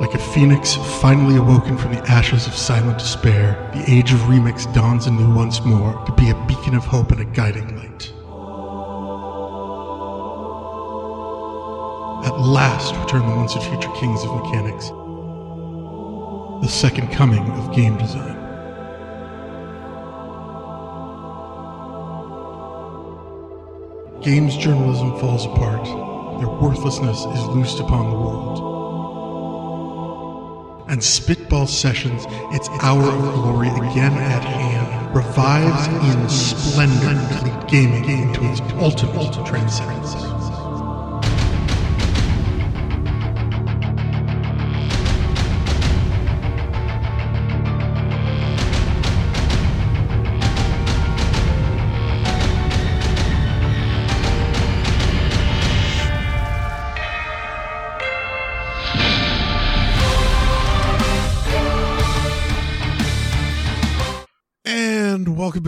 Like 0.00 0.14
a 0.14 0.18
phoenix 0.18 0.74
finally 1.00 1.36
awoken 1.36 1.78
from 1.78 1.92
the 1.92 2.02
ashes 2.10 2.48
of 2.48 2.54
silent 2.54 2.98
despair, 2.98 3.70
the 3.72 3.84
age 3.88 4.12
of 4.12 4.18
remix 4.22 4.72
dawns 4.74 5.06
anew 5.06 5.32
once 5.32 5.64
more 5.64 5.92
to 6.04 6.12
be 6.12 6.30
a 6.30 6.46
beacon 6.46 6.74
of 6.74 6.84
hope 6.84 7.12
and 7.12 7.20
a 7.20 7.24
guiding 7.24 7.76
light. 7.76 8.12
At 12.26 12.40
last 12.40 12.96
return 12.96 13.28
the 13.28 13.36
once 13.36 13.54
and 13.54 13.62
future 13.62 13.92
kings 13.94 14.24
of 14.24 14.34
mechanics, 14.34 14.88
the 16.60 16.68
second 16.68 17.12
coming 17.12 17.48
of 17.52 17.72
game 17.72 17.96
design. 17.96 18.34
Games 24.22 24.56
journalism 24.56 25.16
falls 25.20 25.46
apart. 25.46 25.84
Their 26.40 26.48
worthlessness 26.48 27.26
is 27.26 27.46
loosed 27.46 27.78
upon 27.78 28.10
the 28.10 28.16
world. 28.16 28.73
And 30.94 31.02
Spitball 31.02 31.66
Sessions, 31.66 32.24
its 32.52 32.68
hour 32.80 33.02
of 33.02 33.34
glory 33.34 33.66
again 33.66 34.12
at 34.12 34.44
hand, 34.44 35.12
revives 35.12 35.88
in 35.88 36.28
splendor 36.28 37.66
gaming 37.66 38.08
into 38.08 38.48
its 38.48 38.60
ultimate 38.74 39.44
transcendence. 39.44 40.33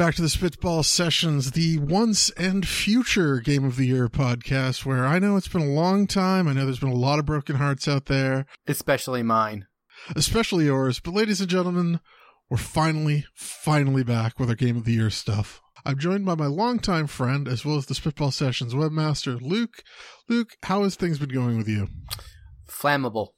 Back 0.07 0.15
to 0.15 0.23
the 0.23 0.29
Spitball 0.29 0.85
Sessions, 0.85 1.51
the 1.51 1.79
once 1.79 2.31
and 2.39 2.65
future 2.65 3.41
Game 3.41 3.65
of 3.65 3.75
the 3.75 3.89
Year 3.89 4.09
podcast, 4.09 4.87
where 4.87 5.05
I 5.05 5.19
know 5.19 5.37
it's 5.37 5.49
been 5.49 5.63
a 5.63 5.73
long 5.73 6.07
time. 6.07 6.47
I 6.47 6.53
know 6.53 6.65
there's 6.65 6.79
been 6.79 6.91
a 6.91 6.95
lot 6.95 7.19
of 7.19 7.27
broken 7.27 7.57
hearts 7.57 7.89
out 7.89 8.07
there, 8.07 8.47
Especially 8.69 9.25
mine. 9.25 9.67
especially 10.15 10.67
yours. 10.67 11.01
But, 11.01 11.15
ladies 11.15 11.41
and 11.41 11.51
gentlemen, 11.51 11.99
we're 12.49 12.57
finally, 12.57 13.27
finally 13.35 14.05
back 14.05 14.39
with 14.39 14.49
our 14.49 14.55
Game 14.55 14.77
of 14.77 14.85
the 14.85 14.93
Year 14.93 15.11
stuff. 15.11 15.61
I'm 15.85 15.99
joined 15.99 16.25
by 16.25 16.37
my 16.37 16.47
longtime 16.47 17.09
friend, 17.09 17.49
as 17.49 17.65
well 17.65 17.75
as 17.77 17.87
the 17.87 17.95
Spitball 17.97 18.31
Sessions 18.31 18.75
webmaster, 18.75 19.41
Luke. 19.43 19.83
Luke, 20.29 20.51
how 20.63 20.85
has 20.85 20.95
things 20.95 21.19
been 21.19 21.31
going 21.31 21.59
with 21.59 21.67
you? 21.67 21.89
Flammable. 22.71 23.31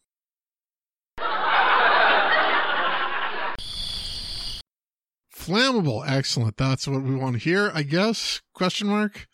Flammable, 5.48 6.04
excellent. 6.06 6.58
That's 6.58 6.86
what 6.86 7.02
we 7.02 7.14
want 7.14 7.34
to 7.34 7.38
hear, 7.38 7.70
I 7.72 7.82
guess. 7.82 8.42
Question 8.52 8.88
mark. 8.88 9.26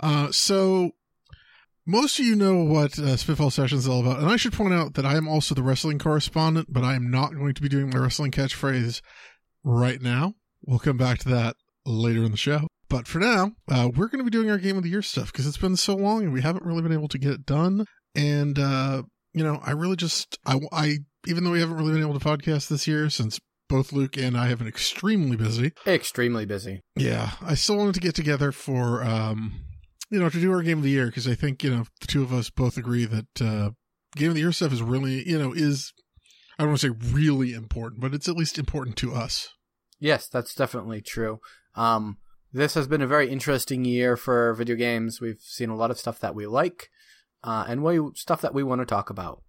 Uh, 0.00 0.32
so 0.32 0.90
most 1.86 2.18
of 2.18 2.24
you 2.24 2.34
know 2.34 2.64
what 2.64 2.98
uh, 2.98 3.16
Spitball 3.16 3.50
Sessions 3.50 3.82
is 3.82 3.88
all 3.88 4.00
about, 4.00 4.18
and 4.18 4.28
I 4.28 4.36
should 4.36 4.52
point 4.52 4.74
out 4.74 4.94
that 4.94 5.06
I 5.06 5.16
am 5.16 5.28
also 5.28 5.54
the 5.54 5.62
wrestling 5.62 6.00
correspondent, 6.00 6.72
but 6.72 6.82
I 6.82 6.94
am 6.94 7.08
not 7.08 7.34
going 7.34 7.54
to 7.54 7.62
be 7.62 7.68
doing 7.68 7.90
my 7.90 7.98
wrestling 7.98 8.32
catchphrase 8.32 9.00
right 9.62 10.02
now. 10.02 10.34
We'll 10.66 10.80
come 10.80 10.96
back 10.96 11.20
to 11.20 11.28
that 11.28 11.54
later 11.86 12.24
in 12.24 12.32
the 12.32 12.36
show. 12.36 12.66
But 12.88 13.06
for 13.06 13.20
now, 13.20 13.52
uh, 13.70 13.90
we're 13.94 14.08
going 14.08 14.18
to 14.18 14.24
be 14.24 14.30
doing 14.30 14.50
our 14.50 14.58
game 14.58 14.76
of 14.76 14.82
the 14.82 14.88
year 14.88 15.02
stuff 15.02 15.30
because 15.30 15.46
it's 15.46 15.56
been 15.56 15.76
so 15.76 15.94
long 15.94 16.24
and 16.24 16.32
we 16.32 16.42
haven't 16.42 16.64
really 16.64 16.82
been 16.82 16.92
able 16.92 17.08
to 17.08 17.18
get 17.18 17.32
it 17.32 17.46
done. 17.46 17.84
And 18.14 18.58
uh, 18.58 19.02
you 19.34 19.44
know, 19.44 19.60
I 19.62 19.70
really 19.70 19.96
just 19.96 20.38
I, 20.44 20.58
I 20.72 20.98
even 21.26 21.44
though 21.44 21.50
we 21.50 21.60
haven't 21.60 21.76
really 21.76 21.92
been 21.92 22.02
able 22.02 22.18
to 22.18 22.24
podcast 22.24 22.68
this 22.68 22.88
year 22.88 23.08
since 23.10 23.38
both 23.68 23.92
Luke 23.92 24.16
and 24.16 24.36
I 24.36 24.46
have 24.48 24.58
been 24.58 24.68
extremely 24.68 25.36
busy. 25.36 25.72
Extremely 25.86 26.46
busy. 26.46 26.82
Yeah, 26.96 27.32
I 27.42 27.54
still 27.54 27.76
wanted 27.76 27.94
to 27.94 28.00
get 28.00 28.14
together 28.14 28.52
for 28.52 29.02
um, 29.02 29.60
you 30.10 30.18
know, 30.18 30.28
to 30.28 30.40
do 30.40 30.52
our 30.52 30.62
game 30.62 30.78
of 30.78 30.84
the 30.84 30.90
year 30.90 31.06
because 31.06 31.28
I 31.28 31.34
think 31.34 31.62
you 31.62 31.70
know 31.70 31.84
the 32.00 32.06
two 32.06 32.22
of 32.22 32.32
us 32.32 32.50
both 32.50 32.76
agree 32.76 33.04
that 33.04 33.42
uh, 33.42 33.70
game 34.16 34.30
of 34.30 34.34
the 34.34 34.40
year 34.40 34.52
stuff 34.52 34.72
is 34.72 34.82
really 34.82 35.28
you 35.28 35.38
know 35.38 35.52
is 35.52 35.92
I 36.58 36.62
don't 36.62 36.70
want 36.70 36.80
to 36.80 36.88
say 36.88 37.12
really 37.12 37.52
important, 37.52 38.00
but 38.00 38.14
it's 38.14 38.28
at 38.28 38.36
least 38.36 38.58
important 38.58 38.96
to 38.96 39.14
us. 39.14 39.50
Yes, 40.00 40.28
that's 40.28 40.54
definitely 40.54 41.00
true. 41.00 41.40
Um, 41.74 42.18
this 42.52 42.74
has 42.74 42.88
been 42.88 43.02
a 43.02 43.06
very 43.06 43.30
interesting 43.30 43.84
year 43.84 44.16
for 44.16 44.54
video 44.54 44.76
games. 44.76 45.20
We've 45.20 45.40
seen 45.40 45.70
a 45.70 45.76
lot 45.76 45.90
of 45.90 45.98
stuff 45.98 46.18
that 46.20 46.34
we 46.34 46.46
like, 46.46 46.88
uh, 47.44 47.66
and 47.68 47.82
we 47.82 48.00
stuff 48.14 48.40
that 48.40 48.54
we 48.54 48.62
want 48.62 48.80
to 48.80 48.86
talk 48.86 49.10
about. 49.10 49.42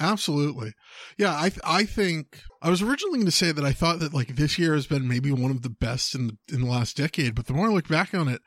Absolutely. 0.00 0.72
Yeah, 1.18 1.32
I 1.32 1.52
I 1.62 1.84
think 1.84 2.40
I 2.62 2.70
was 2.70 2.80
originally 2.80 3.18
going 3.18 3.26
to 3.26 3.32
say 3.32 3.52
that 3.52 3.64
I 3.64 3.72
thought 3.72 4.00
that 4.00 4.14
like 4.14 4.34
this 4.36 4.58
year 4.58 4.74
has 4.74 4.86
been 4.86 5.06
maybe 5.06 5.30
one 5.30 5.50
of 5.50 5.62
the 5.62 5.70
best 5.70 6.14
in 6.14 6.28
the, 6.28 6.36
in 6.54 6.62
the 6.62 6.70
last 6.70 6.96
decade, 6.96 7.34
but 7.34 7.46
the 7.46 7.52
more 7.52 7.66
I 7.66 7.72
look 7.72 7.88
back 7.88 8.14
on 8.14 8.26
it, 8.26 8.40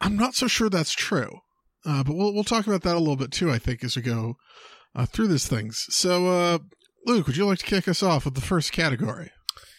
I'm 0.00 0.16
not 0.16 0.34
so 0.34 0.48
sure 0.48 0.68
that's 0.68 0.92
true. 0.92 1.38
Uh, 1.84 2.02
but 2.02 2.16
we'll 2.16 2.34
we'll 2.34 2.44
talk 2.44 2.66
about 2.66 2.82
that 2.82 2.96
a 2.96 2.98
little 2.98 3.16
bit 3.16 3.30
too. 3.30 3.50
I 3.50 3.58
think 3.58 3.84
as 3.84 3.94
we 3.94 4.02
go 4.02 4.34
uh, 4.96 5.06
through 5.06 5.28
these 5.28 5.46
things. 5.46 5.86
So, 5.90 6.26
uh, 6.26 6.58
Luke, 7.06 7.28
would 7.28 7.36
you 7.36 7.46
like 7.46 7.58
to 7.58 7.64
kick 7.64 7.86
us 7.86 8.02
off 8.02 8.24
with 8.24 8.34
the 8.34 8.40
first 8.40 8.72
category 8.72 9.30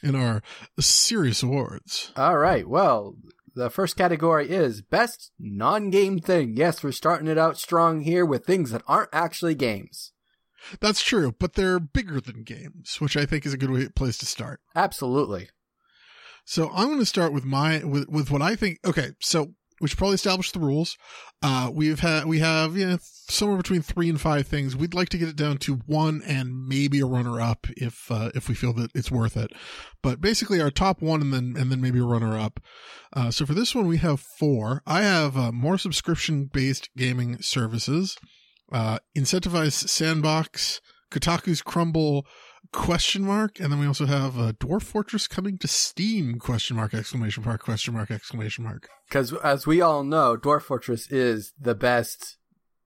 in 0.02 0.16
our 0.16 0.42
serious 0.80 1.44
awards? 1.44 2.14
All 2.16 2.38
right. 2.38 2.68
Well, 2.68 3.16
the 3.56 3.70
first 3.70 3.98
category 3.98 4.50
is 4.50 4.82
best 4.82 5.32
non-game 5.38 6.20
thing. 6.20 6.56
Yes, 6.56 6.84
we're 6.84 6.92
starting 6.92 7.28
it 7.28 7.38
out 7.38 7.58
strong 7.58 8.02
here 8.02 8.26
with 8.26 8.46
things 8.46 8.72
that 8.72 8.84
aren't 8.88 9.10
actually 9.12 9.56
games. 9.56 10.14
That's 10.80 11.02
true, 11.02 11.34
but 11.40 11.54
they're 11.54 11.80
bigger 11.80 12.20
than 12.20 12.44
games, 12.44 12.98
which 13.00 13.16
I 13.16 13.26
think 13.26 13.46
is 13.46 13.54
a 13.54 13.58
good 13.58 13.72
way, 13.72 13.88
place 13.90 14.18
to 14.20 14.26
start. 14.26 14.60
Absolutely. 14.76 15.50
So 16.46 16.70
I'm 16.74 16.88
going 16.88 17.00
to 17.00 17.06
start 17.06 17.34
with 17.34 17.46
my 17.46 17.84
with 17.84 18.08
with 18.10 18.32
what 18.32 18.42
I 18.42 18.56
think. 18.56 18.80
Okay, 18.86 19.12
so 19.20 19.54
we 19.80 19.88
should 19.88 19.98
probably 19.98 20.16
establish 20.16 20.52
the 20.52 20.60
rules. 20.60 20.98
Uh, 21.44 21.70
we've 21.72 22.00
had 22.00 22.26
we 22.26 22.40
have 22.40 22.76
you 22.76 22.88
know, 22.88 22.98
somewhere 23.02 23.58
between 23.58 23.82
three 23.82 24.10
and 24.10 24.20
five 24.20 24.48
things. 24.48 24.76
We'd 24.76 24.94
like 24.94 25.10
to 25.10 25.18
get 25.18 25.30
it 25.30 25.36
down 25.36 25.58
to 25.60 25.76
one 25.86 26.22
and 26.26 26.68
maybe 26.68 27.00
a 27.00 27.06
runner 27.06 27.40
up 27.40 27.68
if 27.76 28.10
uh, 28.10 28.32
if 28.34 28.50
we 28.50 28.56
feel 28.56 28.74
that 28.74 28.92
it's 28.96 29.12
worth 29.12 29.38
it. 29.38 29.52
But 30.02 30.22
basically, 30.22 30.62
our 30.62 30.72
top 30.72 31.02
one 31.02 31.22
and 31.22 31.34
then 31.34 31.56
and 31.58 31.72
then 31.72 31.82
maybe 31.82 32.00
a 32.00 32.04
runner 32.04 32.38
up. 32.38 32.60
Uh, 33.14 33.30
so 33.30 33.46
for 33.46 33.54
this 33.54 33.76
one, 33.76 33.88
we 33.88 33.98
have 33.98 34.20
four. 34.20 34.82
I 34.88 35.02
have 35.02 35.38
uh, 35.38 35.52
more 35.52 35.78
subscription 35.78 36.50
based 36.52 36.90
gaming 36.98 37.42
services, 37.42 38.18
uh, 38.72 39.00
incentivized 39.18 39.90
sandbox, 39.90 40.82
Kotaku's 41.12 41.62
Crumble 41.62 42.26
question 42.74 43.24
mark 43.24 43.60
and 43.60 43.72
then 43.72 43.80
we 43.80 43.88
also 43.88 44.06
have 44.06 44.38
uh, 44.38 44.52
dwarf 44.54 44.84
fortress 44.84 45.26
coming 45.26 45.58
to 45.58 45.68
steam 45.68 46.38
question 46.38 46.76
mark 46.76 46.94
exclamation 46.94 47.44
mark 47.44 47.62
question 47.64 47.94
mark 47.94 48.12
exclamation 48.12 48.64
mark. 48.64 48.90
Because 49.08 49.34
as 49.34 49.66
we 49.66 49.82
all 49.82 50.04
know, 50.04 50.36
Dwarf 50.36 50.64
Fortress 50.64 51.10
is 51.10 51.54
the 51.60 51.76
best 51.76 52.38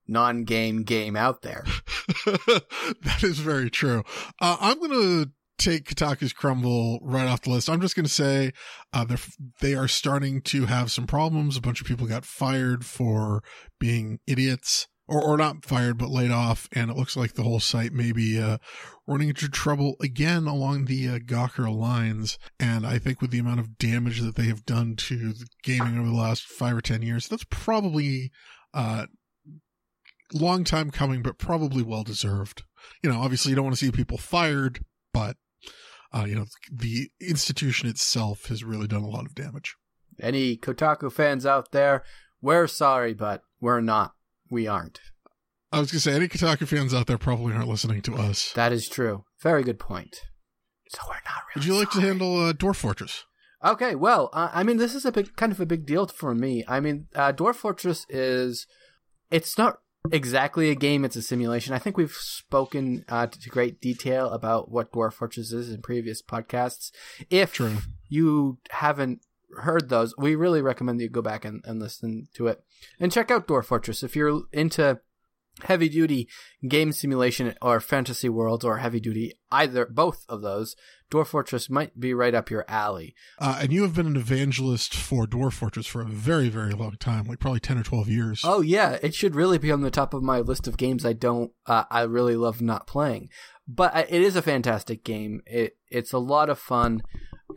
non-game 0.07 0.83
game 0.83 1.15
out 1.15 1.41
there. 1.41 1.63
that 2.25 3.23
is 3.23 3.39
very 3.39 3.69
true. 3.69 4.03
Uh, 4.39 4.57
i'm 4.59 4.79
gonna 4.79 5.27
take 5.57 5.85
kotaku's 5.85 6.33
crumble 6.33 6.99
right 7.01 7.27
off 7.27 7.41
the 7.41 7.49
list. 7.49 7.69
I'm 7.69 7.81
just 7.81 7.95
gonna 7.95 8.07
say 8.07 8.51
uh, 8.93 9.05
they're 9.05 9.17
they 9.61 9.75
are 9.75 9.87
starting 9.87 10.41
to 10.43 10.65
have 10.65 10.91
some 10.91 11.07
problems. 11.07 11.55
A 11.55 11.61
bunch 11.61 11.81
of 11.81 11.87
people 11.87 12.07
got 12.07 12.25
fired 12.25 12.85
for 12.85 13.43
being 13.79 14.19
idiots 14.27 14.87
or, 15.11 15.21
or 15.21 15.37
not 15.37 15.65
fired 15.65 15.97
but 15.97 16.09
laid 16.09 16.31
off 16.31 16.69
and 16.71 16.89
it 16.89 16.95
looks 16.95 17.17
like 17.17 17.33
the 17.33 17.43
whole 17.43 17.59
site 17.59 17.91
may 17.91 18.13
be 18.13 18.41
uh, 18.41 18.57
running 19.05 19.27
into 19.27 19.49
trouble 19.49 19.95
again 20.01 20.47
along 20.47 20.85
the 20.85 21.09
uh, 21.09 21.19
Gawker 21.19 21.69
lines. 21.69 22.39
And 22.59 22.87
I 22.87 22.97
think 22.97 23.21
with 23.21 23.29
the 23.29 23.39
amount 23.39 23.59
of 23.59 23.77
damage 23.77 24.21
that 24.21 24.35
they 24.35 24.45
have 24.45 24.65
done 24.65 24.95
to 24.95 25.33
gaming 25.63 25.99
over 25.99 26.07
the 26.07 26.15
last 26.15 26.43
five 26.43 26.77
or 26.77 26.81
ten 26.81 27.01
years, 27.01 27.27
that's 27.27 27.45
probably 27.49 28.31
uh, 28.73 29.07
long 30.33 30.63
time 30.63 30.91
coming, 30.91 31.21
but 31.21 31.37
probably 31.37 31.83
well 31.83 32.03
deserved. 32.03 32.63
You 33.03 33.09
know, 33.11 33.19
obviously 33.19 33.49
you 33.49 33.55
don't 33.57 33.65
want 33.65 33.77
to 33.77 33.85
see 33.85 33.91
people 33.91 34.17
fired, 34.17 34.79
but 35.13 35.35
uh, 36.13 36.25
you 36.25 36.35
know 36.35 36.45
the 36.71 37.09
institution 37.19 37.89
itself 37.89 38.45
has 38.45 38.63
really 38.63 38.87
done 38.87 39.03
a 39.03 39.09
lot 39.09 39.25
of 39.25 39.35
damage. 39.35 39.75
Any 40.21 40.55
Kotaku 40.55 41.11
fans 41.11 41.45
out 41.45 41.71
there, 41.71 42.03
we're 42.41 42.67
sorry, 42.67 43.13
but 43.13 43.43
we're 43.59 43.81
not. 43.81 44.13
We 44.51 44.67
aren't. 44.67 44.99
I 45.71 45.79
was 45.79 45.91
gonna 45.91 46.01
say 46.01 46.13
any 46.13 46.27
Kotaku 46.27 46.67
fans 46.67 46.93
out 46.93 47.07
there 47.07 47.17
probably 47.17 47.53
aren't 47.53 47.69
listening 47.69 48.01
to 48.03 48.15
us. 48.15 48.51
That 48.53 48.73
is 48.73 48.89
true. 48.89 49.23
Very 49.41 49.63
good 49.63 49.79
point. 49.79 50.17
So 50.89 50.99
we're 51.07 51.13
not 51.13 51.43
really. 51.55 51.55
Would 51.55 51.65
you 51.65 51.79
like 51.79 51.91
sorry. 51.93 52.01
to 52.01 52.07
handle 52.09 52.45
uh, 52.45 52.53
Dwarf 52.53 52.75
Fortress? 52.75 53.23
Okay, 53.63 53.95
well, 53.95 54.29
uh, 54.33 54.49
I 54.51 54.63
mean, 54.63 54.77
this 54.77 54.93
is 54.93 55.05
a 55.05 55.11
big, 55.11 55.35
kind 55.35 55.51
of 55.51 55.59
a 55.61 55.65
big 55.65 55.85
deal 55.85 56.07
for 56.07 56.33
me. 56.33 56.65
I 56.67 56.79
mean, 56.79 57.07
uh, 57.15 57.31
Dwarf 57.31 57.55
Fortress 57.55 58.05
is, 58.09 58.65
it's 59.29 59.57
not 59.57 59.79
exactly 60.11 60.69
a 60.69 60.75
game; 60.75 61.05
it's 61.05 61.15
a 61.15 61.21
simulation. 61.21 61.73
I 61.73 61.79
think 61.79 61.95
we've 61.95 62.11
spoken 62.11 63.05
uh, 63.07 63.27
to 63.27 63.49
great 63.49 63.79
detail 63.79 64.31
about 64.31 64.69
what 64.69 64.91
Dwarf 64.91 65.13
Fortress 65.13 65.53
is 65.53 65.71
in 65.71 65.81
previous 65.81 66.21
podcasts. 66.21 66.91
If 67.29 67.53
True. 67.53 67.77
you 68.09 68.57
haven't 68.71 69.21
heard 69.57 69.89
those, 69.89 70.13
we 70.17 70.35
really 70.35 70.61
recommend 70.61 70.99
that 70.99 71.03
you 71.03 71.09
go 71.09 71.21
back 71.21 71.45
and, 71.45 71.61
and 71.65 71.79
listen 71.79 72.27
to 72.33 72.47
it. 72.47 72.63
And 72.99 73.11
check 73.11 73.31
out 73.31 73.47
Dwarf 73.47 73.65
Fortress 73.65 74.03
if 74.03 74.15
you're 74.15 74.41
into 74.51 74.99
heavy 75.63 75.89
duty 75.89 76.27
game 76.67 76.91
simulation 76.91 77.53
or 77.61 77.79
fantasy 77.79 78.29
worlds 78.29 78.65
or 78.65 78.77
heavy 78.77 78.99
duty 78.99 79.33
either 79.51 79.85
both 79.85 80.25
of 80.29 80.41
those 80.41 80.75
dwarf 81.11 81.27
fortress 81.27 81.69
might 81.69 81.99
be 81.99 82.13
right 82.13 82.33
up 82.33 82.49
your 82.49 82.63
alley. 82.67 83.13
Uh, 83.37 83.59
and 83.61 83.73
you 83.73 83.81
have 83.83 83.93
been 83.93 84.07
an 84.07 84.15
evangelist 84.15 84.95
for 84.95 85.27
Dwarf 85.27 85.53
Fortress 85.53 85.85
for 85.85 86.01
a 86.01 86.05
very, 86.05 86.47
very 86.47 86.71
long 86.71 86.95
time, 86.99 87.25
like 87.25 87.39
probably 87.39 87.59
10 87.59 87.77
or 87.77 87.83
12 87.83 88.07
years. 88.07 88.41
oh 88.45 88.61
yeah 88.61 88.97
it 89.03 89.13
should 89.13 89.35
really 89.35 89.57
be 89.57 89.71
on 89.71 89.81
the 89.81 89.91
top 89.91 90.13
of 90.13 90.23
my 90.23 90.39
list 90.39 90.67
of 90.67 90.77
games 90.77 91.05
i 91.05 91.11
don't 91.13 91.51
uh, 91.67 91.83
i 91.91 92.01
really 92.01 92.35
love 92.35 92.61
not 92.61 92.87
playing. 92.87 93.29
But 93.67 93.95
it 94.09 94.21
is 94.21 94.35
a 94.35 94.41
fantastic 94.41 95.03
game. 95.03 95.41
It 95.45 95.77
it's 95.87 96.11
a 96.11 96.17
lot 96.17 96.49
of 96.49 96.59
fun 96.59 97.03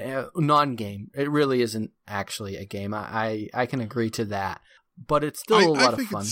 uh, 0.05 0.27
non-game. 0.37 1.11
It 1.15 1.31
really 1.31 1.61
isn't 1.63 1.91
actually 2.07 2.57
a 2.57 2.65
game. 2.65 2.95
I 2.95 3.49
i, 3.55 3.63
I 3.63 3.67
can 3.67 3.81
agree 3.81 4.11
to 4.11 4.25
that. 4.27 4.61
But 5.09 5.25
it's 5.25 5.41
still 5.41 5.59
I, 5.59 5.65
a 5.65 5.69
lot 5.71 5.95
of 5.95 6.07
fun 6.07 6.27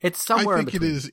it's, 0.00 0.24
somewhere 0.24 0.56
I 0.56 0.58
think 0.58 0.74
it 0.74 0.80
between. 0.80 1.10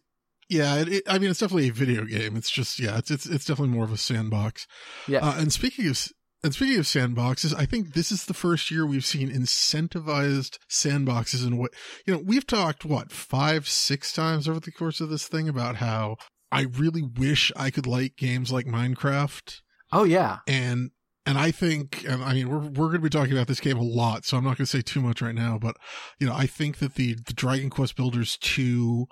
Yeah, 0.49 0.77
it, 0.77 0.87
it, 0.87 1.03
I 1.07 1.19
mean, 1.19 1.29
it's 1.29 1.39
definitely 1.39 1.69
a 1.69 1.73
video 1.73 2.05
game. 2.05 2.37
It's 2.37 2.49
just, 2.49 2.79
yeah, 2.79 2.97
it's 2.97 3.11
it's, 3.11 3.25
it's 3.25 3.45
definitely 3.45 3.75
more 3.75 3.83
of 3.83 3.91
a 3.91 3.97
sandbox. 3.97 4.65
Yeah. 5.07 5.19
Uh, 5.19 5.35
and 5.39 5.51
speaking 5.51 5.89
of 5.89 6.07
and 6.43 6.53
speaking 6.53 6.79
of 6.79 6.85
sandboxes, 6.85 7.53
I 7.57 7.65
think 7.65 7.93
this 7.93 8.11
is 8.11 8.25
the 8.25 8.33
first 8.33 8.71
year 8.71 8.85
we've 8.85 9.03
seen 9.03 9.29
incentivized 9.29 10.57
sandboxes 10.69 11.45
in 11.45 11.57
what 11.57 11.71
you 12.05 12.13
know. 12.13 12.23
We've 12.25 12.47
talked 12.47 12.85
what 12.85 13.11
five, 13.11 13.67
six 13.67 14.13
times 14.13 14.47
over 14.47 14.59
the 14.59 14.71
course 14.71 15.01
of 15.01 15.09
this 15.09 15.27
thing 15.27 15.49
about 15.49 15.77
how 15.77 16.15
I 16.51 16.61
really 16.61 17.03
wish 17.03 17.51
I 17.57 17.69
could 17.69 17.87
like 17.87 18.15
games 18.15 18.51
like 18.51 18.65
Minecraft 18.65 19.61
oh 19.91 20.03
yeah 20.03 20.39
and 20.47 20.91
and 21.27 21.37
I 21.37 21.51
think, 21.51 22.05
and 22.07 22.23
I 22.23 22.33
mean, 22.33 22.49
we're 22.49 22.59
we're 22.59 22.87
going 22.87 22.93
to 22.93 22.99
be 23.01 23.09
talking 23.09 23.33
about 23.33 23.47
this 23.47 23.59
game 23.59 23.77
a 23.77 23.83
lot, 23.83 24.23
so 24.23 24.37
I'm 24.37 24.45
not 24.45 24.57
going 24.57 24.65
to 24.65 24.71
say 24.71 24.81
too 24.81 25.01
much 25.01 25.21
right 25.21 25.35
now. 25.35 25.59
But 25.59 25.75
you 26.19 26.25
know, 26.25 26.33
I 26.33 26.47
think 26.47 26.77
that 26.77 26.95
the 26.95 27.15
the 27.15 27.33
Dragon 27.33 27.69
Quest 27.69 27.97
Builders 27.97 28.37
two 28.37 29.07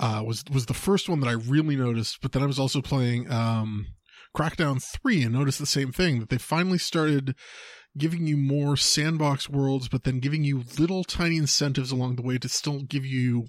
uh, 0.00 0.24
was 0.26 0.42
was 0.52 0.66
the 0.66 0.74
first 0.74 1.08
one 1.08 1.20
that 1.20 1.28
I 1.28 1.32
really 1.32 1.76
noticed. 1.76 2.20
But 2.20 2.32
then 2.32 2.42
I 2.42 2.46
was 2.46 2.58
also 2.58 2.82
playing 2.82 3.30
um, 3.30 3.86
Crackdown 4.36 4.82
three 4.82 5.22
and 5.22 5.32
noticed 5.32 5.60
the 5.60 5.66
same 5.66 5.92
thing 5.92 6.18
that 6.18 6.28
they 6.28 6.38
finally 6.38 6.78
started 6.78 7.36
giving 7.96 8.26
you 8.26 8.36
more 8.36 8.76
sandbox 8.76 9.48
worlds, 9.48 9.88
but 9.88 10.02
then 10.02 10.18
giving 10.18 10.42
you 10.42 10.64
little 10.76 11.04
tiny 11.04 11.36
incentives 11.36 11.92
along 11.92 12.16
the 12.16 12.22
way 12.22 12.36
to 12.36 12.48
still 12.48 12.82
give 12.82 13.06
you. 13.06 13.46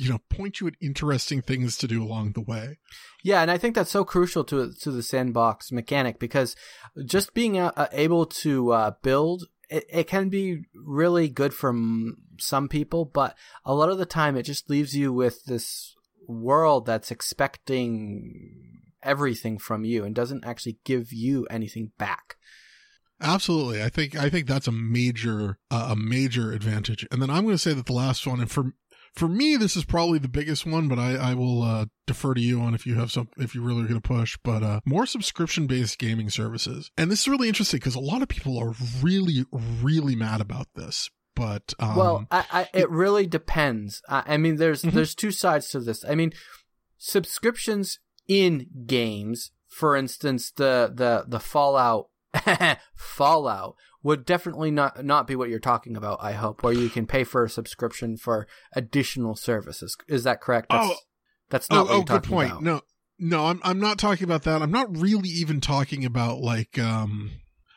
You 0.00 0.08
know, 0.08 0.18
point 0.30 0.60
you 0.60 0.66
at 0.66 0.74
interesting 0.80 1.42
things 1.42 1.76
to 1.76 1.86
do 1.86 2.02
along 2.02 2.32
the 2.32 2.40
way. 2.40 2.78
Yeah, 3.22 3.42
and 3.42 3.50
I 3.50 3.58
think 3.58 3.74
that's 3.74 3.90
so 3.90 4.04
crucial 4.04 4.44
to 4.44 4.72
to 4.72 4.90
the 4.90 5.02
sandbox 5.02 5.70
mechanic 5.70 6.18
because 6.18 6.56
just 7.04 7.34
being 7.34 7.58
uh, 7.58 7.72
uh, 7.76 7.88
able 7.92 8.24
to 8.26 8.72
uh, 8.72 8.92
build 9.02 9.44
it, 9.70 9.84
it 9.88 10.06
can 10.06 10.28
be 10.28 10.64
really 10.74 11.28
good 11.28 11.54
for 11.54 11.70
m- 11.70 12.16
some 12.38 12.68
people, 12.68 13.04
but 13.04 13.36
a 13.64 13.74
lot 13.74 13.90
of 13.90 13.98
the 13.98 14.06
time 14.06 14.36
it 14.36 14.42
just 14.42 14.68
leaves 14.68 14.94
you 14.94 15.12
with 15.12 15.44
this 15.44 15.94
world 16.26 16.86
that's 16.86 17.10
expecting 17.10 18.80
everything 19.02 19.58
from 19.58 19.84
you 19.84 20.04
and 20.04 20.14
doesn't 20.14 20.44
actually 20.44 20.78
give 20.84 21.12
you 21.12 21.46
anything 21.50 21.92
back. 21.98 22.36
Absolutely, 23.22 23.82
I 23.82 23.90
think 23.90 24.16
I 24.16 24.30
think 24.30 24.46
that's 24.46 24.66
a 24.66 24.72
major 24.72 25.58
uh, 25.70 25.88
a 25.90 25.96
major 25.96 26.52
advantage. 26.52 27.06
And 27.10 27.20
then 27.20 27.30
I'm 27.30 27.44
going 27.44 27.54
to 27.54 27.58
say 27.58 27.74
that 27.74 27.86
the 27.86 27.92
last 27.92 28.26
one, 28.26 28.40
and 28.40 28.50
for 28.50 28.72
for 29.14 29.28
me, 29.28 29.56
this 29.56 29.76
is 29.76 29.84
probably 29.84 30.18
the 30.18 30.28
biggest 30.28 30.64
one, 30.66 30.88
but 30.88 30.98
I 30.98 31.14
I 31.16 31.34
will 31.34 31.62
uh, 31.62 31.86
defer 32.06 32.34
to 32.34 32.40
you 32.40 32.60
on 32.60 32.74
if 32.74 32.86
you 32.86 32.94
have 32.94 33.10
some 33.10 33.28
if 33.36 33.54
you 33.54 33.62
really 33.62 33.82
are 33.82 33.88
going 33.88 34.00
to 34.00 34.06
push. 34.08 34.38
But 34.42 34.62
uh, 34.62 34.80
more 34.86 35.06
subscription 35.06 35.66
based 35.66 35.98
gaming 35.98 36.30
services, 36.30 36.90
and 36.96 37.10
this 37.10 37.20
is 37.20 37.28
really 37.28 37.48
interesting 37.48 37.78
because 37.78 37.94
a 37.94 38.00
lot 38.00 38.22
of 38.22 38.28
people 38.28 38.58
are 38.58 38.74
really 39.02 39.44
really 39.82 40.16
mad 40.16 40.40
about 40.40 40.68
this. 40.74 41.10
But 41.36 41.72
um, 41.78 41.96
well, 41.96 42.26
I, 42.30 42.44
I, 42.52 42.68
it 42.74 42.90
really 42.90 43.26
depends. 43.26 44.02
I, 44.08 44.22
I 44.26 44.36
mean, 44.36 44.56
there's 44.56 44.82
Mhm. 44.82 44.92
there's 44.92 45.14
two 45.14 45.30
sides 45.30 45.68
to 45.70 45.80
this. 45.80 46.04
I 46.04 46.14
mean, 46.14 46.32
subscriptions 46.98 47.98
in 48.28 48.66
games, 48.86 49.50
for 49.68 49.96
instance, 49.96 50.50
the 50.50 50.92
the 50.94 51.24
the 51.26 51.40
Fallout 51.40 52.08
Fallout 52.94 53.76
would 54.02 54.24
definitely 54.24 54.70
not 54.70 55.04
not 55.04 55.26
be 55.26 55.36
what 55.36 55.48
you're 55.50 55.58
talking 55.58 55.96
about. 55.96 56.18
I 56.22 56.32
hope, 56.32 56.62
where 56.62 56.72
you 56.72 56.88
can 56.88 57.06
pay 57.06 57.24
for 57.24 57.44
a 57.44 57.50
subscription 57.50 58.16
for 58.16 58.46
additional 58.74 59.36
services. 59.36 59.96
Is 60.08 60.24
that 60.24 60.40
correct? 60.40 60.68
That's, 60.70 60.88
Oh. 60.90 60.96
that's 61.50 61.70
not 61.70 61.86
oh, 61.90 61.98
oh 61.98 62.02
good 62.02 62.22
point. 62.24 62.50
about. 62.50 62.62
No, 62.62 62.80
no, 63.18 63.46
I'm 63.46 63.60
I'm 63.62 63.80
not 63.80 63.98
talking 63.98 64.24
about 64.24 64.44
that. 64.44 64.62
I'm 64.62 64.70
not 64.70 64.96
really 64.96 65.28
even 65.28 65.60
talking 65.60 66.04
about 66.04 66.38
like 66.40 66.78
um 66.78 67.30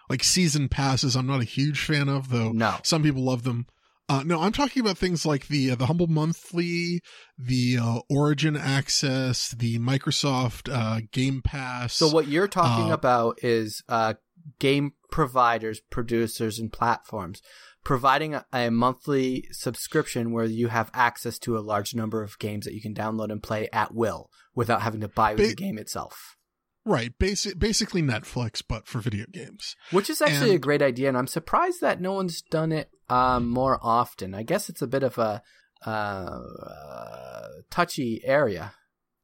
like 0.10 0.24
season 0.24 0.70
passes. 0.70 1.16
I'm 1.16 1.28
not 1.28 1.42
a 1.42 1.46
huge 1.46 1.80
fan 1.84 2.08
of 2.10 2.30
though. 2.30 2.52
No. 2.52 2.76
Some 2.84 3.04
people 3.04 3.24
love 3.24 3.44
them. 3.44 3.66
Uh, 4.10 4.22
no, 4.26 4.42
I'm 4.42 4.52
talking 4.52 4.82
about 4.82 4.98
things 4.98 5.26
like 5.26 5.48
the 5.48 5.72
uh, 5.72 5.76
the 5.76 5.86
Humble 5.86 6.08
Monthly, 6.08 7.00
the 7.38 7.78
uh, 7.82 8.00
Origin 8.10 8.58
Access, 8.58 9.52
the 9.52 9.80
Microsoft 9.80 10.70
uh, 10.72 11.00
Game 11.14 11.42
Pass. 11.42 11.94
So 11.94 12.10
what 12.10 12.28
you're 12.28 12.50
talking 12.50 12.92
Uh, 12.92 12.96
about 12.96 13.40
is 13.44 13.82
uh, 13.88 14.16
game 14.60 14.94
providers, 15.12 15.80
producers, 15.90 16.60
and 16.60 16.72
platforms 16.72 17.42
providing 17.84 18.34
a, 18.34 18.46
a 18.54 18.70
monthly 18.70 19.48
subscription 19.52 20.32
where 20.32 20.46
you 20.46 20.70
have 20.70 20.90
access 20.94 21.38
to 21.40 21.58
a 21.58 21.60
large 21.60 21.94
number 21.94 22.24
of 22.24 22.40
games 22.40 22.66
that 22.66 22.74
you 22.74 22.82
can 22.82 22.94
download 22.94 23.32
and 23.32 23.44
play 23.44 23.70
at 23.74 23.94
will 23.94 24.30
without 24.56 24.82
having 24.82 25.02
to 25.02 25.08
buy 25.08 25.34
the 25.34 25.54
game 25.54 25.78
itself. 25.78 26.38
right, 26.86 27.18
basic 27.20 27.60
basically 27.60 28.02
Netflix, 28.02 28.64
but 28.68 28.88
for 28.88 29.00
video 29.00 29.26
games. 29.32 29.76
Which 29.92 30.10
is 30.10 30.22
actually 30.22 30.56
a 30.56 30.60
great 30.60 30.82
idea, 30.82 31.10
and 31.10 31.18
I'm 31.18 31.28
surprised 31.28 31.82
that 31.82 32.02
no 32.02 32.14
one's 32.14 32.42
done 32.42 32.72
it 32.72 32.90
um, 33.10 33.50
more 33.50 33.80
often. 33.82 34.34
I 34.34 34.44
guess 34.44 34.70
it's 34.70 34.82
a 34.82 34.88
bit 34.88 35.04
of 35.04 35.18
a 35.18 35.42
uh, 35.86 35.90
uh, 35.90 37.48
touchy 37.70 38.22
area. 38.24 38.74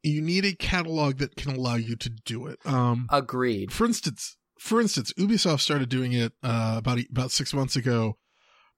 You 0.03 0.21
need 0.21 0.45
a 0.45 0.53
catalog 0.53 1.17
that 1.17 1.35
can 1.35 1.55
allow 1.55 1.75
you 1.75 1.95
to 1.97 2.09
do 2.09 2.47
it. 2.47 2.59
Um, 2.65 3.07
Agreed. 3.11 3.71
for 3.71 3.85
instance, 3.85 4.37
for 4.59 4.81
instance, 4.81 5.13
Ubisoft 5.17 5.61
started 5.61 5.89
doing 5.89 6.13
it 6.13 6.33
uh, 6.43 6.75
about 6.77 6.99
about 7.09 7.31
six 7.31 7.53
months 7.53 7.75
ago, 7.75 8.17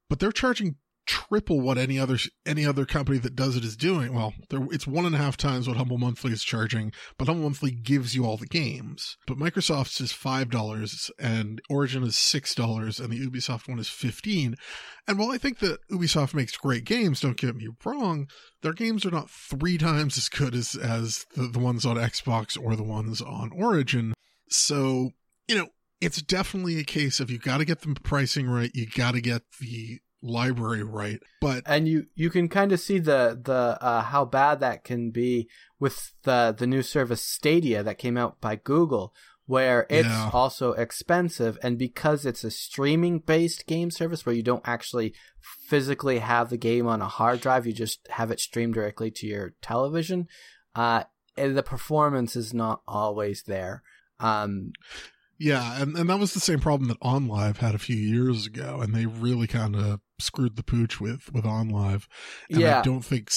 but 0.09 0.19
they're 0.19 0.31
charging 0.31 0.75
triple 1.07 1.59
what 1.59 1.77
any 1.77 1.97
other 1.99 2.17
any 2.45 2.65
other 2.65 2.85
company 2.85 3.17
that 3.17 3.35
does 3.35 3.57
it 3.57 3.65
is 3.65 3.75
doing. 3.75 4.13
Well, 4.13 4.33
it's 4.51 4.87
one 4.87 5.05
and 5.05 5.15
a 5.15 5.17
half 5.17 5.35
times 5.35 5.67
what 5.67 5.77
Humble 5.77 5.97
Monthly 5.97 6.31
is 6.31 6.43
charging, 6.43 6.91
but 7.17 7.27
Humble 7.27 7.43
Monthly 7.43 7.71
gives 7.71 8.15
you 8.15 8.25
all 8.25 8.37
the 8.37 8.45
games. 8.45 9.17
But 9.27 9.37
Microsoft's 9.37 9.99
is 9.99 10.11
five 10.11 10.49
dollars, 10.49 11.11
and 11.19 11.61
Origin 11.69 12.03
is 12.03 12.15
six 12.15 12.53
dollars, 12.53 12.99
and 12.99 13.11
the 13.11 13.19
Ubisoft 13.19 13.67
one 13.67 13.79
is 13.79 13.89
fifteen. 13.89 14.55
And 15.07 15.17
while 15.17 15.31
I 15.31 15.37
think 15.37 15.59
that 15.59 15.79
Ubisoft 15.91 16.33
makes 16.33 16.55
great 16.55 16.85
games, 16.85 17.19
don't 17.19 17.37
get 17.37 17.55
me 17.55 17.67
wrong, 17.83 18.27
their 18.61 18.73
games 18.73 19.05
are 19.05 19.11
not 19.11 19.29
three 19.29 19.77
times 19.77 20.17
as 20.17 20.29
good 20.29 20.55
as 20.55 20.75
as 20.75 21.25
the, 21.35 21.47
the 21.47 21.59
ones 21.59 21.85
on 21.85 21.97
Xbox 21.97 22.57
or 22.61 22.75
the 22.75 22.83
ones 22.83 23.21
on 23.21 23.51
Origin. 23.53 24.13
So 24.49 25.11
you 25.51 25.57
know, 25.57 25.67
it's 25.99 26.21
definitely 26.21 26.79
a 26.79 26.83
case 26.83 27.19
of 27.19 27.29
you 27.29 27.37
got 27.37 27.57
to 27.57 27.65
get 27.65 27.81
the 27.81 27.93
pricing 28.01 28.47
right, 28.49 28.71
you 28.73 28.87
got 28.87 29.11
to 29.13 29.21
get 29.21 29.43
the 29.59 29.99
library 30.23 30.83
right. 30.83 31.19
But 31.41 31.63
and 31.65 31.87
you 31.87 32.05
you 32.15 32.29
can 32.29 32.47
kind 32.47 32.71
of 32.71 32.79
see 32.79 32.99
the 32.99 33.39
the 33.43 33.77
uh, 33.81 34.01
how 34.01 34.25
bad 34.25 34.59
that 34.61 34.83
can 34.83 35.11
be 35.11 35.49
with 35.79 36.13
the 36.23 36.55
the 36.57 36.67
new 36.67 36.81
service 36.81 37.21
Stadia 37.23 37.83
that 37.83 37.97
came 37.97 38.17
out 38.17 38.39
by 38.39 38.55
Google, 38.55 39.13
where 39.45 39.85
it's 39.89 40.07
Yeah. 40.07 40.29
also 40.33 40.71
expensive, 40.73 41.57
and 41.61 41.77
because 41.77 42.25
it's 42.25 42.43
a 42.43 42.51
streaming 42.51 43.19
based 43.19 43.67
game 43.67 43.91
service 43.91 44.25
where 44.25 44.35
you 44.35 44.43
don't 44.43 44.67
actually 44.67 45.13
physically 45.67 46.19
have 46.19 46.49
the 46.49 46.57
game 46.57 46.87
on 46.87 47.01
a 47.01 47.07
hard 47.07 47.41
drive, 47.41 47.65
you 47.67 47.73
just 47.73 48.07
have 48.11 48.31
it 48.31 48.39
streamed 48.39 48.73
directly 48.75 49.11
to 49.11 49.27
your 49.27 49.53
television. 49.61 50.27
Uh, 50.75 51.03
the 51.35 51.63
performance 51.63 52.35
is 52.35 52.53
not 52.53 52.81
always 52.87 53.43
there. 53.43 53.81
Um, 54.19 54.73
yeah, 55.41 55.81
and, 55.81 55.97
and 55.97 56.09
that 56.09 56.19
was 56.19 56.33
the 56.33 56.39
same 56.39 56.59
problem 56.59 56.87
that 56.89 56.99
OnLive 57.01 57.57
had 57.57 57.73
a 57.75 57.79
few 57.79 57.95
years 57.95 58.45
ago, 58.45 58.79
and 58.81 58.93
they 58.93 59.05
really 59.07 59.47
kind 59.47 59.75
of 59.75 59.99
screwed 60.19 60.55
the 60.55 60.63
pooch 60.63 61.01
with 61.01 61.31
with 61.33 61.43
OnLive. 61.45 62.05
And 62.49 62.59
Yeah. 62.61 62.79
I 62.79 62.83
don't 62.83 63.03
think. 63.03 63.31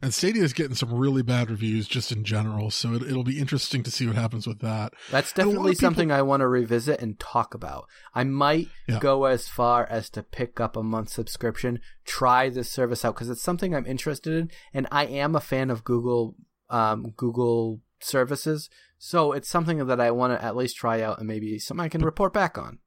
And 0.00 0.14
Stadia 0.14 0.44
is 0.44 0.52
getting 0.52 0.76
some 0.76 0.94
really 0.94 1.22
bad 1.22 1.50
reviews 1.50 1.88
just 1.88 2.12
in 2.12 2.22
general, 2.22 2.70
so 2.70 2.94
it, 2.94 3.02
it'll 3.02 3.24
be 3.24 3.40
interesting 3.40 3.82
to 3.82 3.90
see 3.90 4.06
what 4.06 4.14
happens 4.14 4.46
with 4.46 4.60
that. 4.60 4.92
That's 5.10 5.32
And 5.32 5.40
a 5.40 5.42
lot 5.42 5.48
of 5.48 5.54
definitely 5.54 5.70
people- 5.72 5.80
something 5.88 6.12
I 6.12 6.22
want 6.22 6.40
to 6.42 6.46
revisit 6.46 7.00
and 7.02 7.18
talk 7.18 7.52
about. 7.52 7.86
I 8.14 8.22
might 8.22 8.68
Yeah. 8.88 9.00
go 9.00 9.24
as 9.24 9.48
far 9.48 9.86
as 9.90 10.08
to 10.10 10.22
pick 10.22 10.60
up 10.60 10.76
a 10.76 10.84
month 10.84 11.08
subscription, 11.08 11.80
try 12.04 12.48
this 12.48 12.70
service 12.70 13.04
out 13.04 13.16
because 13.16 13.28
it's 13.28 13.42
something 13.42 13.74
I'm 13.74 13.86
interested 13.86 14.32
in, 14.34 14.52
and 14.72 14.86
I 14.92 15.04
am 15.06 15.34
a 15.34 15.40
fan 15.40 15.68
of 15.68 15.82
Google 15.82 16.36
um, 16.70 17.14
Google 17.16 17.80
services, 18.04 18.68
so 18.98 19.32
it's 19.32 19.48
something 19.48 19.86
that 19.86 20.00
I 20.00 20.10
want 20.10 20.38
to 20.38 20.44
at 20.44 20.56
least 20.56 20.76
try 20.76 21.00
out 21.02 21.18
and 21.18 21.26
maybe 21.28 21.58
something 21.58 21.84
I 21.84 21.88
can 21.88 22.02
report 22.04 22.32
back 22.32 22.58
on. 22.58 22.78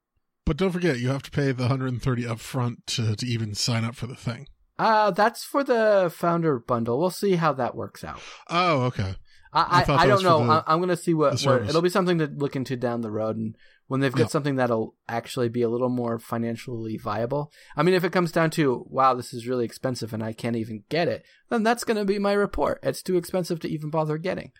But 0.45 0.57
don't 0.57 0.71
forget, 0.71 0.99
you 0.99 1.09
have 1.09 1.23
to 1.23 1.31
pay 1.31 1.51
the 1.51 1.63
130 1.63 2.23
upfront 2.23 2.77
to 2.87 3.15
to 3.15 3.25
even 3.25 3.53
sign 3.53 3.83
up 3.85 3.95
for 3.95 4.07
the 4.07 4.15
thing. 4.15 4.47
Uh, 4.79 5.11
that's 5.11 5.43
for 5.43 5.63
the 5.63 6.11
founder 6.15 6.57
bundle. 6.59 6.99
We'll 6.99 7.11
see 7.11 7.35
how 7.35 7.53
that 7.53 7.75
works 7.75 8.03
out. 8.03 8.19
Oh, 8.49 8.81
okay. 8.85 9.15
I 9.53 9.61
I, 9.61 9.79
I, 9.79 9.83
thought 9.83 9.99
I 9.99 10.07
that 10.07 10.13
don't 10.13 10.23
know. 10.23 10.47
the- 10.47 10.63
I'm 10.65 10.79
going 10.79 10.89
to 10.89 10.97
see 10.97 11.13
what, 11.13 11.39
what 11.41 11.63
it'll 11.69 11.81
be 11.81 11.89
something 11.89 12.17
to 12.19 12.25
look 12.27 12.55
into 12.55 12.75
down 12.77 13.01
the 13.01 13.11
road, 13.11 13.35
and 13.37 13.55
when 13.87 13.99
they've 13.99 14.11
got 14.13 14.21
Yeah. 14.23 14.27
something 14.27 14.55
that'll 14.55 14.95
actually 15.09 15.49
be 15.49 15.61
a 15.61 15.69
little 15.69 15.89
more 15.89 16.17
financially 16.17 16.97
viable. 16.97 17.51
I 17.75 17.83
mean, 17.83 17.93
if 17.93 18.03
it 18.05 18.13
comes 18.13 18.31
down 18.31 18.49
to, 18.51 18.85
wow, 18.89 19.13
this 19.13 19.33
is 19.33 19.45
really 19.47 19.65
expensive 19.65 20.13
and 20.13 20.23
I 20.23 20.31
can't 20.31 20.55
even 20.55 20.85
get 20.89 21.09
it, 21.09 21.25
then 21.49 21.63
that's 21.63 21.83
going 21.83 21.97
to 21.97 22.05
be 22.05 22.17
my 22.17 22.31
report. 22.31 22.79
It's 22.81 23.03
too 23.03 23.17
expensive 23.17 23.59
to 23.59 23.69
even 23.69 23.89
bother 23.89 24.17
getting. 24.17 24.51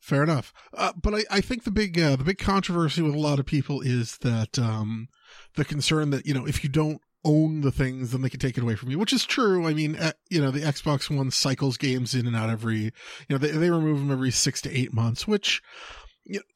Fair 0.00 0.22
enough. 0.22 0.52
Uh, 0.74 0.92
but 1.00 1.14
I, 1.14 1.24
I 1.30 1.40
think 1.40 1.64
the 1.64 1.70
big 1.70 2.00
uh, 2.00 2.16
the 2.16 2.24
big 2.24 2.38
controversy 2.38 3.02
with 3.02 3.14
a 3.14 3.18
lot 3.18 3.38
of 3.38 3.46
people 3.46 3.82
is 3.82 4.16
that 4.18 4.58
um, 4.58 5.08
the 5.56 5.64
concern 5.64 6.10
that 6.10 6.26
you 6.26 6.32
know 6.32 6.46
if 6.46 6.64
you 6.64 6.70
don't 6.70 7.02
own 7.22 7.60
the 7.60 7.70
things, 7.70 8.12
then 8.12 8.22
they 8.22 8.30
can 8.30 8.40
take 8.40 8.56
it 8.56 8.62
away 8.62 8.74
from 8.74 8.90
you, 8.90 8.98
which 8.98 9.12
is 9.12 9.26
true. 9.26 9.66
I 9.66 9.74
mean, 9.74 9.96
uh, 9.96 10.12
you 10.30 10.40
know, 10.40 10.50
the 10.50 10.62
Xbox 10.62 11.14
One 11.14 11.30
cycles 11.30 11.76
games 11.76 12.14
in 12.14 12.26
and 12.26 12.34
out 12.34 12.48
every, 12.48 12.78
you 12.78 12.92
know, 13.28 13.38
they 13.38 13.50
they 13.50 13.70
remove 13.70 13.98
them 13.98 14.10
every 14.10 14.30
six 14.30 14.60
to 14.62 14.76
eight 14.76 14.92
months, 14.92 15.28
which. 15.28 15.62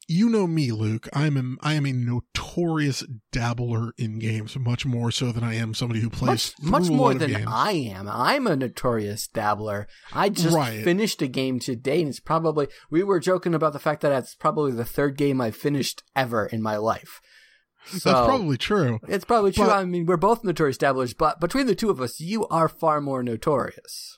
You 0.07 0.29
know 0.29 0.45
me, 0.47 0.71
Luke. 0.71 1.09
I'm 1.13 1.35
a, 1.37 1.65
I 1.67 1.73
am 1.73 1.85
a 1.85 1.91
notorious 1.93 3.03
dabbler 3.31 3.91
in 3.97 4.19
games, 4.19 4.55
much 4.57 4.85
more 4.85 5.11
so 5.11 5.31
than 5.31 5.43
I 5.43 5.55
am 5.55 5.73
somebody 5.73 5.99
who 5.99 6.09
plays 6.09 6.53
Much, 6.61 6.83
much 6.87 6.91
more 6.91 7.13
than 7.13 7.31
games. 7.31 7.47
I 7.47 7.71
am. 7.71 8.07
I'm 8.07 8.45
a 8.47 8.55
notorious 8.55 9.27
dabbler. 9.27 9.87
I 10.13 10.29
just 10.29 10.55
Right. 10.55 10.83
finished 10.83 11.21
a 11.21 11.27
game 11.27 11.59
today, 11.59 11.99
and 12.01 12.09
it's 12.09 12.19
probably 12.19 12.67
we 12.89 13.03
were 13.03 13.19
joking 13.19 13.53
about 13.55 13.73
the 13.73 13.79
fact 13.79 14.01
that 14.01 14.11
it's 14.11 14.35
probably 14.35 14.71
the 14.71 14.85
third 14.85 15.17
game 15.17 15.41
I 15.41 15.51
finished 15.51 16.03
ever 16.15 16.45
in 16.45 16.61
my 16.61 16.77
life. 16.77 17.19
So 17.87 18.09
That's 18.11 18.25
probably 18.25 18.57
true. 18.57 18.99
it's 19.07 19.25
probably 19.25 19.51
true. 19.51 19.65
but- 19.67 19.75
I 19.77 19.85
mean, 19.85 20.07
we're 20.07 20.17
both 20.17 20.43
notorious 20.43 20.77
dabblers, 20.79 21.13
but 21.13 21.39
between 21.39 21.67
the 21.67 21.75
two 21.75 21.91
of 21.91 22.01
us, 22.01 22.19
you 22.19 22.47
are 22.47 22.67
far 22.67 22.99
more 22.99 23.21
notorious. 23.21 24.17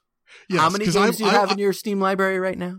Yes, 0.49 0.61
How 0.61 0.69
many 0.69 0.85
games 0.85 0.95
I- 0.95 1.11
do 1.11 1.23
you 1.25 1.29
I- 1.29 1.33
have 1.33 1.51
in 1.51 1.57
your 1.57 1.73
Steam 1.73 1.99
library 1.99 2.39
right 2.39 2.57
now? 2.57 2.77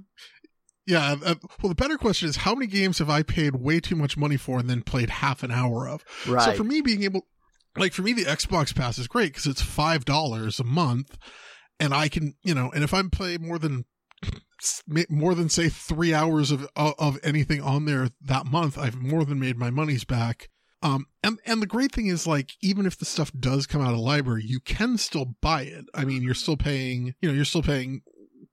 Yeah. 0.89 1.17
Uh, 1.23 1.35
well, 1.63 1.69
the 1.69 1.75
better 1.75 1.99
question 1.99 2.31
is 2.31 2.37
how 2.37 2.55
many 2.55 2.67
games 2.67 2.99
have 2.99 3.11
I 3.11 3.23
paid 3.23 3.57
way 3.57 3.79
too 3.79 3.95
much 3.95 4.17
money 4.17 4.39
for 4.39 4.59
and 4.59 4.71
then 4.71 4.81
played 4.81 5.11
half 5.11 5.43
an 5.43 5.51
hour 5.51 5.87
of? 5.87 6.03
Right. 6.27 6.43
So 6.43 6.53
for 6.55 6.65
me, 6.65 6.81
being 6.81 7.03
able, 7.03 7.27
like 7.77 7.93
for 7.93 8.01
me, 8.01 8.15
the 8.15 8.25
Xbox 8.25 8.75
Pass 8.75 8.99
is 8.99 9.07
great 9.07 9.35
because 9.35 9.47
it's 9.47 9.61
five 9.61 10.07
dollars 10.07 10.59
a 10.59 10.65
month, 10.65 11.19
and 11.79 11.93
I 11.93 12.09
can, 12.09 12.37
you 12.43 12.55
know, 12.55 12.71
and 12.75 12.83
if 12.83 12.95
I'm 12.95 13.11
playing 13.11 13.47
more 13.47 13.59
than 13.59 13.85
more 15.11 15.35
than 15.35 15.51
say 15.51 15.69
three 15.69 16.15
hours 16.15 16.51
of 16.51 16.67
of 16.75 17.19
anything 17.23 17.61
on 17.61 17.85
there 17.85 18.09
that 18.23 18.47
month, 18.47 18.79
I've 18.79 18.97
more 18.97 19.27
than 19.27 19.39
made 19.39 19.59
my 19.59 19.69
money's 19.69 20.05
back. 20.05 20.49
Um, 20.81 21.05
and 21.23 21.39
and 21.45 21.61
the 21.61 21.67
great 21.67 21.93
thing 21.93 22.07
is 22.07 22.27
like 22.27 22.53
even 22.63 22.87
if 22.87 22.99
the 22.99 23.05
stuff 23.05 23.31
does 23.39 23.67
come 23.67 23.83
out 23.83 23.91
of 23.91 23.99
the 23.99 24.03
library, 24.03 24.45
you 24.47 24.61
can 24.61 24.97
still 24.97 25.35
buy 25.43 25.63
it. 25.63 25.85
I 25.93 26.07
mean, 26.07 26.23
you're 26.23 26.33
still 26.33 26.57
paying, 26.57 27.15
you 27.21 27.29
know, 27.29 27.35
you're 27.35 27.45
still 27.45 27.63
paying 27.63 28.01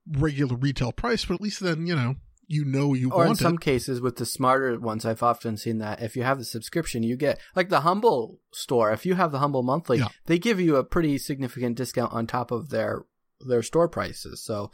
regular 0.06 0.56
retail 0.56 0.92
price, 0.92 1.24
but 1.24 1.34
at 1.34 1.40
least 1.40 1.60
then 1.60 1.86
you 1.86 1.96
know 1.96 2.16
you 2.48 2.64
know 2.64 2.94
you 2.94 3.10
or 3.10 3.26
in 3.26 3.34
some 3.34 3.54
it. 3.54 3.60
cases 3.60 4.00
with 4.00 4.16
the 4.16 4.26
smarter 4.26 4.78
ones 4.78 5.04
i've 5.04 5.22
often 5.22 5.56
seen 5.56 5.78
that 5.78 6.00
if 6.00 6.14
you 6.16 6.22
have 6.22 6.38
the 6.38 6.44
subscription 6.44 7.02
you 7.02 7.16
get 7.16 7.40
like 7.56 7.68
the 7.70 7.80
humble 7.80 8.38
store 8.52 8.92
if 8.92 9.04
you 9.04 9.14
have 9.16 9.32
the 9.32 9.38
humble 9.40 9.62
monthly 9.64 9.98
Yeah. 9.98 10.08
they 10.26 10.38
give 10.38 10.60
you 10.60 10.76
a 10.76 10.84
pretty 10.84 11.18
significant 11.18 11.76
discount 11.76 12.12
on 12.12 12.26
top 12.26 12.50
of 12.52 12.70
their 12.70 13.04
their 13.40 13.62
store 13.62 13.88
prices 13.88 14.42
so 14.44 14.70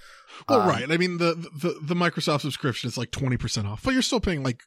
Well, 0.48 0.60
um, 0.60 0.68
right. 0.68 0.90
I 0.90 0.96
mean, 0.96 1.18
the, 1.18 1.34
the 1.34 1.78
the 1.82 1.94
Microsoft 1.94 2.42
subscription 2.42 2.86
is 2.88 2.96
like 2.96 3.10
twenty 3.10 3.36
percent 3.36 3.66
off, 3.66 3.82
but 3.82 3.92
you're 3.92 4.02
still 4.02 4.20
paying 4.20 4.44
like, 4.44 4.62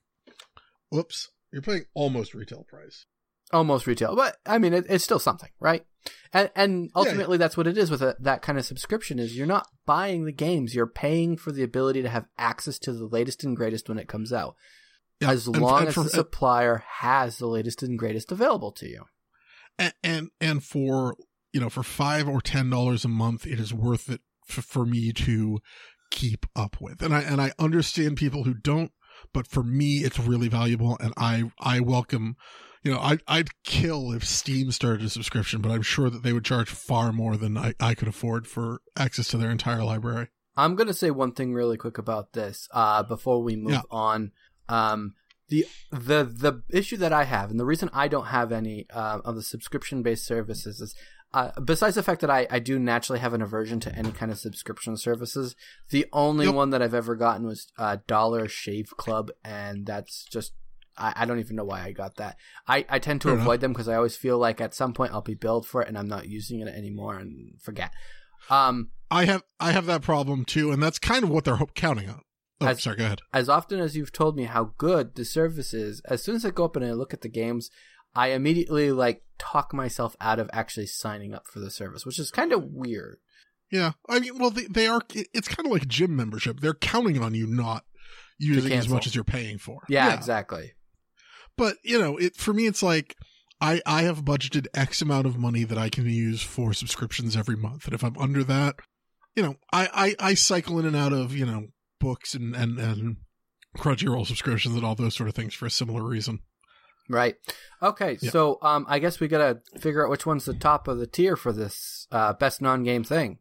whoops, 0.90 1.30
you're 1.54 1.62
paying 1.62 1.86
almost 1.94 2.34
retail 2.34 2.66
price. 2.68 3.06
Almost 3.54 3.88
retail 3.88 4.16
but 4.16 4.38
i 4.46 4.58
mean 4.58 4.74
it, 4.74 4.86
it's 4.90 5.04
still 5.04 5.20
something 5.20 5.50
right 5.60 5.86
and 6.34 6.50
and 6.56 6.86
yeah. 6.86 6.90
ultimately 6.96 7.38
that's 7.38 7.56
what 7.56 7.68
it 7.68 7.78
is 7.78 7.90
with 7.92 8.02
a, 8.02 8.16
that 8.20 8.42
kind 8.42 8.58
of 8.58 8.66
subscription 8.66 9.20
is 9.20 9.38
you're 9.38 9.46
not 9.48 9.68
buying 9.86 10.26
the 10.26 10.32
games 10.32 10.74
you're 10.74 10.88
paying 10.88 11.38
for 11.38 11.52
the 11.52 11.64
ability 11.64 12.02
to 12.02 12.10
have 12.10 12.26
access 12.38 12.80
to 12.80 12.92
the 12.92 13.06
latest 13.06 13.44
and 13.44 13.56
greatest 13.56 13.88
when 13.88 14.00
it 14.00 14.08
comes 14.08 14.34
out 14.34 14.56
Yeah, 15.22 15.32
as 15.32 15.48
and- 15.48 15.58
long 15.58 15.80
and 15.82 15.88
as 15.90 15.96
the 15.96 16.10
supplier 16.10 16.84
has 17.00 17.38
the 17.38 17.48
latest 17.48 17.84
and 17.84 17.98
greatest 17.98 18.32
available 18.32 18.72
to 18.74 18.88
you 18.88 19.06
and 19.78 19.94
and, 20.04 20.30
and 20.40 20.64
for 20.64 21.16
you 21.54 21.60
know 21.62 21.70
for 21.70 21.84
five 21.84 22.28
or 22.28 22.42
ten 22.42 22.70
dollars 22.70 23.06
a 23.06 23.10
month, 23.10 23.48
it 23.48 23.60
is 23.60 23.74
worth 23.74 24.10
it 24.10 24.22
f- 24.50 24.64
for 24.66 24.86
me 24.86 25.12
to 25.14 25.60
keep 26.12 26.46
up 26.56 26.78
with. 26.82 27.02
And 27.02 27.14
I 27.14 27.22
and 27.22 27.42
I 27.42 27.52
understand 27.60 28.18
people 28.18 28.44
who 28.44 28.54
don't, 28.54 28.92
but 29.34 29.48
for 29.48 29.64
me, 29.64 29.98
it's 30.00 30.20
really 30.20 30.50
valuable, 30.50 30.98
and 31.00 31.14
I 31.18 31.52
I 31.60 31.80
welcome. 31.80 32.36
You 32.86 32.92
know, 32.94 33.00
I, 33.00 33.18
I'd 33.28 33.50
kill 33.64 34.12
if 34.14 34.24
Steam 34.24 34.72
started 34.72 35.04
a 35.06 35.10
subscription, 35.10 35.60
but 35.60 35.72
I'm 35.72 35.82
sure 35.82 36.10
that 36.12 36.22
they 36.22 36.32
would 36.34 36.46
charge 36.46 36.70
far 36.70 37.12
more 37.12 37.36
than 37.36 37.58
I, 37.58 37.74
I 37.80 37.96
could 37.96 38.08
afford 38.08 38.46
for 38.46 38.80
access 38.96 39.28
to 39.30 39.38
their 39.38 39.50
entire 39.50 39.84
library. 39.84 40.28
I'm 40.56 40.76
gonna 40.76 40.94
say 40.94 41.10
one 41.12 41.32
thing 41.34 41.54
really 41.54 41.78
quick 41.78 41.98
about 41.98 42.34
this 42.34 42.70
uh, 42.72 43.02
before 43.02 43.42
we 43.42 43.56
move 43.56 43.72
Yeah. 43.74 43.82
on. 43.90 44.32
Um, 44.70 45.16
the 45.50 45.66
the 45.92 46.24
the 46.24 46.62
issue 46.70 46.98
that 46.98 47.12
I 47.12 47.24
have, 47.24 47.50
and 47.52 47.60
the 47.60 47.66
reason 47.66 47.90
I 47.92 48.08
don't 48.08 48.28
have 48.28 48.52
any 48.52 48.86
uh, 48.94 49.20
of 49.26 49.36
the 49.36 49.44
subscription 49.44 50.04
based 50.04 50.26
services 50.26 50.80
is. 50.80 50.96
Uh, 51.34 51.52
besides 51.60 51.96
the 51.96 52.04
fact 52.04 52.22
that 52.22 52.30
I, 52.30 52.48
I 52.50 52.60
do 52.60 52.80
naturally 52.80 53.20
have 53.20 53.34
an 53.34 53.42
aversion 53.42 53.82
to 53.82 53.94
any 53.94 54.12
kind 54.14 54.32
of 54.32 54.38
subscription 54.40 54.96
services, 54.96 55.54
the 55.90 56.06
only 56.14 56.46
Yep. 56.46 56.56
one 56.56 56.70
that 56.70 56.82
I've 56.82 56.94
ever 56.94 57.14
gotten 57.18 57.46
was 57.46 57.68
uh, 57.78 57.98
Dollar 58.08 58.48
Shave 58.48 58.94
Club, 58.96 59.32
and 59.44 59.86
that's 59.86 60.24
just 60.32 60.54
I, 60.98 61.14
I 61.16 61.26
don't 61.26 61.40
even 61.40 61.56
know 61.56 61.64
why 61.64 61.84
I 61.84 61.92
got 61.92 62.16
that. 62.18 62.38
I, 62.68 62.86
I 62.90 63.00
tend 63.00 63.22
to 63.22 63.30
Fair 63.30 63.38
avoid 63.38 63.62
them 63.62 63.74
because 63.74 63.88
I 63.88 63.96
always 63.96 64.16
feel 64.16 64.38
like 64.38 64.62
at 64.62 64.74
some 64.74 64.94
point 64.94 65.14
I'll 65.14 65.22
be 65.22 65.36
billed 65.36 65.68
for 65.68 65.82
it 65.82 65.88
and 65.88 65.98
I'm 65.98 66.08
not 66.08 66.28
using 66.28 66.60
it 66.60 66.68
anymore 66.68 67.18
and 67.18 67.60
forget. 67.62 67.92
Um, 68.50 68.90
I 69.12 69.26
have 69.26 69.44
I 69.60 69.72
have 69.72 69.86
that 69.86 70.02
problem 70.02 70.46
too, 70.46 70.72
and 70.72 70.82
that's 70.82 71.00
kind 71.00 71.24
of 71.24 71.30
what 71.30 71.46
they're 71.46 71.58
counting 71.76 72.10
on. 72.10 72.22
Oh, 72.62 72.68
As- 72.68 72.84
sorry. 72.84 72.98
Go 72.98 73.06
ahead. 73.06 73.22
as 73.34 73.50
often 73.50 73.80
as 73.80 73.96
you've 73.96 74.12
told 74.12 74.36
me 74.36 74.44
how 74.46 74.74
good 74.78 75.16
the 75.16 75.26
service 75.26 75.74
is, 75.74 76.02
as 76.06 76.24
soon 76.24 76.36
as 76.36 76.46
I 76.46 76.52
go 76.52 76.66
up 76.66 76.76
and 76.76 76.86
I 76.86 76.92
look 76.92 77.14
at 77.14 77.22
the 77.22 77.30
games, 77.30 77.70
I 78.14 78.30
immediately 78.30 78.92
like 78.92 79.24
talk 79.38 79.74
myself 79.74 80.16
out 80.22 80.40
of 80.40 80.50
actually 80.54 80.88
signing 80.88 81.34
up 81.34 81.48
for 81.48 81.60
the 81.60 81.70
service, 81.70 82.06
which 82.06 82.20
is 82.20 82.32
kind 82.32 82.54
of 82.54 82.64
weird. 82.64 83.18
Yeah, 83.72 83.94
I 84.08 84.20
mean, 84.20 84.38
well, 84.38 84.52
they, 84.52 84.66
they 84.66 84.88
are. 84.88 85.02
It's 85.14 85.48
kind 85.48 85.66
of 85.66 85.72
like 85.72 85.88
gym 85.88 86.16
membership. 86.16 86.60
They're 86.60 86.74
counting 86.74 87.22
on 87.22 87.34
you 87.34 87.48
not 87.48 87.84
using 88.38 88.72
as 88.74 88.88
much 88.88 89.08
as 89.08 89.16
you're 89.16 89.24
paying 89.24 89.58
for. 89.58 89.82
Yeah, 89.90 90.14
exactly. 90.14 90.74
But 91.58 91.78
you 91.84 92.00
know, 92.00 92.18
it 92.18 92.36
for 92.36 92.54
me, 92.54 92.66
it's 92.68 92.84
like 92.84 93.16
I 93.62 93.82
I 93.86 94.04
have 94.04 94.24
budgeted 94.26 94.68
X 94.74 95.02
amount 95.02 95.26
of 95.28 95.38
money 95.38 95.64
that 95.64 95.78
I 95.78 95.90
can 95.90 96.06
use 96.10 96.42
for 96.42 96.74
subscriptions 96.74 97.36
every 97.38 97.56
month, 97.56 97.86
and 97.86 97.94
if 97.94 98.04
I'm 98.04 98.18
under 98.18 98.44
that, 98.44 98.76
you 99.36 99.44
know, 99.44 99.56
I 99.72 100.16
I, 100.20 100.30
I 100.32 100.34
cycle 100.34 100.80
in 100.80 100.86
and 100.86 100.96
out 100.96 101.14
of 101.14 101.36
you 101.36 101.46
know 101.46 101.68
books 102.00 102.34
and 102.34 102.56
and 102.56 102.78
and 102.80 103.18
Crunchyroll 103.78 104.26
subscriptions 104.28 104.76
and 104.76 104.86
all 104.86 104.96
those 104.96 105.16
sort 105.16 105.30
of 105.30 105.36
things 105.36 105.54
for 105.54 105.66
a 105.66 105.72
similar 105.72 106.04
reason. 106.04 106.40
Right. 107.08 107.36
Okay, 107.84 108.18
Yeah. 108.22 108.32
so 108.32 108.58
um, 108.64 108.86
I 108.90 109.00
guess 109.00 109.20
we 109.20 109.28
gotta 109.28 109.62
figure 109.80 110.04
out 110.04 110.10
which 110.10 110.26
one's 110.26 110.46
the 110.46 110.54
top 110.56 110.88
of 110.88 110.98
the 110.98 111.06
tier 111.06 111.36
for 111.36 111.54
this 111.54 112.08
uh, 112.12 112.34
best 112.34 112.62
non-game 112.62 113.04
thing. 113.04 113.38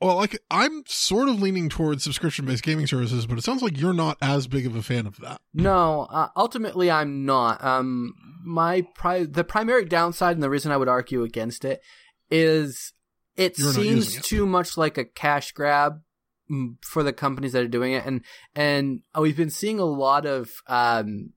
Well, 0.00 0.16
like 0.16 0.38
I'm 0.50 0.84
sort 0.86 1.28
of 1.28 1.42
leaning 1.42 1.68
towards 1.68 2.04
subscription-based 2.04 2.62
gaming 2.62 2.86
services, 2.86 3.26
but 3.26 3.36
it 3.36 3.42
sounds 3.42 3.62
like 3.62 3.78
you're 3.78 3.92
not 3.92 4.16
as 4.22 4.46
big 4.46 4.64
of 4.66 4.76
a 4.76 4.82
fan 4.82 5.06
of 5.06 5.16
that. 5.18 5.40
No, 5.52 6.06
uh, 6.10 6.28
ultimately 6.36 6.90
I'm 6.90 7.24
not. 7.24 7.62
Um, 7.64 8.14
my 8.44 8.82
pri- 8.94 9.24
the 9.24 9.44
primary 9.44 9.84
downside 9.84 10.36
and 10.36 10.42
the 10.42 10.50
reason 10.50 10.70
I 10.70 10.76
would 10.76 10.88
argue 10.88 11.24
against 11.24 11.64
it 11.64 11.80
is 12.30 12.92
it 13.36 13.58
You're 13.58 13.72
seems 13.72 14.16
it. 14.16 14.22
too 14.24 14.46
much 14.46 14.76
like 14.76 14.98
a 14.98 15.04
cash 15.04 15.52
grab 15.52 16.00
mm, 16.50 16.76
for 16.82 17.02
the 17.02 17.12
companies 17.12 17.52
that 17.52 17.64
are 17.64 17.68
doing 17.68 17.92
it, 17.92 18.04
and 18.06 18.22
and 18.54 19.00
we've 19.18 19.36
been 19.36 19.50
seeing 19.50 19.80
a 19.80 19.84
lot 19.84 20.26
of 20.26 20.50
um, 20.68 21.32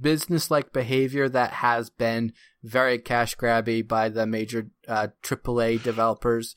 business 0.00 0.50
like 0.50 0.72
behavior 0.72 1.28
that 1.28 1.52
has 1.52 1.90
been 1.90 2.32
very 2.62 2.98
cash 2.98 3.36
grabby 3.36 3.86
by 3.86 4.08
the 4.08 4.26
major 4.26 4.68
uh, 4.86 5.08
AAA 5.22 5.82
developers, 5.82 6.54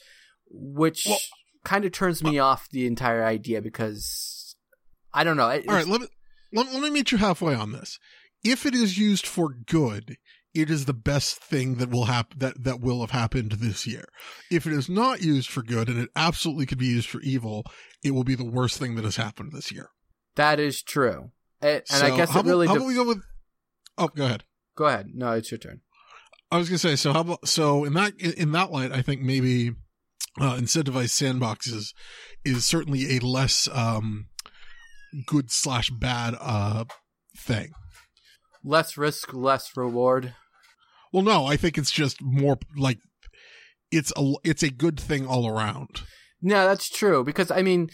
which 0.52 1.06
Well- 1.08 1.20
kind 1.64 1.86
of 1.86 1.92
turns 1.92 2.24
me 2.24 2.40
uh, 2.40 2.46
off 2.46 2.70
the 2.70 2.86
entire 2.88 3.24
idea 3.24 3.62
because 3.62 4.56
I 5.14 5.24
don't 5.24 5.38
know. 5.38 5.50
It, 5.50 5.68
All 5.68 5.76
right, 5.76 5.88
let 5.88 6.02
me 6.02 6.08
let, 6.54 6.72
let 6.74 6.82
me 6.82 6.90
meet 6.90 7.12
you 7.12 7.18
halfway 7.18 7.54
on 7.54 7.72
this. 7.72 8.00
If 8.44 8.66
it 8.66 8.74
is 8.74 8.98
used 8.98 9.28
for 9.28 9.50
good, 9.50 10.18
it 10.54 10.70
is 10.70 10.86
the 10.86 10.94
best 10.94 11.38
thing 11.38 11.76
that 11.76 11.90
will 11.90 12.06
happen 12.06 12.40
that 12.40 12.64
that 12.64 12.82
will 12.82 13.02
have 13.02 13.12
happened 13.12 13.54
this 13.54 13.86
year. 13.88 14.06
If 14.50 14.66
it 14.66 14.74
is 14.74 14.90
not 14.90 15.22
used 15.22 15.50
for 15.50 15.62
good 15.62 15.88
and 15.88 16.00
it 16.00 16.10
absolutely 16.16 16.66
could 16.66 16.80
be 16.80 16.88
used 16.88 17.08
for 17.08 17.22
evil, 17.22 17.66
it 18.04 18.12
will 18.12 18.24
be 18.24 18.36
the 18.36 18.44
worst 18.44 18.78
thing 18.78 18.96
that 18.96 19.06
has 19.06 19.16
happened 19.16 19.52
this 19.54 19.72
year. 19.72 19.90
That 20.36 20.60
is 20.60 20.82
true. 20.82 21.32
It, 21.62 21.88
and 21.90 22.00
So 22.00 22.06
I 22.06 22.18
guess 22.18 22.32
how 22.32 22.40
it 22.40 22.46
really. 22.46 22.66
About, 22.66 22.74
how 22.74 22.78
about 22.78 22.88
we 22.88 22.96
go 22.96 23.06
with? 23.06 23.24
Oh, 23.98 24.08
go 24.08 24.26
ahead. 24.26 24.44
Go 24.76 24.86
ahead. 24.86 25.08
No, 25.14 25.34
it's 25.34 25.52
your 25.52 25.58
turn. 25.60 25.82
I 26.50 26.58
was 26.58 26.68
gonna 26.68 26.80
say. 26.80 26.96
So 26.96 27.14
how 27.14 27.22
about? 27.22 27.48
So 27.48 27.86
in 27.86 27.94
that 27.94 28.20
in 28.20 28.52
that 28.54 28.72
light, 28.72 28.92
I 28.92 29.02
think 29.02 29.22
maybe 29.22 29.72
uh, 30.40 30.56
incentivized 30.56 31.12
sandboxes 31.12 31.94
is 32.46 32.66
certainly 32.66 33.18
a 33.18 33.20
less 33.20 33.68
um, 33.74 34.28
good 35.26 35.52
slash 35.52 35.90
bad 35.90 36.36
uh, 36.40 36.86
thing. 37.38 37.72
Less 38.64 38.98
risk, 38.98 39.34
less 39.34 39.76
reward. 39.76 40.36
Well, 41.12 41.24
no, 41.24 41.46
I 41.46 41.58
think 41.58 41.78
it's 41.78 41.92
just 41.92 42.22
more 42.22 42.58
like 42.78 43.00
it's 43.92 44.14
a 44.16 44.34
it's 44.44 44.64
a 44.64 44.70
good 44.70 45.00
thing 45.00 45.28
all 45.28 45.48
around. 45.48 46.02
No, 46.42 46.66
that's 46.66 46.90
true 46.90 47.24
because 47.24 47.52
I 47.52 47.62
mean, 47.62 47.90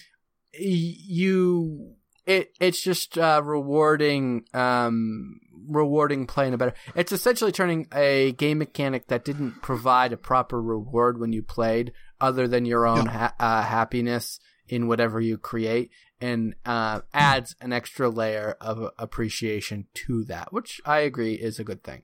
you 0.54 1.96
it 2.26 2.52
it's 2.60 2.82
just 2.82 3.18
uh, 3.18 3.42
rewarding 3.44 4.44
um 4.54 5.40
rewarding 5.68 6.28
play 6.28 6.48
in 6.48 6.54
a 6.54 6.58
better. 6.58 6.74
It's 6.96 7.12
essentially 7.12 7.52
turning 7.52 7.88
a 7.94 8.34
game 8.34 8.60
mechanic 8.60 9.08
that 9.08 9.26
didn't 9.26 9.62
provide 9.62 10.14
a 10.14 10.18
proper 10.18 10.62
reward 10.62 11.20
when 11.20 11.34
you 11.34 11.42
played, 11.42 11.92
other 12.20 12.48
than 12.48 12.66
your 12.66 12.88
own 12.88 13.06
ha- 13.08 13.34
uh, 13.40 13.62
happiness 13.64 14.40
in 14.68 14.88
whatever 14.88 15.22
you 15.22 15.38
create, 15.38 15.92
and 16.20 16.54
uh, 16.66 17.02
adds 17.14 17.56
an 17.62 17.72
extra 17.72 18.10
layer 18.10 18.56
of 18.60 18.92
appreciation 18.98 19.88
to 19.94 20.24
that, 20.26 20.52
which 20.52 20.82
I 20.86 21.00
agree 21.00 21.34
is 21.36 21.60
a 21.60 21.64
good 21.64 21.84
thing. 21.84 22.04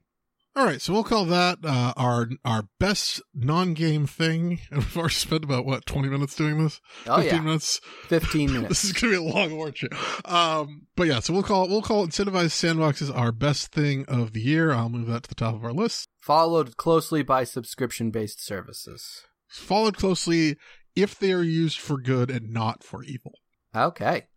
All 0.55 0.65
right, 0.65 0.79
so 0.79 0.93
we'll 0.93 1.03
call 1.03 1.25
that 1.25 1.57
uh, 1.63 1.93
our 1.97 2.29
our 2.45 2.67
best 2.79 3.23
non-game 3.33 4.05
thing. 4.05 4.59
And 4.69 4.79
we've 4.83 4.97
already 4.97 5.15
spent 5.15 5.43
about 5.43 5.65
what 5.65 5.87
twenty 5.87 6.09
minutes 6.09 6.35
doing 6.35 6.63
this. 6.63 6.79
Oh 7.07 7.15
Fifteen 7.17 7.33
yeah, 7.39 7.41
minutes. 7.41 7.81
fifteen 8.07 8.53
minutes. 8.53 8.69
this 8.69 8.83
is 8.85 8.93
gonna 8.93 9.13
be 9.13 9.17
a 9.17 9.21
long 9.23 9.51
orchard. 9.53 9.95
Um, 10.25 10.85
but 10.95 11.07
yeah, 11.07 11.21
so 11.21 11.33
we'll 11.33 11.41
call 11.41 11.63
it 11.65 11.71
we'll 11.71 11.81
call 11.81 12.03
it 12.03 12.11
incentivized 12.11 12.53
sandboxes 12.53 13.11
our 13.13 13.31
best 13.31 13.71
thing 13.71 14.05
of 14.07 14.33
the 14.33 14.41
year. 14.41 14.71
I'll 14.71 14.89
move 14.89 15.07
that 15.07 15.23
to 15.23 15.29
the 15.29 15.33
top 15.35 15.55
of 15.55 15.65
our 15.65 15.73
list. 15.73 16.07
Followed 16.21 16.77
closely 16.77 17.23
by 17.23 17.45
subscription-based 17.45 18.45
services. 18.45 19.23
Followed 19.53 19.97
closely 19.97 20.57
if 20.95 21.17
they 21.17 21.31
are 21.31 21.43
used 21.43 21.79
for 21.79 21.97
good 21.97 22.29
and 22.29 22.51
not 22.51 22.83
for 22.83 23.03
evil. 23.03 23.33
Okay. 23.75 24.27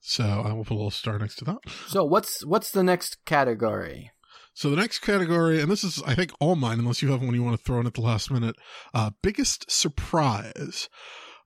So 0.00 0.24
I 0.24 0.52
will 0.52 0.64
put 0.64 0.74
a 0.74 0.76
little 0.76 0.90
star 0.90 1.18
next 1.18 1.36
to 1.36 1.44
that. 1.46 1.58
So 1.88 2.04
what's 2.04 2.44
what's 2.44 2.70
the 2.70 2.82
next 2.82 3.24
category? 3.24 4.12
So 4.54 4.70
the 4.70 4.76
next 4.76 5.00
category, 5.00 5.60
and 5.60 5.70
this 5.70 5.84
is, 5.84 6.02
I 6.06 6.14
think, 6.14 6.32
all 6.40 6.56
mine, 6.56 6.78
unless 6.78 7.02
you 7.02 7.10
have 7.10 7.22
one 7.22 7.34
you 7.34 7.42
want 7.42 7.58
to 7.58 7.62
throw 7.62 7.78
in 7.78 7.86
at 7.86 7.92
the 7.92 8.00
last 8.00 8.30
minute. 8.30 8.56
Uh, 8.94 9.10
biggest 9.22 9.70
surprise. 9.70 10.88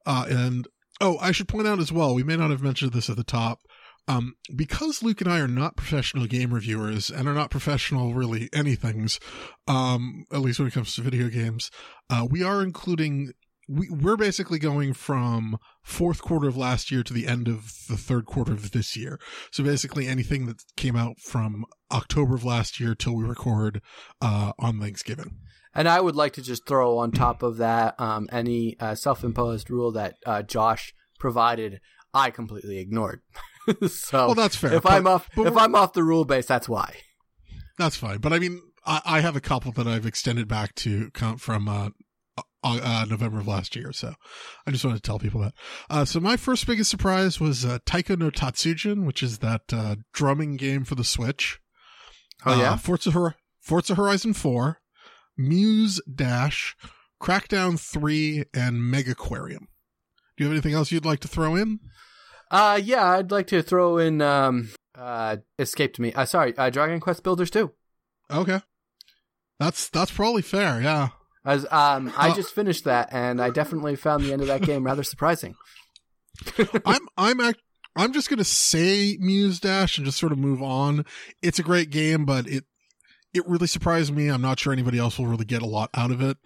Uh, 0.06 0.26
and, 0.28 0.68
oh, 1.00 1.18
I 1.18 1.32
should 1.32 1.48
point 1.48 1.66
out 1.66 1.80
as 1.80 1.90
well, 1.90 2.14
we 2.14 2.22
may 2.22 2.36
not 2.36 2.50
have 2.50 2.62
mentioned 2.62 2.92
this 2.92 3.10
at 3.10 3.16
the 3.16 3.24
top. 3.24 3.62
Um, 4.10 4.34
because 4.56 5.04
Luke 5.04 5.20
and 5.20 5.30
I 5.30 5.38
are 5.38 5.46
not 5.46 5.76
professional 5.76 6.26
game 6.26 6.52
reviewers 6.52 7.10
and 7.10 7.28
are 7.28 7.34
not 7.34 7.50
professional 7.50 8.12
really 8.12 8.48
anythings, 8.48 9.20
um, 9.68 10.24
at 10.32 10.40
least 10.40 10.58
when 10.58 10.66
it 10.66 10.74
comes 10.74 10.96
to 10.96 11.02
video 11.02 11.28
games, 11.28 11.70
uh, 12.08 12.26
we 12.28 12.42
are 12.42 12.60
including 12.60 13.32
we, 13.68 13.88
we're 13.88 14.16
basically 14.16 14.58
going 14.58 14.94
from 14.94 15.58
fourth 15.84 16.22
quarter 16.22 16.48
of 16.48 16.56
last 16.56 16.90
year 16.90 17.04
to 17.04 17.12
the 17.14 17.28
end 17.28 17.46
of 17.46 17.72
the 17.88 17.96
third 17.96 18.26
quarter 18.26 18.52
of 18.52 18.72
this 18.72 18.96
year. 18.96 19.20
So 19.52 19.62
basically 19.62 20.08
anything 20.08 20.46
that 20.46 20.60
came 20.76 20.96
out 20.96 21.20
from 21.20 21.64
October 21.92 22.34
of 22.34 22.44
last 22.44 22.80
year 22.80 22.96
till 22.96 23.14
we 23.14 23.22
record 23.22 23.80
uh, 24.20 24.52
on 24.58 24.80
Thanksgiving. 24.80 25.36
And 25.72 25.88
I 25.88 26.00
would 26.00 26.16
like 26.16 26.32
to 26.32 26.42
just 26.42 26.66
throw 26.66 26.98
on 26.98 27.12
top 27.12 27.44
of 27.44 27.58
that 27.58 27.94
um, 28.00 28.28
any 28.32 28.76
uh, 28.80 28.96
self-imposed 28.96 29.70
rule 29.70 29.92
that 29.92 30.16
uh, 30.26 30.42
Josh 30.42 30.94
provided. 31.20 31.80
I 32.12 32.30
completely 32.30 32.78
ignored. 32.78 33.20
so 33.88 34.26
Well, 34.26 34.34
that's 34.34 34.56
fair. 34.56 34.74
if 34.74 34.82
but- 34.82 34.92
I'm 34.92 35.06
off, 35.06 35.28
but 35.36 35.46
if 35.46 35.56
I'm 35.56 35.74
off 35.74 35.92
the 35.92 36.02
rule 36.04 36.24
base, 36.24 36.46
that's 36.46 36.68
why. 36.68 36.96
That's 37.78 37.96
fine. 37.96 38.18
But 38.18 38.32
I 38.32 38.38
mean, 38.38 38.60
I, 38.86 39.00
I 39.04 39.20
have 39.20 39.36
a 39.36 39.40
couple 39.40 39.72
that 39.72 39.86
I've 39.86 40.06
extended 40.06 40.48
back 40.48 40.74
to 40.76 41.10
count 41.12 41.40
from 41.40 41.68
uh, 41.68 41.90
uh, 42.36 42.42
uh, 42.82 43.06
November 43.08 43.38
of 43.40 43.48
last 43.48 43.74
year. 43.74 43.92
So 43.92 44.14
I 44.66 44.70
just 44.70 44.84
wanted 44.84 44.96
to 44.96 45.02
tell 45.02 45.18
people 45.18 45.40
that. 45.40 45.54
Uh, 45.88 46.04
so 46.04 46.20
my 46.20 46.36
first 46.36 46.66
biggest 46.66 46.90
surprise 46.90 47.40
was 47.40 47.64
uh, 47.64 47.78
Taiko 47.86 48.16
no 48.16 48.30
Tatsujin, 48.30 49.06
which 49.06 49.22
is 49.22 49.38
that 49.38 49.62
uh, 49.72 49.96
drumming 50.12 50.56
game 50.56 50.84
for 50.84 50.94
the 50.94 51.04
Switch. 51.04 51.58
Oh 52.44 52.58
yeah. 52.58 52.72
Uh, 52.72 52.76
Forza, 52.76 53.10
Hor- 53.12 53.36
Forza 53.60 53.94
Horizon 53.94 54.34
4, 54.34 54.78
Muse 55.36 56.00
Dash, 56.12 56.76
Crackdown 57.22 57.78
3, 57.78 58.44
and 58.54 58.76
Megaquarium. 58.76 59.66
Do 60.36 60.44
you 60.44 60.46
have 60.46 60.52
anything 60.52 60.74
else 60.74 60.90
you'd 60.90 61.04
like 61.04 61.20
to 61.20 61.28
throw 61.28 61.54
in? 61.54 61.80
Uh, 62.50 62.80
yeah, 62.82 63.04
I'd 63.04 63.30
like 63.30 63.46
to 63.48 63.62
throw 63.62 63.98
in 63.98 64.20
um, 64.20 64.70
uh, 64.96 65.36
escaped 65.58 65.98
me. 65.98 66.12
Uh, 66.12 66.24
sorry, 66.24 66.56
uh, 66.58 66.70
Dragon 66.70 67.00
Quest 67.00 67.22
Builders 67.22 67.50
two. 67.50 67.72
Okay. 68.30 68.60
That's 69.58 69.88
that's 69.90 70.10
probably 70.10 70.42
fair, 70.42 70.80
yeah. 70.80 71.08
As 71.44 71.64
um, 71.70 72.12
I 72.16 72.30
Uh, 72.30 72.34
just 72.34 72.54
finished 72.54 72.84
that, 72.84 73.08
and 73.12 73.40
I 73.40 73.50
definitely 73.50 73.96
found 73.96 74.24
the 74.24 74.32
end 74.32 74.42
of 74.42 74.48
that 74.48 74.62
game 74.62 74.84
rather 74.84 75.02
surprising. 75.02 75.54
I'm 76.86 77.06
I'm 77.16 77.40
act- 77.40 77.62
I'm 77.96 78.12
just 78.12 78.30
gonna 78.30 78.44
say 78.44 79.16
Muse 79.20 79.60
Dash 79.60 79.96
and 79.98 80.04
just 80.06 80.18
sort 80.18 80.32
of 80.32 80.38
move 80.38 80.62
on. 80.62 81.04
It's 81.42 81.58
a 81.58 81.62
great 81.62 81.90
game, 81.90 82.24
but 82.24 82.46
it 82.46 82.64
it 83.34 83.46
really 83.46 83.66
surprised 83.66 84.14
me. 84.14 84.28
I'm 84.28 84.42
not 84.42 84.58
sure 84.58 84.72
anybody 84.72 84.98
else 84.98 85.18
will 85.18 85.26
really 85.26 85.44
get 85.44 85.62
a 85.62 85.66
lot 85.66 85.90
out 85.94 86.10
of 86.10 86.20
it, 86.20 86.36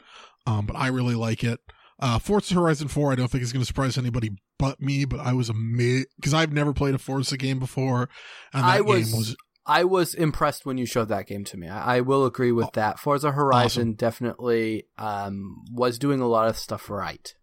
um, 0.47 0.67
but 0.67 0.77
I 0.77 0.89
really 0.89 1.15
like 1.15 1.45
it. 1.45 1.61
Uh, 2.01 2.19
Forza 2.19 2.55
Horizon 2.55 2.89
4, 2.89 3.13
I 3.13 3.15
don't 3.15 3.29
think 3.31 3.43
is 3.45 3.53
going 3.53 3.63
to 3.63 3.67
surprise 3.67 3.97
anybody 3.97 4.31
but 4.59 4.81
me, 4.81 5.05
but 5.05 5.21
I 5.21 5.33
was 5.33 5.49
amazed 5.49 6.09
because 6.17 6.35
I've 6.35 6.53
never 6.53 6.73
played 6.73 6.95
a 6.95 6.99
Forza 6.99 7.37
game 7.37 7.59
before, 7.59 8.09
and 8.53 8.65
that 8.65 8.77
I 8.77 8.81
was- 8.81 9.09
game 9.11 9.17
was 9.19 9.37
I 9.67 9.85
was 9.85 10.13
impressed 10.15 10.67
when 10.67 10.77
you 10.77 10.85
showed 10.85 11.09
that 11.09 11.27
game 11.27 11.43
to 11.45 11.57
me. 11.57 11.69
I, 11.69 11.97
I 11.97 12.01
will 12.03 12.27
agree 12.27 12.53
with 12.53 12.71
that. 12.73 12.99
Forza 12.99 13.33
Horizon 13.33 13.95
definitely 13.95 14.85
um, 14.99 15.65
was 15.73 15.99
doing 15.99 16.21
a 16.21 16.27
lot 16.29 16.49
of 16.49 16.59
stuff 16.59 16.91
right. 16.91 17.35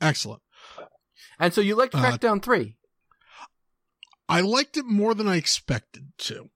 excellent. 0.00 0.40
And 1.38 1.52
so 1.52 1.60
you 1.60 1.74
liked 1.74 1.94
Uh, 1.94 1.98
Crackdown 1.98 2.42
3. 2.42 2.76
I 4.28 4.40
liked 4.40 4.78
it 4.78 4.86
more 4.86 5.12
than 5.14 5.28
I 5.28 5.36
expected 5.36 6.12
to. 6.18 6.48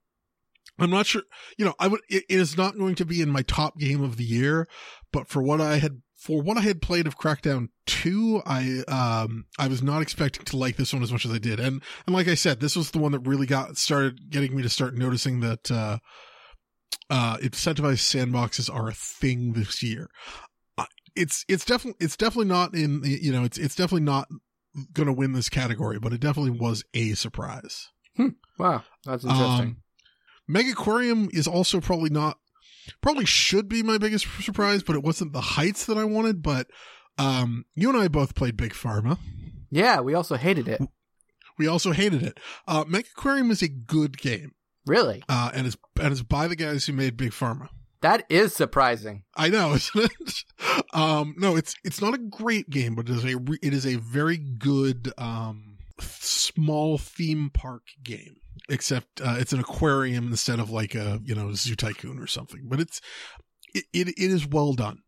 I'm 0.79 0.91
not 0.91 1.05
sure, 1.07 1.23
you 1.59 1.65
know, 1.67 1.75
I 1.79 1.89
would, 1.89 2.01
it, 2.09 2.25
it 2.29 2.39
is 2.41 2.57
not 2.57 2.79
going 2.79 2.95
to 2.97 3.05
be 3.05 3.21
in 3.21 3.31
my 3.31 3.43
top 3.43 3.79
game 3.79 4.03
of 4.03 4.17
the 4.17 4.25
year, 4.25 4.69
but 5.13 5.29
for 5.29 5.43
what 5.43 5.61
I 5.61 5.77
had, 5.79 6.01
for 6.17 6.41
what 6.41 6.57
I 6.57 6.63
had 6.63 6.81
played 6.81 7.07
of 7.07 7.19
Crackdown 7.19 7.69
2, 7.87 8.43
I, 8.47 8.83
um, 8.89 9.45
I 9.59 9.69
was 9.69 9.83
not 9.83 10.03
expecting 10.03 10.45
to 10.47 10.57
like 10.57 10.77
this 10.77 10.93
one 10.93 11.03
as 11.03 11.13
much 11.13 11.27
as 11.27 11.33
I 11.33 11.39
did. 11.39 11.61
And, 11.61 11.83
and 12.07 12.17
like 12.17 12.27
I 12.27 12.35
said, 12.35 12.61
this 12.61 12.75
was 12.75 12.91
the 12.91 12.99
one 12.99 13.13
that 13.13 13.21
really 13.21 13.47
got, 13.47 13.77
started 13.77 14.31
getting 14.31 14.57
me 14.57 14.63
to 14.63 14.69
start 14.69 14.95
noticing 14.95 15.41
that, 15.41 15.71
uh, 15.71 15.99
uh, 17.11 17.37
incentivized 17.37 18.03
sandboxes 18.03 18.73
are 18.75 18.89
a 18.89 18.95
thing 18.95 19.53
this 19.53 19.83
year. 19.83 20.09
Uh, 20.79 20.87
It's, 21.15 21.45
it's 21.49 21.65
definitely, 21.65 22.05
it's 22.05 22.17
definitely 22.17 22.49
not 22.49 22.75
in, 22.75 23.03
you 23.05 23.33
know, 23.33 23.45
it's, 23.45 23.59
it's 23.59 23.77
definitely 23.77 24.07
not 24.07 24.29
going 24.93 25.07
to 25.07 25.13
win 25.13 25.33
this 25.33 25.49
category, 25.49 25.99
but 25.99 26.13
it 26.13 26.21
definitely 26.21 26.59
was 26.59 26.83
a 26.95 27.13
surprise. 27.13 27.89
Wow, 28.59 28.85
that's 29.05 29.25
interesting. 29.25 29.77
Um, 29.77 29.83
Megaquarium 30.49 31.33
is 31.35 31.47
also 31.47 31.81
probably 31.81 32.11
not, 32.11 32.39
probably 33.01 33.25
should 33.27 33.69
be 33.69 33.83
my 33.83 33.99
biggest 33.99 34.27
surprise, 34.43 34.83
but 34.83 34.97
it 34.97 35.03
wasn't 35.03 35.33
the 35.33 35.41
heights 35.41 35.87
that 35.87 35.97
I 35.99 36.05
wanted. 36.05 36.43
But 36.43 36.67
um, 37.19 37.65
you 37.75 37.89
and 37.89 37.99
I 37.99 38.09
both 38.09 38.35
played 38.35 38.57
Big 38.57 38.73
Pharma. 38.73 39.19
yeah, 39.71 40.01
we 40.01 40.15
also 40.15 40.37
hated 40.37 40.69
it. 40.69 40.81
We 41.59 41.67
also 41.67 41.93
hated 41.93 42.23
it. 42.23 42.39
Uh, 42.69 42.85
Megaquarium 42.85 43.51
is 43.51 43.63
a 43.63 43.69
good 43.69 44.19
game, 44.19 44.53
Really? 44.87 45.23
uh, 45.29 45.51
and 45.55 45.67
it's 45.67 45.77
and 46.01 46.13
it's 46.13 46.23
by 46.23 46.47
the 46.49 46.57
guys 46.57 46.85
who 46.87 46.93
made 46.93 47.17
Big 47.17 47.31
Pharma. 47.33 47.69
That 48.03 48.25
is 48.29 48.55
surprising. 48.55 49.25
I 49.35 49.49
know, 49.49 49.73
isn't 49.75 50.11
it? 50.13 50.45
um, 50.93 51.35
no, 51.39 51.57
it's 51.57 51.75
it's 51.83 52.03
not 52.03 52.13
a 52.13 52.19
great 52.19 52.69
game, 52.69 52.95
but 52.95 53.09
it 53.09 53.17
is 53.17 53.25
a 53.25 53.37
re- 53.39 53.59
it 53.63 53.73
is 53.73 53.87
a 53.87 53.97
very 53.97 54.37
good 54.37 55.13
um, 55.17 55.66
small 56.01 56.99
theme 56.99 57.51
park 57.53 57.83
game. 58.03 58.37
Except 58.69 59.21
uh, 59.21 59.37
it's 59.39 59.53
an 59.53 59.61
aquarium 59.61 60.29
instead 60.29 60.59
of 60.59 60.71
like 60.71 60.95
a 60.95 61.21
you 61.25 61.35
know 61.35 61.53
Zoo 61.55 61.77
Tycoon 61.77 62.19
or 62.19 62.27
something. 62.27 62.63
But 62.69 62.81
it's 62.81 63.01
it 63.75 63.85
it, 63.93 64.09
it 64.09 64.19
is 64.19 64.47
well 64.47 64.73
done. 64.73 64.99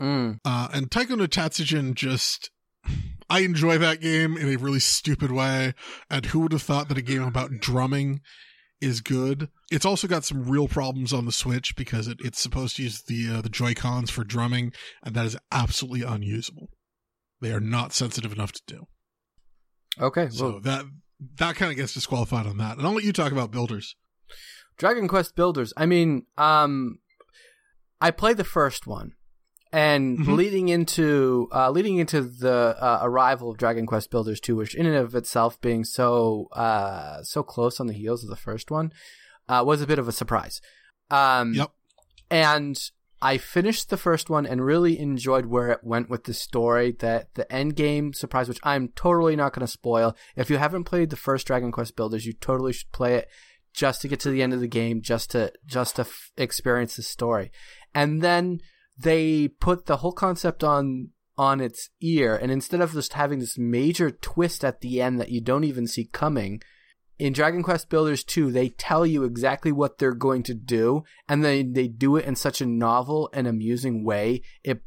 Mm. 0.00 0.38
Uh, 0.44 0.68
and 0.72 0.90
Taiko 0.90 1.16
no 1.16 1.26
Tatsujin 1.26 1.94
just. 1.94 2.50
I 3.32 3.40
enjoy 3.40 3.78
that 3.78 4.00
game 4.00 4.36
in 4.36 4.52
a 4.52 4.56
really 4.56 4.80
stupid 4.80 5.30
way. 5.30 5.74
And 6.10 6.26
who 6.26 6.40
would 6.40 6.50
have 6.50 6.62
thought 6.62 6.88
that 6.88 6.98
a 6.98 7.02
game 7.02 7.22
about 7.22 7.60
drumming 7.60 8.22
is 8.80 9.00
good? 9.00 9.50
It's 9.70 9.84
also 9.84 10.08
got 10.08 10.24
some 10.24 10.48
real 10.48 10.66
problems 10.66 11.12
on 11.12 11.26
the 11.26 11.32
Switch 11.32 11.76
because 11.76 12.08
it, 12.08 12.18
it's 12.24 12.40
supposed 12.40 12.74
to 12.76 12.82
use 12.82 13.02
the 13.02 13.28
uh, 13.36 13.40
the 13.40 13.48
Joy 13.48 13.74
Cons 13.74 14.10
for 14.10 14.24
drumming, 14.24 14.72
and 15.04 15.14
that 15.14 15.26
is 15.26 15.36
absolutely 15.52 16.02
unusable. 16.02 16.70
They 17.40 17.52
are 17.52 17.60
not 17.60 17.92
sensitive 17.92 18.32
enough 18.32 18.50
to 18.52 18.62
do. 18.66 18.86
Okay, 19.98 20.28
So 20.30 20.50
well, 20.52 20.60
that 20.60 20.84
that 21.36 21.56
kind 21.56 21.70
of 21.70 21.76
gets 21.76 21.94
disqualified 21.94 22.46
on 22.46 22.58
that. 22.58 22.78
And 22.78 22.86
I'll 22.86 22.92
let 22.94 23.04
you 23.04 23.12
talk 23.12 23.32
about 23.32 23.50
builders. 23.50 23.96
Dragon 24.78 25.08
Quest 25.08 25.34
Builders. 25.36 25.72
I 25.76 25.86
mean, 25.86 26.26
um, 26.38 27.00
I 28.00 28.10
played 28.10 28.38
the 28.38 28.44
first 28.44 28.86
one, 28.86 29.12
and 29.72 30.18
Mhm. 30.18 30.36
leading 30.36 30.68
into 30.68 31.48
uh, 31.52 31.70
leading 31.70 31.98
into 31.98 32.22
the 32.22 32.76
uh, 32.80 33.00
arrival 33.02 33.50
of 33.50 33.58
Dragon 33.58 33.84
Quest 33.86 34.10
Builders 34.10 34.40
two, 34.40 34.56
which 34.56 34.74
in 34.74 34.86
and 34.86 34.96
of 34.96 35.14
itself 35.14 35.60
being 35.60 35.84
so 35.84 36.48
uh, 36.52 37.22
so 37.22 37.42
close 37.42 37.78
on 37.80 37.86
the 37.88 37.92
heels 37.92 38.24
of 38.24 38.30
the 38.30 38.36
first 38.36 38.70
one, 38.70 38.92
uh, 39.48 39.62
was 39.66 39.82
a 39.82 39.86
bit 39.86 39.98
of 39.98 40.08
a 40.08 40.12
surprise. 40.12 40.62
Um, 41.10 41.52
Yep. 41.54 41.72
and 42.30 42.90
I 43.22 43.36
finished 43.36 43.90
the 43.90 43.96
first 43.96 44.30
one 44.30 44.46
and 44.46 44.64
really 44.64 44.98
enjoyed 44.98 45.46
where 45.46 45.70
it 45.70 45.84
went 45.84 46.08
with 46.08 46.24
the 46.24 46.34
story. 46.34 46.92
That 47.00 47.34
the 47.34 47.50
end 47.52 47.76
game 47.76 48.12
surprise, 48.12 48.48
which 48.48 48.60
I'm 48.62 48.88
totally 48.88 49.36
not 49.36 49.52
going 49.52 49.66
to 49.66 49.70
spoil. 49.70 50.16
If 50.36 50.48
you 50.48 50.56
haven't 50.56 50.84
played 50.84 51.10
the 51.10 51.16
first 51.16 51.46
Dragon 51.46 51.70
Quest 51.70 51.96
Builders, 51.96 52.24
you 52.24 52.32
totally 52.32 52.72
should 52.72 52.92
play 52.92 53.16
it 53.16 53.28
just 53.72 54.00
to 54.02 54.08
get 54.08 54.20
to 54.20 54.30
the 54.30 54.42
end 54.42 54.52
of 54.52 54.60
the 54.60 54.68
game, 54.68 55.02
just 55.02 55.30
to 55.32 55.52
just 55.66 55.96
to 55.96 56.02
f- 56.02 56.32
experience 56.36 56.96
the 56.96 57.02
story. 57.02 57.50
And 57.94 58.22
then 58.22 58.60
they 58.98 59.48
put 59.48 59.86
the 59.86 59.98
whole 59.98 60.12
concept 60.12 60.64
on 60.64 61.10
on 61.36 61.60
its 61.60 61.90
ear, 62.00 62.36
and 62.36 62.50
instead 62.50 62.80
of 62.80 62.92
just 62.92 63.14
having 63.14 63.38
this 63.38 63.58
major 63.58 64.10
twist 64.10 64.64
at 64.64 64.80
the 64.80 65.00
end 65.00 65.20
that 65.20 65.30
you 65.30 65.40
don't 65.40 65.64
even 65.64 65.86
see 65.86 66.04
coming, 66.04 66.60
in 67.20 67.34
Dragon 67.34 67.62
Quest 67.62 67.90
Builders 67.90 68.24
2, 68.24 68.50
they 68.50 68.70
tell 68.70 69.04
you 69.04 69.24
exactly 69.24 69.70
what 69.70 69.98
they're 69.98 70.14
going 70.14 70.42
to 70.44 70.54
do, 70.54 71.04
and 71.28 71.44
they 71.44 71.62
they 71.62 71.86
do 71.86 72.16
it 72.16 72.24
in 72.24 72.34
such 72.34 72.60
a 72.60 72.66
novel 72.66 73.28
and 73.34 73.46
amusing 73.46 74.04
way. 74.04 74.40
It 74.64 74.82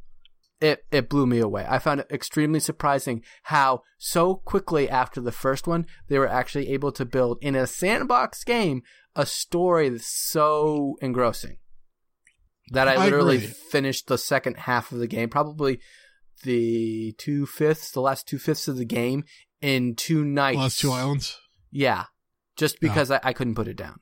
it 0.59 0.83
it 0.91 1.09
blew 1.09 1.27
me 1.27 1.37
away. 1.37 1.65
I 1.69 1.77
found 1.77 1.99
it 1.99 2.07
extremely 2.11 2.59
surprising 2.59 3.21
how 3.43 3.83
so 3.99 4.35
quickly 4.35 4.89
after 4.89 5.21
the 5.21 5.31
first 5.31 5.67
one 5.67 5.85
they 6.07 6.17
were 6.17 6.27
actually 6.27 6.69
able 6.69 6.91
to 6.93 7.05
build 7.05 7.37
in 7.41 7.55
a 7.55 7.67
sandbox 7.67 8.43
game 8.43 8.81
a 9.15 9.25
story 9.27 9.89
that's 9.89 10.07
so 10.07 10.95
engrossing 11.01 11.57
that 12.71 12.87
I 12.87 12.95
I 12.95 13.05
literally 13.05 13.37
agree. 13.37 13.47
finished 13.47 14.07
the 14.07 14.17
second 14.17 14.57
half 14.57 14.91
of 14.91 14.97
the 14.97 15.07
game, 15.07 15.29
probably 15.29 15.79
the 16.43 17.13
two 17.19 17.45
fifths, 17.45 17.91
the 17.91 18.01
last 18.01 18.27
two 18.27 18.39
fifths 18.39 18.67
of 18.67 18.77
the 18.77 18.85
game 18.85 19.23
in 19.61 19.95
two 19.95 20.25
nights. 20.25 20.57
Last 20.57 20.79
two 20.79 20.91
islands. 20.91 21.37
Yeah, 21.71 22.05
just 22.57 22.79
because 22.79 23.11
I, 23.11 23.19
I 23.23 23.33
couldn't 23.33 23.55
put 23.55 23.67
it 23.67 23.77
down. 23.77 23.99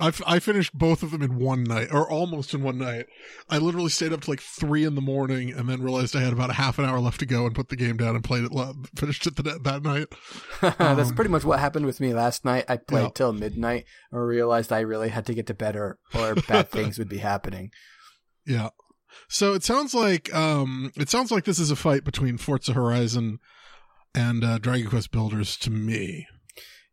I, 0.00 0.08
f- 0.08 0.22
I 0.26 0.38
finished 0.38 0.74
both 0.78 1.02
of 1.02 1.10
them 1.10 1.22
in 1.22 1.38
one 1.40 1.64
night, 1.64 1.88
or 1.90 2.08
almost 2.08 2.54
in 2.54 2.62
one 2.62 2.78
night. 2.78 3.06
I 3.48 3.58
literally 3.58 3.88
stayed 3.88 4.12
up 4.12 4.20
to 4.20 4.30
like 4.30 4.40
three 4.40 4.84
in 4.84 4.94
the 4.94 5.00
morning, 5.00 5.50
and 5.52 5.68
then 5.68 5.82
realized 5.82 6.14
I 6.14 6.20
had 6.20 6.32
about 6.32 6.50
a 6.50 6.54
half 6.54 6.78
an 6.78 6.84
hour 6.84 7.00
left 7.00 7.18
to 7.20 7.26
go, 7.26 7.46
and 7.46 7.54
put 7.54 7.68
the 7.68 7.74
game 7.74 7.96
down 7.96 8.14
and 8.14 8.22
played 8.22 8.44
it. 8.44 8.52
lo- 8.52 8.74
Finished 8.96 9.26
it 9.26 9.34
the, 9.36 9.42
that 9.42 9.82
night. 9.82 10.06
That's 10.78 11.08
Um, 11.10 11.16
pretty 11.16 11.30
much 11.30 11.42
what 11.44 11.58
happened 11.58 11.84
with 11.86 11.98
me 12.00 12.12
last 12.14 12.44
night. 12.44 12.64
I 12.68 12.76
played 12.76 13.02
Yeah. 13.04 13.10
till 13.14 13.32
midnight 13.32 13.86
and 14.12 14.24
realized 14.24 14.72
I 14.72 14.80
really 14.80 15.08
had 15.08 15.26
to 15.26 15.34
get 15.34 15.46
to 15.48 15.54
bed 15.54 15.74
or, 15.74 15.98
or 16.14 16.34
bad 16.36 16.70
things 16.70 16.98
would 16.98 17.08
be 17.08 17.18
happening. 17.18 17.70
Yeah. 18.46 18.68
So 19.28 19.54
it 19.54 19.64
sounds 19.64 19.94
like 19.94 20.32
um, 20.32 20.92
it 20.96 21.08
sounds 21.08 21.32
like 21.32 21.44
this 21.44 21.58
is 21.58 21.70
a 21.72 21.76
fight 21.76 22.04
between 22.04 22.38
Forza 22.38 22.74
Horizon 22.74 23.38
and 24.14 24.44
uh, 24.44 24.58
Dragon 24.58 24.88
Quest 24.88 25.10
Builders 25.10 25.56
to 25.56 25.70
me. 25.70 26.26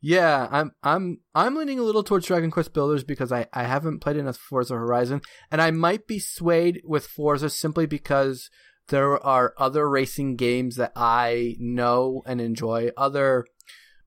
Yeah, 0.07 0.47
I'm 0.51 0.71
I'm 0.83 1.21
I'm 1.33 1.55
leaning 1.55 1.79
a 1.79 1.83
little 1.83 2.03
towards 2.03 2.27
Dragon 2.27 2.51
Quest 2.51 2.75
Builders 2.75 3.03
because 3.03 3.31
I, 3.31 3.47
I 3.51 3.63
haven't 3.63 4.01
played 4.01 4.17
enough 4.17 4.37
Forza 4.37 4.75
Horizon, 4.75 5.23
and 5.49 5.59
I 5.59 5.71
might 5.71 6.05
be 6.05 6.19
swayed 6.19 6.83
with 6.85 7.07
Forza 7.07 7.49
simply 7.49 7.87
because 7.87 8.51
there 8.89 9.17
are 9.25 9.55
other 9.57 9.89
racing 9.89 10.35
games 10.35 10.75
that 10.75 10.91
I 10.95 11.55
know 11.57 12.21
and 12.27 12.39
enjoy, 12.39 12.91
other 12.95 13.47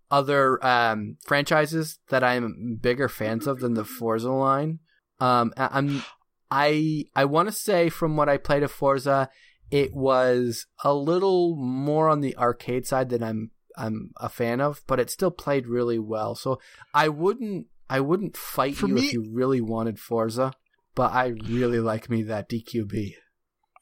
other 0.09 0.65
um, 0.65 1.17
franchises 1.27 1.99
that 2.11 2.23
I'm 2.23 2.79
bigger 2.81 3.09
fans 3.09 3.49
of 3.49 3.59
than 3.59 3.75
the 3.75 3.85
Forza 3.85 4.31
line. 4.31 4.79
Um, 5.19 5.53
I'm 5.57 6.05
I 6.49 7.07
I 7.17 7.25
want 7.25 7.49
to 7.49 7.53
say 7.53 7.89
from 7.89 8.17
what 8.17 8.29
I 8.29 8.37
played 8.37 8.63
of 8.63 8.71
Forza, 8.71 9.31
it 9.69 9.93
was 9.93 10.65
a 10.85 10.95
little 10.95 11.57
more 11.57 12.09
on 12.09 12.21
the 12.21 12.37
arcade 12.37 12.87
side 12.87 13.09
than 13.09 13.25
I'm 13.25 13.51
I'm 13.79 14.11
a 14.21 14.29
fan 14.29 14.61
of, 14.61 14.83
but 14.87 15.01
it 15.01 15.11
still 15.11 15.31
played 15.31 15.67
really 15.67 15.99
well. 15.99 16.35
So 16.35 16.61
I 16.93 17.09
wouldn't 17.09 17.67
I 17.88 18.01
wouldn't 18.01 18.37
fight 18.37 18.77
For 18.77 18.88
you 18.88 18.95
me- 18.95 19.07
if 19.07 19.12
you 19.12 19.31
really 19.33 19.61
wanted 19.61 19.99
Forza, 19.99 20.53
but 20.95 21.12
I 21.12 21.29
really 21.29 21.81
like 21.81 22.11
me 22.11 22.23
that 22.25 22.51
DQB. 22.51 23.14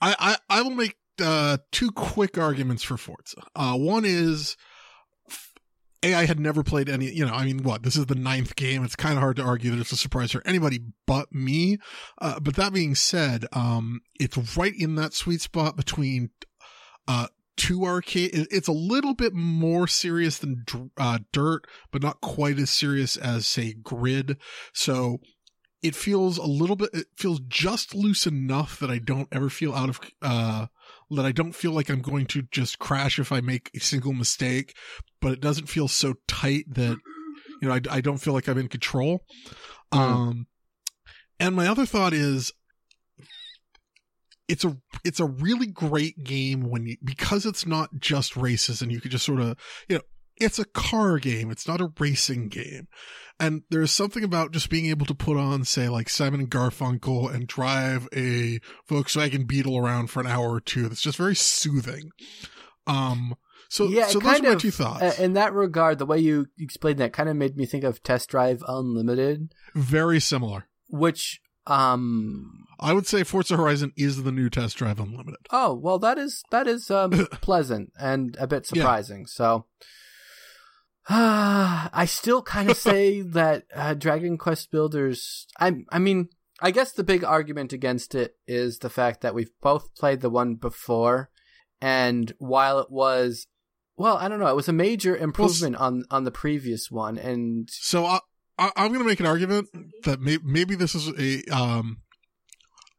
I 0.00 0.14
I, 0.18 0.58
I 0.58 0.62
will 0.62 0.70
make 0.70 0.96
uh, 1.20 1.58
two 1.72 1.90
quick 1.90 2.36
arguments 2.36 2.82
for 2.82 2.96
Forza. 2.96 3.42
Uh, 3.54 3.74
one 3.76 4.04
is. 4.04 4.56
A, 6.02 6.14
I 6.14 6.26
had 6.26 6.38
never 6.38 6.62
played 6.62 6.90
any, 6.90 7.10
you 7.10 7.24
know, 7.24 7.32
I 7.32 7.46
mean, 7.46 7.62
what? 7.62 7.82
This 7.82 7.96
is 7.96 8.04
the 8.04 8.14
ninth 8.14 8.54
game. 8.54 8.84
It's 8.84 8.94
kind 8.94 9.14
of 9.14 9.20
hard 9.20 9.36
to 9.36 9.42
argue 9.42 9.70
that 9.70 9.80
it's 9.80 9.92
a 9.92 9.96
surprise 9.96 10.30
for 10.30 10.42
anybody 10.44 10.80
but 11.06 11.32
me. 11.32 11.78
Uh, 12.20 12.38
but 12.38 12.54
that 12.56 12.74
being 12.74 12.94
said, 12.94 13.46
um, 13.54 14.02
it's 14.20 14.36
right 14.58 14.74
in 14.78 14.96
that 14.96 15.14
sweet 15.14 15.40
spot 15.40 15.74
between, 15.74 16.28
uh, 17.08 17.28
two 17.56 17.84
arcade. 17.84 18.34
it- 18.34 18.48
It's 18.50 18.68
a 18.68 18.72
little 18.72 19.14
bit 19.14 19.34
more 19.34 19.86
serious 19.86 20.38
than, 20.38 20.64
uh, 20.96 21.20
Dirt, 21.32 21.66
but 21.90 22.02
not 22.02 22.20
quite 22.20 22.58
as 22.58 22.70
serious 22.70 23.16
as, 23.16 23.46
say, 23.46 23.74
Grid. 23.74 24.38
So 24.72 25.18
it 25.82 25.94
feels 25.94 26.38
a 26.38 26.46
little 26.46 26.76
bit, 26.76 26.90
it 26.92 27.06
feels 27.16 27.40
just 27.48 27.94
loose 27.94 28.26
enough 28.26 28.78
that 28.78 28.90
I 28.90 28.98
don't 28.98 29.28
ever 29.32 29.48
feel 29.50 29.74
out 29.74 29.88
of, 29.88 30.00
uh, 30.22 30.66
that 31.10 31.24
I 31.24 31.32
don't 31.32 31.54
feel 31.54 31.72
like 31.72 31.88
I'm 31.88 32.02
going 32.02 32.26
to 32.26 32.42
just 32.50 32.78
crash 32.78 33.18
if 33.18 33.30
I 33.30 33.40
make 33.40 33.70
a 33.74 33.80
single 33.80 34.12
mistake, 34.12 34.74
but 35.20 35.32
it 35.32 35.40
doesn't 35.40 35.68
feel 35.68 35.86
so 35.88 36.14
tight 36.26 36.64
that, 36.74 36.98
you 37.62 37.68
know, 37.68 37.74
I, 37.74 37.80
I 37.90 38.00
don't 38.00 38.18
feel 38.18 38.32
like 38.32 38.48
I'm 38.48 38.58
in 38.58 38.68
control. 38.68 39.24
Mm. 39.92 39.98
Um, 39.98 40.46
and 41.38 41.54
my 41.54 41.68
other 41.68 41.86
thought 41.86 42.12
is, 42.12 42.52
it's 44.48 44.64
a 44.64 44.76
it's 45.04 45.20
a 45.20 45.26
really 45.26 45.66
great 45.66 46.22
game 46.22 46.68
when 46.68 46.86
you 46.86 46.96
because 47.02 47.46
it's 47.46 47.66
not 47.66 47.90
just 47.98 48.36
races 48.36 48.80
and 48.80 48.92
you 48.92 49.00
could 49.00 49.10
just 49.10 49.24
sort 49.24 49.40
of 49.40 49.56
you 49.88 49.96
know 49.96 50.02
it's 50.36 50.58
a 50.58 50.64
car 50.64 51.18
game 51.18 51.50
it's 51.50 51.66
not 51.66 51.80
a 51.80 51.92
racing 51.98 52.48
game. 52.48 52.88
And 53.38 53.64
there's 53.68 53.90
something 53.90 54.24
about 54.24 54.52
just 54.52 54.70
being 54.70 54.86
able 54.86 55.04
to 55.06 55.14
put 55.14 55.36
on 55.36 55.64
say 55.64 55.88
like 55.88 56.08
Simon 56.08 56.40
and 56.40 56.50
Garfunkel 56.50 57.34
and 57.34 57.46
drive 57.46 58.08
a 58.14 58.60
Volkswagen 58.88 59.46
Beetle 59.46 59.76
around 59.76 60.08
for 60.08 60.20
an 60.20 60.26
hour 60.26 60.54
or 60.54 60.60
two 60.60 60.88
that's 60.88 61.02
just 61.02 61.18
very 61.18 61.36
soothing. 61.36 62.10
Um 62.86 63.34
so 63.68 63.88
yeah, 63.88 64.06
so 64.06 64.20
those 64.20 64.40
are 64.40 64.42
my 64.42 64.54
two 64.54 64.70
thoughts. 64.70 65.18
in 65.18 65.32
that 65.32 65.52
regard, 65.52 65.98
the 65.98 66.06
way 66.06 66.18
you 66.18 66.46
explained 66.56 67.00
that 67.00 67.12
kind 67.12 67.28
of 67.28 67.34
made 67.34 67.56
me 67.56 67.66
think 67.66 67.82
of 67.82 68.00
Test 68.00 68.28
Drive 68.28 68.62
Unlimited, 68.68 69.52
very 69.74 70.20
similar. 70.20 70.68
Which 70.88 71.40
um 71.66 72.65
I 72.78 72.92
would 72.92 73.06
say 73.06 73.22
Forza 73.24 73.56
Horizon 73.56 73.92
is 73.96 74.22
the 74.22 74.32
new 74.32 74.48
Test 74.50 74.76
Drive 74.76 75.00
Unlimited 75.00 75.40
oh 75.50 75.72
well 75.74 75.98
that 75.98 76.18
is 76.18 76.42
that 76.50 76.66
is 76.66 76.90
um 76.90 77.10
pleasant 77.40 77.92
and 77.98 78.36
a 78.38 78.46
bit 78.46 78.66
Yeah. 78.72 78.82
surprising. 78.82 79.26
So 79.26 79.66
I 81.08 82.04
still 82.08 82.42
kind 82.42 82.70
of 82.70 82.76
say 82.90 83.20
that 83.22 83.64
uh, 83.74 83.94
Dragon 83.94 84.38
Quest 84.38 84.70
Builders. 84.70 85.46
I 85.58 85.84
I 85.90 85.98
mean, 85.98 86.28
I 86.60 86.70
guess 86.70 86.92
the 86.92 87.04
big 87.04 87.22
argument 87.22 87.72
against 87.72 88.14
it 88.14 88.36
is 88.46 88.78
the 88.78 88.90
fact 88.90 89.20
that 89.20 89.34
we've 89.34 89.50
both 89.62 89.94
played 89.94 90.20
the 90.20 90.30
one 90.30 90.54
before, 90.56 91.30
and 91.80 92.32
while 92.38 92.78
it 92.80 92.90
was, 92.90 93.46
well, 93.96 94.16
I 94.16 94.28
don't 94.28 94.40
know, 94.40 94.48
it 94.48 94.56
was 94.56 94.68
a 94.68 94.72
major 94.72 95.16
improvement 95.16 95.76
on 95.76 96.04
on 96.10 96.24
the 96.24 96.30
previous 96.32 96.90
one, 96.90 97.18
and 97.18 97.68
So 97.70 98.04
I, 98.04 98.18
I 98.58 98.72
I'm 98.76 98.88
going 98.88 99.00
to 99.04 99.06
make 99.08 99.20
an 99.20 99.26
argument 99.26 99.68
that 100.04 100.20
may, 100.20 100.38
maybe 100.42 100.74
this 100.74 100.94
is 100.94 101.08
a 101.18 101.44
um. 101.54 101.98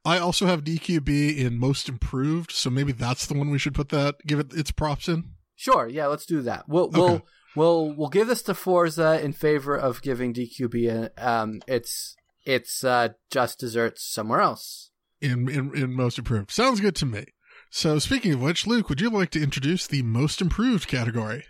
I 0.08 0.20
also 0.20 0.46
have 0.46 0.64
DQB 0.64 1.38
in 1.38 1.60
most 1.60 1.90
improved, 1.90 2.54
so 2.54 2.70
maybe 2.70 2.94
that's 2.94 3.26
the 3.26 3.34
one 3.34 3.50
we 3.50 3.60
should 3.60 3.76
put 3.76 3.90
that 3.90 4.16
give 4.26 4.40
it 4.40 4.54
its 4.54 4.72
props 4.72 5.10
in. 5.10 5.26
sure, 5.58 5.86
yeah, 5.86 6.08
let's 6.08 6.26
do 6.26 6.42
that. 6.44 6.64
We'll 6.70 6.90
we'll 6.90 7.26
we'll 7.58 7.94
we'll 7.94 8.08
give 8.08 8.28
this 8.28 8.42
to 8.44 8.54
Forza 8.54 9.22
in 9.22 9.34
favor 9.34 9.76
of 9.76 10.02
giving 10.02 10.34
DQB 10.34 10.90
a, 10.90 11.12
um 11.18 11.62
its 11.68 12.16
its 12.46 12.86
uh, 12.86 13.10
just 13.30 13.60
desserts 13.60 14.10
somewhere 14.10 14.40
else. 14.40 14.92
In, 15.20 15.50
in 15.50 15.76
in 15.76 15.94
most 15.94 16.18
improved. 16.18 16.52
Sounds 16.52 16.80
good 16.80 16.96
to 16.96 17.06
me. 17.06 17.26
So 17.70 18.00
speaking 18.00 18.32
of 18.32 18.42
which, 18.42 18.66
Luke, 18.66 18.88
would 18.88 19.02
you 19.02 19.10
like 19.10 19.32
to 19.32 19.44
introduce 19.44 19.88
the 19.88 20.04
most 20.04 20.42
improved 20.42 20.88
category? 20.88 21.44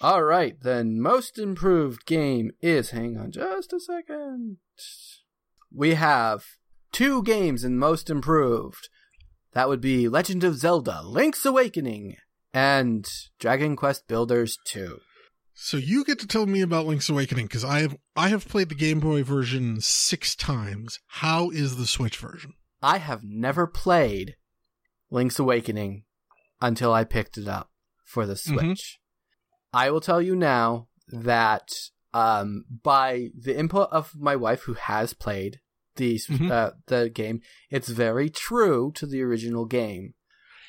All 0.00 0.24
right, 0.24 0.60
then 0.60 1.00
most 1.00 1.38
improved 1.38 2.04
game 2.04 2.50
is 2.60 2.90
hang 2.90 3.16
on 3.16 3.30
just 3.30 3.72
a 3.72 3.78
second. 3.78 4.56
We 5.72 5.94
have 5.94 6.44
two 6.96 7.22
games 7.22 7.62
in 7.62 7.78
most 7.78 8.08
improved. 8.08 8.88
That 9.52 9.68
would 9.68 9.82
be 9.82 10.08
Legend 10.08 10.42
of 10.44 10.56
Zelda: 10.56 11.02
Link's 11.04 11.44
Awakening 11.44 12.16
and 12.54 13.06
Dragon 13.38 13.76
Quest 13.76 14.08
Builders 14.08 14.56
2. 14.64 15.00
So 15.52 15.76
you 15.76 16.06
get 16.06 16.18
to 16.20 16.26
tell 16.26 16.46
me 16.46 16.62
about 16.62 16.86
Link's 16.86 17.10
Awakening 17.10 17.48
because 17.48 17.64
I 17.64 17.80
have 17.80 17.98
I 18.16 18.30
have 18.30 18.48
played 18.48 18.70
the 18.70 18.74
Game 18.74 19.00
Boy 19.00 19.22
version 19.22 19.78
six 19.82 20.34
times. 20.34 20.98
How 21.06 21.50
is 21.50 21.76
the 21.76 21.86
Switch 21.86 22.16
version? 22.16 22.54
I 22.82 22.96
have 22.96 23.22
never 23.22 23.66
played 23.66 24.36
Link's 25.10 25.38
Awakening 25.38 26.04
until 26.62 26.94
I 26.94 27.04
picked 27.04 27.36
it 27.36 27.46
up 27.46 27.70
for 28.06 28.24
the 28.24 28.36
Switch. 28.36 29.00
I 29.70 29.90
will 29.90 30.00
tell 30.00 30.22
you 30.22 30.34
now 30.34 30.88
that 31.08 31.68
um, 32.14 32.64
by 32.82 33.28
the 33.38 33.58
input 33.58 33.90
of 33.92 34.14
my 34.16 34.34
wife, 34.34 34.62
who 34.62 34.72
has 34.72 35.12
played 35.12 35.60
the 35.96 36.16
Mhm. 36.18 36.50
uh, 36.50 36.70
the 36.86 37.10
game, 37.10 37.40
it's 37.70 37.88
very 37.88 38.28
true 38.30 38.92
to 38.96 39.06
the 39.06 39.22
original 39.22 39.64
game. 39.66 40.14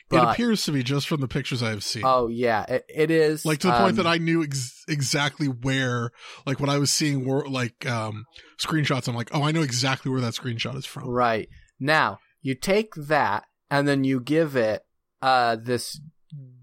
it 0.09 0.15
appears 0.23 0.63
to 0.63 0.71
be 0.71 0.83
just 0.83 1.05
from 1.05 1.19
the 1.19 1.27
pictures 1.27 1.61
I 1.61 1.69
have 1.71 1.83
seen. 1.83 2.03
Oh 2.05 2.27
yeah, 2.29 2.63
it, 2.69 2.85
it 2.87 3.11
is 3.11 3.45
like 3.45 3.59
to 3.59 3.67
the 3.67 3.73
point 3.73 3.89
um, 3.91 3.95
that 3.97 4.07
I 4.07 4.17
knew 4.17 4.41
ex- 4.41 4.83
exactly 4.87 5.47
where, 5.47 6.11
like 6.45 6.61
when 6.61 6.69
I 6.69 6.77
was 6.77 6.91
seeing 6.91 7.25
wor- 7.25 7.47
like 7.49 7.85
um 7.85 8.23
screenshots, 8.57 9.09
I'm 9.09 9.15
like, 9.15 9.29
oh, 9.33 9.43
I 9.43 9.51
know 9.51 9.61
exactly 9.63 10.09
where 10.09 10.21
that 10.21 10.33
screenshot 10.33 10.75
is 10.77 10.85
from. 10.85 11.09
Right. 11.09 11.49
Now, 11.79 12.19
you 12.41 12.55
take 12.55 12.93
that 12.95 13.43
and 13.69 13.85
then 13.85 14.05
you 14.05 14.21
give 14.21 14.55
it 14.55 14.83
uh 15.21 15.57
this 15.57 15.99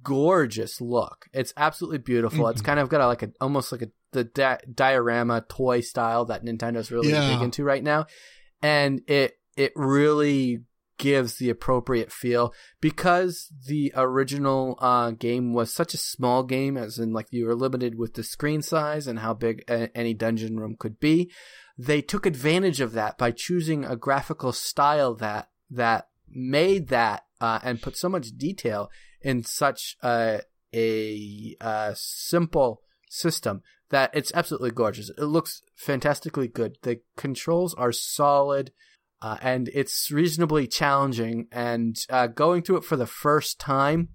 gorgeous 0.03 0.81
look. 0.81 1.27
It's 1.33 1.53
absolutely 1.57 1.98
beautiful. 1.98 2.48
It's 2.48 2.62
Mhm. 2.62 2.66
kind 2.66 2.81
of 2.81 2.88
got 2.88 3.00
a, 3.00 3.07
like 3.07 3.22
a 3.22 3.31
almost 3.40 3.72
like 3.72 3.83
a 3.83 3.88
the 4.12 4.24
di- 4.24 4.61
diorama 4.72 5.44
toy 5.48 5.81
style 5.81 6.24
that 6.27 6.44
Nintendo's 6.44 6.92
really 6.92 7.11
Yeah. 7.11 7.35
big 7.35 7.42
into 7.42 7.64
right 7.64 7.83
now. 7.83 8.07
And 8.64 9.03
it 9.07 9.37
it 9.59 9.72
really 9.77 10.62
gives 10.96 11.37
the 11.37 11.50
appropriate 11.50 12.11
feel 12.11 12.55
because 12.81 13.53
the 13.66 13.92
original 13.94 14.79
uh, 14.81 15.11
game 15.11 15.53
was 15.53 15.70
such 15.70 15.92
a 15.92 15.98
small 15.98 16.42
game, 16.42 16.79
as 16.79 16.98
in 16.98 17.12
like 17.12 17.27
you 17.31 17.44
were 17.44 17.55
limited 17.55 17.96
with 17.96 18.14
the 18.14 18.22
screen 18.22 18.62
size 18.62 19.07
and 19.07 19.18
how 19.18 19.35
big 19.35 19.62
a- 19.68 19.94
any 19.94 20.14
dungeon 20.14 20.59
room 20.59 20.77
could 20.79 20.98
be. 20.98 21.31
They 21.77 22.00
took 22.00 22.24
advantage 22.24 22.81
of 22.81 22.92
that 22.92 23.18
by 23.18 23.33
choosing 23.33 23.85
a 23.85 23.96
graphical 23.96 24.53
style 24.53 25.14
that 25.16 25.50
that 25.70 26.09
made 26.27 26.88
that 26.88 27.24
uh, 27.42 27.59
and 27.62 27.83
put 27.83 27.98
so 27.98 28.09
much 28.09 28.38
detail 28.38 28.90
in 29.20 29.42
such 29.42 29.98
a, 30.03 30.40
a, 30.72 31.57
a 31.61 31.92
simple 31.94 32.81
system 33.11 33.62
that 33.90 34.10
it's 34.14 34.32
absolutely 34.34 34.70
gorgeous. 34.70 35.10
It 35.10 35.24
looks 35.24 35.62
fantastically 35.76 36.48
good. 36.48 36.76
The 36.82 37.00
controls 37.16 37.74
are 37.74 37.92
solid. 37.92 38.72
Uh, 39.22 39.38
and 39.40 39.70
it's 39.72 40.10
reasonably 40.10 40.66
challenging. 40.66 41.46
And 41.50 41.96
uh, 42.10 42.26
going 42.26 42.62
through 42.62 42.78
it 42.78 42.84
for 42.84 42.96
the 42.96 43.06
first 43.06 43.58
time, 43.58 44.10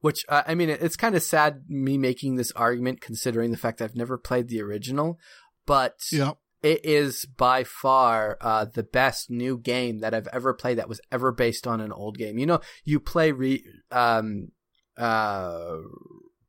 which 0.00 0.24
uh, 0.28 0.42
I 0.46 0.54
mean, 0.54 0.68
it's 0.68 0.96
kind 0.96 1.14
of 1.14 1.22
sad 1.22 1.64
me 1.68 1.96
making 1.96 2.34
this 2.36 2.50
argument 2.52 3.00
considering 3.00 3.50
the 3.52 3.56
fact 3.56 3.78
that 3.78 3.84
I've 3.84 3.96
never 3.96 4.18
played 4.18 4.48
the 4.48 4.62
original, 4.62 5.18
but 5.64 5.94
Yeah. 6.10 6.32
it 6.62 6.84
is 6.84 7.24
by 7.24 7.62
far 7.64 8.36
uh, 8.40 8.64
the 8.64 8.82
best 8.82 9.30
new 9.30 9.56
game 9.58 10.00
that 10.00 10.12
I've 10.12 10.28
ever 10.32 10.52
played 10.54 10.78
that 10.78 10.88
was 10.88 11.00
ever 11.12 11.30
based 11.30 11.66
on 11.66 11.80
an 11.80 11.92
old 11.92 12.18
game. 12.18 12.36
You 12.36 12.46
know, 12.46 12.60
you 12.84 12.98
play 13.00 13.30
re 13.32 13.64
um 13.92 14.48
uh 14.96 15.76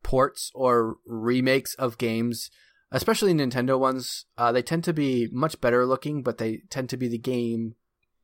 ports 0.05 0.51
or 0.53 0.97
remakes 1.07 1.73
of 1.75 1.97
games, 1.97 2.51
especially 2.91 3.33
Nintendo 3.33 3.77
ones. 3.77 4.25
Uh, 4.37 4.51
they 4.51 4.61
tend 4.61 4.83
to 4.83 4.93
be 4.93 5.27
much 5.31 5.59
better 5.59 5.83
looking, 5.83 6.21
but 6.21 6.37
they 6.37 6.61
tend 6.69 6.89
to 6.89 6.97
be 6.97 7.07
the 7.07 7.17
game 7.17 7.73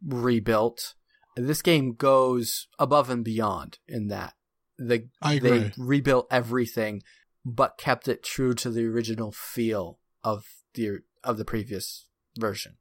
rebuilt. 0.06 0.94
This 1.36 1.64
game 1.64 1.96
goes 1.96 2.68
above 2.78 3.10
and 3.10 3.26
beyond 3.26 3.80
in 3.88 4.10
that. 4.10 4.34
The 4.78 5.08
they 5.22 5.72
rebuilt 5.76 6.28
everything, 6.30 7.02
but 7.44 7.80
kept 7.80 8.08
it 8.08 8.24
true 8.24 8.54
to 8.56 8.70
the 8.70 8.86
original 8.86 9.32
feel 9.32 9.98
of 10.24 10.46
the 10.76 11.00
of 11.24 11.38
the 11.38 11.46
previous 11.46 12.06
version. 12.38 12.78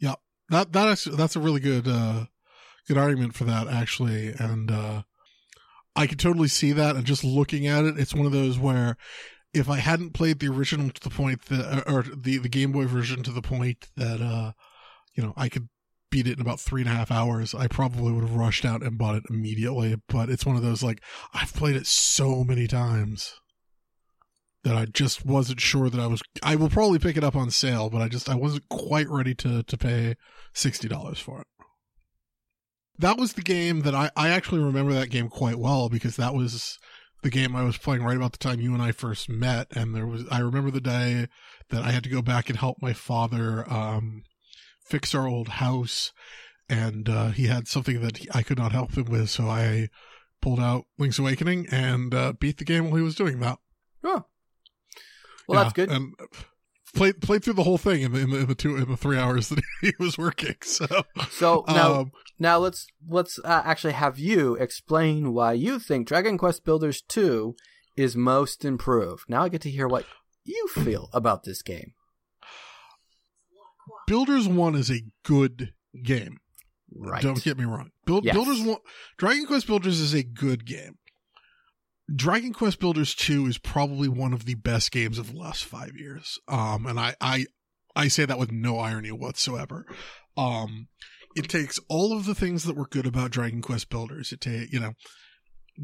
Yeah, 0.00 0.16
that 0.50 0.72
that 0.72 0.88
is 0.88 1.04
that's 1.04 1.36
a 1.36 1.40
really 1.40 1.60
good 1.60 1.86
uh 1.86 2.26
good 2.88 2.98
argument 2.98 3.34
for 3.34 3.44
that 3.44 3.68
actually 3.68 4.32
and 4.38 4.70
uh 4.70 5.02
i 5.96 6.06
could 6.06 6.18
totally 6.18 6.48
see 6.48 6.72
that 6.72 6.96
and 6.96 7.04
just 7.04 7.24
looking 7.24 7.66
at 7.66 7.84
it 7.84 7.98
it's 7.98 8.14
one 8.14 8.26
of 8.26 8.32
those 8.32 8.58
where 8.58 8.96
if 9.52 9.68
i 9.68 9.76
hadn't 9.76 10.14
played 10.14 10.38
the 10.38 10.48
original 10.48 10.90
to 10.90 11.00
the 11.00 11.14
point 11.14 11.42
that 11.46 11.82
or 11.86 12.02
the 12.02 12.38
the 12.38 12.48
game 12.48 12.72
boy 12.72 12.86
version 12.86 13.22
to 13.22 13.32
the 13.32 13.42
point 13.42 13.88
that 13.96 14.20
uh 14.20 14.52
you 15.14 15.22
know 15.22 15.32
i 15.36 15.48
could 15.48 15.68
beat 16.10 16.26
it 16.26 16.34
in 16.34 16.40
about 16.40 16.60
three 16.60 16.82
and 16.82 16.90
a 16.90 16.94
half 16.94 17.10
hours 17.10 17.54
i 17.54 17.66
probably 17.66 18.12
would 18.12 18.22
have 18.22 18.36
rushed 18.36 18.64
out 18.64 18.82
and 18.82 18.98
bought 18.98 19.16
it 19.16 19.24
immediately 19.28 19.96
but 20.08 20.28
it's 20.28 20.46
one 20.46 20.56
of 20.56 20.62
those 20.62 20.82
like 20.82 21.02
i've 21.34 21.54
played 21.54 21.74
it 21.74 21.86
so 21.86 22.44
many 22.44 22.66
times 22.66 23.40
that 24.66 24.74
I 24.74 24.84
just 24.84 25.24
wasn't 25.24 25.60
sure 25.60 25.88
that 25.88 26.00
I 26.00 26.08
was. 26.08 26.22
I 26.42 26.56
will 26.56 26.68
probably 26.68 26.98
pick 26.98 27.16
it 27.16 27.22
up 27.22 27.36
on 27.36 27.52
sale, 27.52 27.88
but 27.88 28.02
I 28.02 28.08
just 28.08 28.28
I 28.28 28.34
wasn't 28.34 28.68
quite 28.68 29.08
ready 29.08 29.32
to 29.36 29.62
to 29.62 29.76
pay 29.76 30.16
sixty 30.54 30.88
dollars 30.88 31.20
for 31.20 31.40
it. 31.40 31.46
That 32.98 33.18
was 33.18 33.34
the 33.34 33.42
game 33.42 33.80
that 33.80 33.94
I 33.94 34.10
I 34.16 34.28
actually 34.30 34.62
remember 34.62 34.92
that 34.94 35.10
game 35.10 35.28
quite 35.28 35.58
well 35.58 35.88
because 35.88 36.16
that 36.16 36.34
was 36.34 36.78
the 37.22 37.30
game 37.30 37.56
I 37.56 37.64
was 37.64 37.78
playing 37.78 38.02
right 38.02 38.16
about 38.16 38.32
the 38.32 38.38
time 38.38 38.60
you 38.60 38.72
and 38.72 38.82
I 38.82 38.92
first 38.92 39.28
met, 39.28 39.68
and 39.74 39.94
there 39.94 40.06
was 40.06 40.24
I 40.30 40.38
remember 40.40 40.70
the 40.70 40.80
day 40.80 41.28
that 41.70 41.82
I 41.82 41.90
had 41.90 42.04
to 42.04 42.10
go 42.10 42.22
back 42.22 42.48
and 42.48 42.58
help 42.58 42.78
my 42.80 42.92
father 42.92 43.70
um, 43.72 44.22
fix 44.84 45.14
our 45.14 45.26
old 45.26 45.48
house, 45.48 46.12
and 46.68 47.08
uh, 47.08 47.28
he 47.28 47.46
had 47.46 47.68
something 47.68 48.00
that 48.00 48.18
he, 48.18 48.28
I 48.32 48.42
could 48.42 48.58
not 48.58 48.72
help 48.72 48.96
him 48.96 49.06
with, 49.06 49.30
so 49.30 49.48
I 49.48 49.88
pulled 50.40 50.60
out 50.60 50.84
Link's 50.98 51.18
Awakening 51.18 51.66
and 51.70 52.14
uh, 52.14 52.32
beat 52.38 52.58
the 52.58 52.64
game 52.64 52.84
while 52.84 52.96
he 52.96 53.02
was 53.02 53.14
doing 53.14 53.40
that. 53.40 53.58
Oh. 54.04 54.24
Well, 55.48 55.62
that's 55.62 55.72
good. 55.72 55.90
And 55.90 56.14
played 56.96 57.20
played 57.20 57.44
through 57.44 57.54
the 57.54 57.62
whole 57.62 57.78
thing 57.78 58.02
in 58.02 58.12
the 58.12 58.20
in 58.20 58.30
the, 58.30 58.38
in 58.38 58.46
the 58.46 58.54
two 58.54 58.76
in 58.76 58.88
the 58.88 58.96
three 58.96 59.16
hours 59.18 59.48
that 59.50 59.62
he 59.80 59.92
was 59.98 60.18
working. 60.18 60.56
So 60.62 60.86
So 61.30 61.64
now, 61.68 61.94
um, 61.94 62.12
now 62.38 62.58
let's 62.58 62.86
let's 63.08 63.38
uh, 63.44 63.62
actually 63.64 63.92
have 63.92 64.18
you 64.18 64.54
explain 64.56 65.32
why 65.32 65.52
you 65.52 65.78
think 65.78 66.08
Dragon 66.08 66.38
Quest 66.38 66.64
Builders 66.64 67.02
2 67.02 67.54
is 67.96 68.16
most 68.16 68.64
improved. 68.64 69.24
Now 69.28 69.42
I 69.44 69.48
get 69.48 69.60
to 69.62 69.70
hear 69.70 69.86
what 69.86 70.04
you 70.44 70.66
feel 70.68 71.08
about 71.12 71.44
this 71.44 71.62
game. 71.62 71.92
Builders 74.06 74.48
One 74.48 74.74
is 74.74 74.90
a 74.90 75.02
good 75.22 75.72
game. 76.02 76.38
Right. 76.94 77.22
Don't 77.22 77.42
get 77.42 77.58
me 77.58 77.64
wrong. 77.64 77.90
Build, 78.04 78.24
Yes. 78.24 78.34
Builders 78.34 78.62
One, 78.62 78.78
Dragon 79.16 79.46
Quest 79.46 79.66
Builders 79.66 80.00
is 80.00 80.14
a 80.14 80.22
good 80.22 80.64
game. 80.64 80.98
Dragon 82.14 82.52
Quest 82.52 82.78
Builders 82.78 83.14
Two 83.14 83.46
is 83.46 83.58
probably 83.58 84.08
one 84.08 84.32
of 84.32 84.44
the 84.44 84.54
best 84.54 84.92
games 84.92 85.18
of 85.18 85.32
the 85.32 85.38
last 85.38 85.64
five 85.64 85.96
years. 85.96 86.38
Um, 86.48 86.86
and 86.86 87.00
I 87.00 87.14
I 87.20 87.46
I 87.94 88.08
say 88.08 88.24
that 88.24 88.38
with 88.38 88.52
no 88.52 88.78
irony 88.78 89.10
whatsoever. 89.10 89.86
Um, 90.36 90.88
it 91.34 91.48
takes 91.48 91.78
all 91.88 92.16
of 92.16 92.24
the 92.26 92.34
things 92.34 92.64
that 92.64 92.76
were 92.76 92.86
good 92.86 93.06
about 93.06 93.30
Dragon 93.30 93.60
Quest 93.60 93.90
Builders. 93.90 94.32
It 94.32 94.40
take 94.40 94.72
you 94.72 94.80
know 94.80 94.92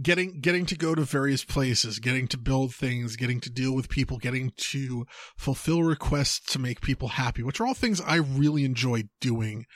getting 0.01 0.41
getting 0.41 0.65
to 0.67 0.77
go 0.77 0.95
to 0.95 1.03
various 1.03 1.45
places, 1.45 1.99
getting 1.99 2.29
to 2.29 2.39
build 2.39 2.75
things, 2.75 3.17
getting 3.17 3.41
to 3.41 3.51
deal 3.51 3.75
with 3.75 3.89
people, 3.89 4.19
getting 4.19 4.53
to 4.57 5.07
fulfill 5.37 5.83
requests 5.83 6.53
to 6.53 6.59
make 6.59 6.81
people 6.81 7.09
happy, 7.09 7.43
which 7.43 7.61
are 7.61 7.67
all 7.67 7.75
things 7.75 8.01
I 8.01 8.17
really 8.17 8.65
enjoy 8.65 9.05
doing. 9.21 9.67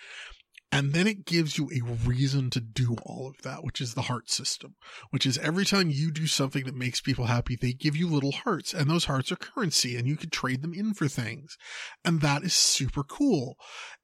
And 0.72 0.92
then 0.92 1.06
it 1.06 1.24
gives 1.24 1.56
you 1.56 1.70
a 1.70 1.92
reason 2.06 2.50
to 2.50 2.60
do 2.60 2.96
all 3.04 3.28
of 3.28 3.40
that, 3.42 3.62
which 3.62 3.80
is 3.80 3.94
the 3.94 4.02
heart 4.02 4.28
system, 4.28 4.74
which 5.10 5.24
is 5.24 5.38
every 5.38 5.64
time 5.64 5.90
you 5.90 6.10
do 6.10 6.26
something 6.26 6.64
that 6.64 6.74
makes 6.74 7.00
people 7.00 7.26
happy, 7.26 7.56
they 7.56 7.72
give 7.72 7.96
you 7.96 8.08
little 8.08 8.32
hearts, 8.32 8.74
and 8.74 8.90
those 8.90 9.04
hearts 9.04 9.30
are 9.30 9.36
currency, 9.36 9.96
and 9.96 10.08
you 10.08 10.16
can 10.16 10.28
trade 10.28 10.62
them 10.62 10.74
in 10.74 10.92
for 10.92 11.06
things. 11.06 11.56
And 12.04 12.20
that 12.20 12.42
is 12.42 12.52
super 12.52 13.04
cool. 13.04 13.56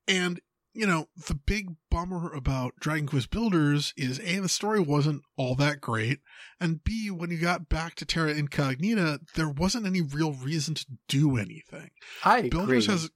And, 0.07 0.41
you 0.73 0.87
know, 0.87 1.07
the 1.27 1.35
big 1.35 1.71
bummer 1.91 2.33
about 2.33 2.77
Dragon 2.81 3.09
Quest 3.09 3.31
Builders 3.31 3.93
is 3.97 4.21
A, 4.21 4.39
the 4.39 4.49
story 4.49 4.81
wasn't 4.81 5.23
all 5.37 5.57
that 5.57 5.81
great, 5.81 6.21
and 6.61 6.83
B, 6.85 7.11
when 7.11 7.31
you 7.31 7.39
got 7.39 7.69
back 7.69 7.97
to 7.97 8.07
Terra 8.07 8.35
Incognita, 8.35 9.21
there 9.35 9.51
wasn't 9.51 9.85
any 9.85 10.01
real 10.01 10.33
reason 10.33 10.75
to 10.77 10.87
do 11.09 11.37
anything. 11.37 11.91
I 12.25 12.39
agree. 12.39 12.51
Builders 12.51 12.87
has 12.87 13.11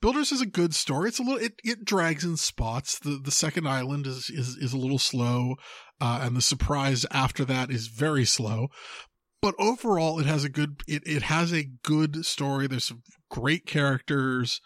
Builders 0.00 0.30
is 0.30 0.40
a 0.40 0.46
good 0.46 0.74
story. 0.74 1.08
It's 1.08 1.18
a 1.18 1.22
little 1.22 1.38
it, 1.38 1.54
it 1.64 1.84
drags 1.84 2.24
in 2.24 2.36
spots. 2.36 2.98
The 2.98 3.20
the 3.22 3.30
second 3.30 3.66
island 3.66 4.06
is 4.06 4.30
is 4.30 4.56
is 4.56 4.72
a 4.72 4.78
little 4.78 4.98
slow, 4.98 5.56
uh, 6.00 6.20
and 6.22 6.36
the 6.36 6.42
surprise 6.42 7.04
after 7.10 7.44
that 7.46 7.70
is 7.70 7.88
very 7.88 8.24
slow. 8.24 8.68
But 9.42 9.54
overall, 9.58 10.18
it 10.20 10.26
has 10.26 10.44
a 10.44 10.48
good 10.48 10.82
it 10.86 11.02
it 11.04 11.22
has 11.22 11.52
a 11.52 11.68
good 11.82 12.24
story. 12.24 12.66
There's 12.66 12.84
some 12.84 13.02
great 13.30 13.66
characters, 13.66 14.60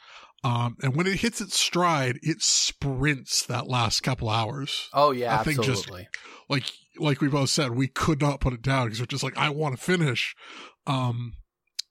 um, 0.45 0.77
and 0.83 0.95
when 0.95 1.07
it 1.07 1.21
hits 1.21 1.41
its 1.41 1.59
stride, 1.59 2.19
it 2.23 2.43
sprints 2.43 3.45
that 3.47 3.69
last 3.69 4.03
couple 4.03 4.29
hours. 4.29 4.89
oh 4.93 5.13
yeah, 5.13 5.39
I 5.39 5.43
think 5.45 5.63
just- 5.63 5.83
absolutely. 5.85 6.09
Like 6.49 6.65
like 6.99 7.21
we 7.23 7.29
both 7.29 7.49
said, 7.49 7.71
we 7.71 7.89
could 7.89 8.21
not 8.21 8.41
put 8.41 8.53
it 8.53 8.61
down 8.63 8.87
because 8.87 9.01
we're 9.01 9.07
just 9.07 9.25
like 9.25 9.37
I 9.39 9.49
want 9.49 9.75
to 9.77 9.83
finish. 9.83 10.35
Um, 10.87 11.33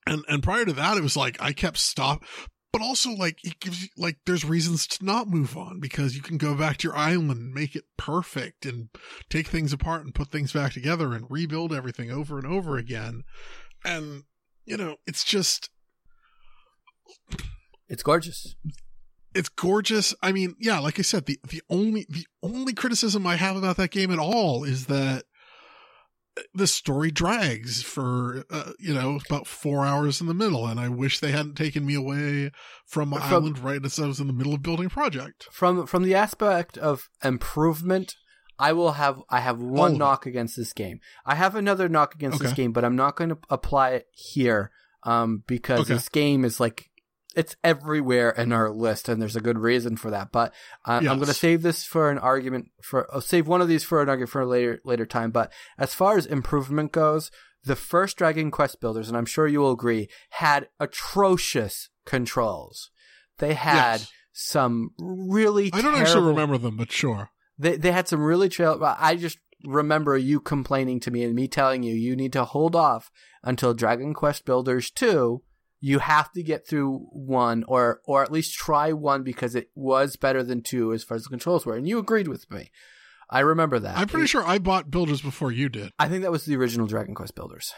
and 0.06 0.24
and 0.28 0.44
prior 0.44 0.66
to 0.66 0.74
that, 0.74 0.98
it 0.98 1.02
was 1.04 1.18
like 1.18 1.42
I 1.42 1.54
kept 1.54 1.78
stop, 1.78 2.24
but 2.72 2.82
also 2.82 3.12
like 3.12 3.40
it 3.44 3.60
gives 3.60 3.84
you 3.84 3.90
like 3.98 4.18
there's 4.26 4.46
reasons 4.46 4.88
to 4.88 5.06
not 5.06 5.28
move 5.28 5.58
on 5.58 5.80
because 5.80 6.16
you 6.16 6.22
can 6.22 6.38
go 6.38 6.56
back 6.56 6.78
to 6.78 6.88
your 6.88 6.98
island 6.98 7.32
and 7.32 7.54
make 7.54 7.76
it 7.76 7.86
perfect 7.98 8.66
and 8.66 8.90
take 9.30 9.48
things 9.48 9.74
apart 9.74 10.04
and 10.06 10.16
put 10.16 10.30
things 10.30 10.54
back 10.54 10.74
together 10.74 11.14
and 11.14 11.26
rebuild 11.30 11.74
everything 11.74 12.10
over 12.12 12.38
and 12.38 12.48
over 12.48 12.78
again. 12.78 13.24
And 13.84 14.24
you 14.66 14.78
know, 14.78 14.98
it's 15.06 15.24
just 15.24 15.70
It's 17.90 18.04
gorgeous. 18.04 18.56
it's 19.34 19.50
gorgeous. 19.50 20.14
I 20.22 20.32
mean, 20.32 20.56
yeah, 20.60 20.80
like 20.80 21.00
I 21.00 21.02
said, 21.02 21.26
the 21.26 21.40
the 21.48 21.62
only 21.70 22.06
the 22.10 22.26
only 22.42 22.74
criticism 22.74 23.28
I 23.28 23.36
have 23.36 23.56
about 23.56 23.78
that 23.78 23.92
game 23.92 24.12
at 24.12 24.20
all 24.20 24.64
is 24.64 24.86
that 24.86 25.24
the 26.54 26.68
story 26.68 27.12
drags 27.12 27.82
for 27.84 28.46
uh, 28.50 28.72
you 28.80 28.94
know 28.94 29.20
about 29.30 29.48
four 29.48 29.86
hours 29.86 30.22
in 30.22 30.28
the 30.28 30.34
middle, 30.34 30.66
and 30.66 30.80
I 30.80 30.88
wish 30.90 31.20
they 31.20 31.32
hadn't 31.32 31.56
taken 31.56 31.86
me 31.86 31.94
away 31.96 32.52
from 32.86 33.10
my 33.10 33.20
From- 33.20 33.34
island 33.44 33.60
right 33.60 33.84
as 33.86 34.00
I 34.00 34.08
was 34.08 34.20
in 34.20 34.28
the 34.28 34.34
middle 34.34 34.54
of 34.54 34.62
building 34.62 34.86
a 34.86 34.90
project. 34.90 35.48
From 35.52 35.86
from 35.88 36.04
the 36.04 36.16
aspect 36.16 36.78
of 36.78 37.10
improvement, 37.24 38.16
I 38.60 38.74
will 38.74 38.94
have 38.94 39.22
I 39.30 39.40
have 39.42 39.60
one 39.60 39.96
it. 39.96 39.98
knock 39.98 40.26
against 40.26 40.56
this 40.56 40.72
game. 40.74 41.00
I 41.26 41.36
have 41.36 41.56
another 41.56 41.90
knock 41.90 42.16
against 42.16 42.40
this 42.40 42.54
game, 42.54 42.72
but 42.72 42.86
I'm 42.86 42.96
not 42.96 43.16
going 43.16 43.32
to 43.32 43.38
apply 43.50 43.92
it 43.92 44.06
here 44.12 44.72
um, 45.04 45.44
because 45.48 45.82
Okay. 45.82 45.94
this 45.96 46.10
game 46.10 46.46
is 46.46 46.60
like 46.60 46.91
it's 47.36 47.56
everywhere 47.64 48.30
in 48.32 48.52
our 48.52 48.70
list, 48.72 49.08
and 49.10 49.22
there's 49.22 49.36
a 49.36 49.42
good 49.42 49.58
reason 49.58 49.96
for 49.98 50.12
that. 50.12 50.32
But 50.32 50.54
uh, 50.86 51.00
I'm 51.00 51.06
going 51.18 51.26
to 51.28 51.34
save 51.34 51.62
this 51.62 51.86
for 51.86 52.10
an 52.12 52.18
argument 52.18 52.70
for 52.82 53.08
I'll 53.14 53.22
save 53.22 53.48
one 53.48 53.62
of 53.62 53.68
these 53.68 53.84
for 53.84 54.02
an 54.02 54.10
argument 54.10 54.30
for 54.32 54.42
a 54.42 54.46
later 54.48 54.82
later 54.86 55.06
time. 55.06 55.32
But 55.32 55.52
as 55.78 55.94
far 55.94 56.18
as 56.18 56.26
improvement 56.26 56.92
goes, 56.92 57.32
the 57.64 57.76
first 57.76 58.18
Dragon 58.18 58.52
Quest 58.52 58.82
builders, 58.82 59.08
and 59.08 59.18
I'm 59.18 59.26
sure 59.26 59.48
you 59.48 59.60
will 59.60 59.72
agree, 59.72 60.10
had 60.32 60.68
atrocious 60.80 61.90
controls. 62.06 62.90
They 63.38 63.54
had 63.54 64.02
Yes. 64.02 64.12
some 64.32 64.92
really 65.00 65.68
I 65.68 65.82
don't 65.82 65.94
terrible, 65.94 66.00
actually 66.02 66.28
remember 66.30 66.58
them, 66.58 66.78
but 66.78 66.92
sure. 66.92 67.30
They 67.58 67.78
they 67.78 67.92
had 67.92 68.08
some 68.08 68.22
really 68.22 68.50
trail. 68.50 68.80
I 69.00 69.16
just 69.16 69.38
remember 69.64 70.18
you 70.18 70.40
complaining 70.40 71.00
to 71.02 71.12
me 71.12 71.24
and 71.24 71.36
me 71.36 71.48
telling 71.48 71.84
you 71.84 71.94
you 71.94 72.16
need 72.16 72.34
to 72.34 72.46
hold 72.46 72.76
off 72.76 73.12
until 73.44 73.74
Dragon 73.74 74.14
Quest 74.14 74.46
Builders 74.46 74.90
two. 74.90 75.44
You 75.84 75.98
have 76.00 76.32
to 76.34 76.44
get 76.44 76.68
through 76.68 77.08
one, 77.12 77.64
or 77.68 78.02
or 78.06 78.22
at 78.24 78.32
least 78.32 78.54
try 78.54 78.94
one 78.94 79.24
because 79.24 79.56
it 79.56 79.70
was 79.76 80.16
better 80.16 80.44
than 80.44 80.62
two 80.62 80.94
as 80.94 81.04
far 81.04 81.16
as 81.16 81.24
the 81.24 81.30
controls 81.30 81.66
were, 81.66 81.76
and 81.76 81.88
you 81.88 81.98
agreed 81.98 82.28
with 82.28 82.50
me. 82.52 82.70
I 83.30 83.40
remember 83.40 83.80
that. 83.80 83.98
I'm 83.98 84.08
pretty 84.08 84.26
It- 84.26 84.30
sure 84.30 84.46
I 84.46 84.60
bought 84.60 84.92
Builders 84.92 85.22
before 85.22 85.52
you 85.52 85.70
did. 85.70 85.92
I 85.98 86.08
think 86.08 86.22
that 86.22 86.32
was 86.32 86.46
the 86.46 86.56
original 86.56 86.86
Dragon 86.86 87.16
Quest 87.16 87.34
Builders. 87.34 87.74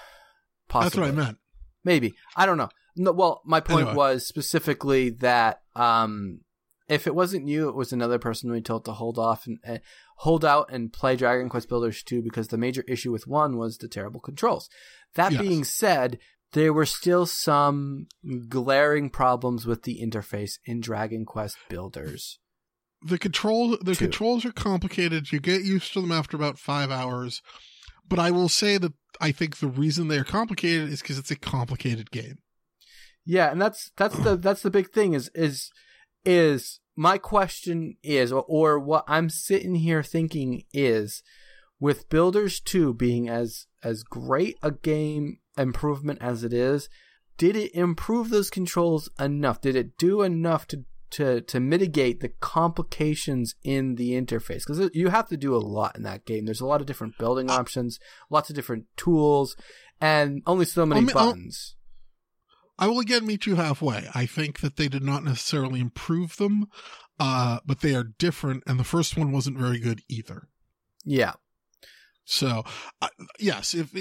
Possibly. 0.68 1.06
That's 1.06 1.16
what 1.18 1.24
I 1.24 1.26
meant. 1.28 1.38
Maybe 1.86 2.14
I 2.36 2.46
don't 2.46 2.58
know. 2.58 2.70
No, 2.96 3.12
well, 3.12 3.42
my 3.46 3.60
point 3.60 3.82
Anyway. 3.88 3.96
was 3.96 4.28
specifically 4.28 5.10
that 5.22 5.62
um, 5.76 6.42
if 6.90 7.08
it 7.08 7.16
wasn't 7.16 7.48
you, 7.48 7.70
it 7.70 7.76
was 7.76 7.94
another 7.94 8.20
person 8.20 8.52
we 8.52 8.62
told 8.62 8.86
to 8.86 8.92
hold 8.92 9.18
off 9.18 9.48
and 9.48 9.58
uh, 9.68 9.78
hold 10.18 10.44
out 10.46 10.68
and 10.72 10.92
play 10.94 11.16
Dragon 11.16 11.50
Quest 11.50 11.70
Builders 11.70 12.04
2 12.04 12.22
because 12.22 12.50
the 12.50 12.58
major 12.58 12.84
issue 12.88 13.12
with 13.12 13.28
one 13.28 13.58
was 13.58 13.78
the 13.78 13.88
terrible 13.88 14.20
controls. 14.20 14.70
That 15.16 15.32
Yes. 15.32 15.42
being 15.42 15.64
said, 15.64 16.20
there 16.54 16.74
were 16.74 16.86
still 16.86 17.26
some 17.26 18.08
glaring 18.48 19.10
problems 19.10 19.66
with 19.66 19.84
the 19.84 20.00
interface 20.02 20.54
in 20.66 20.80
Dragon 20.80 21.26
Quest 21.26 21.58
Builders. 21.70 22.40
The 23.06 23.18
control 23.18 23.78
the 23.82 23.96
Two. 23.96 24.06
controls 24.06 24.46
are 24.46 24.52
complicated. 24.54 25.32
You 25.32 25.40
get 25.40 25.64
used 25.64 25.94
to 25.94 26.02
them 26.02 26.12
after 26.12 26.38
about 26.38 26.58
five 26.58 26.90
hours. 26.90 27.42
But 28.08 28.20
I 28.20 28.32
will 28.32 28.50
say 28.50 28.78
that 28.78 28.94
I 29.20 29.32
think 29.32 29.58
the 29.58 29.68
reason 29.68 30.08
they 30.08 30.18
are 30.18 30.24
complicated 30.24 30.90
is 30.90 31.02
because 31.02 31.18
it's 31.18 31.32
a 31.32 31.36
complicated 31.36 32.12
game. 32.12 32.38
Yeah, 33.26 33.52
and 33.52 33.62
that's 33.62 33.92
that's 33.98 34.18
the 34.18 34.36
that's 34.36 34.62
the 34.62 34.70
big 34.70 34.92
thing 34.92 35.14
is 35.14 35.30
is 35.34 35.72
is 36.26 36.80
my 36.96 37.18
question 37.18 37.96
is 38.04 38.32
or, 38.32 38.46
or 38.48 38.80
what 38.80 39.06
I'm 39.08 39.30
sitting 39.30 39.76
here 39.76 40.04
thinking 40.04 40.64
is 40.74 41.24
with 41.80 42.10
Builders 42.10 42.60
2 42.60 42.94
being 42.94 43.30
as 43.30 43.68
as 43.84 44.04
great 44.04 44.58
a 44.62 44.72
game 44.72 45.40
improvement 45.58 46.20
as 46.22 46.44
it 46.44 46.54
is, 46.54 46.90
did 47.38 47.56
it 47.56 47.74
improve 47.74 48.30
those 48.30 48.50
controls 48.50 49.10
enough? 49.20 49.62
Did 49.62 49.76
it 49.76 49.98
do 49.98 50.22
enough 50.22 50.68
to 50.68 50.86
to 51.14 51.42
to 51.42 51.60
mitigate 51.60 52.22
the 52.22 52.30
complications 52.30 53.54
in 53.64 53.96
the 53.96 54.12
interface 54.20 54.64
because 54.66 54.90
you 54.94 55.10
have 55.10 55.30
to 55.30 55.38
do 55.38 55.56
a 55.56 55.58
lot 55.58 55.96
in 55.96 56.02
that 56.04 56.26
game. 56.26 56.46
There's 56.46 56.62
a 56.62 56.66
lot 56.66 56.82
of 56.82 56.88
different 56.88 57.20
building 57.20 57.52
options, 57.52 58.00
lots 58.32 58.50
of 58.50 58.56
different 58.56 58.86
tools, 58.98 59.56
and 60.02 60.42
only 60.48 60.66
so 60.66 60.86
many 60.86 61.02
I 61.02 61.02
mean, 61.02 61.16
I'll- 61.16 61.28
buttons. 61.28 61.76
I 62.80 62.88
will 62.88 63.00
again 63.00 63.28
meet 63.28 63.46
you 63.46 63.56
halfway. 63.56 64.10
I 64.16 64.26
think 64.26 64.62
that 64.62 64.78
they 64.78 64.88
did 64.88 65.04
not 65.04 65.24
necessarily 65.24 65.80
improve 65.80 66.38
them, 66.38 66.66
uh, 67.20 67.60
but 67.64 67.82
they 67.82 67.94
are 67.94 68.04
different, 68.04 68.64
and 68.66 68.80
the 68.80 68.84
first 68.84 69.16
one 69.16 69.32
wasn't 69.32 69.60
very 69.60 69.80
good 69.80 70.02
either. 70.10 70.48
Yeah. 71.06 71.34
So, 72.26 72.64
uh, 73.02 73.10
yes, 73.38 73.74
if 73.74 73.92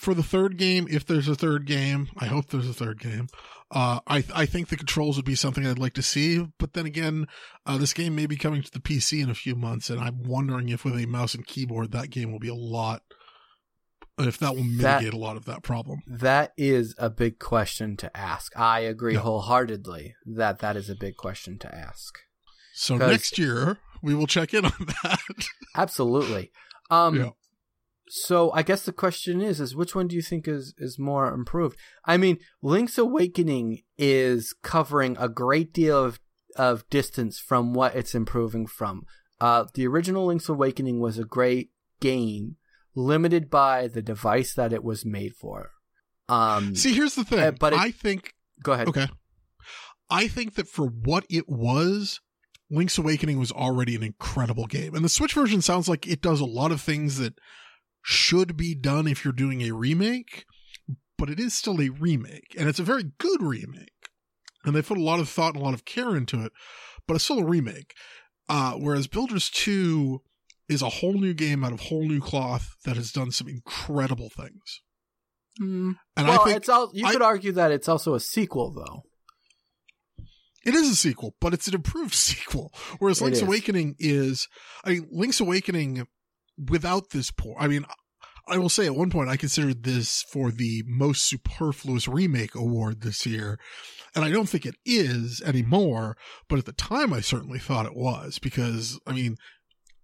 for 0.00 0.12
the 0.14 0.22
third 0.22 0.56
game, 0.58 0.88
if 0.90 1.06
there's 1.06 1.28
a 1.28 1.34
third 1.36 1.64
game, 1.66 2.08
I 2.18 2.26
hope 2.26 2.46
there's 2.48 2.68
a 2.68 2.74
third 2.74 2.98
game. 3.00 3.28
Uh, 3.70 4.00
I 4.06 4.24
I 4.34 4.46
think 4.46 4.68
the 4.68 4.76
controls 4.76 5.16
would 5.16 5.24
be 5.24 5.34
something 5.36 5.64
I'd 5.66 5.78
like 5.78 5.92
to 5.94 6.02
see, 6.02 6.44
but 6.58 6.72
then 6.72 6.86
again, 6.86 7.26
uh, 7.66 7.76
this 7.78 7.92
game 7.92 8.16
may 8.16 8.26
be 8.26 8.36
coming 8.36 8.62
to 8.62 8.70
the 8.70 8.80
PC 8.80 9.22
in 9.22 9.30
a 9.30 9.34
few 9.34 9.54
months, 9.54 9.90
and 9.90 10.00
I'm 10.00 10.22
wondering 10.24 10.70
if 10.70 10.84
with 10.84 10.96
a 10.98 11.06
mouse 11.06 11.34
and 11.34 11.46
keyboard 11.46 11.92
that 11.92 12.10
game 12.10 12.32
will 12.32 12.38
be 12.40 12.48
a 12.48 12.54
lot, 12.54 13.02
and 14.16 14.26
if 14.26 14.38
that 14.38 14.56
will 14.56 14.64
That- 14.64 15.00
mitigate 15.02 15.14
a 15.14 15.18
lot 15.18 15.36
of 15.36 15.44
that 15.44 15.62
problem. 15.62 16.00
That 16.06 16.52
is 16.56 16.94
a 16.98 17.10
big 17.10 17.38
question 17.38 17.96
to 17.98 18.16
ask. 18.16 18.50
I 18.58 18.80
agree 18.80 19.14
Yeah. 19.14 19.20
wholeheartedly 19.20 20.14
that 20.26 20.58
that 20.60 20.76
is 20.76 20.88
a 20.90 20.96
big 20.96 21.16
question 21.16 21.58
to 21.60 21.72
ask. 21.72 22.18
So 22.74 22.96
next 22.96 23.38
year 23.38 23.78
we 24.02 24.14
will 24.14 24.26
check 24.26 24.52
in 24.54 24.64
on 24.64 24.72
that. 25.04 25.20
Absolutely. 25.76 26.50
Um 26.90 27.16
Yeah. 27.16 27.30
So 28.10 28.50
I 28.52 28.62
guess 28.62 28.84
the 28.84 28.92
question 28.92 29.40
is 29.40 29.60
is 29.60 29.76
which 29.76 29.94
one 29.94 30.08
do 30.08 30.16
you 30.16 30.22
think 30.22 30.46
is 30.48 30.74
is 30.78 30.98
more 30.98 31.32
improved? 31.32 31.76
I 32.04 32.16
mean, 32.16 32.38
Link's 32.62 32.98
Awakening 32.98 33.82
is 33.96 34.54
covering 34.62 35.16
a 35.18 35.28
great 35.28 35.72
deal 35.72 36.02
of 36.04 36.20
of 36.56 36.88
distance 36.90 37.38
from 37.38 37.74
what 37.74 37.94
it's 37.94 38.14
improving 38.14 38.66
from. 38.66 39.02
Uh 39.40 39.64
the 39.74 39.86
original 39.86 40.26
Link's 40.26 40.48
Awakening 40.48 41.00
was 41.00 41.18
a 41.18 41.24
great 41.24 41.70
game 42.00 42.56
limited 42.94 43.48
by 43.50 43.86
the 43.86 44.02
device 44.02 44.54
that 44.54 44.72
it 44.72 44.82
was 44.82 45.04
made 45.04 45.34
for. 45.34 45.70
Um 46.28 46.74
See, 46.74 46.94
here's 46.94 47.14
the 47.14 47.24
thing. 47.24 47.38
Uh, 47.40 47.50
but 47.52 47.72
it- 47.72 47.78
I 47.78 47.90
think 47.90 48.34
go 48.62 48.72
ahead. 48.72 48.88
Okay. 48.88 49.08
I 50.10 50.26
think 50.26 50.54
that 50.54 50.68
for 50.68 50.86
what 50.86 51.26
it 51.28 51.48
was, 51.48 52.20
Link's 52.70 52.96
Awakening 52.98 53.38
was 53.38 53.52
already 53.52 53.94
an 53.94 54.02
incredible 54.02 54.66
game. 54.66 54.94
And 54.94 55.04
the 55.04 55.08
Switch 55.10 55.34
version 55.34 55.60
sounds 55.62 55.88
like 55.88 56.06
it 56.06 56.22
does 56.22 56.40
a 56.40 56.46
lot 56.46 56.72
of 56.72 56.80
things 56.80 57.18
that 57.18 57.34
should 58.10 58.56
be 58.56 58.74
done 58.74 59.06
if 59.06 59.22
you're 59.22 59.34
doing 59.34 59.60
a 59.60 59.72
remake, 59.72 60.46
but 61.18 61.28
it 61.28 61.38
is 61.38 61.52
still 61.52 61.78
a 61.82 61.90
remake. 61.90 62.54
And 62.58 62.66
it's 62.66 62.78
a 62.78 62.82
very 62.84 63.04
good 63.18 63.42
remake. 63.42 63.90
And 64.64 64.74
they 64.74 64.80
put 64.80 64.96
a 64.96 65.02
lot 65.02 65.20
of 65.20 65.28
thought 65.28 65.52
and 65.52 65.60
a 65.62 65.64
lot 65.64 65.74
of 65.74 65.84
care 65.84 66.16
into 66.16 66.42
it, 66.42 66.52
but 67.06 67.14
it's 67.14 67.24
still 67.24 67.40
a 67.40 67.44
remake. 67.44 67.92
Uh, 68.48 68.72
whereas 68.72 69.08
Builders 69.08 69.50
2 69.50 70.20
is 70.70 70.80
a 70.80 70.88
whole 70.88 71.12
new 71.20 71.34
game 71.34 71.62
out 71.64 71.72
of 71.74 71.80
whole 71.80 72.08
new 72.08 72.20
cloth 72.20 72.70
that 72.86 72.96
has 72.96 73.12
done 73.12 73.30
some 73.30 73.46
incredible 73.46 74.30
things. 74.30 74.80
Mm, 75.60 75.96
And 76.16 76.28
well, 76.28 76.40
I 76.40 76.44
think 76.44 76.56
it's 76.56 76.68
all 76.70 76.90
you 76.94 77.04
I- 77.06 77.12
could 77.12 77.20
argue 77.22 77.52
that 77.52 77.72
it's 77.72 77.88
also 77.90 78.14
a 78.14 78.20
sequel 78.20 78.72
though. 78.72 79.02
It 80.64 80.74
is 80.74 80.88
a 80.90 80.96
sequel, 80.96 81.34
but 81.40 81.52
it's 81.52 81.68
an 81.68 81.74
improved 81.74 82.14
sequel. 82.30 82.72
Whereas 83.00 83.20
It 83.20 83.24
Link's 83.24 83.38
is. 83.38 83.44
Awakening 83.44 83.96
is, 83.98 84.48
I 84.84 84.90
mean, 84.90 85.08
Link's 85.10 85.40
Awakening 85.40 86.06
without 86.68 87.10
this 87.10 87.30
poor, 87.30 87.56
I 87.58 87.68
mean, 87.68 87.84
I 88.48 88.58
will 88.58 88.68
say 88.68 88.86
at 88.86 88.94
one 88.94 89.10
point 89.10 89.28
I 89.28 89.36
considered 89.36 89.82
this 89.82 90.24
for 90.32 90.50
the 90.50 90.82
most 90.86 91.26
superfluous 91.26 92.08
remake 92.08 92.54
award 92.54 93.02
this 93.02 93.26
year. 93.26 93.58
And 94.14 94.24
I 94.24 94.30
don't 94.30 94.48
think 94.48 94.64
it 94.64 94.76
is 94.86 95.42
anymore, 95.42 96.16
but 96.48 96.58
at 96.58 96.64
the 96.64 96.72
time 96.72 97.12
I 97.12 97.20
certainly 97.20 97.58
thought 97.58 97.86
it 97.86 97.96
was 97.96 98.38
because, 98.38 98.98
I 99.06 99.12
mean, 99.12 99.36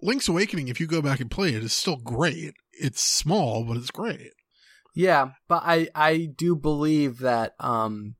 Link's 0.02 0.28
Awakening, 0.28 0.68
if 0.68 0.78
you 0.78 0.86
go 0.86 1.00
back 1.00 1.20
and 1.20 1.30
play 1.30 1.54
it, 1.54 1.64
is 1.64 1.72
still 1.72 1.96
great. 1.96 2.54
It's 2.72 3.02
small, 3.02 3.64
but 3.64 3.78
it's 3.78 3.90
great. 3.90 4.32
Yeah, 4.94 5.30
but 5.48 5.62
I 5.64 5.88
I 5.94 6.28
do 6.36 6.54
believe 6.54 7.18
that 7.18 7.54
um 7.58 8.14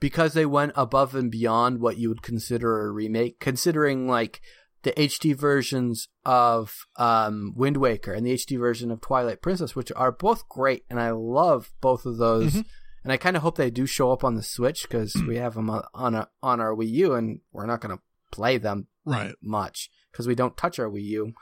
because 0.00 0.32
they 0.32 0.46
went 0.46 0.72
above 0.76 1.14
and 1.14 1.30
beyond 1.30 1.80
what 1.80 1.98
you 1.98 2.08
would 2.08 2.22
consider 2.22 2.86
a 2.86 2.90
remake, 2.90 3.38
considering 3.38 4.08
like 4.08 4.40
the 4.82 4.92
HD 4.92 5.34
versions 5.36 6.08
of 6.24 6.86
um 6.96 7.52
Wind 7.56 7.76
Waker 7.76 8.12
and 8.12 8.26
the 8.26 8.32
HD 8.34 8.58
version 8.58 8.90
of 8.90 9.00
Twilight 9.00 9.42
Princess, 9.42 9.76
which 9.76 9.92
are 9.96 10.12
both 10.12 10.48
great, 10.48 10.84
and 10.90 10.98
I 11.00 11.10
love 11.10 11.70
both 11.80 12.06
of 12.06 12.16
those. 12.18 12.54
Mhm. 12.54 12.64
And 13.02 13.12
I 13.12 13.16
kind 13.16 13.34
of 13.34 13.42
hope 13.42 13.56
they 13.56 13.70
do 13.70 13.86
show 13.86 14.12
up 14.12 14.24
on 14.24 14.34
the 14.34 14.42
Switch 14.42 14.82
because 14.82 15.14
we 15.26 15.36
have 15.36 15.54
them 15.54 15.70
on 15.70 15.84
on, 15.94 16.14
a, 16.14 16.28
on 16.42 16.60
our 16.60 16.74
Wii 16.74 16.90
U, 16.90 17.14
and 17.14 17.40
we're 17.52 17.64
not 17.66 17.80
going 17.80 17.96
to 17.96 18.02
play 18.30 18.58
them 18.58 18.88
Right. 19.06 19.34
much 19.42 19.90
because 20.12 20.26
we 20.26 20.34
don't 20.34 20.56
touch 20.56 20.78
our 20.78 20.88
Wii 20.90 21.04
U. 21.04 21.32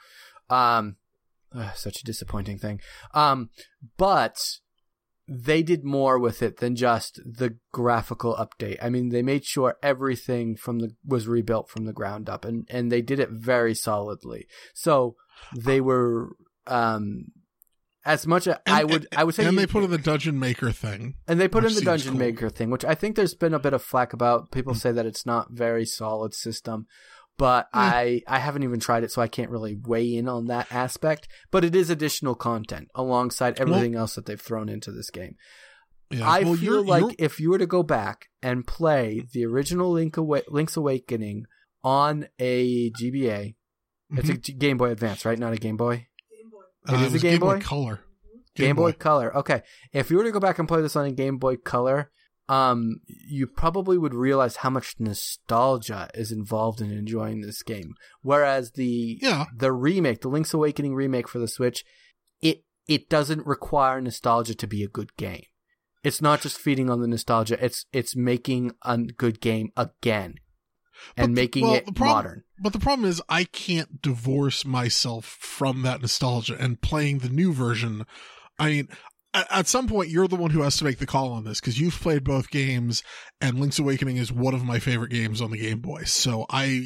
Um, 0.51 0.96
ugh, 1.53 1.72
such 1.74 2.01
a 2.01 2.05
disappointing 2.05 2.59
thing. 2.59 2.81
Um, 3.12 3.51
but 3.96 4.38
they 5.28 5.62
did 5.62 5.84
more 5.84 6.18
with 6.18 6.42
it 6.42 6.56
than 6.56 6.74
just 6.74 7.20
the 7.24 7.56
graphical 7.70 8.34
update. 8.34 8.78
I 8.82 8.88
mean, 8.88 9.10
they 9.10 9.22
made 9.22 9.44
sure 9.44 9.76
everything 9.82 10.56
from 10.56 10.78
the 10.78 10.96
was 11.04 11.28
rebuilt 11.28 11.68
from 11.68 11.84
the 11.84 11.92
ground 11.92 12.30
up, 12.30 12.46
and 12.46 12.66
and 12.70 12.90
they 12.90 13.02
did 13.02 13.20
it 13.20 13.28
very 13.30 13.74
solidly. 13.74 14.46
So 14.74 15.16
they 15.54 15.80
were 15.80 16.30
um. 16.66 17.26
As 18.04 18.26
much 18.26 18.46
as 18.46 18.56
I 18.64 18.84
would, 18.84 19.06
I 19.14 19.24
would 19.24 19.34
say, 19.34 19.44
and 19.44 19.58
they 19.58 19.66
put 19.66 19.84
in 19.84 19.90
the 19.90 19.98
Dungeon 19.98 20.38
Maker 20.38 20.72
thing. 20.72 21.16
and 21.26 21.38
they 21.38 21.46
put 21.46 21.66
in 21.66 21.74
the 21.74 21.82
dungeon 21.82 22.12
cool. 22.12 22.18
maker 22.18 22.48
thing, 22.48 22.70
which 22.70 22.84
I 22.84 22.94
think 22.94 23.16
there's 23.16 23.34
been 23.34 23.52
a 23.52 23.58
bit 23.58 23.74
of 23.74 23.82
flack 23.82 24.14
about. 24.14 24.50
People 24.50 24.72
say 24.72 24.92
that 24.92 25.04
it's 25.04 25.26
not 25.26 25.50
very 25.50 25.84
solid 25.84 26.32
system, 26.32 26.86
but 27.38 27.68
Hmm. 27.72 27.79
I 27.81 28.22
I 28.29 28.38
haven't 28.40 28.64
even 28.64 28.81
tried 28.81 29.05
it, 29.05 29.11
so 29.11 29.22
I 29.22 29.29
can't 29.29 29.51
really 29.51 29.74
weigh 29.74 30.14
in 30.14 30.29
on 30.29 30.46
that 30.48 30.70
aspect. 30.70 31.29
But 31.51 31.64
it 31.64 31.74
is 31.74 31.88
additional 31.88 32.35
content 32.35 32.88
alongside 32.94 33.59
everything 33.59 33.94
else 33.94 34.14
that 34.16 34.27
they've 34.27 34.40
thrown 34.40 34.68
into 34.68 34.92
this 34.92 35.11
game. 35.11 35.37
Yeah. 36.11 36.29
I 36.29 36.42
Well, 36.42 36.55
feel 36.55 36.62
you're- 36.64 36.83
like 36.88 37.01
you're- 37.03 37.14
if 37.18 37.38
you 37.40 37.51
were 37.51 37.59
to 37.59 37.66
go 37.66 37.83
back 37.83 38.29
and 38.42 38.66
play 38.66 39.27
the 39.33 39.44
original 39.46 39.92
Link 39.92 40.16
Awa- 40.18 40.42
Link's 40.48 40.77
Awakening 40.77 41.44
on 41.85 42.29
a 42.38 42.90
GBA, 42.90 43.55
it's 44.17 44.29
a 44.29 44.33
Mhm. 44.35 44.40
G- 44.42 44.52
Game 44.54 44.77
Boy 44.79 44.90
Advance, 44.90 45.25
right? 45.25 45.38
Not 45.38 45.52
a 45.52 45.56
Game 45.58 45.77
Boy. 45.77 46.06
Uh, 46.88 46.94
It 46.94 47.00
is 47.02 47.08
a 47.08 47.12
was 47.12 47.23
Game 47.23 47.40
Boy? 47.40 47.60
Color. 47.60 48.00
Game, 48.54 48.75
Boy. 48.77 48.92
Color. 48.92 49.37
Okay. 49.37 49.62
If 49.92 50.10
you 50.10 50.17
were 50.17 50.25
to 50.25 50.33
go 50.33 50.40
back 50.40 50.58
and 50.58 50.67
play 50.67 50.81
this 50.83 50.96
on 50.96 51.04
a 51.04 51.12
Game 51.12 51.37
Boy 51.38 51.56
Color, 51.56 52.10
um, 52.49 53.01
you 53.07 53.46
probably 53.46 53.99
would 53.99 54.15
realize 54.15 54.57
how 54.57 54.71
much 54.71 54.94
nostalgia 54.99 56.09
is 56.15 56.33
involved 56.33 56.81
in 56.81 56.90
enjoying 56.90 57.40
this 57.42 57.63
game. 57.63 57.94
Whereas 58.23 58.73
the 58.73 59.19
Yeah. 59.21 59.46
the 59.57 59.73
remake, 59.73 60.21
the 60.23 60.29
Link's 60.29 60.55
Awakening 60.55 60.94
remake 60.94 61.29
for 61.29 61.38
the 61.38 61.49
Switch, 61.49 61.85
it 62.40 62.65
it 62.87 63.11
doesn't 63.11 63.46
require 63.46 64.01
nostalgia 64.01 64.55
to 64.55 64.67
be 64.67 64.83
a 64.83 64.88
good 64.88 65.15
game. 65.17 65.44
It's 66.03 66.23
not 66.23 66.40
just 66.40 66.59
feeding 66.59 66.88
on 66.88 67.01
the 67.01 67.09
nostalgia. 67.09 67.63
It's 67.63 67.85
it's 67.92 68.17
making 68.17 68.73
a 68.83 68.96
good 68.99 69.40
game 69.40 69.71
again. 69.77 70.37
and 71.17 71.35
But 71.35 71.40
making 71.40 71.63
well, 71.65 71.75
it 71.75 71.85
problem- 71.94 72.09
modern. 72.09 72.44
But 72.61 72.73
the 72.73 72.81
problem 72.81 73.09
is, 73.09 73.23
I 73.29 73.44
can't 73.44 74.03
divorce 74.03 74.65
myself 74.65 75.25
from 75.27 75.83
that 75.83 76.01
nostalgia 76.03 76.57
and 76.59 76.81
playing 76.81 77.19
the 77.19 77.29
new 77.29 77.53
version. 77.53 78.05
I 78.59 78.69
mean, 78.71 78.88
at, 79.50 79.66
some 79.68 79.88
point, 79.88 80.08
you're 80.10 80.28
the 80.28 80.36
one 80.36 80.50
who 80.50 80.62
has 80.62 80.76
to 80.78 80.84
make 80.84 80.98
the 80.98 81.06
call 81.06 81.32
on 81.32 81.44
this 81.44 81.60
because 81.60 81.78
you've 81.80 81.94
played 81.98 82.24
both 82.24 82.50
games, 82.50 83.02
and 83.40 83.58
Link's 83.58 83.78
Awakening 83.78 84.16
is 84.16 84.32
one 84.32 84.54
of 84.54 84.64
my 84.64 84.78
favorite 84.78 85.10
games 85.10 85.40
on 85.40 85.50
the 85.50 85.58
Game 85.58 85.80
Boy. 85.80 86.04
So 86.04 86.46
I, 86.50 86.82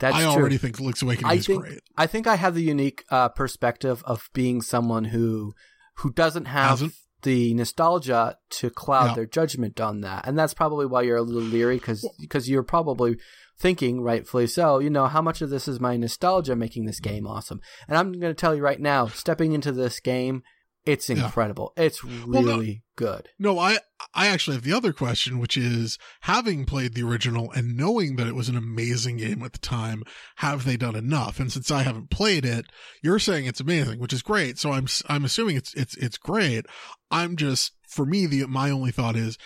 That's 0.00 0.16
I 0.16 0.20
true. 0.22 0.30
already 0.30 0.58
think 0.58 0.80
Link's 0.80 1.02
Awakening 1.02 1.30
I 1.30 1.34
is 1.34 1.46
think 1.46 1.62
great. 1.62 1.80
I 1.96 2.06
think 2.06 2.26
I 2.26 2.36
have 2.36 2.54
the 2.54 2.62
unique 2.62 3.04
uh, 3.10 3.28
perspective 3.28 4.02
of 4.06 4.28
being 4.32 4.62
someone 4.62 5.04
who 5.04 5.54
who 5.98 6.10
doesn't 6.12 6.46
have 6.46 6.70
Hasn't? 6.70 6.94
the 7.22 7.54
nostalgia 7.54 8.36
to 8.50 8.70
cloud 8.70 9.10
Yeah. 9.10 9.14
their 9.14 9.26
judgment 9.26 9.80
on 9.80 10.00
that, 10.00 10.26
and 10.26 10.38
that's 10.38 10.54
probably 10.54 10.86
why 10.86 11.02
you're 11.02 11.16
a 11.16 11.22
little 11.22 11.42
leery 11.42 11.76
because 11.76 12.08
because 12.20 12.48
you're 12.48 12.62
probably 12.64 13.16
thinking, 13.56 14.00
rightfully 14.00 14.48
so, 14.48 14.80
you 14.80 14.90
know, 14.90 15.06
how 15.06 15.22
much 15.22 15.40
of 15.40 15.48
this 15.48 15.68
is 15.68 15.78
my 15.78 15.96
nostalgia 15.96 16.56
making 16.56 16.86
this 16.86 16.98
game 16.98 17.24
awesome? 17.24 17.60
And 17.86 17.96
I'm 17.96 18.10
going 18.12 18.34
to 18.34 18.34
tell 18.34 18.52
you 18.52 18.60
right 18.62 18.80
now, 18.80 19.06
stepping 19.06 19.52
into 19.52 19.70
this 19.70 20.00
game, 20.00 20.42
it's 20.86 21.08
Yeah. 21.08 21.24
incredible. 21.26 21.72
It's 21.76 22.02
no- 22.04 22.42
really 22.42 22.82
good. 22.96 23.28
No, 23.38 23.58
I 23.58 23.78
I 24.12 24.26
actually 24.28 24.56
have 24.56 24.64
the 24.64 24.72
other 24.72 24.92
question, 24.92 25.38
which 25.38 25.56
is 25.56 25.98
having 26.20 26.66
played 26.66 26.94
the 26.94 27.02
original 27.02 27.50
and 27.52 27.76
knowing 27.76 28.16
that 28.16 28.26
it 28.26 28.34
was 28.34 28.48
an 28.48 28.56
amazing 28.56 29.16
game 29.16 29.42
at 29.42 29.52
the 29.54 29.58
time, 29.58 30.02
have 30.36 30.64
they 30.64 30.76
done 30.76 30.94
enough? 30.94 31.40
And 31.40 31.50
since 31.52 31.70
I 31.70 31.82
haven't 31.82 32.10
played 32.10 32.44
it, 32.44 32.66
you're 33.02 33.18
saying 33.18 33.46
it's 33.46 33.60
amazing, 33.60 33.98
which 33.98 34.12
is 34.12 34.22
great. 34.22 34.58
So 34.58 34.72
I'm 34.72 34.86
I'm 35.08 35.24
assuming 35.24 35.56
it's 35.56 35.72
it's 35.74 35.96
it's 35.96 36.18
great. 36.18 36.66
I'm 37.10 37.36
just 37.36 37.72
for 37.88 38.04
me 38.04 38.26
the 38.26 38.46
my 38.46 38.70
only 38.70 38.90
thought 38.92 39.16
is 39.16 39.38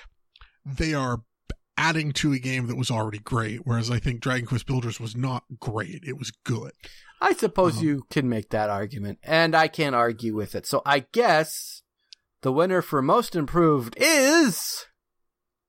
they 0.67 0.93
are 0.95 1.21
adding 1.77 2.13
to 2.13 2.33
a 2.33 2.39
game 2.41 2.67
that 2.67 2.77
was 2.77 2.91
already 2.91 3.21
great, 3.21 3.61
whereas 3.65 3.89
I 3.91 4.01
think 4.01 4.21
Dragon 4.21 4.47
Quest 4.47 4.67
Builders 4.67 4.99
was 4.99 5.17
not 5.17 5.45
great. 5.61 6.03
It 6.05 6.19
was 6.19 6.33
good. 6.45 6.73
I 7.21 7.33
suppose 7.35 7.77
Uh-huh. 7.77 7.85
you 7.85 8.03
can 8.11 8.29
make 8.29 8.51
that 8.51 8.71
argument, 8.71 9.19
and 9.23 9.55
I 9.55 9.69
can't 9.69 9.95
argue 9.97 10.35
with 10.35 10.55
it. 10.55 10.67
So 10.67 10.83
I 10.87 11.01
guess 11.13 11.83
the 12.43 12.53
winner 12.53 12.81
for 12.83 13.03
most 13.03 13.35
improved 13.35 13.95
is 13.99 14.85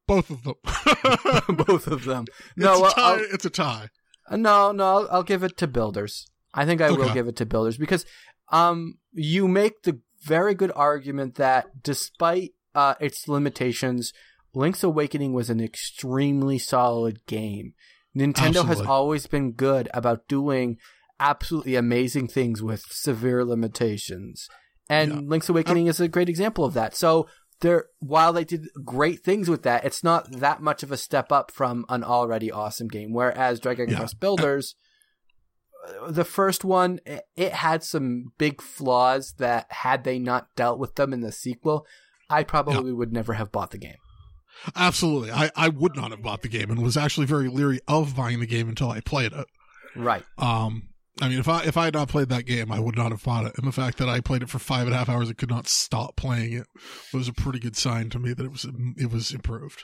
Both 0.07 0.29
of 0.29 0.43
them. 0.43 0.55
both 1.67 1.87
of 1.87 2.05
them. 2.05 2.25
it's 2.29 2.57
No, 2.57 2.85
a 2.85 2.89
tie. 2.91 3.17
It's 3.31 3.45
a 3.45 3.49
tie. 3.49 3.89
No, 4.31 4.71
no, 4.71 4.83
I'll, 4.85 5.07
I'll 5.11 5.23
give 5.23 5.43
it 5.43 5.57
to 5.57 5.67
Builders. 5.67 6.27
I 6.53 6.65
think 6.65 6.81
I 6.81 6.91
will 6.91 7.13
give 7.13 7.27
it 7.27 7.35
to 7.37 7.45
Builders 7.45 7.77
because 7.77 8.05
um, 8.51 8.95
you 9.13 9.47
make 9.47 9.83
the 9.83 9.99
very 10.23 10.53
good 10.55 10.71
argument 10.75 11.35
that 11.35 11.83
despite 11.83 12.53
uh, 12.75 12.95
its 12.99 13.27
limitations, 13.27 14.13
Link's 14.53 14.83
Awakening 14.83 15.33
was 15.33 15.49
an 15.49 15.59
extremely 15.59 16.57
solid 16.59 17.25
game. 17.27 17.73
Nintendo 18.15 18.65
has 18.65 18.81
always 18.81 19.27
been 19.27 19.51
good 19.51 19.89
about 19.93 20.27
doing 20.27 20.77
absolutely 21.19 21.75
amazing 21.75 22.27
things 22.27 22.61
with 22.61 22.81
severe 22.89 23.43
limitations. 23.45 24.47
And 24.89 25.11
Yeah. 25.11 25.19
Link's 25.23 25.49
Awakening 25.49 25.87
is 25.87 25.99
a 25.99 26.07
great 26.07 26.29
example 26.29 26.65
of 26.65 26.73
that. 26.73 26.95
So 26.95 27.27
there 27.61 27.85
while 27.99 28.33
they 28.33 28.43
did 28.45 28.67
great 28.85 29.23
things 29.23 29.49
with 29.49 29.63
that, 29.63 29.83
it's 29.85 30.03
not 30.03 30.31
that 30.31 30.61
much 30.61 30.81
of 30.83 30.91
a 30.91 30.97
step 30.97 31.31
up 31.31 31.51
from 31.51 31.85
an 31.89 32.03
already 32.03 32.51
awesome 32.51 32.87
game. 32.87 33.11
Whereas 33.13 33.59
Dragon 33.59 33.89
Yeah. 33.89 33.97
Quest 33.97 34.19
Builders, 34.19 34.75
uh, 35.87 36.11
the 36.11 36.25
first 36.25 36.63
one, 36.65 36.99
it, 37.35 37.53
had 37.53 37.83
some 37.83 38.31
big 38.37 38.61
flaws 38.61 39.33
that 39.37 39.71
had 39.71 40.03
they 40.03 40.19
not 40.19 40.47
dealt 40.55 40.79
with 40.79 40.95
them 40.95 41.13
in 41.13 41.21
the 41.21 41.31
sequel, 41.31 41.85
I 42.29 42.43
probably 42.43 42.93
would 42.93 43.11
never 43.11 43.33
have 43.33 43.51
bought 43.51 43.71
the 43.71 43.77
game. 43.77 43.97
Absolutely. 44.75 45.31
I, 45.31 45.51
I 45.55 45.69
would 45.69 45.95
not 45.95 46.11
have 46.11 46.21
bought 46.21 46.41
the 46.41 46.49
game 46.49 46.69
and 46.69 46.81
was 46.81 46.97
actually 46.97 47.25
very 47.25 47.47
leery 47.47 47.79
of 47.87 48.15
buying 48.15 48.39
the 48.39 48.45
game 48.45 48.67
until 48.69 48.91
I 48.91 48.99
played 48.99 49.31
it. 49.33 49.47
Right. 49.95 50.23
Um, 50.37 50.88
I 51.21 51.27
mean, 51.27 51.39
if 51.39 51.49
I 51.49 51.63
if 51.63 51.75
I 51.75 51.85
had 51.85 51.93
not 51.93 52.07
played 52.07 52.29
that 52.29 52.45
game, 52.45 52.71
I 52.71 52.79
would 52.79 52.95
not 52.95 53.11
have 53.11 53.23
bought 53.23 53.45
it. 53.45 53.57
And 53.57 53.67
the 53.67 53.71
fact 53.73 53.97
that 53.97 54.07
I 54.07 54.21
played 54.21 54.41
it 54.41 54.49
for 54.49 54.59
five 54.59 54.85
and 54.87 54.93
a 54.95 54.97
half 54.97 55.09
hours 55.09 55.27
and 55.27 55.37
could 55.37 55.49
not 55.49 55.67
stop 55.67 56.15
playing 56.15 56.53
it 56.53 56.67
was 57.13 57.27
a 57.27 57.33
pretty 57.33 57.59
good 57.59 57.75
sign 57.75 58.09
to 58.11 58.19
me 58.19 58.33
that 58.33 58.45
it 58.45 58.51
was 58.51 58.65
it 58.97 59.11
was 59.11 59.31
improved. 59.31 59.83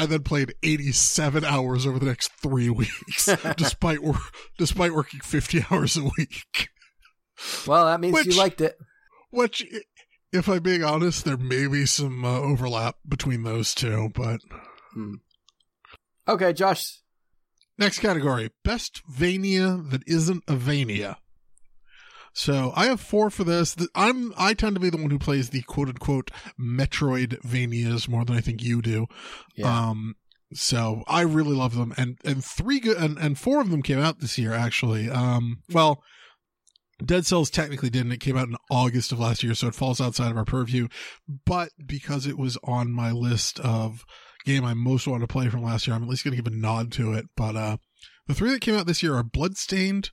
I 0.00 0.06
then 0.06 0.22
played 0.22 0.54
87 0.62 1.44
hours 1.44 1.84
over 1.86 1.98
the 1.98 2.06
next 2.06 2.30
three 2.40 2.70
weeks, 2.70 3.28
despite 3.56 4.02
wor- 4.02 4.18
despite 4.56 4.94
working 4.94 5.20
50 5.20 5.64
hours 5.70 5.96
a 5.96 6.04
week. 6.18 6.68
Well, 7.66 7.86
that 7.86 8.00
means 8.00 8.14
Which- 8.14 8.26
you 8.26 8.36
liked 8.38 8.60
it. 8.60 8.76
Which, 9.30 9.64
if 10.32 10.48
I'm 10.48 10.62
being 10.62 10.82
honest, 10.82 11.24
there 11.24 11.36
may 11.36 11.66
be 11.66 11.84
some 11.84 12.24
uh, 12.24 12.38
overlap 12.40 12.96
between 13.06 13.42
those 13.42 13.74
two. 13.74 14.10
But 14.14 14.40
Okay, 16.26 16.52
Josh. 16.52 17.00
Next 17.78 18.00
category, 18.00 18.50
best 18.64 19.02
Vania 19.08 19.76
that 19.90 20.02
isn't 20.06 20.42
a 20.48 20.56
Vania. 20.56 21.18
So 22.32 22.72
I 22.76 22.86
have 22.86 23.00
four 23.00 23.30
for 23.30 23.44
this. 23.44 23.76
I'm 23.94 24.32
I 24.36 24.54
tend 24.54 24.76
to 24.76 24.80
be 24.80 24.90
the 24.90 24.96
one 24.96 25.10
who 25.10 25.18
plays 25.18 25.50
the 25.50 25.62
quote 25.62 25.88
unquote 25.88 26.30
Metroid 26.60 27.40
Vanias 27.42 28.08
more 28.08 28.24
than 28.24 28.36
I 28.36 28.40
think 28.40 28.62
you 28.62 28.82
do. 28.82 29.06
Yeah. 29.56 29.88
Um, 29.90 30.16
so 30.52 31.02
I 31.06 31.22
really 31.22 31.54
love 31.54 31.74
them, 31.74 31.92
and 31.96 32.18
and 32.24 32.44
three 32.44 32.80
good 32.80 32.96
and 32.96 33.18
and 33.18 33.38
four 33.38 33.60
of 33.60 33.70
them 33.70 33.82
came 33.82 33.98
out 33.98 34.20
this 34.20 34.38
year 34.38 34.52
actually. 34.52 35.10
Um, 35.10 35.62
well, 35.72 36.02
Dead 37.04 37.26
Cells 37.26 37.50
technically 37.50 37.90
didn't. 37.90 38.12
It 38.12 38.20
came 38.20 38.36
out 38.36 38.48
in 38.48 38.56
August 38.70 39.12
of 39.12 39.20
last 39.20 39.42
year, 39.42 39.54
so 39.54 39.68
it 39.68 39.74
falls 39.74 40.00
outside 40.00 40.30
of 40.30 40.36
our 40.36 40.44
purview. 40.44 40.88
But 41.44 41.70
because 41.84 42.26
it 42.26 42.38
was 42.38 42.58
on 42.64 42.92
my 42.92 43.12
list 43.12 43.60
of 43.60 44.04
game 44.48 44.64
I 44.64 44.74
most 44.74 45.06
wanted 45.06 45.28
to 45.28 45.32
play 45.32 45.48
from 45.48 45.62
last 45.62 45.86
year, 45.86 45.94
I'm 45.94 46.02
at 46.02 46.08
least 46.08 46.24
going 46.24 46.36
to 46.36 46.42
give 46.42 46.52
a 46.52 46.56
nod 46.56 46.90
to 46.92 47.12
it. 47.12 47.26
But 47.36 47.54
uh, 47.54 47.76
the 48.26 48.34
three 48.34 48.50
that 48.50 48.60
came 48.60 48.74
out 48.74 48.86
this 48.86 49.02
year 49.02 49.14
are 49.14 49.22
Bloodstained, 49.22 50.10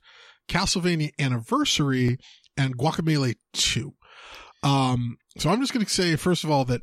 Castlevania 0.48 1.10
Anniversary, 1.18 2.18
and 2.56 2.76
Guacamelee 2.76 3.36
Two. 3.52 3.94
Um, 4.62 5.16
so 5.38 5.50
I'm 5.50 5.60
just 5.60 5.72
going 5.72 5.84
to 5.84 5.92
say 5.92 6.16
first 6.16 6.44
of 6.44 6.50
all 6.50 6.64
that 6.66 6.82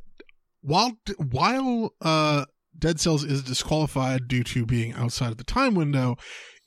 while 0.61 0.93
while 1.17 1.93
uh, 2.01 2.45
Dead 2.77 2.99
Cells 2.99 3.23
is 3.23 3.43
disqualified 3.43 4.27
due 4.27 4.43
to 4.45 4.65
being 4.65 4.93
outside 4.93 5.31
of 5.31 5.37
the 5.37 5.43
time 5.43 5.75
window, 5.75 6.15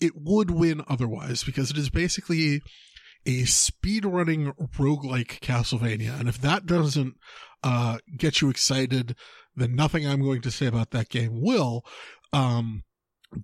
it 0.01 0.13
would 0.15 0.51
win 0.51 0.83
otherwise 0.89 1.43
because 1.43 1.71
it 1.71 1.79
is 1.79 1.91
basically 1.91 2.61
a 3.25 3.43
speedrunning 3.43 4.53
roguelike 4.77 5.41
Castlevania. 5.41 6.19
And 6.19 6.29
if 6.29 6.41
that 6.43 6.67
doesn't 6.67 7.15
uh, 7.63 7.99
get 8.17 8.41
you 8.41 8.51
excited, 8.51 9.17
then 9.57 9.75
nothing 9.75 10.07
I'm 10.07 10.23
going 10.23 10.43
to 10.43 10.51
say 10.51 10.67
about 10.67 10.91
that 10.91 11.09
game 11.09 11.41
will. 11.43 11.85
Um, 12.33 12.85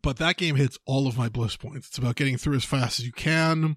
but 0.02 0.16
that 0.18 0.36
game 0.36 0.56
hits 0.56 0.78
all 0.86 1.06
of 1.08 1.18
my 1.18 1.28
bliss 1.28 1.56
points. 1.56 1.88
It's 1.88 1.98
about 1.98 2.16
getting 2.16 2.36
through 2.36 2.56
as 2.56 2.64
fast 2.64 2.98
as 3.00 3.06
you 3.06 3.12
can. 3.12 3.76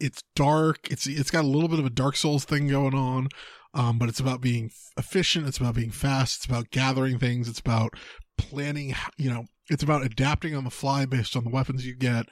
It's 0.00 0.22
dark. 0.34 0.90
It's 0.90 1.06
it's 1.06 1.30
got 1.30 1.44
a 1.44 1.48
little 1.48 1.68
bit 1.68 1.78
of 1.78 1.86
a 1.86 1.90
Dark 1.90 2.16
Souls 2.16 2.44
thing 2.44 2.68
going 2.68 2.94
on, 2.94 3.28
um, 3.74 3.98
but 3.98 4.08
it's 4.08 4.18
about 4.20 4.40
being 4.40 4.70
efficient. 4.96 5.46
It's 5.46 5.58
about 5.58 5.74
being 5.76 5.90
fast. 5.90 6.36
It's 6.38 6.44
about 6.46 6.70
gathering 6.70 7.18
things. 7.18 7.48
It's 7.48 7.60
about 7.60 7.94
planning. 8.36 8.94
You 9.16 9.30
know, 9.30 9.44
it's 9.68 9.82
about 9.84 10.04
adapting 10.04 10.54
on 10.56 10.64
the 10.64 10.70
fly 10.70 11.06
based 11.06 11.36
on 11.36 11.44
the 11.44 11.50
weapons 11.50 11.86
you 11.86 11.94
get. 11.94 12.26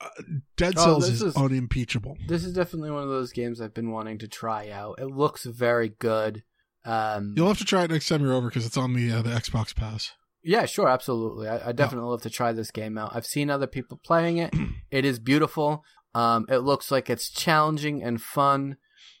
Uh, 0.00 0.08
Dead 0.56 0.74
Oh, 0.76 0.84
Cells 0.84 1.04
this 1.08 1.14
is, 1.14 1.22
is- 1.22 1.36
unimpeachable. 1.36 2.16
This 2.28 2.44
is 2.44 2.52
definitely 2.52 2.90
one 2.90 3.04
of 3.04 3.08
those 3.08 3.32
games 3.32 3.60
I've 3.60 3.74
been 3.74 3.90
wanting 3.90 4.18
to 4.18 4.28
try 4.28 4.68
out. 4.68 4.98
It 4.98 5.06
looks 5.06 5.44
very 5.44 5.88
good. 5.88 6.42
Um, 6.84 7.34
You'll 7.36 7.48
have 7.48 7.58
to 7.58 7.64
try 7.64 7.84
it 7.84 7.90
next 7.90 8.08
time 8.08 8.22
you're 8.22 8.32
over 8.32 8.48
because 8.48 8.66
it's 8.66 8.76
on 8.76 8.94
the 8.94 9.10
uh, 9.12 9.22
the 9.22 9.30
Xbox 9.30 9.74
Pass. 9.74 10.12
yeah, 10.42 10.66
sure, 10.66 10.88
absolutely. 10.88 11.48
I, 11.48 11.68
I 11.68 11.72
definitely 11.72 12.10
love 12.10 12.22
to 12.22 12.30
try 12.30 12.52
this 12.52 12.70
game 12.70 12.98
out. 12.98 13.12
I've 13.14 13.26
seen 13.26 13.50
other 13.50 13.66
people 13.68 14.00
playing 14.04 14.38
it. 14.38 14.52
it 14.90 15.04
is 15.04 15.18
beautiful. 15.18 15.84
Um, 16.14 16.46
it 16.48 16.58
looks 16.58 16.90
like 16.90 17.08
it's 17.08 17.30
challenging 17.30 18.02
and 18.02 18.20
fun, 18.20 18.76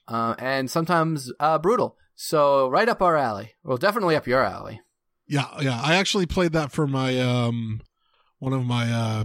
uh, 0.08 0.34
and 0.38 0.70
sometimes 0.70 1.32
uh, 1.40 1.58
brutal. 1.58 1.96
So 2.14 2.68
right 2.68 2.88
up 2.88 3.00
our 3.00 3.16
alley. 3.16 3.52
Well, 3.64 3.78
definitely 3.78 4.16
up 4.16 4.26
your 4.26 4.42
alley. 4.42 4.80
Yeah, 5.26 5.46
yeah. 5.60 5.80
I 5.82 5.94
actually 5.94 6.26
played 6.26 6.52
that 6.52 6.72
for 6.72 6.86
my 6.86 7.18
um 7.20 7.80
one 8.38 8.52
of 8.52 8.64
my 8.64 8.92
uh 8.92 9.24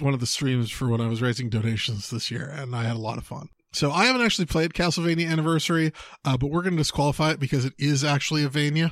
one 0.00 0.14
of 0.14 0.20
the 0.20 0.26
streams 0.26 0.70
for 0.70 0.88
when 0.88 1.00
I 1.00 1.08
was 1.08 1.20
raising 1.20 1.50
donations 1.50 2.10
this 2.10 2.30
year, 2.30 2.46
and 2.48 2.74
I 2.74 2.84
had 2.84 2.96
a 2.96 3.00
lot 3.00 3.18
of 3.18 3.24
fun. 3.24 3.48
So 3.76 3.92
I 3.92 4.06
haven't 4.06 4.22
actually 4.22 4.46
played 4.46 4.72
Castlevania 4.72 5.28
Anniversary, 5.30 5.92
uh, 6.24 6.38
but 6.38 6.46
we're 6.46 6.62
going 6.62 6.76
to 6.76 6.80
disqualify 6.80 7.32
it 7.32 7.40
because 7.40 7.66
it 7.66 7.74
is 7.78 8.04
actually 8.04 8.42
a 8.42 8.48
Vania. 8.48 8.90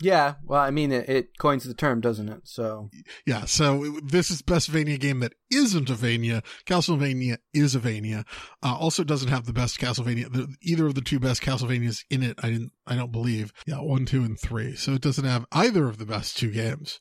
Yeah, 0.00 0.34
well, 0.44 0.60
I 0.62 0.70
mean, 0.70 0.92
it, 0.92 1.08
it 1.10 1.38
coins 1.38 1.64
the 1.64 1.74
term, 1.74 2.00
doesn't 2.00 2.28
it? 2.30 2.40
So 2.44 2.88
Yeah, 3.26 3.44
so 3.44 3.84
it- 3.84 4.10
this 4.10 4.30
is 4.30 4.40
best 4.40 4.68
Vania 4.68 4.96
game 4.96 5.20
that 5.20 5.34
isn't 5.50 5.90
a 5.90 5.94
Vania. 5.94 6.42
Castlevania 6.66 7.36
is 7.52 7.74
a 7.74 7.78
Vania. 7.78 8.24
Uh, 8.62 8.76
also 8.76 9.04
doesn't 9.04 9.28
have 9.28 9.44
the 9.44 9.52
best 9.52 9.78
Castlevania. 9.78 10.32
The, 10.32 10.48
either 10.62 10.86
of 10.86 10.94
the 10.94 11.02
two 11.02 11.20
best 11.20 11.42
Castlevanias 11.42 12.02
in 12.10 12.22
it, 12.22 12.38
I 12.42 12.50
didn't. 12.50 12.72
I 12.86 12.94
don't 12.96 13.12
believe. 13.12 13.52
Yeah, 13.66 13.80
one, 13.82 14.06
two, 14.06 14.22
and 14.22 14.40
three. 14.40 14.74
So 14.76 14.92
it 14.92 15.02
doesn't 15.02 15.24
have 15.24 15.44
either 15.52 15.86
of 15.86 15.98
the 15.98 16.06
best 16.06 16.38
two 16.38 16.50
games. 16.50 17.00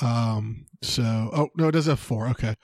Um. 0.00 0.66
So, 0.82 1.02
oh 1.32 1.48
no, 1.56 1.68
it 1.68 1.72
does 1.72 1.86
have 1.86 2.00
four. 2.00 2.28
Okay. 2.28 2.54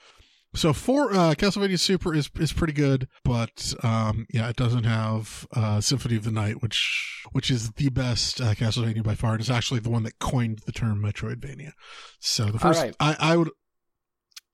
So 0.53 0.73
for 0.73 1.13
uh, 1.13 1.33
Castlevania 1.35 1.79
Super 1.79 2.13
is 2.13 2.29
is 2.37 2.51
pretty 2.51 2.73
good, 2.73 3.07
but 3.23 3.73
um, 3.83 4.25
yeah, 4.29 4.49
it 4.49 4.57
doesn't 4.57 4.83
have 4.83 5.47
uh, 5.55 5.79
Symphony 5.79 6.17
of 6.17 6.25
the 6.25 6.31
Night, 6.31 6.61
which 6.61 7.23
which 7.31 7.49
is 7.49 7.71
the 7.71 7.89
best 7.89 8.41
uh, 8.41 8.53
Castlevania 8.53 9.01
by 9.01 9.15
far. 9.15 9.35
It's 9.35 9.49
actually 9.49 9.79
the 9.79 9.89
one 9.89 10.03
that 10.03 10.19
coined 10.19 10.59
the 10.65 10.73
term 10.73 11.01
Metroidvania. 11.01 11.71
So 12.19 12.45
the 12.45 12.59
first, 12.59 12.81
right. 12.81 12.95
I, 12.99 13.15
I 13.17 13.37
would 13.37 13.49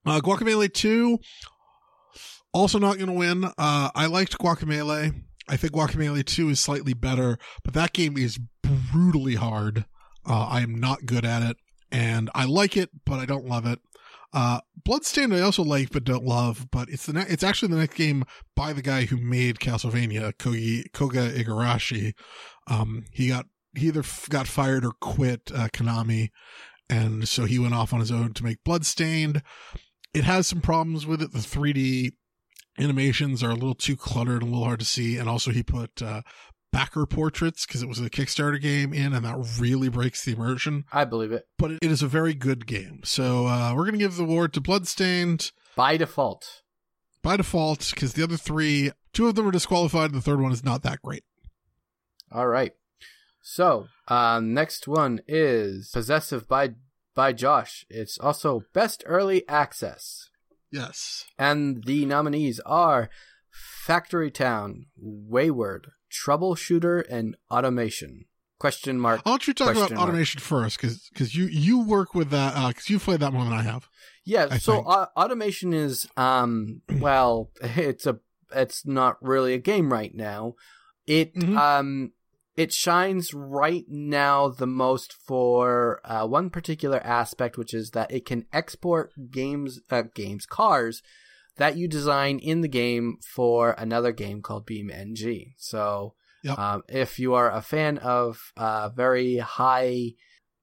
uh, 0.05 0.19
Guacamelee 0.21 0.71
two, 0.71 1.17
also 2.53 2.77
not 2.77 2.97
going 2.97 3.07
to 3.07 3.13
win. 3.13 3.45
Uh, 3.45 3.89
I 3.95 4.05
liked 4.05 4.37
Guacamelee. 4.37 5.23
I 5.49 5.57
think 5.57 5.73
Guacamelee 5.73 6.25
two 6.25 6.49
is 6.49 6.59
slightly 6.59 6.93
better, 6.93 7.39
but 7.63 7.73
that 7.73 7.93
game 7.93 8.17
is 8.17 8.39
brutally 8.61 9.35
hard. 9.35 9.85
Uh, 10.29 10.45
I 10.45 10.61
am 10.61 10.75
not 10.75 11.07
good 11.07 11.25
at 11.25 11.41
it, 11.41 11.57
and 11.91 12.29
I 12.35 12.45
like 12.45 12.77
it, 12.77 12.91
but 13.03 13.19
I 13.19 13.25
don't 13.25 13.45
love 13.45 13.65
it. 13.65 13.79
Uh, 14.33 14.59
Bloodstained 14.83 15.33
I 15.33 15.41
also 15.41 15.63
like 15.63 15.91
but 15.91 16.03
don't 16.03 16.25
love, 16.25 16.67
but 16.71 16.89
it's 16.89 17.05
the 17.05 17.13
ne- 17.13 17.25
it's 17.27 17.43
actually 17.43 17.69
the 17.69 17.79
next 17.79 17.95
game 17.95 18.23
by 18.55 18.73
the 18.73 18.81
guy 18.81 19.05
who 19.05 19.17
made 19.17 19.59
Castlevania, 19.59 20.33
Kogi, 20.33 20.91
Koga 20.93 21.31
Igarashi. 21.31 22.13
Um, 22.67 23.05
he 23.11 23.29
got 23.29 23.45
he 23.75 23.87
either 23.87 24.01
f- 24.01 24.27
got 24.29 24.47
fired 24.47 24.85
or 24.85 24.91
quit 24.99 25.51
uh, 25.53 25.69
Konami, 25.69 26.29
and 26.89 27.27
so 27.27 27.45
he 27.45 27.59
went 27.59 27.73
off 27.73 27.93
on 27.93 27.99
his 27.99 28.11
own 28.11 28.33
to 28.33 28.43
make 28.43 28.63
Bloodstained. 28.63 29.41
It 30.13 30.23
has 30.23 30.47
some 30.47 30.61
problems 30.61 31.05
with 31.05 31.21
it. 31.21 31.31
The 31.31 31.39
3D 31.39 32.11
animations 32.79 33.43
are 33.43 33.51
a 33.51 33.55
little 33.55 33.75
too 33.75 33.95
cluttered 33.95 34.41
and 34.41 34.51
a 34.51 34.53
little 34.53 34.65
hard 34.65 34.79
to 34.79 34.85
see, 34.85 35.17
and 35.17 35.29
also 35.29 35.51
he 35.51 35.63
put 35.63 36.01
uh, 36.01 36.21
backer 36.77 37.07
portraits 37.07 37.65
because 37.65 37.81
it 37.81 37.89
was 37.89 37.99
a 37.99 38.07
Kickstarter 38.07 38.61
game 38.61 38.93
in, 38.93 39.11
and 39.11 39.25
that 39.25 39.57
really 39.59 39.89
breaks 39.89 40.23
the 40.23 40.33
immersion. 40.33 40.85
I 40.91 41.05
believe 41.05 41.31
it 41.31 41.47
But 41.57 41.71
it 41.71 41.79
is 41.81 42.03
a 42.03 42.07
very 42.07 42.35
good 42.35 42.67
game. 42.67 43.01
So 43.03 43.47
uh, 43.47 43.73
we're 43.75 43.81
going 43.85 43.93
to 43.93 43.97
give 43.97 44.15
the 44.15 44.23
award 44.23 44.53
to 44.53 44.61
Bloodstained 44.61 45.51
by 45.75 45.97
default. 45.97 46.61
by 47.23 47.35
default 47.35 47.89
because 47.89 48.13
the 48.13 48.21
other 48.21 48.37
three, 48.37 48.91
two 49.11 49.27
of 49.27 49.33
them 49.33 49.47
are 49.47 49.51
disqualified, 49.51 50.11
and 50.11 50.13
the 50.13 50.21
third 50.21 50.39
one 50.39 50.51
is 50.51 50.63
not 50.63 50.83
that 50.83 51.01
great. 51.01 51.23
All 52.31 52.47
right. 52.47 52.73
So, 53.41 53.87
uh, 54.07 54.39
next 54.39 54.87
one 54.87 55.21
is 55.27 55.89
Possessive 55.91 56.47
by 56.47 56.75
by 57.15 57.33
Josh. 57.33 57.87
It's 57.89 58.19
also 58.19 58.61
Best 58.73 59.03
Early 59.07 59.47
Access. 59.49 60.29
Yes. 60.71 61.25
And 61.39 61.83
the 61.85 62.05
nominees 62.05 62.59
are 62.67 63.09
Factory 63.49 64.29
Town, 64.29 64.85
Wayward, 64.95 65.87
Troubleshooter, 66.11 67.03
and 67.09 67.35
Automation. 67.51 68.25
Question 68.59 68.99
mark. 68.99 69.23
Why 69.23 69.33
don't 69.33 69.47
you 69.47 69.53
talk 69.53 69.67
about 69.67 69.75
Question 69.77 69.97
mark. 69.97 70.09
automation 70.09 70.41
first? 70.41 70.81
Because 70.81 71.09
because 71.09 71.35
you 71.35 71.45
you 71.45 71.81
work 71.85 72.15
with 72.15 72.31
that 72.31 72.67
because 72.69 72.89
you've 72.89 73.03
played 73.03 73.19
that 73.19 73.31
more 73.31 73.43
than 73.43 73.53
I 73.53 73.61
have. 73.61 73.87
Yeah, 74.25 74.47
I 74.49 74.57
so 74.57 74.83
au- 74.83 75.07
automation 75.15 75.73
is 75.73 76.07
um 76.17 76.81
well, 76.99 77.51
it's 77.61 78.07
a 78.07 78.19
it's 78.51 78.83
not 78.85 79.17
really 79.21 79.53
a 79.53 79.59
game 79.59 79.93
right 79.93 80.13
now. 80.13 80.55
It 81.05 81.35
Mhm. 81.35 81.55
um 81.55 82.11
it 82.55 82.73
shines 82.73 83.31
right 83.35 83.85
now 83.87 84.47
the 84.47 84.65
most 84.65 85.13
for 85.13 86.01
uh, 86.03 86.25
one 86.25 86.49
particular 86.49 86.99
aspect, 87.05 87.55
which 87.59 87.71
is 87.75 87.91
that 87.91 88.09
it 88.11 88.25
can 88.25 88.47
export 88.51 89.13
games 89.29 89.79
uh, 89.91 90.01
games 90.15 90.47
cars 90.47 91.03
that 91.57 91.77
you 91.77 91.87
design 91.87 92.39
in 92.39 92.61
the 92.61 92.67
game 92.67 93.17
for 93.35 93.71
another 93.71 94.11
game 94.11 94.41
called 94.41 94.65
Beam 94.65 94.89
BeamNG. 94.89 95.53
So 95.57 96.13
Yep. 96.43 96.59
um, 96.59 96.83
if 96.87 97.19
you 97.19 97.33
are 97.33 97.51
a 97.51 97.61
fan 97.61 97.97
of 97.97 98.53
uh, 98.55 98.89
very 98.89 99.37
high 99.37 100.13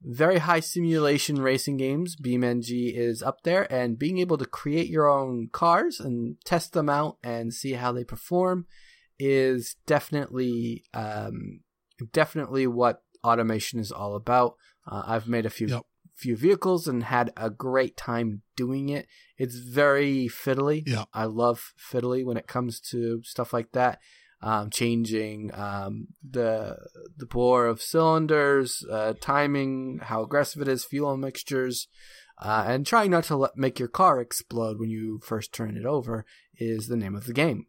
very 0.04 0.38
high 0.38 0.60
simulation 0.60 1.40
racing 1.40 1.78
games. 1.78 2.14
Beam 2.14 2.42
BeamNG 2.42 2.94
is 2.94 3.22
up 3.22 3.42
there, 3.42 3.70
and 3.72 3.98
being 3.98 4.18
able 4.18 4.36
to 4.36 4.44
create 4.44 4.88
your 4.88 5.08
own 5.08 5.48
cars 5.50 5.98
and 5.98 6.36
test 6.44 6.74
them 6.74 6.88
out 6.88 7.16
and 7.24 7.54
see 7.54 7.72
how 7.72 7.90
they 7.90 8.04
perform 8.04 8.66
is 9.18 9.76
definitely 9.86 10.84
um, 10.92 11.60
definitely 12.12 12.66
what 12.66 13.02
automation 13.24 13.80
is 13.80 13.90
all 13.90 14.14
about. 14.14 14.56
Uh, 14.86 15.02
I've 15.06 15.28
made 15.28 15.46
a 15.46 15.50
few 15.50 15.68
Yep. 15.68 15.82
Few 16.14 16.36
vehicles 16.36 16.86
and 16.86 17.04
had 17.04 17.32
a 17.36 17.50
great 17.50 17.96
time 17.96 18.42
doing 18.56 18.88
it. 18.88 19.06
It's 19.36 19.56
very 19.56 20.28
fiddly. 20.28 20.82
Yeah. 20.86 21.04
I 21.12 21.24
love 21.24 21.72
fiddly 21.78 22.24
when 22.24 22.36
it 22.36 22.46
comes 22.46 22.80
to 22.90 23.22
stuff 23.24 23.52
like 23.52 23.72
that. 23.72 24.00
Um, 24.42 24.68
changing 24.68 25.52
um, 25.54 26.08
the 26.22 26.76
the 27.16 27.24
bore 27.24 27.66
of 27.66 27.80
cylinders, 27.80 28.84
uh, 28.90 29.14
timing, 29.18 30.00
how 30.02 30.22
aggressive 30.22 30.60
it 30.60 30.68
is, 30.68 30.84
fuel 30.84 31.16
mixtures, 31.16 31.88
uh, 32.38 32.64
and 32.66 32.86
trying 32.86 33.10
not 33.10 33.24
to 33.24 33.36
let, 33.36 33.56
make 33.56 33.78
your 33.78 33.88
car 33.88 34.20
explode 34.20 34.78
when 34.78 34.90
you 34.90 35.20
first 35.24 35.54
turn 35.54 35.78
it 35.78 35.86
over 35.86 36.26
is 36.58 36.88
the 36.88 36.96
name 36.96 37.14
of 37.14 37.24
the 37.24 37.32
game. 37.32 37.66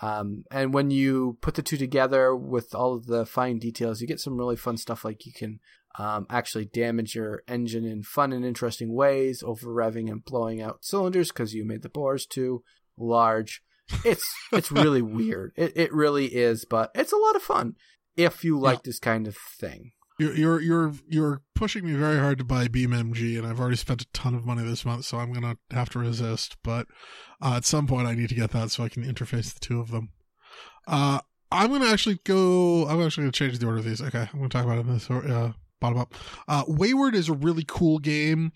Um, 0.00 0.44
and 0.50 0.72
when 0.72 0.90
you 0.90 1.38
put 1.40 1.54
the 1.54 1.62
two 1.62 1.76
together 1.76 2.34
with 2.34 2.74
all 2.74 2.94
of 2.94 3.06
the 3.06 3.26
fine 3.26 3.58
details, 3.58 4.00
you 4.00 4.06
get 4.06 4.20
some 4.20 4.38
really 4.38 4.56
fun 4.56 4.76
stuff. 4.76 5.04
Like 5.04 5.26
you 5.26 5.32
can 5.32 5.60
um, 5.98 6.26
actually 6.28 6.66
damage 6.66 7.14
your 7.14 7.42
engine 7.48 7.84
in 7.84 8.02
fun 8.02 8.32
and 8.32 8.44
interesting 8.44 8.92
ways, 8.92 9.42
over 9.42 9.68
revving 9.68 10.10
and 10.10 10.24
blowing 10.24 10.60
out 10.60 10.84
cylinders 10.84 11.30
because 11.30 11.54
you 11.54 11.64
made 11.64 11.82
the 11.82 11.88
bores 11.88 12.26
too 12.26 12.62
large. 12.98 13.62
It's 14.04 14.28
it's 14.52 14.70
really 14.72 15.02
weird. 15.02 15.52
It 15.56 15.72
it 15.76 15.92
really 15.92 16.26
is, 16.26 16.64
but 16.64 16.90
it's 16.94 17.12
a 17.12 17.16
lot 17.16 17.36
of 17.36 17.42
fun 17.42 17.74
if 18.16 18.44
you 18.44 18.58
like 18.58 18.82
this 18.82 18.98
kind 18.98 19.26
of 19.26 19.36
thing. 19.36 19.92
You're 20.18 20.34
you're 20.34 20.60
you're 20.60 20.92
you're 21.08 21.42
pushing 21.54 21.84
me 21.84 21.92
very 21.92 22.18
hard 22.18 22.38
to 22.38 22.44
buy 22.44 22.68
BeamNG, 22.68 23.36
and 23.38 23.46
I've 23.46 23.60
already 23.60 23.76
spent 23.76 24.02
a 24.02 24.06
ton 24.12 24.34
of 24.34 24.46
money 24.46 24.64
this 24.64 24.84
month, 24.84 25.04
so 25.04 25.18
I'm 25.18 25.32
gonna 25.32 25.56
have 25.70 25.90
to 25.90 25.98
resist. 25.98 26.56
But 26.62 26.86
uh, 27.42 27.54
at 27.56 27.66
some 27.66 27.86
point, 27.86 28.08
I 28.08 28.14
need 28.14 28.30
to 28.30 28.34
get 28.34 28.50
that 28.52 28.70
so 28.70 28.82
I 28.82 28.88
can 28.88 29.04
interface 29.04 29.52
the 29.52 29.60
two 29.60 29.78
of 29.78 29.90
them. 29.90 30.10
Uh, 30.86 31.20
I'm 31.52 31.70
gonna 31.70 31.90
actually 31.90 32.18
go. 32.24 32.86
I'm 32.88 33.02
actually 33.02 33.24
gonna 33.24 33.32
change 33.32 33.58
the 33.58 33.66
order 33.66 33.78
of 33.78 33.84
these. 33.84 34.00
Okay, 34.00 34.28
I'm 34.32 34.38
gonna 34.38 34.48
talk 34.48 34.64
about 34.64 34.78
it 34.78 34.86
in 34.86 34.94
this 34.94 35.10
uh, 35.10 35.52
bottom 35.80 35.98
up. 35.98 36.14
Uh, 36.48 36.64
Wayward 36.66 37.14
is 37.14 37.28
a 37.28 37.34
really 37.34 37.64
cool 37.66 37.98
game. 37.98 38.52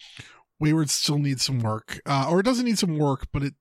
Wayward 0.59 0.91
still 0.91 1.19
needs 1.19 1.45
some 1.45 1.61
work, 1.61 2.01
uh, 2.07 2.27
or 2.31 2.41
it 2.41 2.45
doesn't 2.45 2.67
need 2.67 2.79
some 2.79 2.99
work, 2.99 3.29
but 3.33 3.43
it. 3.43 3.55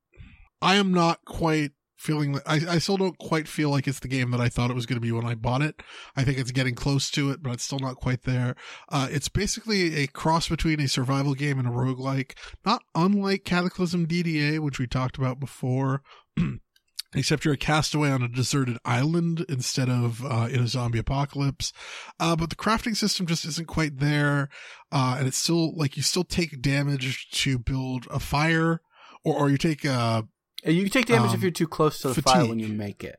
I 0.62 0.76
am 0.76 0.94
not 0.94 1.24
quite 1.26 1.72
feeling. 1.98 2.40
I 2.46 2.62
I 2.68 2.78
still 2.80 2.98
don't 2.98 3.18
quite 3.18 3.48
feel 3.48 3.70
like 3.70 3.88
it's 3.88 4.02
the 4.02 4.10
game 4.10 4.32
that 4.32 4.42
I 4.42 4.50
thought 4.50 4.70
it 4.70 4.76
was 4.76 4.86
going 4.86 4.98
to 4.98 5.06
be 5.06 5.12
when 5.12 5.26
I 5.26 5.36
bought 5.36 5.62
it. 5.62 5.82
I 6.18 6.26
think 6.26 6.38
it's 6.38 6.52
getting 6.52 6.76
close 6.76 7.10
to 7.12 7.30
it, 7.32 7.42
but 7.42 7.54
it's 7.54 7.64
still 7.64 7.80
not 7.80 7.96
quite 7.96 8.24
there. 8.24 8.56
Uh, 8.90 9.08
it's 9.10 9.30
basically 9.30 9.96
a 9.96 10.08
cross 10.08 10.50
between 10.50 10.82
a 10.82 10.88
survival 10.88 11.34
game 11.34 11.58
and 11.58 11.68
a 11.68 11.72
roguelike, 11.72 12.34
not 12.66 12.82
unlike 12.96 13.46
Cataclysm 13.46 14.06
DDA, 14.06 14.60
which 14.60 14.80
we 14.80 14.88
talked 14.88 15.18
about 15.18 15.40
before. 15.40 16.02
Except 17.16 17.44
you're 17.44 17.56
a 17.56 17.58
castaway 17.58 18.12
on 18.12 18.22
a 18.22 18.28
deserted 18.28 18.78
island 18.86 19.44
instead 19.50 19.90
of 19.90 20.24
uh, 20.24 20.48
in 20.52 20.60
a 20.62 20.68
zombie 20.68 21.00
apocalypse. 21.00 21.74
Uh, 22.20 22.36
but 22.36 22.52
the 22.52 22.56
crafting 22.56 22.96
system 22.96 23.26
just 23.26 23.46
isn't 23.46 23.68
quite 23.68 23.98
there. 24.00 24.48
Uh, 24.92 25.16
and 25.18 25.28
it's 25.28 25.38
still 25.38 25.76
like 25.76 25.98
you 25.98 26.04
still 26.04 26.24
take 26.24 26.62
damage 26.62 27.28
to 27.32 27.58
build 27.58 28.06
a 28.12 28.20
fire 28.20 28.82
or, 29.26 29.36
or 29.36 29.50
you 29.50 29.58
take 29.58 29.86
uh, 29.86 30.22
You 30.64 30.88
take 30.88 31.08
damage 31.08 31.32
if 31.32 31.36
Um, 31.38 31.42
you're 31.42 31.52
too 31.52 31.68
close 31.68 32.00
to 32.02 32.10
the 32.14 32.22
fire 32.22 32.46
when 32.46 32.60
you 32.60 32.68
make 32.68 33.04
it. 33.04 33.18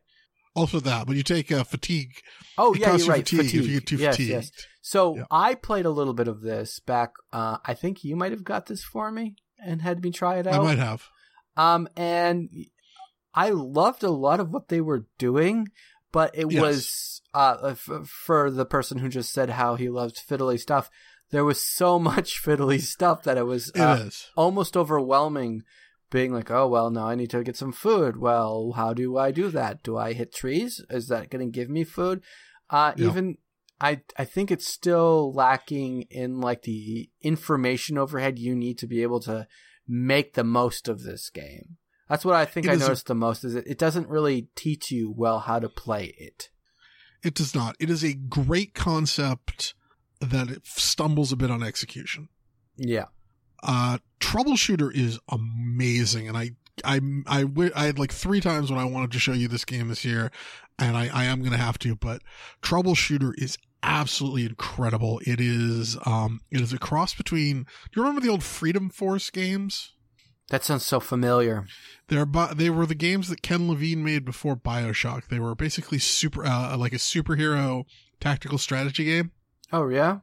also 0.54 0.78
that, 0.80 1.08
but 1.08 1.16
you 1.16 1.24
take 1.24 1.50
uh, 1.50 1.64
fatigue. 1.64 2.12
Oh 2.56 2.72
It 2.74 2.80
yeah, 2.80 2.90
you're 2.90 2.98
you 3.00 3.10
right. 3.10 3.18
fatigue 3.28 3.40
Fatigue. 3.46 3.60
if 3.60 3.66
you 3.66 3.74
get 3.80 3.86
too 3.86 3.96
yes, 3.96 4.14
fatigued. 4.16 4.30
yes. 4.30 4.50
So 4.82 5.16
Yeah. 5.16 5.24
I 5.32 5.56
played 5.56 5.84
a 5.86 5.90
little 5.90 6.14
bit 6.14 6.28
of 6.28 6.42
this 6.42 6.78
back. 6.78 7.14
Uh, 7.32 7.56
I 7.64 7.74
think 7.74 8.04
you 8.04 8.14
might 8.14 8.30
have 8.30 8.44
got 8.44 8.66
this 8.66 8.84
for 8.84 9.10
me 9.10 9.34
and 9.64 9.82
had 9.82 10.00
me 10.04 10.12
try 10.12 10.38
it 10.38 10.46
out. 10.46 10.54
I 10.54 10.58
might 10.62 10.78
have. 10.78 11.08
Um, 11.56 11.88
and 11.96 12.48
I 13.34 13.50
loved 13.50 14.02
a 14.02 14.10
lot 14.10 14.40
of 14.40 14.50
what 14.50 14.68
they 14.68 14.80
were 14.80 15.06
doing, 15.18 15.68
but 16.12 16.30
it 16.36 16.50
Yes. 16.50 16.60
was 16.62 17.22
uh 17.32 17.56
f- 17.62 18.08
for 18.08 18.50
the 18.50 18.64
person 18.64 18.98
who 18.98 19.08
just 19.08 19.32
said 19.32 19.50
how 19.50 19.76
he 19.76 19.88
loved 19.88 20.16
fiddly 20.16 20.58
stuff. 20.58 20.90
There 21.30 21.44
was 21.44 21.60
so 21.64 21.98
much 22.10 22.42
fiddly 22.42 22.80
stuff 22.80 23.22
that 23.22 23.38
it 23.38 23.46
was 23.46 23.70
uh, 23.78 24.04
is. 24.06 24.28
almost 24.36 24.76
overwhelming. 24.76 25.62
Being 26.10 26.32
like, 26.34 26.50
oh 26.50 26.66
well, 26.66 26.90
now 26.90 27.06
I 27.06 27.14
need 27.14 27.30
to 27.30 27.44
get 27.44 27.56
some 27.56 27.70
food. 27.70 28.16
Well, 28.16 28.72
how 28.74 28.92
do 28.94 29.16
I 29.16 29.30
do 29.30 29.48
that? 29.50 29.84
Do 29.84 29.96
I 29.96 30.12
hit 30.12 30.34
trees? 30.34 30.84
Is 30.90 31.06
that 31.06 31.30
going 31.30 31.46
to 31.46 31.52
give 31.56 31.70
me 31.70 31.84
food? 31.84 32.24
Uh, 32.68 32.94
Yeah. 32.96 33.06
even 33.10 33.38
I, 33.80 34.02
I 34.18 34.24
think 34.24 34.50
it's 34.50 34.66
still 34.66 35.32
lacking 35.32 36.02
in 36.10 36.40
like 36.40 36.62
the 36.62 37.08
information 37.22 37.96
overhead 37.96 38.40
you 38.40 38.56
need 38.56 38.76
to 38.78 38.88
be 38.88 39.02
able 39.02 39.20
to 39.20 39.46
make 39.86 40.34
the 40.34 40.42
most 40.44 40.88
of 40.88 41.04
this 41.04 41.30
game. 41.30 41.76
That's 42.10 42.24
what 42.24 42.34
I 42.34 42.44
think 42.44 42.66
It 42.66 42.70
I 42.70 42.74
is 42.74 42.82
a- 42.82 42.84
noticed 42.86 43.06
the 43.06 43.14
most 43.14 43.44
is 43.44 43.54
it, 43.54 43.64
it 43.66 43.78
doesn't 43.78 44.08
really 44.08 44.48
teach 44.56 44.90
you 44.90 45.14
well 45.16 45.38
how 45.38 45.58
to 45.60 45.68
play 45.70 46.12
it. 46.18 46.50
It 47.22 47.34
does 47.34 47.54
not. 47.54 47.76
It 47.78 47.88
is 47.88 48.02
a 48.04 48.14
great 48.14 48.74
concept 48.74 49.74
that 50.20 50.50
it 50.50 50.66
stumbles 50.66 51.30
a 51.32 51.36
bit 51.36 51.50
on 51.50 51.62
execution. 51.62 52.28
Yeah. 52.76 53.06
Uh, 53.62 53.98
Troubleshooter 54.18 54.90
is 54.94 55.18
amazing, 55.28 56.26
and 56.28 56.36
I, 56.36 56.50
I, 56.84 57.00
I, 57.26 57.44
I 57.76 57.84
had 57.84 57.98
like 57.98 58.10
three 58.12 58.40
times 58.40 58.70
when 58.70 58.80
I 58.80 58.84
wanted 58.86 59.12
to 59.12 59.18
show 59.18 59.32
you 59.32 59.48
this 59.48 59.64
game 59.64 59.88
this 59.88 60.04
year, 60.04 60.30
and 60.78 60.96
I, 60.96 61.08
I 61.12 61.24
am 61.26 61.40
going 61.40 61.52
to 61.52 61.58
have 61.58 61.78
to. 61.80 61.94
But 61.94 62.22
Troubleshooter 62.62 63.32
is 63.36 63.56
absolutely 63.82 64.46
incredible. 64.46 65.20
It 65.26 65.40
is, 65.40 65.96
um, 66.06 66.40
it 66.50 66.60
is 66.60 66.72
a 66.72 66.78
cross 66.78 67.14
between. 67.14 67.62
Do 67.64 68.00
you 68.00 68.02
remember 68.02 68.20
the 68.20 68.30
old 68.30 68.42
Freedom 68.42 68.88
Force 68.90 69.30
games? 69.30 69.92
That 70.50 70.62
sounds 70.64 70.84
so 70.84 71.00
familiar. 71.00 71.66
They're 72.08 72.26
they 72.54 72.70
were 72.70 72.86
the 72.86 72.94
games 72.94 73.28
that 73.28 73.40
Ken 73.42 73.68
Levine 73.68 74.04
made 74.04 74.24
before 74.24 74.56
BioShock. 74.56 75.28
They 75.28 75.38
were 75.40 75.54
basically 75.54 75.98
super 75.98 76.44
uh, 76.44 76.76
like 76.76 76.92
a 76.92 76.96
superhero 76.96 77.84
tactical 78.20 78.58
strategy 78.58 79.04
game. 79.04 79.30
Oh 79.72 79.88
yeah. 79.88 80.18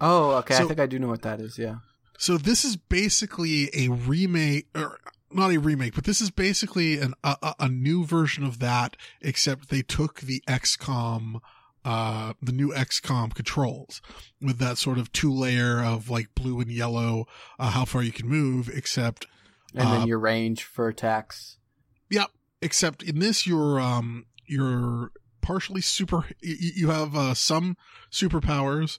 Oh, 0.00 0.32
okay. 0.36 0.54
So- 0.54 0.64
I 0.64 0.68
think 0.68 0.80
I 0.80 0.86
do 0.86 0.98
know 0.98 1.08
what 1.08 1.22
that 1.22 1.40
is. 1.40 1.58
Yeah. 1.58 1.76
So 2.16 2.38
this 2.38 2.64
is 2.64 2.76
basically 2.76 3.68
a 3.74 3.88
remake, 3.88 4.68
or 4.76 4.98
not 5.32 5.50
a 5.50 5.58
remake, 5.58 5.94
but 5.96 6.04
this 6.04 6.20
is 6.20 6.30
basically 6.30 6.98
an, 7.00 7.14
a, 7.24 7.36
a- 7.42 7.54
a 7.60 7.68
new 7.68 8.04
version 8.04 8.44
of 8.44 8.60
that, 8.60 8.96
except 9.20 9.68
they 9.70 9.82
took 9.82 10.20
the 10.20 10.40
XCOM, 10.48 11.40
uh, 11.84 12.34
the 12.40 12.52
new 12.52 12.68
XCOM 12.72 13.34
controls 13.34 14.00
with 14.40 14.58
that 14.58 14.78
sort 14.78 14.98
of 14.98 15.10
two 15.10 15.32
layer 15.32 15.82
of 15.82 16.08
like 16.08 16.32
blue 16.36 16.60
and 16.60 16.70
yellow, 16.70 17.26
uh, 17.58 17.70
how 17.70 17.84
far 17.84 18.02
you 18.04 18.12
can 18.12 18.28
move, 18.28 18.68
except, 18.72 19.26
And 19.74 19.88
Uh, 19.88 19.98
then 19.98 20.06
your 20.08 20.18
range 20.18 20.64
for 20.64 20.88
attacks. 20.88 21.56
Yep. 22.10 22.30
Except 22.60 23.02
in 23.02 23.18
this, 23.18 23.46
you're, 23.46 23.80
um, 23.80 24.26
you're 24.46 25.12
partially 25.40 25.80
super, 25.80 26.26
you, 26.40 26.70
you 26.76 26.90
have, 26.90 27.16
uh, 27.16 27.34
some 27.34 27.76
superpowers. 28.10 28.98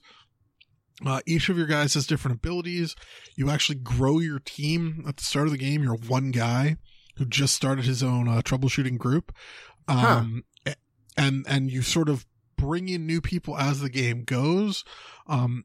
Uh, 1.04 1.20
each 1.26 1.48
of 1.48 1.56
your 1.56 1.66
guys 1.66 1.94
has 1.94 2.06
different 2.06 2.36
abilities. 2.36 2.94
You 3.36 3.50
actually 3.50 3.78
grow 3.78 4.18
your 4.20 4.38
team 4.38 5.04
at 5.08 5.16
the 5.16 5.24
start 5.24 5.46
of 5.46 5.52
the 5.52 5.58
game. 5.58 5.82
You're 5.82 5.96
one 5.96 6.30
guy 6.30 6.76
who 7.16 7.24
just 7.24 7.54
started 7.54 7.84
his 7.84 8.02
own 8.02 8.28
uh, 8.28 8.42
troubleshooting 8.42 8.98
group, 8.98 9.32
um, 9.88 10.44
a- 10.66 10.76
and 11.16 11.44
and 11.48 11.70
you 11.70 11.82
sort 11.82 12.08
of 12.08 12.26
bring 12.56 12.88
in 12.88 13.06
new 13.06 13.20
people 13.20 13.56
as 13.58 13.80
the 13.80 13.90
game 13.90 14.22
goes. 14.22 14.84
Um, 15.26 15.64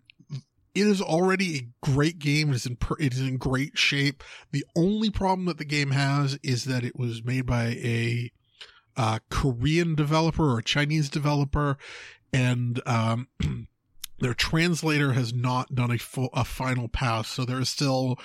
it 0.76 0.88
is 0.88 1.02
already 1.02 1.58
a 1.58 1.68
great 1.86 2.20
game. 2.20 2.52
It 2.52 2.56
is 2.56 2.66
in 2.66 2.76
per- 2.76 2.98
it 3.00 3.14
is 3.14 3.22
in 3.22 3.38
great 3.38 3.78
shape. 3.78 4.24
The 4.52 4.66
only 4.76 5.10
problem 5.10 5.46
that 5.46 5.58
the 5.58 5.66
game 5.66 5.92
has 5.92 6.38
is 6.44 6.66
that 6.66 6.84
it 6.84 6.98
was 6.98 7.24
made 7.24 7.46
by 7.46 7.66
a 7.84 8.32
uh, 8.96 9.20
Korean 9.30 9.96
developer 9.96 10.44
or 10.44 10.60
a 10.60 10.64
Chinese 10.64 11.10
developer, 11.10 11.78
and 12.32 12.82
um, 12.86 13.28
their 14.20 14.34
translator 14.34 15.14
has 15.14 15.34
not 15.34 15.74
done 15.74 15.92
a 15.92 15.98
full 15.98 16.30
a 16.34 16.46
final 16.46 16.88
pass. 16.88 17.30
So 17.30 17.46
there 17.46 17.60
is 17.60 17.70
still 17.70 18.18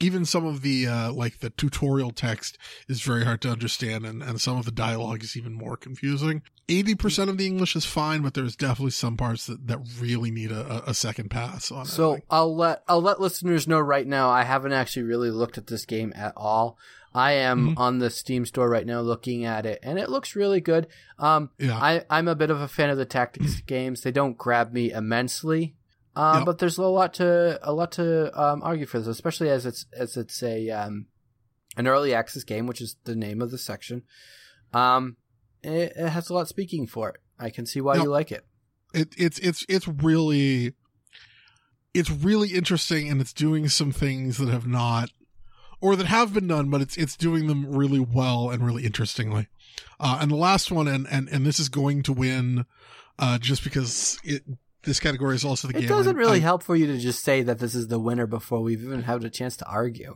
even 0.00 0.24
some 0.24 0.46
of 0.46 0.62
the 0.62 0.86
uh, 0.86 1.12
like 1.12 1.38
the 1.40 1.50
tutorial 1.50 2.10
text 2.10 2.56
is 2.88 3.02
very 3.02 3.24
hard 3.24 3.40
to 3.42 3.50
understand, 3.50 4.04
and 4.06 4.22
and 4.22 4.40
some 4.40 4.56
of 4.56 4.64
the 4.64 4.70
dialogue 4.72 5.22
is 5.22 5.36
even 5.36 5.52
more 5.52 5.76
confusing. 5.76 6.42
Eighty 6.68 6.94
percent 6.94 7.28
of 7.30 7.36
the 7.38 7.46
English 7.46 7.76
is 7.76 7.84
fine, 7.84 8.22
but 8.22 8.34
there's 8.34 8.56
definitely 8.56 8.92
some 8.92 9.16
parts 9.16 9.46
that, 9.46 9.66
that 9.66 9.80
really 10.00 10.30
need 10.30 10.52
a, 10.52 10.88
a 10.88 10.94
second 10.94 11.28
pass 11.30 11.70
on. 11.70 11.84
So 11.86 12.12
Like, 12.12 12.24
I'll 12.30 12.54
let 12.56 12.82
I'll 12.88 13.02
let 13.02 13.20
listeners 13.20 13.66
know 13.68 13.80
right 13.80 14.06
now. 14.06 14.30
I 14.30 14.44
haven't 14.44 14.72
actually 14.72 15.02
really 15.02 15.30
looked 15.30 15.58
at 15.58 15.66
this 15.66 15.84
game 15.84 16.12
at 16.16 16.32
all. 16.36 16.78
I 17.12 17.32
am 17.32 17.70
Mhm. 17.70 17.74
on 17.76 17.98
the 17.98 18.08
Steam 18.08 18.46
store 18.46 18.68
right 18.68 18.86
now 18.86 19.00
looking 19.00 19.44
at 19.44 19.66
it, 19.66 19.80
and 19.82 19.98
it 19.98 20.08
looks 20.08 20.36
really 20.36 20.60
good. 20.60 20.86
Um, 21.18 21.50
yeah, 21.58 21.76
I 21.76 22.04
I'm 22.08 22.28
a 22.28 22.36
bit 22.36 22.50
of 22.50 22.60
a 22.60 22.68
fan 22.68 22.88
of 22.88 22.98
the 22.98 23.04
tactics 23.04 23.60
games. 23.66 24.02
They 24.02 24.12
don't 24.12 24.38
grab 24.38 24.72
me 24.72 24.92
immensely, 24.92 25.74
uh, 26.16 26.36
Yep. 26.38 26.46
but 26.46 26.58
there's 26.58 26.78
a 26.78 26.82
lot 26.86 27.14
to 27.14 27.58
a 27.62 27.72
lot 27.72 27.92
to 27.92 28.40
um, 28.40 28.62
argue 28.62 28.86
for 28.86 28.98
this, 28.98 29.08
especially 29.08 29.48
as 29.50 29.66
it's 29.66 29.86
as 29.96 30.16
it's 30.16 30.42
a 30.42 30.70
um, 30.70 31.06
an 31.76 31.86
early 31.86 32.12
access 32.14 32.44
game, 32.44 32.66
which 32.66 32.80
is 32.80 32.96
the 33.04 33.14
name 33.16 33.40
of 33.42 33.50
the 33.50 33.58
section. 33.58 34.02
Um, 34.72 35.16
it, 35.62 35.92
it 35.96 36.08
has 36.08 36.30
a 36.30 36.34
lot 36.34 36.48
speaking 36.48 36.86
for 36.86 37.10
it. 37.10 37.16
I 37.38 37.50
can 37.50 37.66
see 37.66 37.80
why 37.80 37.96
you 37.96 38.04
like 38.04 38.30
it. 38.32 38.44
it, 38.94 39.14
it's 39.16 39.38
it's 39.38 39.64
it's 39.68 39.86
really 39.88 40.74
it's 41.94 42.10
really 42.10 42.50
interesting 42.50 43.08
and 43.08 43.20
it's 43.20 43.32
doing 43.32 43.68
some 43.68 43.92
things 43.92 44.38
that 44.38 44.48
have 44.48 44.66
not 44.66 45.10
or 45.80 45.96
that 45.96 46.06
have 46.06 46.32
been 46.34 46.46
done 46.46 46.70
but 46.70 46.80
it's 46.80 46.96
it's 46.96 47.16
doing 47.16 47.46
them 47.46 47.66
really 47.74 47.98
well 47.98 48.50
and 48.50 48.64
really 48.64 48.84
interestingly 48.84 49.48
uh 49.98 50.18
and 50.20 50.30
the 50.30 50.36
last 50.36 50.70
one 50.70 50.86
and 50.86 51.06
and 51.10 51.28
and 51.30 51.44
this 51.44 51.58
is 51.58 51.68
going 51.68 52.02
to 52.02 52.12
win 52.12 52.64
uh 53.18 53.38
just 53.38 53.64
because 53.64 54.18
it 54.22 54.42
this 54.84 55.00
category 55.00 55.34
is 55.34 55.44
also 55.44 55.68
the 55.68 55.74
game. 55.74 55.84
It 55.84 55.88
doesn't 55.88 56.16
really 56.16 56.38
I- 56.38 56.42
help 56.42 56.62
for 56.62 56.74
you 56.76 56.86
to 56.86 56.98
just 56.98 57.22
say 57.22 57.42
that 57.42 57.58
this 57.58 57.74
is 57.74 57.88
the 57.88 57.98
winner 57.98 58.26
before 58.26 58.60
we've 58.60 58.82
even 58.82 59.02
had 59.02 59.24
a 59.24 59.30
chance 59.30 59.56
to 59.58 59.66
argue. 59.66 60.14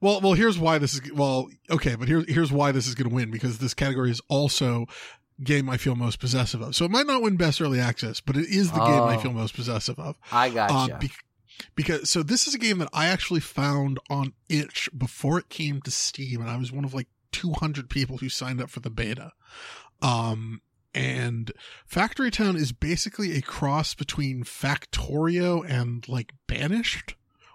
Well, 0.00 0.20
well, 0.20 0.34
here's 0.34 0.58
why 0.58 0.78
this 0.78 0.94
is 0.94 1.12
well, 1.12 1.48
okay, 1.70 1.94
but 1.94 2.08
here's 2.08 2.24
here's 2.28 2.52
why 2.52 2.72
this 2.72 2.86
is 2.86 2.94
going 2.94 3.08
to 3.08 3.14
win 3.14 3.30
because 3.30 3.58
this 3.58 3.72
category 3.74 4.10
is 4.10 4.20
also 4.28 4.86
game 5.42 5.70
I 5.70 5.76
feel 5.76 5.94
most 5.94 6.18
possessive 6.20 6.60
of. 6.60 6.74
So 6.76 6.84
it 6.84 6.90
might 6.90 7.06
not 7.06 7.22
win 7.22 7.36
best 7.36 7.60
early 7.60 7.80
access, 7.80 8.20
but 8.20 8.36
it 8.36 8.46
is 8.48 8.70
the 8.70 8.80
game 8.80 9.02
I 9.02 9.16
Oh. 9.16 9.18
feel 9.18 9.32
most 9.32 9.54
possessive 9.54 9.98
of. 9.98 10.16
I 10.32 10.50
gotcha. 10.50 10.94
Uh, 10.94 10.98
be- 10.98 11.10
because 11.74 12.10
so 12.10 12.22
this 12.22 12.46
is 12.46 12.54
a 12.54 12.58
game 12.58 12.78
that 12.78 12.88
I 12.92 13.06
actually 13.06 13.40
found 13.40 13.98
on 14.10 14.32
itch 14.48 14.88
before 14.96 15.38
it 15.38 15.48
came 15.48 15.80
to 15.82 15.90
Steam, 15.90 16.40
and 16.40 16.50
I 16.50 16.56
was 16.56 16.70
one 16.70 16.84
of 16.84 16.92
like 16.92 17.08
200 17.32 17.88
people 17.88 18.18
who 18.18 18.28
signed 18.28 18.60
up 18.60 18.68
for 18.70 18.80
the 18.80 18.90
beta. 18.90 19.32
Um, 20.02 20.60
and 20.98 21.52
Factory 21.86 22.30
Town 22.30 22.56
is 22.56 22.72
basically 22.72 23.36
a 23.36 23.40
cross 23.40 23.94
between 23.94 24.42
Factorio 24.42 25.64
and 25.68 26.06
like 26.08 26.32
Banished 26.48 27.14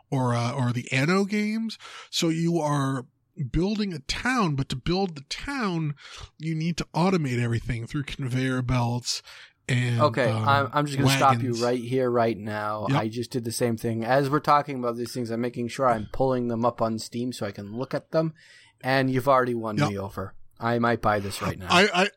or 0.09 0.33
uh, 0.33 0.53
or 0.53 0.71
the 0.71 0.89
Anno 0.93 1.25
games. 1.25 1.77
So 2.09 2.29
you 2.29 2.59
are 2.59 3.05
building 3.51 3.93
a 3.93 3.99
town, 3.99 4.55
but 4.55 4.69
to 4.69 4.77
build 4.77 5.15
the 5.15 5.25
town, 5.29 5.95
you 6.39 6.55
need 6.55 6.77
to 6.77 6.87
automate 6.95 7.41
everything 7.41 7.85
through 7.85 8.03
conveyor 8.03 8.61
belts. 8.61 9.21
And 9.67 10.01
okay, 10.01 10.29
um, 10.29 10.47
I'm, 10.47 10.69
I'm 10.73 10.85
just 10.85 10.97
going 10.97 11.09
to 11.09 11.15
stop 11.15 11.41
you 11.41 11.53
right 11.55 11.81
here, 11.81 12.09
right 12.09 12.37
now. 12.37 12.87
Yep. 12.89 12.99
I 12.99 13.07
just 13.07 13.31
did 13.31 13.43
the 13.43 13.51
same 13.51 13.75
thing. 13.75 14.05
As 14.05 14.29
we're 14.29 14.39
talking 14.39 14.77
about 14.77 14.97
these 14.97 15.13
things, 15.13 15.31
I'm 15.31 15.41
making 15.41 15.69
sure 15.69 15.87
I'm 15.87 16.07
pulling 16.11 16.47
them 16.49 16.63
up 16.63 16.81
on 16.81 16.99
Steam 16.99 17.33
so 17.33 17.45
I 17.45 17.51
can 17.51 17.75
look 17.75 17.93
at 17.93 18.11
them. 18.11 18.33
And 18.81 19.09
you've 19.09 19.29
already 19.29 19.53
won 19.53 19.77
Yep. 19.77 19.89
me 19.89 19.97
over. 19.97 20.33
I 20.59 20.79
might 20.79 21.01
buy 21.01 21.19
this 21.19 21.41
right 21.41 21.57
now. 21.57 21.67
I, 21.69 21.89
I 21.93 22.09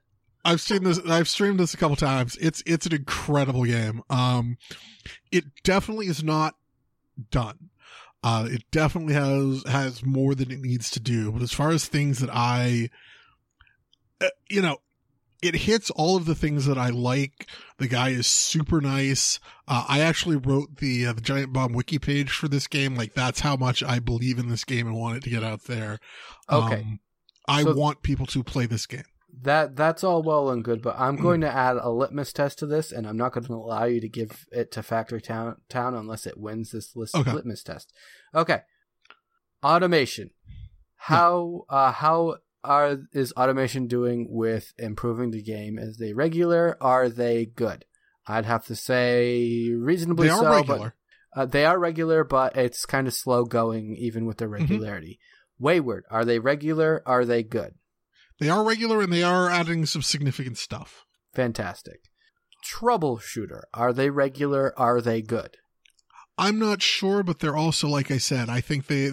I've 0.46 0.60
seen 0.60 0.84
this. 0.84 0.98
I've 1.08 1.28
streamed 1.28 1.58
this 1.60 1.74
a 1.74 1.76
couple 1.76 1.96
times. 1.96 2.36
It's 2.40 2.62
it's 2.66 2.86
an 2.86 2.94
incredible 2.94 3.64
game. 3.64 4.02
Um, 4.08 4.56
it 5.32 5.44
definitely 5.64 6.06
is 6.06 6.22
not 6.22 6.54
done. 7.30 7.70
Uh, 8.22 8.46
it 8.50 8.64
definitely 8.70 9.14
has 9.14 9.62
has 9.70 10.04
more 10.04 10.34
than 10.34 10.50
it 10.50 10.60
needs 10.60 10.90
to 10.92 11.00
do. 11.00 11.32
But 11.32 11.42
as 11.42 11.52
far 11.52 11.70
as 11.70 11.86
things 11.86 12.20
that 12.20 12.30
I, 12.32 12.90
uh, 14.20 14.28
you 14.48 14.62
know, 14.62 14.78
it 15.42 15.54
hits 15.54 15.90
all 15.90 16.16
of 16.16 16.24
the 16.24 16.34
things 16.34 16.66
that 16.66 16.78
I 16.78 16.88
like. 16.88 17.46
The 17.78 17.88
guy 17.88 18.08
is 18.10 18.26
super 18.26 18.80
nice. 18.80 19.38
Uh, 19.68 19.84
I 19.88 20.00
actually 20.00 20.36
wrote 20.36 20.76
the 20.78 21.06
uh, 21.06 21.12
the 21.12 21.20
Giant 21.20 21.52
Bomb 21.52 21.72
wiki 21.72 21.98
page 21.98 22.30
for 22.30 22.48
this 22.48 22.66
game. 22.66 22.94
Like 22.94 23.14
that's 23.14 23.40
how 23.40 23.56
much 23.56 23.82
I 23.82 23.98
believe 23.98 24.38
in 24.38 24.48
this 24.48 24.64
game 24.64 24.86
and 24.86 24.96
want 24.96 25.18
it 25.18 25.22
to 25.24 25.30
get 25.30 25.44
out 25.44 25.64
there. 25.64 25.98
Okay. 26.50 26.76
Um, 26.76 27.00
I 27.48 27.62
So- 27.62 27.74
want 27.74 28.02
people 28.02 28.26
to 28.26 28.42
play 28.42 28.66
this 28.66 28.86
game. 28.86 29.04
That 29.42 29.76
that's 29.76 30.02
all 30.04 30.22
well 30.22 30.50
and 30.50 30.64
good, 30.64 30.82
but. 30.82 30.96
I'm 30.98 31.16
going 31.16 31.40
to 31.42 31.50
add 31.52 31.76
a 31.76 31.90
litmus 31.90 32.32
test 32.32 32.58
to 32.60 32.66
this, 32.66 32.92
and 32.92 33.06
I'm 33.06 33.16
not 33.16 33.32
going 33.32 33.44
to 33.46 33.52
allow 33.52 33.84
you 33.84 34.00
to 34.00 34.08
give 34.08 34.46
it 34.50 34.72
to 34.72 34.82
Factory 34.82 35.20
Town, 35.20 35.56
Town 35.68 35.94
unless 35.94 36.26
it 36.26 36.38
wins 36.38 36.70
this 36.70 36.96
list 36.96 37.14
Okay. 37.14 37.32
litmus 37.32 37.62
test. 37.62 37.92
Okay, 38.34 38.60
automation. 39.62 40.30
How 40.96 41.64
uh, 41.68 41.92
how 41.92 42.36
are 42.64 42.98
is 43.12 43.32
automation 43.32 43.86
doing 43.86 44.26
with 44.30 44.72
improving 44.78 45.30
the 45.30 45.42
game? 45.42 45.78
Is 45.78 45.98
they 45.98 46.12
regular? 46.12 46.76
Are 46.80 47.08
they 47.08 47.46
good? 47.46 47.84
I'd 48.26 48.44
have 48.46 48.66
to 48.66 48.74
say 48.74 49.70
reasonably 49.70 50.28
They 50.28 50.34
so, 50.34 50.50
regular. 50.50 50.94
but 51.34 51.40
uh, 51.40 51.46
they 51.46 51.64
are 51.64 51.78
regular, 51.78 52.24
but 52.24 52.56
it's 52.56 52.84
kind 52.86 53.06
of 53.06 53.14
slow 53.14 53.44
going 53.44 53.94
even 53.96 54.26
with 54.26 54.38
their 54.38 54.48
Mm-hmm. 54.48 54.54
regularity. 54.72 55.20
Wayward, 55.58 56.04
are 56.10 56.24
they 56.24 56.38
regular? 56.38 57.02
Are 57.06 57.24
they 57.24 57.42
good? 57.42 57.74
They 58.38 58.48
are 58.48 58.64
regular 58.64 59.00
and 59.00 59.12
they 59.12 59.22
are 59.22 59.48
adding 59.48 59.86
some 59.86 60.02
significant 60.02 60.58
stuff. 60.58 61.04
Fantastic. 61.34 62.00
Troubleshooter. 62.64 63.62
Are 63.72 63.92
they 63.92 64.10
regular? 64.10 64.78
Are 64.78 65.00
they 65.00 65.22
good? 65.22 65.56
I'm 66.38 66.58
not 66.58 66.82
sure, 66.82 67.22
but 67.22 67.38
they're 67.38 67.56
also, 67.56 67.88
like 67.88 68.10
I 68.10 68.18
said, 68.18 68.48
I 68.50 68.60
think 68.60 68.86
they, 68.86 69.10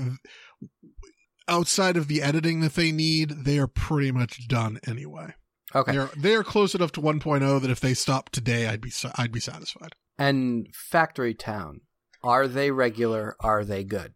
outside 1.48 1.96
of 1.96 2.08
the 2.08 2.22
editing 2.22 2.60
that 2.62 2.76
they 2.76 2.92
need, 2.92 3.46
they 3.46 3.60
are 3.60 3.68
pretty 3.68 4.12
much 4.12 4.48
done 4.48 4.80
anyway. 4.86 5.34
Okay. 5.76 5.94
They're 5.94 6.10
they 6.16 6.36
are 6.36 6.44
close 6.44 6.76
enough 6.76 6.92
to 6.94 7.02
1.0 7.02 7.62
that 7.62 7.72
if 7.72 7.80
they 7.80 7.94
stopped 7.94 8.34
today, 8.34 8.68
I'd 8.68 8.82
be 8.82 8.92
I'd 9.16 9.32
be 9.32 9.40
satisfied. 9.40 9.96
And 10.18 10.68
Factory 10.74 11.34
Town. 11.34 11.82
Are 12.24 12.48
they 12.48 12.72
regular? 12.72 13.36
Are 13.40 13.66
they 13.66 13.84
good? 13.84 14.14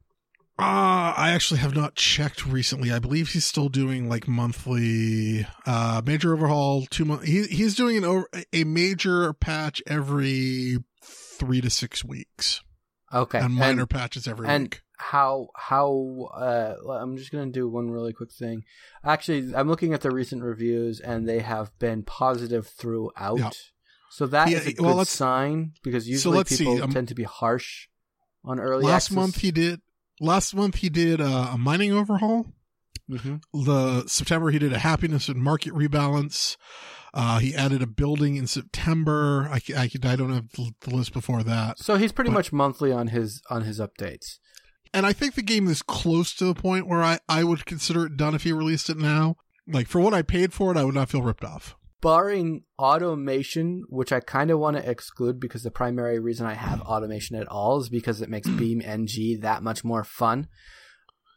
Uh, 0.60 1.14
I 1.16 1.32
actually 1.36 1.60
have 1.60 1.76
not 1.76 1.94
checked 1.96 2.46
recently. 2.46 2.92
I 2.92 2.98
believe 3.00 3.30
he's 3.30 3.46
still 3.46 3.70
doing 3.70 4.10
like 4.10 4.28
monthly, 4.28 5.46
uh, 5.68 6.02
major 6.06 6.34
overhaul, 6.34 6.86
two 6.90 7.06
months. 7.06 7.26
He, 7.26 7.44
he's 7.44 7.76
doing 7.76 7.98
an 7.98 8.04
over, 8.04 8.28
a 8.52 8.64
major 8.64 9.34
patch 9.34 9.84
every 9.86 10.78
three 11.04 11.62
to 11.62 11.70
six 11.70 12.04
weeks 12.04 12.62
Okay. 13.14 13.38
and 13.40 13.54
minor 13.54 13.82
And 13.82 13.90
patches 13.90 14.28
every 14.28 14.46
week. 14.48 14.52
and- 14.52 14.64
week. 14.66 14.82
how 14.98 15.50
how 15.56 16.30
uh 16.36 16.74
I'm 16.92 17.18
just 17.18 17.32
gonna 17.32 17.52
do 17.52 17.70
one 17.70 17.92
really 17.92 18.12
quick 18.14 18.32
thing. 18.32 18.64
Actually, 19.04 19.54
I'm 19.56 19.68
looking 19.68 19.94
at 19.94 20.02
the 20.02 20.10
recent 20.10 20.42
reviews 20.42 21.00
and 21.00 21.30
they 21.30 21.40
have 21.42 21.70
been 21.78 22.02
positive 22.02 22.66
throughout. 22.68 23.38
Yeah. 23.38 23.52
So 24.10 24.26
that 24.26 24.48
is 24.48 24.54
Yeah, 24.66 24.72
a 24.72 24.74
good 24.74 24.86
well, 24.86 24.96
let's- 24.96 25.12
sign 25.12 25.74
because 25.84 26.10
usually 26.10 26.44
see, 26.46 26.66
people 26.66 26.82
um, 26.82 26.92
tend 26.92 27.10
to 27.10 27.16
be 27.16 27.24
harsh 27.24 27.90
on 28.44 28.60
early 28.60 28.86
Last 28.86 29.06
access. 29.08 29.16
month 29.16 29.38
he 29.42 29.52
did, 29.52 29.82
last 30.20 30.56
month 30.56 30.76
he 30.76 30.90
did 30.90 31.22
uh, 31.22 31.50
a 31.54 31.58
mining 31.58 31.92
overhaul. 31.92 32.48
Mm-hmm. 33.10 33.64
The 33.64 34.06
September 34.08 34.52
he 34.52 34.60
did 34.60 34.74
a 34.74 34.80
happiness 34.80 35.30
and 35.30 35.42
market 35.42 35.74
rebalance. 35.74 36.58
Uh, 37.14 37.40
he 37.40 37.56
added 37.56 37.82
a 37.82 37.88
building 37.88 38.36
in 38.36 38.48
September. 38.48 39.48
I, 39.52 39.62
I, 39.76 39.90
I 40.04 40.16
don't 40.16 40.34
have 40.34 40.50
the 40.52 40.74
list 40.96 41.14
before 41.14 41.42
that. 41.44 41.80
So 41.80 41.96
he's 41.96 42.12
pretty 42.12 42.30
But- 42.30 42.36
much 42.36 42.54
monthly 42.54 42.92
on 42.92 43.08
his 43.08 43.42
on 43.50 43.64
his 43.64 43.80
updates. 43.80 44.40
And 44.94 45.06
I 45.06 45.14
think 45.14 45.36
the 45.36 45.42
game 45.42 45.68
is 45.68 45.82
close 45.82 46.34
to 46.36 46.46
the 46.46 46.56
point 46.56 46.88
where 46.88 47.04
I, 47.04 47.20
I 47.28 47.44
would 47.44 47.66
consider 47.66 48.06
it 48.06 48.18
done 48.18 48.34
if 48.36 48.44
he 48.44 48.52
released 48.54 48.90
it 48.90 48.98
now. 48.98 49.36
Like 49.68 49.88
for 49.88 50.00
what 50.00 50.14
I 50.14 50.22
paid 50.22 50.54
for 50.54 50.72
it, 50.72 50.78
I 50.78 50.84
would 50.86 50.96
not 50.96 51.10
feel 51.10 51.22
ripped 51.22 51.44
off. 51.44 51.76
Barring 52.02 52.64
automation, 52.80 53.84
which 53.90 54.12
I 54.12 54.20
kind 54.20 54.52
of 54.52 54.60
want 54.60 54.78
to 54.78 54.90
exclude 54.90 55.40
because 55.40 55.64
the 55.64 55.72
primary 55.72 56.20
reason 56.20 56.46
I 56.46 56.54
have 56.54 56.82
automation 56.82 57.36
at 57.36 57.48
all 57.48 57.80
is 57.82 57.90
because 57.90 58.22
it 58.22 58.30
makes 58.30 58.48
Beam 58.58 58.82
NG 58.82 59.40
that 59.42 59.64
much 59.64 59.84
more 59.84 60.04
fun. 60.04 60.48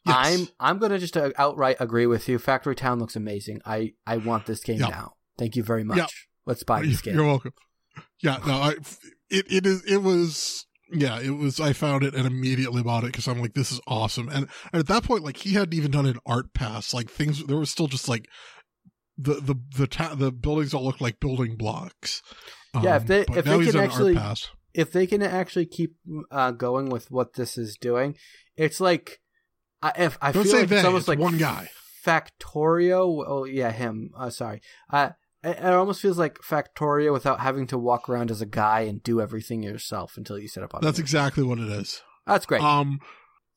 Yes. 0.07 0.17
I'm 0.19 0.49
I'm 0.59 0.79
gonna 0.79 0.99
just 0.99 1.17
uh, 1.17 1.31
outright 1.37 1.77
agree 1.79 2.07
with 2.07 2.27
you. 2.29 2.39
Factory 2.39 2.75
Town 2.75 2.99
looks 2.99 3.17
amazing. 3.17 3.61
I 3.67 3.93
I 4.07 4.17
want 4.17 4.47
this 4.47 4.63
game 4.63 4.81
Yeah. 4.81 4.89
now. 4.89 5.13
Thank 5.39 5.57
you 5.57 5.63
very 5.63 5.85
much. 5.85 5.99
Yeah. 5.99 6.07
Let's 6.47 6.63
buy 6.63 6.83
this 6.83 7.01
game. 7.03 7.15
You're 7.15 7.27
welcome. 7.27 7.53
Yeah, 8.23 8.39
no, 8.47 8.55
I, 8.55 8.71
it, 9.31 9.47
it 9.51 9.67
is, 9.67 9.83
it 9.85 9.99
was, 10.03 10.67
yeah, 10.93 11.21
it 11.21 11.31
was, 11.31 11.59
I 11.59 11.73
found 11.73 12.03
it 12.03 12.15
and 12.15 12.27
immediately 12.27 12.83
bought 12.83 13.03
it 13.05 13.09
because 13.13 13.27
I'm 13.27 13.41
like, 13.41 13.55
this 13.55 13.73
is 13.73 13.81
awesome. 13.87 14.29
And, 14.29 14.47
and 14.73 14.81
at 14.81 14.87
that 14.89 15.05
point, 15.05 15.25
like, 15.25 15.39
he 15.39 15.55
hadn't 15.55 15.73
even 15.75 15.91
done 15.91 16.05
an 16.07 16.19
art 16.27 16.53
pass. 16.53 16.93
Like, 16.93 17.11
things, 17.11 17.45
there 17.47 17.57
was 17.57 17.71
still 17.71 17.87
just 17.89 18.09
like, 18.09 18.27
the, 19.21 19.35
the, 19.35 19.55
the, 19.77 19.87
ta- 19.87 20.15
the 20.15 20.33
buildings 20.33 20.75
all 20.75 20.85
look 20.85 21.01
like 21.01 21.21
building 21.21 21.57
blocks. 21.57 22.23
Yeah, 22.81 22.97
if 22.97 23.07
they- 23.07 23.21
if 23.37 23.45
they 23.45 23.65
can 23.65 23.77
actually- 23.81 24.19
if 24.73 24.93
they 24.93 25.07
can 25.07 25.23
actually 25.23 25.67
keep 25.67 25.97
uh, 26.31 26.53
going 26.53 26.91
with 26.91 27.11
what 27.11 27.35
this 27.35 27.59
is 27.59 27.77
doing, 27.81 28.15
it's 28.57 28.81
like 28.81 29.21
I, 29.83 29.93
if 29.99 30.19
I 30.23 30.31
Don't 30.33 30.45
feel 30.45 30.53
say 30.53 30.61
like 30.61 30.69
they, 30.69 30.77
it's 30.77 30.85
almost 30.85 31.03
it's 31.03 31.09
like 31.09 31.19
one 31.19 31.39
guy. 31.39 31.69
Factorio. 32.07 33.25
Oh 33.27 33.45
yeah, 33.45 33.71
him. 33.73 34.11
Uh, 34.17 34.31
sorry. 34.31 34.61
Uh, 34.93 35.11
it, 35.43 35.57
it 35.59 35.65
almost 35.65 36.01
feels 36.01 36.19
like 36.19 36.39
Factorio 36.39 37.13
without 37.13 37.41
having 37.41 37.67
to 37.69 37.79
walk 37.79 38.09
around 38.09 38.31
as 38.31 38.41
a 38.41 38.47
guy 38.47 38.81
and 38.83 39.03
do 39.03 39.21
everything 39.21 39.63
yourself 39.63 40.17
until 40.17 40.39
you 40.39 40.49
set 40.49 40.63
up. 40.63 40.73
That's 40.81 40.99
exactly 40.99 41.43
what 41.43 41.59
it 41.59 41.69
is. 41.69 42.03
That's 42.27 42.47
great. 42.47 42.63
Um, 42.63 43.01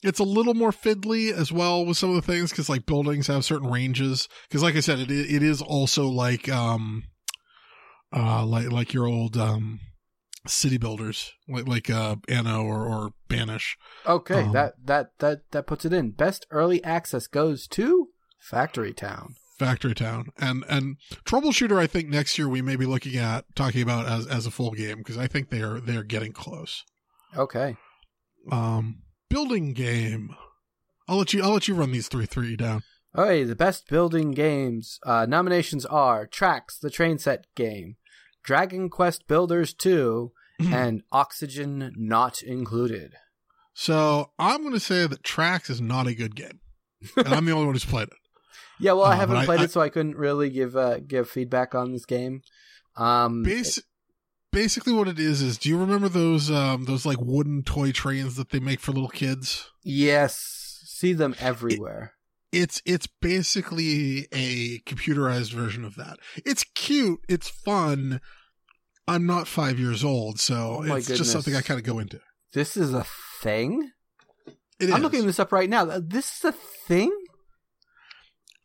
it's 0.04 0.20
a 0.20 0.24
little 0.24 0.54
more 0.54 0.72
fiddly 0.72 1.32
as 1.32 1.51
well 1.51 1.86
with 1.86 1.97
some 1.97 2.10
of 2.10 2.16
the 2.16 2.22
things 2.22 2.51
because 2.51 2.70
like 2.70 2.86
buildings 2.86 3.28
have 3.28 3.45
certain 3.45 3.70
ranges. 3.70 4.28
Because 4.47 4.64
like 4.64 4.76
I 4.76 4.82
said, 4.82 4.99
it 4.99 5.12
it 5.12 5.43
is 5.43 5.62
also 5.62 6.08
like 6.08 6.49
um, 6.49 7.04
uh, 8.16 8.45
like 8.45 8.72
like 8.72 8.93
your 8.93 9.08
old 9.08 9.38
um, 9.38 9.80
city 10.47 10.78
builders 10.78 11.32
like 11.47 11.68
like 11.68 11.89
uh 11.89 12.18
Anno 12.28 12.64
or 12.64 12.86
or 12.86 13.12
Banish. 13.28 13.78
okay, 14.06 14.41
um, 14.41 14.51
that 14.54 14.74
that 14.84 15.08
that 15.20 15.51
that 15.51 15.68
puts 15.68 15.86
it 15.86 15.93
in. 15.93 16.12
Best 16.12 16.45
early 16.51 16.84
access 16.84 17.28
goes 17.28 17.68
to 17.68 18.10
Factory 18.39 18.93
Town. 18.93 19.36
Factory 19.58 19.95
Town 19.95 20.28
and 20.38 20.66
and 20.68 20.97
Troubleshooter. 21.26 21.78
I 21.78 21.88
think 21.88 22.10
next 22.10 22.38
year 22.38 22.49
we 22.49 22.62
may 22.62 22.76
be 22.76 22.86
looking 22.86 23.16
at 23.16 23.45
talking 23.56 23.82
about 23.82 24.06
as 24.06 24.28
as 24.28 24.45
a 24.45 24.51
full 24.51 24.72
game 24.72 24.97
because 24.97 25.18
I 25.18 25.28
think 25.28 25.49
they 25.49 25.62
are 25.62 25.80
they 25.80 25.95
are 25.95 26.04
getting 26.04 26.34
close. 26.34 26.84
Okay. 27.38 27.78
Um, 28.51 29.03
building 29.34 29.73
game. 29.73 30.36
I'll 31.07 31.17
let 31.17 31.34
you 31.34 31.43
I'll 31.43 31.53
let 31.53 31.67
you 31.67 31.75
run 31.75 31.91
these 31.91 32.07
three 32.07 32.25
three 32.25 32.55
down. 32.55 32.84
Okay, 33.17 33.43
the 33.43 33.55
best 33.55 33.88
building 33.89 34.31
games 34.31 34.99
uh, 35.05 35.25
nominations 35.27 35.86
are 35.86 36.25
Tracks, 36.25 36.77
the 36.79 36.89
train 36.89 37.17
set 37.19 37.45
game, 37.55 37.97
Dragon 38.43 38.89
Quest 38.89 39.27
Builders 39.27 39.71
2, 39.73 40.31
and 40.71 41.03
Oxygen 41.11 41.93
not 41.95 42.41
included. 42.41 43.13
So 43.75 44.31
I'm 44.39 44.61
going 44.61 44.73
to 44.73 44.79
say 44.79 45.05
that 45.05 45.23
Tracks 45.23 45.69
is 45.69 45.79
not 45.81 46.07
a 46.07 46.15
good 46.15 46.36
game, 46.36 46.59
and 47.17 47.27
I'm 47.27 47.45
the 47.45 47.51
only 47.51 47.65
one 47.65 47.75
who's 47.75 47.86
played 47.86 48.07
it. 48.07 48.13
Yeah, 48.79 48.93
well, 48.93 49.05
I 49.05 49.13
Uh, 49.13 49.17
haven't 49.17 49.45
played 49.45 49.59
I- 49.59 49.63
it, 49.65 49.71
so 49.71 49.81
I 49.81 49.89
couldn't 49.89 50.17
really 50.17 50.49
give 50.49 50.75
uh, 50.75 50.97
give 50.99 51.29
feedback 51.29 51.75
on 51.75 51.91
this 51.93 52.05
game. 52.05 52.41
Um, 52.97 53.43
basically, 54.54 54.93
what 54.93 55.10
it 55.10 55.20
is 55.20 55.41
is, 55.41 55.58
do 55.58 55.68
you 55.68 55.78
remember 55.78 56.08
those 56.08 56.49
um 56.49 56.86
those 56.86 57.06
like 57.06 57.20
wooden 57.20 57.64
toy 57.64 57.91
trains 57.91 58.36
that 58.38 58.51
they 58.51 58.60
make 58.60 58.80
for 58.80 58.93
little 58.93 59.10
kids? 59.10 59.70
yes, 59.84 60.80
see 60.86 61.12
them 61.12 61.36
everywhere. 61.39 62.14
It's 62.54 62.82
it's 62.86 63.08
basically 63.08 64.28
a 64.32 64.80
computerized 64.86 65.51
version 65.51 65.84
of 65.84 65.95
that. 65.95 66.18
It's 66.45 66.64
cute, 66.76 67.20
it's 67.28 67.49
fun. 67.49 68.22
I'm 69.08 69.26
not 69.26 69.47
five 69.49 69.80
years 69.80 70.04
old, 70.04 70.39
so 70.39 70.78
Oh 70.78 70.82
it's 70.84 71.08
goodness. 71.08 71.18
just 71.18 71.32
something 71.32 71.56
I 71.56 71.62
kind 71.62 71.80
of 71.80 71.86
go 71.86 71.99
into. 71.99 72.22
This 72.54 72.78
is 72.78 72.93
a 72.93 73.06
thing. 73.41 73.89
It 74.80 74.89
I'm 74.91 74.97
is. 74.97 75.01
looking 75.01 75.26
this 75.26 75.39
up 75.39 75.51
right 75.51 75.70
now. 75.70 75.84
This 75.99 76.38
is 76.38 76.45
a 76.45 76.51
thing. 76.88 77.12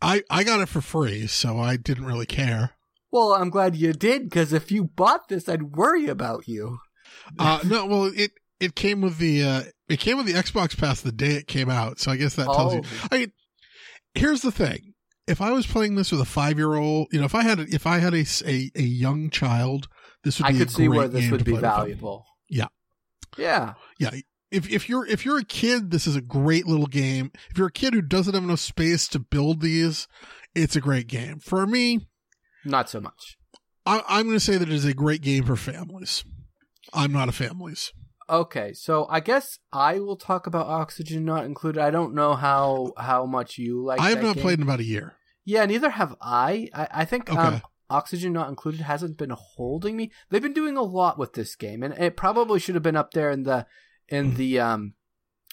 I 0.01 0.23
I 0.31 0.45
got 0.45 0.61
it 0.61 0.69
for 0.69 0.81
free, 0.81 1.27
so 1.27 1.59
I 1.59 1.77
didn't 1.77 2.05
really 2.07 2.27
care. 2.27 2.73
Well, 3.11 3.33
I'm 3.33 3.51
glad 3.51 3.77
you 3.77 3.93
did 3.93 4.25
because 4.25 4.53
if 4.53 4.71
you 4.71 4.85
bought 4.85 5.29
this, 5.29 5.49
I'd 5.49 5.75
worry 5.75 6.07
about 6.07 6.47
you. 6.47 6.79
Uh, 7.39 7.61
no, 7.65 7.87
well, 7.87 8.13
it 8.15 8.33
it 8.61 8.75
came 8.75 9.01
with 9.01 9.19
the 9.19 9.43
uh, 9.43 9.63
it 9.89 9.99
came 9.99 10.17
with 10.17 10.27
the 10.27 10.35
Xbox 10.35 10.77
Pass 10.77 11.01
the 11.01 11.13
day 11.13 11.33
it 11.33 11.47
came 11.47 11.71
out, 11.71 11.99
so 11.99 12.11
I 12.11 12.17
guess 12.17 12.35
that 12.35 12.47
tells 12.47 12.75
you. 12.75 12.83
Oh. 12.85 13.09
I 13.11 13.19
mean, 13.19 13.33
here's 14.15 14.43
the 14.43 14.53
thing: 14.53 14.95
if 15.27 15.41
I 15.41 15.53
was 15.53 15.67
playing 15.67 15.95
this 15.95 16.13
with 16.13 16.21
a 16.21 16.27
five 16.27 16.59
year 16.59 16.75
old, 16.75 17.09
you 17.13 17.19
know, 17.19 17.25
if 17.25 17.35
I 17.35 17.43
had 17.43 17.61
a, 17.61 17.67
if 17.71 17.87
I 17.87 17.99
had 17.99 18.15
a 18.15 18.25
a 18.45 18.83
young 18.83 19.31
child, 19.31 19.89
this 20.25 20.39
would 20.39 20.47
be 20.47 20.49
I 20.49 20.53
be. 20.53 20.59
could 20.59 20.69
a 20.69 20.73
see 20.73 20.89
where 20.89 21.09
this 21.09 21.31
would 21.31 21.45
be 21.45 21.53
play 21.53 21.53
with 21.55 21.63
them. 21.63 21.71
valuable. 21.71 22.27
Yeah. 22.49 22.69
Yeah. 23.37 23.75
Yeah, 23.99 24.11
if 24.51 24.71
if 24.71 24.89
you're 24.89 25.07
if 25.07 25.25
you're 25.25 25.39
a 25.39 25.45
kid, 25.45 25.91
this 25.91 26.07
is 26.07 26.17
a 26.17 26.21
great 26.21 26.67
little 26.67 26.87
game. 26.87 27.31
If 27.51 27.59
you're 27.59 27.69
a 27.69 27.73
kid 27.73 27.95
who 27.95 28.03
doesn't 28.03 28.35
have 28.35 28.43
enough 28.43 28.61
space 28.61 29.07
to 29.09 29.19
build 29.19 29.61
these, 29.61 30.09
it's 30.55 30.77
a 30.77 30.81
great 30.81 31.07
game. 31.07 31.39
For 31.39 31.67
me, 31.67 32.09
Not 32.65 32.91
so 32.91 33.01
much. 33.01 33.37
I, 33.87 34.03
I'm 34.09 34.27
going 34.27 34.37
to 34.37 34.41
say 34.45 34.57
that 34.59 34.69
it 34.69 34.75
is 34.75 34.85
a 34.85 34.95
great 34.95 35.23
game 35.23 35.45
for 35.45 35.57
families. 35.57 36.25
I'm 36.93 37.13
not 37.13 37.29
a 37.29 37.33
families. 37.33 37.93
Okay, 38.31 38.75
so 38.75 39.07
I 39.09 39.21
guess 39.21 39.59
I 39.73 40.01
will 40.01 40.17
talk 40.17 40.47
about 40.47 40.67
Oxygen 40.67 41.25
Not 41.25 41.45
Included. 41.47 41.81
I 41.81 41.91
don't 41.91 42.15
know 42.15 42.35
how 42.35 42.93
how 42.99 43.25
much 43.25 43.57
you 43.57 43.83
like. 43.85 44.01
I 44.01 44.11
have 44.11 44.23
not 44.23 44.35
game. 44.35 44.43
played 44.43 44.59
in 44.59 44.63
about 44.63 44.81
a 44.81 44.85
year. 44.85 45.15
Yeah, 45.45 45.65
neither 45.65 45.89
have 45.91 46.15
I. 46.21 46.69
I, 46.75 46.89
I 46.91 47.05
think 47.07 47.33
um, 47.33 47.63
Oxygen 47.89 48.35
Not 48.35 48.51
Included 48.51 48.83
hasn't 48.83 49.17
been 49.17 49.33
holding 49.35 49.97
me. 49.97 50.11
They've 50.29 50.43
been 50.43 50.53
doing 50.53 50.77
a 50.77 50.83
lot 50.83 51.19
with 51.19 51.33
this 51.33 51.57
game, 51.57 51.83
and 51.83 51.95
it 51.95 52.17
probably 52.19 52.61
should 52.61 52.75
have 52.75 52.83
been 52.83 52.97
up 52.97 53.13
there 53.13 53.31
in 53.31 53.45
the 53.45 53.67
Hmm. 54.11 54.15
in 54.17 54.35
the 54.35 54.61
um 54.61 54.95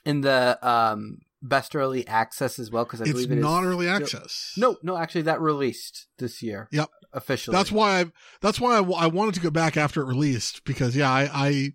in 0.06 0.22
the 0.22 0.68
um 0.68 1.20
best 1.48 1.76
early 1.76 2.06
access 2.08 2.60
as 2.60 2.72
well 2.72 2.84
because 2.86 3.02
I 3.02 3.06
It's 3.06 3.14
believe 3.14 3.32
it 3.32 3.38
is 3.38 3.42
not 3.44 3.64
early 3.64 3.86
still- 3.86 3.96
access. 3.96 4.54
No, 4.58 4.78
no, 4.84 4.98
actually, 4.98 5.24
that 5.24 5.40
released 5.42 6.08
this 6.18 6.42
year. 6.42 6.68
Yep. 6.72 6.90
officially. 7.14 7.56
That's 7.56 7.72
why 7.72 8.02
I. 8.02 8.06
That's 8.42 8.60
why 8.60 8.78
I, 8.78 8.82
I 8.82 9.08
wanted 9.08 9.34
to 9.36 9.40
go 9.42 9.50
back 9.50 9.78
after 9.78 10.02
it 10.02 10.06
released 10.06 10.64
because 10.66 10.96
yeah, 10.96 11.10
I, 11.10 11.30
I 11.34 11.74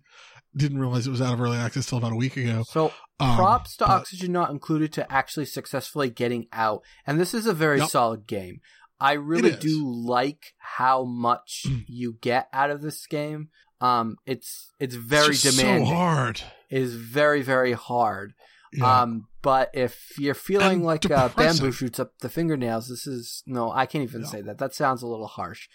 didn't 0.55 0.79
realize 0.79 1.07
it 1.07 1.11
was 1.11 1.21
out 1.21 1.33
of 1.33 1.41
early 1.41 1.57
access 1.57 1.85
till 1.85 1.97
about 1.97 2.11
a 2.11 2.15
week 2.15 2.37
ago. 2.37 2.63
So 2.67 2.91
Um, 3.19 3.37
props 3.37 3.77
to 3.77 3.85
but- 3.85 3.91
Oxygen 3.91 4.31
Not 4.33 4.51
Included 4.51 4.91
to 4.93 5.11
actually 5.11 5.45
successfully 5.45 6.09
getting 6.09 6.47
out. 6.51 6.83
And 7.07 7.19
this 7.19 7.33
is 7.33 7.45
a 7.47 7.53
very 7.53 7.79
Yep. 7.79 7.89
solid 7.89 8.27
game. 8.27 8.59
I 8.99 9.13
really 9.13 9.55
do 9.55 9.83
like 9.91 10.53
how 10.59 11.05
much 11.05 11.65
you 11.87 12.17
get 12.21 12.47
out 12.53 12.69
of 12.69 12.81
this 12.81 13.07
game. 13.07 13.49
Um, 13.79 14.17
it's 14.27 14.69
it's 14.79 14.93
very 14.93 15.31
It's 15.33 15.41
demanding. 15.41 15.87
So 15.87 15.93
hard. 15.95 16.41
It 16.69 16.81
is 16.83 16.93
very 16.95 17.41
very 17.41 17.71
hard. 17.73 18.33
Yeah. 18.73 19.01
Um, 19.01 19.27
but 19.41 19.69
if 19.73 20.17
you're 20.17 20.33
feeling 20.33 20.77
And 20.79 20.83
like 20.83 21.09
uh, 21.09 21.29
bamboo 21.29 21.71
shoots 21.71 21.99
up 21.99 22.13
the 22.19 22.29
fingernails, 22.29 22.87
this 22.87 23.05
is 23.07 23.43
no, 23.45 23.71
I 23.71 23.85
can't 23.85 24.03
even 24.03 24.21
No. 24.21 24.27
say 24.27 24.41
that. 24.41 24.57
That 24.59 24.73
sounds 24.73 25.01
a 25.03 25.07
little 25.07 25.27
harsh. 25.27 25.67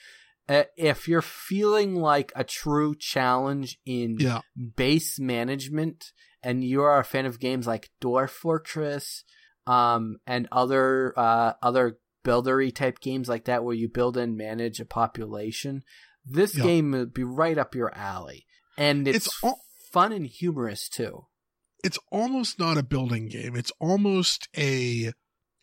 Uh, 0.49 0.63
if 0.77 1.09
you're 1.09 1.23
feeling 1.23 1.97
like 1.97 2.33
a 2.37 2.45
true 2.45 2.95
challenge 2.95 3.79
in 3.85 4.17
yeah. 4.21 4.41
base 4.77 5.19
management 5.19 6.13
and 6.43 6.63
you 6.63 6.83
are 6.83 7.01
a 7.01 7.05
fan 7.05 7.27
of 7.27 7.41
games 7.41 7.67
like 7.67 7.91
Dwarf 8.01 8.31
Fortress 8.31 9.25
um, 9.67 10.19
and 10.27 10.47
other 10.53 11.13
uh, 11.19 11.55
other 11.61 11.99
buildery 12.25 12.73
type 12.75 13.01
games 13.01 13.29
like 13.29 13.45
that 13.47 13.65
where 13.65 13.75
you 13.75 13.89
build 13.89 14.17
and 14.17 14.37
manage 14.37 14.79
a 14.81 14.85
population, 14.85 15.83
this 16.25 16.57
Yeah. 16.57 16.65
game 16.65 16.93
would 16.93 17.13
be 17.13 17.25
right 17.25 17.59
up 17.59 17.75
your 17.75 17.93
alley. 17.95 18.47
And 18.79 19.09
it's, 19.09 19.27
It's 19.27 19.45
al- 19.45 19.61
fun 19.93 20.13
and 20.13 20.27
humorous 20.27 20.89
too. 20.89 21.27
It's 21.87 21.99
almost 22.11 22.59
not 22.59 22.77
a 22.79 22.83
building 22.83 23.29
game. 23.29 23.55
It's 23.57 23.73
almost 23.81 24.49
a. 24.57 25.13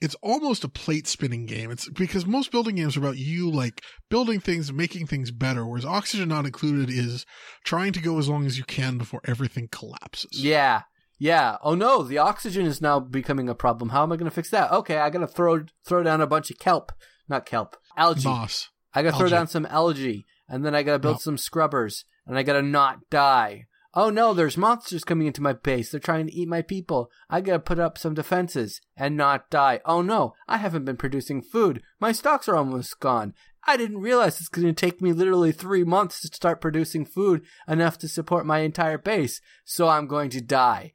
It's 0.01 0.15
almost 0.21 0.65
a 0.65 0.69
plate 0.69 1.07
spinning 1.07 1.45
game. 1.45 1.71
It's 1.71 1.89
because 1.89 2.25
most 2.25 2.51
building 2.51 2.75
games 2.75 2.97
are 2.97 2.99
about 2.99 3.17
you 3.17 3.49
like 3.49 3.81
building 4.09 4.41
things, 4.41 4.71
making 4.73 5.07
things 5.07 5.31
better. 5.31 5.65
Whereas 5.65 5.85
Oxygen 5.85 6.27
Not 6.27 6.45
Included 6.45 6.89
is 6.89 7.25
trying 7.63 7.93
to 7.93 8.01
go 8.01 8.19
as 8.19 8.27
long 8.27 8.45
as 8.45 8.57
you 8.57 8.65
can 8.65 8.97
before 8.97 9.21
everything 9.25 9.69
collapses. 9.71 10.43
Yeah. 10.43 10.81
Yeah. 11.19 11.55
Oh 11.61 11.73
no, 11.75 12.03
the 12.03 12.17
oxygen 12.17 12.65
is 12.65 12.81
now 12.81 12.99
becoming 12.99 13.47
a 13.47 13.55
problem. 13.55 13.89
How 13.89 14.03
am 14.03 14.11
I 14.11 14.17
going 14.17 14.29
to 14.29 14.35
fix 14.35 14.49
that? 14.49 14.71
Okay, 14.73 14.97
I 14.97 15.09
got 15.09 15.19
to 15.19 15.27
throw 15.27 15.63
throw 15.85 16.03
down 16.03 16.19
a 16.19 16.27
bunch 16.27 16.51
of 16.51 16.59
kelp, 16.59 16.91
not 17.29 17.45
kelp, 17.45 17.77
algae. 17.95 18.27
Moss. 18.27 18.69
I 18.93 19.03
got 19.03 19.11
to 19.11 19.17
throw 19.17 19.29
down 19.29 19.47
some 19.47 19.65
algae, 19.67 20.25
and 20.49 20.65
then 20.65 20.75
I 20.75 20.83
got 20.83 20.93
to 20.93 20.99
build 20.99 21.15
Yep. 21.15 21.21
some 21.21 21.37
scrubbers, 21.37 22.03
and 22.27 22.37
I 22.37 22.43
got 22.43 22.53
to 22.53 22.61
not 22.61 23.09
die. 23.09 23.67
Oh 23.95 24.09
no, 24.09 24.33
there's 24.33 24.57
monsters 24.57 25.03
coming 25.03 25.27
into 25.27 25.41
my 25.41 25.53
base. 25.53 25.91
They're 25.91 25.99
trying 25.99 26.25
to 26.27 26.33
eat 26.33 26.47
my 26.47 26.61
people. 26.63 27.11
I 27.29 27.41
gotta 27.41 27.59
put 27.59 27.77
up 27.79 27.97
some 27.97 28.13
defenses 28.15 28.81
and 28.97 29.15
not 29.15 29.49
die. 29.49 29.81
Oh 29.85 30.01
no, 30.01 30.33
I 30.47 30.57
haven't 30.57 30.85
been 30.85 30.97
producing 30.97 31.41
food. 31.41 31.81
My 31.99 32.11
stocks 32.11 32.47
are 32.49 32.55
almost 32.55 32.99
gone. 32.99 33.33
I 33.65 33.77
didn't 33.77 33.99
realize 33.99 34.39
it's 34.39 34.49
gonna 34.49 34.73
take 34.73 35.01
me 35.01 35.13
literally 35.13 35.51
three 35.51 35.83
months 35.83 36.19
to 36.21 36.27
start 36.27 36.59
producing 36.59 37.05
food 37.05 37.43
enough 37.67 37.97
to 37.99 38.07
support 38.07 38.45
my 38.45 38.59
entire 38.59 38.97
base. 38.97 39.41
So 39.63 39.87
I'm 39.87 40.07
going 40.07 40.31
to 40.31 40.41
die. 40.41 40.93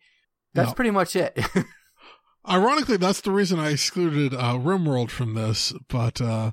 That's 0.54 0.70
Yep. 0.70 0.76
pretty 0.76 0.90
much 0.90 1.14
it. 1.14 1.38
Ironically, 2.48 2.96
that's 2.96 3.20
the 3.20 3.30
reason 3.30 3.58
I 3.58 3.70
excluded 3.70 4.32
uh, 4.34 4.54
RimWorld 4.54 5.10
from 5.10 5.34
this. 5.34 5.72
But 5.88 6.20
uh, 6.20 6.52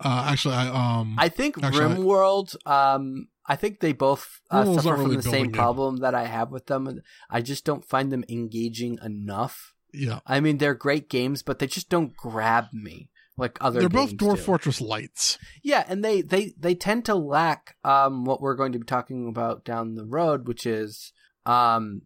uh, 0.00 0.26
actually, 0.28 0.54
I 0.54 0.68
um 0.68 1.16
I 1.18 1.28
think 1.28 1.62
Actually, 1.62 1.96
RimWorld, 1.96 2.56
um, 2.66 3.28
I 3.46 3.56
think 3.56 3.80
they 3.80 3.92
both 3.92 4.40
uh, 4.50 4.64
suffer 4.64 4.88
not 4.88 4.96
from 4.96 5.04
really 5.04 5.16
the 5.16 5.22
same 5.22 5.32
building 5.32 5.50
it. 5.50 5.56
problem 5.56 5.96
that 5.98 6.14
I 6.14 6.26
have 6.26 6.50
with 6.50 6.66
them. 6.66 7.02
I 7.28 7.40
just 7.40 7.64
don't 7.64 7.84
find 7.84 8.12
them 8.12 8.24
engaging 8.28 8.98
enough. 9.02 9.74
yeah, 9.92 10.20
I 10.26 10.40
mean, 10.40 10.58
they're 10.58 10.74
great 10.74 11.08
games, 11.08 11.42
but 11.42 11.58
they 11.58 11.66
just 11.66 11.88
don't 11.88 12.16
grab 12.16 12.66
me 12.72 13.10
like 13.36 13.58
other. 13.60 13.80
they're 13.80 13.88
both 13.88 14.16
Dwarf 14.16 14.36
do. 14.36 14.42
Fortress 14.42 14.80
lights. 14.80 15.38
Yeah, 15.62 15.84
and 15.88 16.04
they 16.04 16.22
they 16.22 16.54
they 16.58 16.74
tend 16.74 17.04
to 17.06 17.14
lack 17.14 17.76
um 17.84 18.24
what 18.24 18.40
we're 18.40 18.54
going 18.54 18.72
to 18.72 18.78
be 18.78 18.86
talking 18.86 19.28
about 19.28 19.64
down 19.64 19.94
the 19.94 20.06
road, 20.06 20.46
which 20.46 20.66
is 20.66 21.12
um 21.44 22.02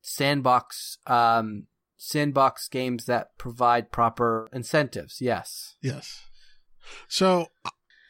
sandbox 0.00 0.98
um 1.06 1.66
sandbox 1.98 2.68
games 2.68 3.04
that 3.06 3.36
provide 3.36 3.92
proper 3.92 4.48
incentives. 4.52 5.20
Yes. 5.20 5.76
Yes. 5.82 6.22
So 7.08 7.48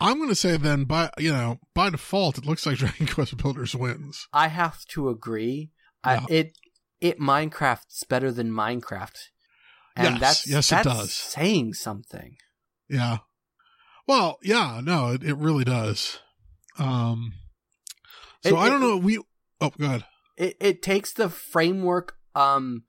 I'm 0.00 0.16
going 0.18 0.28
to 0.28 0.34
say 0.34 0.56
then, 0.56 0.84
by 0.84 1.10
you 1.18 1.32
know, 1.32 1.58
by 1.74 1.90
default, 1.90 2.38
it 2.38 2.46
looks 2.46 2.64
like 2.66 2.78
Dragon 2.78 3.06
Quest 3.06 3.36
Builders 3.36 3.74
wins. 3.74 4.28
I 4.32 4.48
have 4.48 4.84
to 4.86 5.08
agree. 5.08 5.70
Yeah. 6.04 6.20
I, 6.28 6.32
it 6.32 6.58
it 7.00 7.18
Minecraft's 7.20 8.04
better 8.04 8.30
than 8.30 8.50
Minecraft, 8.50 9.16
and 9.96 10.18
Yes, 10.18 10.20
that's 10.20 10.46
yes, 10.48 10.72
it 10.72 10.84
does. 10.84 11.12
saying 11.12 11.74
something. 11.74 12.36
Yeah. 12.88 13.18
Well, 14.06 14.38
yeah, 14.42 14.80
no, 14.82 15.08
it, 15.12 15.22
it 15.22 15.36
really 15.36 15.64
does. 15.64 16.18
Um. 16.78 17.34
So 18.44 18.56
It- 18.56 18.60
I 18.60 18.68
don't 18.68 18.80
know. 18.80 18.96
We 18.96 19.18
oh, 19.60 19.72
god. 19.78 20.04
It 20.36 20.56
it 20.60 20.82
takes 20.82 21.12
the 21.12 21.28
framework 21.28 22.14
um 22.34 22.84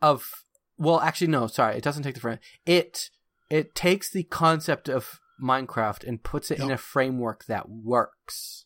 of 0.00 0.30
well, 0.78 1.00
actually 1.00 1.26
no, 1.28 1.46
sorry, 1.48 1.76
it 1.76 1.82
doesn't 1.82 2.04
take 2.04 2.14
the 2.14 2.20
frame. 2.20 2.38
It 2.64 3.10
it 3.50 3.74
takes 3.74 4.10
the 4.10 4.22
concept 4.22 4.88
of 4.88 5.18
Minecraft 5.42 6.04
and 6.06 6.22
puts 6.22 6.50
it 6.50 6.58
in 6.58 6.70
a 6.70 6.76
framework 6.78 7.44
that 7.46 7.68
works. 7.68 8.64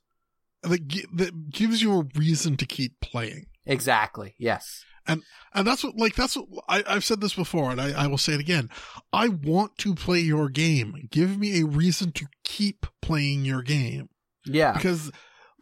That, 0.63 0.87
gi- 0.87 1.07
that 1.15 1.51
gives 1.51 1.81
you 1.83 2.01
a 2.01 2.05
reason 2.19 2.57
to 2.59 2.67
keep 2.67 3.01
playing. 3.01 3.47
Exactly. 3.67 4.35
Yes. 4.39 4.85
And 5.07 5.23
and 5.55 5.67
that's 5.67 5.83
what, 5.83 5.97
like, 5.97 6.15
that's 6.15 6.35
what 6.37 6.47
I, 6.69 6.85
I've 6.87 7.05
said 7.05 7.21
this 7.23 7.35
before, 7.35 7.71
and 7.71 7.81
I, 7.81 8.05
I 8.05 8.07
will 8.07 8.19
say 8.19 8.35
it 8.35 8.41
again. 8.41 8.69
I 9.13 9.29
want 9.29 9.79
to 9.79 9.95
play 9.95 10.21
your 10.21 10.49
game. 10.51 11.09
Give 11.11 11.39
me 11.39 11.61
a 11.61 11.65
reason 11.67 12.13
to 12.13 12.27
keep 12.45 12.87
playing 13.01 13.45
your 13.47 13.63
game 13.63 14.11
Yeah. 14.45 14.73
because 14.75 15.11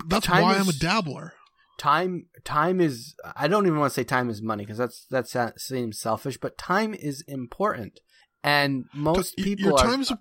that's 0.08 0.26
Time 0.26 0.42
why 0.42 0.56
I'm 0.56 0.68
a 0.68 0.72
dabbler. 0.72 1.32
time 1.78 2.26
time 2.44 2.80
is 2.80 3.14
i 3.36 3.46
don't 3.46 3.66
even 3.66 3.78
want 3.78 3.90
to 3.90 3.94
say 3.94 4.02
time 4.04 4.28
is 4.28 4.42
money 4.42 4.64
because 4.64 4.78
that's 4.78 5.06
that 5.10 5.28
seems 5.60 5.98
selfish 6.00 6.36
but 6.36 6.58
time 6.58 6.92
is 6.92 7.22
important 7.28 8.00
and 8.42 8.84
most 8.92 9.36
people 9.36 9.64
your 9.66 9.74
are, 9.78 9.84
time's 9.86 10.10
a- 10.10 10.18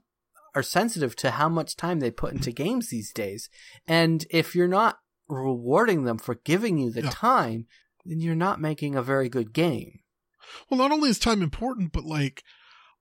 are 0.58 0.64
sensitive 0.64 1.16
to 1.18 1.32
how 1.32 1.47
much 1.49 1.76
time 1.76 1.99
they 1.99 2.12
put 2.12 2.34
into 2.34 2.51
games 2.51 2.89
these 2.89 3.12
days 3.14 3.49
and 3.88 4.26
if 4.30 4.55
you're 4.55 4.68
not 4.68 4.97
rewarding 5.30 6.03
them 6.03 6.18
for 6.18 6.36
giving 6.36 6.78
you 6.78 6.89
the 6.91 7.03
Yeah. 7.03 7.10
time 7.12 7.68
then 8.05 8.20
you're 8.22 8.36
not 8.47 8.60
making 8.62 8.95
a 8.95 9.01
very 9.14 9.30
good 9.30 9.53
game 9.53 9.99
Well, 10.70 10.78
not 10.80 10.91
only 10.93 11.10
is 11.10 11.20
time 11.20 11.41
important, 11.41 11.91
but 11.91 12.05
like, 12.05 12.41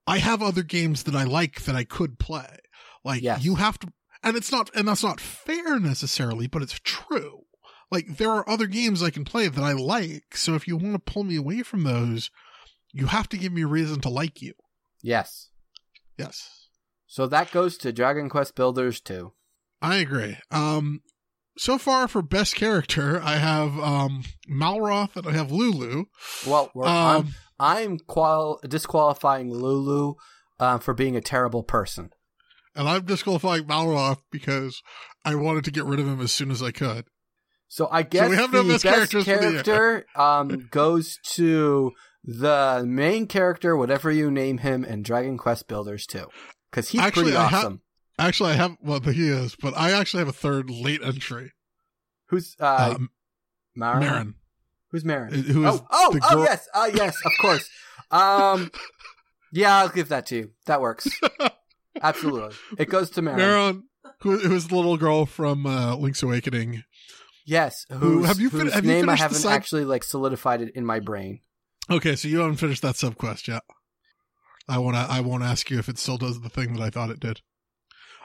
I 0.06 0.18
have 0.18 0.42
other 0.42 0.64
games 0.64 1.04
that 1.04 1.14
I 1.14 1.22
like 1.24 1.62
that 1.64 1.76
I 1.76 1.84
could 1.84 2.18
play. 2.18 2.58
Like, 3.04 3.22
Yes. 3.22 3.44
you 3.44 3.54
have 3.54 3.78
to, 3.80 3.92
and 4.24 4.36
it's 4.36 4.50
not, 4.50 4.68
and 4.74 4.88
that's 4.88 5.04
not 5.04 5.20
fair 5.20 5.78
necessarily, 5.78 6.48
but 6.48 6.62
it's 6.62 6.80
true. 6.82 7.42
Like, 7.88 8.16
there 8.16 8.30
are 8.32 8.48
other 8.48 8.66
games 8.66 9.00
I 9.00 9.10
can 9.10 9.24
play 9.24 9.46
that 9.48 9.62
I 9.62 9.72
like. 9.74 10.36
So 10.36 10.54
if 10.56 10.66
you 10.66 10.76
want 10.76 10.94
to 10.94 11.12
pull 11.12 11.22
me 11.22 11.36
away 11.36 11.62
from 11.62 11.84
those, 11.84 12.30
you 12.92 13.06
have 13.06 13.28
to 13.28 13.38
give 13.38 13.52
me 13.52 13.62
a 13.62 13.66
reason 13.68 14.00
to 14.00 14.08
like 14.08 14.42
you. 14.42 14.54
yes 15.02 15.50
Yes. 16.18 16.65
So 17.06 17.26
that 17.26 17.50
goes 17.52 17.76
to 17.78 17.92
dragon 17.92 18.28
quest 18.28 18.54
builders 18.54 19.00
2 19.00 19.32
I 19.82 19.96
agree. 19.96 20.38
Um, 20.50 21.00
so 21.58 21.76
far 21.78 22.08
for 22.08 22.22
best 22.22 22.54
character, 22.56 23.20
I 23.22 23.36
have, 23.36 23.78
um, 23.78 24.24
Malroth 24.50 25.16
and 25.16 25.26
I 25.26 25.32
have 25.32 25.52
Lulu. 25.52 26.04
well 26.46 26.70
we're, 26.74 26.86
I'm, 26.86 27.16
Um, 27.16 27.34
I'm 27.58 27.98
qual- 27.98 28.60
disqualifying 28.66 29.52
lulu 29.52 30.14
uh, 30.58 30.78
for 30.78 30.94
being 30.94 31.16
a 31.16 31.20
terrible 31.20 31.62
person 31.62 32.10
and 32.76 32.88
I'm 32.88 33.04
disqualifying 33.04 33.64
Malroth 33.64 34.20
because 34.30 34.82
I 35.24 35.34
wanted 35.34 35.64
to 35.64 35.70
get 35.70 35.84
rid 35.84 35.98
of 35.98 36.06
him 36.06 36.20
as 36.20 36.30
soon 36.30 36.50
as 36.50 36.62
I 36.62 36.70
could. 36.72 37.06
So 37.68 37.88
I 37.90 38.02
guess 38.02 38.28
we 38.28 38.36
have 38.36 38.52
no 38.52 38.62
the 38.62 38.74
best 38.74 38.84
best, 39.12 39.24
character 39.24 40.06
um, 40.14 40.68
goes 40.70 41.18
to 41.30 41.92
the 42.22 42.84
main 42.86 43.26
character, 43.26 43.76
whatever 43.76 44.10
you 44.10 44.30
name 44.30 44.58
him, 44.58 44.84
in 44.84 45.02
Dragon 45.02 45.36
Quest 45.38 45.66
Builders 45.68 46.06
2. 46.06 46.26
Because 46.76 46.90
he's 46.90 47.00
Actually, 47.00 47.22
pretty 47.32 47.36
I 47.38 47.46
ha- 47.48 47.72
Actually, 48.18 48.50
I 48.50 48.54
have, 48.56 48.76
well, 48.82 49.00
he 49.00 49.28
is, 49.30 49.56
but 49.56 49.72
I 49.78 49.92
actually 49.92 50.18
have 50.18 50.28
a 50.28 50.32
third 50.32 50.68
late 50.68 51.00
entry. 51.02 51.52
Who's 52.28 52.54
uh, 52.60 52.96
Um, 52.96 53.10
Marin? 53.74 54.00
Marin, 54.00 54.34
Who's 54.90 55.02
Marin? 55.04 55.32
who 55.32 55.66
is 55.66 55.74
Oh, 55.74 55.86
oh, 55.90 56.18
oh, 56.22 56.34
girl. 56.34 56.44
yes, 56.44 56.68
uh, 56.74 56.90
yes, 56.94 57.16
of 57.24 57.32
course. 57.40 57.66
Um, 58.10 58.70
yeah, 59.52 59.78
I'll 59.78 59.88
give 59.88 60.10
that 60.10 60.26
to 60.26 60.36
you. 60.36 60.50
That 60.66 60.82
works. 60.82 61.08
Absolutely, 62.02 62.54
it 62.78 62.90
goes 62.90 63.08
to 63.12 63.22
Marin. 63.22 63.38
Marin, 63.38 63.82
who, 64.20 64.36
who 64.38 64.54
is 64.54 64.68
the 64.68 64.76
little 64.76 64.98
girl 64.98 65.24
from 65.24 65.64
uh, 65.66 65.96
Link's 65.96 66.22
Awakening. 66.22 66.82
Yes, 67.46 67.86
Who- 67.90 68.24
have 68.24 68.38
you 68.38 68.50
fin- 68.50 68.60
whose 68.60 68.74
have 68.74 68.84
you 68.84 68.90
name 68.92 69.08
I 69.08 69.16
haven't 69.16 69.38
side- 69.38 69.54
actually 69.54 69.86
like 69.86 70.04
solidified 70.04 70.60
it 70.60 70.72
in 70.74 70.84
my 70.84 71.00
brain. 71.00 71.40
Okay, 71.90 72.16
so 72.16 72.28
you 72.28 72.40
haven't 72.40 72.56
finished 72.56 72.82
that 72.82 72.96
sub 72.96 73.16
quest 73.16 73.48
yet. 73.48 73.62
I 74.68 74.78
want 74.78 74.96
to. 74.96 75.06
I 75.08 75.20
won't 75.20 75.42
ask 75.42 75.70
you 75.70 75.78
if 75.78 75.88
it 75.88 75.98
still 75.98 76.18
does 76.18 76.40
the 76.40 76.48
thing 76.48 76.74
that 76.74 76.82
I 76.82 76.90
thought 76.90 77.10
it 77.10 77.20
did. 77.20 77.40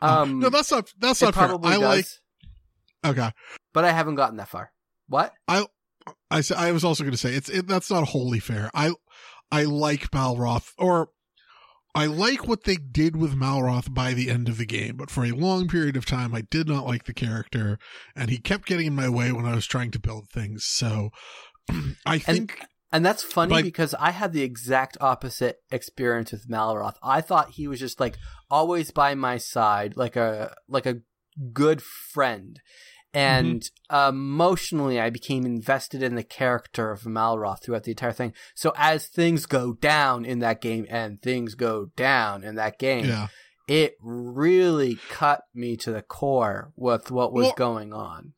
Um, 0.02 0.40
no, 0.40 0.50
that's 0.50 0.72
not. 0.72 0.92
That's 1.00 1.22
not 1.22 1.36
fair. 1.36 1.56
I 1.64 1.78
does, 1.78 1.82
like. 1.82 2.06
Okay, 3.06 3.32
but 3.74 3.86
I 3.86 3.92
haven't 3.92 4.16
gotten 4.16 4.38
that 4.38 4.48
far. 4.48 4.72
What? 5.08 5.34
I 5.48 5.66
I 6.30 6.42
I 6.56 6.72
was 6.72 6.84
also 6.84 7.04
going 7.04 7.12
to 7.12 7.18
say 7.18 7.34
it's. 7.34 7.50
It, 7.50 7.68
that's 7.68 7.92
not 7.92 8.10
wholly 8.10 8.40
fair. 8.40 8.70
I. 8.74 8.94
I 9.54 9.64
like 9.64 10.12
Malroth, 10.12 10.72
or 10.78 11.10
I 11.94 12.06
like 12.06 12.48
what 12.48 12.64
they 12.64 12.78
did 12.78 13.18
with 13.18 13.36
Malroth 13.36 13.94
by 13.94 14.14
the 14.14 14.30
end 14.30 14.48
of 14.48 14.58
the 14.58 14.66
game, 14.66 14.96
but 14.96 15.10
for 15.10 15.26
a 15.26 15.32
long 15.32 15.68
period 15.68 15.98
of 15.98 16.06
time, 16.06 16.34
I 16.34 16.42
did 16.42 16.68
not 16.68 16.86
like 16.86 17.04
the 17.04 17.14
character, 17.14 17.78
and 18.16 18.30
he 18.30 18.38
kept 18.38 18.66
getting 18.66 18.88
in 18.88 18.96
my 18.96 19.10
way 19.10 19.32
when 19.32 19.46
I 19.46 19.54
was 19.54 19.68
trying 19.68 19.92
to 19.92 20.00
build 20.00 20.30
things. 20.30 20.64
So, 20.64 21.10
I 22.06 22.18
think 22.18 22.62
And 22.92 23.06
that's 23.06 23.24
funny 23.24 23.54
Like- 23.54 23.64
because 23.66 23.94
I 24.00 24.12
had 24.12 24.34
the 24.34 24.44
exact 24.44 24.98
opposite 25.00 25.60
experience 25.72 26.32
with 26.32 26.50
Malroth. 26.50 26.96
I 27.02 27.22
thought 27.22 27.52
he 27.52 27.68
was 27.68 27.80
just 27.80 28.00
like 28.00 28.18
always 28.50 28.92
by 28.92 29.16
my 29.16 29.38
side, 29.38 29.96
like 29.96 30.16
a 30.16 30.56
like 30.68 30.86
a 30.86 31.00
good 31.54 31.82
friend. 31.82 32.60
Mm-hmm. 33.14 33.20
And 33.20 33.64
uh, 33.90 34.08
emotionally, 34.14 35.00
I 35.00 35.10
became 35.10 35.46
invested 35.46 36.02
in 36.04 36.16
the 36.16 36.24
character 36.24 36.92
of 36.92 37.02
Malroth 37.04 37.64
throughout 37.64 37.84
the 37.84 37.92
entire 37.92 38.14
thing. 38.14 38.34
So 38.56 38.74
as 38.78 39.08
things 39.08 39.46
go 39.46 39.74
down 39.74 40.24
in 40.26 40.40
that 40.40 40.62
game, 40.62 40.86
and 40.90 41.22
things 41.22 41.56
go 41.56 41.88
down 41.98 42.44
in 42.44 42.56
that 42.56 42.80
game, 42.80 43.06
yeah. 43.06 43.28
it 43.68 43.96
really 44.02 44.98
cut 45.10 45.44
me 45.54 45.76
to 45.78 45.92
the 45.92 46.02
core 46.02 46.72
with 46.76 47.12
what 47.12 47.34
was 47.34 47.48
Well- 47.48 47.54
going 47.58 47.94
on. 47.94 48.34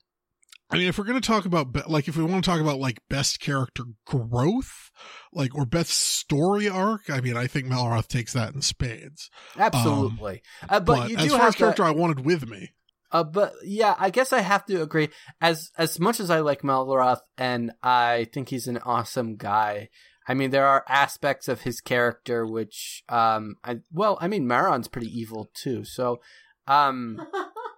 I 0.73 0.77
mean, 0.77 0.87
if 0.87 0.97
we're 0.97 1.03
going 1.05 1.19
to 1.21 1.27
talk 1.27 1.45
about, 1.45 1.89
like, 1.89 2.07
if 2.07 2.17
we 2.17 2.23
want 2.23 2.43
to 2.43 2.49
talk 2.49 2.59
about, 2.61 2.79
like, 2.79 2.99
best 3.09 3.39
character 3.39 3.83
growth, 4.05 4.91
like, 5.31 5.53
or 5.55 5.65
best 5.65 5.91
story 5.91 6.67
arc, 6.67 7.09
I 7.09 7.21
mean, 7.21 7.37
I 7.37 7.47
think 7.47 7.67
Malroth 7.67 8.07
takes 8.07 8.33
that 8.33 8.53
in 8.53 8.61
spades. 8.61 9.29
Absolutely, 9.57 10.41
uh, 10.69 10.79
but, 10.79 10.85
But, 10.85 11.09
you 11.09 11.17
do 11.17 11.23
as 11.23 11.31
far 11.31 11.39
have 11.39 11.47
as 11.49 11.53
that- 11.55 11.57
character 11.59 11.83
I 11.83 11.91
wanted 11.91 12.25
with 12.25 12.49
me, 12.49 12.71
Uh, 13.11 13.23
but 13.23 13.53
yeah, 13.63 13.93
I 13.99 14.09
guess 14.09 14.33
I 14.33 14.41
have 14.41 14.65
to 14.65 14.81
agree. 14.81 15.09
As 15.39 15.69
as 15.77 15.99
much 15.99 16.19
as 16.19 16.31
I 16.31 16.39
like 16.39 16.63
Malroth 16.63 17.21
and 17.37 17.71
I 17.83 18.27
think 18.33 18.49
he's 18.49 18.67
an 18.67 18.79
awesome 18.79 19.35
guy, 19.35 19.89
I 20.27 20.33
mean 20.33 20.49
there 20.49 20.65
are 20.65 20.83
aspects 20.89 21.47
of 21.47 21.61
his 21.61 21.79
character 21.79 22.43
which, 22.47 23.03
um, 23.09 23.57
I 23.63 23.81
well, 23.91 24.17
I 24.19 24.27
mean 24.27 24.47
Marin's 24.47 24.87
pretty 24.87 25.09
evil 25.15 25.51
too. 25.53 25.85
So, 25.85 26.21
um, 26.65 27.21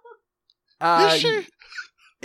uh, 0.80 1.10
Is 1.12 1.20
she? 1.20 1.46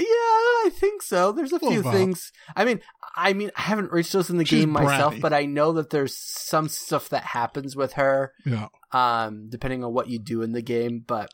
Yeah, 0.02 0.68
I 0.68 0.70
think 0.74 1.02
so. 1.02 1.32
There's 1.32 1.54
a 1.54 1.60
few 1.60 1.84
things. 1.84 2.32
I 2.56 2.66
mean, 2.66 2.80
I 3.16 3.34
mean, 3.34 3.52
I 3.56 3.62
haven't 3.62 3.92
reached 3.92 4.14
those 4.14 4.30
in 4.30 4.38
the 4.38 4.46
She's 4.46 4.62
game 4.62 4.70
myself, 4.72 5.16
bratty. 5.16 5.22
but 5.22 5.34
I 5.34 5.46
know 5.46 5.74
that 5.74 5.90
there's 5.90 6.16
some 6.16 6.70
stuff 6.70 7.10
that 7.10 7.24
happens 7.24 7.76
with 7.76 7.94
her 7.94 8.34
Yeah. 8.46 8.68
um, 8.92 9.48
depending 9.50 9.84
on 9.84 9.94
what 9.94 10.10
you 10.10 10.20
do 10.20 10.42
in 10.42 10.54
the 10.54 10.62
game. 10.62 11.04
But 11.06 11.30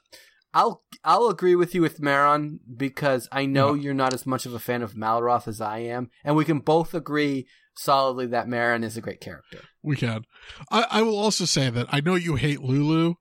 I'll 0.53 0.83
I'll 1.03 1.27
agree 1.29 1.55
with 1.55 1.75
you 1.75 1.81
with 1.81 1.99
Marin 2.01 2.59
because 2.75 3.27
I 3.31 3.45
know 3.45 3.73
Yeah. 3.73 3.81
you're 3.83 3.93
not 3.93 4.13
as 4.13 4.25
much 4.25 4.45
of 4.45 4.53
a 4.53 4.59
fan 4.59 4.81
of 4.81 4.93
Malroth 4.93 5.47
as 5.47 5.61
I 5.61 5.79
am, 5.79 6.09
and 6.23 6.35
we 6.35 6.45
can 6.45 6.59
both 6.59 6.93
agree 6.93 7.47
solidly 7.75 8.25
that 8.27 8.47
Marin 8.47 8.83
is 8.83 8.97
a 8.97 9.01
great 9.01 9.21
character. 9.21 9.59
We 9.83 9.95
can. 9.97 10.23
I, 10.71 10.85
I 10.89 11.01
will 11.03 11.17
also 11.17 11.45
say 11.45 11.69
that 11.69 11.87
I 11.91 11.99
know 12.01 12.15
you 12.15 12.35
hate 12.35 12.61
Lulu, 12.61 13.15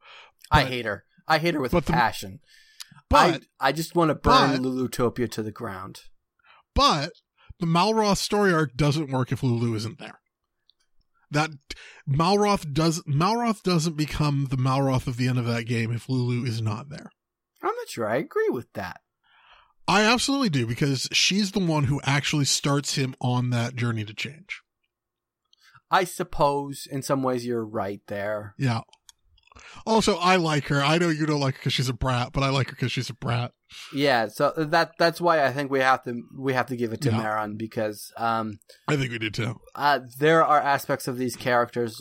I 0.50 0.64
hate 0.64 0.86
her. 0.86 1.04
I 1.28 1.38
hate 1.38 1.54
her 1.54 1.60
with 1.60 1.72
but 1.72 1.84
passion. 1.84 2.40
But 3.08 3.42
I 3.60 3.68
I 3.68 3.72
just 3.72 3.94
want 3.94 4.10
to 4.10 4.14
burn 4.14 4.50
but- 4.52 4.60
Lulutopia 4.62 5.30
to 5.32 5.42
the 5.42 5.52
ground. 5.52 6.02
but 6.74 7.12
the 7.58 7.66
Malroth 7.66 8.18
story 8.18 8.52
arc 8.52 8.76
doesn't 8.76 9.10
work 9.10 9.32
if 9.32 9.42
Lulu 9.42 9.74
isn't 9.74 9.98
there. 9.98 10.20
That 11.30 11.50
Malroth 12.08 12.72
does 12.72 13.02
Malroth 13.04 13.62
doesn't 13.62 13.96
become 13.96 14.46
the 14.50 14.56
Malroth 14.56 15.06
of 15.06 15.16
the 15.16 15.26
end 15.28 15.38
of 15.38 15.46
that 15.46 15.64
game 15.64 15.90
if 15.90 16.08
Lulu 16.08 16.44
is 16.44 16.60
not 16.62 16.88
there. 16.90 17.10
I'm 17.62 17.74
not 17.74 17.88
sure 17.88 18.06
I 18.08 18.16
agree 18.16 18.48
with 18.50 18.72
that. 18.74 19.00
I 19.88 20.02
absolutely 20.02 20.50
do 20.50 20.66
because 20.66 21.08
she's 21.12 21.52
the 21.52 21.60
one 21.60 21.84
who 21.84 22.00
actually 22.04 22.44
starts 22.44 22.96
him 22.96 23.14
on 23.20 23.50
that 23.50 23.74
journey 23.76 24.04
to 24.04 24.14
change. 24.14 24.60
I 25.90 26.04
suppose 26.04 26.86
in 26.90 27.02
some 27.02 27.22
ways 27.22 27.46
you're 27.46 27.64
right 27.64 28.00
there. 28.08 28.54
Yeah. 28.58 28.80
Also, 29.84 30.16
I 30.16 30.36
like 30.36 30.64
her. 30.68 30.82
I 30.82 30.98
know 30.98 31.08
you 31.08 31.26
don't 31.26 31.40
like 31.40 31.54
her 31.54 31.58
because 31.60 31.72
she's 31.72 31.88
a 31.88 31.92
brat, 31.94 32.32
but 32.32 32.42
I 32.42 32.48
like 32.50 32.68
her 32.68 32.76
because 32.76 32.92
she's 32.92 33.10
a 33.10 33.14
brat. 33.14 33.52
Yeah, 33.92 34.28
so 34.28 34.52
that 34.56 34.92
that's 34.98 35.20
why 35.20 35.44
I 35.44 35.52
think 35.52 35.70
we 35.70 35.80
have 35.80 36.02
to 36.04 36.22
we 36.38 36.52
have 36.54 36.66
to 36.66 36.76
give 36.76 36.92
it 36.92 37.00
to 37.02 37.10
Yeah. 37.10 37.18
Marin 37.18 37.56
because 37.56 38.12
um 38.16 38.58
I 38.88 38.96
think 38.96 39.10
we 39.12 39.18
do 39.18 39.30
too. 39.30 39.60
uh, 39.74 40.00
there 40.18 40.44
are 40.44 40.60
aspects 40.60 41.08
of 41.08 41.18
these 41.18 41.36
characters, 41.36 42.00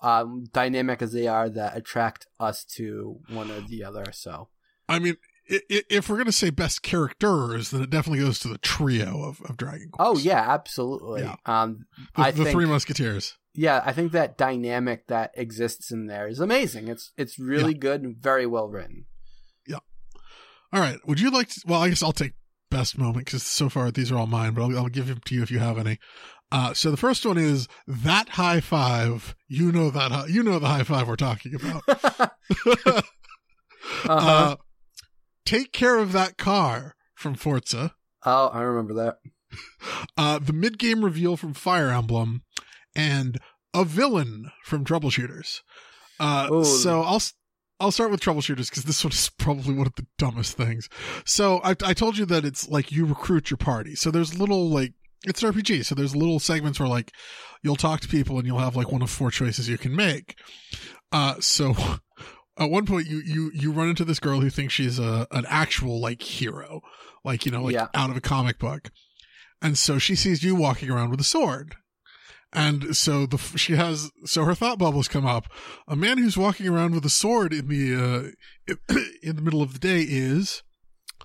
um, 0.00 0.44
dynamic 0.52 1.02
as 1.02 1.12
they 1.12 1.26
are, 1.26 1.48
that 1.48 1.76
attract 1.76 2.26
us 2.40 2.64
to 2.76 3.20
one 3.30 3.50
or 3.50 3.60
the 3.60 3.84
other. 3.84 4.04
So 4.12 4.48
I 4.88 4.98
mean, 4.98 5.16
if 5.48 6.08
we're 6.08 6.18
gonna 6.18 6.32
say 6.32 6.50
best 6.50 6.82
characters, 6.82 7.70
then 7.70 7.82
it 7.82 7.90
definitely 7.90 8.24
goes 8.24 8.38
to 8.40 8.48
the 8.48 8.58
trio 8.58 9.22
of, 9.22 9.40
of 9.42 9.56
Dragon 9.56 9.88
Quest. 9.92 10.08
oh 10.10 10.18
yeah, 10.18 10.44
absolutely. 10.52 11.22
Yeah. 11.22 11.36
Um, 11.46 11.86
the, 12.16 12.22
I 12.22 12.30
the 12.32 12.44
think 12.44 12.50
Three 12.56 12.66
Musketeers. 12.66 13.36
Yeah, 13.56 13.82
I 13.84 13.92
think 13.92 14.12
that 14.12 14.36
dynamic 14.38 15.06
that 15.08 15.32
exists 15.34 15.90
in 15.90 16.06
there 16.06 16.28
is 16.28 16.40
amazing. 16.40 16.88
It's 16.88 17.12
it's 17.16 17.38
really 17.38 17.74
good 17.74 18.02
and 18.02 18.16
very 18.16 18.46
well 18.46 18.68
written. 18.68 19.06
Yeah. 19.66 19.78
All 20.72 20.80
right. 20.80 20.98
Would 21.06 21.20
you 21.20 21.30
like? 21.30 21.48
To, 21.48 21.60
well, 21.66 21.82
I 21.82 21.88
guess 21.88 22.02
I'll 22.02 22.12
take 22.12 22.32
best 22.70 22.98
moment 22.98 23.24
because 23.26 23.42
so 23.42 23.68
far 23.68 23.90
these 23.90 24.10
are 24.12 24.16
all 24.18 24.26
mine, 24.26 24.52
but 24.54 24.62
I'll, 24.62 24.78
I'll 24.78 24.88
give 24.88 25.06
them 25.08 25.20
to 25.26 25.34
you 25.34 25.42
if 25.42 25.50
you 25.50 25.58
have 25.58 25.78
any. 25.78 25.98
Uh, 26.52 26.74
so 26.74 26.90
the 26.92 26.96
first 26.96 27.26
one 27.26 27.38
is 27.38 27.66
that 27.86 28.30
high 28.30 28.60
five. 28.60 29.34
You 29.48 29.72
know 29.72 29.90
that. 29.90 30.12
hi- 30.12 30.26
You 30.28 30.42
know 30.42 30.58
the 30.58 30.68
high 30.68 30.84
five 30.84 31.08
we're 31.08 31.16
talking 31.16 31.54
about. 31.54 31.82
uh-huh. 32.68 34.08
uh, 34.08 34.56
take 35.44 35.72
care 35.72 35.98
of 35.98 36.12
that 36.12 36.36
car 36.36 36.94
from 37.14 37.34
Forza. 37.34 37.94
oh, 38.24 38.48
I 38.48 38.62
remember 38.62 38.94
that. 38.94 39.18
Uh, 40.18 40.38
the 40.38 40.52
mid 40.52 40.76
game 40.78 41.04
reveal 41.04 41.36
from 41.36 41.54
Fire 41.54 41.88
Emblem, 41.90 42.42
and 42.96 43.38
a 43.72 43.84
villain 43.84 44.50
from 44.64 44.84
Troubleshooters. 44.84 45.60
Uh, 46.18 46.64
so 46.64 47.02
I'll 47.02 47.22
I'll 47.78 47.92
start 47.92 48.10
with 48.10 48.20
Troubleshooters 48.20 48.70
because 48.70 48.84
this 48.84 49.04
one 49.04 49.12
is 49.12 49.30
probably 49.38 49.74
one 49.74 49.86
of 49.86 49.94
the 49.94 50.06
dumbest 50.18 50.56
things. 50.56 50.88
So 51.24 51.60
I 51.62 51.76
I 51.84 51.94
told 51.94 52.16
you 52.18 52.24
that 52.26 52.44
it's 52.44 52.68
like 52.68 52.90
you 52.90 53.04
recruit 53.06 53.50
your 53.50 53.58
party. 53.58 53.94
So 53.94 54.10
there's 54.10 54.38
little 54.38 54.68
like 54.68 54.94
it's 55.24 55.42
an 55.42 55.52
RPG. 55.52 55.84
So 55.84 55.94
there's 55.94 56.16
little 56.16 56.38
segments 56.40 56.80
where 56.80 56.88
like 56.88 57.12
you'll 57.62 57.76
talk 57.76 58.00
to 58.00 58.08
people 58.08 58.38
and 58.38 58.46
you'll 58.46 58.58
have 58.58 58.76
like 58.76 58.90
one 58.90 59.02
of 59.02 59.10
four 59.10 59.30
choices 59.30 59.68
you 59.68 59.78
can 59.78 59.94
make. 59.94 60.36
Uh, 61.12 61.34
so. 61.40 61.74
At 62.58 62.70
one 62.70 62.86
point, 62.86 63.06
you, 63.06 63.18
you, 63.22 63.50
you 63.52 63.70
run 63.70 63.90
into 63.90 64.02
this 64.02 64.18
girl 64.18 64.40
who 64.40 64.48
thinks 64.48 64.72
she's 64.72 64.98
a, 64.98 65.26
an 65.30 65.44
actual 65.46 66.00
like 66.00 66.22
hero, 66.22 66.80
like, 67.22 67.44
you 67.44 67.52
know, 67.52 67.64
like 67.64 67.74
Yeah. 67.74 67.88
out 67.92 68.08
of 68.08 68.16
a 68.16 68.20
comic 68.22 68.58
book. 68.58 68.90
And 69.60 69.76
so 69.76 69.98
she 69.98 70.14
sees 70.14 70.42
you 70.42 70.54
walking 70.54 70.88
around 70.90 71.10
with 71.10 71.20
a 71.20 71.24
sword. 71.24 71.74
And 72.56 72.96
so 72.96 73.26
the 73.26 73.36
she 73.36 73.74
has 73.74 74.10
so 74.24 74.44
her 74.44 74.54
thought 74.54 74.78
bubbles 74.78 75.08
come 75.08 75.26
up. 75.26 75.46
A 75.86 75.94
man 75.94 76.16
who's 76.16 76.38
walking 76.38 76.66
around 76.66 76.94
with 76.94 77.04
a 77.04 77.10
sword 77.10 77.52
in 77.52 77.68
the 77.68 77.94
uh, 77.94 78.74
in 79.22 79.36
the 79.36 79.42
middle 79.42 79.60
of 79.60 79.74
the 79.74 79.78
day 79.78 80.00
is 80.00 80.62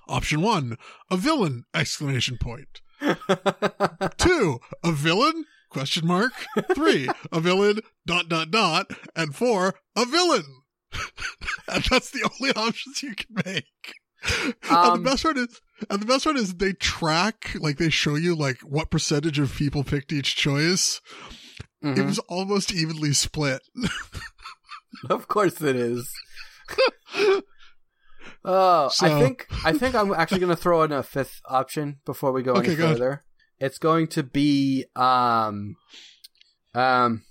option 0.10 0.42
one, 0.42 0.78
a 1.10 1.16
villain! 1.16 1.64
Exclamation 1.74 2.38
point. 2.38 2.82
Two, 4.18 4.60
a 4.84 4.92
villain? 4.92 5.46
Question 5.70 6.06
mark. 6.06 6.34
Three, 6.76 7.08
a 7.32 7.40
villain. 7.40 7.80
Dot 8.06 8.28
dot 8.28 8.52
dot. 8.52 8.92
And 9.16 9.34
four, 9.34 9.76
a 9.96 10.06
villain. 10.06 10.44
and 11.72 11.84
that's 11.90 12.12
the 12.12 12.30
only 12.42 12.54
options 12.54 13.02
you 13.02 13.16
can 13.16 13.36
make. 13.46 13.66
and 14.44 14.56
Um, 14.70 15.04
the 15.04 15.10
best 15.10 15.24
part 15.24 15.38
is, 15.38 15.62
and 15.90 16.02
the 16.02 16.06
best 16.06 16.24
part 16.26 16.38
is 16.38 16.56
they 16.56 16.74
track, 16.74 17.56
like 17.60 17.78
they 17.78 17.90
show 17.90 18.16
you 18.16 18.36
like 18.36 18.60
what 18.62 18.92
percentage 18.92 19.40
of 19.40 19.56
people 19.56 19.84
picked 19.84 20.12
each 20.14 20.36
choice. 20.36 21.02
It 21.82 21.96
Mhm. 21.98 22.06
was 22.06 22.20
almost 22.20 22.74
evenly 22.74 23.14
split. 23.14 23.62
Of 25.10 25.28
course 25.28 25.62
it 25.62 25.76
is. 25.76 26.12
Oh, 28.44 28.86
I 28.86 28.90
So- 28.90 29.20
think 29.20 29.48
I 29.64 29.74
think 29.74 29.96
I'm 29.96 30.14
actually 30.22 30.40
going 30.40 30.50
to 30.56 30.62
throw 30.62 30.82
in 30.84 30.92
a 30.92 31.04
fifth 31.04 31.42
option 31.46 32.00
before 32.06 32.32
we 32.32 32.42
go 32.44 32.54
Okay, 32.54 32.70
any 32.70 32.76
go 32.76 32.84
ahead. 32.86 32.98
further. 32.98 33.24
It's 33.60 33.78
going 33.78 34.08
to 34.08 34.24
be 34.24 34.86
um 34.96 35.76
um 36.74 37.24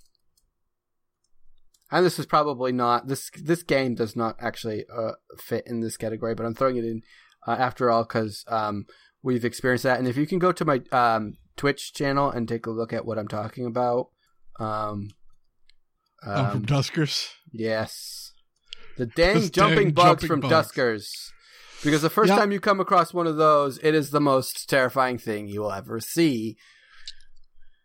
and 1.90 2.06
this 2.06 2.18
is 2.20 2.26
probably 2.26 2.70
not 2.72 3.08
this 3.08 3.30
this 3.42 3.62
game 3.64 3.94
does 3.96 4.14
not 4.14 4.36
actually 4.40 4.84
uh, 4.94 5.12
fit 5.38 5.64
in 5.66 5.80
this 5.80 5.96
category, 5.96 6.34
but 6.36 6.46
I'm 6.46 6.54
throwing 6.54 6.76
it 6.76 6.84
in 6.84 7.02
uh, 7.46 7.52
after 7.58 7.90
all 7.90 8.04
because 8.04 8.44
um 8.48 8.84
we've 9.22 9.44
experienced 9.44 9.84
that. 9.84 9.98
And 9.98 10.08
if 10.08 10.16
you 10.16 10.26
can 10.26 10.38
go 10.38 10.52
to 10.52 10.64
my 10.64 10.80
um 10.92 11.34
Twitch 11.56 11.92
channel 11.92 12.30
and 12.30 12.48
take 12.48 12.66
a 12.66 12.70
look 12.70 12.92
at 12.92 13.04
what 13.04 13.18
I'm 13.18 13.28
talking 13.28 13.66
about, 13.66 14.08
um, 14.58 15.08
I'm 16.26 16.44
um, 16.46 16.50
from 16.52 16.66
Duskers. 16.66 17.28
Yes. 17.52 18.32
The 18.96 19.06
dang 19.16 19.34
Those 19.34 19.50
jumping 19.50 19.88
dang 19.88 19.94
bugs 19.94 20.22
jumping 20.22 20.28
from 20.28 20.40
bugs. 20.40 20.72
Duskers. 20.72 21.08
Because 21.82 22.02
the 22.02 22.10
first 22.10 22.28
Yeah. 22.30 22.36
time 22.36 22.52
you 22.52 22.60
come 22.60 22.80
across 22.80 23.14
one 23.14 23.26
of 23.26 23.36
those, 23.36 23.78
it 23.82 23.94
is 23.94 24.10
the 24.10 24.20
most 24.20 24.68
terrifying 24.68 25.16
thing 25.18 25.48
you 25.48 25.60
will 25.62 25.72
ever 25.72 25.98
see. 26.00 26.56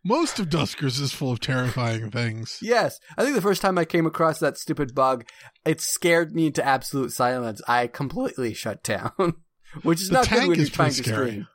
Most 0.04 0.38
of 0.38 0.50
Duskers 0.50 1.00
is 1.02 1.14
full 1.14 1.32
of 1.32 1.40
terrifying 1.40 2.12
things. 2.12 2.60
Yes. 2.62 3.00
I 3.18 3.24
think 3.24 3.36
the 3.36 3.42
first 3.42 3.62
time 3.62 3.78
I 3.78 3.86
came 3.86 4.06
across 4.06 4.40
that 4.40 4.58
stupid 4.58 4.94
bug, 4.94 5.26
it 5.66 5.82
scared 5.82 6.36
me 6.36 6.48
into 6.48 6.64
absolute 6.64 7.12
silence. 7.12 7.62
I 7.68 7.88
completely 7.88 8.54
shut 8.54 8.84
down. 8.84 9.12
Which 9.84 10.02
is 10.02 10.10
The 10.10 10.14
not 10.16 10.30
good 10.30 10.48
when 10.48 10.60
you're 10.60 10.68
trying 10.68 10.90
pretty 10.90 11.04
to 11.04 11.10
scary. 11.10 11.30
stream. 11.32 11.48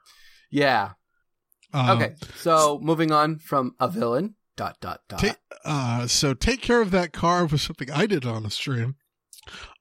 Yeah. 0.51 0.91
Um, 1.73 1.91
Okay. 1.91 2.15
So 2.37 2.79
moving 2.83 3.13
on 3.13 3.39
from 3.39 3.75
a 3.81 3.89
villain. 3.89 4.35
Dot 4.57 4.77
dot 4.81 5.01
dot. 5.09 5.21
Ta- 5.21 5.37
uh, 5.65 6.07
so 6.07 6.35
take 6.35 6.61
care 6.61 6.83
of 6.83 6.91
that 6.91 7.13
car 7.13 7.47
was 7.47 7.63
something 7.63 7.91
I 7.91 8.07
did 8.07 8.27
on 8.27 8.43
the 8.43 8.51
stream. 8.51 8.97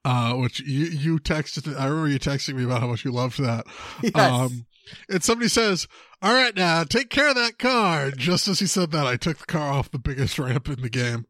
Uh, 0.04 0.32
which 0.34 0.60
you, 0.60 0.86
you 0.86 1.18
texted, 1.18 1.78
I 1.78 1.84
remember 1.86 2.08
you 2.08 2.18
texting 2.18 2.54
me 2.54 2.64
about 2.64 2.80
how 2.80 2.86
much 2.86 3.04
you 3.04 3.12
loved 3.12 3.38
that. 3.40 3.66
yes. 4.02 4.14
Um, 4.16 4.64
and 5.10 5.22
somebody 5.22 5.48
says, 5.48 5.86
all 6.22 6.32
right, 6.32 6.56
now 6.56 6.82
take 6.84 7.10
care 7.10 7.28
of 7.28 7.34
that 7.34 7.58
car. 7.58 8.10
Just 8.10 8.48
as 8.48 8.58
he 8.60 8.66
said 8.66 8.90
that, 8.92 9.06
I 9.06 9.16
took 9.16 9.36
the 9.38 9.44
car 9.46 9.70
off 9.70 9.90
the 9.90 9.98
biggest 9.98 10.38
ramp 10.38 10.68
in 10.68 10.80
the 10.80 10.88
game. 10.88 11.26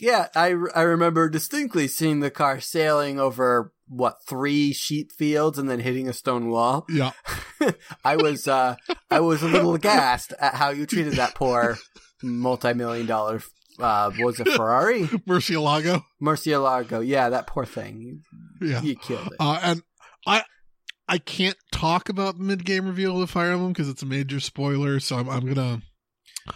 Yeah, 0.00 0.26
I, 0.34 0.54
I 0.74 0.82
remember 0.82 1.28
distinctly 1.28 1.86
seeing 1.86 2.18
the 2.20 2.30
car 2.30 2.60
sailing 2.60 3.20
over 3.20 3.72
what 3.92 4.16
three 4.26 4.72
sheep 4.72 5.12
fields 5.12 5.58
and 5.58 5.68
then 5.68 5.80
hitting 5.80 6.08
a 6.08 6.12
stone 6.12 6.48
wall. 6.48 6.86
Yeah. 6.88 7.12
I 8.04 8.16
was 8.16 8.48
uh 8.48 8.76
I 9.10 9.20
was 9.20 9.42
a 9.42 9.48
little 9.48 9.74
aghast 9.74 10.32
at 10.40 10.54
how 10.54 10.70
you 10.70 10.86
treated 10.86 11.14
that 11.14 11.34
poor 11.34 11.76
multi-million 12.22 13.06
dollar 13.06 13.40
uh 13.78 14.10
was 14.18 14.40
it 14.40 14.48
Ferrari 14.48 15.02
Murcielago. 15.28 16.02
Murcielago. 16.22 17.06
Yeah, 17.06 17.28
that 17.30 17.46
poor 17.46 17.64
thing. 17.64 18.22
Yeah. 18.60 18.80
You 18.82 18.96
killed 18.96 19.26
it. 19.26 19.32
Uh, 19.40 19.58
and 19.62 19.82
I, 20.26 20.42
I 21.08 21.18
can't 21.18 21.56
talk 21.72 22.08
about 22.08 22.38
the 22.38 22.44
mid 22.44 22.64
game 22.64 22.86
reveal 22.86 23.14
of 23.14 23.20
the 23.20 23.26
Fire 23.26 23.52
Emblem 23.52 23.72
because 23.72 23.88
it's 23.88 24.02
a 24.02 24.06
major 24.06 24.40
spoiler. 24.40 25.00
So 25.00 25.16
I'm, 25.16 25.28
I'm 25.28 25.46
gonna, 25.46 25.82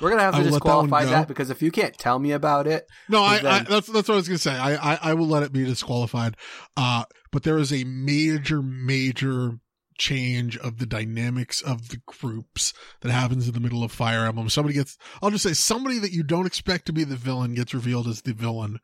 We're 0.01 0.11
gonna 0.11 0.23
have 0.23 0.35
to 0.35 0.39
let 0.39 0.45
that 0.45 0.51
disqualify 0.53 1.05
that, 1.05 1.29
because 1.29 1.51
if 1.51 1.63
you 1.63 1.71
can't 1.71 1.97
tell 1.97 2.19
me 2.19 2.33
about 2.33 2.67
it, 2.67 2.87
no, 3.09 3.23
I, 3.23 3.43
Well, 3.43 3.53
I, 3.53 3.63
that's, 3.63 3.87
that's 3.87 4.09
what 4.09 4.15
I 4.15 4.17
was 4.17 4.29
gonna 4.29 4.39
say. 4.39 4.55
I, 4.55 4.95
I, 4.95 4.99
I 5.03 5.15
will 5.15 5.29
let 5.29 5.43
it 5.43 5.53
be 5.53 5.65
disqualified. 5.65 6.37
Uh, 6.77 7.05
but 7.33 7.43
there 7.43 7.59
is 7.59 7.73
a 7.73 7.85
major, 7.85 8.63
major 8.63 9.59
change 9.99 10.59
of 10.59 10.79
the 10.79 10.87
dynamics 10.87 11.63
of 11.63 11.89
the 11.89 12.01
groups 12.07 12.73
that 13.01 13.11
happens 13.11 13.49
in 13.49 13.55
the 13.55 13.61
middle 13.61 13.83
of 13.83 13.93
Fire 13.93 14.27
Emblem. 14.27 14.49
Somebody 14.49 14.75
gets, 14.75 14.99
I'll 15.23 15.31
just 15.31 15.45
say 15.45 15.55
somebody 15.55 15.99
that 15.99 16.13
you 16.13 16.23
don't 16.23 16.47
expect 16.47 16.87
to 16.87 16.93
be 16.93 17.05
the 17.05 17.17
villain 17.17 17.55
gets 17.55 17.73
revealed 17.73 18.07
as 18.07 18.23
the 18.23 18.35
villain. 18.35 18.79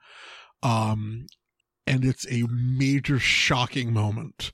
Um, 0.62 1.26
and 1.86 2.04
it's 2.04 2.26
a 2.30 2.44
major 2.50 3.18
shocking 3.18 3.92
moment. 3.92 4.52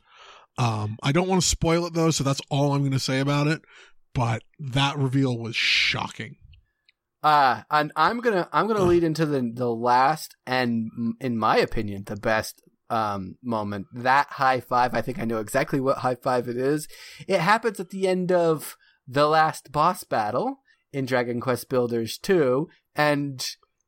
Um, 0.57 0.97
I 1.03 1.13
don't 1.13 1.29
want 1.29 1.43
to 1.43 1.49
spoil 1.49 1.87
it 1.87 1.95
though, 1.95 2.11
so 2.11 2.25
that's 2.25 2.41
all 2.51 2.73
I'm 2.73 2.81
going 2.81 2.91
to 2.93 2.99
say 2.99 3.21
about 3.21 3.47
it. 3.47 3.63
But 4.15 4.43
that 4.59 4.99
reveal 4.99 5.39
was 5.39 5.55
shocking. 5.55 6.38
Uh 7.23 7.63
and 7.71 7.93
I'm 7.97 8.21
gonna 8.21 8.49
I'm 8.53 8.67
gonna 8.67 8.85
lead 8.85 9.05
into 9.05 9.27
the 9.27 9.51
the 9.55 9.71
last 9.71 10.37
and 10.47 10.89
in 11.21 11.37
my 11.39 11.59
opinion 11.59 12.05
the 12.07 12.17
best 12.17 12.63
um, 12.91 13.37
moment. 13.43 13.87
That 13.93 14.29
high 14.31 14.61
five, 14.61 14.95
I 14.95 15.03
think 15.03 15.19
I 15.19 15.25
know 15.25 15.39
exactly 15.39 15.81
what 15.81 15.99
high 15.99 16.17
five 16.17 16.49
it 16.49 16.57
is. 16.57 16.89
It 17.27 17.41
happens 17.41 17.81
at 17.81 17.91
the 17.91 18.09
end 18.09 18.33
of 18.33 18.77
the 19.07 19.27
last 19.27 19.73
boss 19.73 20.05
battle 20.05 20.61
in 20.93 21.07
Dragon 21.07 21.41
Quest 21.41 21.69
Builders 21.69 22.19
2, 22.19 22.69
and 22.95 23.47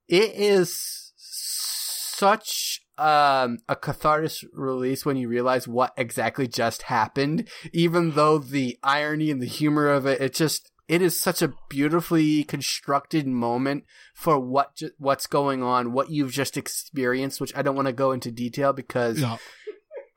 it 0.09 0.35
is 0.35 1.13
such 1.17 2.83
um, 2.99 3.59
a 3.69 3.77
cathartic 3.77 4.33
release 4.53 5.07
when 5.07 5.17
you 5.17 5.29
realize 5.29 5.67
what 5.67 5.93
exactly 5.97 6.47
just 6.47 6.83
happened, 6.83 7.49
even 7.73 8.13
though 8.13 8.39
the 8.39 8.79
irony 8.83 9.31
and 9.31 9.41
the 9.41 9.47
humor 9.47 9.89
of 9.89 10.07
it, 10.07 10.21
it 10.21 10.35
just, 10.35 10.70
it 10.91 11.01
is 11.03 11.21
such 11.21 11.41
a 11.41 11.53
beautifully 11.69 12.43
constructed 12.45 13.27
moment 13.27 13.85
for 14.15 14.39
what 14.41 14.75
ju- 14.77 14.91
what's 14.99 15.27
going 15.29 15.63
on, 15.63 15.93
what 15.93 16.11
you've 16.11 16.33
just 16.33 16.57
experienced, 16.57 17.41
which 17.41 17.55
I 17.55 17.63
don't 17.63 17.77
want 17.77 17.87
to 17.87 17.93
go 17.93 18.11
into 18.13 18.31
detail 18.33 18.73
because 18.73 19.21
Yeah. 19.21 19.37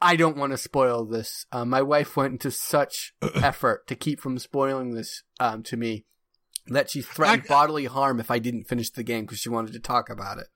I 0.01 0.15
don't 0.15 0.35
want 0.35 0.51
to 0.51 0.57
spoil 0.57 1.05
this. 1.05 1.45
Uh, 1.51 1.63
my 1.63 1.81
wife 1.81 2.17
went 2.17 2.33
into 2.33 2.51
such 2.51 3.13
effort 3.35 3.87
to 3.87 3.95
keep 3.95 4.19
from 4.19 4.37
spoiling 4.39 4.95
this 4.95 5.23
um, 5.39 5.63
to 5.63 5.77
me 5.77 6.05
that 6.67 6.89
she 6.89 7.01
threatened 7.01 7.43
I- 7.45 7.47
bodily 7.47 7.85
harm 7.85 8.19
if 8.19 8.31
I 8.31 8.39
didn't 8.39 8.65
finish 8.67 8.89
the 8.89 9.03
game 9.03 9.25
because 9.25 9.39
she 9.39 9.49
wanted 9.49 9.73
to 9.73 9.79
talk 9.79 10.09
about 10.09 10.39
it. 10.39 10.47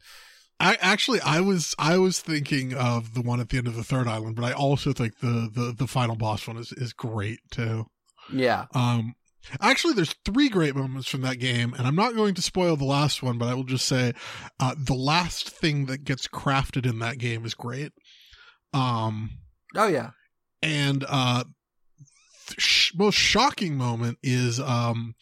I 0.59 0.75
actually 0.81 1.21
I 1.21 1.39
was 1.41 1.75
I 1.77 1.99
was 1.99 2.19
thinking 2.19 2.73
of 2.73 3.13
the 3.13 3.21
one 3.21 3.39
at 3.39 3.49
the 3.49 3.59
end 3.59 3.67
of 3.67 3.75
the 3.75 3.83
third 3.83 4.07
island, 4.07 4.35
but 4.35 4.43
I 4.45 4.53
also 4.53 4.91
think 4.91 5.19
the 5.19 5.47
the, 5.53 5.75
the 5.77 5.85
final 5.85 6.15
boss 6.15 6.47
one 6.47 6.57
is, 6.57 6.71
is 6.73 6.93
great 6.93 7.39
too. 7.51 7.85
Yeah. 8.33 8.65
Um 8.73 9.13
actually 9.61 9.93
there's 9.93 10.15
three 10.25 10.49
great 10.49 10.75
moments 10.75 11.07
from 11.09 11.21
that 11.21 11.37
game, 11.39 11.73
and 11.77 11.87
I'm 11.87 11.95
not 11.95 12.15
going 12.15 12.33
to 12.35 12.41
spoil 12.41 12.75
the 12.75 12.85
last 12.85 13.21
one, 13.23 13.37
but 13.37 13.47
I 13.49 13.53
will 13.53 13.63
just 13.63 13.85
say 13.85 14.13
uh 14.59 14.75
the 14.77 14.93
last 14.93 15.49
thing 15.49 15.85
that 15.87 16.03
gets 16.03 16.27
crafted 16.27 16.85
in 16.89 16.99
that 16.99 17.17
game 17.17 17.45
is 17.45 17.53
great. 17.53 17.91
Um 18.73 19.31
Oh 19.75 19.87
yeah. 19.87 20.11
and 20.61 21.05
uh 21.07 21.43
sh- 22.57 22.91
most 22.95 23.15
shocking 23.15 23.75
moment 23.77 24.17
is 24.23 24.59
um 24.59 25.15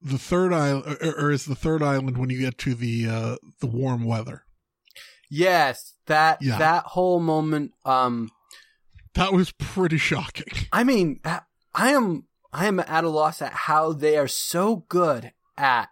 the 0.00 0.18
third 0.18 0.52
island 0.52 0.96
or, 1.02 1.26
or 1.26 1.30
is 1.32 1.44
the 1.46 1.54
third 1.56 1.82
island 1.82 2.16
when 2.18 2.30
you 2.30 2.38
get 2.40 2.58
to 2.58 2.74
the 2.74 3.06
uh 3.08 3.36
the 3.60 3.66
warm 3.66 4.04
weather. 4.04 4.44
Yes, 5.30 5.94
that 6.06 6.38
Yeah. 6.40 6.58
that 6.58 6.84
whole 6.84 7.20
moment. 7.20 7.72
Um, 7.84 8.30
That 9.14 9.32
was 9.32 9.50
pretty 9.52 9.98
shocking. 9.98 10.46
I 10.72 10.84
mean, 10.84 11.20
I 11.24 11.40
I 11.74 11.90
am 11.90 12.27
I 12.52 12.66
am 12.66 12.80
at 12.80 13.04
a 13.04 13.08
loss 13.08 13.42
at 13.42 13.52
how 13.52 13.92
they 13.92 14.16
are 14.16 14.28
so 14.28 14.84
good 14.88 15.32
at 15.56 15.88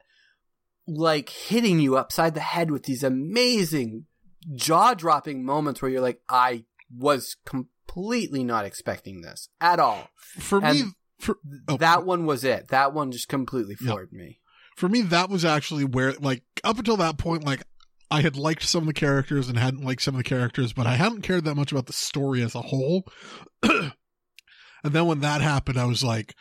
like 0.86 1.28
hitting 1.28 1.80
you 1.80 1.96
upside 1.96 2.34
the 2.34 2.40
head 2.40 2.70
with 2.70 2.84
these 2.84 3.02
amazing 3.02 4.06
jaw 4.54 4.94
dropping 4.94 5.44
moments 5.44 5.82
where 5.82 5.90
you're 5.90 6.00
like, 6.00 6.20
I 6.28 6.64
was 6.96 7.36
completely 7.44 8.44
not 8.44 8.64
expecting 8.64 9.20
this 9.22 9.48
at 9.60 9.80
all. 9.80 10.08
For 10.16 10.64
And 10.64 10.78
me, 10.78 10.84
for 11.18 11.36
oh, 11.68 11.76
that 11.78 12.06
one 12.06 12.24
was 12.26 12.44
it. 12.44 12.68
That 12.68 12.92
one 12.94 13.10
just 13.10 13.28
completely 13.28 13.76
Yeah. 13.80 13.88
floored 13.92 14.12
me. 14.12 14.40
for 14.76 14.88
me, 14.88 15.02
that 15.02 15.28
was 15.30 15.44
actually 15.44 15.84
where, 15.84 16.12
like, 16.14 16.42
up 16.62 16.78
until 16.78 16.96
that 16.98 17.18
point, 17.18 17.44
like, 17.44 17.62
I 18.10 18.20
had 18.20 18.36
liked 18.36 18.62
some 18.62 18.82
of 18.82 18.86
the 18.86 18.92
characters 18.92 19.48
and 19.48 19.58
hadn't 19.58 19.82
liked 19.84 20.02
some 20.02 20.14
of 20.14 20.18
the 20.18 20.28
characters, 20.28 20.72
but 20.72 20.86
I 20.86 20.94
hadn't 20.94 21.22
cared 21.22 21.44
that 21.46 21.56
much 21.56 21.72
about 21.72 21.86
the 21.86 21.92
story 21.92 22.42
as 22.42 22.54
a 22.54 22.60
whole. 22.62 23.04
and 24.86 24.94
then 24.94 25.06
when 25.06 25.20
that 25.20 25.40
happened, 25.40 25.78
I 25.78 25.84
was 25.84 26.02
like, 26.04 26.34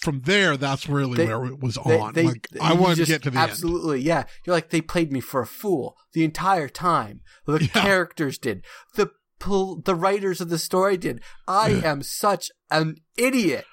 from 0.00 0.22
there, 0.24 0.56
that's 0.56 0.88
really 0.88 1.16
They- 1.16 1.26
where 1.26 1.44
it 1.46 1.60
was 1.60 1.76
They- 1.84 1.98
on. 1.98 2.14
they- 2.14 2.24
like, 2.24 2.46
I 2.60 2.72
wanted 2.72 2.96
to 2.96 3.04
get 3.06 3.22
to 3.24 3.30
the 3.30 3.38
end. 3.38 3.50
absolutely, 3.50 4.00
yeah. 4.00 4.24
You're 4.46 4.54
like 4.56 4.70
they 4.70 4.80
played 4.80 5.12
me 5.12 5.20
for 5.20 5.40
a 5.42 5.46
fool 5.46 5.96
the 6.14 6.24
entire 6.24 6.68
time. 6.68 7.20
The 7.46 7.58
Yeah. 7.74 7.82
characters 7.82 8.38
did. 8.38 8.64
The 8.94 9.10
the 9.84 9.94
writers 9.94 10.42
of 10.42 10.50
the 10.50 10.58
story 10.58 10.98
did. 10.98 11.22
I 11.48 11.68
Yeah. 11.68 11.92
am 11.92 12.02
such 12.02 12.50
an 12.70 12.96
idiot. 13.16 13.64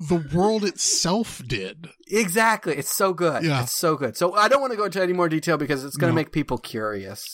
The 0.00 0.16
world 0.34 0.64
itself 0.64 1.40
did. 1.46 1.88
Exactly. 2.08 2.74
It's 2.76 2.92
so 2.92 3.12
good. 3.14 3.44
Yeah. 3.44 3.62
It's 3.62 3.70
so 3.72 3.94
good. 3.96 4.16
So 4.16 4.34
I 4.34 4.48
don't 4.48 4.60
want 4.60 4.72
to 4.72 4.76
go 4.76 4.84
into 4.86 5.00
any 5.00 5.12
more 5.12 5.28
detail 5.28 5.56
because 5.56 5.84
it's 5.84 5.96
going 5.96 6.08
to 6.10 6.14
No. 6.14 6.16
make 6.20 6.32
people 6.32 6.58
curious. 6.58 7.24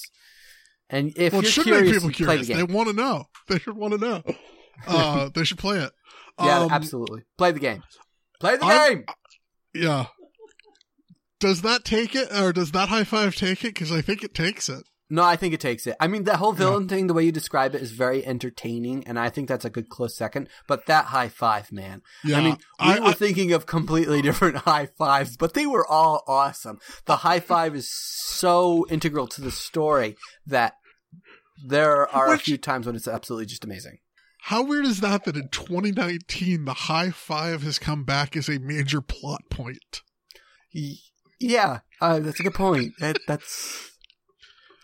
And 0.91 1.12
if 1.16 1.33
well, 1.33 1.41
it 1.41 1.45
you're 1.45 1.53
should 1.53 1.64
curious, 1.64 1.85
make 1.87 1.95
people 1.95 2.09
the 2.09 2.14
curious. 2.14 2.47
game. 2.49 2.57
They 2.59 2.64
want 2.64 2.89
to 2.91 2.95
know. 2.95 3.24
They 3.49 3.59
should 3.59 3.76
want 3.76 3.95
to 3.95 3.99
know. 3.99 4.22
Uh, 4.89 5.28
they 5.35 5.45
should 5.45 5.59
play 5.59 5.78
it. 5.78 5.93
yeah, 6.41 6.61
Um, 6.61 6.70
absolutely. 6.70 7.22
Play 7.39 7.53
the 7.53 7.61
game. 7.61 7.83
Play 8.41 8.57
the 8.57 8.64
I'm- 8.64 8.89
game. 8.95 9.05
Yeah. 9.74 10.07
Does 11.39 11.62
that 11.62 11.85
take 11.85 12.14
it, 12.14 12.28
or 12.37 12.53
does 12.53 12.72
that 12.72 12.89
high 12.91 13.05
five 13.05 13.35
take 13.35 13.64
it? 13.64 13.74
Because 13.74 13.91
I 13.93 14.03
think 14.03 14.22
it 14.22 14.35
takes 14.35 14.68
it. 14.68 14.85
No, 15.12 15.24
I 15.24 15.35
think 15.37 15.55
it 15.55 15.61
takes 15.61 15.87
it. 15.89 15.97
I 15.99 16.07
mean, 16.07 16.22
that 16.24 16.37
whole 16.37 16.53
villain 16.53 16.87
thing, 16.87 17.07
the 17.09 17.14
way 17.14 17.24
you 17.24 17.33
describe 17.33 17.74
it, 17.74 17.83
is 17.83 17.91
very 17.93 18.24
entertaining, 18.24 19.05
and 19.09 19.18
I 19.18 19.28
think 19.28 19.49
that's 19.49 19.64
a 19.64 19.70
good 19.70 19.89
close 19.89 20.16
second. 20.16 20.49
But 20.68 20.87
that 20.87 21.07
high 21.07 21.28
five, 21.28 21.72
man. 21.72 22.03
Yeah, 22.24 22.39
I 22.39 22.43
mean, 22.43 22.57
we 22.78 22.87
I- 22.93 23.01
were 23.01 23.07
I- 23.09 23.12
thinking 23.14 23.53
of 23.53 23.66
completely 23.66 24.22
different 24.28 24.59
high 24.59 24.87
fives, 24.99 25.37
but 25.37 25.55
they 25.55 25.66
were 25.66 25.85
all 25.87 26.22
awesome. 26.28 26.78
The 27.07 27.16
high 27.16 27.41
five 27.41 27.74
is 27.74 27.91
so 27.91 28.87
integral 28.89 29.26
to 29.28 29.41
the 29.41 29.51
story 29.51 30.16
that 30.47 30.74
there 31.66 32.07
are 32.14 32.33
a 32.33 32.39
few 32.39 32.57
times 32.59 32.87
when 32.87 32.95
it's 32.97 33.09
absolutely 33.09 33.47
just 33.47 33.64
amazing. 33.64 33.99
How 34.45 34.62
weird 34.62 34.86
is 34.86 35.01
that? 35.01 35.24
That 35.24 35.36
in 35.36 35.49
2019, 35.49 36.64
the 36.64 36.72
high 36.74 37.11
five 37.11 37.62
has 37.62 37.78
come 37.78 38.05
back 38.05 38.36
as 38.36 38.49
a 38.49 38.59
major 38.59 39.01
plot 39.01 39.43
point. 39.51 40.03
Yeah, 41.38 41.80
uh, 42.01 42.20
that's 42.20 42.41
a 42.41 42.43
good 42.43 42.55
point. 42.55 42.95
That, 43.01 43.18
that's 43.26 43.91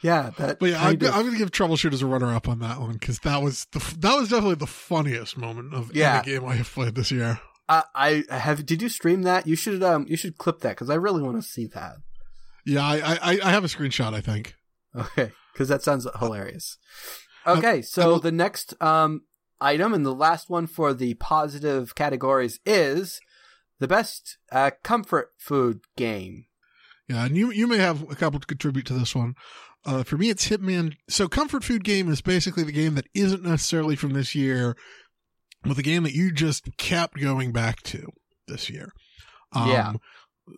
yeah. 0.02 0.30
That 0.38 0.58
But 0.58 0.70
yeah, 0.70 0.82
I'm, 0.84 0.94
of- 0.96 1.02
I'm 1.04 1.20
going 1.22 1.32
to 1.32 1.38
give 1.38 1.50
Troubleshooters 1.50 2.02
a 2.02 2.06
runner 2.06 2.34
up 2.34 2.48
on 2.48 2.58
that 2.60 2.80
one 2.80 2.92
because 2.94 3.18
that 3.20 3.42
was 3.42 3.66
the 3.72 3.78
that 4.00 4.16
was 4.16 4.28
definitely 4.30 4.56
the 4.56 4.66
funniest 4.66 5.36
moment 5.36 5.74
of 5.74 5.94
Yeah. 5.94 6.22
any 6.24 6.32
game 6.38 6.44
I 6.44 6.54
have 6.56 6.70
played 6.70 6.94
this 6.94 7.10
year. 7.10 7.40
I, 7.68 7.82
I 8.30 8.38
have. 8.38 8.64
Did 8.64 8.80
you 8.80 8.88
stream 8.88 9.22
that? 9.22 9.46
You 9.48 9.56
should 9.56 9.82
um. 9.82 10.06
You 10.08 10.16
should 10.16 10.38
clip 10.38 10.60
that 10.60 10.70
because 10.70 10.88
I 10.88 10.94
really 10.94 11.20
want 11.22 11.36
to 11.36 11.42
see 11.42 11.66
that. 11.74 11.96
Yeah, 12.64 12.84
I, 12.84 13.18
I 13.20 13.40
I 13.42 13.50
have 13.50 13.64
a 13.64 13.68
screenshot. 13.68 14.14
I 14.14 14.20
think. 14.20 14.54
Okay, 14.94 15.32
because 15.52 15.68
that 15.68 15.82
sounds 15.82 16.06
hilarious. 16.20 16.78
Okay, 17.46 17.82
so 17.82 18.18
the 18.18 18.30
next 18.32 18.80
um 18.80 19.22
item 19.60 19.94
and 19.94 20.04
the 20.04 20.14
last 20.14 20.48
one 20.50 20.66
for 20.66 20.92
the 20.94 21.14
positive 21.14 21.94
categories 21.94 22.60
is 22.64 23.20
the 23.78 23.88
best 23.88 24.38
uh, 24.52 24.70
comfort 24.82 25.30
food 25.38 25.80
game. 25.96 26.46
Yeah, 27.08 27.26
and 27.26 27.36
you 27.36 27.50
you 27.50 27.66
may 27.66 27.78
have 27.78 28.02
a 28.10 28.16
couple 28.16 28.40
to 28.40 28.46
contribute 28.46 28.86
to 28.86 28.94
this 28.94 29.14
one. 29.14 29.34
Uh, 29.84 30.02
for 30.02 30.16
me, 30.16 30.30
it's 30.30 30.48
Hitman. 30.48 30.94
So, 31.08 31.28
comfort 31.28 31.62
food 31.62 31.84
game 31.84 32.10
is 32.10 32.20
basically 32.20 32.64
the 32.64 32.72
game 32.72 32.96
that 32.96 33.06
isn't 33.14 33.44
necessarily 33.44 33.94
from 33.94 34.12
this 34.12 34.34
year, 34.34 34.76
but 35.62 35.76
the 35.76 35.82
game 35.82 36.02
that 36.02 36.14
you 36.14 36.32
just 36.32 36.76
kept 36.76 37.20
going 37.20 37.52
back 37.52 37.82
to 37.84 38.08
this 38.48 38.68
year. 38.68 38.92
Um, 39.52 39.68
Yeah. 39.68 39.92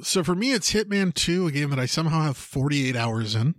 So 0.03 0.23
for 0.23 0.35
me, 0.35 0.53
it's 0.53 0.73
Hitman 0.73 1.15
Two, 1.15 1.47
a 1.47 1.51
game 1.51 1.71
that 1.71 1.79
I 1.79 1.87
somehow 1.87 2.23
have 2.23 2.37
48 2.37 2.95
hours 2.95 3.35
in. 3.35 3.55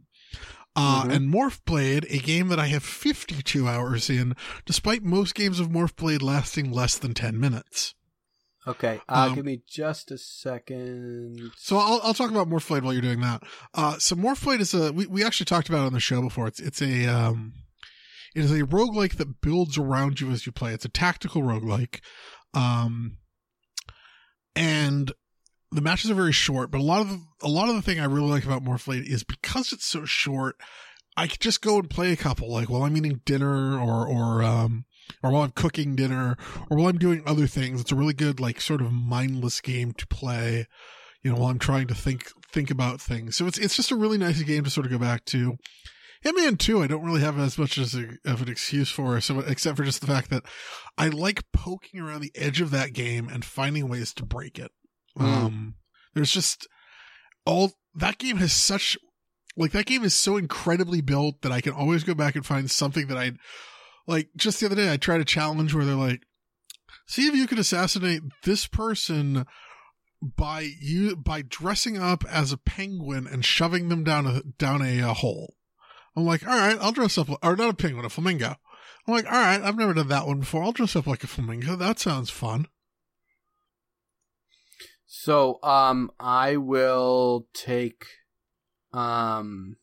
Uh, 0.76 1.04
Mhm. 1.06 1.16
and 1.16 1.34
Morphblade, 1.34 2.06
a 2.10 2.20
game 2.20 2.48
that 2.50 2.60
I 2.60 2.68
have 2.68 2.84
52 2.84 3.68
hours 3.68 4.10
in, 4.10 4.36
despite 4.66 5.04
most 5.04 5.36
games 5.36 5.60
of 5.60 5.68
Morphblade 5.70 6.22
lasting 6.22 6.72
less 6.72 6.98
than 6.98 7.14
10 7.14 7.40
minutes. 7.40 7.96
Okay, 8.68 9.02
uh, 9.10 9.28
Um, 9.30 9.36
give 9.36 9.46
me 9.46 9.62
just 9.68 10.12
a 10.12 10.18
second. 10.18 11.52
So 11.58 11.78
I'll, 11.78 12.00
I'll 12.04 12.14
talk 12.14 12.30
about 12.30 12.48
Morphblade 12.50 12.84
while 12.84 12.94
you're 12.94 13.02
doing 13.02 13.22
that. 13.22 13.42
Uh, 13.74 13.98
so 13.98 14.16
Morphblade 14.16 14.60
is 14.60 14.74
a, 14.74 14.92
we, 14.94 15.08
we 15.08 15.24
actually 15.24 15.46
talked 15.46 15.70
about 15.70 15.84
it 15.84 15.88
on 15.88 15.94
the 15.94 16.00
show 16.00 16.22
before. 16.22 16.48
It's, 16.48 16.60
it's 16.60 16.82
a, 16.82 17.08
um, 17.08 17.54
it 18.36 18.44
is 18.46 18.52
a 18.52 18.62
roguelike 18.66 19.16
that 19.16 19.42
builds 19.42 19.78
around 19.78 20.22
you 20.22 20.30
as 20.30 20.46
you 20.46 20.52
play. 20.52 20.74
It's 20.74 20.86
a 20.86 20.90
tactical 20.90 21.42
roguelike. 21.42 22.00
Um, 22.54 23.18
and 24.56 25.12
the 25.72 25.82
matches 25.82 26.10
are 26.10 26.16
very 26.16 26.32
short, 26.32 26.72
but 26.72 26.82
a 26.82 26.84
lot 26.84 27.02
of 27.02 27.10
the, 27.10 27.22
a 27.44 27.48
lot 27.48 27.70
of 27.70 27.76
the 27.76 27.82
thing 27.82 28.00
I 28.00 28.06
really 28.06 28.30
like 28.30 28.46
about 28.46 28.64
Morphblade 28.64 29.06
is 29.06 29.24
because 29.24 29.72
it's 29.72 29.86
so 29.86 30.06
short, 30.06 30.56
I 31.16 31.28
could 31.28 31.40
just 31.40 31.62
go 31.62 31.78
and 31.80 31.90
play 31.90 32.12
a 32.12 32.18
couple, 32.18 32.52
like 32.52 32.70
while 32.70 32.84
I'm 32.84 32.98
eating 32.98 33.22
dinner 33.26 33.78
or, 33.80 34.08
or, 34.08 34.44
um, 34.44 34.86
or 35.22 35.32
while 35.32 35.44
I'm 35.44 35.52
cooking 35.52 35.96
dinner 35.96 36.38
or 36.70 36.78
while 36.78 36.88
I'm 36.88 36.98
doing 36.98 37.22
other 37.26 37.48
things. 37.48 37.82
It's 37.82 37.92
a 37.92 37.96
really 37.96 38.14
good, 38.14 38.40
like, 38.40 38.62
sort 38.62 38.82
of 38.82 38.92
mindless 38.92 39.62
game 39.62 39.94
to 39.94 40.08
play, 40.08 40.68
you 41.24 41.32
know, 41.32 41.38
while 41.38 41.50
I'm 41.52 41.60
trying 41.60 41.88
to 41.88 41.96
think, 41.96 42.32
think 42.52 42.72
about 42.72 43.02
things. 43.02 43.36
So 43.36 43.46
it's, 43.46 43.58
it's 43.58 43.76
just 43.76 43.92
a 43.92 43.96
really 43.96 44.18
nice 44.18 44.42
game 44.42 44.64
to 44.64 44.70
sort 44.70 44.86
of 44.86 44.92
go 44.92 44.98
back 44.98 45.26
to. 45.26 45.58
Hitman 46.24 46.58
2, 46.60 46.84
I 46.84 46.88
don't 46.88 47.06
really 47.06 47.22
have 47.22 47.40
as 47.40 47.58
much 47.58 47.78
as 47.78 47.96
a, 47.96 48.18
of 48.26 48.42
an 48.42 48.50
excuse 48.50 48.90
for, 48.90 49.22
so 49.22 49.40
except 49.40 49.78
for 49.78 49.86
just 49.86 50.02
the 50.02 50.08
fact 50.08 50.30
that 50.32 50.44
I 50.98 51.08
like 51.08 51.50
poking 51.54 52.02
around 52.02 52.22
the 52.22 52.34
edge 52.36 52.60
of 52.60 52.72
that 52.72 52.92
game 52.92 53.30
and 53.30 53.46
finding 53.46 53.88
ways 53.88 54.14
to 54.16 54.26
break 54.26 54.60
it. 54.60 54.72
Mm. 55.18 55.26
Um, 55.26 55.76
there's 56.14 56.32
just 56.32 56.68
all 57.46 57.74
that 57.96 58.18
game 58.18 58.38
has 58.38 58.54
such 58.54 58.98
like 59.58 59.72
that 59.72 59.86
game 59.86 60.04
is 60.04 60.14
so 60.14 60.38
incredibly 60.38 61.02
built 61.02 61.42
that 61.42 61.52
I 61.52 61.62
can 61.62 61.74
always 61.74 62.04
go 62.04 62.14
back 62.14 62.36
and 62.36 62.46
find 62.46 62.70
something 62.70 63.08
that 63.08 63.18
I 63.18 63.34
like. 64.08 64.30
Just 64.36 64.60
the 64.60 64.68
other 64.68 64.76
day, 64.76 64.92
I 64.92 64.98
tried 64.98 65.22
a 65.22 65.26
challenge 65.26 65.74
where 65.74 65.86
they're 65.86 65.96
like, 65.96 66.22
"See 67.08 67.28
if 67.28 67.36
you 67.36 67.48
can 67.48 67.60
assassinate 67.60 68.22
this 68.44 68.68
person." 68.68 69.46
By 70.22 70.68
you 70.82 71.16
by 71.16 71.44
dressing 71.44 71.98
up 71.98 72.26
as 72.30 72.52
a 72.52 72.58
penguin 72.58 73.26
and 73.26 73.46
shoving 73.46 73.88
them 73.88 74.04
down 74.04 74.28
a 74.28 74.42
down 74.44 74.82
a, 74.82 75.02
uh 75.02 75.14
hole, 75.14 75.56
I'm 76.16 76.26
like, 76.26 76.46
all 76.46 76.56
right, 76.56 76.78
I'll 76.82 76.92
dress 76.92 77.18
up, 77.18 77.30
or 77.42 77.56
not 77.56 77.70
a 77.70 77.74
penguin, 77.74 78.04
a 78.04 78.10
flamingo. 78.10 78.56
I'm 79.08 79.14
like, 79.14 79.26
all 79.26 79.32
right, 79.32 79.62
I've 79.62 79.78
never 79.78 79.94
done 79.94 80.10
that 80.10 80.28
one 80.28 80.42
before. 80.42 80.64
I'll 80.64 80.74
dress 80.74 80.96
up 80.98 81.08
like 81.08 81.24
a 81.24 81.28
flamingo. 81.28 81.78
That 81.78 82.00
sounds 82.00 82.30
fun. 82.30 82.68
So, 85.12 85.58
um, 85.64 86.12
I 86.20 86.58
will 86.58 87.48
take, 87.52 88.06
um, 88.94 89.78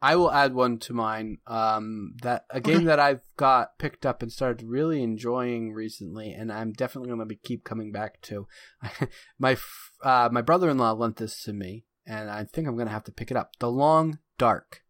I 0.00 0.16
will 0.16 0.32
add 0.32 0.54
one 0.54 0.78
to 0.78 0.94
mine. 0.94 1.38
Um, 1.46 2.14
that 2.22 2.46
a 2.48 2.58
game 2.58 2.76
Okay. 2.78 2.84
that 2.86 2.98
I've 2.98 3.20
got 3.36 3.78
picked 3.78 4.06
up 4.06 4.22
and 4.22 4.32
started 4.32 4.66
really 4.66 5.02
enjoying 5.02 5.74
recently, 5.74 6.32
and 6.32 6.50
I'm 6.50 6.72
definitely 6.72 7.08
going 7.08 7.20
to 7.20 7.26
be 7.26 7.36
keep 7.36 7.64
coming 7.64 7.92
back 7.92 8.22
to. 8.22 8.46
my 9.38 9.52
f- 9.52 9.90
uh, 10.02 10.30
my 10.32 10.40
brother 10.40 10.70
in 10.70 10.78
law 10.78 10.92
lent 10.92 11.16
this 11.16 11.42
to 11.44 11.52
me, 11.52 11.84
and 12.06 12.30
I 12.30 12.44
think 12.44 12.66
I'm 12.66 12.74
going 12.76 12.88
to 12.88 12.92
have 12.94 13.04
to 13.04 13.12
pick 13.12 13.30
it 13.30 13.36
up. 13.36 13.58
The 13.58 13.70
Long 13.70 14.18
Dark. 14.38 14.80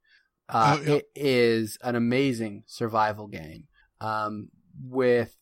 Uh, 0.49 0.77
Oh, 0.79 0.83
yeah. 0.83 0.95
It 0.95 1.07
is 1.17 1.77
an 1.83 1.97
amazing 1.97 2.63
survival 2.67 3.27
game. 3.27 3.65
Um, 4.01 4.51
with 4.81 5.37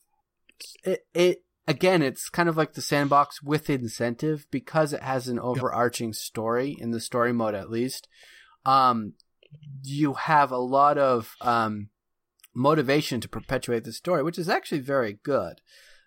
it, 0.82 1.06
it 1.12 1.44
again, 1.70 2.02
it's 2.02 2.28
kind 2.28 2.48
of 2.48 2.56
like 2.56 2.72
the 2.72 2.82
sandbox 2.82 3.42
with 3.42 3.70
incentive 3.70 4.46
because 4.50 4.92
it 4.92 5.02
has 5.02 5.28
an 5.28 5.38
overarching 5.38 6.12
story 6.12 6.76
in 6.78 6.90
the 6.90 7.00
story 7.00 7.32
mode, 7.32 7.54
at 7.54 7.70
least. 7.70 8.08
Um, 8.66 9.14
you 9.84 10.14
have 10.14 10.50
a 10.50 10.58
lot 10.58 10.98
of 10.98 11.36
um, 11.40 11.90
motivation 12.52 13.20
to 13.20 13.28
perpetuate 13.28 13.84
the 13.84 13.92
story, 13.92 14.22
which 14.24 14.38
is 14.38 14.48
actually 14.48 14.80
very 14.80 15.20
good. 15.22 15.60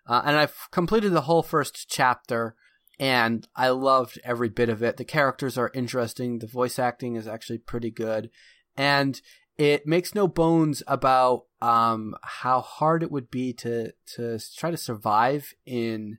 Uh, 0.06 0.22
and 0.26 0.36
I've 0.36 0.68
completed 0.72 1.14
the 1.14 1.22
whole 1.22 1.44
first 1.44 1.90
chapter, 1.90 2.56
and 3.00 3.48
I 3.56 3.70
loved 3.70 4.20
every 4.26 4.50
bit 4.50 4.68
of 4.68 4.84
it. 4.84 4.98
The 4.98 5.06
characters 5.06 5.58
are 5.58 5.72
interesting. 5.74 6.40
The 6.40 6.48
voice 6.48 6.78
acting 6.78 7.16
is 7.16 7.26
actually 7.26 7.60
pretty 7.60 7.90
good, 7.90 8.30
and 8.76 9.20
it 9.58 9.88
makes 9.88 10.14
no 10.14 10.28
bones 10.28 10.84
about 10.88 11.44
um, 11.64 12.14
how 12.22 12.60
hard 12.60 13.04
it 13.04 13.12
would 13.12 13.32
be 13.32 13.54
to 13.54 13.94
to 14.16 14.40
try 14.58 14.70
to 14.70 14.78
survive 14.78 15.54
in 15.66 16.18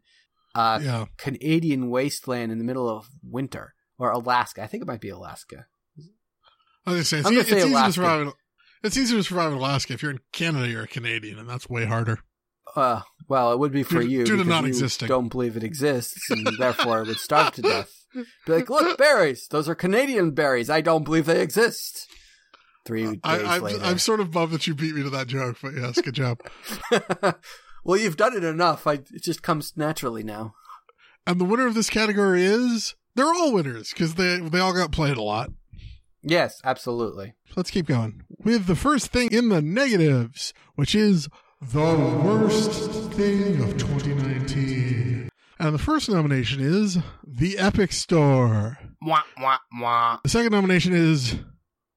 uh, 0.54 0.80
yeah. 0.82 1.04
Canadian 1.18 1.90
wasteland 1.90 2.50
in 2.50 2.58
the 2.58 2.64
middle 2.64 2.88
of 2.88 3.10
winter 3.22 3.74
or 3.98 4.10
Alaska. 4.10 4.62
I 4.62 4.66
think 4.66 4.82
it 4.82 4.86
might 4.86 5.02
be 5.02 5.10
Alaska. 5.10 5.66
I 6.86 6.90
was 6.90 6.96
gonna 6.96 7.04
say, 7.04 7.18
it's, 7.18 7.26
I'm 7.26 7.32
e- 7.32 7.36
gonna 7.36 7.40
it's 7.40 7.50
say 7.50 7.68
easy 7.70 7.86
to 7.86 7.92
survive. 7.92 8.26
In, 8.26 8.32
it's 8.82 8.96
easier 8.96 9.18
to 9.18 9.24
survive 9.24 9.52
in 9.52 9.58
Alaska 9.58 9.92
if 9.92 10.02
you're 10.02 10.12
in 10.12 10.20
Canada. 10.32 10.66
You're 10.66 10.84
a 10.84 10.88
Canadian, 10.88 11.38
and 11.38 11.48
that's 11.48 11.68
way 11.68 11.84
harder. 11.84 12.20
Uh, 12.74 13.02
well, 13.28 13.52
it 13.52 13.58
would 13.58 13.72
be 13.72 13.82
for 13.82 14.00
Due 14.00 14.08
you 14.08 14.24
due 14.24 14.36
to 14.36 14.44
because 14.44 14.48
non-existing. 14.48 15.08
don't 15.08 15.28
believe 15.28 15.56
it 15.56 15.62
exists, 15.62 16.30
and 16.30 16.46
therefore 16.58 17.02
it 17.02 17.08
would 17.08 17.18
starve 17.18 17.52
to 17.52 17.62
death. 17.62 17.92
Be 18.46 18.52
like, 18.52 18.70
look, 18.70 18.96
berries. 18.96 19.46
Those 19.48 19.68
are 19.68 19.74
Canadian 19.74 20.30
berries. 20.32 20.70
I 20.70 20.80
don't 20.80 21.04
believe 21.04 21.26
they 21.26 21.40
exist. 21.42 22.06
Three 22.84 23.04
days 23.04 23.20
I, 23.24 23.56
I'm, 23.56 23.62
later. 23.62 23.80
I'm 23.82 23.98
sort 23.98 24.20
of 24.20 24.30
bummed 24.30 24.52
that 24.52 24.66
you 24.66 24.74
beat 24.74 24.94
me 24.94 25.02
to 25.02 25.10
that 25.10 25.26
joke, 25.26 25.56
but 25.62 25.74
yes, 25.74 26.00
good 26.00 26.14
job. 26.14 26.40
well, 27.84 27.98
you've 27.98 28.16
done 28.16 28.36
it 28.36 28.44
enough. 28.44 28.86
I, 28.86 28.94
it 28.94 29.22
just 29.22 29.42
comes 29.42 29.72
naturally 29.76 30.22
now. 30.22 30.54
And 31.26 31.40
the 31.40 31.44
winner 31.44 31.66
of 31.66 31.74
this 31.74 31.88
category 31.88 32.44
is 32.44 32.94
they're 33.14 33.26
all 33.26 33.52
winners 33.52 33.90
because 33.90 34.14
they 34.16 34.38
they 34.38 34.58
all 34.58 34.74
got 34.74 34.92
played 34.92 35.16
a 35.16 35.22
lot. 35.22 35.50
Yes, 36.22 36.60
absolutely. 36.64 37.34
Let's 37.56 37.70
keep 37.70 37.86
going 37.86 38.24
with 38.42 38.66
the 38.66 38.76
first 38.76 39.08
thing 39.08 39.30
in 39.30 39.50
the 39.50 39.62
negatives, 39.62 40.54
which 40.74 40.94
is 40.94 41.28
the 41.60 41.94
worst 42.24 42.90
thing 43.12 43.62
of 43.62 43.76
2019. 43.76 45.28
And 45.58 45.74
the 45.74 45.78
first 45.78 46.08
nomination 46.08 46.60
is 46.60 46.98
the 47.26 47.58
Epic 47.58 47.92
Store. 47.92 48.78
Wah, 49.02 49.22
wah, 49.38 49.58
wah. 49.78 50.18
The 50.22 50.28
second 50.28 50.52
nomination 50.52 50.92
is 50.92 51.36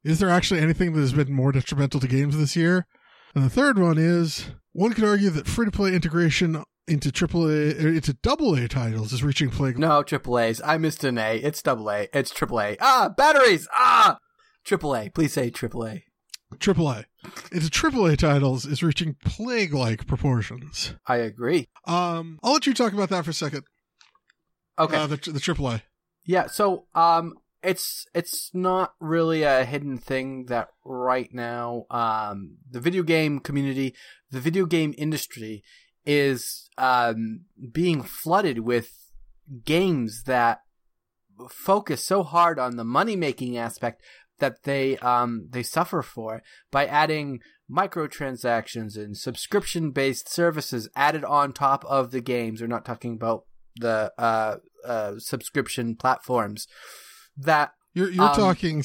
Is 0.07 0.19
there 0.19 0.29
actually 0.29 0.61
anything 0.61 0.93
that 0.93 1.01
has 1.01 1.11
been 1.11 1.33
more 1.33 1.51
detrimental 1.51 1.99
to 1.99 2.07
games 2.07 2.37
this 2.37 2.55
year? 2.55 2.87
And 3.35 3.43
the 3.43 3.49
third 3.49 3.77
one 3.77 3.97
is 3.97 4.51
one 4.71 4.93
could 4.93 5.03
argue 5.03 5.29
that 5.31 5.49
free 5.49 5.65
to 5.65 5.71
play 5.71 5.93
integration 5.93 6.63
into 6.87 7.09
AAA 7.09 7.77
into 7.77 8.13
double 8.13 8.55
A 8.55 8.69
titles 8.69 9.11
is 9.11 9.21
reaching 9.21 9.49
plague. 9.49 9.77
No, 9.77 10.03
triple 10.03 10.39
A's. 10.39 10.61
I 10.63 10.77
missed 10.77 11.03
an 11.03 11.17
A. 11.17 11.35
It's 11.35 11.61
double 11.61 11.91
A. 11.91 12.07
It's 12.13 12.31
triple 12.31 12.61
A. 12.61 12.77
Ah, 12.79 13.09
batteries. 13.17 13.67
Ah, 13.73 14.19
triple 14.63 14.95
A. 14.95 15.09
Please 15.09 15.33
say 15.33 15.49
triple 15.49 15.85
A. 15.85 16.05
AAA 16.55 17.03
into 17.51 17.67
AAA 17.67 18.17
titles 18.17 18.65
is 18.65 18.81
reaching 18.81 19.17
plague 19.25 19.73
like 19.73 20.07
proportions. 20.07 20.93
I 21.05 21.17
agree. 21.17 21.67
Um, 21.85 22.39
I'll 22.41 22.53
let 22.53 22.65
you 22.65 22.73
talk 22.73 22.93
about 22.93 23.09
that 23.09 23.25
for 23.25 23.31
a 23.31 23.33
second. 23.33 23.63
Okay. 24.79 24.95
Uh, 24.95 25.07
the 25.07 25.17
the 25.17 25.39
AAA. 25.39 25.81
Yeah, 26.23 26.47
so 26.47 26.85
um 26.95 27.33
it's 27.63 28.05
it's 28.13 28.51
not 28.53 28.93
really 28.99 29.43
a 29.43 29.65
hidden 29.65 29.97
thing 29.97 30.45
that 30.45 30.69
right 30.85 31.33
now 31.33 31.85
um 31.89 32.57
the 32.69 32.79
video 32.79 33.03
game 33.03 33.39
community, 33.39 33.95
the 34.31 34.39
video 34.39 34.65
game 34.65 34.93
industry 34.97 35.63
is 36.05 36.69
um 36.77 37.41
being 37.71 38.01
flooded 38.01 38.59
with 38.59 39.11
games 39.63 40.23
that 40.23 40.61
focus 41.49 42.03
so 42.03 42.23
hard 42.23 42.59
on 42.59 42.75
the 42.75 42.83
money 42.83 43.15
making 43.15 43.57
aspect 43.57 44.01
that 44.39 44.63
they 44.63 44.97
um 44.99 45.47
they 45.49 45.63
suffer 45.63 46.01
for 46.01 46.43
by 46.71 46.85
adding 46.85 47.39
microtransactions 47.69 48.95
and 48.95 49.17
subscription 49.17 49.91
based 49.91 50.31
services 50.31 50.89
added 50.95 51.25
on 51.25 51.51
top 51.51 51.83
of 51.85 52.11
the 52.11 52.21
games. 52.21 52.61
We're 52.61 52.67
not 52.67 52.85
talking 52.85 53.13
about 53.13 53.43
the 53.75 54.13
uh, 54.17 54.57
uh, 54.85 55.13
subscription 55.17 55.95
platforms 55.95 56.67
that 57.37 57.71
You're 57.93 58.09
you're 58.11 58.25
Um, 58.29 58.35
talking 58.35 58.83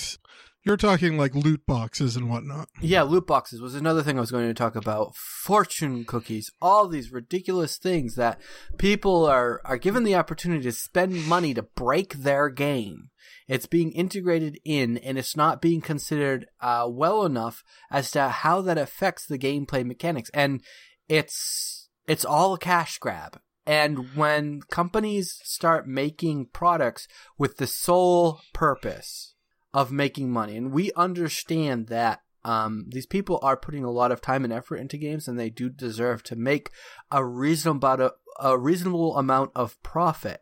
you're 0.64 0.76
talking 0.76 1.18
like 1.18 1.34
loot 1.34 1.66
boxes 1.66 2.14
and 2.14 2.30
whatnot. 2.30 2.68
yeah 2.80 3.02
loot 3.02 3.26
boxes 3.26 3.60
was 3.60 3.74
another 3.74 4.02
thing 4.02 4.16
i 4.16 4.20
was 4.20 4.30
going 4.30 4.46
to 4.46 4.54
talk 4.54 4.76
about. 4.76 5.16
Fortune 5.16 6.04
cookies. 6.04 6.50
All 6.60 6.86
these 6.86 7.10
ridiculous 7.12 7.76
things 7.78 8.14
that 8.14 8.40
people 8.78 9.26
are 9.26 9.60
are 9.64 9.76
given 9.76 10.04
the 10.04 10.14
opportunity 10.14 10.62
to 10.62 10.72
spend 10.72 11.26
money 11.26 11.52
to 11.54 11.62
break 11.62 12.14
their 12.14 12.48
game. 12.48 13.10
It's 13.48 13.66
being 13.66 13.90
integrated 13.92 14.58
in 14.64 14.98
and 14.98 15.18
it's 15.18 15.36
not 15.36 15.60
being 15.60 15.80
considered 15.80 16.46
uh, 16.60 16.86
well 16.88 17.24
enough 17.24 17.64
as 17.90 18.12
to 18.12 18.28
how 18.28 18.60
that 18.62 18.78
affects 18.78 19.26
the 19.26 19.38
gameplay 19.38 19.84
mechanics. 19.84 20.30
And 20.32 20.62
it's 21.08 21.88
it's 22.06 22.24
all 22.24 22.54
a 22.54 22.58
cash 22.58 22.98
grab 22.98 23.40
and 23.66 24.14
when 24.16 24.62
companies 24.62 25.40
start 25.44 25.86
making 25.86 26.46
products 26.52 27.06
with 27.38 27.56
the 27.58 27.66
sole 27.66 28.40
purpose 28.52 29.34
of 29.72 29.92
making 29.92 30.30
money, 30.30 30.56
and 30.56 30.72
we 30.72 30.92
understand 30.92 31.86
that 31.88 32.20
um, 32.44 32.86
these 32.90 33.06
people 33.06 33.38
are 33.42 33.56
putting 33.56 33.84
a 33.84 33.90
lot 33.90 34.10
of 34.10 34.20
time 34.20 34.44
and 34.44 34.52
effort 34.52 34.76
into 34.76 34.96
games, 34.96 35.28
and 35.28 35.38
they 35.38 35.50
do 35.50 35.68
deserve 35.68 36.22
to 36.24 36.36
make 36.36 36.70
a 37.10 37.24
reasonable 37.24 38.10
a 38.40 38.58
reasonable 38.58 39.16
amount 39.16 39.52
of 39.54 39.80
profit. 39.82 40.40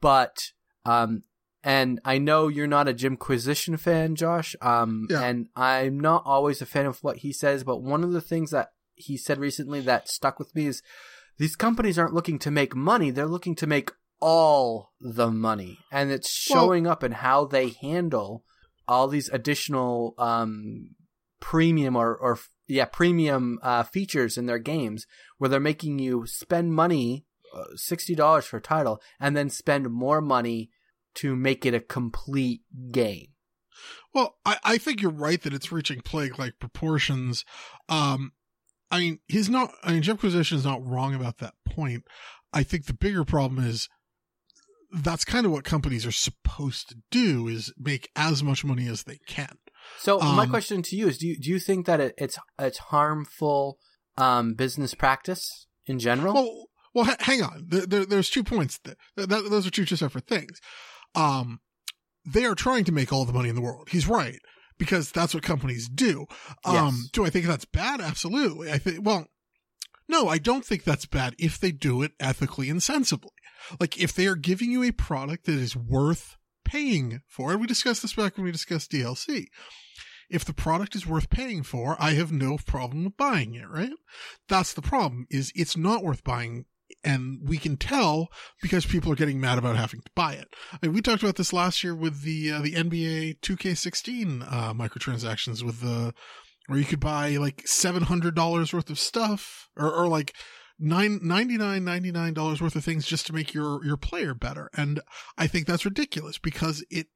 But 0.00 0.36
um, 0.84 1.22
and 1.62 2.00
I 2.04 2.18
know 2.18 2.48
you're 2.48 2.66
not 2.66 2.88
a 2.88 2.92
Jimquisition 2.92 3.76
fan, 3.76 4.16
Josh. 4.16 4.56
Um, 4.60 5.06
Yeah. 5.10 5.22
and 5.22 5.48
I'm 5.54 6.00
not 6.00 6.22
always 6.24 6.62
a 6.62 6.66
fan 6.66 6.86
of 6.86 7.02
what 7.02 7.18
he 7.18 7.32
says, 7.32 7.62
but 7.64 7.82
one 7.82 8.02
of 8.02 8.12
the 8.12 8.20
things 8.20 8.50
that 8.50 8.72
he 8.94 9.16
said 9.16 9.38
recently 9.38 9.80
that 9.82 10.08
stuck 10.08 10.38
with 10.38 10.54
me 10.54 10.66
is 10.66 10.82
these 11.38 11.56
companies 11.56 11.98
aren't 11.98 12.14
looking 12.14 12.38
to 12.40 12.50
make 12.50 12.74
money; 12.74 13.10
they're 13.10 13.26
looking 13.26 13.54
to 13.56 13.66
make 13.66 13.90
all 14.20 14.92
the 15.00 15.30
money, 15.30 15.78
and 15.92 16.10
it's 16.10 16.48
Well- 16.50 16.64
showing 16.66 16.86
up 16.86 17.02
in 17.04 17.12
how 17.12 17.44
they 17.44 17.70
handle 17.70 18.44
all 18.86 19.06
these 19.08 19.28
additional 19.28 20.14
um, 20.18 20.94
premium 21.40 21.94
or, 21.94 22.16
or 22.16 22.38
yeah 22.66 22.86
premium 22.86 23.58
uh, 23.62 23.82
features 23.82 24.36
in 24.36 24.46
their 24.46 24.58
games, 24.58 25.06
where 25.36 25.48
they're 25.48 25.60
making 25.60 25.98
you 25.98 26.26
spend 26.26 26.74
money, 26.74 27.26
uh, 27.54 27.64
dollars 28.14 28.46
for 28.46 28.56
a 28.56 28.62
title, 28.62 29.00
and 29.20 29.36
then 29.36 29.50
spend 29.50 29.90
more 29.90 30.20
money 30.20 30.70
to 31.14 31.36
make 31.36 31.66
it 31.66 31.74
a 31.74 31.80
complete 31.80 32.62
game. 32.90 33.28
Well, 34.14 34.36
I, 34.44 34.58
I 34.64 34.78
think 34.78 35.00
you're 35.02 35.10
right 35.10 35.40
that 35.42 35.54
it's 35.54 35.70
reaching 35.70 36.00
plague 36.00 36.38
like 36.38 36.58
proportions. 36.58 37.44
Um, 37.88 38.32
I 38.90 38.98
mean, 38.98 39.18
he's 39.28 39.48
not. 39.48 39.70
I 39.82 39.92
mean, 39.92 40.02
Jimquisition 40.02 40.56
is 40.58 40.64
not 40.64 40.84
wrong 40.86 41.14
about 41.14 41.38
that 41.38 41.54
point. 41.68 42.04
I 42.52 42.62
think 42.62 42.86
the 42.86 42.94
bigger 42.94 43.24
problem 43.24 43.64
is 43.64 43.88
that's 44.90 45.24
kind 45.24 45.44
of 45.44 45.52
what 45.52 45.64
companies 45.64 46.06
are 46.06 46.12
supposed 46.12 46.88
to 46.88 46.96
do 47.10 47.46
is 47.48 47.72
make 47.78 48.08
as 48.16 48.42
much 48.42 48.64
money 48.64 48.88
as 48.88 49.04
they 49.04 49.18
can. 49.26 49.58
So 49.98 50.18
my 50.18 50.44
Um, 50.44 50.50
question 50.50 50.82
to 50.82 50.96
you 50.96 51.08
is: 51.08 51.18
Do 51.18 51.26
you, 51.28 51.38
do 51.38 51.50
you 51.50 51.58
think 51.58 51.86
that 51.86 52.00
it, 52.00 52.14
it's 52.16 52.38
it's 52.58 52.78
harmful 52.78 53.78
um, 54.16 54.54
business 54.54 54.94
practice 54.94 55.66
in 55.86 55.98
general? 55.98 56.34
Well, 56.34 56.66
well, 56.94 57.04
ha- 57.04 57.16
hang 57.20 57.42
on. 57.42 57.66
There, 57.68 57.86
there, 57.86 58.06
there's 58.06 58.30
two 58.30 58.44
points. 58.44 58.80
That, 58.84 58.96
that, 59.16 59.28
those 59.28 59.66
are 59.66 59.70
two 59.70 59.84
separate 59.84 60.26
things. 60.26 60.60
Um, 61.14 61.60
they 62.24 62.44
are 62.44 62.54
trying 62.54 62.84
to 62.84 62.92
make 62.92 63.12
all 63.12 63.24
the 63.24 63.32
money 63.32 63.48
in 63.48 63.54
the 63.54 63.62
world. 63.62 63.88
He's 63.90 64.06
right 64.06 64.40
because 64.78 65.10
that's 65.12 65.34
what 65.34 65.42
companies 65.42 65.88
do. 65.88 66.26
Um, 66.64 66.74
Yes. 66.74 67.08
do 67.12 67.24
I 67.24 67.30
think 67.30 67.46
that's 67.46 67.64
bad? 67.64 68.00
Absolutely. 68.00 68.70
I 68.70 68.78
think. 68.78 69.04
Well, 69.04 69.26
no, 70.08 70.28
I 70.28 70.38
don't 70.38 70.64
think 70.64 70.84
that's 70.84 71.06
bad 71.06 71.34
if 71.38 71.58
they 71.58 71.70
do 71.72 72.02
it 72.02 72.12
ethically 72.18 72.70
and 72.70 72.82
sensibly. 72.82 73.30
Like 73.78 74.00
if 74.00 74.12
they 74.14 74.26
are 74.26 74.36
giving 74.36 74.70
you 74.70 74.82
a 74.82 74.92
product 74.92 75.44
that 75.46 75.56
is 75.58 75.76
worth 75.76 76.36
paying 76.64 77.20
for, 77.26 77.52
and 77.52 77.60
we 77.60 77.66
discussed 77.66 78.02
this 78.02 78.14
back 78.14 78.36
when 78.36 78.44
we 78.44 78.52
discussed 78.52 78.90
DLC. 78.92 79.46
if 80.30 80.44
the 80.44 80.52
product 80.54 80.94
is 80.94 81.06
worth 81.06 81.30
paying 81.30 81.62
for, 81.62 81.96
I 81.98 82.12
have 82.12 82.30
no 82.30 82.58
problem 82.58 83.04
with 83.04 83.16
buying 83.16 83.54
it, 83.54 83.66
right? 83.68 83.92
That's 84.48 84.74
the 84.74 84.82
problem 84.82 85.26
is 85.30 85.50
it's 85.54 85.76
not 85.76 86.02
worth 86.04 86.22
buying 86.22 86.66
and 87.04 87.40
we 87.42 87.58
can 87.58 87.76
tell 87.76 88.28
because 88.60 88.86
people 88.86 89.12
are 89.12 89.16
getting 89.16 89.40
mad 89.40 89.58
about 89.58 89.76
having 89.76 90.00
to 90.00 90.10
buy 90.14 90.34
it. 90.34 90.48
I 90.72 90.78
mean, 90.82 90.92
we 90.92 91.02
talked 91.02 91.22
about 91.22 91.36
this 91.36 91.52
last 91.52 91.84
year 91.84 91.94
with 91.94 92.22
the 92.22 92.52
uh, 92.52 92.60
the 92.60 92.74
NBA 92.74 93.40
2K16 93.40 94.52
uh, 94.52 94.74
microtransactions 94.74 95.62
with 95.62 95.80
the 95.80 96.14
where 96.66 96.78
you 96.78 96.84
could 96.84 97.00
buy 97.00 97.36
like 97.36 97.66
seven 97.66 98.04
hundred 98.04 98.34
dollars 98.34 98.72
worth 98.72 98.90
of 98.90 98.98
stuff 98.98 99.68
or, 99.76 99.90
or 99.90 100.08
like 100.08 100.34
nine 100.78 101.18
ninety 101.22 101.56
nine 101.56 101.84
ninety 101.84 102.12
nine 102.12 102.34
dollars 102.34 102.60
worth 102.60 102.76
of 102.76 102.84
things 102.84 103.06
just 103.06 103.26
to 103.26 103.32
make 103.32 103.54
your 103.54 103.84
your 103.84 103.96
player 103.96 104.34
better. 104.34 104.70
And 104.76 105.00
I 105.36 105.46
think 105.46 105.66
that's 105.66 105.84
ridiculous 105.84 106.38
because 106.38 106.84
it 106.90 107.08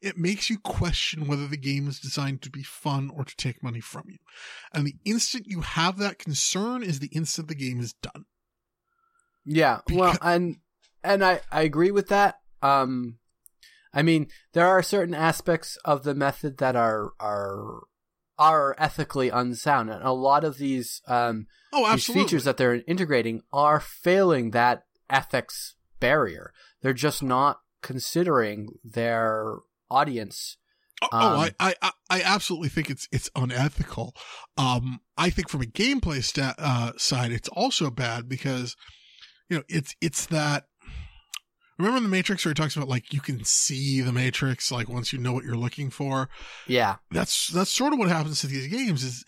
it 0.00 0.18
makes 0.18 0.50
you 0.50 0.58
question 0.58 1.26
whether 1.26 1.46
the 1.46 1.56
game 1.56 1.86
is 1.86 2.00
designed 2.00 2.42
to 2.42 2.50
be 2.50 2.62
fun 2.62 3.10
or 3.14 3.24
to 3.24 3.36
take 3.36 3.62
money 3.62 3.80
from 3.80 4.04
you. 4.08 4.18
And 4.74 4.86
the 4.86 4.96
instant 5.04 5.46
you 5.46 5.60
have 5.60 5.98
that 5.98 6.18
concern 6.18 6.82
is 6.82 6.98
the 6.98 7.10
instant 7.12 7.48
the 7.48 7.54
game 7.54 7.80
is 7.80 7.92
done. 7.92 8.24
Yeah, 9.44 9.80
well, 9.90 10.16
and 10.22 10.56
and 11.02 11.24
I 11.24 11.40
I 11.50 11.62
agree 11.62 11.90
with 11.90 12.08
that. 12.08 12.36
Um, 12.62 13.18
I 13.92 14.02
mean, 14.02 14.28
there 14.52 14.66
are 14.66 14.82
certain 14.82 15.14
aspects 15.14 15.76
of 15.84 16.04
the 16.04 16.14
method 16.14 16.58
that 16.58 16.76
are 16.76 17.12
are 17.20 17.82
are 18.38 18.74
ethically 18.78 19.28
unsound, 19.28 19.90
and 19.90 20.02
a 20.02 20.12
lot 20.12 20.44
of 20.44 20.58
these 20.58 21.02
um 21.06 21.46
oh, 21.72 21.90
these 21.92 22.06
features 22.06 22.44
that 22.44 22.56
they're 22.56 22.82
integrating 22.86 23.42
are 23.52 23.80
failing 23.80 24.50
that 24.50 24.84
ethics 25.10 25.74
barrier. 26.00 26.52
They're 26.80 26.92
just 26.92 27.22
not 27.22 27.60
considering 27.82 28.68
their 28.82 29.56
audience. 29.90 30.56
Oh, 31.02 31.08
um, 31.12 31.22
oh 31.22 31.48
I, 31.60 31.74
I, 31.82 31.90
I 32.08 32.22
absolutely 32.22 32.68
think 32.68 32.90
it's 32.90 33.08
it's 33.12 33.30
unethical. 33.36 34.14
Um, 34.56 35.00
I 35.16 35.30
think 35.30 35.48
from 35.48 35.62
a 35.62 35.66
gameplay 35.66 36.22
sta- 36.22 36.54
uh, 36.58 36.92
side, 36.96 37.32
it's 37.32 37.48
also 37.48 37.90
bad 37.90 38.28
because 38.28 38.76
you 39.52 39.58
know, 39.58 39.64
it's 39.68 39.94
it's 40.00 40.26
that. 40.26 40.64
Remember 41.78 41.98
in 41.98 42.04
the 42.04 42.08
Matrix 42.08 42.44
where 42.44 42.50
he 42.50 42.54
talks 42.54 42.74
about 42.74 42.88
like 42.88 43.12
you 43.12 43.20
can 43.20 43.44
see 43.44 44.00
the 44.00 44.12
Matrix 44.12 44.72
like 44.72 44.88
once 44.88 45.12
you 45.12 45.18
know 45.18 45.34
what 45.34 45.44
you're 45.44 45.56
looking 45.56 45.90
for. 45.90 46.30
Yeah, 46.66 46.96
that's 47.10 47.48
that's 47.48 47.70
sort 47.70 47.92
of 47.92 47.98
what 47.98 48.08
happens 48.08 48.40
to 48.40 48.46
these 48.46 48.68
games. 48.68 49.04
Is 49.04 49.24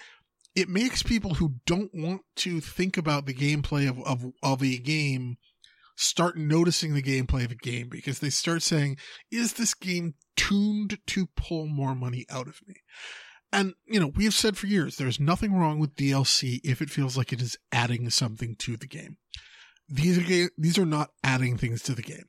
it 0.55 0.70
makes 0.70 1.02
people 1.02 1.34
who 1.34 1.56
don't 1.66 1.90
want 1.92 2.22
to 2.36 2.60
think 2.62 2.96
about 2.96 3.26
the 3.26 3.34
gameplay 3.34 3.86
of 3.86 4.01
of, 4.05 4.32
of 4.42 4.62
a 4.62 4.78
game 4.78 5.36
start 5.96 6.38
noticing 6.38 6.94
the 6.94 7.02
gameplay 7.02 7.44
of 7.44 7.52
a 7.52 7.56
game 7.56 7.88
because 7.90 8.20
they 8.20 8.30
start 8.30 8.62
saying, 8.62 8.96
"Is 9.30 9.55
this 9.55 9.74
game 9.74 10.14
tuned 10.36 10.98
to 11.09 11.26
pull 11.36 11.66
more 11.66 11.94
money 11.94 12.24
out 12.30 12.48
of 12.48 12.60
me?" 12.66 12.76
And, 13.52 13.74
you 13.86 14.01
know, 14.01 14.09
we 14.09 14.24
have 14.24 14.34
said 14.34 14.56
for 14.56 14.66
years, 14.68 14.96
there's 14.96 15.20
nothing 15.20 15.52
wrong 15.52 15.78
with 15.78 15.96
DLC 15.96 16.60
if 16.64 16.80
it 16.82 16.90
feels 16.90 17.16
like 17.16 17.32
it 17.32 17.42
is 17.42 17.56
adding 17.70 18.09
something 18.10 18.56
to 18.56 18.76
the 18.76 18.88
game 18.88 19.18
these 19.89 20.19
are 20.19 20.51
these 20.56 20.78
are 20.78 20.86
not 20.86 21.11
adding 21.23 21.56
things 21.56 21.82
to 21.82 21.94
the 21.94 22.02
game, 22.02 22.28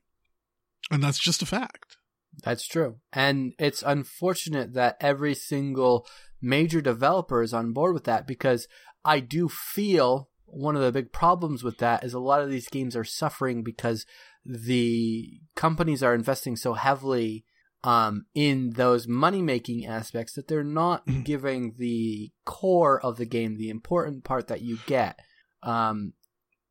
and 0.90 1.02
that's 1.02 1.18
just 1.18 1.42
a 1.42 1.46
fact. 1.46 1.96
That's 2.42 2.66
true, 2.66 2.96
and 3.12 3.54
it's 3.58 3.82
unfortunate 3.82 4.74
that 4.74 4.96
every 5.00 5.34
single 5.34 6.06
major 6.40 6.80
developer 6.80 7.42
is 7.42 7.54
on 7.54 7.72
board 7.72 7.94
with 7.94 8.04
that 8.04 8.26
because 8.26 8.68
I 9.04 9.20
do 9.20 9.48
feel 9.48 10.28
one 10.44 10.76
of 10.76 10.82
the 10.82 10.92
big 10.92 11.12
problems 11.12 11.64
with 11.64 11.78
that 11.78 12.04
is 12.04 12.14
a 12.14 12.20
lot 12.20 12.42
of 12.42 12.50
these 12.50 12.68
games 12.68 12.94
are 12.94 13.04
suffering 13.04 13.62
because 13.62 14.06
the 14.44 15.40
companies 15.54 16.02
are 16.02 16.14
investing 16.14 16.56
so 16.56 16.74
heavily 16.74 17.44
um, 17.84 18.26
in 18.34 18.70
those 18.70 19.06
money 19.06 19.42
making 19.42 19.86
aspects 19.86 20.32
that 20.34 20.48
they're 20.48 20.64
not 20.64 21.06
mm-hmm. 21.06 21.22
giving 21.22 21.74
the 21.78 22.32
core 22.44 23.00
of 23.00 23.16
the 23.16 23.26
game, 23.26 23.56
the 23.56 23.70
important 23.70 24.24
part 24.24 24.48
that 24.48 24.62
you 24.62 24.78
get. 24.86 25.18
Um, 25.62 26.14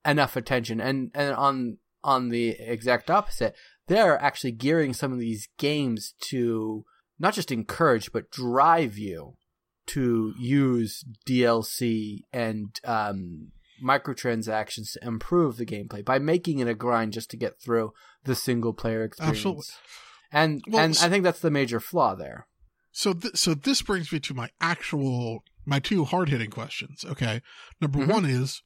enough 0.06 0.36
attention. 0.36 0.80
And 0.80 1.12
and 1.14 1.34
on 1.34 1.78
on 2.04 2.30
the 2.30 2.50
exact 2.50 3.10
opposite, 3.10 3.56
they're 3.88 4.22
actually 4.22 4.52
gearing 4.52 4.94
some 4.94 5.12
of 5.12 5.20
these 5.20 5.50
games 5.58 6.14
to 6.30 6.86
not 7.20 7.34
just 7.34 7.52
encourage 7.52 8.12
but 8.12 8.30
drive 8.30 8.98
you 8.98 9.38
to 9.88 10.34
use 10.40 11.04
DLC 11.28 12.22
and 12.34 12.80
um, 12.84 13.52
microtransactions 13.84 14.94
to 14.94 15.08
improve 15.08 15.58
the 15.58 15.66
gameplay 15.66 16.04
by 16.04 16.20
making 16.20 16.60
it 16.60 16.68
a 16.68 16.74
grind 16.74 17.14
just 17.14 17.30
to 17.32 17.38
get 17.38 17.60
through 17.60 17.94
the 18.24 18.36
single 18.36 18.74
player 18.74 19.04
experience. 19.04 19.38
Absolutely. 19.38 19.64
And 20.32 20.64
well, 20.68 20.84
and 20.84 20.98
I 21.02 21.10
think 21.10 21.24
that's 21.24 21.40
the 21.40 21.52
major 21.52 21.80
flaw 21.80 22.16
there. 22.16 22.48
So 22.92 23.14
th- 23.14 23.36
so 23.36 23.54
this 23.54 23.82
brings 23.82 24.12
me 24.12 24.20
to 24.22 24.34
my 24.34 24.50
actual 24.60 25.44
my 25.66 25.80
two 25.80 26.06
hard 26.06 26.30
hitting 26.30 26.50
questions. 26.50 27.06
Okay, 27.06 27.42
number 27.80 28.00
mm-hmm. 28.00 28.12
one 28.12 28.26
is 28.26 28.62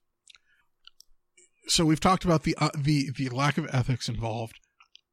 so 1.70 1.86
we've 1.86 2.00
talked 2.00 2.26
about 2.26 2.44
the 2.44 2.56
uh, 2.58 2.70
the 2.78 3.12
the 3.16 3.30
lack 3.30 3.58
of 3.58 3.68
ethics 3.72 4.10
involved. 4.10 4.60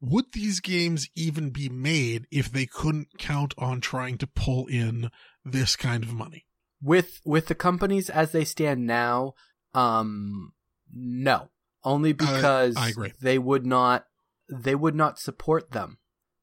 Would 0.01 0.33
these 0.33 0.61
games 0.61 1.09
even 1.15 1.51
be 1.51 1.69
made 1.69 2.27
if 2.31 2.51
they 2.51 2.67
couldn't 2.67 3.19
count 3.19 3.55
on 3.57 3.81
trying 3.81 4.19
to 4.19 4.27
pull 4.27 4.67
in 4.67 5.11
this 5.45 5.77
kind 5.77 6.03
of 6.03 6.13
money? 6.13 6.47
With 6.83 7.21
with 7.25 7.47
the 7.47 7.55
companies 7.55 8.11
as 8.11 8.33
they 8.33 8.45
stand 8.45 8.87
now, 8.87 9.35
um, 9.75 10.53
no. 10.93 11.51
Only 11.85 12.13
because 12.13 12.77
I 12.77 12.89
agree. 12.89 13.13
they 13.21 13.39
would 13.39 13.65
not 13.65 14.07
they 14.51 14.75
would 14.75 14.95
not 14.95 15.19
support 15.19 15.71
them. 15.71 15.99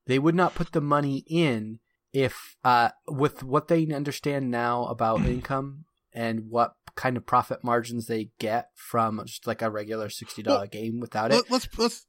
They 0.06 0.18
would 0.20 0.36
not 0.36 0.56
put 0.56 0.72
the 0.72 0.82
money 0.82 1.26
in 1.28 1.80
if 2.14 2.56
uh 2.64 2.90
with 3.08 3.44
what 3.44 3.68
they 3.68 3.92
understand 3.92 4.50
now 4.50 4.86
about 4.86 5.20
income 5.26 5.86
and 6.14 6.50
what 6.50 6.76
kind 6.96 7.18
of 7.18 7.26
profit 7.26 7.64
margins 7.64 8.08
they 8.08 8.30
get 8.40 8.70
from 8.76 9.22
just 9.26 9.48
like 9.48 9.62
a 9.62 9.70
regular 9.70 10.10
sixty 10.10 10.44
dollar 10.44 10.60
well, 10.60 10.68
game 10.68 11.00
without 11.00 11.32
it. 11.32 11.50
Let's 11.50 11.68
let's 11.78 12.06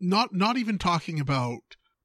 not 0.00 0.34
not 0.34 0.56
even 0.56 0.78
talking 0.78 1.20
about 1.20 1.60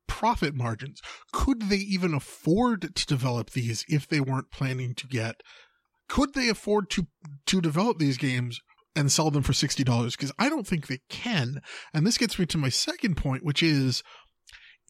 profit 0.08 0.56
margins. 0.56 1.02
Could 1.32 1.64
they 1.64 1.78
even 1.78 2.14
afford 2.14 2.96
to 2.96 3.06
develop 3.06 3.52
these 3.52 3.86
if 3.88 4.08
they 4.08 4.20
weren't 4.20 4.52
planning 4.52 4.96
to 4.96 5.08
get? 5.08 5.42
Could 6.08 6.34
they 6.34 6.50
afford 6.50 6.90
to 6.92 7.08
to 7.48 7.62
develop 7.62 8.00
these 8.00 8.18
games 8.18 8.62
and 8.96 9.12
sell 9.12 9.32
them 9.32 9.44
for 9.44 9.54
sixty 9.54 9.84
dollars? 9.84 10.16
Because 10.16 10.32
I 10.40 10.50
don't 10.50 10.68
think 10.68 10.88
they 10.88 11.02
can. 11.10 11.62
And 11.94 12.06
this 12.06 12.18
gets 12.18 12.40
me 12.40 12.46
to 12.48 12.58
my 12.58 12.70
second 12.70 13.16
point, 13.18 13.44
which 13.44 13.62
is. 13.64 14.04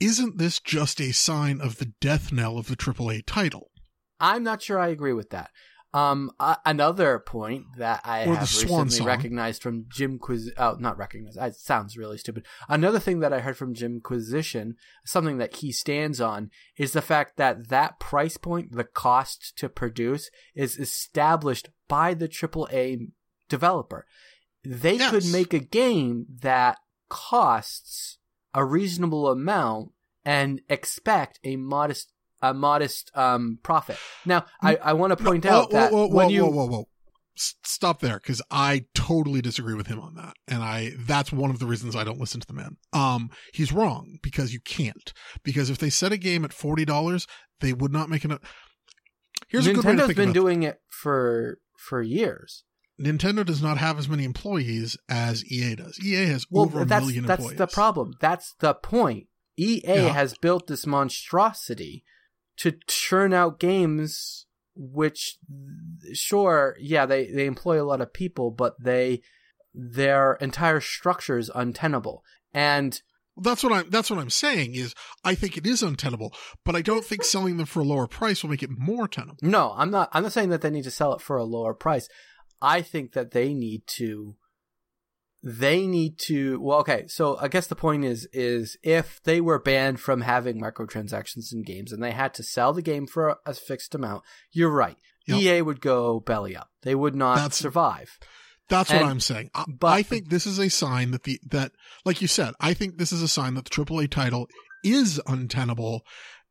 Isn't 0.02 0.38
this 0.38 0.60
just 0.60 1.00
a 1.00 1.14
sign 1.14 1.62
of 1.62 1.78
the 1.78 1.94
death 2.02 2.34
knell 2.34 2.58
of 2.58 2.68
the 2.68 2.76
AAA 2.76 3.24
title? 3.26 3.72
I'm 4.20 4.44
not 4.44 4.62
sure 4.62 4.78
I 4.78 4.90
agree 4.90 5.14
with 5.14 5.30
that. 5.30 5.52
Um, 5.96 6.32
uh, 6.42 6.58
another 6.66 7.20
point 7.20 7.68
that 7.78 8.02
I 8.04 8.26
or 8.26 8.36
have 8.36 8.54
recently 8.54 9.06
recognized 9.06 9.64
from 9.64 9.86
Jimquiz, 9.86 10.50
oh, 10.58 10.76
not 10.78 10.98
recognized, 10.98 11.38
it 11.38 11.56
sounds 11.56 11.98
really 11.98 12.18
stupid. 12.18 12.46
Another 12.68 13.00
thing 13.00 13.22
that 13.22 13.32
I 13.32 13.40
heard 13.40 13.56
from 13.56 13.74
Jimquisition, 13.74 14.76
something 15.06 15.38
that 15.38 15.56
he 15.56 15.72
stands 15.72 16.20
on, 16.20 16.52
is 16.76 16.92
the 16.92 17.02
fact 17.02 17.38
that 17.38 17.70
that 17.70 17.98
price 17.98 18.36
point, 18.36 18.74
the 18.74 18.84
cost 18.84 19.58
to 19.60 19.70
produce, 19.70 20.30
is 20.54 20.78
established 20.78 21.70
by 21.88 22.14
the 22.14 22.28
AAA 22.28 23.12
developer. 23.48 24.06
They 24.66 24.96
yes. 24.96 25.12
could 25.12 25.26
make 25.28 25.54
a 25.54 25.60
game 25.60 26.26
that 26.42 26.78
costs 27.08 28.18
a 28.54 28.66
reasonable 28.66 29.30
amount 29.30 29.92
and 30.26 30.60
expect 30.68 31.40
a 31.46 31.56
modest 31.56 32.12
a 32.50 32.54
modest 32.54 33.12
um, 33.16 33.60
profit. 33.64 33.98
Now, 34.26 34.46
I, 34.62 34.76
I 34.78 34.94
want 34.94 35.18
to 35.18 35.24
point 35.24 35.46
no, 35.46 35.52
out 35.52 35.72
whoa, 35.72 35.80
that 35.80 35.92
whoa, 35.92 36.08
whoa, 36.08 36.16
when 36.16 36.30
you 36.30 36.46
whoa, 36.46 36.68
whoa, 36.68 36.88
stop 37.36 38.00
there 38.00 38.18
because 38.18 38.42
I 38.50 38.86
totally 38.94 39.42
disagree 39.42 39.74
with 39.74 39.88
him 39.88 40.00
on 40.00 40.16
that, 40.16 40.34
and 40.48 40.64
I 40.64 40.94
that's 41.00 41.32
one 41.32 41.50
of 41.50 41.60
the 41.60 41.66
reasons 41.66 41.96
I 41.96 42.04
don't 42.04 42.20
listen 42.20 42.42
to 42.42 42.48
the 42.48 42.54
man. 42.54 42.78
Um, 42.94 43.30
he's 43.54 43.72
wrong 43.72 44.20
because 44.22 44.54
you 44.54 44.60
can't 44.60 45.14
because 45.44 45.70
if 45.70 45.78
they 45.78 45.90
set 45.90 46.12
a 46.12 46.18
game 46.18 46.46
at 46.46 46.54
forty 46.54 46.86
dollars, 46.86 47.28
they 47.62 47.74
would 47.74 47.92
not 47.92 48.10
make 48.10 48.26
it. 48.26 48.32
Here's 49.48 49.68
Nintendo's 49.68 49.70
a 49.70 49.82
good 49.82 49.86
way 49.86 49.96
to 49.96 50.06
think 50.08 50.18
been 50.18 50.34
doing 50.34 50.64
it 50.64 50.82
for 50.90 51.60
for 51.78 52.02
years. 52.02 52.64
Nintendo 53.00 53.46
does 53.46 53.62
not 53.62 53.78
have 53.78 54.00
as 54.00 54.08
many 54.08 54.24
employees 54.24 54.98
as 55.10 55.44
EA 55.52 55.76
does. 55.76 56.00
EA 56.02 56.28
has 56.28 56.46
well, 56.50 56.64
over 56.64 56.82
a 56.82 56.86
million 56.86 57.26
that's 57.26 57.40
employees. 57.40 57.58
That's 57.58 57.74
the 57.74 57.76
problem. 57.76 58.14
That's 58.22 58.54
the 58.60 58.74
point. 58.74 59.28
EA 59.58 59.82
yeah. 59.84 60.10
has 60.10 60.38
built 60.38 60.68
this 60.68 60.86
monstrosity 60.86 62.04
to 62.58 62.74
churn 62.88 63.34
out 63.34 63.60
games 63.60 64.46
which 64.76 65.38
sure 66.14 66.76
yeah 66.80 67.06
they 67.06 67.28
they 67.32 67.46
employ 67.46 67.82
a 67.82 67.86
lot 67.86 68.02
of 68.02 68.14
people 68.14 68.52
but 68.52 68.76
they 68.82 69.22
their 69.74 70.34
entire 70.36 70.82
structure 70.82 71.38
is 71.38 71.52
untenable 71.54 72.24
and 72.54 73.02
that's 73.38 73.64
what 73.64 73.74
I'm. 73.74 73.90
That's 73.90 74.10
what 74.10 74.20
I'm 74.20 74.30
saying. 74.30 74.76
Is 74.76 74.96
I 75.24 75.36
think 75.36 75.58
it 75.58 75.68
is 75.68 75.84
untenable, 75.84 76.34
but 76.64 76.76
I 76.76 76.82
don't 76.82 77.04
think 77.04 77.24
selling 77.24 77.58
them 77.58 77.66
for 77.66 77.82
a 77.82 77.86
lower 77.86 78.08
price 78.08 78.42
will 78.42 78.50
make 78.50 78.64
it 78.64 78.70
more 78.70 79.08
tenable. 79.08 79.38
No, 79.42 79.74
I'm 79.76 79.92
not. 79.92 80.10
I'm 80.14 80.24
not 80.24 80.32
saying 80.32 80.50
that 80.50 80.62
they 80.62 80.70
need 80.70 80.86
to 80.86 80.92
sell 80.92 81.14
it 81.14 81.22
for 81.22 81.36
a 81.36 81.44
lower 81.44 81.74
price. 81.74 82.08
I 82.62 82.82
think 82.82 83.12
that 83.14 83.32
they 83.32 83.54
need 83.54 83.88
to. 83.88 84.36
They 85.48 85.86
need 85.86 86.18
to 86.18 86.60
well 86.60 86.80
okay 86.80 87.06
so 87.08 87.38
i 87.40 87.48
guess 87.48 87.68
the 87.68 87.76
point 87.76 88.04
is 88.04 88.28
is 88.34 88.78
if 88.82 89.22
they 89.24 89.40
were 89.40 89.60
banned 89.60 90.00
from 90.00 90.22
having 90.22 90.60
microtransactions 90.60 91.54
in 91.54 91.62
games 91.62 91.92
and 91.92 92.02
they 92.02 92.12
had 92.12 92.34
to 92.34 92.42
sell 92.42 92.74
the 92.74 92.82
game 92.82 93.06
for 93.06 93.38
a, 93.46 93.54
fixed 93.54 93.94
amount 93.94 94.24
you're 94.52 94.72
right 94.72 94.98
Yep. 95.28 95.42
ea 95.42 95.62
would 95.62 95.82
go 95.82 96.20
belly 96.20 96.56
up 96.56 96.70
they 96.82 96.96
would 96.96 97.16
not 97.16 97.36
That's- 97.36 97.58
survive 97.58 98.18
That's 98.70 98.90
And- 98.90 99.02
what 99.02 99.10
I'm 99.12 99.20
saying. 99.20 99.52
I, 99.54 99.66
but- 99.68 99.94
I 99.94 100.02
think 100.02 100.30
this 100.30 100.48
is 100.48 100.58
a 100.58 100.70
sign 100.70 101.12
that 101.12 101.22
the 101.24 101.40
that 101.52 101.72
like 102.04 102.20
you 102.24 102.28
said, 102.28 102.56
I 102.60 102.74
think 102.74 102.98
this 102.98 103.12
is 103.12 103.22
a 103.22 103.28
sign 103.28 103.54
that 103.54 103.66
the 103.66 103.70
AAA 103.70 104.10
title 104.10 104.48
is 104.84 105.22
untenable. 105.28 106.02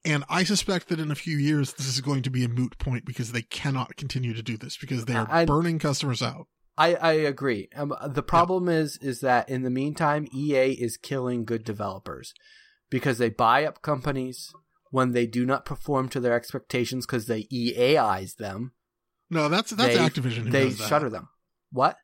And 0.05 0.23
I 0.29 0.45
suspect 0.45 0.89
that 0.91 1.01
in 1.01 1.11
a 1.11 1.16
few 1.16 1.37
years 1.37 1.73
this 1.73 1.89
is 1.89 2.01
going 2.01 2.23
to 2.23 2.31
be 2.31 2.45
a 2.45 2.49
moot 2.49 2.79
point 2.79 3.05
because 3.05 3.33
they 3.33 3.43
cannot 3.43 3.97
continue 3.97 4.33
to 4.35 4.43
do 4.45 4.57
this 4.57 4.77
because 4.77 5.07
they 5.07 5.15
are 5.15 5.27
I- 5.29 5.45
burning 5.45 5.81
customers 5.81 6.23
out. 6.23 6.47
I, 6.76 6.94
I 6.94 7.12
agree. 7.12 7.68
Um, 7.76 7.94
the 8.09 8.22
problem 8.22 8.68
is 8.68 8.98
is 9.01 9.20
that 9.20 9.48
in 9.48 9.62
the 9.62 9.70
meantime, 9.70 10.26
EA 10.34 10.72
is 10.72 10.96
killing 10.96 11.44
good 11.44 11.64
developers 11.64 12.34
because 12.90 13.18
they 13.18 13.28
buy 13.28 13.64
up 13.64 13.80
companies 13.82 14.52
when 14.90 15.12
they 15.12 15.26
do 15.26 15.44
not 15.46 15.64
perform 15.64 16.09
to 16.10 16.20
their 16.20 16.34
expectations 16.34 17.06
because 17.06 17.26
they 17.26 17.44
EAize 17.44 18.36
them. 18.36 18.72
No, 19.30 19.48
that's 19.48 19.70
that's 19.70 19.94
They- 19.94 20.01
Activision 20.01 20.51
They 20.51 20.70
shutter 20.70 21.10
them. 21.10 21.28
What? 21.70 21.96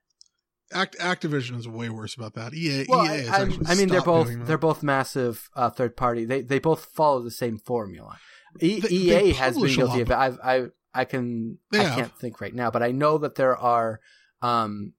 Act, 0.73 0.97
Activision 1.01 1.59
is 1.59 1.67
way 1.67 1.89
worse 1.89 2.15
about 2.15 2.35
that. 2.35 2.55
EA, 2.55 2.87
Well, 2.89 3.05
EA 3.05 3.29
I, 3.29 3.39
I'm- 3.39 3.61
I 3.67 3.75
mean, 3.75 3.89
they're 3.89 4.03
both 4.03 4.29
they're 4.47 4.57
both 4.59 4.83
massive 4.85 5.51
uh, 5.57 5.71
third 5.71 5.97
party. 5.97 6.25
They 6.25 6.43
they 6.43 6.61
both 6.61 6.85
follow 6.95 7.23
the 7.23 7.31
same 7.33 7.59
formula. 7.59 8.19
E- 8.61 8.79
They- 8.81 8.89
EA 8.89 9.09
they 9.11 9.33
has 9.33 9.57
been 9.59 9.75
guilty 9.75 10.01
of 10.03 10.11
it. 10.11 10.17
I've, 10.17 10.39
I 10.43 10.67
I 10.95 11.05
can 11.07 11.59
I 11.73 11.79
can't 11.97 12.17
think 12.19 12.41
right 12.41 12.55
now, 12.55 12.71
but 12.71 12.83
I 12.85 12.93
know 12.93 13.19
that 13.19 13.35
there 13.35 13.57
are 13.57 14.01
um 14.43 14.95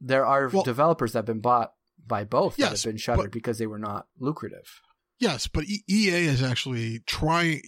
there 0.00 0.26
are 0.26 0.48
Well- 0.48 0.62
developers 0.62 1.12
that 1.12 1.20
have 1.20 1.26
been 1.26 1.40
bought 1.40 1.72
by 2.06 2.24
both 2.24 2.56
that 2.56 2.70
have 2.70 2.82
been 2.84 2.96
shuttered 2.98 3.24
but- 3.24 3.32
because 3.32 3.58
they 3.58 3.66
were 3.66 3.78
not 3.78 4.06
lucrative. 4.18 4.80
Yes, 5.18 5.46
but 5.46 5.64
EA 5.88 6.26
is 6.26 6.42
actually 6.42 7.00
trying. 7.06 7.62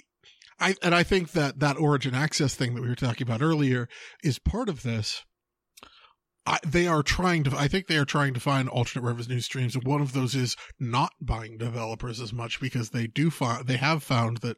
I 0.59 0.75
and 0.83 0.95
I 0.95 1.03
think 1.03 1.33
that 1.33 1.61
that 1.61 1.79
Origin 1.79 2.15
Access 2.15 2.55
thing 2.55 2.75
that 2.75 2.83
we 2.83 2.89
were 2.89 2.95
talking 2.95 3.27
about 3.27 3.43
earlier 3.43 3.89
is 4.23 4.39
part 4.39 4.69
of 4.69 4.83
this. 4.83 5.25
I, 6.45 6.59
they 6.65 6.87
are 6.87 7.03
trying 7.03 7.45
to. 7.45 7.57
I 7.57 7.69
think 7.69 7.87
they 7.87 7.97
are 7.97 8.05
trying 8.05 8.35
to 8.35 8.41
find 8.41 8.69
alternate 8.69 9.05
revenue 9.07 9.41
streams, 9.41 9.75
and 9.75 9.85
one 9.85 10.01
of 10.01 10.13
those 10.13 10.35
is 10.35 10.57
not 10.79 11.13
buying 11.21 11.59
developers 11.59 12.21
as 12.21 12.33
much 12.33 12.61
because 12.61 12.91
they 12.91 13.07
do 13.07 13.31
find 13.31 13.67
they 13.67 13.77
have 13.77 14.03
found 14.03 14.39
that, 14.39 14.57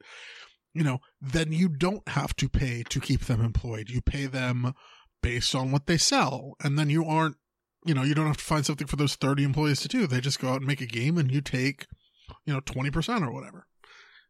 you 0.75 0.83
know, 0.85 0.99
then 1.21 1.53
you 1.53 1.69
don't 1.69 2.07
have 2.09 2.35
to 2.37 2.49
pay 2.49 2.83
to 2.91 3.01
keep 3.01 3.23
them 3.23 3.41
employed. 3.43 3.89
You 3.89 4.01
pay 4.03 4.27
them 4.27 4.75
based 5.23 5.55
on 5.55 5.71
what 5.71 5.87
they 5.87 5.99
sell, 5.99 6.55
and 6.63 6.79
then 6.79 6.91
you 6.91 7.05
aren't. 7.05 7.37
You 7.85 7.95
know, 7.95 8.03
you 8.03 8.15
don't 8.15 8.27
have 8.27 8.37
to 8.37 8.45
find 8.45 8.67
something 8.67 8.87
for 8.87 8.97
those 8.97 9.15
thirty 9.15 9.45
employees 9.45 9.81
to 9.81 9.89
do. 9.89 10.07
They 10.07 10.21
just 10.21 10.41
go 10.41 10.49
out 10.49 10.57
and 10.57 10.67
make 10.67 10.81
a 10.81 10.87
game, 10.87 11.17
and 11.17 11.31
you 11.31 11.41
take 11.41 11.87
you 12.45 12.53
know, 12.53 12.61
20% 12.61 13.27
or 13.27 13.33
whatever. 13.33 13.67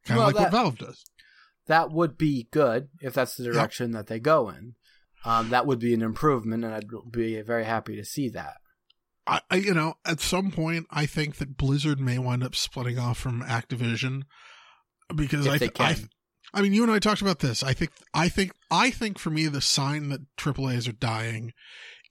Kind 0.05 0.19
of 0.20 0.27
Well, 0.27 0.27
like 0.27 0.35
what 0.36 0.51
Valve 0.51 0.78
does. 0.78 1.05
That 1.66 1.90
would 1.90 2.16
be 2.16 2.48
good 2.51 2.89
if 3.01 3.15
that's 3.15 3.36
the 3.36 3.44
direction 3.44 3.93
that 3.93 4.06
they 4.06 4.19
go 4.19 4.48
in. 4.48 4.74
Um, 5.24 5.51
that 5.51 5.66
would 5.66 5.81
be 5.81 5.93
an 5.93 6.02
improvement, 6.02 6.65
and 6.65 6.73
I'd 6.73 6.89
be 7.10 7.40
very 7.43 7.65
happy 7.65 7.97
to 7.97 8.05
see 8.05 8.28
that. 8.31 8.55
I, 9.27 9.40
I, 9.51 9.56
you 9.56 9.74
know, 9.74 9.94
at 10.05 10.20
some 10.20 10.51
point, 10.51 10.86
I 10.90 11.05
think 11.05 11.36
that 11.36 11.56
Blizzard 11.56 12.01
may 12.01 12.19
wind 12.19 12.43
up 12.43 12.55
splitting 12.55 12.98
off 12.98 13.19
from 13.19 13.43
Activision 13.43 14.23
because 15.15 15.47
If 15.47 15.52
I, 15.52 15.59
th- 15.59 15.81
I. 15.81 15.97
I 16.54 16.62
mean, 16.62 16.72
you 16.72 16.82
and 16.82 16.92
I 16.92 16.98
talked 16.98 17.20
about 17.20 17.40
this. 17.40 17.62
I 17.62 17.72
think, 17.74 17.92
I 18.14 18.28
think, 18.28 18.52
I 18.70 18.90
think 18.90 19.18
for 19.18 19.30
me, 19.30 19.46
the 19.46 19.60
sign 19.60 20.08
that 20.08 20.20
AAA's 20.36 20.88
are 20.88 20.92
dying 20.92 21.52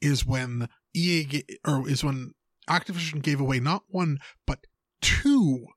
is 0.01 0.25
when 0.25 0.69
EA 0.93 1.43
or 1.65 1.87
is 1.89 2.03
when 2.03 2.33
Activision 2.69 3.21
gave 3.21 3.39
away 3.39 3.59
not 3.59 3.83
one 3.87 4.19
but 4.45 4.59
two 5.01 5.67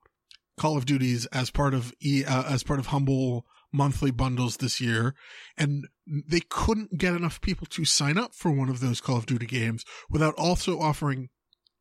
Call 0.58 0.76
of 0.76 0.84
Duties 0.84 1.26
as 1.26 1.50
part 1.50 1.72
of 1.72 1.92
E 2.02 2.24
uh, 2.24 2.44
as 2.52 2.62
part 2.62 2.78
of 2.78 2.88
Humble 2.88 3.46
monthly 3.72 4.10
bundles 4.10 4.56
this 4.56 4.80
year, 4.80 5.14
and 5.56 5.86
they 6.06 6.40
couldn't 6.40 6.98
get 6.98 7.14
enough 7.14 7.40
people 7.40 7.66
to 7.70 7.84
sign 7.84 8.18
up 8.18 8.34
for 8.34 8.50
one 8.50 8.68
of 8.68 8.80
those 8.80 9.00
Call 9.00 9.16
of 9.16 9.26
Duty 9.26 9.46
games 9.46 9.84
without 10.10 10.34
also 10.34 10.78
offering 10.80 11.28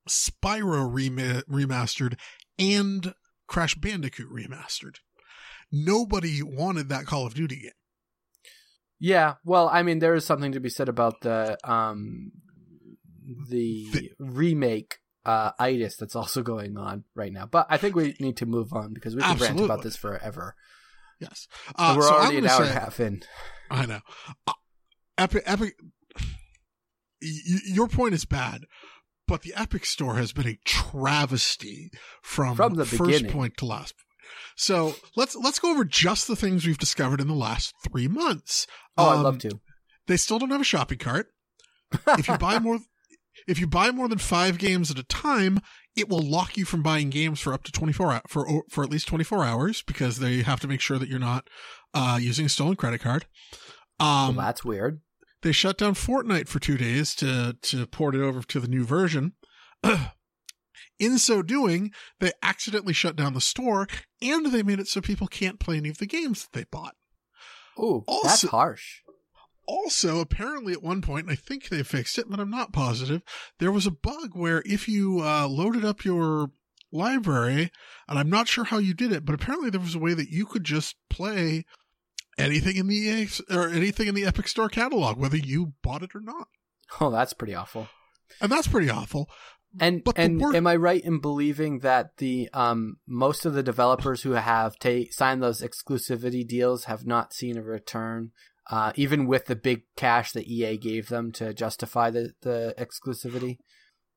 Spyro 0.08 0.88
rema- 0.90 1.44
remastered 1.44 2.18
and 2.58 3.14
Crash 3.48 3.76
Bandicoot 3.76 4.32
remastered. 4.32 4.98
Nobody 5.72 6.42
wanted 6.42 6.90
that 6.90 7.06
Call 7.06 7.26
of 7.28 7.34
Duty 7.34 7.58
game. 7.62 7.72
Yeah, 9.00 9.36
well, 9.46 9.70
I 9.72 9.84
mean, 9.84 10.00
there 10.00 10.14
is 10.16 10.26
something 10.26 10.52
to 10.52 10.60
be 10.60 10.70
said 10.70 10.90
about 10.90 11.22
the 11.22 11.58
um, 11.64 12.32
the 13.50 13.88
The- 13.94 14.12
remake 14.20 14.98
uh, 15.26 15.52
itis 15.60 15.96
that's 15.98 16.16
also 16.16 16.42
going 16.42 16.76
on 16.78 17.04
right 17.16 17.32
now. 17.32 17.46
But 17.46 17.68
I 17.70 17.78
think 17.78 17.96
we 17.96 18.16
need 18.20 18.38
to 18.38 18.46
move 18.46 18.74
on 18.74 18.94
because 18.94 19.16
we 19.16 19.22
could 19.22 19.40
rant 19.40 19.60
about 19.62 19.84
this 19.84 19.96
forever. 19.96 20.56
Yes, 21.20 21.48
uh, 21.76 21.94
we're 21.98 22.04
so 22.04 22.14
already 22.16 22.38
an 22.40 22.48
hour 22.48 22.64
say- 22.64 22.70
and 22.70 22.78
a 22.78 22.80
half 22.80 23.00
in. 23.00 23.22
I 23.72 23.86
know. 23.86 24.00
Uh, 24.48 24.54
Epic, 25.18 25.44
Epic. 25.46 25.76
Y- 27.22 27.60
your 27.66 27.88
point 27.88 28.14
is 28.14 28.26
bad, 28.26 28.62
but 29.28 29.42
the 29.44 29.54
Epic 29.56 29.86
Store 29.86 30.16
has 30.16 30.32
been 30.32 30.48
a 30.48 30.58
travesty 30.66 31.92
from, 32.22 32.56
From 32.56 32.76
the 32.76 32.86
first 32.86 33.04
beginning. 33.04 33.32
point 33.32 33.58
to 33.58 33.66
last. 33.66 33.94
So 34.56 34.96
let's 35.16 35.36
let's 35.36 35.60
go 35.60 35.72
over 35.72 35.86
just 35.86 36.28
the 36.28 36.36
things 36.36 36.66
we've 36.66 36.78
discovered 36.78 37.22
in 37.22 37.28
the 37.28 37.34
last 37.34 37.74
three 37.90 38.08
months. 38.08 38.68
Oh, 38.98 39.10
I'd 39.10 39.16
Um, 39.18 39.24
love 39.24 39.38
to. 39.40 39.60
They 40.08 40.18
still 40.18 40.40
don't 40.40 40.52
have 40.52 40.62
a 40.62 40.66
shopping 40.66 40.98
cart. 40.98 41.28
If 42.18 42.28
you 42.28 42.38
buy 42.38 42.60
more, 42.60 42.80
if 43.48 43.60
you 43.60 43.68
buy 43.68 43.92
more 43.92 44.08
than 44.08 44.18
five 44.20 44.58
games 44.58 44.92
at 44.92 45.00
a 45.00 45.04
time, 45.04 45.60
it 45.96 46.08
will 46.10 46.22
lock 46.22 46.56
you 46.58 46.66
from 46.66 46.84
buying 46.84 47.10
games 47.10 47.40
for 47.40 47.54
up 47.54 47.64
to 47.64 47.72
twenty 47.72 47.94
four 47.94 48.22
for 48.28 48.64
for 48.70 48.84
at 48.84 48.90
least 48.90 49.08
twenty 49.08 49.24
four 49.24 49.44
hours 49.44 49.82
because 49.82 50.20
they 50.20 50.42
have 50.44 50.60
to 50.62 50.68
make 50.68 50.82
sure 50.82 50.98
that 51.00 51.10
you're 51.10 51.20
not 51.20 51.48
uh, 51.94 52.20
using 52.22 52.46
a 52.46 52.50
stolen 52.50 52.76
credit 52.76 53.02
card. 53.02 53.26
Um, 54.00 54.36
well, 54.36 54.46
that's 54.46 54.64
weird. 54.64 55.02
they 55.42 55.52
shut 55.52 55.78
down 55.78 55.94
Fortnite 55.94 56.48
for 56.48 56.60
two 56.60 56.78
days 56.78 57.16
to 57.16 57.58
to 57.62 57.86
port 57.88 58.16
it 58.16 58.22
over 58.22 58.42
to 58.44 58.60
the 58.60 58.68
new 58.68 58.84
version. 58.86 59.34
In 61.00 61.18
so 61.18 61.42
doing, 61.42 61.92
they 62.20 62.32
accidentally 62.44 62.94
shut 62.94 63.16
down 63.16 63.34
the 63.34 63.42
store 63.42 63.88
and 64.22 64.48
they 64.48 64.64
made 64.64 64.80
it 64.80 64.88
so 64.88 65.00
people 65.02 65.28
can't 65.28 65.60
play 65.60 65.78
any 65.78 65.90
of 65.90 65.98
the 65.98 66.06
games 66.06 66.44
that 66.44 66.52
they 66.52 66.66
bought. 66.70 66.96
Oh, 67.78 68.04
that's 68.24 68.42
harsh. 68.44 69.02
Also, 69.66 70.20
apparently 70.20 70.74
at 70.74 70.84
one 70.84 71.02
point, 71.02 71.30
I 71.30 71.36
think 71.36 71.70
they 71.70 71.84
fixed 71.84 72.18
it, 72.18 72.26
but 72.28 72.40
I'm 72.40 72.50
not 72.50 72.74
positive, 72.74 73.22
there 73.60 73.72
was 73.72 73.86
a 73.86 73.92
bug 73.92 74.32
where 74.34 74.64
if 74.66 74.88
you 74.88 75.22
uh, 75.22 75.48
loaded 75.48 75.86
up 75.86 76.04
your 76.04 76.52
library, 76.92 77.72
and 78.08 78.18
I'm 78.18 78.30
not 78.30 78.48
sure 78.48 78.64
how 78.64 78.80
you 78.80 78.94
did 78.94 79.12
it, 79.12 79.26
but 79.26 79.36
apparently 79.36 79.70
there 79.70 79.80
was 79.80 79.96
a 79.96 80.00
way 80.00 80.16
that 80.16 80.30
you 80.30 80.46
could 80.46 80.64
just 80.64 80.96
play 81.10 81.66
anything 82.38 82.78
in 82.78 82.88
the 82.88 82.96
EA, 82.96 83.28
or 83.52 83.70
anything 83.70 84.08
in 84.08 84.16
the 84.16 84.26
Epic 84.26 84.48
Store 84.48 84.70
catalog, 84.70 85.18
whether 85.18 85.38
you 85.38 85.74
bought 85.84 86.04
it 86.04 86.16
or 86.16 86.22
not. 86.22 86.48
Oh, 87.00 87.12
that's 87.12 87.34
pretty 87.34 87.54
awful. 87.54 87.88
And 88.42 88.52
that's 88.52 88.68
pretty 88.68 88.90
awful. 88.90 89.30
And 89.80 90.02
and 90.16 90.42
wor- 90.42 90.56
am 90.56 90.66
I 90.66 90.76
right 90.76 91.04
in 91.04 91.20
believing 91.20 91.80
that 91.80 92.18
the 92.18 92.50
um 92.54 92.98
most 93.08 93.46
of 93.46 93.54
the 93.54 93.64
developers 93.64 94.24
who 94.24 94.32
have 94.32 94.80
ta- 94.80 95.10
signed 95.12 95.44
those 95.44 95.62
exclusivity 95.62 96.48
deals 96.48 96.86
have 96.86 97.06
not 97.06 97.34
seen 97.34 97.58
a 97.58 97.62
return, 97.62 98.32
uh, 98.72 98.94
even 98.96 99.28
with 99.28 99.46
the 99.46 99.56
big 99.56 99.84
cash 99.96 100.32
that 100.32 100.48
EA 100.48 100.78
gave 100.78 101.10
them 101.10 101.32
to 101.34 101.54
justify 101.54 102.10
the 102.10 102.34
the 102.42 102.74
exclusivity? 102.80 103.58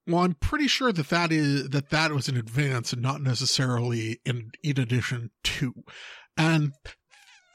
Well, 0.07 0.25
I'm 0.25 0.35
pretty 0.35 0.69
sure 0.69 0.91
that 0.91 1.11
that 1.11 1.31
is 1.31 1.69
that 1.69 1.91
that 1.91 2.13
was 2.13 2.29
in 2.29 2.37
advance 2.37 2.93
and 2.93 3.03
not 3.03 3.21
necessarily 3.21 4.21
in 4.25 4.51
in 4.63 4.81
addition 4.81 5.31
to, 5.45 5.75
and 6.37 6.73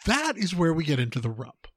that 0.06 0.38
is 0.38 0.56
where 0.56 0.74
we 0.74 0.86
get 0.86 1.00
into 1.00 1.20
the 1.20 1.32
rub, 1.32 1.68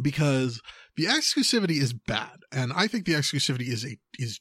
because 0.00 0.60
the 0.96 1.06
exclusivity 1.06 1.80
is 1.80 1.94
bad, 1.94 2.40
and 2.52 2.72
I 2.74 2.86
think 2.86 3.06
the 3.06 3.14
exclusivity 3.14 3.68
is 3.68 3.84
a 3.84 3.96
is 4.18 4.40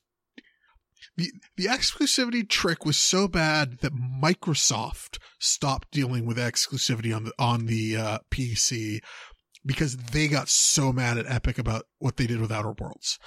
the 1.17 1.31
the 1.57 1.65
exclusivity 1.65 2.47
trick 2.47 2.85
was 2.85 2.97
so 2.97 3.27
bad 3.27 3.80
that 3.81 3.93
Microsoft 3.93 5.19
stopped 5.39 5.91
dealing 5.91 6.25
with 6.25 6.38
exclusivity 6.38 7.15
on 7.15 7.25
the 7.25 7.34
on 7.38 7.65
the 7.65 7.97
uh, 7.97 8.19
PC 8.31 8.99
because 9.65 9.95
they 9.97 10.27
got 10.27 10.49
so 10.49 10.91
mad 10.91 11.17
at 11.17 11.30
Epic 11.30 11.57
about 11.57 11.85
what 11.99 12.17
they 12.17 12.27
did 12.27 12.41
with 12.41 12.51
Outer 12.51 12.73
Worlds. 12.77 13.19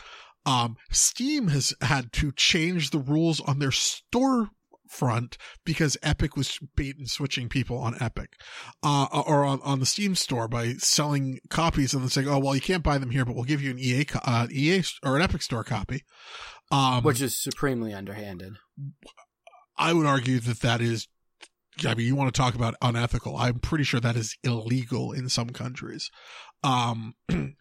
Um, 0.45 0.77
Steam 0.91 1.49
has 1.49 1.75
had 1.81 2.13
to 2.15 2.31
change 2.33 2.91
the 2.91 2.99
rules 2.99 3.41
on 3.41 3.59
their 3.59 3.73
store 3.73 4.51
front 4.89 5.37
because 5.65 5.97
Epic 6.03 6.37
was 6.37 6.59
bait 6.77 6.97
and 6.97 7.09
switching 7.09 7.49
people 7.49 7.79
on 7.79 7.97
Epic, 8.01 8.35
uh, 8.83 9.07
or 9.27 9.45
on, 9.45 9.61
on 9.63 9.81
the 9.81 9.87
Steam 9.87 10.15
store 10.15 10.49
by 10.49 10.75
selling 10.75 11.41
copies 11.51 11.93
and 11.93 12.03
then 12.03 12.11
saying, 12.11 12.29
"Oh, 12.29 12.39
well, 12.39 12.55
you 12.55 12.61
can't 12.61 12.83
buy 12.83 12.99
them 12.99 13.11
here, 13.11 13.25
but 13.25 13.35
we'll 13.35 13.45
give 13.45 13.63
you 13.63 13.71
an 13.71 13.79
EA, 13.79 14.07
uh, 14.25 14.47
EA 14.51 14.83
or 15.03 15.17
an 15.17 15.23
Epic 15.23 15.43
Store 15.43 15.65
copy." 15.65 16.05
Um, 16.71 17.03
Which 17.05 17.21
is 17.21 17.41
supremely 17.41 17.93
underhanded. 17.93 18.55
I 19.77 19.93
would 19.93 20.07
argue 20.07 20.41
that 20.41 20.61
that 20.61 20.81
is. 20.81 21.09
I 21.87 21.95
mean, 21.95 22.07
you 22.07 22.17
want 22.17 22.35
to 22.35 22.41
talk 22.41 22.55
about 22.55 22.75
unethical? 22.81 23.37
I'm 23.37 23.59
pretty 23.59 23.85
sure 23.85 24.01
that 24.01 24.17
is 24.17 24.37
illegal 24.43 25.13
in 25.13 25.29
some 25.29 25.51
countries. 25.51 26.11
Um, 26.65 27.15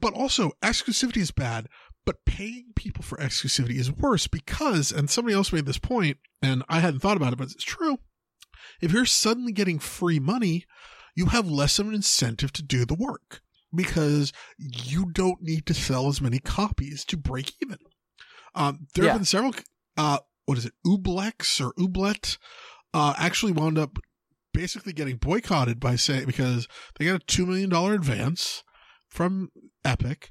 but 0.00 0.12
also 0.12 0.52
exclusivity 0.62 1.18
is 1.18 1.30
bad. 1.30 1.68
But 2.04 2.26
paying 2.26 2.72
people 2.76 3.02
for 3.02 3.16
exclusivity 3.16 3.78
is 3.78 3.90
worse 3.90 4.26
because, 4.26 4.92
and 4.92 5.08
somebody 5.08 5.34
else 5.34 5.52
made 5.52 5.64
this 5.64 5.78
point, 5.78 6.18
and 6.42 6.62
I 6.68 6.80
hadn't 6.80 7.00
thought 7.00 7.16
about 7.16 7.32
it, 7.32 7.38
but 7.38 7.50
it's 7.50 7.64
true. 7.64 7.98
If 8.82 8.92
you're 8.92 9.06
suddenly 9.06 9.52
getting 9.52 9.78
free 9.78 10.18
money, 10.18 10.66
you 11.16 11.26
have 11.26 11.48
less 11.48 11.78
of 11.78 11.88
an 11.88 11.94
incentive 11.94 12.52
to 12.54 12.62
do 12.62 12.84
the 12.84 12.94
work 12.94 13.40
because 13.74 14.32
you 14.58 15.06
don't 15.10 15.40
need 15.42 15.66
to 15.66 15.74
sell 15.74 16.08
as 16.08 16.20
many 16.20 16.38
copies 16.38 17.04
to 17.06 17.16
break 17.16 17.52
even. 17.62 17.78
Um, 18.54 18.86
there 18.94 19.04
Yeah. 19.04 19.10
have 19.12 19.20
been 19.20 19.24
several, 19.24 19.54
uh, 19.96 20.18
what 20.46 20.58
is 20.58 20.66
it, 20.66 20.74
Ooblets 20.86 21.60
or 21.60 21.72
Ooblet, 21.74 22.38
uh, 22.92 23.14
actually 23.18 23.52
wound 23.52 23.78
up 23.78 23.98
basically 24.52 24.92
getting 24.92 25.16
boycotted 25.16 25.80
by 25.80 25.96
saying, 25.96 26.26
because 26.26 26.68
they 26.98 27.06
got 27.06 27.22
a 27.22 27.26
$2 27.26 27.46
million 27.46 27.72
advance 27.72 28.62
from 29.08 29.50
Epic 29.84 30.30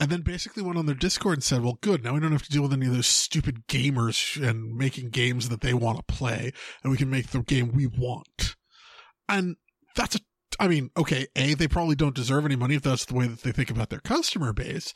and 0.00 0.10
then 0.10 0.22
basically 0.22 0.62
went 0.62 0.78
on 0.78 0.86
their 0.86 0.94
Discord 0.94 1.34
and 1.34 1.44
said, 1.44 1.62
well, 1.62 1.78
good. 1.80 2.02
Now 2.02 2.14
we 2.14 2.20
don't 2.20 2.32
have 2.32 2.42
to 2.42 2.50
deal 2.50 2.62
with 2.62 2.72
any 2.72 2.86
of 2.86 2.92
those 2.94 3.06
stupid 3.06 3.66
gamers 3.68 4.42
and 4.42 4.74
making 4.76 5.10
games 5.10 5.48
that 5.50 5.60
they 5.60 5.74
want 5.74 5.98
to 5.98 6.14
play 6.14 6.52
and 6.82 6.90
we 6.90 6.96
can 6.96 7.10
make 7.10 7.28
the 7.28 7.42
game 7.42 7.70
we 7.72 7.86
want. 7.86 8.56
And 9.28 9.56
that's 9.94 10.16
a, 10.16 10.20
I 10.58 10.66
mean, 10.66 10.90
okay, 10.96 11.28
A, 11.36 11.54
they 11.54 11.68
probably 11.68 11.94
don't 11.94 12.14
deserve 12.14 12.44
any 12.44 12.56
money 12.56 12.74
if 12.74 12.82
that's 12.82 13.04
the 13.04 13.14
way 13.14 13.28
that 13.28 13.42
they 13.42 13.52
think 13.52 13.70
about 13.70 13.90
their 13.90 14.00
customer 14.00 14.52
base. 14.52 14.92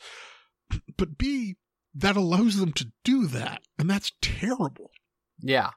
But 0.97 1.17
B, 1.17 1.55
that 1.95 2.17
allows 2.17 2.57
them 2.57 2.73
to 2.73 2.91
do 3.03 3.25
that. 3.27 3.61
And 3.79 3.89
that's 3.89 4.11
terrible. 4.21 4.91
Yeah. 5.39 5.71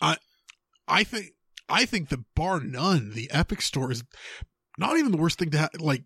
I 0.00 0.18
I 0.86 1.04
think, 1.04 1.32
I 1.68 1.86
think 1.86 2.10
that 2.10 2.34
bar 2.36 2.60
none, 2.60 3.12
the 3.12 3.30
Epic 3.30 3.62
Store 3.62 3.90
is 3.90 4.04
not 4.78 4.98
even 4.98 5.12
the 5.12 5.18
worst 5.18 5.38
thing 5.38 5.50
to 5.50 5.58
have, 5.58 5.70
like, 5.78 6.04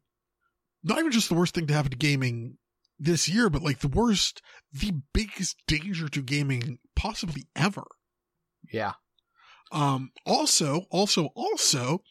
not 0.84 0.98
even 1.00 1.10
just 1.10 1.28
the 1.28 1.34
worst 1.34 1.54
thing 1.54 1.66
to 1.66 1.74
happen 1.74 1.90
to 1.90 1.96
gaming 1.96 2.58
this 2.98 3.28
year, 3.28 3.50
but 3.50 3.62
like 3.62 3.80
the 3.80 3.88
worst, 3.88 4.40
the 4.72 4.92
biggest 5.12 5.56
danger 5.66 6.08
to 6.08 6.22
gaming 6.22 6.78
possibly 6.94 7.46
ever. 7.56 7.84
Yeah. 8.72 8.92
Um, 9.72 10.10
also, 10.24 10.86
also, 10.90 11.28
also, 11.34 12.02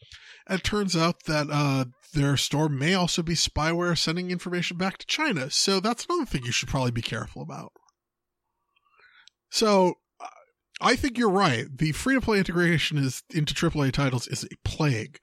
it 0.48 0.62
turns 0.64 0.96
out 0.96 1.24
that, 1.24 1.48
uh, 1.50 1.86
their 2.14 2.36
store 2.36 2.68
may 2.68 2.94
also 2.94 3.22
be 3.22 3.34
spyware 3.34 3.96
sending 3.96 4.30
information 4.30 4.76
back 4.76 4.98
to 4.98 5.06
China. 5.06 5.50
So 5.50 5.78
that's 5.80 6.06
another 6.06 6.24
thing 6.24 6.44
you 6.44 6.52
should 6.52 6.68
probably 6.68 6.90
be 6.90 7.02
careful 7.02 7.42
about. 7.42 7.72
So, 9.50 9.94
uh, 10.20 10.26
I 10.80 10.96
think 10.96 11.18
you're 11.18 11.30
right. 11.30 11.66
The 11.76 11.92
free 11.92 12.14
to 12.14 12.20
play 12.20 12.38
integration 12.38 12.98
is 12.98 13.22
into 13.30 13.54
AAA 13.54 13.92
titles 13.92 14.26
is 14.26 14.44
a 14.44 14.56
plague. 14.64 15.18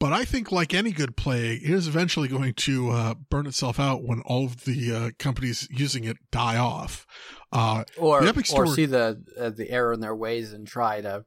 But 0.00 0.12
I 0.12 0.24
think, 0.24 0.52
like 0.52 0.72
any 0.74 0.92
good 0.92 1.16
plague, 1.16 1.62
it 1.64 1.70
is 1.70 1.88
eventually 1.88 2.28
going 2.28 2.54
to 2.54 2.90
uh, 2.90 3.14
burn 3.30 3.46
itself 3.46 3.80
out 3.80 4.04
when 4.04 4.20
all 4.20 4.44
of 4.44 4.64
the 4.64 4.94
uh, 4.94 5.10
companies 5.18 5.66
using 5.72 6.04
it 6.04 6.18
die 6.30 6.56
off. 6.56 7.04
Uh, 7.52 7.82
Or 7.96 8.20
The 8.22 8.28
Epic 8.28 8.44
or 8.52 8.66
Store- 8.66 8.74
see 8.74 8.86
the 8.86 9.22
uh, 9.38 9.50
the 9.50 9.68
error 9.70 9.92
in 9.92 10.00
their 10.00 10.14
ways 10.14 10.52
and 10.52 10.66
try 10.68 11.00
to 11.00 11.24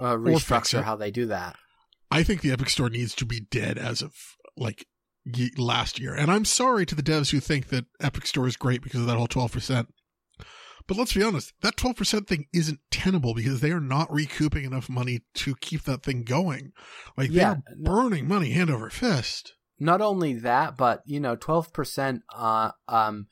uh, 0.00 0.14
restructure 0.14 0.82
how 0.82 0.96
they 0.96 1.10
do 1.10 1.26
that. 1.26 1.56
I 2.10 2.22
think 2.22 2.40
the 2.40 2.52
Epic 2.52 2.70
Store 2.70 2.88
needs 2.88 3.14
to 3.16 3.26
be 3.26 3.40
dead 3.40 3.76
as 3.76 4.00
of 4.00 4.14
like 4.56 4.86
last 5.58 5.98
year. 5.98 6.14
And 6.14 6.30
I'm 6.30 6.44
sorry 6.44 6.86
to 6.86 6.94
the 6.94 7.02
devs 7.02 7.32
who 7.32 7.40
think 7.40 7.68
that 7.68 7.84
Epic 8.00 8.26
Store 8.26 8.46
is 8.46 8.56
great 8.56 8.80
because 8.82 9.00
of 9.00 9.06
that 9.08 9.16
whole 9.16 9.26
12%. 9.28 9.88
But 10.86 10.96
let's 10.96 11.14
be 11.14 11.22
honest, 11.22 11.52
that 11.62 11.76
12% 11.76 12.26
thing 12.28 12.46
isn't 12.52 12.78
tenable 12.90 13.34
because 13.34 13.60
they 13.60 13.72
are 13.72 13.80
not 13.80 14.12
recouping 14.12 14.64
enough 14.64 14.88
money 14.88 15.22
to 15.34 15.54
keep 15.60 15.82
that 15.82 16.02
thing 16.04 16.22
going. 16.22 16.72
Like 17.16 17.30
they're 17.30 17.62
no- 17.76 17.90
burning 17.92 18.28
money 18.28 18.50
hand 18.50 18.70
over 18.70 18.88
fist. 18.90 19.54
Not 19.78 20.00
only 20.00 20.34
that, 20.34 20.76
but 20.76 21.02
you 21.04 21.20
know, 21.20 21.36
twelve 21.36 21.70
percent, 21.72 22.22
uh, 22.34 22.70
um, 22.88 23.26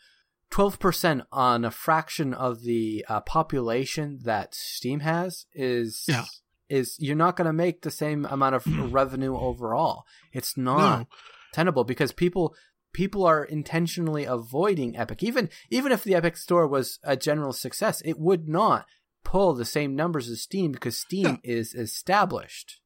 twelve 0.51 0.79
percent 0.79 1.23
on 1.33 1.65
a 1.65 1.71
fraction 1.71 2.35
of 2.35 2.63
the 2.65 3.03
uh, 3.09 3.21
population 3.21 4.19
that 4.25 4.55
Steam 4.55 5.01
has 5.01 5.47
is 5.55 6.05
Yeah. 6.07 6.25
is 6.69 6.97
you're 6.99 7.17
not 7.17 7.37
going 7.37 7.47
to 7.47 7.53
make 7.55 7.81
the 7.83 7.91
same 7.91 8.27
amount 8.27 8.57
of 8.57 8.67
revenue 8.93 9.37
overall. 9.39 10.05
It's 10.33 10.57
not 10.57 10.99
No. 10.99 11.07
tenable 11.55 11.85
because 11.85 12.13
people 12.13 12.55
people 12.95 13.27
are 13.27 13.45
intentionally 13.45 14.25
avoiding 14.25 14.97
Epic. 14.97 15.23
Even 15.23 15.51
even 15.69 15.93
if 15.93 16.03
the 16.03 16.15
Epic 16.15 16.37
Store 16.39 16.67
was 16.67 16.99
a 17.05 17.17
general 17.17 17.53
success, 17.53 18.01
it 18.03 18.19
would 18.19 18.49
not 18.49 18.87
pull 19.25 19.53
the 19.53 19.65
same 19.67 19.95
numbers 19.95 20.29
as 20.31 20.41
Steam 20.43 20.73
because 20.73 20.97
Steam 20.97 21.27
Yeah. 21.45 21.53
is 21.57 21.75
established. 21.75 22.81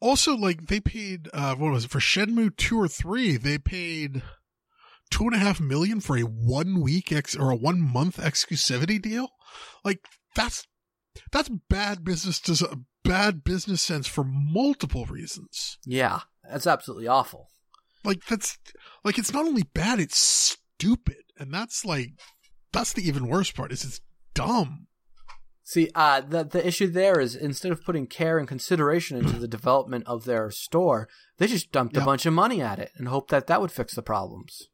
Also, 0.00 0.36
like 0.36 0.66
they 0.66 0.80
paid, 0.80 1.28
uh, 1.32 1.54
what 1.54 1.72
was 1.72 1.84
it 1.86 1.90
for 1.90 2.00
Shenmue 2.00 2.54
2 2.56 2.78
or 2.78 2.88
3? 2.88 3.38
They 3.38 3.56
paid 3.56 4.22
two 5.10 5.24
and 5.24 5.34
a 5.34 5.38
half 5.38 5.60
million 5.60 6.00
for 6.00 6.18
a 6.18 6.22
one 6.22 6.80
week 6.82 7.12
ex 7.12 7.34
or 7.34 7.50
a 7.50 7.56
one 7.56 7.80
month 7.80 8.18
exclusivity 8.18 9.00
deal. 9.00 9.28
Like 9.84 10.04
that's 10.34 10.66
that's 11.32 11.48
bad 11.70 12.04
business. 12.04 12.40
Does 12.40 12.62
bad 13.04 13.42
business 13.44 13.80
sense 13.80 14.06
for 14.06 14.24
multiple 14.24 15.06
reasons. 15.06 15.78
Yeah, 15.86 16.20
that's 16.50 16.66
absolutely 16.66 17.06
awful. 17.06 17.48
Like 18.06 18.24
that's 18.26 18.56
like 19.04 19.18
it's 19.18 19.32
not 19.32 19.44
only 19.46 19.64
bad, 19.74 19.98
it's 19.98 20.16
stupid, 20.18 21.24
and 21.38 21.52
that's 21.52 21.84
like 21.84 22.12
that's 22.72 22.92
the 22.92 23.06
even 23.06 23.26
worse 23.26 23.50
part. 23.50 23.72
Is 23.72 23.84
it's 23.84 24.00
dumb. 24.32 24.86
See, 25.64 25.90
uh, 25.96 26.20
the 26.20 26.44
the 26.44 26.64
issue 26.64 26.86
there 26.86 27.18
is 27.18 27.34
instead 27.34 27.72
of 27.72 27.84
putting 27.84 28.06
care 28.06 28.38
and 28.38 28.46
consideration 28.46 29.16
into 29.16 29.32
the 29.40 29.48
development 29.48 30.06
of 30.06 30.24
their 30.24 30.50
store, 30.52 31.08
they 31.38 31.48
just 31.48 31.72
dumped 31.72 31.96
a 31.96 32.04
bunch 32.04 32.24
of 32.24 32.32
money 32.32 32.62
at 32.62 32.78
it 32.78 32.92
and 32.96 33.08
hoped 33.08 33.30
that 33.32 33.48
that 33.48 33.60
would 33.60 33.72
fix 33.72 33.94
the 33.94 34.02
problems. 34.02 34.68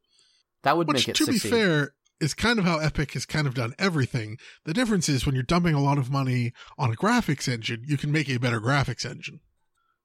That 0.62 0.76
would 0.76 0.88
Which, 0.88 1.06
make 1.06 1.08
it 1.08 1.16
to 1.16 1.24
succeed. 1.24 1.50
be 1.50 1.56
fair, 1.56 1.94
is 2.20 2.34
kind 2.34 2.58
of 2.58 2.66
how 2.66 2.78
Epic 2.78 3.12
has 3.12 3.24
kind 3.24 3.46
of 3.46 3.54
done 3.54 3.74
everything. 3.78 4.36
The 4.64 4.74
difference 4.74 5.08
is 5.08 5.24
when 5.24 5.34
you're 5.34 5.42
dumping 5.42 5.74
a 5.74 5.82
lot 5.82 5.98
of 5.98 6.10
money 6.10 6.52
on 6.78 6.92
a 6.92 6.96
graphics 6.96 7.48
engine, 7.48 7.82
you 7.86 7.96
can 7.96 8.12
make 8.12 8.28
a 8.28 8.38
better 8.38 8.60
graphics 8.60 9.04
engine. 9.04 9.40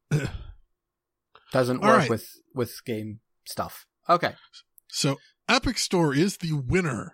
Doesn't 1.52 1.82
All 1.84 1.88
work 1.90 1.98
right. 2.00 2.10
with 2.10 2.28
with 2.54 2.84
game 2.86 3.20
stuff. 3.46 3.86
Okay, 4.10 4.36
So 4.88 5.18
Epic 5.50 5.78
Store 5.78 6.14
is 6.14 6.38
the 6.38 6.54
winner 6.54 7.14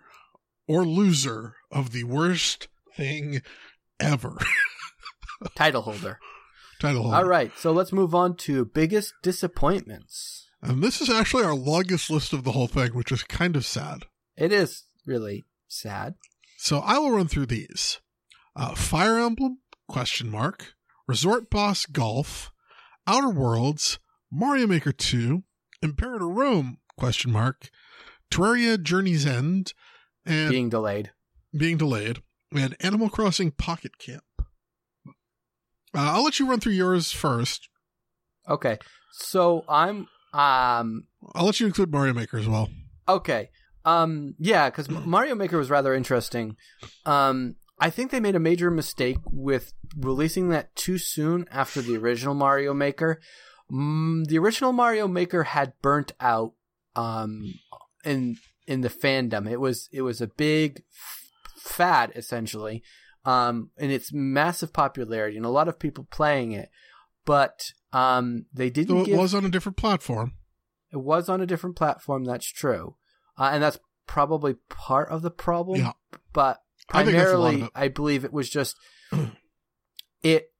or 0.68 0.84
loser 0.84 1.54
of 1.70 1.90
the 1.92 2.04
worst 2.04 2.68
thing 2.96 3.42
ever. 3.98 4.38
title 5.56 5.82
holder. 5.82 6.18
Title 6.80 7.02
holder. 7.02 7.16
All 7.16 7.24
right, 7.24 7.52
so 7.58 7.72
let's 7.72 7.92
move 7.92 8.14
on 8.14 8.36
to 8.38 8.64
biggest 8.64 9.14
disappointments. 9.22 10.48
And 10.62 10.82
this 10.82 11.00
is 11.00 11.10
actually 11.10 11.44
our 11.44 11.54
longest 11.54 12.10
list 12.10 12.32
of 12.32 12.44
the 12.44 12.52
whole 12.52 12.68
thing, 12.68 12.94
which 12.94 13.12
is 13.12 13.22
kind 13.24 13.56
of 13.56 13.66
sad. 13.66 14.04
It 14.36 14.52
is 14.52 14.84
really 15.06 15.44
sad. 15.68 16.14
So 16.56 16.78
I 16.78 16.98
will 16.98 17.10
run 17.10 17.28
through 17.28 17.46
these. 17.46 18.00
Uh, 18.56 18.74
Fire 18.74 19.18
Emblem, 19.18 19.58
question 19.88 20.30
mark. 20.30 20.74
Resort 21.06 21.50
Boss 21.50 21.84
Golf, 21.84 22.50
Outer 23.06 23.28
Worlds, 23.28 23.98
Mario 24.36 24.66
Maker 24.66 24.90
2, 24.90 25.44
Imperator 25.82 26.28
Rome, 26.28 26.78
question 26.98 27.30
mark. 27.30 27.70
Terraria 28.32 28.82
Journey's 28.82 29.24
End, 29.24 29.74
and 30.26 30.50
being 30.50 30.68
delayed. 30.68 31.12
being 31.56 31.76
delayed, 31.76 32.20
and 32.52 32.74
Animal 32.80 33.08
Crossing 33.10 33.52
Pocket 33.52 33.96
Camp. 33.98 34.24
Uh, 35.06 35.12
I'll 35.94 36.24
let 36.24 36.40
you 36.40 36.48
run 36.48 36.58
through 36.58 36.72
yours 36.72 37.12
first. 37.12 37.68
Okay, 38.48 38.78
so 39.12 39.64
I'm 39.68 40.08
um 40.32 41.06
I'll 41.34 41.46
let 41.46 41.60
you 41.60 41.66
include 41.66 41.92
Mario 41.92 42.12
Maker 42.12 42.36
as 42.38 42.48
well. 42.48 42.68
Okay. 43.08 43.50
Um 43.84 44.34
yeah, 44.38 44.68
cuz 44.70 44.88
Mario 44.90 45.36
Maker 45.36 45.56
was 45.56 45.70
rather 45.70 45.94
interesting. 45.94 46.56
Um 47.06 47.54
I 47.78 47.90
think 47.90 48.10
they 48.10 48.20
made 48.20 48.34
a 48.34 48.40
major 48.40 48.70
mistake 48.70 49.18
with 49.30 49.72
releasing 49.96 50.48
that 50.48 50.74
too 50.74 50.98
soon 50.98 51.46
after 51.50 51.80
the 51.80 51.96
original 51.96 52.34
Mario 52.34 52.74
Maker. 52.74 53.20
Mm, 53.72 54.26
the 54.26 54.38
original 54.38 54.72
Mario 54.72 55.08
Maker 55.08 55.44
had 55.44 55.72
burnt 55.82 56.12
out 56.20 56.52
um 56.96 57.54
in 58.04 58.36
in 58.66 58.80
the 58.82 58.88
fandom. 58.88 59.50
It 59.50 59.60
was 59.60 59.88
it 59.92 60.02
was 60.02 60.20
a 60.20 60.26
big 60.26 60.82
f- 60.92 61.30
fad 61.56 62.12
essentially. 62.14 62.82
Um 63.24 63.70
in 63.78 63.90
its 63.90 64.12
massive 64.12 64.72
popularity 64.72 65.36
and 65.36 65.46
a 65.46 65.50
lot 65.50 65.68
of 65.68 65.78
people 65.78 66.06
playing 66.10 66.52
it. 66.52 66.68
But 67.24 67.72
um 67.92 68.46
they 68.52 68.70
didn't 68.70 68.96
So 68.96 69.02
it 69.02 69.06
give 69.06 69.18
was 69.18 69.34
on 69.34 69.44
a 69.44 69.50
different 69.50 69.78
platform. 69.78 70.34
it 70.92 70.98
was 70.98 71.28
on 71.28 71.40
a 71.40 71.46
different 71.46 71.76
platform. 71.76 72.24
That's 72.24 72.46
true, 72.46 72.96
uh, 73.38 73.50
and 73.52 73.62
that's 73.62 73.78
probably 74.06 74.54
part 74.68 75.08
of 75.08 75.22
the 75.22 75.30
problem. 75.30 75.80
Yeah. 75.80 75.92
But 76.32 76.60
I 76.92 77.02
think 77.04 77.16
that's 77.16 77.32
a 77.32 77.38
lot 77.38 77.46
of 77.46 77.52
primarily, 77.54 77.62
it. 77.62 77.70
I 77.74 77.88
believe 77.88 78.24
it 78.24 78.32
was 78.32 78.50
just 78.50 78.76
it 80.22 80.50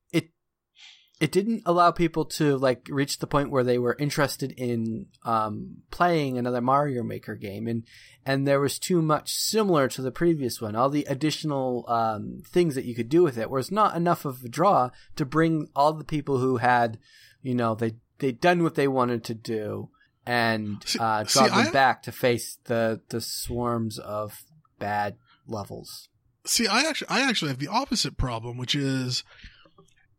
it 1.21 1.31
didn't 1.31 1.63
allow 1.65 1.91
people 1.91 2.25
to 2.25 2.57
like 2.57 2.89
reach 2.91 3.19
the 3.19 3.27
point 3.27 3.51
where 3.51 3.63
they 3.65 3.79
were 3.79 3.97
interested 3.99 4.53
in 4.53 5.07
um, 5.25 5.83
playing 5.91 6.37
another 6.37 6.61
Mario 6.61 7.03
Maker 7.03 7.37
game, 7.37 7.67
and 7.67 7.85
and 8.27 8.47
there 8.47 8.61
was 8.61 8.79
too 8.79 9.01
much 9.01 9.33
similar 9.33 9.89
to 9.89 10.03
the 10.03 10.11
previous 10.11 10.61
one. 10.61 10.75
All 10.75 10.91
the 10.91 11.05
additional 11.05 11.85
um, 11.89 12.43
things 12.47 12.75
that 12.75 12.85
you 12.85 12.95
could 12.95 13.09
do 13.09 13.23
with 13.23 13.39
it 13.39 13.51
was 13.51 13.71
not 13.71 13.97
enough 13.97 14.25
of 14.25 14.43
a 14.45 14.49
draw 14.49 14.91
to 15.17 15.25
bring 15.25 15.69
all 15.77 15.93
the 15.93 16.05
people 16.05 16.39
who 16.39 16.57
had, 16.57 16.99
you 17.43 17.55
know, 17.55 17.75
they 17.75 17.93
they'd 18.19 18.41
done 18.41 18.63
what 18.63 18.75
they 18.75 18.89
wanted 18.89 19.23
to 19.25 19.35
do 19.35 19.91
and 20.27 20.85
uh, 20.99 21.25
see, 21.25 21.39
draw 21.39 21.49
them 21.49 21.69
I- 21.69 21.71
back 21.71 22.03
to 22.05 22.13
face 22.13 22.59
the 22.65 23.01
the 23.09 23.21
swarms 23.21 23.99
of 23.99 24.43
bad 24.79 25.17
levels. 25.47 26.09
See, 26.47 26.67
I 26.67 26.83
actually, 26.83 27.09
I 27.09 27.23
actually 27.23 27.49
have 27.49 27.59
the 27.59 27.69
opposite 27.69 28.19
problem, 28.19 28.59
which 28.59 28.75
is 28.75 29.25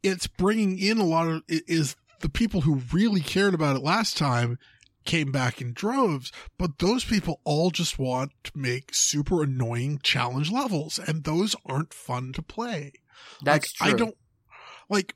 it's 0.05 0.27
bringing 0.27 0.77
in 0.77 0.97
a 0.97 1.05
lot 1.05 1.27
of 1.27 1.43
is 1.47 1.95
the 2.21 2.29
people 2.29 2.61
who 2.61 2.81
really 2.93 3.21
cared 3.21 3.53
about 3.53 3.75
it 3.75 3.83
last 3.83 4.17
time 4.17 4.57
came 5.03 5.31
back 5.31 5.61
in 5.61 5.73
droves, 5.73 6.31
but 6.57 6.79
those 6.79 7.05
people 7.05 7.39
all 7.43 7.69
just 7.69 7.99
want 7.99 8.31
to 8.43 8.51
make 8.55 8.93
super 8.93 9.43
annoying 9.43 9.99
challenge 10.01 10.51
levels, 10.51 10.99
and 10.99 11.23
those 11.23 11.55
aren't 11.65 11.93
fun 11.93 12.33
to 12.33 12.41
play. 12.41 12.91
That's 13.43 13.79
like, 13.79 13.89
true. 13.89 13.95
I 13.95 13.97
don't 13.97 14.17
like 14.89 15.15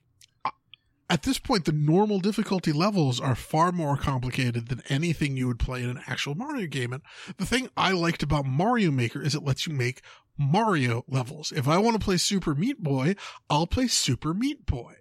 at 1.10 1.24
this 1.24 1.40
point 1.40 1.66
the 1.66 1.72
normal 1.72 2.20
difficulty 2.20 2.72
levels 2.72 3.20
are 3.20 3.36
far 3.36 3.72
more 3.72 3.98
complicated 3.98 4.68
than 4.68 4.84
anything 4.90 5.36
you 5.36 5.48
would 5.48 5.60
play 5.60 5.84
in 5.84 5.90
an 5.90 6.02
actual 6.08 6.36
Mario 6.36 6.68
game. 6.68 6.94
And 6.94 7.02
the 7.38 7.46
thing 7.46 7.70
I 7.76 7.92
liked 7.92 8.22
about 8.22 8.46
Mario 8.46 8.92
Maker 8.92 9.22
is 9.22 9.34
it 9.34 9.44
lets 9.44 9.66
you 9.66 9.74
make 9.74 10.02
Mario 10.40 11.04
levels. 11.08 11.52
If 11.52 11.68
I 11.68 11.78
want 11.78 12.00
to 12.00 12.04
play 12.04 12.18
Super 12.18 12.56
Meat 12.56 12.82
Boy, 12.82 13.16
I'll 13.50 13.68
play 13.68 13.88
Super 13.88 14.34
Meat 14.34 14.66
Boy. 14.66 14.96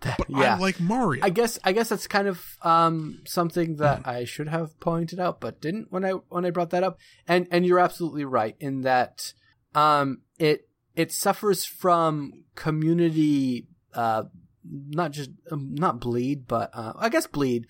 But 0.00 0.28
yeah. 0.28 0.54
I 0.54 0.58
like 0.58 0.80
Mario. 0.80 1.24
I 1.24 1.30
guess 1.30 1.58
I 1.64 1.72
guess 1.72 1.88
that's 1.88 2.06
kind 2.06 2.28
of 2.28 2.44
um, 2.62 3.22
something 3.26 3.76
that 3.76 4.06
I 4.06 4.24
should 4.24 4.48
have 4.48 4.78
pointed 4.78 5.18
out, 5.18 5.40
but 5.40 5.60
didn't 5.60 5.90
when 5.90 6.04
I 6.04 6.10
when 6.10 6.44
I 6.44 6.50
brought 6.50 6.70
that 6.70 6.82
up. 6.82 6.98
And 7.26 7.48
and 7.50 7.64
you're 7.64 7.78
absolutely 7.78 8.24
right 8.24 8.54
in 8.60 8.82
that 8.82 9.32
um, 9.74 10.20
it 10.38 10.68
it 10.94 11.10
suffers 11.10 11.64
from 11.64 12.44
community 12.54 13.66
uh, 13.94 14.24
not 14.64 15.12
just 15.12 15.30
um, 15.50 15.74
not 15.74 16.00
bleed, 16.00 16.46
but 16.46 16.70
uh, 16.74 16.92
I 16.96 17.08
guess 17.08 17.26
bleed, 17.26 17.66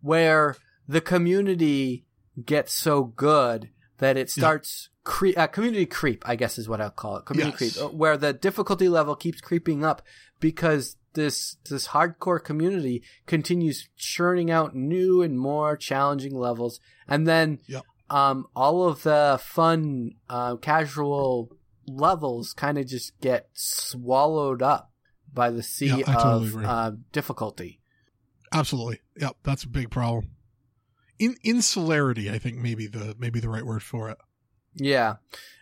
where 0.00 0.56
the 0.86 1.00
community 1.00 2.04
gets 2.44 2.72
so 2.72 3.04
good 3.04 3.70
that 3.98 4.16
it 4.16 4.30
starts 4.30 4.88
cre- 5.10 5.36
uh, 5.36 5.46
community 5.48 5.86
creep. 5.86 6.22
I 6.28 6.36
guess 6.36 6.58
is 6.58 6.68
what 6.68 6.80
I'll 6.80 6.90
call 6.90 7.16
it. 7.18 7.24
Community 7.26 7.64
Yes. 7.66 7.76
creep, 7.76 7.84
uh, 7.84 7.88
where 7.94 8.16
the 8.16 8.32
difficulty 8.32 8.88
level 8.88 9.16
keeps 9.16 9.40
creeping 9.40 9.84
up 9.84 10.02
because 10.38 10.96
this 11.14 11.56
this 11.68 11.88
hardcore 11.88 12.42
community 12.42 13.02
continues 13.26 13.88
churning 13.96 14.50
out 14.50 14.74
new 14.76 15.22
and 15.22 15.38
more 15.38 15.76
challenging 15.76 16.34
levels, 16.38 16.80
and 17.08 17.26
then 17.26 17.58
Yep. 17.66 17.82
um, 18.10 18.46
all 18.54 18.84
of 18.88 19.02
the 19.02 19.40
fun 19.42 20.12
uh, 20.28 20.56
casual 20.56 21.50
levels 21.88 22.52
kind 22.52 22.78
of 22.78 22.86
just 22.86 23.18
get 23.20 23.48
swallowed 23.52 24.62
up 24.62 24.92
by 25.34 25.50
the 25.50 25.62
sea 25.62 25.86
Yeah, 25.86 26.04
I 26.06 26.12
totally 26.22 26.48
of 26.48 26.64
uh, 26.64 26.92
difficulty. 27.12 27.80
Absolutely. 28.52 29.00
Yep, 29.16 29.36
that's 29.42 29.64
a 29.64 29.68
big 29.68 29.90
problem. 29.90 30.30
In 31.18 31.36
insularity, 31.44 32.30
I 32.30 32.38
think 32.38 32.56
maybe 32.58 32.86
the 32.86 33.14
maybe 33.18 33.40
the 33.40 33.48
right 33.48 33.64
word 33.66 33.82
for 33.82 34.08
it. 34.10 34.18
Yeah. 34.74 35.16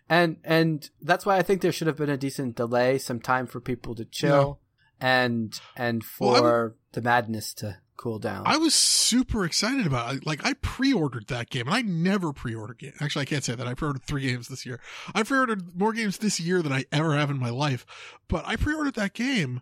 And 0.09 0.39
and 0.45 0.89
that's 1.03 1.27
why 1.27 1.37
I 1.37 1.43
think 1.43 1.61
there 1.61 1.73
should 1.73 1.87
have 1.87 1.97
been 1.97 2.11
a 2.11 2.17
decent 2.17 2.57
delay, 2.57 2.99
some 2.99 3.21
time 3.21 3.47
for 3.47 3.61
people 3.61 3.95
to 3.95 4.05
chill 4.05 4.61
and 5.01 5.59
and 5.77 6.03
Well, 6.19 6.37
I 6.37 6.39
for 6.39 6.77
the 6.93 7.03
madness 7.03 7.55
to 7.55 7.79
cool 7.97 8.19
down. 8.19 8.45
I 8.47 8.57
was 8.57 8.75
super 8.75 9.45
excited 9.45 9.87
about 9.87 10.15
it. 10.15 10.27
Like 10.27 10.45
I 10.47 10.55
pre-ordered 10.55 11.27
that 11.29 11.51
game, 11.51 11.67
and 11.67 11.75
I 11.75 11.83
never 11.83 12.33
pre-order 12.33 12.75
game. 12.75 12.93
Actually, 13.01 13.23
I 13.23 13.27
can't 13.27 13.45
say 13.45 13.55
that. 13.55 13.67
I 13.67 13.75
pre-ordered 13.75 14.05
three 14.05 14.23
games 14.23 14.49
this 14.49 14.65
year. 14.65 14.81
I 15.15 15.23
pre-ordered 15.23 15.77
more 15.79 15.93
games 15.93 16.19
this 16.19 16.41
year 16.41 16.63
than 16.63 16.73
I 16.73 16.85
ever 16.91 17.17
have 17.17 17.31
in 17.31 17.39
my 17.39 17.51
life. 17.51 17.85
But 18.29 18.47
I 18.47 18.57
pre-ordered 18.57 18.95
that 18.95 19.15
game, 19.15 19.61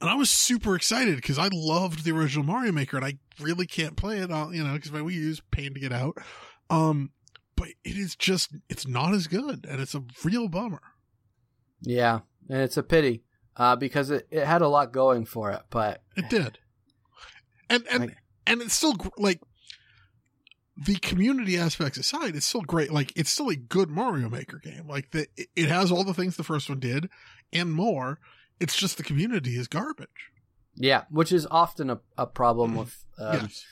and 0.00 0.08
I 0.08 0.14
was 0.14 0.30
super 0.30 0.74
excited 0.74 1.16
because 1.16 1.38
I 1.38 1.48
loved 1.52 2.04
the 2.04 2.12
original 2.12 2.44
Mario 2.44 2.72
Maker, 2.72 2.96
and 2.96 3.04
I 3.04 3.18
really 3.40 3.66
can't 3.66 3.96
play 3.96 4.18
it. 4.18 4.30
On, 4.30 4.54
you 4.54 4.64
know, 4.64 4.74
because 4.74 4.92
my 4.92 5.00
Wii 5.00 5.14
U 5.14 5.30
is 5.30 5.42
pain 5.50 5.74
to 5.74 5.80
get 5.80 5.92
out. 5.92 6.16
Um, 6.70 7.10
it 7.84 7.96
is 7.96 8.14
just 8.16 8.54
it's 8.68 8.86
not 8.86 9.14
as 9.14 9.26
good, 9.26 9.66
and 9.68 9.80
it's 9.80 9.94
a 9.94 10.02
real 10.24 10.48
bummer. 10.48 10.82
yeah. 11.80 12.20
And 12.48 12.62
it's 12.62 12.76
a 12.76 12.82
pity. 12.82 13.22
Uh, 13.56 13.76
because 13.76 14.10
it, 14.10 14.26
it 14.30 14.44
had 14.44 14.60
a 14.62 14.68
lot 14.68 14.92
going 14.92 15.24
for 15.24 15.50
it, 15.52 15.60
but 15.70 16.02
It 16.16 16.28
did. 16.30 16.58
And 17.68 17.84
and 17.90 18.00
Like- 18.06 18.16
and 18.46 18.60
it's 18.62 18.74
still 18.74 18.94
like 19.18 19.40
the 20.76 20.96
community 20.96 21.56
aspects 21.58 21.98
aside, 21.98 22.34
it's 22.34 22.46
still 22.46 22.62
great. 22.62 22.90
Like 22.90 23.12
it's 23.16 23.30
still 23.30 23.50
a 23.50 23.56
good 23.56 23.90
Mario 23.90 24.28
Maker 24.30 24.58
game. 24.58 24.88
Like 24.88 25.10
the 25.10 25.26
it- 25.54 25.68
has 25.68 25.92
all 25.92 26.04
the 26.04 26.14
things 26.14 26.36
the 26.36 26.42
first 26.44 26.68
one 26.68 26.80
did 26.80 27.08
and 27.52 27.72
more. 27.72 28.18
It's 28.58 28.76
just 28.76 28.96
the 28.96 29.02
community 29.02 29.56
is 29.56 29.68
garbage. 29.68 30.32
yeah, 30.74 31.04
which 31.10 31.32
is 31.32 31.46
often 31.50 31.90
a, 31.90 32.00
a 32.18 32.26
problem 32.26 32.74
with 32.76 33.04
um, 33.18 33.34
yes. 33.42 33.64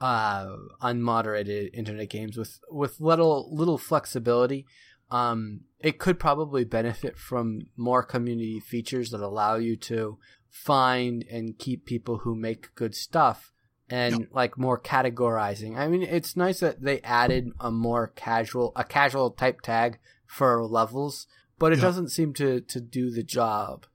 Uh, 0.00 0.56
unmoderated 0.82 1.70
internet 1.74 2.08
games 2.10 2.36
with 2.36 2.60
with 2.70 3.00
little 3.00 3.48
little 3.54 3.78
flexibility. 3.78 4.66
Um, 5.10 5.60
it 5.80 5.98
could 5.98 6.18
probably 6.18 6.64
benefit 6.64 7.16
from 7.18 7.62
more 7.76 8.02
community 8.02 8.58
features 8.58 9.10
that 9.10 9.20
allow 9.20 9.56
you 9.56 9.76
to 9.76 10.18
find 10.50 11.24
and 11.30 11.58
keep 11.58 11.84
people 11.84 12.18
who 12.18 12.34
make 12.34 12.74
good 12.74 12.94
stuff 12.94 13.52
and 13.90 14.20
Yep. 14.20 14.28
like 14.32 14.58
more 14.58 14.80
categorizing. 14.80 15.76
I 15.76 15.88
mean, 15.88 16.02
it's 16.02 16.36
nice 16.36 16.60
that 16.60 16.80
they 16.82 17.00
added 17.02 17.52
a 17.60 17.70
more 17.70 18.08
casual 18.16 18.72
a 18.76 18.82
casual 18.84 19.30
type 19.30 19.60
tag 19.60 19.98
for 20.26 20.64
levels, 20.64 21.26
but 21.58 21.72
it 21.72 21.78
Yeah. 21.78 21.82
doesn't 21.84 22.08
seem 22.08 22.32
to 22.34 22.60
to 22.62 22.80
do 22.80 23.10
the 23.10 23.22
job. 23.22 23.86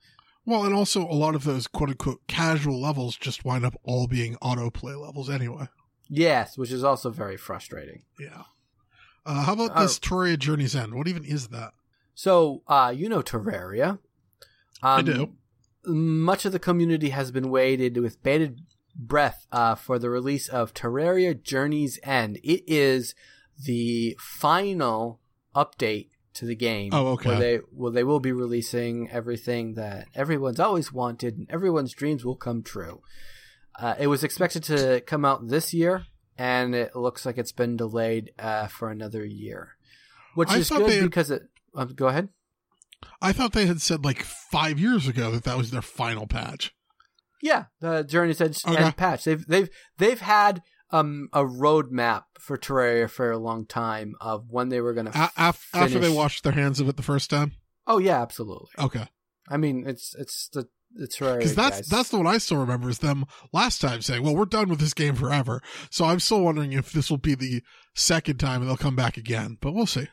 Well, 0.45 0.63
and 0.63 0.73
also 0.73 1.01
a 1.07 1.13
lot 1.13 1.35
of 1.35 1.43
those 1.43 1.67
quote 1.67 1.89
unquote 1.89 2.21
casual 2.27 2.79
levels 2.79 3.15
just 3.17 3.43
wind 3.45 3.65
up 3.65 3.75
all 3.83 4.07
being 4.07 4.35
autoplay 4.37 4.99
levels 4.99 5.29
anyway. 5.29 5.67
Yes, 6.09 6.57
which 6.57 6.71
is 6.71 6.83
also 6.83 7.09
very 7.11 7.37
frustrating. 7.37 8.03
Yeah. 8.19 8.43
Uh, 9.25 9.43
how 9.43 9.53
about 9.53 9.71
Uh, 9.71 9.83
this 9.83 9.99
Terraria 9.99 10.37
Journey's 10.37 10.75
End? 10.75 10.95
What 10.95 11.07
even 11.07 11.23
is 11.23 11.49
that? 11.49 11.73
So, 12.15 12.63
uh, 12.67 12.93
you 12.95 13.07
know 13.07 13.21
Terraria. 13.21 13.91
Um, 13.91 13.99
I 14.81 15.01
do. 15.01 15.33
Much 15.85 16.45
of 16.45 16.51
the 16.51 16.59
community 16.59 17.09
has 17.09 17.31
been 17.31 17.49
waited 17.49 17.97
with 17.97 18.21
bated 18.23 18.61
breath 18.95 19.47
uh, 19.51 19.75
for 19.75 19.99
the 19.99 20.09
release 20.09 20.49
of 20.49 20.73
Terraria 20.73 21.41
Journey's 21.41 21.99
End. 22.03 22.37
It 22.43 22.63
is 22.67 23.15
the 23.63 24.17
final 24.19 25.19
update 25.55 26.09
to 26.33 26.45
the 26.45 26.55
game. 26.55 26.89
Oh, 26.93 27.07
okay. 27.09 27.29
Where 27.29 27.39
they, 27.39 27.59
well, 27.71 27.91
they 27.91 28.03
will 28.03 28.19
be 28.19 28.31
releasing 28.31 29.09
everything 29.09 29.75
that 29.75 30.07
everyone's 30.15 30.59
always 30.59 30.91
wanted 30.91 31.37
and 31.37 31.47
everyone's 31.49 31.93
dreams 31.93 32.25
will 32.25 32.35
come 32.35 32.63
true. 32.63 33.01
Uh, 33.79 33.95
it 33.99 34.07
was 34.07 34.23
expected 34.23 34.63
to 34.65 35.01
come 35.01 35.23
out 35.23 35.47
this 35.47 35.73
year, 35.73 36.05
and 36.37 36.75
it 36.75 36.95
looks 36.95 37.25
like 37.25 37.37
it's 37.37 37.51
been 37.53 37.77
delayed 37.77 38.31
uh, 38.37 38.67
for 38.67 38.89
another 38.89 39.25
year, 39.25 39.69
which 40.35 40.49
I 40.49 40.57
is 40.57 40.69
good 40.69 40.89
had- 40.91 41.03
because 41.03 41.31
it. 41.31 41.43
Um, 41.75 41.93
go 41.95 42.07
ahead. 42.07 42.29
I 43.21 43.31
thought 43.31 43.53
they 43.53 43.65
had 43.67 43.79
said 43.79 44.03
like 44.03 44.23
five 44.23 44.77
years 44.79 45.07
ago 45.07 45.31
that 45.31 45.45
that 45.45 45.57
was 45.57 45.71
their 45.71 45.81
final 45.81 46.27
patch. 46.27 46.73
Yeah, 47.41 47.65
the 47.79 48.03
Journey's 48.03 48.41
Edge 48.41 48.59
Okay. 48.67 48.75
End 48.83 48.97
patch. 48.97 49.23
They've 49.23 49.45
they've 49.47 49.69
they've 49.97 50.19
had 50.19 50.61
um 50.91 51.29
a 51.31 51.43
roadmap 51.45 52.23
for 52.39 52.57
Terraria 52.57 53.09
for 53.09 53.31
a 53.31 53.37
long 53.37 53.65
time 53.65 54.15
of 54.19 54.49
when 54.49 54.67
they 54.67 54.81
were 54.81 54.93
going 54.93 55.05
to. 55.05 55.31
Af- 55.37 55.69
after 55.73 55.99
they 55.99 56.09
washed 56.09 56.43
their 56.43 56.51
hands 56.53 56.81
of 56.81 56.89
it 56.89 56.97
the 56.97 57.03
first 57.03 57.29
time. 57.29 57.53
Oh 57.87 57.99
yeah, 57.99 58.21
absolutely. 58.21 58.67
Okay. 58.77 59.07
I 59.47 59.55
mean, 59.55 59.85
it's 59.87 60.13
it's 60.19 60.49
the 60.49 60.67
the 60.95 61.07
Terraria 61.07 61.37
Because 61.37 61.55
that's 61.55 61.77
guys. 61.77 61.87
that's 61.87 62.09
the 62.09 62.17
one 62.17 62.27
I 62.27 62.37
still 62.39 62.57
remember 62.57 62.89
is 62.89 62.99
them 62.99 63.25
last 63.53 63.79
time 63.81 64.01
saying, 64.01 64.23
"Well, 64.23 64.35
we're 64.35 64.45
done 64.45 64.69
with 64.69 64.79
this 64.79 64.93
game 64.93 65.15
forever." 65.15 65.61
So 65.91 66.05
I'm 66.05 66.19
still 66.19 66.41
wondering 66.41 66.73
if 66.73 66.91
this 66.91 67.09
will 67.09 67.17
be 67.17 67.35
the 67.35 67.61
second 67.95 68.37
time 68.39 68.61
and 68.61 68.69
they'll 68.69 68.77
come 68.77 68.95
back 68.95 69.17
again, 69.17 69.57
but 69.61 69.73
we'll 69.73 69.85
see. 69.85 70.07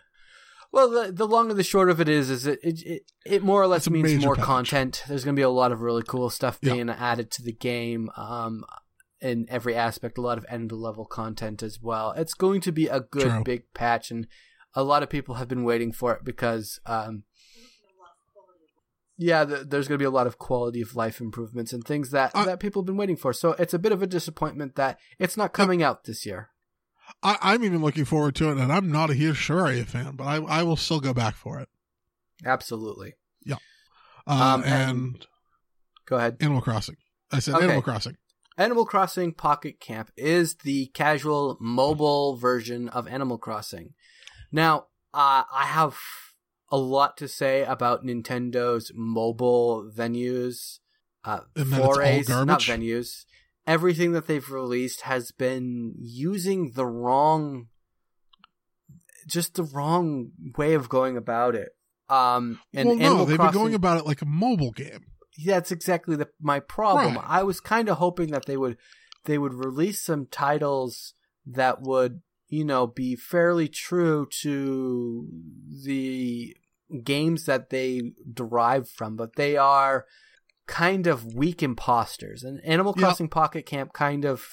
Well, 0.73 0.91
the 0.91 1.13
the 1.13 1.27
long 1.27 1.49
and 1.51 1.59
the 1.59 1.63
short 1.65 1.89
of 1.89 2.01
it 2.01 2.09
is, 2.09 2.29
is 2.29 2.47
it 2.47 2.59
it, 2.63 2.83
it, 2.85 3.03
it 3.25 3.43
more 3.43 3.63
or 3.63 3.67
less 3.67 3.89
means 3.89 4.23
more 4.25 4.37
content. 4.37 5.03
There's 5.09 5.25
going 5.25 5.35
to 5.35 5.39
be 5.41 5.45
a 5.45 5.49
lot 5.49 5.73
of 5.73 5.81
really 5.81 6.03
cool 6.03 6.29
stuff 6.29 6.59
Yeah. 6.61 6.75
being 6.75 6.91
added 6.91 7.31
to 7.33 7.43
the 7.43 7.53
game, 7.53 8.11
um, 8.17 8.65
in 9.21 9.47
every 9.49 9.75
aspect. 9.75 10.19
A 10.19 10.21
lot 10.21 10.37
of 10.37 10.45
end 10.51 10.73
level 10.73 11.07
content 11.07 11.63
as 11.63 11.81
well. 11.81 12.13
It's 12.13 12.35
going 12.35 12.61
to 12.63 12.73
be 12.73 12.87
a 12.89 13.01
good 13.01 13.23
True. 13.31 13.43
big 13.45 13.63
patch, 13.73 14.11
and 14.11 14.27
a 14.75 14.83
lot 14.83 15.03
of 15.03 15.09
people 15.09 15.37
have 15.37 15.49
been 15.49 15.65
waiting 15.65 15.93
for 15.93 16.13
it 16.13 16.25
because, 16.25 16.79
um, 16.85 17.23
yeah, 19.19 19.45
th 19.45 19.67
there's 19.69 19.89
going 19.89 19.99
to 19.99 20.03
be 20.03 20.07
a 20.07 20.11
lot 20.11 20.27
of 20.27 20.39
quality 20.39 20.81
of 20.83 20.95
life 20.97 21.21
improvements 21.21 21.73
and 21.73 21.83
things 21.85 22.11
that 22.11 22.31
I- 22.35 22.45
that 22.45 22.61
people 22.61 22.83
have 22.83 22.87
been 22.87 22.97
waiting 22.97 23.17
for. 23.17 23.33
So 23.33 23.53
it's 23.59 23.75
a 23.75 23.79
bit 23.79 23.93
of 23.93 24.03
a 24.03 24.07
disappointment 24.07 24.75
that 24.77 24.99
it's 25.19 25.37
not 25.37 25.53
coming 25.53 25.83
out 25.83 26.05
this 26.05 26.25
year. 26.27 26.51
I, 27.23 27.39
I'm 27.41 27.63
even 27.65 27.81
looking 27.83 28.05
forward 28.05 28.35
to 28.37 28.51
it, 28.51 28.59
and 28.59 28.73
I'm 28.73 28.91
not 28.91 29.11
a 29.11 29.15
huge 29.15 29.39
Terraria 29.47 29.87
fan, 29.87 30.17
but 30.17 30.25
I 30.25 30.37
I 30.37 30.63
will 30.65 30.77
still 30.77 31.01
go 31.01 31.15
back 31.15 31.35
for 31.37 31.61
it. 31.61 31.69
Absolutely. 32.45 33.15
Uh, 34.29 34.33
Um, 34.55 34.65
and, 34.65 34.91
and- 34.91 35.27
Go 36.07 36.17
ahead. 36.17 36.37
Animal 36.41 36.61
Crossing. 36.63 36.97
I 37.31 37.39
said 37.39 37.55
Okay. 37.55 37.65
Animal 37.65 37.83
Crossing. 37.83 38.17
Animal 38.59 38.85
Crossing 38.85 39.33
Pocket 39.33 39.79
Camp 39.81 40.11
is 40.17 40.57
the 40.57 40.87
casual 40.95 41.57
mobile 41.61 42.37
version 42.37 42.89
of 42.89 43.07
Animal 43.07 43.39
Crossing. 43.39 43.95
Now, 44.51 44.87
uh, 45.15 45.45
I 45.53 45.65
have 45.67 45.97
a 46.71 46.77
lot 46.77 47.17
to 47.19 47.29
say 47.29 47.63
about 47.65 48.05
Nintendo's 48.05 48.93
mobile 48.95 49.91
venues, 49.95 50.79
uh, 51.25 51.41
And 51.55 51.73
that 51.73 51.77
it's 51.79 51.87
all 51.87 51.95
forays, 51.95 52.29
not 52.29 52.61
venues. 52.61 53.25
Everything 53.67 54.13
that 54.13 54.27
they've 54.27 54.49
released 54.51 55.03
has 55.03 55.33
been 55.33 55.95
using 55.99 56.73
the 56.73 56.87
wrong. 56.87 57.67
just 59.27 59.55
the 59.55 59.65
wrong 59.65 60.31
way 60.57 60.75
of 60.75 60.89
going 60.89 61.17
about 61.17 61.55
it. 61.57 61.71
Um, 62.09 62.61
and 62.73 62.89
well, 62.89 62.97
no, 62.97 63.05
Animal 63.07 63.27
they've 63.27 63.37
Crossing, 63.37 63.53
been 63.53 63.61
going 63.63 63.75
about 63.75 63.99
it 63.99 64.07
like 64.07 64.23
a 64.23 64.27
mobile 64.27 64.71
game. 64.71 65.01
that's 65.45 65.73
exactly 65.73 66.15
the, 66.17 66.29
my 66.41 66.61
problem. 66.61 67.17
Right. 67.17 67.25
I 67.27 67.43
was 67.43 67.59
kind 67.61 67.89
of 67.89 67.97
hoping 67.99 68.31
that 68.31 68.47
they 68.47 68.57
would 68.57 68.77
they 69.25 69.39
would 69.39 69.55
release 69.55 70.01
some 70.01 70.27
titles 70.27 71.15
that 71.47 71.83
would 71.83 72.23
you 72.49 72.65
know 72.65 72.87
be 72.87 73.17
fairly 73.17 73.69
true 73.69 74.29
to 74.43 75.29
the 75.85 76.57
games 77.03 77.47
that 77.47 77.71
they 77.71 78.13
derive 78.33 78.89
from, 78.89 79.17
but 79.17 79.37
they 79.37 79.57
are 79.57 80.07
kind 80.67 81.07
of 81.07 81.35
weak 81.35 81.63
imposters. 81.63 82.43
And 82.43 82.65
Animal 82.65 82.95
Yeah. 82.97 83.05
Crossing 83.05 83.29
Pocket 83.29 83.67
Camp 83.67 83.93
kind 83.93 84.25
of 84.25 84.47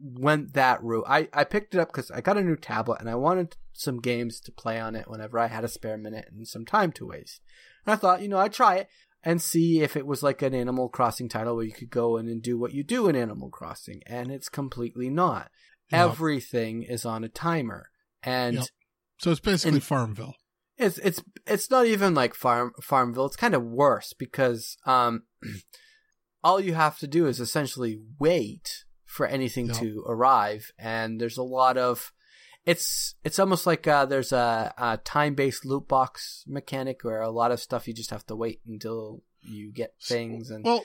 went 0.00 0.52
that 0.54 0.82
route. 0.82 1.04
I, 1.08 1.28
I 1.32 1.44
picked 1.44 1.74
it 1.74 1.80
up 1.80 1.88
because 1.88 2.10
I 2.10 2.20
got 2.20 2.36
a 2.36 2.42
new 2.42 2.56
tablet 2.56 3.00
and 3.00 3.10
I 3.10 3.14
wanted 3.16 3.56
some 3.72 4.00
games 4.00 4.40
to 4.40 4.52
play 4.52 4.78
on 4.78 4.94
it 4.94 5.08
whenever 5.08 5.38
I 5.38 5.48
had 5.48 5.64
a 5.64 5.68
spare 5.68 5.96
minute 5.96 6.26
and 6.30 6.46
some 6.46 6.64
time 6.64 6.92
to 6.92 7.06
waste. 7.06 7.40
And 7.84 7.92
I 7.92 7.96
thought, 7.96 8.22
you 8.22 8.28
know, 8.28 8.38
I'd 8.38 8.52
try 8.52 8.76
it 8.76 8.88
and 9.24 9.42
see 9.42 9.80
if 9.80 9.96
it 9.96 10.06
was 10.06 10.22
like 10.22 10.42
an 10.42 10.54
Animal 10.54 10.88
Crossing 10.88 11.28
title 11.28 11.56
where 11.56 11.64
you 11.64 11.72
could 11.72 11.90
go 11.90 12.16
in 12.16 12.28
and 12.28 12.40
do 12.40 12.58
what 12.58 12.72
you 12.72 12.84
do 12.84 13.08
in 13.08 13.16
Animal 13.16 13.50
Crossing. 13.50 14.02
And 14.06 14.30
it's 14.30 14.48
completely 14.48 15.10
not. 15.10 15.50
Yep. 15.92 16.10
Everything 16.10 16.82
is 16.82 17.04
on 17.04 17.24
a 17.24 17.28
timer. 17.28 17.90
And 18.22 18.56
Yep. 18.56 18.66
So 19.20 19.30
it's 19.32 19.40
basically 19.40 19.76
And- 19.78 19.84
Farmville. 19.84 20.34
it's 20.76 20.98
it's 20.98 21.22
it's 21.46 21.70
not 21.70 21.86
even 21.86 22.14
like 22.14 22.34
farm 22.34 22.72
Farmville. 22.82 23.26
It's 23.26 23.36
kind 23.36 23.54
of 23.54 23.64
worse 23.64 24.12
because 24.12 24.76
um, 24.86 25.24
all 26.44 26.60
you 26.60 26.74
have 26.74 26.98
to 26.98 27.06
do 27.06 27.26
is 27.26 27.40
essentially 27.40 27.98
wait 28.18 28.84
for 29.04 29.26
anything 29.26 29.66
Yeah. 29.66 29.72
to 29.74 30.04
arrive, 30.06 30.70
and 30.78 31.20
there's 31.20 31.38
a 31.38 31.42
lot 31.42 31.76
of 31.76 32.12
it's 32.66 33.14
it's 33.24 33.38
almost 33.38 33.66
like 33.66 33.86
uh, 33.86 34.04
there's 34.04 34.30
a, 34.32 34.72
a 34.78 34.98
time 34.98 35.34
based 35.34 35.64
loot 35.64 35.88
box 35.88 36.44
mechanic 36.46 37.02
where 37.02 37.22
a 37.22 37.30
lot 37.30 37.50
of 37.50 37.60
stuff 37.60 37.88
you 37.88 37.94
just 37.94 38.10
have 38.10 38.26
to 38.26 38.36
wait 38.36 38.60
until 38.68 39.22
you 39.42 39.72
get 39.72 39.94
things 40.02 40.50
and 40.50 40.64
Well, 40.64 40.84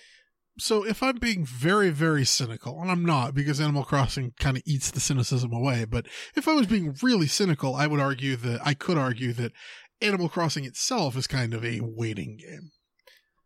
so 0.58 0.86
if 0.86 1.02
I'm 1.02 1.18
being 1.18 1.46
very, 1.46 1.90
very 1.90 2.26
cynical, 2.26 2.80
and 2.82 2.90
I'm 2.92 3.04
not 3.06 3.34
because 3.34 3.60
Animal 3.60 3.84
Crossing 3.84 4.34
kind 4.40 4.58
of 4.58 4.64
eats 4.66 4.92
the 4.92 5.00
cynicism 5.00 5.52
away, 5.54 5.86
but 5.86 6.06
if 6.36 6.48
I 6.48 6.54
was 6.54 6.68
being 6.68 6.96
really 7.02 7.28
cynical, 7.28 7.76
I 7.76 7.88
would 7.88 8.00
argue 8.00 8.36
that 8.38 8.62
I 8.66 8.74
could 8.74 8.98
argue 8.98 9.34
that 9.34 9.52
Animal 10.02 10.30
Crossing 10.30 10.66
itself 10.66 11.16
is 11.16 11.28
kind 11.28 11.54
of 11.54 11.64
a 11.66 11.80
waiting 11.82 12.38
game. 12.38 12.72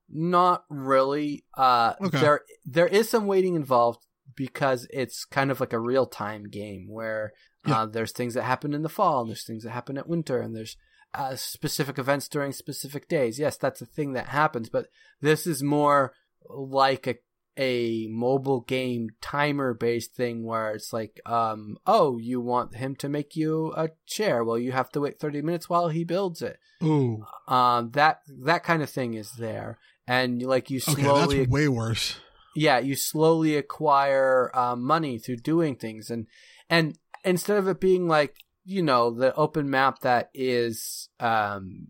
Not 0.10 0.64
really. 0.70 1.44
Uh, 1.56 1.94
Okay. 2.02 2.20
There 2.20 2.42
there 2.66 2.88
is 2.88 3.10
some 3.10 3.28
waiting 3.28 3.56
involved 3.56 4.06
because 4.36 4.88
it's 4.92 5.26
kind 5.26 5.52
of 5.52 5.60
like 5.60 5.74
a 5.74 5.80
real 5.80 6.06
time 6.06 6.50
game 6.50 6.88
where 6.90 7.34
Yeah. 7.66 7.82
uh, 7.82 7.86
there's 7.88 8.12
things 8.12 8.34
that 8.36 8.44
happen 8.44 8.74
in 8.74 8.84
the 8.84 8.90
fall 8.90 9.22
and 9.22 9.30
there's 9.30 9.46
things 9.46 9.64
that 9.64 9.72
happen 9.72 9.98
at 9.98 10.08
winter 10.08 10.40
and 10.40 10.56
there's 10.56 10.78
uh, 11.14 11.36
specific 11.36 11.98
events 11.98 12.28
during 12.28 12.52
specific 12.52 13.08
days. 13.08 13.40
Yes, 13.40 13.58
that's 13.58 13.82
a 13.82 13.86
thing 13.86 14.14
that 14.14 14.28
happens, 14.28 14.70
but 14.70 14.88
this 15.22 15.48
is 15.48 15.64
more 15.64 16.14
like 16.50 17.08
a 17.08 17.16
a 17.60 18.06
mobile 18.12 18.62
game 18.62 19.10
timer 19.20 19.74
based 19.74 20.14
thing 20.14 20.44
where 20.44 20.74
it's 20.74 20.94
like 20.94 21.20
um 21.26 21.76
oh 21.88 22.20
you 22.20 22.40
want 22.40 22.76
him 22.76 22.96
to 22.96 23.10
make 23.10 23.36
you 23.36 23.74
a 23.76 23.90
chair. 24.06 24.44
Well 24.44 24.60
you 24.60 24.72
have 24.72 24.92
to 24.92 25.02
wait 25.02 25.20
30 25.20 25.42
minutes 25.42 25.68
while 25.70 25.88
he 25.90 26.04
builds 26.04 26.42
it. 26.42 26.60
Ooh, 26.84 27.26
um 27.48 27.92
that 27.92 28.22
that 28.44 28.64
kind 28.64 28.84
of 28.84 28.90
thing 28.90 29.16
is 29.16 29.32
there. 29.34 29.80
And 30.08 30.42
like 30.44 30.70
you 30.70 30.78
okay, 30.88 31.02
slowly 31.02 31.40
that's 31.40 31.50
way 31.50 31.68
worse. 31.68 32.18
yeah 32.56 32.78
you 32.78 32.96
slowly 32.96 33.56
acquire 33.56 34.52
uh, 34.54 34.76
money 34.76 35.18
through 35.18 35.38
doing 35.38 35.76
things. 35.76 36.12
And 36.12 36.28
and 36.70 36.98
instead 37.24 37.58
of 37.58 37.68
it 37.68 37.80
being 37.80 38.08
like 38.08 38.36
you 38.66 38.84
know 38.84 39.10
the 39.10 39.34
open 39.34 39.68
map 39.70 40.00
that 40.02 40.30
is 40.34 41.10
um 41.20 41.88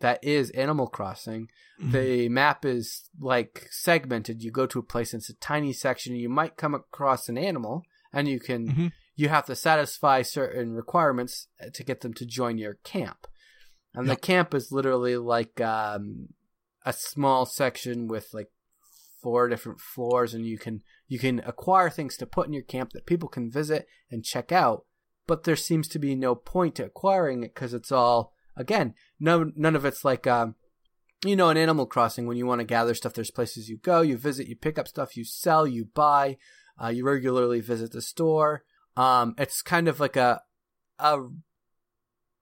that 0.00 0.18
is 0.22 0.50
animal 0.50 0.86
crossing 0.86 1.48
Mhm. 1.80 1.92
the 1.92 2.28
map 2.28 2.64
is 2.64 3.08
like 3.18 3.66
segmented 3.70 4.42
you 4.42 4.50
go 4.50 4.66
to 4.66 4.78
a 4.78 4.82
place 4.82 5.12
and 5.14 5.20
it's 5.20 5.30
a 5.30 5.34
tiny 5.34 5.72
section 5.72 6.12
and 6.12 6.20
you 6.20 6.28
might 6.28 6.56
come 6.56 6.74
across 6.74 7.28
an 7.28 7.38
animal 7.38 7.82
and 8.12 8.28
you 8.28 8.38
can 8.40 8.66
Mhm. 8.68 8.92
you 9.14 9.28
have 9.28 9.46
to 9.46 9.54
satisfy 9.54 10.22
certain 10.22 10.72
requirements 10.72 11.48
to 11.74 11.84
get 11.84 12.00
them 12.00 12.12
to 12.14 12.26
join 12.26 12.58
your 12.58 12.74
camp 12.84 13.26
and 13.94 14.06
Yep. 14.06 14.16
the 14.16 14.20
camp 14.20 14.54
is 14.54 14.70
literally 14.72 15.16
like 15.16 15.60
um, 15.60 16.28
a 16.84 16.92
small 16.92 17.44
section 17.46 18.08
with 18.08 18.28
like 18.32 18.50
four 19.22 19.48
different 19.48 19.80
floors 19.80 20.32
and 20.34 20.46
you 20.46 20.58
can 20.58 20.82
you 21.06 21.18
can 21.18 21.40
acquire 21.40 21.90
things 21.90 22.16
to 22.16 22.26
put 22.26 22.46
in 22.46 22.52
your 22.54 22.62
camp 22.62 22.90
that 22.92 23.04
people 23.06 23.28
can 23.28 23.50
visit 23.50 23.86
and 24.10 24.24
check 24.24 24.50
out 24.52 24.86
but 25.26 25.44
there 25.44 25.56
seems 25.56 25.86
to 25.88 25.98
be 25.98 26.14
no 26.14 26.34
point 26.34 26.74
to 26.76 26.84
acquiring 26.84 27.42
it 27.42 27.54
because 27.54 27.74
it's 27.74 27.92
all 27.92 28.32
again 28.60 28.94
no 29.18 29.50
none 29.56 29.74
of 29.74 29.84
it's 29.84 30.04
like 30.04 30.26
um 30.26 30.54
you 31.24 31.34
know 31.34 31.48
in 31.50 31.56
animal 31.56 31.86
crossing 31.86 32.26
when 32.26 32.36
you 32.36 32.46
want 32.46 32.60
to 32.60 32.64
gather 32.64 32.94
stuff 32.94 33.14
there's 33.14 33.30
places 33.30 33.68
you 33.68 33.76
go 33.78 34.00
you 34.00 34.16
visit 34.16 34.46
you 34.46 34.56
pick 34.56 34.78
up 34.78 34.86
stuff 34.86 35.16
you 35.16 35.24
sell 35.24 35.66
you 35.66 35.84
buy 35.94 36.36
uh, 36.82 36.88
you 36.88 37.04
regularly 37.04 37.60
visit 37.60 37.90
the 37.92 38.02
store 38.02 38.62
um 38.96 39.34
it's 39.38 39.62
kind 39.62 39.88
of 39.88 39.98
like 39.98 40.16
a 40.16 40.40
a 40.98 41.18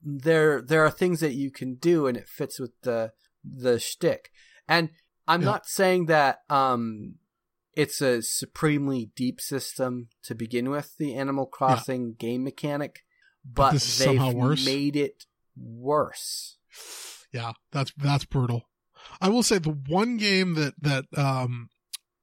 there 0.03 0.63
there 0.63 0.85
are 0.85 0.91
things 0.91 1.21
that 1.21 1.35
you 1.35 1.51
can 1.51 1.75
do 1.75 2.07
and 2.07 2.17
it 2.17 2.29
fits 2.29 2.59
with 2.61 2.73
the 2.83 3.13
the 3.45 3.79
shtick. 3.79 4.31
And 4.69 4.91
I'm 5.27 5.41
Yeah. 5.41 5.47
not 5.47 5.67
saying 5.67 6.07
that 6.07 6.41
um 6.49 7.17
it's 7.75 8.01
a 8.01 8.23
supremely 8.23 9.11
deep 9.15 9.41
system 9.41 10.09
to 10.25 10.35
begin 10.35 10.69
with, 10.71 10.97
the 10.97 11.15
Animal 11.15 11.47
Crossing 11.47 12.15
game 12.15 12.43
mechanic, 12.43 13.05
but 13.45 13.75
is 13.75 13.99
they've 13.99 14.35
made 14.65 14.97
it 14.97 15.27
worse. 15.61 16.59
Yeah, 17.33 17.53
that's 17.73 17.93
that's 17.97 18.25
brutal. 18.25 18.63
I 19.21 19.29
will 19.29 19.43
say 19.43 19.59
the 19.59 19.71
one 19.71 20.17
game 20.17 20.55
that 20.55 20.75
that 20.81 21.05
um 21.17 21.69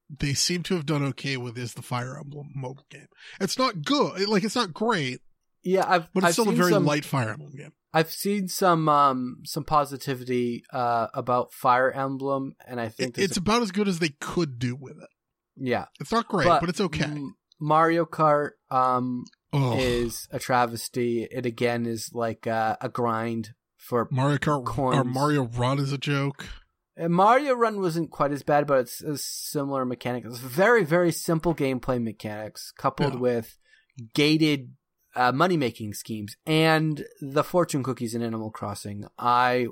they 0.09 0.33
seem 0.33 0.61
to 0.63 0.75
have 0.75 0.85
done 0.85 1.03
okay 1.03 1.35
with 1.37 1.57
is 1.57 1.73
the 1.73 1.81
Fire 1.81 2.17
Emblem 2.17 2.49
mobile 2.55 2.85
game. 2.89 3.07
It's 3.41 3.57
not 3.57 3.83
good, 3.83 4.27
like 4.27 4.43
it's 4.43 4.55
not 4.55 4.73
great, 4.73 5.19
Yeah, 5.63 5.83
I've 5.87 6.11
but 6.13 6.19
it's 6.19 6.27
I've 6.27 6.33
still 6.33 6.45
a 6.45 6.47
seen 6.49 6.57
very 6.57 6.71
some, 6.71 6.85
light 6.85 7.05
Fire 7.05 7.29
Emblem 7.31 7.55
game. 7.55 7.73
I've 7.93 8.11
seen 8.11 8.47
some 8.47 8.87
um 8.89 9.37
some 9.45 9.63
positivity 9.63 10.63
uh 10.71 11.07
about 11.13 11.53
Fire 11.53 11.91
Emblem, 11.91 12.55
and 12.67 12.79
I 12.79 12.89
think 12.89 13.17
It, 13.17 13.23
it's 13.23 13.37
a- 13.37 13.39
about 13.39 13.61
as 13.63 13.71
good 13.71 13.87
as 13.87 13.99
they 13.99 14.09
could 14.19 14.59
do 14.59 14.75
with 14.75 14.97
it. 14.97 15.09
yeah, 15.55 15.85
It's 15.99 16.11
not 16.11 16.27
great, 16.27 16.45
but, 16.47 16.67
it's 16.69 16.81
okay. 16.81 17.05
M- 17.05 17.35
Mario 17.59 18.05
Kart 18.05 18.51
um 18.69 19.23
Oh, 19.53 19.77
is 19.77 20.27
a 20.31 20.39
travesty. 20.39 21.23
It 21.23 21.45
again 21.45 21.85
is 21.85 22.11
like 22.13 22.45
uh, 22.47 22.75
a 22.81 22.89
grind 22.89 23.53
for 23.77 24.07
Mario 24.11 24.37
Kart 24.37 24.59
or 24.59 24.63
coins. 24.63 25.05
Mario 25.05 25.43
Run 25.45 25.79
is 25.79 25.91
a 25.93 25.97
joke. 25.97 26.45
Uh, 26.99 27.07
Mario 27.09 27.53
Run 27.53 27.79
wasn't 27.81 28.11
quite 28.11 28.31
as 28.31 28.43
bad, 28.43 28.67
but 28.67 28.79
it's 28.79 29.01
a 29.01 29.17
similar 29.17 29.85
mechanic. 29.85 30.25
It's 30.25 30.39
very 30.39 30.83
very 30.83 31.11
simple 31.11 31.53
gameplay 31.55 32.01
mechanics 32.01 32.71
coupled 32.77 33.13
Yeah. 33.13 33.19
with 33.19 33.57
gated 34.13 34.73
uh, 35.15 35.31
money 35.31 35.55
making 35.55 35.93
schemes 35.93 36.35
and 36.45 37.05
the 37.21 37.43
fortune 37.43 37.83
cookies 37.83 38.13
in 38.15 38.21
Animal 38.21 38.51
Crossing. 38.51 39.05
I 39.17 39.67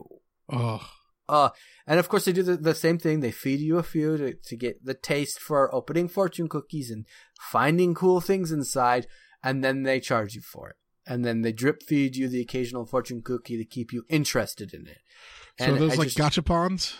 Oh, 0.49 0.85
uh, 1.27 1.49
and 1.87 1.99
of 1.99 2.07
course 2.09 2.25
they 2.25 2.31
do 2.33 2.43
the, 2.43 2.55
the 2.57 2.75
same 2.75 2.97
thing. 2.99 3.19
They 3.21 3.31
feed 3.31 3.59
you 3.61 3.77
a 3.77 3.83
few 3.83 4.17
to, 4.17 4.33
to 4.33 4.55
get 4.55 4.83
the 4.85 4.93
taste 4.93 5.39
for 5.39 5.73
opening 5.73 6.07
fortune 6.07 6.47
cookies 6.47 6.91
and 6.91 7.05
finding 7.39 7.93
cool 7.93 8.21
things 8.21 8.51
inside, 8.51 9.07
and 9.44 9.64
then 9.64 9.84
they 9.84 9.99
charge 9.99 10.36
you 10.36 10.41
for 10.41 10.70
it. 10.70 10.76
And 11.06 11.26
then 11.26 11.41
they 11.41 11.52
drip 11.52 11.84
feed 11.84 12.15
you 12.15 12.30
the 12.30 12.40
occasional 12.41 12.86
fortune 12.86 13.22
cookie 13.22 13.57
to 13.57 13.65
keep 13.65 13.91
you 13.91 14.06
interested 14.10 14.74
in 14.74 14.88
it. 14.88 14.99
so 15.60 15.76
those 15.76 15.94
I 15.94 15.95
like 15.95 16.07
just- 16.10 16.18
gachapons. 16.18 16.94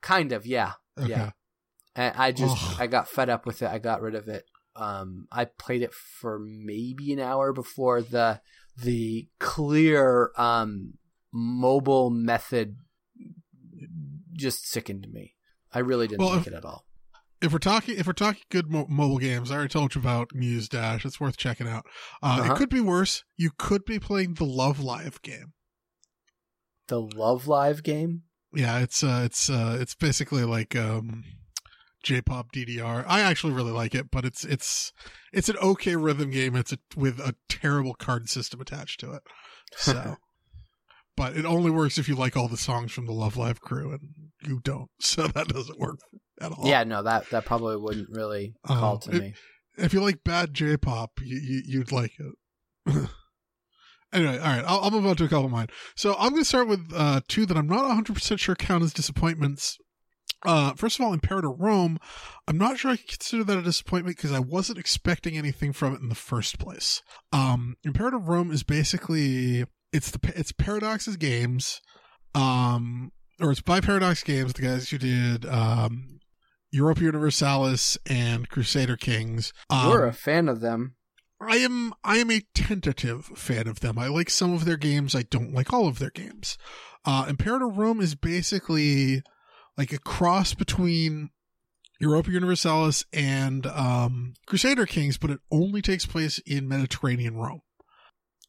Kind 0.00 0.32
of, 0.32 0.46
yeah. 0.46 0.74
Okay. 0.98 1.10
Yeah. 1.10 1.30
And 1.96 2.14
I 2.16 2.32
just. 2.32 2.80
I 2.80 2.86
got 2.86 3.08
fed 3.08 3.28
up 3.28 3.44
with 3.46 3.60
it. 3.62 3.66
I 3.68 3.78
got 3.78 4.00
rid 4.00 4.14
of 4.14 4.28
it. 4.28 4.44
Um, 4.76 5.26
I 5.32 5.44
played 5.46 5.82
it 5.82 5.92
for 5.92 6.38
maybe 6.38 7.12
an 7.12 7.18
hour 7.18 7.52
before 7.52 8.00
the 8.00 8.40
the 8.76 9.28
clear 9.40 10.30
um 10.38 10.94
mobile 11.32 12.08
method 12.10 12.76
just 14.32 14.66
sickened 14.68 15.08
me. 15.12 15.34
I 15.72 15.80
really 15.80 16.06
didn't 16.06 16.20
Well, 16.22 16.30
like 16.36 16.42
if- 16.42 16.46
it 16.48 16.54
at 16.54 16.64
all. 16.64 16.86
If 17.42 17.52
we're 17.52 17.58
talking, 17.58 17.96
if 17.98 18.06
we're 18.06 18.12
talking 18.12 18.42
good 18.50 18.70
mo- 18.70 18.86
mobile 18.88 19.18
games, 19.18 19.50
I 19.50 19.54
already 19.54 19.70
told 19.70 19.94
you 19.94 20.00
about 20.00 20.34
Muse 20.34 20.68
Dash. 20.68 21.06
It's 21.06 21.18
worth 21.20 21.36
checking 21.38 21.66
out. 21.68 21.86
Uh, 22.22 22.38
Uh-huh. 22.40 22.52
It 22.52 22.56
could 22.56 22.68
be 22.68 22.80
worse. 22.80 23.24
You 23.36 23.50
could 23.56 23.84
be 23.84 23.98
playing 23.98 24.34
the 24.34 24.44
Love 24.44 24.80
Live 24.80 25.22
game. 25.22 25.54
The 26.88 27.00
Love 27.00 27.46
Live 27.46 27.82
game. 27.82 28.22
Yeah, 28.52 28.80
it's 28.80 29.02
uh, 29.02 29.22
it's 29.24 29.48
uh, 29.48 29.78
it's 29.80 29.94
basically 29.94 30.44
like 30.44 30.74
um, 30.76 31.24
J-pop 32.02 32.48
DDR. 32.52 33.04
I 33.06 33.20
actually 33.20 33.52
really 33.52 33.70
like 33.72 33.94
it, 33.94 34.10
but 34.10 34.24
it's 34.24 34.44
it's 34.44 34.92
it's 35.32 35.48
an 35.48 35.56
okay 35.58 35.96
rhythm 35.96 36.30
game. 36.30 36.56
It's 36.56 36.72
a, 36.72 36.78
with 36.96 37.20
a 37.20 37.36
terrible 37.48 37.94
card 37.94 38.28
system 38.28 38.60
attached 38.60 39.00
to 39.00 39.12
it. 39.12 39.22
So, 39.76 40.16
but 41.16 41.36
it 41.36 41.44
only 41.46 41.70
works 41.70 41.96
if 41.96 42.08
you 42.08 42.16
like 42.16 42.36
all 42.36 42.48
the 42.48 42.56
songs 42.56 42.90
from 42.92 43.06
the 43.06 43.12
Love 43.12 43.36
Live 43.36 43.60
crew, 43.60 43.92
and 43.92 44.00
you 44.42 44.60
don't. 44.62 44.90
So 45.00 45.28
that 45.28 45.48
doesn't 45.48 45.78
work 45.78 46.00
at 46.40 46.52
all. 46.52 46.66
Yeah, 46.66 46.84
no, 46.84 47.02
that 47.02 47.28
that 47.30 47.44
probably 47.44 47.76
wouldn't 47.76 48.08
really 48.10 48.54
Uh, 48.68 48.78
call 48.78 48.98
to 48.98 49.10
it- 49.16 49.20
me. 49.20 49.34
if 49.76 49.92
you 49.92 50.00
like 50.02 50.24
bad 50.24 50.54
J-pop, 50.54 51.12
you, 51.22 51.38
you 51.38 51.62
you'd 51.66 51.92
like 51.92 52.12
it. 52.18 53.08
Anyway, 54.12 54.38
all 54.38 54.44
right, 54.44 54.64
I'll, 54.66 54.80
I'll 54.80 54.90
move 54.90 55.06
on 55.06 55.14
to 55.16 55.24
a 55.24 55.28
couple 55.28 55.44
of 55.44 55.52
mine. 55.52 55.68
So 55.94 56.14
I'm 56.18 56.30
going 56.30 56.42
to 56.42 56.44
start 56.44 56.66
with 56.66 56.90
uh, 56.92 57.20
two 57.28 57.46
that 57.46 57.56
I'm 57.56 57.68
not 57.68 57.84
100% 58.04 58.38
sure 58.40 58.56
count 58.56 58.82
as 58.82 58.92
disappointments. 58.92 59.78
Uh, 60.44 60.72
first 60.72 60.98
of 60.98 61.04
all, 61.06 61.12
Imperator 61.12 61.50
Rome, 61.50 61.98
I'm 62.48 62.58
not 62.58 62.76
sure 62.78 62.90
I 62.90 62.96
can 62.96 63.06
consider 63.06 63.44
that 63.44 63.58
a 63.58 63.62
disappointment 63.62 64.16
because 64.16 64.32
I 64.32 64.40
wasn't 64.40 64.80
expecting 64.80 65.36
anything 65.38 65.72
from 65.72 65.94
it 65.94 66.00
in 66.00 66.08
the 66.08 66.16
first 66.16 66.58
place. 66.58 67.02
Um, 67.32 67.76
Imperator 67.84 68.18
Rome 68.18 68.50
is 68.50 68.64
basically 68.64 69.64
it's 69.92 70.10
the 70.10 70.18
it's 70.34 70.50
Paradox's 70.50 71.16
games, 71.16 71.80
um, 72.34 73.12
or 73.40 73.52
it's 73.52 73.60
by 73.60 73.80
Paradox 73.80 74.24
Games, 74.24 74.54
the 74.54 74.62
guys 74.62 74.88
who 74.88 74.98
did 74.98 75.44
um, 75.46 76.18
Europa 76.70 77.02
Universalis 77.02 77.98
and 78.06 78.48
Crusader 78.48 78.96
Kings. 78.96 79.52
Um, 79.68 79.90
You're 79.90 80.06
a 80.06 80.12
fan 80.12 80.48
of 80.48 80.60
them. 80.60 80.96
I 81.40 81.56
am 81.56 81.94
I 82.04 82.18
am 82.18 82.30
a 82.30 82.42
tentative 82.54 83.24
fan 83.24 83.66
of 83.66 83.80
them. 83.80 83.98
I 83.98 84.08
like 84.08 84.28
some 84.28 84.52
of 84.52 84.64
their 84.64 84.76
games. 84.76 85.14
I 85.14 85.22
don't 85.22 85.54
like 85.54 85.72
all 85.72 85.88
of 85.88 85.98
their 85.98 86.10
games. 86.10 86.58
Uh, 87.04 87.26
Imperator 87.28 87.68
Rome 87.68 88.00
is 88.00 88.14
basically 88.14 89.22
like 89.78 89.92
a 89.92 89.98
cross 89.98 90.52
between 90.52 91.30
Europa 91.98 92.30
Universalis 92.30 93.04
and 93.12 93.66
um, 93.66 94.34
Crusader 94.46 94.86
Kings, 94.86 95.16
but 95.16 95.30
it 95.30 95.40
only 95.50 95.80
takes 95.80 96.04
place 96.04 96.38
in 96.40 96.68
Mediterranean 96.68 97.36
Rome. 97.36 97.62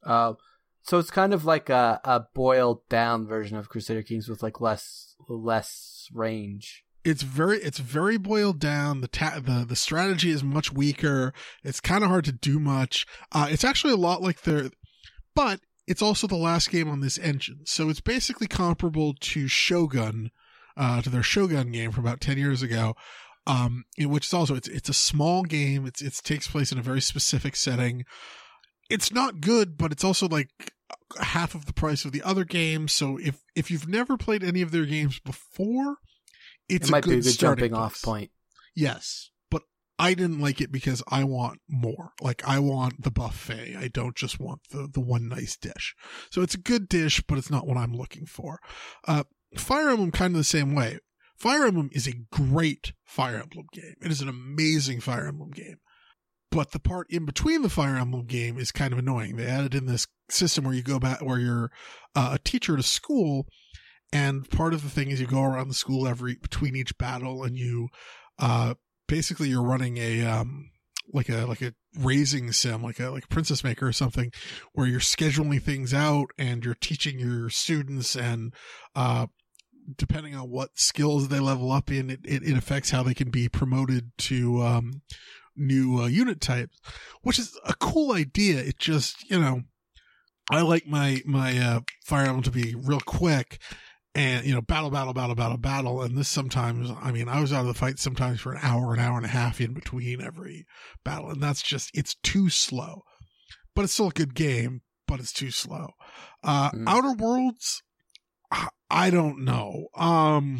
Uh, 0.05 0.33
so 0.83 0.97
it's 0.97 1.11
kind 1.11 1.33
of 1.33 1.45
like 1.45 1.69
a, 1.69 2.01
a 2.03 2.25
boiled 2.33 2.87
down 2.89 3.27
version 3.27 3.57
of 3.57 3.69
Crusader 3.69 4.03
Kings 4.03 4.27
with 4.27 4.43
like 4.43 4.59
less 4.59 5.15
less 5.29 6.07
range. 6.13 6.83
It's 7.03 7.23
very 7.23 7.57
it's 7.57 7.79
very 7.79 8.17
boiled 8.17 8.59
down. 8.59 9.01
The 9.01 9.07
ta- 9.07 9.39
the 9.39 9.65
the 9.67 9.75
strategy 9.75 10.29
is 10.29 10.43
much 10.43 10.71
weaker. 10.71 11.33
It's 11.63 11.79
kind 11.79 12.03
of 12.03 12.09
hard 12.09 12.25
to 12.25 12.31
do 12.31 12.59
much. 12.59 13.05
Uh, 13.31 13.47
it's 13.49 13.63
actually 13.63 13.93
a 13.93 13.97
lot 13.97 14.21
like 14.21 14.41
their, 14.41 14.69
but 15.35 15.61
it's 15.87 16.01
also 16.01 16.27
the 16.27 16.35
last 16.35 16.69
game 16.69 16.87
on 16.87 16.99
this 16.99 17.17
engine, 17.17 17.61
so 17.65 17.89
it's 17.89 18.01
basically 18.01 18.47
comparable 18.47 19.15
to 19.19 19.47
Shogun, 19.47 20.29
uh, 20.77 21.01
to 21.01 21.09
their 21.09 21.23
Shogun 21.23 21.71
game 21.71 21.91
from 21.91 22.05
about 22.05 22.21
ten 22.21 22.37
years 22.37 22.61
ago. 22.61 22.95
Um, 23.47 23.85
which 23.97 24.27
is 24.27 24.33
also 24.33 24.53
it's 24.53 24.67
it's 24.67 24.89
a 24.89 24.93
small 24.93 25.43
game. 25.43 25.87
It's 25.87 26.01
it 26.01 26.13
takes 26.23 26.47
place 26.47 26.71
in 26.71 26.77
a 26.77 26.83
very 26.83 27.01
specific 27.01 27.55
setting. 27.55 28.05
It's 28.89 29.11
not 29.11 29.41
good, 29.41 29.77
but 29.77 29.91
it's 29.91 30.03
also 30.03 30.27
like 30.27 30.49
half 31.19 31.55
of 31.55 31.65
the 31.65 31.73
price 31.73 32.05
of 32.05 32.11
the 32.11 32.21
other 32.21 32.45
games. 32.45 32.93
So 32.93 33.17
if 33.17 33.41
if 33.55 33.71
you've 33.71 33.87
never 33.87 34.17
played 34.17 34.43
any 34.43 34.61
of 34.61 34.71
their 34.71 34.85
games 34.85 35.19
before, 35.19 35.97
it's 36.69 36.89
it 36.89 36.91
might 36.91 37.05
a 37.05 37.09
good, 37.09 37.23
be 37.23 37.29
starting 37.29 37.69
jumping 37.69 37.77
off 37.77 38.01
point. 38.01 38.31
Yes, 38.75 39.31
but 39.49 39.63
I 39.99 40.13
didn't 40.13 40.39
like 40.39 40.61
it 40.61 40.71
because 40.71 41.03
I 41.07 41.23
want 41.23 41.59
more. 41.69 42.11
Like 42.21 42.41
I 42.47 42.59
want 42.59 43.03
the 43.03 43.11
buffet. 43.11 43.75
I 43.77 43.87
don't 43.87 44.15
just 44.15 44.39
want 44.39 44.61
the 44.71 44.87
the 44.91 45.01
one 45.01 45.27
nice 45.27 45.57
dish. 45.57 45.95
So 46.29 46.41
it's 46.41 46.55
a 46.55 46.59
good 46.59 46.87
dish, 46.87 47.21
but 47.27 47.37
it's 47.37 47.51
not 47.51 47.67
what 47.67 47.77
I'm 47.77 47.93
looking 47.93 48.25
for. 48.25 48.59
Uh, 49.07 49.23
Fire 49.57 49.89
Emblem 49.89 50.11
kind 50.11 50.33
of 50.33 50.37
the 50.37 50.43
same 50.43 50.75
way. 50.75 50.99
Fire 51.37 51.65
Emblem 51.65 51.89
is 51.91 52.07
a 52.07 52.13
great 52.31 52.93
Fire 53.03 53.37
Emblem 53.37 53.65
game. 53.73 53.95
It 54.01 54.11
is 54.11 54.21
an 54.21 54.29
amazing 54.29 54.99
Fire 55.01 55.27
Emblem 55.27 55.51
game. 55.51 55.77
But 56.51 56.71
the 56.71 56.79
part 56.79 57.07
in 57.09 57.25
between 57.25 57.61
the 57.61 57.69
Fire 57.69 57.95
Emblem 57.95 58.25
game 58.25 58.59
is 58.59 58.71
kind 58.71 58.93
of 58.93 58.99
annoying. 58.99 59.37
They 59.37 59.47
added 59.47 59.73
in 59.73 59.85
this 59.85 60.05
system 60.29 60.65
where 60.65 60.73
you 60.73 60.83
go 60.83 60.99
back, 60.99 61.21
where 61.21 61.39
you're 61.39 61.71
uh, 62.13 62.31
a 62.33 62.39
teacher 62.39 62.73
at 62.73 62.79
a 62.79 62.83
school, 62.83 63.47
and 64.13 64.49
part 64.49 64.73
of 64.73 64.83
the 64.83 64.89
thing 64.89 65.09
is 65.09 65.21
you 65.21 65.27
go 65.27 65.43
around 65.43 65.67
the 65.67 65.73
school 65.73 66.07
every 66.07 66.35
between 66.35 66.75
each 66.75 66.97
battle, 66.97 67.43
and 67.43 67.57
you 67.57 67.89
uh, 68.39 68.75
basically 69.07 69.49
you're 69.49 69.63
running 69.63 69.97
a 69.97 70.25
um, 70.25 70.71
like 71.13 71.29
a 71.29 71.45
like 71.45 71.61
a 71.61 71.73
raising 71.97 72.51
sim, 72.51 72.83
like 72.83 72.99
a 72.99 73.09
like 73.09 73.29
Princess 73.29 73.63
Maker 73.63 73.87
or 73.87 73.93
something, 73.93 74.31
where 74.73 74.87
you're 74.87 74.99
scheduling 74.99 75.61
things 75.61 75.93
out 75.93 76.27
and 76.37 76.65
you're 76.65 76.75
teaching 76.75 77.19
your 77.19 77.49
students 77.49 78.15
and 78.15 78.53
uh, 78.95 79.27
depending 79.97 80.35
on 80.35 80.49
what 80.49 80.77
skills 80.77 81.27
they 81.27 81.39
level 81.39 81.71
up 81.71 81.91
in, 81.91 82.09
it, 82.09 82.19
it, 82.23 82.43
it 82.43 82.57
affects 82.57 82.91
how 82.91 83.03
they 83.03 83.13
can 83.13 83.29
be 83.29 83.49
promoted 83.49 84.11
to 84.17 84.61
um, 84.61 85.01
new 85.55 86.01
uh, 86.01 86.07
unit 86.07 86.41
types, 86.41 86.79
which 87.21 87.39
is 87.39 87.57
a 87.65 87.73
cool 87.75 88.13
idea. 88.13 88.59
It 88.59 88.77
just, 88.77 89.29
you 89.29 89.39
know, 89.39 89.61
I 90.49 90.61
like 90.61 90.87
my 90.87 91.21
my 91.25 91.57
uh, 91.57 91.79
Fire 92.05 92.25
Emblem 92.25 92.43
to 92.43 92.51
be 92.51 92.75
real 92.75 92.99
quick 92.99 93.59
and 94.13 94.45
you 94.45 94.53
know 94.53 94.61
battle 94.61 94.89
battle 94.89 95.13
battle 95.13 95.35
battle 95.35 95.57
battle 95.57 96.01
and 96.01 96.17
this 96.17 96.27
sometimes 96.27 96.91
i 97.01 97.11
mean 97.11 97.29
i 97.29 97.39
was 97.39 97.53
out 97.53 97.61
of 97.61 97.67
the 97.67 97.73
fight 97.73 97.97
sometimes 97.97 98.41
for 98.41 98.51
an 98.51 98.59
hour 98.61 98.93
an 98.93 98.99
hour 98.99 99.15
and 99.17 99.25
a 99.25 99.29
half 99.29 99.61
in 99.61 99.73
between 99.73 100.21
every 100.21 100.65
battle 101.05 101.29
and 101.29 101.41
that's 101.41 101.61
just 101.61 101.89
it's 101.93 102.15
too 102.23 102.49
slow 102.49 103.03
but 103.75 103.83
it's 103.83 103.93
still 103.93 104.09
a 104.09 104.11
good 104.11 104.33
game 104.35 104.81
but 105.07 105.19
it's 105.19 105.31
too 105.31 105.49
slow 105.51 105.91
uh 106.43 106.69
Mm. 106.71 106.83
outer 106.87 107.13
worlds 107.13 107.83
I- 108.51 108.67
i 108.89 109.09
don't 109.09 109.45
know 109.45 109.87
um 109.95 110.59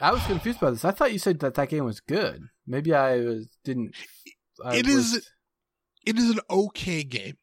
I 0.00 0.12
was 0.12 0.22
confused 0.26 0.60
by 0.60 0.70
this. 0.70 0.84
I 0.84 0.92
thought 0.92 1.12
you 1.12 1.18
said 1.18 1.40
that 1.40 1.54
that 1.54 1.70
game 1.70 1.84
was 1.84 1.98
good. 1.98 2.40
Maybe 2.68 2.94
I 2.94 3.16
was 3.16 3.48
didn't. 3.64 3.96
I 4.64 4.76
It 4.76 4.86
was- 4.86 5.14
is- 5.14 5.30
it 6.06 6.16
is 6.16 6.30
an 6.30 6.38
okay 6.48 7.02
game. 7.02 7.36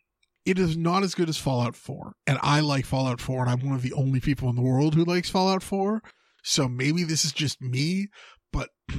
It 0.45 0.59
is 0.59 0.77
not 0.77 1.03
as 1.03 1.15
good 1.15 1.29
as 1.29 1.37
Fallout 1.37 1.75
4. 1.75 2.13
And 2.27 2.37
I 2.41 2.59
like 2.59 2.85
Fallout 2.85 3.19
4, 3.19 3.41
and 3.43 3.51
I'm 3.51 3.65
one 3.67 3.75
of 3.75 3.81
the 3.81 3.93
only 3.93 4.19
people 4.19 4.49
in 4.49 4.55
the 4.55 4.61
world 4.61 4.93
who 4.93 5.03
likes 5.03 5.29
Fallout 5.29 5.63
4. 5.63 6.01
So 6.43 6.67
maybe 6.67 7.03
this 7.03 7.25
is 7.25 7.33
just 7.33 7.59
me, 7.61 8.07
but 8.53 8.69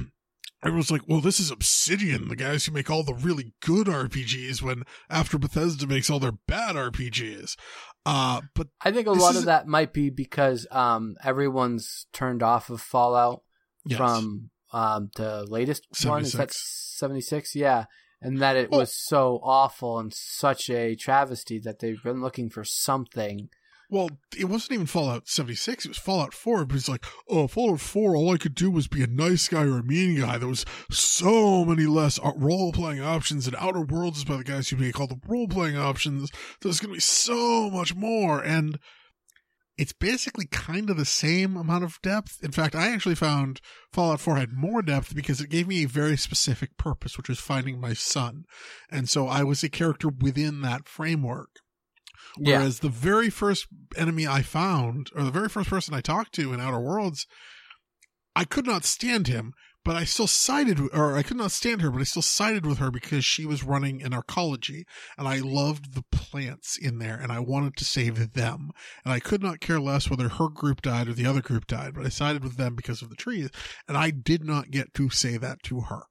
everyone's 0.63 0.91
like, 0.91 1.03
well, 1.07 1.21
this 1.21 1.39
is 1.39 1.49
Obsidian, 1.49 2.27
the 2.27 2.35
guys 2.35 2.65
who 2.65 2.73
make 2.73 2.89
all 2.89 3.03
the 3.03 3.13
really 3.13 3.53
good 3.61 3.87
RPGs 3.87 4.61
when 4.61 4.83
after 5.09 5.37
Bethesda 5.37 5.87
makes 5.87 6.09
all 6.09 6.19
their 6.19 6.33
bad 6.47 6.75
RPGs. 6.75 7.55
Uh, 8.05 8.41
but 8.53 8.67
I 8.81 8.91
think 8.91 9.07
a 9.07 9.11
lot 9.11 9.31
is- 9.31 9.39
of 9.39 9.45
that 9.45 9.67
might 9.67 9.93
be 9.93 10.09
because 10.09 10.67
um 10.71 11.15
everyone's 11.23 12.07
turned 12.13 12.41
off 12.43 12.69
of 12.69 12.81
Fallout 12.81 13.43
yes. 13.85 13.97
from 13.97 14.49
um 14.71 15.09
the 15.15 15.45
latest 15.49 15.85
one. 16.05 16.21
Is 16.23 16.33
that 16.33 16.51
seventy 16.53 17.21
six? 17.21 17.55
Yeah, 17.55 17.85
and 18.21 18.41
that 18.41 18.55
it 18.55 18.71
was 18.71 18.93
so 18.93 19.39
awful 19.43 19.99
and 19.99 20.13
such 20.13 20.69
a 20.69 20.95
travesty 20.95 21.59
that 21.59 21.79
they've 21.79 22.01
been 22.03 22.21
looking 22.21 22.49
for 22.49 22.63
something. 22.63 23.49
Well, 23.89 24.09
it 24.37 24.45
wasn't 24.45 24.73
even 24.73 24.85
Fallout 24.85 25.29
76. 25.29 25.85
It 25.85 25.89
was 25.89 25.97
Fallout 25.97 26.33
4. 26.33 26.65
But 26.65 26.75
it's 26.75 26.89
like, 26.89 27.05
oh, 27.29 27.47
Fallout 27.47 27.79
4, 27.79 28.15
all 28.15 28.33
I 28.33 28.37
could 28.37 28.53
do 28.53 28.69
was 28.69 28.87
be 28.87 29.01
a 29.01 29.07
nice 29.07 29.47
guy 29.47 29.63
or 29.63 29.79
a 29.79 29.83
mean 29.83 30.19
guy. 30.19 30.37
There 30.37 30.49
was 30.49 30.65
so 30.91 31.63
many 31.63 31.85
less 31.85 32.19
uh, 32.19 32.33
role 32.35 32.73
playing 32.73 33.01
options, 33.01 33.47
and 33.47 33.55
Outer 33.57 33.81
Worlds 33.81 34.19
is 34.19 34.25
by 34.25 34.37
the 34.37 34.43
guys 34.43 34.67
who 34.67 34.75
make 34.75 34.99
all 34.99 35.07
the 35.07 35.19
role 35.25 35.47
playing 35.47 35.77
options. 35.77 36.29
There's 36.61 36.81
going 36.81 36.89
to 36.89 36.97
be 36.97 36.99
so 36.99 37.69
much 37.69 37.95
more. 37.95 38.41
And 38.43 38.77
it's 39.77 39.93
basically 39.93 40.47
kind 40.47 40.89
of 40.89 40.97
the 40.97 41.05
same 41.05 41.55
amount 41.55 41.83
of 41.83 42.01
depth. 42.01 42.39
In 42.43 42.51
fact, 42.51 42.75
I 42.75 42.91
actually 42.91 43.15
found 43.15 43.61
Fallout 43.93 44.19
4 44.19 44.37
had 44.37 44.53
more 44.53 44.81
depth 44.81 45.15
because 45.15 45.39
it 45.39 45.49
gave 45.49 45.67
me 45.67 45.83
a 45.83 45.87
very 45.87 46.17
specific 46.17 46.77
purpose, 46.77 47.15
which 47.15 47.29
was 47.29 47.39
finding 47.39 47.79
my 47.79 47.93
son. 47.93 48.45
And 48.89 49.07
so 49.07 49.27
I 49.27 49.43
was 49.43 49.63
a 49.63 49.69
character 49.69 50.09
within 50.09 50.61
that 50.61 50.87
framework. 50.87 51.59
Yeah, 52.39 52.57
Whereas 52.57 52.79
the 52.79 52.89
very 52.89 53.29
first 53.29 53.67
enemy 53.95 54.27
I 54.27 54.41
found, 54.41 55.11
or 55.15 55.23
the 55.23 55.31
very 55.31 55.49
first 55.49 55.69
person 55.69 55.93
I 55.93 56.01
talked 56.01 56.33
to 56.35 56.53
in 56.53 56.59
Outer 56.59 56.79
Worlds, 56.79 57.27
I 58.35 58.45
could 58.45 58.65
not 58.65 58.83
stand 58.83 59.27
him, 59.27 59.53
but 59.87 59.95
I 59.95 60.03
still 60.03 60.27
sided, 60.27 60.81
with- 60.81 60.93
or 60.93 61.15
I 61.15 61.23
could 61.23 61.37
not 61.37 61.53
stand 61.53 61.81
her, 61.81 61.89
but 61.89 62.01
I 62.01 62.03
still 62.03 62.21
sided 62.21 62.65
with 62.65 62.77
her 62.79 62.91
because 62.91 63.23
she 63.23 63.45
was 63.45 63.63
running 63.63 64.03
an 64.03 64.11
arcology, 64.11 64.83
and 65.17 65.29
I 65.29 65.37
loved 65.39 65.93
the 65.93 66.03
plants 66.11 66.77
in 66.77 66.99
there, 66.99 67.15
and 67.15 67.31
I 67.31 67.39
wanted 67.39 67.77
to 67.77 67.85
save 67.85 68.33
them, 68.33 68.71
and 69.05 69.13
I 69.13 69.21
could 69.21 69.41
not 69.41 69.61
care 69.61 69.79
less 69.79 70.09
whether 70.09 70.27
her 70.27 70.49
group 70.49 70.81
died 70.81 71.07
or 71.07 71.13
the 71.13 71.25
other 71.25 71.41
group 71.41 71.67
died, 71.67 71.93
but 71.93 72.05
I 72.05 72.09
sided 72.09 72.43
with 72.43 72.57
them 72.57 72.75
because 72.75 73.01
of 73.01 73.09
the 73.09 73.15
trees, 73.15 73.49
and 73.87 73.95
I 73.95 74.11
did 74.11 74.43
not 74.43 74.71
get 74.71 74.93
to 74.95 75.09
say 75.09 75.37
that 75.37 75.63
to 75.63 75.79
her, 75.81 76.03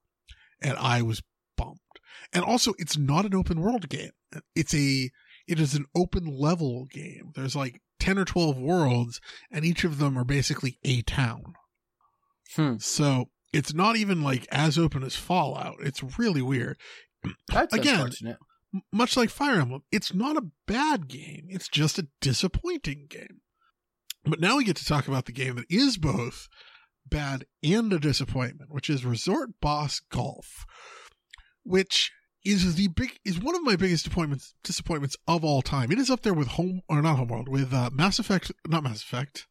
and 0.62 0.78
I 0.78 1.02
was 1.02 1.22
bummed. 1.58 1.76
And 2.32 2.44
also, 2.44 2.72
it's 2.78 2.96
not 2.96 3.26
an 3.26 3.34
open 3.34 3.60
world 3.60 3.90
game. 3.90 4.12
It's 4.54 4.74
a 4.74 5.10
it 5.46 5.60
is 5.60 5.74
an 5.74 5.84
open 5.94 6.24
level 6.26 6.86
game. 6.86 7.32
There's 7.34 7.54
like 7.54 7.82
10 8.00 8.18
or 8.18 8.24
12 8.24 8.56
worlds, 8.56 9.20
and 9.50 9.66
each 9.66 9.84
of 9.84 9.98
them 9.98 10.18
are 10.18 10.24
basically 10.24 10.78
a 10.82 11.02
town. 11.02 11.54
Hmm. 12.56 12.76
So 12.78 13.28
it's 13.56 13.72
not 13.72 13.96
even 13.96 14.22
like 14.22 14.46
as 14.52 14.78
open 14.78 15.02
as 15.02 15.16
Fallout. 15.16 15.76
It's 15.80 16.18
really 16.18 16.42
weird. 16.42 16.76
that's 17.48 17.74
Again, 17.74 17.94
unfortunate. 17.94 18.36
Much 18.92 19.16
like 19.16 19.30
Fire 19.30 19.60
Emblem, 19.60 19.82
it's 19.90 20.12
not 20.12 20.36
a 20.36 20.48
bad 20.66 21.08
game. 21.08 21.46
It's 21.48 21.68
just 21.68 21.98
a 21.98 22.08
disappointing 22.20 23.06
game. 23.08 23.40
But 24.24 24.40
now 24.40 24.58
we 24.58 24.64
get 24.64 24.76
to 24.76 24.84
talk 24.84 25.08
about 25.08 25.24
the 25.24 25.32
game 25.32 25.56
that 25.56 25.64
is 25.70 25.96
both 25.96 26.48
bad 27.08 27.46
and 27.62 27.92
a 27.92 27.98
disappointment, 27.98 28.70
which 28.72 28.90
is 28.90 29.04
Resort 29.04 29.50
Boss 29.60 30.00
Golf, 30.10 30.66
which 31.62 32.12
is 32.44 32.74
the 32.74 32.88
big 32.88 33.18
is 33.24 33.40
one 33.40 33.56
of 33.56 33.62
my 33.62 33.76
biggest 33.76 34.04
disappointments 34.04 34.54
disappointments 34.62 35.16
of 35.26 35.44
all 35.44 35.62
time. 35.62 35.90
It 35.90 35.98
is 35.98 36.10
up 36.10 36.22
there 36.22 36.34
with 36.34 36.48
Home 36.48 36.82
or 36.88 37.00
not 37.00 37.16
Homeworld 37.16 37.48
with 37.48 37.72
uh, 37.72 37.88
Mass 37.92 38.18
Effect, 38.18 38.52
not 38.66 38.82
Mass 38.82 39.02
Effect, 39.02 39.46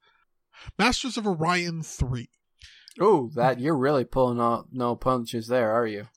Masters 0.77 1.17
of 1.17 1.25
Orion 1.25 1.81
three. 1.81 2.29
Oh, 2.99 3.29
that 3.35 3.59
you're 3.59 3.77
really 3.77 4.05
pulling 4.05 4.39
out 4.39 4.67
no 4.71 4.95
punches 4.95 5.47
there, 5.47 5.71
are 5.71 5.85
you? 5.85 6.07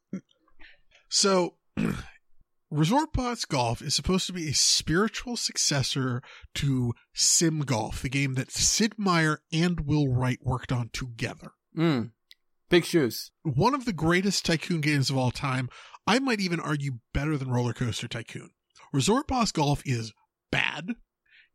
So 1.08 1.54
Resort 2.70 3.12
Boss 3.12 3.44
Golf 3.44 3.80
is 3.82 3.94
supposed 3.94 4.26
to 4.26 4.32
be 4.32 4.48
a 4.48 4.54
spiritual 4.54 5.36
successor 5.36 6.22
to 6.56 6.92
Sim 7.14 7.60
Golf, 7.60 8.02
the 8.02 8.08
game 8.08 8.34
that 8.34 8.52
Sid 8.52 8.94
Meier 8.96 9.40
and 9.52 9.80
Will 9.80 10.08
Wright 10.08 10.38
worked 10.42 10.70
on 10.70 10.90
together. 10.92 11.52
Mm. 11.76 12.10
Big 12.68 12.84
shoes. 12.84 13.30
One 13.42 13.74
of 13.74 13.84
the 13.84 13.92
greatest 13.92 14.44
tycoon 14.44 14.80
games 14.80 15.08
of 15.08 15.16
all 15.16 15.30
time. 15.30 15.68
I 16.06 16.18
might 16.18 16.40
even 16.40 16.60
argue 16.60 16.98
better 17.12 17.36
than 17.36 17.50
Roller 17.50 17.72
Coaster 17.72 18.08
Tycoon. 18.08 18.50
Resort 18.92 19.26
Boss 19.26 19.52
Golf 19.52 19.82
is 19.84 20.12
bad. 20.50 20.94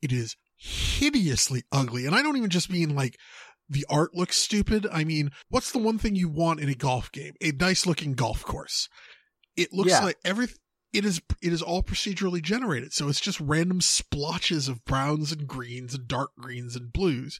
It 0.01 0.11
is 0.11 0.35
hideously 0.57 1.63
ugly. 1.71 2.05
And 2.05 2.15
I 2.15 2.21
don't 2.21 2.37
even 2.37 2.49
just 2.49 2.69
mean 2.69 2.95
like 2.95 3.17
the 3.73 3.85
art 3.89 4.15
looks 4.15 4.37
stupid. 4.37 4.87
I 4.91 5.03
mean, 5.03 5.31
what's 5.49 5.71
the 5.71 5.79
one 5.79 5.97
thing 5.97 6.15
you 6.15 6.29
want 6.29 6.59
in 6.59 6.69
a 6.69 6.75
golf 6.75 7.11
game? 7.11 7.33
A 7.41 7.51
nice 7.51 7.85
looking 7.85 8.13
golf 8.13 8.43
course. 8.43 8.87
It 9.57 9.73
looks 9.73 9.89
Yeah. 9.91 10.03
like 10.05 10.17
every 10.23 10.47
it 10.93 11.03
is 11.05 11.21
it 11.41 11.51
is 11.51 11.61
all 11.61 11.81
procedurally 11.83 12.41
generated. 12.41 12.93
So 12.93 13.07
it's 13.09 13.19
just 13.19 13.39
random 13.39 13.81
splotches 13.81 14.67
of 14.67 14.85
browns 14.85 15.31
and 15.31 15.47
greens 15.47 15.93
and 15.95 16.07
dark 16.07 16.31
greens 16.39 16.75
and 16.75 16.93
blues. 16.93 17.39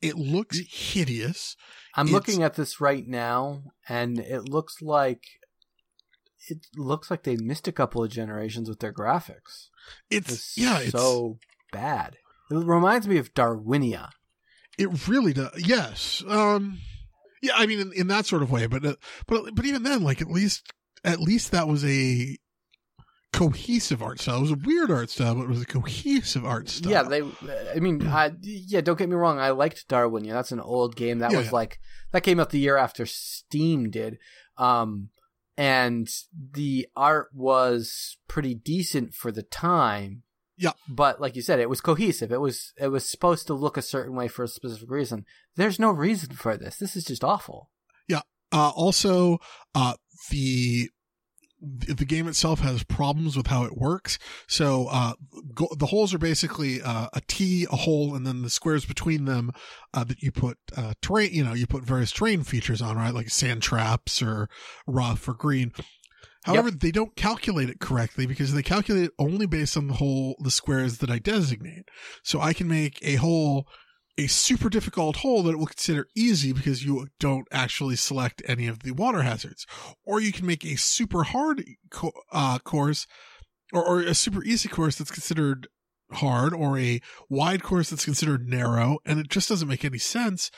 It 0.00 0.16
looks 0.16 0.58
hideous. 0.70 1.56
I'm 1.94 2.06
It's- 2.06 2.14
looking 2.14 2.42
at 2.42 2.54
this 2.54 2.80
right 2.80 3.06
now, 3.06 3.64
and 3.88 4.18
it 4.18 4.48
looks 4.48 4.80
like 4.82 5.24
it 6.48 6.66
looks 6.76 7.08
like 7.10 7.22
they 7.22 7.36
missed 7.36 7.68
a 7.68 7.72
couple 7.72 8.02
of 8.02 8.10
generations 8.10 8.68
with 8.68 8.80
their 8.80 8.92
graphics. 8.92 9.68
It's, 10.10 10.32
It's 10.32 10.58
yeah, 10.58 10.78
it's 10.80 10.90
so 10.90 11.38
bad. 11.70 12.16
It 12.50 12.54
reminds 12.56 13.06
me 13.06 13.16
of 13.18 13.32
Darwinia. 13.32 14.10
It 14.78 15.08
really 15.08 15.32
does. 15.32 15.52
Yes. 15.56 16.22
Um. 16.28 16.78
Yeah. 17.42 17.52
I 17.56 17.66
mean, 17.66 17.80
in, 17.80 17.92
in 17.92 18.06
that 18.08 18.26
sort 18.26 18.42
of 18.42 18.50
way, 18.50 18.66
but 18.66 18.84
uh, 18.84 18.94
but 19.26 19.54
but 19.54 19.64
even 19.64 19.82
then, 19.82 20.02
like 20.02 20.20
at 20.20 20.28
least 20.28 20.72
at 21.04 21.20
least 21.20 21.50
that 21.52 21.68
was 21.68 21.84
a 21.84 22.38
cohesive 23.32 24.02
art 24.02 24.20
style. 24.20 24.38
It 24.38 24.42
was 24.42 24.50
a 24.52 24.58
weird 24.64 24.90
art 24.90 25.10
style, 25.10 25.34
but 25.34 25.42
it 25.44 25.48
was 25.48 25.62
a 25.62 25.66
cohesive 25.66 26.44
art 26.44 26.68
style. 26.68 26.92
Yeah, 26.92 27.02
they. 27.02 27.22
I 27.74 27.80
mean, 27.80 28.06
I, 28.06 28.32
yeah. 28.40 28.80
Don't 28.80 28.98
get 28.98 29.08
me 29.08 29.14
wrong. 29.16 29.38
I 29.38 29.50
liked 29.50 29.88
Darwinia. 29.88 30.32
That's 30.32 30.52
an 30.52 30.60
old 30.60 30.96
game. 30.96 31.18
That 31.18 31.32
Yeah, 31.32 31.38
was 31.38 31.46
yeah. 31.46 31.52
like 31.52 31.78
that 32.12 32.22
came 32.22 32.38
out 32.40 32.50
the 32.50 32.58
year 32.58 32.76
after 32.76 33.06
Steam 33.06 33.90
did. 33.90 34.18
Um, 34.56 35.08
and 35.56 36.08
the 36.52 36.86
art 36.96 37.28
was 37.34 38.16
pretty 38.28 38.54
decent 38.54 39.14
for 39.14 39.32
the 39.32 39.42
time. 39.42 40.22
Yeah. 40.56 40.72
But 40.88 41.20
like 41.20 41.36
you 41.36 41.42
said, 41.42 41.60
it 41.60 41.70
was 41.70 41.80
cohesive. 41.80 42.32
It 42.32 42.40
was 42.40 42.72
it 42.78 42.88
was 42.88 43.08
supposed 43.08 43.46
to 43.46 43.54
look 43.54 43.76
a 43.76 43.82
certain 43.82 44.14
way 44.14 44.28
for 44.28 44.44
a 44.44 44.48
specific 44.48 44.90
reason. 44.90 45.24
There's 45.56 45.78
no 45.78 45.90
reason 45.90 46.34
for 46.34 46.56
this. 46.56 46.76
This 46.76 46.96
is 46.96 47.04
just 47.04 47.24
awful. 47.24 47.70
Yeah. 48.08 48.20
Uh, 48.52 48.70
also, 48.70 49.38
uh, 49.74 49.94
the 50.30 50.90
the 51.62 52.04
game 52.04 52.26
itself 52.26 52.58
has 52.58 52.82
problems 52.82 53.36
with 53.36 53.46
how 53.46 53.64
it 53.64 53.76
works. 53.76 54.18
So 54.48 54.88
uh, 54.90 55.12
go, 55.54 55.68
the 55.78 55.86
holes 55.86 56.12
are 56.12 56.18
basically 56.18 56.82
uh, 56.82 57.06
a 57.12 57.20
T, 57.28 57.66
a 57.70 57.76
hole, 57.76 58.16
and 58.16 58.26
then 58.26 58.42
the 58.42 58.50
squares 58.50 58.84
between 58.84 59.26
them 59.26 59.52
uh, 59.94 60.02
that 60.04 60.22
you 60.22 60.32
put 60.32 60.58
uh, 60.76 60.94
terrain. 61.00 61.32
You 61.32 61.44
know, 61.44 61.54
you 61.54 61.68
put 61.68 61.84
various 61.84 62.10
terrain 62.10 62.42
features 62.42 62.82
on, 62.82 62.96
right? 62.96 63.14
Like 63.14 63.30
sand 63.30 63.62
traps 63.62 64.20
or 64.20 64.48
rough 64.88 65.28
or 65.28 65.34
green. 65.34 65.72
However, 66.44 66.70
they 66.70 66.90
don't 66.90 67.14
calculate 67.14 67.70
it 67.70 67.78
correctly 67.78 68.26
because 68.26 68.52
they 68.52 68.62
calculate 68.62 69.04
it 69.04 69.12
only 69.18 69.46
based 69.46 69.76
on 69.76 69.86
the 69.86 69.94
whole 69.94 70.34
the 70.40 70.50
squares 70.50 70.98
that 70.98 71.10
I 71.10 71.18
designate. 71.18 71.88
So 72.22 72.40
I 72.40 72.52
can 72.52 72.68
make 72.68 72.98
a 73.02 73.16
hole 73.16 73.66
a 74.18 74.26
super 74.26 74.68
difficult 74.68 75.16
hole 75.16 75.42
that 75.42 75.52
it 75.52 75.58
will 75.58 75.66
consider 75.66 76.06
easy 76.14 76.52
because 76.52 76.84
you 76.84 77.06
don't 77.18 77.48
actually 77.50 77.96
select 77.96 78.42
any 78.46 78.66
of 78.66 78.80
the 78.80 78.90
water 78.92 79.22
hazards. 79.22 79.66
Or 80.04 80.20
you 80.20 80.32
can 80.32 80.46
make 80.46 80.64
a 80.64 80.76
super 80.76 81.22
hard 81.22 81.64
co- 81.90 82.12
uh, 82.30 82.58
course 82.58 83.06
or, 83.72 83.84
or 83.84 84.00
a 84.00 84.14
super 84.14 84.44
easy 84.44 84.68
course 84.68 84.96
that's 84.96 85.10
considered 85.10 85.68
hard 86.10 86.52
or 86.52 86.78
a 86.78 87.00
wide 87.30 87.62
course 87.62 87.88
that's 87.88 88.04
considered 88.04 88.48
narrow. 88.48 88.98
And 89.06 89.18
it 89.18 89.28
just 89.28 89.48
doesn't 89.48 89.68
make 89.68 89.84
any 89.84 89.98
sense. 89.98 90.50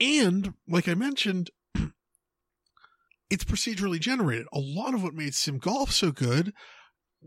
And 0.00 0.54
like 0.66 0.88
I 0.88 0.94
mentioned, 0.94 1.50
it's 3.30 3.44
procedurally 3.44 4.00
generated. 4.00 4.46
A 4.52 4.58
lot 4.58 4.94
of 4.94 5.02
what 5.02 5.14
made 5.14 5.34
Sim 5.34 5.58
Golf 5.58 5.92
so 5.92 6.12
good 6.12 6.52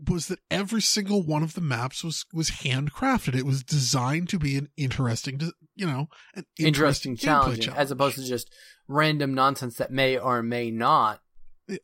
was 0.08 0.28
that 0.28 0.38
every 0.50 0.80
single 0.80 1.22
one 1.22 1.42
of 1.42 1.54
the 1.54 1.60
maps 1.60 2.02
was 2.02 2.24
was 2.32 2.50
handcrafted. 2.50 3.36
It 3.36 3.46
was 3.46 3.62
designed 3.62 4.28
to 4.30 4.38
be 4.38 4.56
an 4.56 4.68
interesting, 4.76 5.40
you 5.74 5.86
know, 5.86 6.08
an 6.34 6.44
Interesting, 6.58 7.12
interesting, 7.12 7.16
challenge, 7.16 7.68
as 7.68 7.90
opposed 7.90 8.16
to 8.16 8.24
just 8.24 8.50
random 8.88 9.34
nonsense 9.34 9.76
that 9.76 9.90
may 9.90 10.18
or 10.18 10.42
may 10.42 10.70
not 10.70 11.20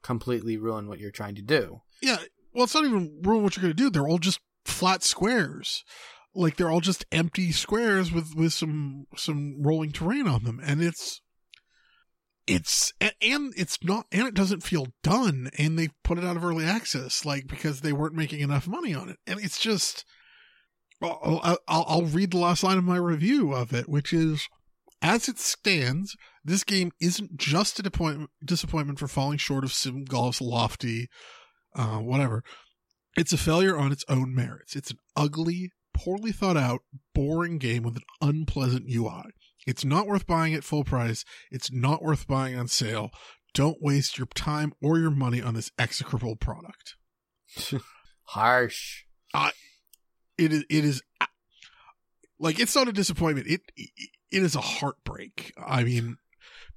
completely 0.03 0.57
ruin 0.57 0.89
what 0.89 0.99
you're 0.99 1.11
trying 1.11 1.35
to 1.35 1.43
do. 1.43 1.81
yeah. 2.03 2.19
Well, 2.55 2.65
it's 2.65 2.75
not 2.75 2.87
even 2.87 3.21
ruin 3.23 3.43
what 3.43 3.57
you're 3.57 3.63
going 3.63 3.77
to 3.77 3.83
do. 3.83 3.91
They're 3.91 4.09
all 4.09 4.19
just 4.19 4.41
flat 4.65 5.03
squares, 5.03 5.85
like 6.35 6.57
they're 6.57 6.71
all 6.71 6.81
just 6.81 7.05
empty 7.13 7.53
squares 7.53 8.11
with 8.11 8.35
with 8.35 8.53
some 8.55 9.05
some 9.17 9.63
rolling 9.63 9.93
terrain 9.93 10.27
on 10.27 10.45
them, 10.45 10.59
and 10.65 10.83
it's 10.83 11.21
it's 12.49 12.93
and 13.01 13.53
it's 13.57 13.79
not 13.83 14.07
and 14.11 14.27
it 14.27 14.35
doesn't 14.35 14.63
feel 14.63 14.89
done 15.03 15.51
and 15.59 15.79
they 15.79 15.89
put 16.03 16.19
it 16.19 16.25
out 16.25 16.37
of 16.37 16.45
early 16.45 16.65
access 16.65 17.25
like 17.25 17.47
because 17.47 17.81
they 17.81 17.93
weren't 17.93 18.15
making 18.15 18.41
enough 18.41 18.67
money 18.67 18.95
on 18.95 19.09
it. 19.09 19.17
And 19.27 19.39
it's 19.41 19.61
just 19.61 20.05
I'll, 21.03 21.59
I'll, 21.69 21.85
I'll 21.87 22.03
read 22.03 22.33
the 22.33 22.39
last 22.39 22.65
line 22.65 22.79
of 22.79 22.85
my 22.85 22.97
review 22.97 23.53
of 23.53 23.73
it 23.73 23.89
which 23.89 24.13
is 24.13 24.49
as 25.03 25.29
it 25.29 25.39
stands 25.39 26.17
this 26.45 26.65
game 26.65 26.91
isn't 27.01 27.37
just 27.37 27.79
a 27.79 27.83
disappointment, 27.83 28.31
disappointment 28.45 28.99
for 28.99 29.07
falling 29.07 29.39
short 29.39 29.65
of 29.65 29.73
sim 29.73 30.05
golf's 30.05 30.41
lofty 30.41 31.09
uh, 31.77 31.99
whatever. 31.99 32.43
It's 33.17 33.33
a 33.33 33.39
failure 33.39 33.77
on 33.77 33.93
its 33.93 34.05
own 34.09 34.35
merits. 34.35 34.75
It's 34.75 34.91
an 34.91 34.99
ugly 35.17 35.73
poorly 35.95 36.33
thought 36.33 36.57
out 36.57 36.81
boring 37.15 37.59
game 37.59 37.83
with 37.83 37.97
an 37.97 38.03
unpleasant 38.21 38.87
ui 38.91 39.23
it's 39.69 39.85
not 39.85 40.07
worth 40.07 40.27
buying 40.27 40.55
at 40.55 40.65
full 40.65 40.83
price. 40.83 41.27
It's 41.51 41.71
not 41.71 42.03
worth 42.03 42.27
buying 42.27 42.59
on 42.59 42.69
sale. 42.69 43.11
Don't 43.53 43.83
waste 43.83 44.17
your 44.17 44.27
time 44.29 44.73
or 44.83 44.99
your 44.99 45.11
money 45.11 45.43
on 45.43 45.53
this 45.53 45.71
execrable 45.79 46.37
product. 46.37 46.97
Harsh. 48.29 49.05
It 50.39 50.55
is, 50.55 50.65
it 50.71 50.85
is 50.87 51.03
like, 52.39 52.59
it's 52.59 52.75
not 52.75 52.89
a 52.89 52.93
disappointment. 52.93 53.47
It, 53.47 53.61
it, 53.77 54.43
is 54.43 54.57
a 54.57 54.63
heartbreak. 54.63 55.53
I 55.63 55.85
mean, 55.85 56.17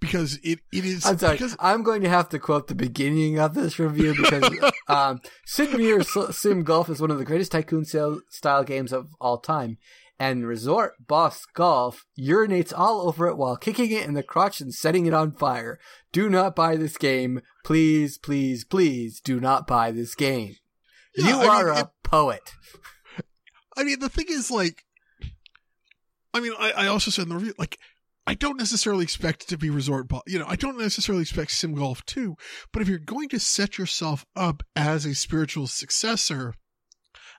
because 0.02 0.38
it, 0.44 0.60
it 0.74 0.84
is, 0.84 1.06
I'm 1.06 1.18
sorry. 1.18 1.36
because, 1.36 1.56
I'm 1.62 1.84
going 1.84 2.02
to 2.02 2.10
have 2.10 2.28
to 2.30 2.40
quote 2.40 2.68
the 2.68 2.76
beginning 2.76 3.40
of 3.40 3.54
this 3.54 3.80
review 3.80 4.16
because 4.18 4.52
um, 4.90 5.22
Sid 5.46 5.78
Meier's 5.78 6.10
Sim 6.36 6.64
Golf 6.64 6.90
is 6.90 7.00
one 7.00 7.12
of 7.12 7.20
the 7.20 7.26
greatest 7.26 7.54
tycoon 7.54 7.86
sale- 7.86 8.20
style 8.30 8.66
games 8.66 8.92
of 8.92 9.16
all 9.22 9.38
time. 9.38 9.78
And 10.20 10.48
Resort 10.48 10.94
Boss 11.08 11.46
Golf 11.54 12.06
urinates 12.20 12.72
all 12.76 13.08
over 13.08 13.28
it 13.28 13.38
while 13.38 13.58
kicking 13.58 13.92
it 13.92 14.06
in 14.06 14.14
the 14.14 14.22
crotch 14.22 14.62
and 14.62 14.74
setting 14.74 15.08
it 15.08 15.14
on 15.14 15.32
fire. 15.32 15.80
Do 16.12 16.30
not 16.30 16.56
buy 16.56 16.76
this 16.76 16.98
game. 16.98 17.42
Please, 17.66 18.18
please, 18.20 18.64
please 18.64 19.20
do 19.20 19.40
not 19.40 19.66
buy 19.66 19.92
this 19.92 20.14
game. 20.14 20.56
Yeah, 21.16 21.28
you 21.28 21.36
I 21.36 21.40
mean, 21.40 21.50
are 21.50 21.70
a 21.70 21.80
it- 21.80 21.88
poet. 22.04 22.54
I 23.78 23.84
mean, 23.84 24.00
the 24.00 24.10
thing 24.10 24.28
is 24.30 24.52
like, 24.52 24.84
I 26.34 26.40
mean, 26.40 26.54
I, 26.60 26.72
I 26.72 26.88
also 26.88 27.10
said 27.12 27.24
in 27.24 27.30
the 27.30 27.36
review, 27.36 27.54
like, 27.58 27.78
I 28.28 28.36
don't 28.36 28.58
necessarily 28.58 29.04
expect 29.04 29.44
it 29.44 29.48
to 29.50 29.58
be 29.58 29.70
Resort 29.70 30.08
Ball. 30.08 30.22
You 30.28 30.40
know, 30.40 30.46
I 30.48 30.56
don't 30.56 30.78
necessarily 30.78 31.24
expect 31.24 31.52
Sim 31.52 31.74
Golf 31.74 32.06
2, 32.06 32.36
but 32.72 32.82
if 32.82 32.88
you're 32.88 33.00
going 33.00 33.30
to 33.30 33.40
set 33.40 33.78
yourself 33.78 34.26
up 34.36 34.64
as 34.76 35.06
a 35.06 35.16
spiritual 35.16 35.68
successor, 35.68 36.54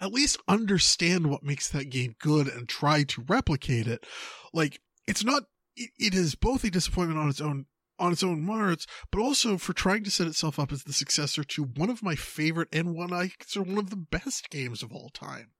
at 0.02 0.12
least 0.12 0.36
understand 0.48 1.28
what 1.28 1.42
makes 1.42 1.68
that 1.70 1.88
game 1.88 2.14
good 2.20 2.48
and 2.48 2.68
try 2.68 3.04
to 3.04 3.24
replicate 3.26 3.86
it. 3.86 4.04
Like, 4.52 4.80
it's 5.06 5.24
not, 5.24 5.44
it, 5.76 5.90
it 5.98 6.14
is 6.14 6.34
both 6.34 6.64
a 6.64 6.70
disappointment 6.70 7.18
on 7.20 7.28
its 7.28 7.40
own, 7.40 7.66
on 7.98 8.12
its 8.12 8.22
own 8.22 8.44
merits, 8.44 8.86
but 9.12 9.20
also 9.20 9.56
for 9.56 9.72
trying 9.72 10.02
to 10.04 10.10
set 10.10 10.26
itself 10.26 10.58
up 10.58 10.72
as 10.72 10.82
the 10.82 10.92
successor 10.92 11.44
to 11.44 11.62
one 11.62 11.88
of 11.88 12.02
my 12.02 12.16
favorite 12.16 12.68
and 12.72 12.94
one 12.94 13.12
I 13.12 13.30
consider 13.38 13.62
one 13.64 13.78
of 13.78 13.90
the 13.90 13.96
best 13.96 14.50
games 14.50 14.82
of 14.82 14.92
all 14.92 15.08
time. 15.10 15.52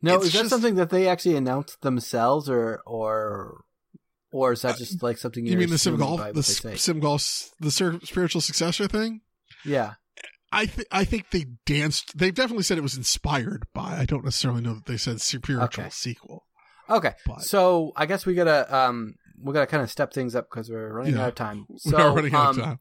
No, 0.00 0.14
It's 0.16 0.26
is 0.26 0.32
that 0.32 0.38
just- 0.38 0.50
something 0.50 0.76
that 0.76 0.90
they 0.90 1.08
actually 1.08 1.34
announced 1.36 1.80
themselves, 1.82 2.48
or 2.48 2.80
or 2.86 3.64
or 4.30 4.52
is 4.52 4.62
that 4.62 4.76
uh, 4.76 4.78
just 4.78 5.02
like 5.02 5.18
something 5.18 5.44
You 5.44 5.56
mean 5.58 5.70
the 5.70 5.78
Sim 5.78 5.96
Golf, 5.96 6.20
the 6.20 6.32
they 6.34 6.42
say? 6.42 6.72
S- 6.74 6.82
Sim 6.82 7.00
Golf, 7.00 7.50
the 7.58 7.72
spiritual 7.72 8.40
successor 8.40 8.86
thing? 8.86 9.22
Yeah. 9.64 9.94
I 10.52 10.66
think 10.66 10.88
I 10.92 11.04
think 11.04 11.30
they 11.30 11.46
danced. 11.66 12.16
They 12.18 12.30
definitely 12.30 12.64
said 12.64 12.78
it 12.78 12.82
was 12.82 12.96
inspired 12.96 13.66
by. 13.74 13.96
I 13.98 14.04
don't 14.04 14.24
necessarily 14.24 14.60
know 14.60 14.74
that 14.74 14.86
they 14.86 14.96
said 14.98 15.20
spiritual 15.20 15.64
Okay. 15.84 15.88
sequel. 15.90 16.44
Okay. 16.90 17.14
But 17.26 17.40
So 17.42 17.92
I 17.96 18.06
guess 18.06 18.26
we 18.26 18.34
gotta 18.34 18.74
um 18.76 19.14
we 19.42 19.52
gotta 19.52 19.66
kind 19.66 19.82
of 19.82 19.90
step 19.90 20.12
things 20.12 20.34
up 20.36 20.48
because 20.50 20.70
we're 20.70 20.92
running 20.92 21.14
Yeah. 21.14 21.22
out 21.22 21.28
of 21.30 21.34
time. 21.36 21.66
we 21.70 21.78
So 21.78 21.96
are 21.96 22.14
running 22.14 22.34
out 22.34 22.50
um, 22.50 22.58
of 22.58 22.64
time. 22.64 22.78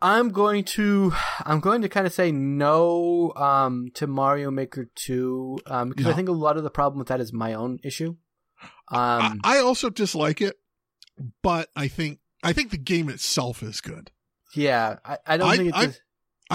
I'm 0.00 0.30
going 0.30 0.64
to 0.64 1.12
I'm 1.44 1.60
going 1.60 1.82
to 1.82 1.88
kind 1.88 2.06
of 2.06 2.12
say 2.12 2.32
no 2.32 3.32
um 3.36 3.88
to 3.94 4.06
Mario 4.06 4.50
Maker 4.50 4.90
2 4.94 5.60
um 5.66 5.88
because 5.90 6.06
I 6.06 6.12
think 6.12 6.28
a 6.28 6.32
lot 6.32 6.56
of 6.56 6.64
the 6.64 6.70
problem 6.70 6.98
with 6.98 7.08
that 7.08 7.20
is 7.20 7.32
my 7.32 7.54
own 7.54 7.78
issue. 7.84 8.16
I, 8.88 9.18
Um 9.18 9.40
I 9.44 9.58
also 9.58 9.90
dislike 9.90 10.40
it, 10.40 10.56
but 11.42 11.68
I 11.76 11.88
think 11.88 12.18
I 12.42 12.52
think 12.52 12.70
the 12.70 12.78
game 12.78 13.08
itself 13.08 13.62
is 13.62 13.80
good. 13.80 14.10
yeah, 14.54 14.96
I, 15.04 15.18
I 15.26 15.36
don't 15.36 15.48
I- 15.50 15.56
think 15.56 15.74
it's 15.76 16.00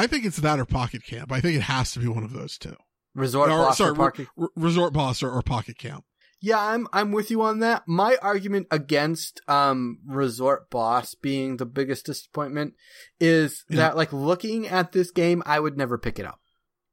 I- 0.03 0.07
think 0.07 0.25
it's 0.25 0.37
that 0.37 0.59
or 0.59 0.65
Pocket 0.65 1.03
Camp. 1.03 1.31
I 1.31 1.41
think 1.41 1.57
it 1.57 1.61
has 1.63 1.91
to 1.93 1.99
be 1.99 2.07
one 2.07 2.23
of 2.23 2.33
those 2.33 2.57
two. 2.57 2.75
Resort 3.15 3.49
Or, 3.49 3.65
Boss 3.65 3.77
sorry, 3.77 3.91
or 3.91 3.95
Pocket. 3.95 4.27
Resort 4.55 4.93
Boss 4.93 5.23
or, 5.23 5.31
or 5.31 5.41
Pocket 5.41 5.77
Camp. 5.77 6.03
Yeah, 6.39 6.59
I'm 6.59 6.87
I'm 6.93 7.11
with 7.11 7.31
you 7.31 7.41
on 7.41 7.59
that. 7.59 7.87
My 7.87 8.15
argument 8.21 8.67
against 8.69 9.41
um 9.47 9.97
Resort 10.07 10.69
Boss 10.69 11.15
being 11.15 11.57
the 11.57 11.65
biggest 11.65 12.05
disappointment 12.05 12.75
is 13.19 13.65
Yeah. 13.69 13.77
that 13.77 13.97
like 13.97 14.13
looking 14.13 14.67
at 14.67 14.91
this 14.91 15.09
game, 15.09 15.41
I 15.47 15.59
would 15.59 15.77
never 15.77 15.97
pick 15.97 16.19
it 16.19 16.25
up. 16.27 16.39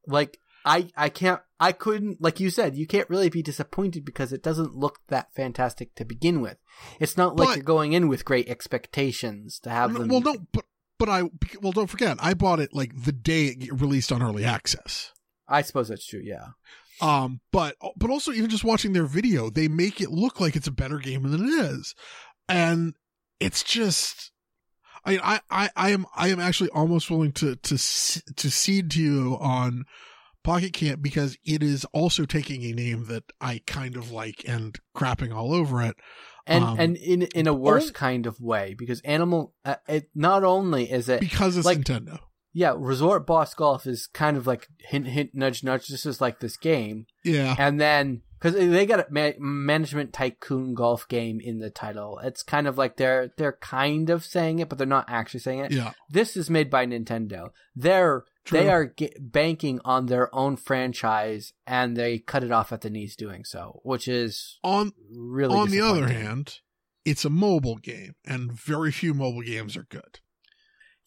Like 0.07 0.39
I 0.65 0.89
I 0.97 1.09
can't 1.09 1.41
I 1.59 1.73
couldn't 1.73 2.23
like 2.23 2.39
you 2.39 2.49
said, 2.49 2.75
you 2.75 2.87
can't 2.87 3.07
really 3.09 3.29
be 3.29 3.43
disappointed 3.43 4.03
because 4.03 4.33
it 4.33 4.41
doesn't 4.41 4.73
look 4.75 4.97
that 5.09 5.31
fantastic 5.35 5.93
to 5.95 6.05
begin 6.05 6.41
with. 6.41 6.57
It's 6.99 7.15
not 7.15 7.35
like 7.35 7.49
But- 7.49 7.55
you're 7.57 7.63
going 7.65 7.93
in 7.93 8.07
with 8.07 8.25
great 8.25 8.49
expectations 8.49 9.59
to 9.59 9.69
have 9.69 9.93
No, 9.93 9.99
them 9.99 10.07
well, 10.09 10.21
no, 10.21 10.35
but 10.51 10.65
but 10.97 11.09
I 11.09 11.23
well 11.61 11.71
don't 11.71 11.89
forget 11.89 12.17
I 12.19 12.33
bought 12.33 12.59
it 12.59 12.73
like 12.73 12.91
the 13.03 13.11
day 13.11 13.45
it 13.45 13.79
released 13.79 14.11
on 14.11 14.21
early 14.21 14.45
access. 14.45 15.11
I 15.47 15.61
suppose 15.61 15.89
that's 15.89 16.05
true, 16.05 16.21
yeah. 16.23 16.47
Um, 17.01 17.41
but 17.51 17.75
but 17.97 18.09
also 18.09 18.31
even 18.31 18.49
just 18.49 18.63
watching 18.63 18.93
their 18.93 19.05
video, 19.05 19.49
they 19.49 19.67
make 19.67 19.99
it 20.01 20.11
look 20.11 20.39
like 20.39 20.55
it's 20.55 20.67
a 20.67 20.71
better 20.71 20.97
game 20.97 21.23
than 21.29 21.45
it 21.45 21.51
is, 21.51 21.95
and 22.47 22.95
it's 23.39 23.63
just. 23.63 24.31
I 25.07 25.11
mean, 25.11 25.19
I, 25.23 25.39
I, 25.51 25.69
I 25.75 25.89
am 25.91 26.07
I 26.15 26.29
am 26.29 26.39
actually 26.39 26.69
almost 26.69 27.11
willing 27.11 27.31
to 27.33 27.55
to 27.55 27.77
to 27.77 28.49
cede 28.49 28.89
to 28.91 29.01
you 29.01 29.37
on 29.39 29.85
Pocket 30.43 30.73
Camp 30.73 31.01
because 31.01 31.37
it 31.43 31.61
is 31.61 31.85
also 31.85 32.25
taking 32.25 32.63
a 32.63 32.71
name 32.71 33.05
that 33.05 33.23
I 33.39 33.61
kind 33.67 33.95
of 33.95 34.11
like 34.11 34.43
and 34.47 34.79
crapping 34.95 35.33
all 35.33 35.53
over 35.53 35.81
it. 35.83 35.95
And 36.47 36.63
Um, 36.63 36.79
and 36.79 36.97
in 36.97 37.21
in 37.23 37.47
a 37.47 37.53
worse 37.53 37.89
kind 37.91 38.25
of 38.27 38.39
way 38.39 38.75
because 38.77 39.01
Animal 39.01 39.53
uh, 39.65 39.75
it 39.87 40.09
not 40.13 40.43
only 40.43 40.91
is 40.91 41.09
it 41.09 41.19
because 41.19 41.57
it's 41.57 41.65
Like- 41.65 41.79
Nintendo. 41.79 42.19
Yeah, 42.57 42.73
Resort 42.77 43.27
Boss 43.27 43.53
Golf 43.53 43.85
is 43.85 44.07
kind 44.07 44.37
of 44.37 44.47
like 44.47 44.69
hint, 44.79 45.07
hint, 45.07 45.31
nudge, 45.33 45.61
nudge. 45.61 45.87
This 45.87 46.05
is 46.05 46.21
like 46.21 46.39
this 46.39 46.55
game, 46.55 47.05
Yeah, 47.25 47.53
and 47.59 47.81
then 47.81 48.21
because 48.39 48.53
they 48.53 48.85
got 48.85 49.01
a 49.01 49.07
ma- 49.09 49.31
management 49.39 50.13
tycoon 50.13 50.73
golf 50.73 51.05
game 51.09 51.41
in 51.41 51.59
the 51.59 51.69
title, 51.69 52.17
it's 52.23 52.43
kind 52.43 52.65
of 52.65 52.77
like 52.77 52.95
they're 52.95 53.33
they're 53.37 53.57
kind 53.59 54.09
of 54.09 54.23
saying 54.23 54.59
it, 54.59 54.69
but 54.69 54.77
they're 54.77 54.87
not 54.87 55.03
actually 55.09 55.41
saying 55.41 55.59
it. 55.65 55.71
yeah, 55.73 55.91
This 56.09 56.37
is 56.37 56.49
made 56.49 56.69
by 56.69 56.85
Nintendo. 56.85 57.49
They're 57.75 58.23
True. 58.45 58.59
they 58.59 58.69
are 58.69 58.85
ge- 58.85 59.11
banking 59.19 59.79
on 59.83 60.05
their 60.05 60.33
own 60.33 60.55
franchise, 60.55 61.53
and 61.65 61.97
they 61.97 62.19
cut 62.19 62.43
it 62.43 62.51
off 62.51 62.71
at 62.71 62.81
the 62.81 62.91
knees 62.91 63.15
doing 63.15 63.43
so, 63.43 63.81
which 63.83 64.07
is 64.07 64.59
on 64.63 64.93
really 65.11 65.55
on 65.57 65.71
the 65.71 65.81
other 65.81 66.07
hand, 66.07 66.59
it's 67.03 67.25
a 67.25 67.29
mobile 67.29 67.77
game, 67.77 68.15
and 68.23 68.51
very 68.51 68.91
few 68.91 69.13
mobile 69.13 69.41
games 69.41 69.75
are 69.75 69.87
good. 69.89 70.19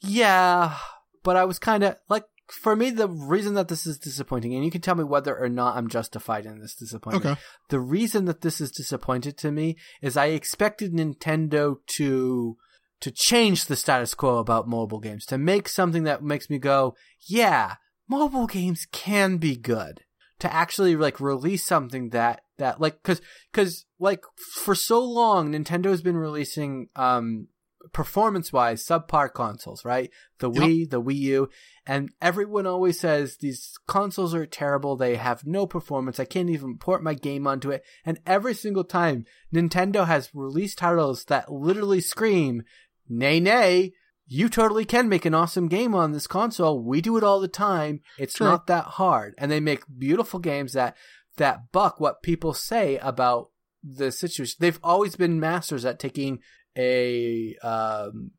Yeah, 0.01 0.77
but 1.23 1.37
I 1.37 1.45
was 1.45 1.59
kind 1.59 1.83
of 1.85 1.97
like, 2.09 2.25
for 2.49 2.75
me, 2.75 2.91
the 2.91 3.09
reason 3.09 3.55
that 3.55 3.69
this 3.69 3.87
is 3.87 3.99
disappointing, 3.99 4.55
and 4.55 4.65
you 4.65 4.71
can 4.71 4.81
tell 4.81 4.95
me 4.95 5.05
whether 5.05 5.37
or 5.37 5.49
not 5.49 5.77
I'm 5.77 5.89
justified 5.89 6.47
in 6.47 6.61
this 6.61 6.75
disappointment. 6.75 7.27
Okay, 7.27 7.41
The 7.69 7.81
reason 7.81 8.25
that 8.25 8.41
this 8.41 8.61
is 8.61 8.71
disappointed 8.71 9.37
to 9.39 9.53
me 9.53 9.77
is 10.03 10.17
I 10.17 10.27
expected 10.27 10.93
Nintendo 10.93 11.77
to 11.97 12.57
to 13.01 13.11
change 13.11 13.67
the 13.67 13.77
status 13.77 14.15
quo 14.15 14.39
about 14.39 14.69
mobile 14.69 15.01
games, 15.01 15.25
to 15.27 15.39
make 15.39 15.69
something 15.69 16.05
that 16.05 16.23
makes 16.23 16.51
me 16.51 16.59
go, 16.59 16.95
yeah, 17.29 17.75
mobile 18.09 18.47
games 18.47 18.87
can 18.91 19.37
be 19.37 19.57
good. 19.57 20.01
To 20.41 20.53
actually 20.53 20.95
like 20.95 21.21
release 21.21 21.65
something 21.65 22.11
that 22.11 22.43
that 22.59 22.81
like 22.81 23.03
cuz 23.03 23.21
cuz 23.53 23.87
like 23.99 24.23
for 24.63 24.77
so 24.77 25.03
long 25.03 25.51
Nintendo 25.51 25.87
has 25.87 26.01
been 26.01 26.17
releasing 26.17 26.89
um 26.95 27.49
performance 27.93 28.53
wise 28.53 28.85
subpar 28.85 29.33
consoles, 29.33 29.85
right? 29.85 30.11
The 30.39 30.51
Yep. 30.51 30.63
Wii, 30.63 30.91
the 30.91 31.03
Wii 31.03 31.17
U, 31.17 31.49
and 31.87 32.11
everyone 32.21 32.67
always 32.67 33.01
says 33.01 33.37
these 33.37 33.77
consoles 33.87 34.35
are 34.35 34.47
terrible. 34.47 34.97
They 34.97 35.17
have 35.17 35.47
no 35.47 35.67
performance. 35.67 36.21
I 36.21 36.25
can't 36.25 36.51
even 36.51 36.79
port 36.79 37.03
my 37.03 37.15
game 37.15 37.47
onto 37.47 37.71
it. 37.71 37.83
And 38.05 38.21
every 38.27 38.55
single 38.55 38.85
time 38.85 39.25
Nintendo 39.55 40.07
has 40.07 40.31
released 40.35 40.79
titles 40.79 41.25
that 41.25 41.51
literally 41.51 42.01
scream, 42.01 42.63
nay, 43.09 43.41
nay, 43.41 43.93
you 44.27 44.49
totally 44.49 44.85
can 44.85 45.09
make 45.09 45.25
an 45.25 45.35
awesome 45.35 45.69
game 45.69 45.95
on 45.95 46.13
this 46.13 46.27
console. 46.27 46.83
We 46.83 47.01
do 47.01 47.17
it 47.17 47.25
all 47.25 47.41
the 47.41 47.49
time. 47.49 48.01
It's 48.19 48.35
True. 48.35 48.47
not 48.47 48.67
that 48.67 48.85
hard. 48.85 49.35
And 49.39 49.51
they 49.51 49.61
make 49.61 49.83
beautiful 49.99 50.39
games 50.39 50.75
that, 50.75 50.97
that 51.39 51.73
buck 51.73 51.99
what 51.99 52.23
people 52.23 52.53
say 52.53 52.99
about 52.99 53.51
the 53.83 54.13
situation. 54.13 54.57
They've 54.61 54.81
always 54.83 55.17
been 55.17 55.41
masters 55.41 55.85
at 55.87 55.99
taking 55.99 56.41
a, 56.77 57.57
um, 57.63 58.33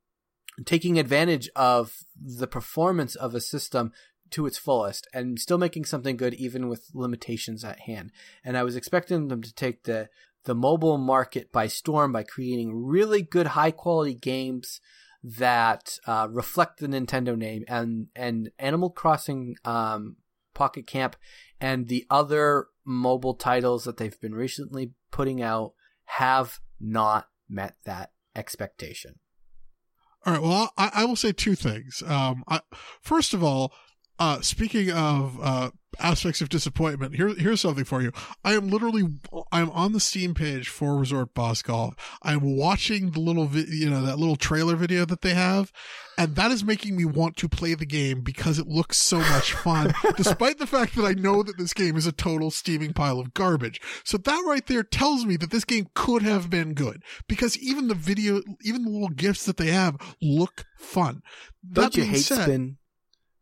taking 0.66 1.00
advantage 1.00 1.50
of 1.56 1.94
the 2.22 2.48
performance 2.48 3.16
of 3.16 3.34
a 3.34 3.41
system 3.41 3.91
to 4.32 4.46
its 4.46 4.58
fullest 4.58 5.08
and 5.14 5.40
still 5.40 5.58
making 5.58 5.86
something 5.86 6.16
good 6.18 6.36
even 6.36 6.68
with 6.68 6.90
limitations 6.94 7.64
at 7.64 7.80
hand. 7.82 8.12
And 8.44 8.58
I 8.58 8.64
was 8.64 8.76
expecting 8.76 9.28
them 9.28 9.41
to 9.41 9.54
take 9.54 9.84
the 9.84 10.10
the 10.49 10.55
mobile 10.55 10.97
market 10.97 11.51
by 11.51 11.67
storm 11.67 12.11
by 12.11 12.23
creating 12.23 12.73
really 12.73 13.21
good 13.21 13.45
high 13.45 13.69
quality 13.69 14.15
games 14.15 14.81
that 15.23 15.99
uh, 16.07 16.27
reflect 16.31 16.80
the 16.80 16.88
Nintendo 16.88 17.38
name 17.38 17.63
and 17.67 18.07
and 18.15 18.49
Animal 18.57 18.89
Crossing 18.89 19.57
um, 19.63 20.15
Pocket 20.55 20.88
Camp 20.88 21.15
and 21.61 21.88
the 21.88 22.07
other 22.09 22.65
mobile 22.84 23.35
titles 23.35 23.84
that 23.84 23.97
they've 23.97 24.19
been 24.19 24.34
recently 24.34 24.93
putting 25.11 25.39
out 25.39 25.73
have 26.05 26.59
not 26.80 27.27
met 27.47 27.76
that 27.85 28.09
expectation. 28.35 29.19
All 30.26 30.34
right. 30.34 30.41
Well, 30.41 30.73
I, 30.80 30.89
I 30.95 31.05
will 31.05 31.15
say 31.15 31.31
two 31.31 31.53
things. 31.53 32.01
Um, 32.07 32.43
I, 32.47 32.61
first 33.01 33.35
of 33.35 33.43
all, 33.43 33.71
uh, 34.20 34.41
speaking 34.41 34.91
of 34.91 35.40
uh, 35.41 35.72
aspects 36.00 36.41
of 36.41 36.50
disappointment, 36.50 37.16
here 37.16 37.30
here's 37.30 37.62
something 37.62 37.86
for 37.86 38.02
you. 38.02 38.12
I 38.44 38.54
am 38.54 38.68
literally 38.70 39.04
I'm 39.52 39.70
on 39.72 39.94
the 39.94 40.00
Steam 40.00 40.34
page 40.34 40.68
for 40.70 40.98
Resort 40.98 41.34
Boss 41.34 41.62
Golf. 41.62 41.96
I'm 42.22 42.58
watching 42.58 43.12
the 43.12 43.20
little 43.22 43.46
vi- 43.46 43.66
you 43.70 43.90
know 43.90 44.02
that 44.02 44.20
little 44.20 44.36
trailer 44.36 44.76
video 44.76 45.06
that 45.06 45.22
they 45.22 45.34
have, 45.34 45.72
and 46.18 46.36
that 46.36 46.52
is 46.52 46.64
making 46.66 46.98
me 46.98 47.06
want 47.06 47.38
to 47.38 47.48
play 47.48 47.74
the 47.76 47.86
game 47.86 48.22
because 48.22 48.60
it 48.60 48.68
looks 48.68 48.98
so 48.98 49.20
much 49.20 49.54
fun, 49.54 49.94
despite 50.18 50.58
the 50.58 50.68
fact 50.68 50.96
that 50.96 51.06
I 51.06 51.14
know 51.14 51.41
that 51.44 51.58
this 51.58 51.74
game 51.74 51.96
is 51.96 52.06
a 52.06 52.12
total 52.12 52.52
steaming 52.52 52.91
pile 52.94 53.20
of 53.20 53.34
garbage. 53.34 53.80
So 54.04 54.18
that 54.18 54.44
right 54.46 54.66
there 54.68 54.84
tells 54.84 55.26
me 55.26 55.38
that 55.38 55.52
this 55.52 55.66
game 55.66 55.88
could 55.96 56.24
have 56.24 56.50
been 56.50 56.74
good 56.74 57.04
because 57.28 57.58
even 57.58 57.88
the 57.88 57.96
video, 57.96 58.41
even 58.64 58.84
the 58.84 58.91
little 58.91 59.10
gifts 59.10 59.46
that 59.46 59.56
they 59.58 59.72
have 59.72 59.96
look 60.22 60.66
fun. 60.78 61.22
Don't 61.72 61.96
you 61.96 62.04
hate 62.04 62.18
said- 62.20 62.44
spin? 62.44 62.78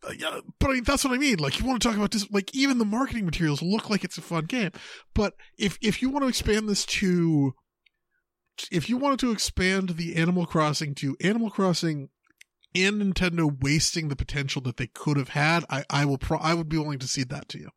Uh, 0.03 0.14
yeah, 0.18 0.40
but 0.60 0.69
I 0.69 0.74
mean, 0.74 0.84
that's 0.84 1.03
what 1.03 1.14
I 1.14 1.18
mean. 1.18 1.38
Like, 1.40 1.60
you 1.60 1.65
want 1.65 1.82
to 1.82 1.88
talk 1.88 1.98
about 1.98 2.11
this? 2.11 2.30
Like, 2.32 2.53
even 2.53 2.78
the 2.78 2.86
marketing 2.86 3.26
materials 3.26 3.61
look 3.61 3.90
like 3.90 4.03
it's 4.03 4.18
a 4.18 4.22
fun 4.22 4.45
game. 4.45 4.72
But 5.14 5.34
if 5.57 5.78
if 5.82 6.02
you 6.02 6.10
want 6.10 6.24
to 6.24 6.30
expand 6.30 6.69
this 6.69 6.86
to, 6.86 7.53
if 8.72 8.90
you 8.90 8.98
wanted 8.98 9.19
to 9.19 9.32
expand 9.32 9.90
the 9.90 10.15
Animal 10.15 10.45
Crossing 10.45 10.94
to 10.95 11.18
Animal 11.22 11.49
Crossing 11.49 12.10
and 12.76 13.02
Nintendo 13.02 13.56
wasting 13.61 14.10
the 14.10 14.15
potential 14.15 14.61
that 14.64 14.78
they 14.78 14.88
could 14.88 15.18
have 15.18 15.30
had, 15.30 15.65
I 15.69 15.84
I 15.90 16.06
will 16.06 16.18
pro- 16.19 16.38
I 16.40 16.53
would 16.53 16.69
be 16.69 16.78
willing 16.78 16.99
to 16.99 17.07
cede 17.07 17.30
that 17.30 17.49
to 17.49 17.60
you. 17.60 17.69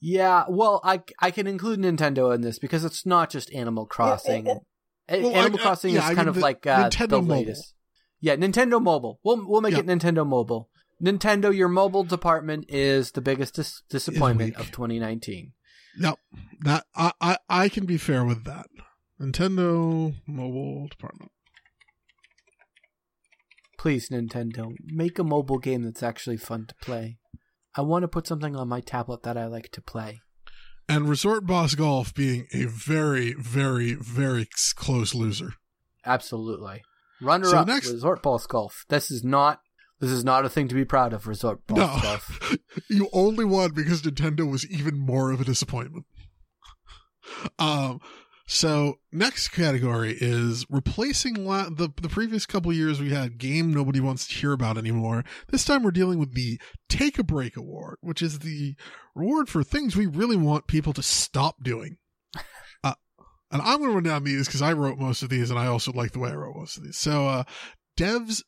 Yeah, 0.00 0.44
well, 0.48 0.80
I 0.84 1.02
I 1.20 1.30
can 1.30 1.46
include 1.46 1.78
Nintendo 1.80 2.34
in 2.34 2.42
this 2.42 2.58
because 2.58 2.84
it's 2.84 3.06
not 3.06 3.30
just 3.30 3.52
Animal 3.54 3.86
Crossing. 3.86 4.44
well, 4.44 4.64
Animal 5.08 5.58
I- 5.60 5.62
Crossing 5.62 5.94
yeah, 5.94 6.00
is 6.00 6.04
I 6.10 6.14
kind 6.14 6.18
mean 6.18 6.28
of 6.28 6.34
the 6.34 6.40
like 6.40 6.66
uh, 6.66 6.88
Nintendo 6.90 7.08
the 7.08 7.22
Mobile. 7.22 7.54
Yeah, 8.24 8.36
Nintendo 8.36 8.82
Mobile. 8.82 9.20
We'll 9.22 9.46
we'll 9.46 9.60
make 9.60 9.74
Yeah. 9.74 9.80
it 9.80 9.86
Nintendo 9.86 10.26
Mobile. 10.26 10.70
Nintendo, 11.02 11.54
your 11.54 11.68
mobile 11.68 12.04
department 12.04 12.64
is 12.70 13.10
the 13.10 13.20
biggest 13.20 13.54
dis- 13.56 13.82
disappointment 13.90 14.56
of 14.56 14.70
2019. 14.70 15.52
No, 15.98 16.16
that 16.62 16.86
I, 16.96 17.12
I 17.20 17.36
I 17.50 17.68
can 17.68 17.84
be 17.84 17.98
fair 17.98 18.24
with 18.24 18.44
that. 18.44 18.64
Nintendo 19.20 20.14
mobile 20.26 20.88
department. 20.88 21.32
Please, 23.78 24.08
Nintendo, 24.08 24.72
make 24.86 25.18
a 25.18 25.24
mobile 25.24 25.58
game 25.58 25.82
that's 25.82 26.02
actually 26.02 26.38
fun 26.38 26.64
to 26.68 26.74
play. 26.76 27.18
I 27.76 27.82
want 27.82 28.04
to 28.04 28.08
put 28.08 28.26
something 28.26 28.56
on 28.56 28.68
my 28.68 28.80
tablet 28.80 29.22
that 29.24 29.36
I 29.36 29.44
like 29.48 29.70
to 29.72 29.82
play. 29.82 30.22
And 30.88 31.10
Resort 31.10 31.44
Boss 31.46 31.74
Golf 31.74 32.14
being 32.14 32.46
a 32.54 32.64
very, 32.64 33.34
very, 33.34 33.92
very 33.92 34.48
close 34.76 35.14
loser. 35.14 35.52
Absolutely. 36.06 36.82
Runner 37.22 37.46
So 37.46 37.58
up, 37.58 37.66
next- 37.66 37.90
Resort 37.92 38.22
Boss 38.22 38.46
Golf. 38.46 38.84
This 38.88 39.10
is 39.10 39.22
not 39.24 39.60
this 40.00 40.10
is 40.10 40.24
not 40.24 40.44
a 40.44 40.48
thing 40.48 40.68
to 40.68 40.74
be 40.74 40.84
proud 40.84 41.12
of, 41.12 41.26
Resort 41.26 41.66
Boss 41.66 41.78
No. 41.78 41.86
Golf. 42.02 42.56
you 42.90 43.08
only 43.12 43.44
won 43.44 43.70
because 43.72 44.02
Nintendo 44.02 44.50
was 44.50 44.66
even 44.68 44.98
more 44.98 45.30
of 45.30 45.40
a 45.40 45.44
disappointment. 45.44 46.04
Um, 47.58 48.00
so 48.46 48.98
next 49.10 49.48
category 49.48 50.14
is 50.20 50.66
replacing 50.68 51.46
la- 51.46 51.70
the 51.70 51.88
the 52.02 52.08
previous 52.10 52.44
couple 52.44 52.72
years 52.72 53.00
we 53.00 53.10
had 53.10 53.38
game 53.38 53.72
nobody 53.72 54.00
wants 54.00 54.26
to 54.28 54.34
hear 54.34 54.52
about 54.52 54.76
anymore. 54.76 55.24
This 55.48 55.64
time 55.64 55.82
we're 55.82 55.90
dealing 55.92 56.18
with 56.18 56.34
the 56.34 56.60
Take 56.88 57.18
a 57.18 57.24
Break 57.24 57.56
Award, 57.56 57.96
which 58.02 58.20
is 58.20 58.40
the 58.40 58.74
reward 59.14 59.48
for 59.48 59.62
things 59.64 59.96
we 59.96 60.06
really 60.06 60.36
want 60.36 60.66
people 60.66 60.92
to 60.92 61.02
stop 61.02 61.62
doing. 61.62 61.96
And 63.50 63.62
I'm 63.62 63.78
going 63.78 63.90
to 63.90 63.94
run 63.94 64.02
down 64.02 64.24
these 64.24 64.46
because 64.46 64.62
I 64.62 64.72
wrote 64.72 64.98
most 64.98 65.22
of 65.22 65.28
these, 65.28 65.50
and 65.50 65.58
I 65.58 65.66
also 65.66 65.92
like 65.92 66.12
the 66.12 66.18
way 66.18 66.30
I 66.30 66.34
wrote 66.34 66.56
most 66.56 66.76
of 66.76 66.84
these. 66.84 66.96
So, 66.96 67.28
uh, 67.28 67.44
devs 67.96 68.42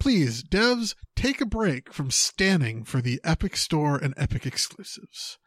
Please, 0.00 0.42
devs, 0.42 0.94
take 1.14 1.42
a 1.42 1.46
break 1.46 1.92
from 1.92 2.10
standing 2.10 2.84
for 2.84 3.02
the 3.02 3.20
Epic 3.22 3.54
Store 3.54 3.98
and 3.98 4.14
Epic 4.16 4.46
exclusives. 4.46 5.38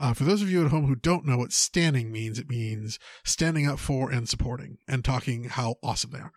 Uh, 0.00 0.14
for 0.14 0.24
those 0.24 0.40
of 0.40 0.50
you 0.50 0.64
at 0.64 0.70
home 0.70 0.86
who 0.86 0.94
don't 0.94 1.26
know 1.26 1.36
what 1.36 1.52
standing 1.52 2.10
means, 2.10 2.38
it 2.38 2.48
means 2.48 2.98
standing 3.22 3.68
up 3.68 3.78
for 3.78 4.10
and 4.10 4.26
supporting 4.26 4.78
and 4.88 5.04
talking 5.04 5.44
how 5.44 5.74
awesome 5.82 6.12
they 6.12 6.20
are. 6.20 6.32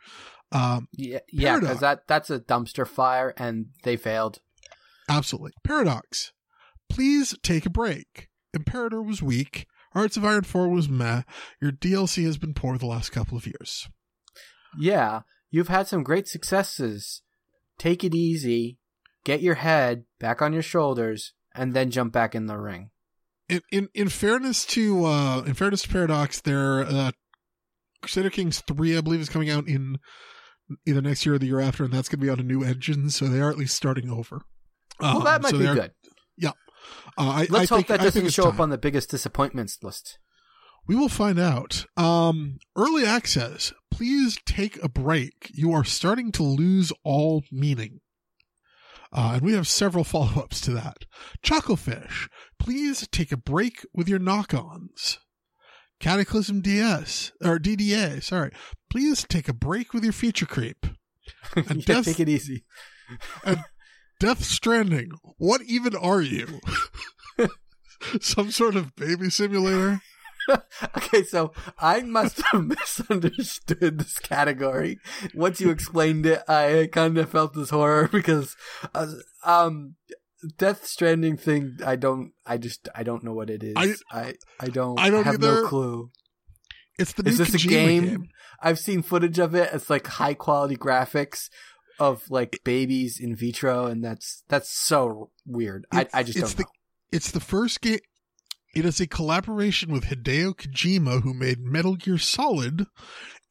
Um, 0.51 0.89
Yeah, 0.91 1.19
yeah, 1.31 1.59
because 1.59 1.80
that 1.80 2.07
that's 2.07 2.30
a 2.30 2.41
dumpster 2.41 2.85
fire, 2.85 3.34
and 3.38 3.68
they 3.84 3.95
failed. 3.95 4.41
absolutely. 5.07 5.53
Paradox, 5.63 6.34
please 6.89 7.34
take 7.41 7.65
a 7.65 7.69
break. 7.69 8.27
Imperator 8.53 9.01
was 9.01 9.23
weak. 9.23 9.65
Hearts 9.93 10.15
of 10.18 10.23
Iron 10.26 10.43
4 10.43 10.69
was 10.69 10.88
meh. 10.89 11.23
Your 11.61 11.72
DLC 11.72 12.23
has 12.26 12.38
been 12.38 12.53
poor 12.53 12.77
the 12.77 12.85
last 12.85 13.11
couple 13.11 13.38
of 13.38 13.45
years. 13.45 13.89
Yeah, 14.80 15.22
you've 15.49 15.68
had 15.68 15.88
some 15.88 16.03
great 16.03 16.27
successes. 16.27 17.22
Take 17.77 18.03
it 18.03 18.13
easy, 18.15 18.77
get 19.26 19.41
your 19.41 19.55
head 19.55 20.05
back 20.19 20.41
on 20.41 20.53
your 20.53 20.61
shoulders, 20.61 21.34
and 21.53 21.73
then 21.73 21.91
jump 21.91 22.13
back 22.13 22.35
in 22.35 22.45
the 22.45 22.57
ring. 22.57 22.91
in 23.49 23.61
in, 23.72 23.89
in 23.93 24.07
fairness 24.07 24.65
to 24.68 25.03
uh 25.05 25.41
in 25.41 25.53
fairness 25.55 25.81
to 25.81 25.89
paradox 25.89 26.39
their 26.41 26.81
uh 26.84 27.11
crusader 28.01 28.30
kings 28.30 28.61
3 28.65 28.97
i 28.97 29.01
believe 29.01 29.19
is 29.19 29.27
coming 29.30 29.49
out 29.49 29.68
in 29.68 29.99
either 30.88 31.01
next 31.01 31.26
year 31.26 31.35
or 31.35 31.39
the 31.39 31.47
year 31.47 31.59
after 31.59 31.84
and 31.84 31.91
that's 31.93 32.07
going 32.07 32.19
to 32.19 32.26
be 32.26 32.30
on 32.30 32.39
a 32.39 32.43
new 32.43 32.63
engine 32.63 33.09
so 33.09 33.26
they 33.27 33.41
are 33.41 33.49
at 33.51 33.57
least 33.57 33.76
starting 33.76 34.09
over 34.09 34.41
Well, 35.01 35.18
Um, 35.18 35.23
that 35.26 35.41
might 35.41 35.51
so 35.51 35.57
be 35.59 35.65
good. 35.65 35.91
Uh, 37.18 37.22
I, 37.22 37.48
Let's 37.49 37.72
I 37.72 37.76
hope 37.76 37.88
think, 37.88 37.88
that 37.88 38.02
doesn't 38.02 38.30
show 38.32 38.48
up 38.49 38.60
on 38.60 38.70
the 38.70 38.78
biggest 38.78 39.10
disappointments 39.10 39.78
list. 39.82 40.18
we 40.88 40.95
will 40.95 41.10
find 41.10 41.40
out 41.40 41.86
um 41.98 42.58
early 42.76 43.06
access 43.06 43.74
please 43.91 44.38
take 44.45 44.82
a 44.84 44.90
break 44.90 45.52
you 45.53 45.72
are 45.74 45.84
starting 45.84 46.32
to 46.34 46.44
lose 46.44 46.91
all 47.03 47.44
meaning 47.52 47.99
uh, 49.14 49.32
and 49.36 49.41
we 49.41 49.53
have 49.53 49.68
several 49.68 50.03
follow-ups 50.14 50.62
to 50.62 50.72
that. 50.72 50.99
Chucklefish, 51.44 52.30
please 52.58 53.06
take 53.12 53.34
a 53.34 53.38
break 53.38 53.86
with 53.94 54.08
your 54.08 54.20
knock-ons. 54.20 55.20
Cataclysm 55.99 56.62
DS 56.62 57.34
or 57.44 57.60
DDA, 57.60 58.24
sorry. 58.24 58.52
Please 58.90 59.26
take 59.28 59.49
a 59.49 59.53
break 59.53 59.94
with 59.94 60.06
your 60.06 60.14
feature 60.14 60.45
creep. 60.45 60.86
And 61.56 61.80
yeah, 61.80 61.95
Death- 61.95 62.06
take 62.06 62.22
it 62.22 62.30
easy. 62.30 62.64
Death 64.22 64.43
Stranding, 64.43 65.14
what 65.39 65.64
even 65.64 65.95
are 65.95 66.22
you? 66.22 66.60
Some 68.22 68.52
sort 68.52 68.76
of 68.76 68.95
baby 68.95 69.31
simulator? 69.31 69.99
okay, 70.95 71.23
so 71.23 71.53
I 71.80 72.03
must 72.03 72.39
have 72.52 72.64
misunderstood 72.68 73.98
this 73.98 74.19
category. 74.19 74.99
Once 75.34 75.60
you 75.60 75.72
explained 75.72 76.27
it, 76.27 76.43
I 76.48 76.89
kind 76.91 77.18
of 77.18 77.31
felt 77.31 77.56
this 77.56 77.72
horror 77.72 78.10
because, 78.10 78.56
uh, 78.93 79.07
um, 79.43 79.95
Death 80.56 80.85
Stranding 80.85 81.35
thing. 81.35 81.80
I 81.84 81.95
don't. 81.95 82.34
I 82.45 82.60
just. 82.60 82.89
I 82.93 83.02
don't 83.02 83.23
know 83.23 83.34
what 83.34 83.49
it 83.49 83.64
is. 83.64 83.73
I- 83.76 83.95
I. 84.11 84.34
I, 84.60 84.68
don't. 84.68 84.99
I 84.99 85.10
don't 85.10 85.23
have 85.23 85.35
either. 85.43 85.64
no 85.64 85.68
clue. 85.68 86.11
It's 86.99 87.14
the 87.14 87.27
Is 87.27 87.39
this 87.39 87.56
a 87.56 87.57
Kojima 87.57 87.69
game? 87.69 88.27
I've 88.61 88.77
seen 88.77 89.02
footage 89.02 89.39
of 89.39 89.56
it. 89.56 89.72
It's 89.73 89.89
like 89.89 90.06
high 90.06 90.35
quality 90.35 90.77
graphics 90.77 91.49
of 92.02 92.30
like 92.32 92.60
babies 92.65 93.19
in 93.19 93.36
vitro, 93.36 93.86
and 93.86 94.03
that's 94.03 94.44
that's 94.49 94.69
so 94.69 95.30
weird. 95.45 95.86
I, 95.91 96.07
I 96.14 96.23
just 96.23 96.38
it's 96.38 96.49
don't 96.49 96.57
the- 96.57 96.64
know. 96.64 96.69
It's 97.11 97.32
the 97.32 97.40
first 97.40 97.82
game. 97.82 97.99
It 98.73 98.86
is 98.86 98.99
a 99.02 99.07
collaboration 99.07 99.91
with 99.91 100.06
Hideo 100.06 100.56
Kojima, 100.56 101.22
who 101.23 101.34
made 101.34 101.60
Metal 101.60 101.95
Gear 101.95 102.18
Solid, 102.18 102.88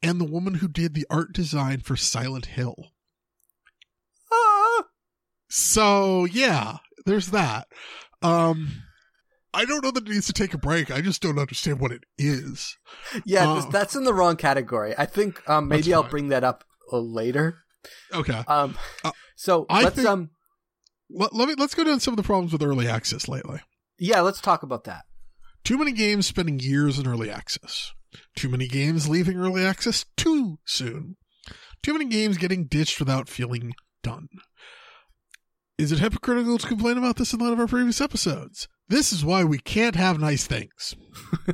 and 0.03 0.19
the 0.19 0.25
woman 0.25 0.55
who 0.55 0.67
did 0.67 0.93
the 0.95 1.05
art 1.11 1.31
design 1.31 1.79
for 1.81 1.95
Silent 1.95 2.47
Hill. 2.47 2.91
Ah! 4.31 4.83
So 5.47 6.25
yeah, 6.25 6.77
there's 7.05 7.27
that. 7.27 7.67
Um, 8.21 8.83
I 9.53 9.65
don't 9.65 9.83
know 9.83 9.91
that 9.91 10.07
it 10.07 10.11
needs 10.11 10.27
to 10.27 10.33
take 10.33 10.53
a 10.53 10.57
break. 10.57 10.89
I 10.91 11.01
just 11.01 11.21
don't 11.21 11.39
understand 11.39 11.79
what 11.79 11.91
it 11.91 12.03
is. 12.17 12.77
Yeah, 13.25 13.49
Uh, 13.49 13.69
that's 13.69 13.95
in 13.95 14.05
the 14.05 14.13
wrong 14.13 14.37
category. 14.37 14.95
I 14.97 15.05
think 15.05 15.47
um, 15.49 15.67
maybe 15.67 15.93
I'll 15.93 16.03
bring 16.03 16.29
that 16.29 16.43
up 16.43 16.63
uh, 16.91 16.97
later. 16.99 17.60
Okay, 18.13 18.43
Um, 18.47 18.77
Uh, 19.03 19.11
so 19.35 19.65
I 19.69 19.83
let's 19.83 19.95
think- 19.95 20.07
um, 20.07 20.29
let, 21.09 21.33
let 21.33 21.47
me 21.47 21.55
let's 21.57 21.73
go 21.75 21.83
down 21.83 21.99
some 21.99 22.13
of 22.13 22.17
the 22.17 22.23
problems 22.23 22.53
with 22.53 22.61
early 22.63 22.87
access 22.87 23.27
lately. 23.27 23.59
yeah, 23.99 24.21
let's 24.21 24.41
talk 24.41 24.63
about 24.63 24.83
that. 24.85 25.03
Too 25.63 25.77
many 25.77 25.91
games 25.91 26.25
spending 26.27 26.59
years 26.59 26.97
in 26.97 27.07
early 27.07 27.29
access. 27.29 27.91
Too 28.35 28.49
many 28.49 28.67
games 28.67 29.07
leaving 29.07 29.37
early 29.37 29.63
access 29.65 30.05
too 30.17 30.57
soon. 30.65 31.17
Too 31.83 31.93
many 31.93 32.05
games 32.05 32.37
getting 32.37 32.65
ditched 32.65 32.99
without 32.99 33.29
feeling 33.29 33.73
done. 34.03 34.27
Is 35.77 35.91
it 35.91 35.99
hypocritical 35.99 36.57
to 36.57 36.67
complain 36.67 36.97
about 36.97 37.15
this 37.15 37.33
in 37.33 37.39
light 37.39 37.53
of 37.53 37.59
our 37.59 37.67
previous 37.67 38.01
episodes? 38.01 38.67
This 38.87 39.11
is 39.13 39.23
why 39.25 39.43
we 39.43 39.57
can't 39.57 39.95
have 39.95 40.19
nice 40.19 40.45
things. 40.45 40.95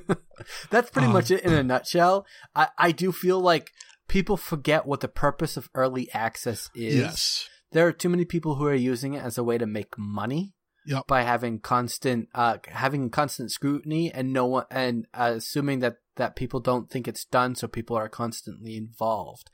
That's 0.69 0.89
pretty 0.89 1.07
Um, 1.07 1.13
much 1.13 1.31
it 1.31 1.43
in 1.43 1.53
a 1.53 1.63
nutshell. 1.63 2.25
I 2.55 2.67
I 2.77 2.91
do 2.91 3.11
feel 3.11 3.39
like 3.39 3.71
people 4.07 4.37
forget 4.37 4.85
what 4.85 5.01
the 5.01 5.07
purpose 5.07 5.57
of 5.57 5.69
early 5.75 6.09
access 6.13 6.69
is. 6.75 6.95
Yes. 6.95 7.49
there 7.71 7.85
are 7.87 7.91
too 7.91 8.09
many 8.09 8.25
people 8.25 8.55
who 8.55 8.65
are 8.65 8.73
using 8.73 9.13
it 9.13 9.23
as 9.23 9.37
a 9.37 9.43
way 9.43 9.57
to 9.57 9.65
make 9.65 9.97
money 9.97 10.53
Yep. 10.85 11.07
by 11.07 11.23
having 11.23 11.59
constant 11.59 12.29
uh 12.33 12.59
having 12.69 13.09
constant 13.09 13.51
scrutiny 13.51 14.09
and 14.09 14.31
no 14.31 14.45
one 14.45 14.65
and 14.71 15.05
uh, 15.13 15.33
assuming 15.35 15.79
that 15.81 15.97
that 16.15 16.37
people 16.37 16.61
don't 16.61 16.89
think 16.89 17.09
it's 17.09 17.25
done 17.25 17.55
so 17.55 17.67
people 17.67 17.97
are 17.97 18.07
constantly 18.07 18.77
involved 18.77 19.49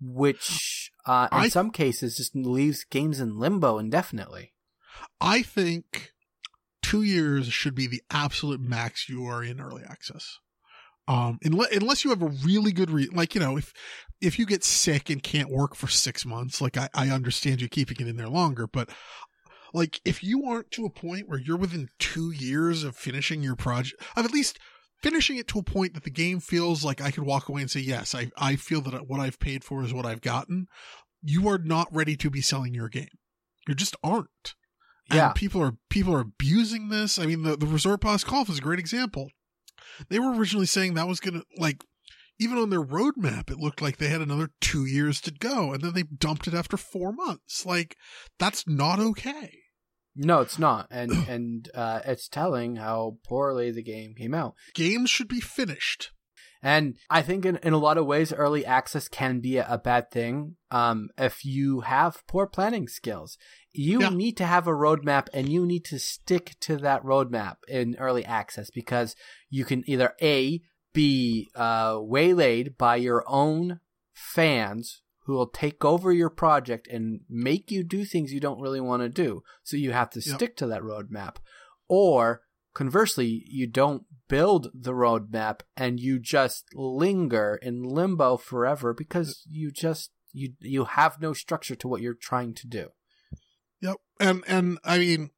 which 0.00 0.92
uh 1.04 1.26
in 1.32 1.38
I- 1.38 1.48
some 1.48 1.70
cases 1.70 2.16
just 2.16 2.36
leaves 2.36 2.84
games 2.84 3.18
in 3.20 3.36
limbo 3.38 3.78
indefinitely 3.78 4.52
I 5.20 5.42
think 5.42 6.12
two 6.82 7.02
years 7.02 7.48
should 7.48 7.74
be 7.74 7.86
the 7.88 8.02
absolute 8.10 8.60
max 8.60 9.08
you 9.08 9.24
are 9.26 9.42
in 9.42 9.60
early 9.60 9.82
access. 9.82 10.38
Um, 11.08 11.38
unless, 11.44 11.72
unless 11.76 12.04
you 12.04 12.10
have 12.10 12.22
a 12.22 12.32
really 12.44 12.72
good 12.72 12.90
re- 12.90 13.08
like, 13.12 13.34
you 13.34 13.40
know, 13.40 13.56
if, 13.56 13.72
if 14.20 14.38
you 14.38 14.46
get 14.46 14.64
sick 14.64 15.08
and 15.08 15.22
can't 15.22 15.50
work 15.50 15.74
for 15.76 15.86
six 15.86 16.26
months, 16.26 16.60
like 16.60 16.76
I, 16.76 16.88
I 16.94 17.10
understand 17.10 17.60
you 17.60 17.68
keeping 17.68 17.98
it 18.00 18.08
in 18.08 18.16
there 18.16 18.28
longer, 18.28 18.66
but 18.66 18.90
like 19.72 20.00
if 20.04 20.22
you 20.24 20.44
aren't 20.46 20.70
to 20.72 20.84
a 20.84 20.90
point 20.90 21.28
where 21.28 21.38
you're 21.38 21.56
within 21.56 21.88
two 21.98 22.30
years 22.32 22.82
of 22.82 22.96
finishing 22.96 23.42
your 23.42 23.56
project, 23.56 24.02
of 24.16 24.24
at 24.24 24.32
least 24.32 24.58
finishing 25.02 25.36
it 25.36 25.46
to 25.48 25.58
a 25.58 25.62
point 25.62 25.94
that 25.94 26.04
the 26.04 26.10
game 26.10 26.40
feels 26.40 26.84
like 26.84 27.00
I 27.00 27.10
could 27.10 27.24
walk 27.24 27.48
away 27.48 27.60
and 27.60 27.70
say, 27.70 27.80
yes, 27.80 28.14
I, 28.14 28.30
I 28.36 28.56
feel 28.56 28.80
that 28.80 29.06
what 29.08 29.20
I've 29.20 29.38
paid 29.38 29.62
for 29.62 29.84
is 29.84 29.92
what 29.94 30.06
I've 30.06 30.22
gotten. 30.22 30.66
You 31.22 31.48
are 31.48 31.58
not 31.58 31.88
ready 31.94 32.16
to 32.16 32.30
be 32.30 32.40
selling 32.40 32.74
your 32.74 32.88
game. 32.88 33.08
You 33.68 33.74
just 33.74 33.96
aren't. 34.02 34.54
And 35.10 35.18
Yeah. 35.18 35.32
people 35.34 35.62
are 35.62 35.74
people 35.88 36.14
are 36.14 36.20
abusing 36.20 36.88
this. 36.88 37.16
I 37.18 37.26
mean, 37.26 37.42
the 37.42 37.56
the 37.56 37.66
Resort 37.66 38.00
Boss 38.00 38.24
Golf 38.24 38.48
is 38.48 38.58
a 38.58 38.62
great 38.62 38.80
example. 38.80 39.30
They 40.08 40.18
were 40.18 40.32
originally 40.32 40.66
saying 40.66 40.94
that 40.94 41.08
was 41.08 41.20
gonna 41.20 41.42
like 41.56 41.82
even 42.38 42.58
on 42.58 42.70
their 42.70 42.84
roadmap, 42.84 43.50
it 43.50 43.58
looked 43.58 43.80
like 43.80 43.96
they 43.96 44.08
had 44.08 44.20
another 44.20 44.50
two 44.60 44.84
years 44.84 45.20
to 45.22 45.30
go, 45.30 45.72
and 45.72 45.82
then 45.82 45.94
they 45.94 46.02
dumped 46.02 46.46
it 46.46 46.54
after 46.54 46.76
four 46.76 47.12
months. 47.12 47.64
Like 47.64 47.96
that's 48.38 48.66
not 48.66 48.98
okay. 49.00 49.50
no 50.14 50.40
it's 50.40 50.58
not 50.58 50.86
and 50.90 51.10
and 51.28 51.70
uh 51.74 52.00
it's 52.04 52.28
telling 52.28 52.76
how 52.76 53.18
poorly 53.26 53.70
the 53.70 53.82
game 53.82 54.14
came 54.14 54.34
out 54.34 54.54
Games 54.74 55.10
should 55.10 55.28
be 55.28 55.40
finished. 55.40 56.12
And 56.62 56.96
I 57.10 57.22
think 57.22 57.44
in, 57.44 57.56
in 57.58 57.74
a 57.74 57.78
lot 57.78 57.98
of 57.98 58.06
ways, 58.06 58.32
early 58.32 58.64
access 58.66 59.08
can 59.08 59.40
be 59.40 59.58
a, 59.58 59.66
a 59.68 59.78
bad 59.78 60.10
thing 60.10 60.56
um, 60.70 61.10
if 61.16 61.44
you 61.44 61.80
have 61.80 62.26
poor 62.26 62.46
planning 62.46 62.88
skills. 62.88 63.38
You 63.78 64.00
Yeah. 64.00 64.10
need 64.10 64.36
to 64.38 64.46
have 64.46 64.66
a 64.66 64.72
roadmap 64.72 65.28
and 65.34 65.48
you 65.48 65.66
need 65.66 65.84
to 65.86 65.98
stick 65.98 66.56
to 66.60 66.76
that 66.78 67.02
roadmap 67.02 67.56
in 67.68 67.94
early 67.98 68.24
access 68.24 68.70
because 68.70 69.14
you 69.50 69.64
can 69.64 69.84
either 69.88 70.14
A, 70.22 70.62
be 70.92 71.48
uh, 71.54 71.98
waylaid 72.00 72.78
by 72.78 72.96
your 72.96 73.22
own 73.26 73.80
fans 74.14 75.02
who 75.26 75.34
will 75.34 75.48
take 75.48 75.84
over 75.84 76.12
your 76.12 76.30
project 76.30 76.86
and 76.88 77.20
make 77.28 77.70
you 77.70 77.82
do 77.84 78.04
things 78.04 78.32
you 78.32 78.40
don't 78.40 78.60
really 78.60 78.80
want 78.80 79.02
to 79.02 79.08
do. 79.08 79.42
So 79.62 79.76
you 79.76 79.92
have 79.92 80.08
to 80.10 80.20
Yep. 80.20 80.36
stick 80.36 80.56
to 80.56 80.66
that 80.68 80.82
roadmap. 80.82 81.36
Or 81.88 82.42
conversely, 82.74 83.44
you 83.46 83.66
don't 83.66 84.04
build 84.28 84.70
the 84.72 84.92
roadmap 84.92 85.60
and 85.76 86.00
you 86.00 86.18
just 86.18 86.64
linger 86.74 87.58
in 87.60 87.82
limbo 87.82 88.36
forever 88.36 88.94
because 88.94 89.42
you 89.46 89.70
just 89.70 90.12
you 90.32 90.54
you 90.60 90.84
have 90.84 91.20
no 91.20 91.32
structure 91.32 91.74
to 91.76 91.88
what 91.88 92.00
you're 92.02 92.14
trying 92.14 92.54
to 92.54 92.66
do. 92.66 92.90
Yep. 93.80 93.96
And 94.20 94.42
and 94.46 94.78
I 94.84 94.98
mean, 94.98 95.30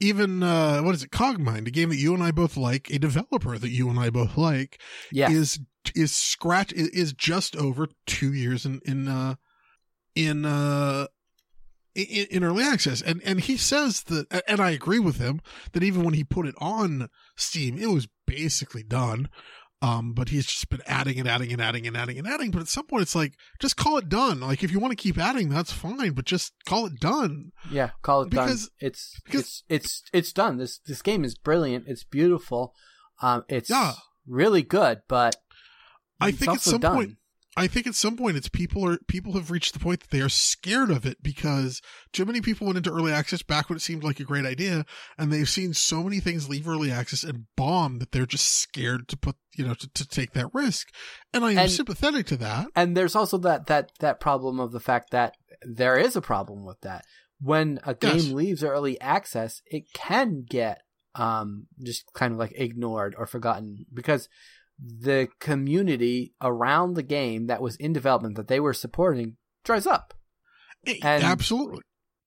even 0.00 0.42
uh 0.42 0.80
what 0.82 0.94
is 0.94 1.02
it, 1.02 1.10
Cogmind, 1.10 1.66
a 1.66 1.70
game 1.70 1.88
that 1.88 1.96
you 1.96 2.14
and 2.14 2.22
I 2.22 2.30
both 2.30 2.56
like, 2.56 2.90
a 2.90 2.98
developer 2.98 3.58
that 3.58 3.70
you 3.70 3.88
and 3.88 3.98
I 3.98 4.10
both 4.10 4.36
like, 4.36 4.80
Yes. 5.12 5.32
is 5.32 5.58
is 5.94 6.14
scratch 6.16 6.72
is- 6.72 6.88
is 6.88 7.12
just 7.12 7.54
over 7.56 7.88
two 8.06 8.32
years 8.32 8.66
in 8.66 8.80
in 8.84 9.08
uh 9.08 9.34
in 10.14 10.44
uh 10.44 11.06
in, 11.94 12.26
in 12.30 12.44
early 12.44 12.62
access 12.64 13.00
and 13.00 13.22
and 13.24 13.40
he 13.40 13.56
says 13.56 14.02
that 14.04 14.26
and 14.48 14.60
i 14.60 14.70
agree 14.70 14.98
with 14.98 15.18
him 15.18 15.40
that 15.72 15.82
even 15.82 16.02
when 16.04 16.12
he 16.14 16.24
put 16.24 16.46
it 16.46 16.54
on 16.58 17.08
steam 17.36 17.78
it 17.78 17.86
was 17.86 18.08
basically 18.26 18.82
done 18.82 19.28
Um, 19.82 20.14
but 20.14 20.30
he's 20.30 20.46
just 20.46 20.70
been 20.70 20.80
adding 20.86 21.18
and 21.20 21.28
adding 21.28 21.52
and 21.52 21.60
adding 21.60 21.86
and 21.86 21.96
adding 21.96 22.16
and 22.18 22.26
adding. 22.26 22.50
But 22.50 22.62
at 22.62 22.68
some 22.68 22.86
point, 22.86 23.02
it's 23.02 23.14
like 23.14 23.34
just 23.60 23.76
call 23.76 23.98
it 23.98 24.08
done. 24.08 24.40
Like 24.40 24.64
if 24.64 24.70
you 24.72 24.80
want 24.80 24.92
to 24.92 24.96
keep 25.02 25.18
adding, 25.18 25.50
that's 25.50 25.70
fine, 25.70 26.12
but 26.12 26.24
just 26.24 26.54
call 26.64 26.86
it 26.86 26.98
done. 26.98 27.52
Yeah, 27.70 27.90
call 28.00 28.22
it 28.22 28.30
Because- 28.30 28.62
done. 28.68 28.70
It's 28.80 29.20
because- 29.24 29.42
it's 29.42 29.64
it's 29.68 30.02
it's 30.14 30.32
done. 30.32 30.56
This 30.56 30.78
this 30.78 31.02
game 31.02 31.24
is 31.24 31.34
brilliant. 31.36 31.84
It's 31.88 32.04
beautiful. 32.04 32.74
Um, 33.20 33.44
it's 33.48 33.68
Yeah. 33.68 33.92
really 34.26 34.62
good, 34.62 35.02
but 35.08 35.36
I 36.20 36.30
think 36.30 36.52
at 36.52 36.60
some 36.62 36.80
done. 36.80 36.94
point, 36.94 37.16
I 37.58 37.66
think 37.68 37.86
at 37.86 37.94
some 37.94 38.16
point 38.16 38.36
it's 38.36 38.48
people 38.48 38.86
are 38.86 38.98
people 39.08 39.32
have 39.32 39.50
reached 39.50 39.72
the 39.72 39.78
point 39.78 40.00
that 40.00 40.10
they 40.10 40.20
are 40.20 40.28
scared 40.28 40.90
of 40.90 41.06
it 41.06 41.22
because 41.22 41.80
too 42.12 42.24
many 42.26 42.40
people 42.40 42.66
went 42.66 42.76
into 42.76 42.90
early 42.92 43.12
access 43.12 43.42
back 43.42 43.68
when 43.68 43.76
it 43.76 43.80
seemed 43.82 44.04
like 44.04 44.20
a 44.20 44.24
great 44.24 44.44
idea, 44.44 44.84
and 45.16 45.32
they've 45.32 45.48
seen 45.48 45.72
so 45.72 46.02
many 46.02 46.20
things 46.20 46.48
leave 46.48 46.68
early 46.68 46.92
access 46.92 47.22
and 47.22 47.46
bomb 47.56 47.98
that 47.98 48.12
they're 48.12 48.26
just 48.26 48.46
scared 48.58 49.08
to 49.08 49.16
put 49.16 49.36
you 49.56 49.66
know 49.66 49.74
to, 49.74 49.88
to 49.94 50.06
take 50.06 50.32
that 50.32 50.52
risk. 50.52 50.88
And 51.32 51.44
I 51.44 51.52
am 51.52 51.58
And- 51.58 51.70
sympathetic 51.70 52.26
to 52.26 52.36
that. 52.38 52.66
and 52.76 52.96
there's 52.96 53.16
also 53.16 53.38
that 53.38 53.66
that 53.68 53.92
that 54.00 54.20
problem 54.20 54.60
of 54.60 54.72
the 54.72 54.80
fact 54.80 55.10
that 55.10 55.36
there 55.62 55.96
is 55.96 56.14
a 56.16 56.20
problem 56.20 56.64
with 56.66 56.80
that 56.82 57.04
when 57.40 57.80
a 57.84 57.94
game 57.94 58.16
Yes. 58.16 58.30
leaves 58.32 58.64
early 58.64 59.00
access 59.00 59.62
it 59.66 59.92
can 59.94 60.44
get 60.48 60.82
um 61.14 61.66
just 61.82 62.04
kind 62.12 62.32
of 62.34 62.38
like 62.38 62.52
ignored 62.54 63.14
or 63.16 63.26
forgotten 63.26 63.86
because 63.92 64.28
the 64.78 65.28
community 65.40 66.34
around 66.42 66.94
the 66.94 67.02
game 67.02 67.46
that 67.46 67.62
was 67.62 67.76
in 67.76 67.92
development 67.92 68.36
that 68.36 68.48
they 68.48 68.60
were 68.60 68.74
supporting 68.74 69.36
dries 69.64 69.86
up 69.86 70.14
and- 70.86 71.24
Absolutely. 71.24 71.80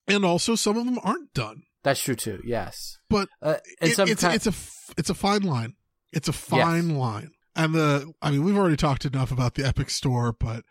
And 0.08 0.24
also, 0.24 0.56
some 0.56 0.76
of 0.76 0.84
them 0.84 0.98
aren't 1.04 1.32
done. 1.34 1.62
that's 1.84 2.00
true 2.02 2.16
too 2.16 2.40
yes 2.44 2.98
But 3.08 3.28
uh, 3.40 3.56
It- 3.80 3.96
it's 3.98 4.20
ki- 4.22 4.34
it's 4.34 4.46
a 4.46 4.52
it's 4.98 5.10
a 5.10 5.14
fine 5.14 5.42
line. 5.42 5.74
It's 6.12 6.28
a 6.28 6.32
fine 6.32 6.96
line. 6.96 7.30
And 7.54 7.74
the 7.74 8.12
I 8.20 8.30
mean, 8.32 8.42
we've 8.44 8.56
already 8.56 8.76
talked 8.76 9.04
enough 9.04 9.30
about 9.30 9.54
the 9.54 9.64
Epic 9.66 9.88
Store, 9.90 10.32
but 10.32 10.64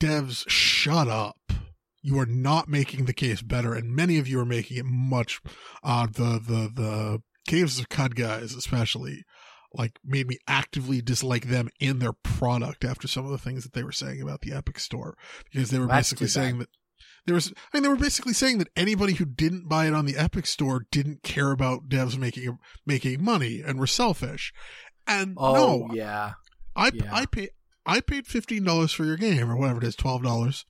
devs, 0.00 0.44
shut 0.48 1.06
up. 1.08 1.36
You 2.02 2.18
are 2.18 2.26
not 2.26 2.68
making 2.68 3.04
the 3.06 3.12
case 3.14 3.40
better, 3.42 3.72
and 3.74 3.94
many 3.94 4.18
of 4.18 4.26
you 4.28 4.38
are 4.40 4.44
making 4.44 4.76
it 4.76 4.84
much. 4.84 5.40
Uh, 5.82 6.06
the 6.06 6.40
the 6.44 6.70
the 6.74 7.22
Caves 7.46 7.78
of 7.78 7.88
Qud 7.88 8.14
guys, 8.14 8.54
especially, 8.54 9.22
like 9.76 9.98
made 10.04 10.26
me 10.26 10.38
actively 10.46 11.00
dislike 11.00 11.48
them 11.48 11.68
and 11.80 12.00
their 12.00 12.12
product 12.12 12.84
after 12.84 13.08
some 13.08 13.24
of 13.24 13.30
the 13.30 13.38
things 13.38 13.64
that 13.64 13.72
they 13.72 13.82
were 13.82 13.92
saying 13.92 14.22
about 14.22 14.40
the 14.40 14.52
Epic 14.52 14.78
Store 14.78 15.16
because 15.52 15.70
they 15.70 15.78
were 15.78 15.86
That's 15.86 16.10
basically 16.10 16.28
saying 16.28 16.58
that 16.58 16.68
there 17.26 17.34
was 17.34 17.52
I 17.72 17.76
mean 17.76 17.82
they 17.82 17.88
were 17.88 17.96
basically 17.96 18.34
saying 18.34 18.58
that 18.58 18.68
anybody 18.76 19.14
who 19.14 19.24
didn't 19.24 19.68
buy 19.68 19.86
it 19.86 19.94
on 19.94 20.06
the 20.06 20.16
Epic 20.16 20.46
Store 20.46 20.86
didn't 20.90 21.22
care 21.22 21.50
about 21.50 21.88
devs 21.88 22.16
making 22.16 22.58
making 22.86 23.22
money 23.22 23.62
and 23.64 23.78
were 23.78 23.86
selfish. 23.86 24.52
And 25.06 25.34
oh 25.36 25.54
no, 25.88 25.94
yeah 25.94 26.32
I 26.76 26.90
yeah. 26.92 27.08
I 27.12 27.26
pay 27.26 27.48
I 27.86 28.00
paid 28.00 28.26
fifteen 28.26 28.64
dollars 28.64 28.92
for 28.92 29.04
your 29.04 29.16
game 29.16 29.50
or 29.50 29.56
whatever 29.56 29.78
it 29.78 29.86
is, 29.86 29.96
twelve 29.96 30.22
dollars. 30.22 30.64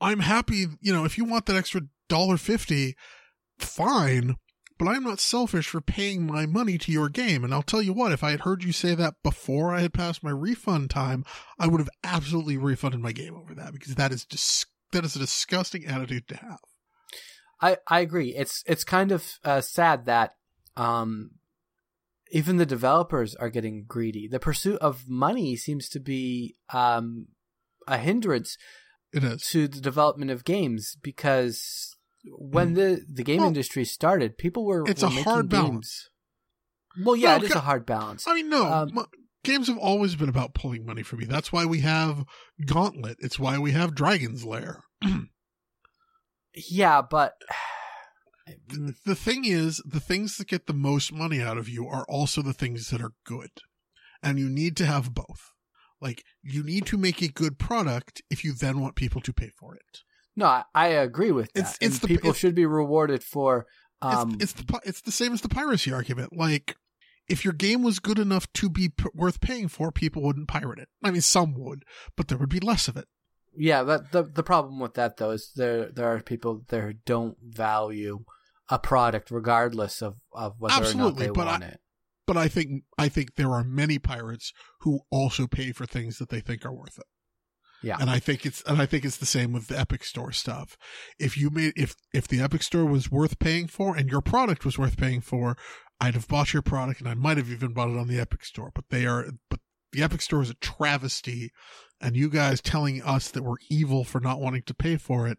I'm 0.00 0.20
happy, 0.20 0.66
you 0.80 0.92
know, 0.92 1.04
if 1.04 1.16
you 1.16 1.24
want 1.24 1.46
that 1.46 1.56
extra 1.56 1.82
dollar 2.08 2.36
fifty, 2.36 2.96
fine. 3.58 4.36
But 4.76 4.88
I'm 4.88 5.04
not 5.04 5.20
selfish 5.20 5.68
for 5.68 5.80
paying 5.80 6.26
my 6.26 6.46
money 6.46 6.78
to 6.78 6.90
your 6.90 7.08
game. 7.08 7.44
And 7.44 7.54
I'll 7.54 7.62
tell 7.62 7.82
you 7.82 7.92
what, 7.92 8.10
if 8.10 8.24
I 8.24 8.32
had 8.32 8.40
heard 8.40 8.64
you 8.64 8.72
say 8.72 8.94
that 8.96 9.22
before 9.22 9.72
I 9.72 9.80
had 9.82 9.94
passed 9.94 10.24
my 10.24 10.30
refund 10.30 10.90
time, 10.90 11.24
I 11.58 11.68
would 11.68 11.80
have 11.80 11.90
absolutely 12.02 12.56
refunded 12.56 13.00
my 13.00 13.12
game 13.12 13.36
over 13.36 13.54
that 13.54 13.72
because 13.72 13.94
that 13.94 14.12
is 14.12 14.24
dis- 14.24 14.66
that 14.92 15.04
is 15.04 15.14
a 15.14 15.20
disgusting 15.20 15.84
attitude 15.86 16.26
to 16.28 16.36
have. 16.36 16.58
I, 17.60 17.78
I 17.86 18.00
agree. 18.00 18.34
It's 18.34 18.62
it's 18.66 18.84
kind 18.84 19.12
of 19.12 19.38
uh, 19.44 19.60
sad 19.60 20.06
that 20.06 20.34
um, 20.76 21.30
even 22.30 22.56
the 22.56 22.66
developers 22.66 23.34
are 23.36 23.50
getting 23.50 23.84
greedy. 23.86 24.28
The 24.28 24.40
pursuit 24.40 24.78
of 24.80 25.08
money 25.08 25.56
seems 25.56 25.88
to 25.90 26.00
be 26.00 26.56
um, 26.72 27.28
a 27.86 27.96
hindrance 27.96 28.58
to 29.12 29.68
the 29.68 29.80
development 29.80 30.30
of 30.30 30.44
games 30.44 30.96
because 31.00 31.93
when 32.26 32.74
the, 32.74 33.04
the 33.10 33.22
game 33.22 33.38
Well, 33.38 33.48
industry 33.48 33.84
started, 33.84 34.38
people 34.38 34.64
were 34.64 34.84
it's 34.88 35.02
were 35.02 35.08
a 35.08 35.10
making 35.10 35.24
hard 35.24 35.48
games- 35.50 35.62
balance. 35.62 36.10
Well, 37.02 37.16
yeah, 37.16 37.34
Well, 37.36 37.44
it 37.44 37.50
is 37.50 37.54
a 37.56 37.60
hard 37.60 37.86
balance. 37.86 38.26
I 38.28 38.34
mean, 38.34 38.48
no. 38.48 38.64
Um, 38.72 39.06
games 39.42 39.66
have 39.68 39.78
always 39.78 40.14
been 40.14 40.28
about 40.28 40.54
pulling 40.54 40.86
money 40.86 41.02
from 41.02 41.20
you. 41.20 41.26
That's 41.26 41.52
why 41.52 41.64
we 41.66 41.80
have 41.80 42.24
Gauntlet. 42.66 43.16
It's 43.20 43.38
why 43.38 43.58
we 43.58 43.72
have 43.72 43.94
Dragon's 43.94 44.44
Lair. 44.44 44.84
Yeah, 46.54 47.02
but 47.02 47.34
the, 48.68 48.94
the 49.04 49.14
thing 49.14 49.44
is, 49.44 49.82
the 49.84 50.00
things 50.00 50.36
that 50.36 50.48
get 50.48 50.66
the 50.66 50.72
most 50.72 51.12
money 51.12 51.40
out 51.40 51.58
of 51.58 51.68
you 51.68 51.86
are 51.88 52.04
also 52.08 52.42
the 52.42 52.52
things 52.52 52.90
that 52.90 53.00
are 53.02 53.12
good. 53.24 53.50
And 54.22 54.38
you 54.38 54.48
need 54.48 54.76
to 54.78 54.86
have 54.86 55.12
both. 55.14 55.50
Like, 56.00 56.22
you 56.42 56.62
need 56.62 56.86
to 56.86 56.96
make 56.96 57.22
a 57.22 57.28
good 57.28 57.58
product 57.58 58.22
if 58.30 58.44
you 58.44 58.52
then 58.54 58.80
want 58.80 58.94
people 58.94 59.20
to 59.22 59.32
pay 59.32 59.50
for 59.58 59.74
it. 59.74 60.00
No, 60.36 60.46
I, 60.46 60.64
I 60.74 60.86
agree 60.88 61.30
with 61.32 61.52
that. 61.52 61.60
It's- 61.60 61.78
it's 61.80 61.98
the- 62.00 62.08
people 62.08 62.30
it's- 62.30 62.38
should 62.40 62.54
be 62.54 62.66
rewarded 62.66 63.22
for 63.22 63.66
um, 64.02 64.32
it's, 64.40 64.52
it's 64.52 64.52
the 64.54 64.80
it's 64.84 65.00
the 65.00 65.12
same 65.12 65.32
as 65.32 65.40
the 65.40 65.48
piracy 65.48 65.92
argument. 65.92 66.36
Like, 66.36 66.76
if 67.26 67.42
your 67.44 67.54
game 67.54 67.82
was 67.82 68.00
good 68.00 68.18
enough 68.18 68.52
to 68.54 68.68
be 68.68 68.90
p- 68.90 69.06
worth 69.14 69.40
paying 69.40 69.68
for, 69.68 69.90
people 69.90 70.22
wouldn't 70.22 70.48
pirate 70.48 70.78
it. 70.78 70.88
I 71.02 71.10
mean, 71.10 71.22
some 71.22 71.54
would, 71.54 71.84
but 72.16 72.28
there 72.28 72.36
would 72.36 72.50
be 72.50 72.60
less 72.60 72.86
of 72.88 72.96
it. 72.98 73.06
Yeah, 73.56 73.82
that 73.84 74.12
the 74.12 74.24
the 74.24 74.42
problem 74.42 74.78
with 74.80 74.94
that 74.94 75.16
though 75.16 75.30
is 75.30 75.52
there 75.56 75.90
there 75.90 76.08
are 76.12 76.20
people 76.20 76.64
there 76.68 76.88
who 76.88 76.94
don't 77.06 77.38
value 77.40 78.24
a 78.68 78.78
product 78.78 79.30
regardless 79.30 80.02
of, 80.02 80.16
of 80.32 80.54
whether 80.58 80.74
Absolutely, 80.74 81.26
or 81.26 81.28
not 81.28 81.34
but 81.34 81.44
they 81.44 81.48
I- 81.48 81.52
want 81.52 81.64
it. 81.64 81.80
But 82.26 82.36
I 82.36 82.48
think 82.48 82.84
I 82.98 83.08
think 83.08 83.34
there 83.36 83.52
are 83.52 83.62
many 83.64 83.98
pirates 83.98 84.52
who 84.80 85.00
also 85.10 85.46
pay 85.46 85.72
for 85.72 85.86
things 85.86 86.18
that 86.18 86.30
they 86.30 86.40
think 86.40 86.64
are 86.66 86.72
worth 86.74 86.98
it. 86.98 87.04
Yeah. 87.84 87.98
And 88.00 88.08
I 88.08 88.18
think 88.18 88.46
it's 88.46 88.62
and 88.62 88.80
I 88.80 88.86
think 88.86 89.04
it's 89.04 89.18
the 89.18 89.26
same 89.26 89.52
with 89.52 89.68
the 89.68 89.78
Epic 89.78 90.04
Store 90.04 90.32
stuff. 90.32 90.76
If 91.18 91.36
you 91.36 91.50
made 91.50 91.74
if 91.76 91.94
if 92.12 92.26
the 92.26 92.40
Epic 92.40 92.62
Store 92.62 92.86
was 92.86 93.10
worth 93.10 93.38
paying 93.38 93.66
for 93.66 93.96
and 93.96 94.08
your 94.08 94.22
product 94.22 94.64
was 94.64 94.78
worth 94.78 94.96
paying 94.96 95.20
for, 95.20 95.56
I'd 96.00 96.14
have 96.14 96.28
bought 96.28 96.52
your 96.52 96.62
product 96.62 97.00
and 97.00 97.08
I 97.08 97.14
might 97.14 97.36
have 97.36 97.50
even 97.50 97.72
bought 97.72 97.90
it 97.90 97.98
on 97.98 98.08
the 98.08 98.18
Epic 98.18 98.44
Store. 98.44 98.70
But 98.74 98.86
they 98.88 99.06
are 99.06 99.26
but 99.50 99.60
the 99.92 100.02
Epic 100.02 100.22
Store 100.22 100.42
is 100.42 100.50
a 100.50 100.54
travesty 100.54 101.50
and 102.00 102.16
you 102.16 102.28
guys 102.30 102.60
telling 102.60 103.02
us 103.02 103.30
that 103.30 103.44
we're 103.44 103.56
evil 103.70 104.02
for 104.04 104.20
not 104.20 104.40
wanting 104.40 104.62
to 104.62 104.74
pay 104.74 104.96
for 104.96 105.28
it, 105.28 105.38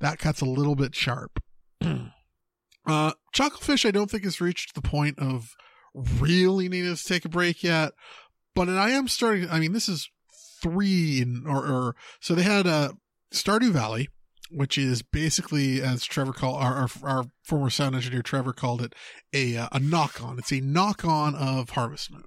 that 0.00 0.18
cuts 0.18 0.40
a 0.40 0.46
little 0.46 0.76
bit 0.76 0.94
sharp. 0.94 1.38
uh 1.80 3.12
Chucklefish 3.34 3.86
I 3.86 3.92
don't 3.92 4.10
think 4.10 4.24
has 4.24 4.40
reached 4.40 4.74
the 4.74 4.82
point 4.82 5.18
of 5.18 5.50
really 5.94 6.68
needing 6.68 6.94
to 6.94 7.04
take 7.04 7.24
a 7.24 7.28
break 7.28 7.62
yet. 7.62 7.92
But 8.54 8.68
I 8.68 8.90
am 8.90 9.06
starting 9.06 9.48
I 9.48 9.60
mean 9.60 9.72
this 9.72 9.88
is 9.88 10.10
three 10.62 11.20
in, 11.20 11.44
or, 11.46 11.66
or 11.66 11.96
so 12.20 12.34
they 12.34 12.42
had 12.42 12.66
uh 12.66 12.92
Stardew 13.32 13.70
Valley, 13.70 14.08
which 14.50 14.78
is 14.78 15.02
basically 15.02 15.82
as 15.82 16.04
Trevor 16.04 16.32
called 16.32 16.62
our, 16.62 16.74
our 16.74 16.88
our 17.02 17.24
former 17.44 17.70
sound 17.70 17.94
engineer 17.94 18.22
Trevor 18.22 18.52
called 18.52 18.80
it 18.82 18.94
a 19.32 19.56
uh, 19.56 19.68
a 19.72 19.80
knock 19.80 20.22
on. 20.22 20.38
It's 20.38 20.52
a 20.52 20.60
knock 20.60 21.04
on 21.04 21.34
of 21.34 21.70
Harvest 21.70 22.12
Moon. 22.12 22.24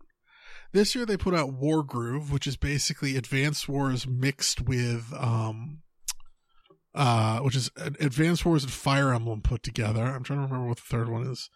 This 0.74 0.94
year 0.94 1.06
they 1.06 1.18
put 1.18 1.34
out 1.34 1.60
Wargroove, 1.62 2.32
which 2.32 2.48
is 2.48 2.58
basically 2.58 3.16
Advanced 3.16 3.70
Wars 3.70 4.06
mixed 4.08 4.62
with 4.62 5.14
um 5.18 5.80
uh 6.94 7.40
which 7.40 7.56
is 7.56 7.70
Advanced 7.78 8.46
Wars 8.46 8.64
and 8.64 8.74
Fire 8.74 9.14
Emblem 9.14 9.42
put 9.42 9.64
together. 9.64 10.04
I'm 10.04 10.24
trying 10.24 10.40
to 10.40 10.46
remember 10.46 10.68
what 10.68 10.78
the 10.78 10.84
third 10.84 11.10
one 11.10 11.28
is. 11.28 11.50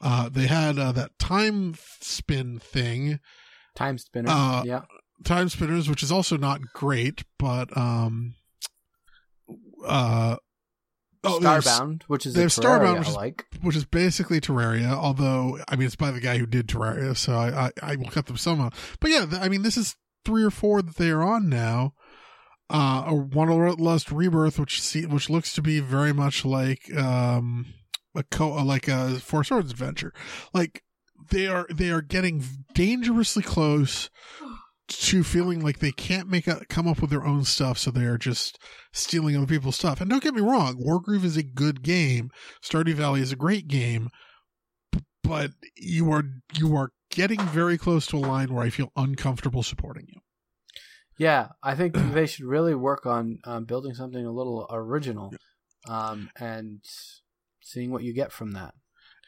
Uh 0.00 0.28
they 0.28 0.46
had 0.46 0.78
uh, 0.78 0.92
that 0.92 1.18
time 1.18 1.74
spin 2.00 2.58
thing 2.58 3.20
Timespinner. 3.76 4.28
Uh, 4.28 4.62
yeah. 4.64 4.82
Time 5.24 5.48
spinners 5.48 5.88
which 5.88 6.02
is 6.02 6.10
also 6.12 6.36
not 6.36 6.60
great 6.74 7.24
but 7.38 7.74
um 7.76 8.34
uh 9.86 10.36
oh, 11.22 11.38
Starbound, 11.40 12.02
which 12.08 12.26
is 12.26 12.34
they 12.34 12.42
have 12.42 12.50
Starbound, 12.50 12.98
which 12.98 13.08
is- 13.08 13.14
like. 13.14 13.44
which 13.62 13.76
is 13.76 13.84
basically 13.84 14.40
terraria 14.40 14.90
although 14.90 15.58
i 15.68 15.76
mean 15.76 15.86
it's 15.86 15.96
by 15.96 16.10
the 16.10 16.20
guy 16.20 16.38
who 16.38 16.46
did 16.46 16.66
terraria 16.66 17.16
so 17.16 17.34
i 17.34 17.66
i, 17.66 17.70
I 17.82 17.96
will 17.96 18.10
cut 18.10 18.26
them 18.26 18.36
some 18.36 18.60
out. 18.60 18.74
But 19.00 19.10
yeah 19.10 19.26
i 19.40 19.48
mean 19.48 19.62
this 19.62 19.76
is 19.76 19.96
three 20.24 20.42
or 20.42 20.50
four 20.50 20.80
that 20.82 20.96
they 20.96 21.10
are 21.10 21.22
on 21.22 21.48
now. 21.48 21.92
Uh 22.70 23.04
or 23.10 23.22
Wanderlust 23.24 24.10
rebirth 24.10 24.58
which 24.58 24.80
see, 24.80 25.04
which 25.04 25.28
looks 25.28 25.52
to 25.54 25.60
be 25.60 25.80
very 25.80 26.14
much 26.14 26.46
like 26.46 26.92
um 26.96 27.66
a 28.14 28.22
co 28.22 28.52
like 28.64 28.88
a 28.88 29.20
four 29.20 29.44
swords 29.44 29.70
adventure. 29.70 30.14
Like 30.54 30.82
they 31.30 31.46
are 31.46 31.66
they 31.70 31.90
are 31.90 32.00
getting 32.00 32.42
dangerously 32.72 33.42
close 33.42 34.08
to 34.88 35.24
feeling 35.24 35.60
like 35.62 35.78
they 35.78 35.92
can't 35.92 36.28
make 36.28 36.46
a, 36.46 36.64
come 36.68 36.86
up 36.86 37.00
with 37.00 37.10
their 37.10 37.24
own 37.24 37.44
stuff, 37.44 37.78
so 37.78 37.90
they 37.90 38.04
are 38.04 38.18
just 38.18 38.58
stealing 38.92 39.36
other 39.36 39.46
people's 39.46 39.76
stuff. 39.76 40.00
And 40.00 40.10
don't 40.10 40.22
get 40.22 40.34
me 40.34 40.42
wrong, 40.42 40.76
Wargroove 40.76 41.24
is 41.24 41.36
a 41.36 41.42
good 41.42 41.82
game. 41.82 42.30
Stardew 42.62 42.94
Valley 42.94 43.20
is 43.20 43.32
a 43.32 43.36
great 43.36 43.68
game, 43.68 44.10
but 45.22 45.52
you 45.76 46.12
are 46.12 46.24
you 46.56 46.76
are 46.76 46.90
getting 47.10 47.40
very 47.40 47.78
close 47.78 48.06
to 48.06 48.16
a 48.16 48.18
line 48.18 48.52
where 48.52 48.64
I 48.64 48.70
feel 48.70 48.92
uncomfortable 48.96 49.62
supporting 49.62 50.06
you. 50.08 50.20
Yeah, 51.18 51.48
I 51.62 51.74
think 51.74 51.94
they 52.12 52.26
should 52.26 52.44
really 52.44 52.74
work 52.74 53.06
on 53.06 53.38
um, 53.44 53.64
building 53.64 53.94
something 53.94 54.24
a 54.24 54.32
little 54.32 54.66
original, 54.70 55.32
um, 55.88 56.30
and 56.38 56.80
seeing 57.62 57.90
what 57.90 58.02
you 58.02 58.12
get 58.12 58.32
from 58.32 58.52
that. 58.52 58.74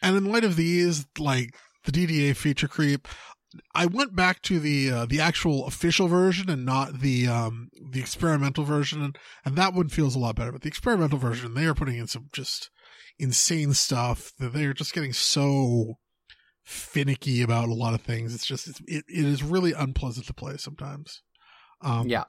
And 0.02 0.16
in 0.16 0.26
light 0.26 0.44
of 0.44 0.56
these, 0.56 1.06
like 1.18 1.56
the 1.84 1.92
DDA 1.92 2.36
feature 2.36 2.68
creep, 2.68 3.08
I 3.74 3.86
went 3.86 4.14
back 4.16 4.42
to 4.42 4.58
the 4.58 4.90
uh, 4.90 5.06
the 5.06 5.20
actual 5.20 5.66
official 5.66 6.08
version 6.08 6.50
and 6.50 6.64
not 6.64 7.00
the 7.00 7.26
um 7.28 7.68
the 7.90 8.00
experimental 8.00 8.64
version, 8.64 9.02
and, 9.02 9.18
and 9.44 9.56
that 9.56 9.74
one 9.74 9.88
feels 9.88 10.14
a 10.14 10.18
lot 10.18 10.36
better. 10.36 10.52
But 10.52 10.62
the 10.62 10.68
experimental 10.68 11.18
version, 11.18 11.54
they 11.54 11.66
are 11.66 11.74
putting 11.74 11.96
in 11.96 12.06
some 12.06 12.28
just 12.32 12.70
insane 13.18 13.72
stuff 13.74 14.32
that 14.38 14.52
they 14.52 14.64
are 14.64 14.74
just 14.74 14.92
getting 14.92 15.12
so 15.12 15.94
finicky 16.62 17.42
about 17.42 17.68
a 17.68 17.74
lot 17.74 17.94
of 17.94 18.02
things. 18.02 18.34
It's 18.34 18.46
just 18.46 18.68
it's, 18.68 18.80
it, 18.86 19.04
it 19.08 19.24
is 19.24 19.42
really 19.42 19.72
unpleasant 19.72 20.26
to 20.26 20.34
play 20.34 20.56
sometimes. 20.56 21.22
Um, 21.80 22.08
yeah, 22.08 22.24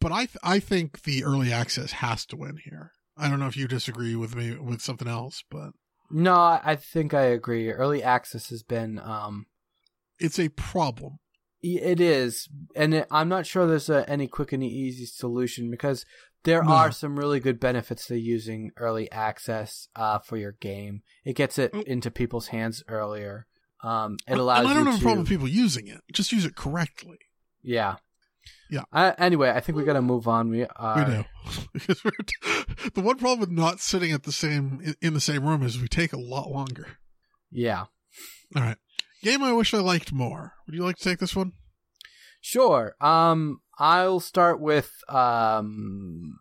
but 0.00 0.12
I 0.12 0.26
th- 0.26 0.38
I 0.42 0.60
think 0.60 1.02
the 1.02 1.24
early 1.24 1.52
access 1.52 1.92
has 1.92 2.26
to 2.26 2.36
win 2.36 2.58
here. 2.64 2.92
I 3.16 3.28
don't 3.28 3.40
know 3.40 3.46
if 3.46 3.56
you 3.56 3.66
disagree 3.66 4.14
with 4.14 4.36
me 4.36 4.56
with 4.56 4.80
something 4.80 5.08
else, 5.08 5.42
but 5.50 5.70
no, 6.10 6.34
I 6.34 6.76
think 6.76 7.14
I 7.14 7.22
agree. 7.22 7.70
Early 7.70 8.02
access 8.02 8.48
has 8.48 8.62
been 8.62 8.98
um, 8.98 9.46
it's 10.18 10.38
a 10.38 10.48
problem. 10.50 11.18
It 11.60 12.00
is, 12.00 12.48
and 12.76 12.94
it, 12.94 13.08
I'm 13.10 13.28
not 13.28 13.44
sure 13.44 13.66
there's 13.66 13.90
a, 13.90 14.08
any 14.08 14.28
quick 14.28 14.52
and 14.52 14.62
easy 14.62 15.06
solution 15.06 15.70
because 15.72 16.06
there 16.44 16.62
No. 16.62 16.70
are 16.70 16.92
some 16.92 17.18
really 17.18 17.40
good 17.40 17.58
benefits 17.58 18.06
to 18.06 18.16
using 18.18 18.70
early 18.76 19.10
access 19.10 19.88
uh, 19.96 20.20
for 20.20 20.36
your 20.36 20.52
game. 20.52 21.02
It 21.24 21.34
gets 21.34 21.58
it 21.58 21.72
Mm. 21.72 21.82
into 21.82 22.10
people's 22.12 22.48
hands 22.48 22.84
earlier. 22.86 23.46
Um, 23.82 24.18
it 24.28 24.38
allows 24.38 24.60
and 24.60 24.68
I 24.68 24.74
don't 24.74 24.84
you 24.84 24.90
have 24.92 25.00
to, 25.00 25.00
a 25.00 25.02
problem 25.02 25.18
with 25.20 25.28
people 25.28 25.48
using 25.48 25.88
it. 25.88 26.00
Just 26.12 26.30
use 26.30 26.44
it 26.44 26.54
correctly. 26.54 27.18
yeah, 27.62 27.96
Yeah. 28.70 28.84
Uh, 28.92 29.12
anyway, 29.18 29.50
I 29.50 29.58
think 29.58 29.76
we 29.76 29.84
got 29.84 29.94
to 29.94 30.02
move 30.02 30.28
on. 30.28 30.50
We 30.50 30.64
are, 30.64 31.04
we 31.06 31.14
do 31.14 31.24
because 31.72 32.02
the 32.94 33.00
one 33.00 33.16
problem 33.18 33.40
with 33.40 33.50
not 33.50 33.80
sitting 33.80 34.12
at 34.12 34.22
the 34.22 34.32
same 34.32 34.94
in 35.02 35.12
the 35.14 35.20
same 35.20 35.44
room 35.44 35.64
is 35.64 35.80
we 35.80 35.88
take 35.88 36.12
a 36.12 36.18
lot 36.20 36.50
longer. 36.50 36.86
yeah, 37.50 37.86
All 38.54 38.62
right, 38.62 38.78
game 39.22 39.42
I 39.42 39.52
wish 39.52 39.74
I 39.74 39.78
liked 39.78 40.12
more. 40.12 40.54
Would 40.66 40.74
you 40.74 40.84
like 40.84 40.96
to 40.96 41.04
take 41.04 41.18
this 41.18 41.36
one? 41.36 41.52
sure. 42.40 42.94
Um, 43.00 43.60
I'll 43.78 44.20
start 44.20 44.60
with 44.60 44.92
um, 45.08 46.38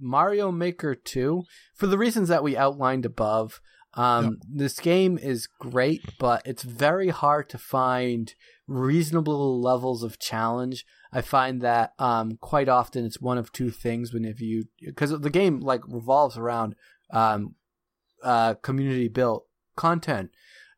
Mario 0.00 0.50
Maker 0.52 0.94
Two 0.94 1.44
for 1.74 1.86
the 1.86 1.98
reasons 1.98 2.28
that 2.28 2.42
we 2.42 2.56
outlined 2.56 3.04
above. 3.06 3.60
Um, 3.94 4.38
This 4.48 4.78
game 4.78 5.18
is 5.18 5.46
great, 5.46 6.02
but 6.18 6.42
it's 6.44 6.62
very 6.62 7.08
hard 7.08 7.48
to 7.50 7.58
find 7.58 8.34
reasonable 8.66 9.60
levels 9.60 10.02
of 10.02 10.18
challenge. 10.18 10.84
I 11.12 11.22
find 11.22 11.62
that 11.62 11.92
um, 11.98 12.36
quite 12.40 12.68
often 12.68 13.04
it's 13.04 13.20
one 13.20 13.38
of 13.38 13.50
two 13.50 13.70
things 13.70 14.12
whenever 14.12 14.44
you 14.44 14.64
because 14.84 15.18
the 15.18 15.30
game 15.30 15.60
like 15.60 15.80
revolves 15.88 16.36
around 16.36 16.74
um, 17.10 17.54
uh, 18.22 18.54
community 18.54 19.08
built 19.08 19.46
content. 19.74 20.30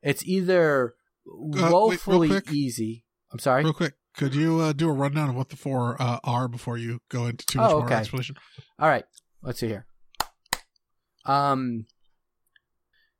It's 0.03 0.25
either 0.25 0.95
wait, 1.27 1.71
woefully 1.73 2.29
quick. 2.29 2.53
easy. 2.53 3.05
I'm 3.33 3.39
sorry. 3.39 3.63
Real 3.65 3.73
quick, 3.73 3.95
could 4.17 4.35
you 4.35 4.61
uh, 4.61 4.73
do 4.73 4.89
a 4.89 4.93
rundown 4.93 5.29
of 5.31 5.37
what 5.37 5.49
the 5.51 5.57
four 5.57 6.01
uh, 6.01 6.19
are 6.25 6.49
before 6.49 6.77
you 6.79 7.01
go 7.11 7.27
into 7.27 7.45
too 7.47 7.59
much 7.59 7.71
Oh, 7.71 7.81
more 7.81 7.93
explanation? 7.93 8.37
All 8.79 8.89
right, 8.89 9.05
let's 9.43 9.61
see 9.61 9.69
here. 9.69 9.87
Um, 11.27 11.87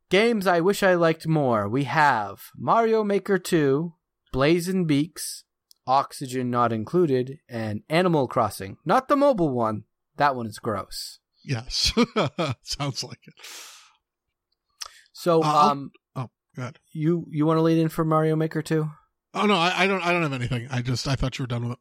games 0.09 0.47
I 0.47 0.59
wish 0.59 0.83
I 0.83 0.95
liked 0.95 1.27
more. 1.27 1.69
We 1.69 1.83
have 1.85 2.41
Mario 2.57 3.03
Maker 3.03 3.37
2, 3.37 3.93
Blazing 4.33 4.85
Beaks, 4.85 5.43
Oxygen 5.87 6.49
Not 6.49 6.73
Included, 6.73 7.37
and 7.47 7.81
Animal 7.89 8.27
Crossing. 8.27 8.77
Not 8.85 9.07
the 9.07 9.15
mobile 9.15 9.49
one. 9.49 9.83
That 10.17 10.35
one 10.35 10.47
is 10.47 10.59
gross. 10.59 11.19
Yes, 11.45 11.93
sounds 12.63 13.03
like 13.03 13.19
it. 13.25 13.33
So, 15.13 15.41
Uh, 15.43 15.69
um, 15.71 15.91
Go 16.55 16.63
ahead. 16.63 16.79
you 16.91 17.25
you 17.29 17.45
want 17.45 17.57
to 17.57 17.61
lead 17.61 17.77
in 17.77 17.89
for 17.89 18.03
Mario 18.05 18.35
Maker 18.35 18.61
2? 18.61 18.89
Oh 19.33 19.45
no, 19.45 19.55
I, 19.55 19.83
I 19.83 19.87
don't. 19.87 20.01
I 20.05 20.11
don't 20.11 20.23
have 20.23 20.33
anything. 20.33 20.67
I 20.69 20.81
just 20.81 21.07
I 21.07 21.15
thought 21.15 21.39
you 21.39 21.43
were 21.43 21.47
done 21.47 21.63
with 21.63 21.73
it. 21.73 21.79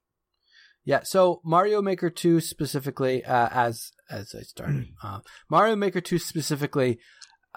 Yeah, 0.84 1.01
so 1.02 1.40
Mario 1.44 1.82
Maker 1.82 2.09
2 2.09 2.40
specifically, 2.40 3.24
uh, 3.24 3.48
as 3.52 3.90
as 4.09 4.34
I 4.38 4.42
started, 4.42 4.88
uh, 5.02 5.20
Mario 5.51 5.76
Maker 5.76 6.01
2 6.01 6.18
specifically, 6.18 6.98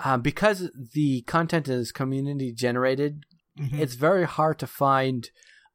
uh, 0.03 0.17
because 0.17 0.69
the 0.93 1.21
content 1.21 1.67
is 1.69 1.91
community 1.91 2.51
generated, 2.53 3.23
Mhm. 3.59 3.79
it's 3.79 3.93
very 3.93 4.25
hard 4.25 4.57
to 4.59 4.67
find 4.67 5.29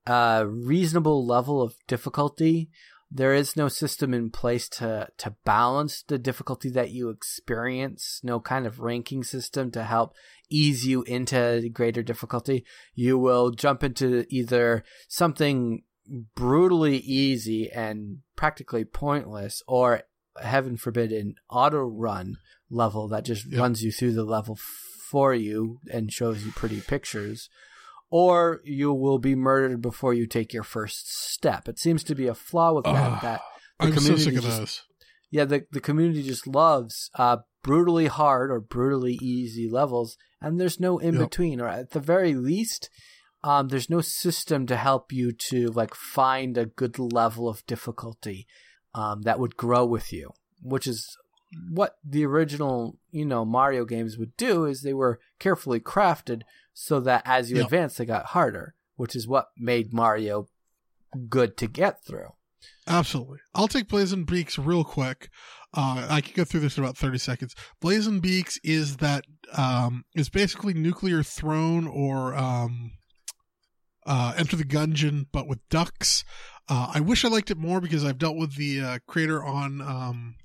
a 0.05 0.45
reasonable 0.49 1.25
level 1.25 1.63
of 1.63 1.75
difficulty. 1.87 2.71
There 3.11 3.33
is 3.33 3.57
no 3.57 3.69
system 3.69 4.13
in 4.13 4.31
place 4.31 4.69
to 4.81 5.09
to 5.19 5.37
balance 5.45 6.03
the 6.03 6.19
difficulty 6.19 6.69
that 6.71 6.91
you 6.91 7.09
experience. 7.11 8.21
No 8.23 8.41
kind 8.41 8.67
of 8.67 8.81
ranking 8.81 9.23
system 9.25 9.71
to 9.71 9.85
help 9.85 10.15
ease 10.51 10.87
you 10.87 11.03
into 11.03 11.69
greater 11.73 12.03
difficulty. 12.03 12.65
You 12.95 13.19
will 13.19 13.51
jump 13.51 13.83
into 13.85 14.25
either 14.29 14.85
something 15.09 15.83
brutally 16.35 16.97
easy 16.99 17.71
and 17.71 18.19
practically 18.37 18.85
pointless, 18.85 19.63
or 19.69 20.03
heaven 20.41 20.77
forbid, 20.77 21.13
an 21.13 21.35
auto 21.51 21.81
run 21.81 22.37
level 22.71 23.09
that 23.09 23.25
just 23.25 23.47
Yep. 23.47 23.61
runs 23.61 23.83
you 23.83 23.93
through 23.93 24.13
the 24.13 24.25
level 24.25 24.57
for 25.11 25.35
you 25.35 25.81
and 25.91 26.13
shows 26.13 26.45
you 26.45 26.53
pretty 26.53 26.81
pictures. 26.81 27.49
Or 28.11 28.61
you 28.65 28.93
will 28.95 29.19
be 29.19 29.35
murdered 29.35 29.83
before 29.83 30.15
you 30.15 30.27
take 30.27 30.55
your 30.55 30.63
first 30.63 31.11
step. 31.13 31.69
It 31.69 31.79
seems 31.79 32.03
to 32.05 32.15
be 32.15 32.27
a 32.27 32.35
flaw 32.35 32.73
with 32.73 32.85
that. 32.85 33.13
Ugh, 33.13 33.19
that 33.23 33.41
the 33.81 33.87
I'm 33.87 33.93
so 33.93 33.99
community 33.99 34.23
sick 34.25 34.37
of 34.39 34.45
just- 34.45 34.59
those. 34.59 34.83
yeah, 35.31 35.45
the 35.45 35.67
the 35.71 35.81
community 35.81 36.23
just 36.23 36.47
loves 36.47 37.11
uh, 37.17 37.39
brutally 37.63 38.07
hard 38.07 38.51
or 38.51 38.61
brutally 38.61 39.19
easy 39.21 39.69
levels, 39.69 40.17
and 40.41 40.61
there's 40.61 40.79
no 40.81 40.99
in 40.99 41.15
Yep. 41.15 41.31
between, 41.31 41.61
or 41.61 41.69
at 41.69 41.91
the 41.91 42.01
very 42.01 42.35
least, 42.35 42.91
um, 43.45 43.69
there's 43.69 43.91
no 43.91 44.01
system 44.01 44.67
to 44.67 44.77
help 44.77 45.13
you 45.13 45.33
to 45.33 45.69
like 45.69 45.95
find 45.95 46.57
a 46.59 46.67
good 46.67 46.99
level 46.99 47.49
of 47.49 47.65
difficulty 47.67 48.47
um, 48.95 49.23
that 49.23 49.39
would 49.39 49.57
grow 49.57 49.85
with 49.85 50.13
you, 50.13 50.33
which 50.63 50.87
is 50.87 51.17
what 51.71 51.97
the 52.05 52.27
original 52.27 52.99
you 53.11 53.25
know 53.25 53.45
Mario 53.45 53.85
games 53.85 54.19
would 54.19 54.37
do. 54.37 54.65
Is 54.65 54.83
they 54.83 54.95
were 54.95 55.19
carefully 55.39 55.81
crafted 55.81 56.43
so 56.75 57.01
that 57.01 57.23
as 57.25 57.51
you 57.51 57.57
Yep. 57.59 57.65
advance, 57.67 57.97
they 57.97 58.05
got 58.05 58.27
harder, 58.27 58.75
which 58.97 59.15
is 59.17 59.27
what 59.29 59.49
made 59.57 59.93
Mario 59.93 60.49
good 61.29 61.57
to 61.57 61.67
get 61.67 62.05
through. 62.05 62.33
Absolutely. 62.87 63.39
I'll 63.55 63.69
take 63.69 63.89
Blazing 63.89 64.25
Beaks 64.25 64.59
real 64.59 64.85
quick. 64.85 65.31
Uh, 65.75 66.07
I 66.09 66.21
can 66.21 66.33
go 66.35 66.45
through 66.45 66.61
this 66.61 66.79
in 66.79 66.85
about 66.85 66.97
30 66.97 67.19
seconds. 67.19 67.55
Blazing 67.81 68.21
Beaks 68.21 68.59
is 68.65 68.97
that, 68.99 69.25
um, 69.57 70.05
is 70.15 70.31
basically 70.31 70.73
Nuclear 70.73 71.23
Throne 71.23 71.87
or, 71.87 72.35
um, 72.35 72.93
uh, 74.07 74.33
Enter 74.37 74.57
the 74.57 74.65
Gungeon, 74.65 75.27
but 75.31 75.47
with 75.47 75.61
ducks. 75.69 76.25
Uh, 76.69 76.93
I 76.95 77.01
wish 77.01 77.25
I 77.25 77.29
liked 77.29 77.51
it 77.51 77.59
more 77.59 77.81
because 77.81 78.05
I've 78.05 78.19
dealt 78.19 78.37
with 78.37 78.57
the, 78.57 78.81
uh, 78.81 78.99
creator 79.07 79.45
on, 79.45 79.83
um, 79.83 80.37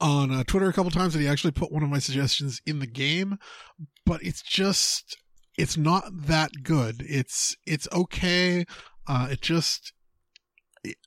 on 0.00 0.32
uh, 0.32 0.42
Twitter 0.44 0.68
a 0.68 0.72
couple 0.72 0.90
times 0.90 1.14
and 1.14 1.22
he 1.22 1.28
actually 1.28 1.52
put 1.52 1.70
one 1.70 1.84
of 1.84 1.88
my 1.88 2.00
suggestions 2.00 2.60
in 2.66 2.80
the 2.80 2.86
game, 2.88 3.38
but 4.04 4.20
it's 4.22 4.42
just, 4.42 5.16
it's 5.56 5.76
not 5.76 6.04
that 6.12 6.50
good. 6.64 7.04
It's, 7.08 7.56
it's 7.66 7.86
okay. 7.92 8.64
Uh, 9.06 9.28
it 9.30 9.40
just, 9.40 9.93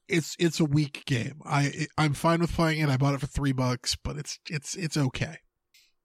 it's 0.07 0.35
it's 0.39 0.59
a 0.59 0.65
weak 0.65 1.03
game. 1.05 1.41
I 1.45 1.87
I'm 1.97 2.13
fine 2.13 2.39
with 2.39 2.53
playing 2.53 2.79
it. 2.81 2.89
I 2.89 2.97
bought 2.97 3.13
it 3.13 3.19
for 3.21 3.27
three 3.27 3.51
bucks, 3.51 3.95
but 3.95 4.17
it's 4.17 4.39
it's 4.49 4.75
it's 4.75 4.97
okay. 4.97 5.37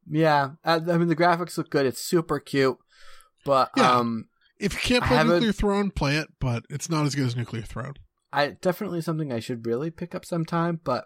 Yeah, 0.09 0.51
I 0.65 0.79
mean 0.81 1.09
the 1.09 1.17
graphics 1.17 1.57
look 1.57 1.71
good. 1.71 1.87
It's 1.87 2.03
super 2.03 2.41
cute, 2.41 2.77
but 3.45 3.71
Yeah. 3.77 3.93
um, 3.93 4.29
If 4.59 4.75
you 4.75 4.81
can't 4.81 5.05
play 5.05 5.23
Nuclear 5.23 5.53
Throne, 5.53 5.91
play 5.91 6.17
it, 6.17 6.29
but 6.41 6.65
it's 6.69 6.91
not 6.91 7.07
as 7.07 7.15
good 7.15 7.27
as 7.27 7.37
Nuclear 7.37 7.63
Throne. 7.63 7.95
I 8.33 8.49
definitely 8.61 9.01
something 9.03 9.33
I 9.33 9.41
should 9.41 9.67
really 9.67 9.91
pick 9.91 10.15
up 10.15 10.25
sometime. 10.25 10.81
But 10.83 11.05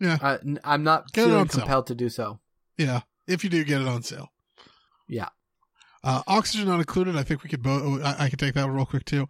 Yeah. 0.00 0.18
I, 0.22 0.38
I'm 0.64 0.82
not 0.84 1.12
Get 1.12 1.24
feeling 1.26 1.40
on 1.40 1.48
sale. 1.50 1.60
compelled 1.60 1.86
to 1.88 1.94
do 1.94 2.08
so. 2.08 2.40
Yeah, 2.78 3.02
if 3.26 3.44
you 3.44 3.50
do 3.50 3.62
get 3.64 3.80
it 3.82 3.86
on 3.88 4.02
sale. 4.02 4.28
Yeah. 5.08 5.28
Uh, 6.02 6.22
oxygen 6.26 6.68
not 6.68 6.80
included. 6.80 7.16
I 7.16 7.22
think 7.24 7.42
we 7.42 7.50
could 7.50 7.62
both. 7.62 8.02
I, 8.02 8.24
I 8.24 8.28
could 8.30 8.38
take 8.38 8.54
that 8.54 8.70
real 8.70 8.86
quick 8.86 9.04
too. 9.04 9.26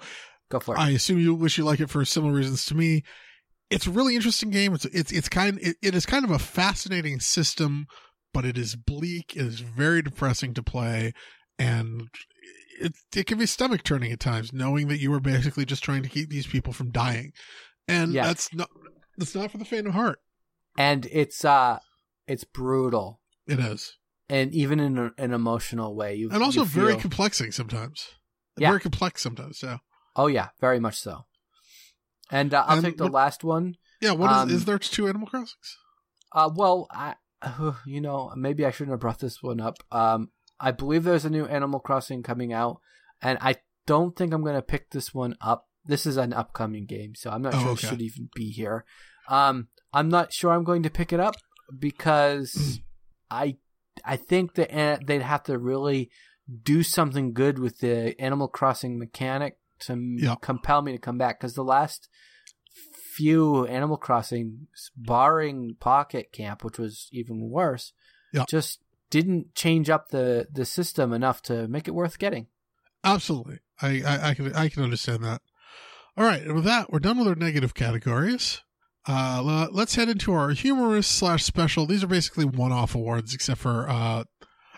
Go 0.55 0.61
for 0.61 0.77
it. 0.77 0.79
I 0.79 0.91
assume 0.91 1.19
you 1.19 1.35
wish 1.35 1.59
you 1.59 1.65
like 1.65 1.81
it 1.81 1.91
for 1.91 2.05
similar 2.05 2.33
reasons 2.33 2.65
to 2.67 2.77
me. 2.77 3.03
It's 3.71 3.89
a 3.89 3.91
really 3.91 4.15
interesting 4.15 4.51
game. 4.51 4.73
It's 4.73 4.85
it's 4.85 5.11
it's 5.11 5.29
kind 5.29 5.59
it, 5.61 5.77
it 5.83 5.95
is 5.97 6.07
kind 6.07 6.25
of 6.25 6.31
a 6.31 6.39
fascinating 6.39 7.19
system, 7.19 7.87
but 8.33 8.45
it 8.45 8.57
is 8.57 8.77
bleak. 8.77 9.35
It 9.35 9.43
is 9.47 9.59
very 9.61 10.01
depressing 10.01 10.55
to 10.55 10.63
play, 10.63 11.13
and 11.59 12.09
it 12.81 12.93
it 13.17 13.27
can 13.27 13.39
be 13.39 13.47
stomach 13.47 13.83
turning 13.83 14.13
at 14.13 14.21
times, 14.21 14.53
knowing 14.53 14.87
that 14.89 15.01
you 15.01 15.13
are 15.13 15.19
basically 15.19 15.65
just 15.65 15.83
trying 15.83 16.05
to 16.05 16.09
keep 16.09 16.31
these 16.31 16.47
people 16.47 16.73
from 16.73 16.93
dying, 16.93 17.33
and 17.89 18.13
Yeah. 18.13 18.27
that's 18.29 18.55
not 18.55 18.71
that's 19.19 19.35
not 19.35 19.51
for 19.51 19.59
the 19.59 19.65
faint 19.65 19.89
of 19.89 19.95
heart. 19.95 20.21
and 20.79 21.07
it's 21.11 21.45
uh, 21.45 21.81
it's 22.29 22.45
brutal, 22.45 23.21
It 23.49 23.59
is, 23.59 23.97
and 24.29 24.55
even 24.55 24.79
in 24.79 24.99
a, 24.99 25.11
an 25.19 25.33
emotional 25.33 25.97
way. 25.97 26.15
You 26.15 26.31
and 26.31 26.45
also 26.45 26.61
you 26.61 26.67
very 26.67 26.93
feel- 26.93 27.01
complexing 27.01 27.51
sometimes. 27.51 28.07
Yeah. 28.57 28.69
Very 28.69 28.81
complex 28.81 29.21
sometimes. 29.21 29.59
So 29.59 29.79
oh 30.17 30.27
yeah, 30.27 30.49
very 30.61 30.81
much 30.81 30.97
so. 30.99 31.27
And 32.31 32.55
uh, 32.55 32.65
I'll 32.67 32.77
And 32.79 32.85
take 32.85 32.97
the 32.97 33.05
what- 33.05 33.13
last 33.13 33.45
one. 33.45 33.77
yeah, 34.01 34.13
what 34.13 34.31
is 34.31 34.37
Um, 34.37 34.51
is 34.51 34.65
there 34.65 34.79
two 34.79 35.09
Animal 35.09 35.29
Crossings? 35.29 35.79
Uh, 36.33 36.51
well, 36.55 36.89
I, 36.91 37.15
you 37.87 38.01
know, 38.01 38.33
maybe 38.37 38.65
I 38.67 38.71
shouldn't 38.71 38.93
have 38.93 39.01
brought 39.01 39.19
this 39.21 39.43
one 39.43 39.61
up. 39.61 39.77
Um, 39.93 40.31
I 40.59 40.71
believe 40.73 41.05
there's 41.05 41.25
a 41.25 41.31
new 41.31 41.45
Animal 41.47 41.81
Crossing 41.81 42.23
coming 42.23 42.53
out, 42.53 42.81
and 43.21 43.39
I 43.41 43.57
don't 43.87 44.17
think 44.17 44.33
I'm 44.33 44.43
going 44.43 44.55
to 44.57 44.63
pick 44.63 44.91
this 44.91 45.13
one 45.13 45.37
up. 45.41 45.69
This 45.85 46.07
is 46.07 46.17
an 46.17 46.33
upcoming 46.33 46.87
game, 46.87 47.15
so 47.15 47.31
I'm 47.31 47.43
not 47.43 47.55
Oh, 47.55 47.59
sure 47.61 47.69
okay. 47.73 47.87
it 47.87 47.91
should 47.91 48.03
even 48.03 48.29
be 48.35 48.51
here. 48.51 48.85
Um, 49.29 49.69
I'm 49.93 50.09
not 50.09 50.33
sure 50.33 50.53
I'm 50.53 50.65
going 50.65 50.83
to 50.85 50.91
pick 50.91 51.13
it 51.13 51.21
up 51.21 51.35
because 51.79 52.81
I 53.31 53.59
I 54.05 54.17
think 54.17 54.55
that 54.55 54.75
uh, 54.77 54.99
they'd 55.05 55.23
have 55.23 55.43
to 55.45 55.59
really 55.59 56.11
do 56.63 56.83
something 56.83 57.33
good 57.33 57.59
with 57.59 57.79
the 57.81 58.19
Animal 58.21 58.49
Crossing 58.49 58.99
mechanic 58.99 59.59
to 59.81 60.17
Yeah. 60.19 60.35
compel 60.41 60.83
me 60.83 60.93
to 60.93 60.99
come 60.99 61.19
back. 61.19 61.39
Because 61.41 61.55
the 61.55 61.65
last 61.65 62.09
few 63.15 63.67
Animal 63.67 63.97
Crossing, 63.97 64.67
barring 64.97 65.77
Pocket 65.79 66.33
Camp, 66.33 66.65
which 66.65 66.79
was 66.79 67.09
even 67.13 67.49
worse, 67.51 67.93
Yeah. 68.33 68.45
just 68.49 68.81
didn't 69.11 69.55
change 69.55 69.89
up 69.91 70.09
the 70.09 70.49
the 70.53 70.65
system 70.65 71.13
enough 71.13 71.41
to 71.43 71.69
make 71.69 71.87
it 71.87 71.95
worth 71.95 72.19
getting. 72.19 72.49
Absolutely. 73.05 73.59
I, 73.81 74.03
I, 74.03 74.29
I 74.31 74.35
can 74.35 74.53
I 74.55 74.69
can 74.69 74.83
understand 74.83 75.23
that. 75.25 75.43
All 76.17 76.25
right, 76.25 76.43
and 76.43 76.55
with 76.55 76.65
that, 76.65 76.93
we're 76.93 77.01
done 77.01 77.19
with 77.19 77.27
our 77.29 77.35
negative 77.35 77.75
categories. 77.75 78.61
Uh, 79.07 79.69
let's 79.71 79.97
head 79.97 80.09
into 80.09 80.33
our 80.33 80.51
humorous 80.51 81.07
slash 81.07 81.45
special. 81.45 81.85
These 81.87 82.03
are 82.03 82.07
basically 82.09 82.45
one-off 82.47 82.95
awards, 82.95 83.35
except 83.35 83.61
for 83.61 83.87
uh, 83.89 84.25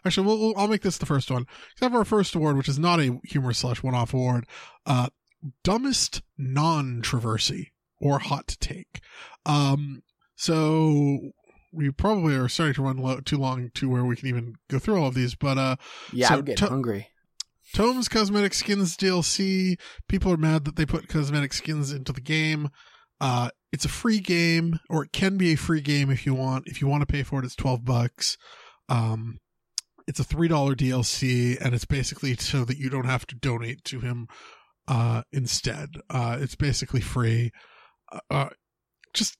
actually, 0.06 0.26
we'll, 0.26 0.38
we'll, 0.38 0.54
I'll 0.56 0.68
make 0.68 0.82
this 0.82 0.98
the 0.98 1.06
first 1.06 1.30
one, 1.30 1.46
except 1.72 1.92
for 1.92 1.98
our 1.98 2.04
first 2.04 2.34
award, 2.34 2.56
which 2.56 2.68
is 2.68 2.78
not 2.78 3.00
a 3.00 3.18
humor 3.24 3.52
slash 3.52 3.82
one-off 3.82 4.14
award. 4.14 4.46
Uh, 4.86 5.08
dumbest 5.64 6.22
non-traversy 6.38 7.68
or 8.00 8.18
hot 8.18 8.56
take. 8.60 9.00
Um, 9.44 10.02
so 10.34 11.18
we 11.72 11.90
probably 11.90 12.34
are 12.34 12.48
starting 12.48 12.74
to 12.74 12.82
run 12.82 13.22
too 13.24 13.38
long 13.38 13.70
to 13.74 13.88
where 13.88 14.04
we 14.04 14.16
can 14.16 14.28
even 14.28 14.54
go 14.68 14.78
through 14.78 15.00
all 15.00 15.08
of 15.08 15.14
these, 15.14 15.34
but 15.34 15.58
uh. 15.58 15.76
Yeah, 16.12 16.28
So 16.28 16.34
I'm 16.36 16.40
getting 16.44 16.56
to- 16.66 16.70
hungry. 16.70 17.08
Tomes 17.74 18.08
Cosmetic 18.08 18.54
Skins 18.54 18.96
DLC. 18.96 19.76
People 20.08 20.32
are 20.32 20.36
mad 20.36 20.64
that 20.64 20.76
they 20.76 20.86
put 20.86 21.08
cosmetic 21.08 21.52
skins 21.52 21.90
into 21.92 22.12
the 22.12 22.20
game. 22.20 22.70
Uh, 23.20 23.50
it's 23.72 23.84
a 23.84 23.88
free 23.88 24.20
game, 24.20 24.78
or 24.88 25.02
it 25.04 25.12
can 25.12 25.36
be 25.36 25.52
a 25.52 25.56
free 25.56 25.80
game 25.80 26.08
if 26.08 26.24
you 26.24 26.32
want. 26.32 26.68
If 26.68 26.80
you 26.80 26.86
want 26.86 27.02
to 27.02 27.06
pay 27.12 27.24
for 27.24 27.40
it, 27.40 27.44
it's 27.44 27.56
twelve 27.56 27.84
bucks. 27.84 28.38
Um, 28.88 29.38
it's 30.06 30.20
a 30.20 30.24
three 30.24 30.48
dollar 30.48 30.74
DLC, 30.74 31.60
and 31.60 31.74
it's 31.74 31.84
basically 31.84 32.36
so 32.36 32.64
that 32.64 32.78
you 32.78 32.88
don't 32.88 33.06
have 33.06 33.26
to 33.26 33.34
donate 33.34 33.84
to 33.84 34.00
him. 34.00 34.28
Uh, 34.88 35.22
instead, 35.32 35.96
uh, 36.10 36.38
it's 36.40 36.54
basically 36.54 37.00
free. 37.00 37.50
Uh, 38.12 38.20
uh, 38.30 38.48
just 39.12 39.36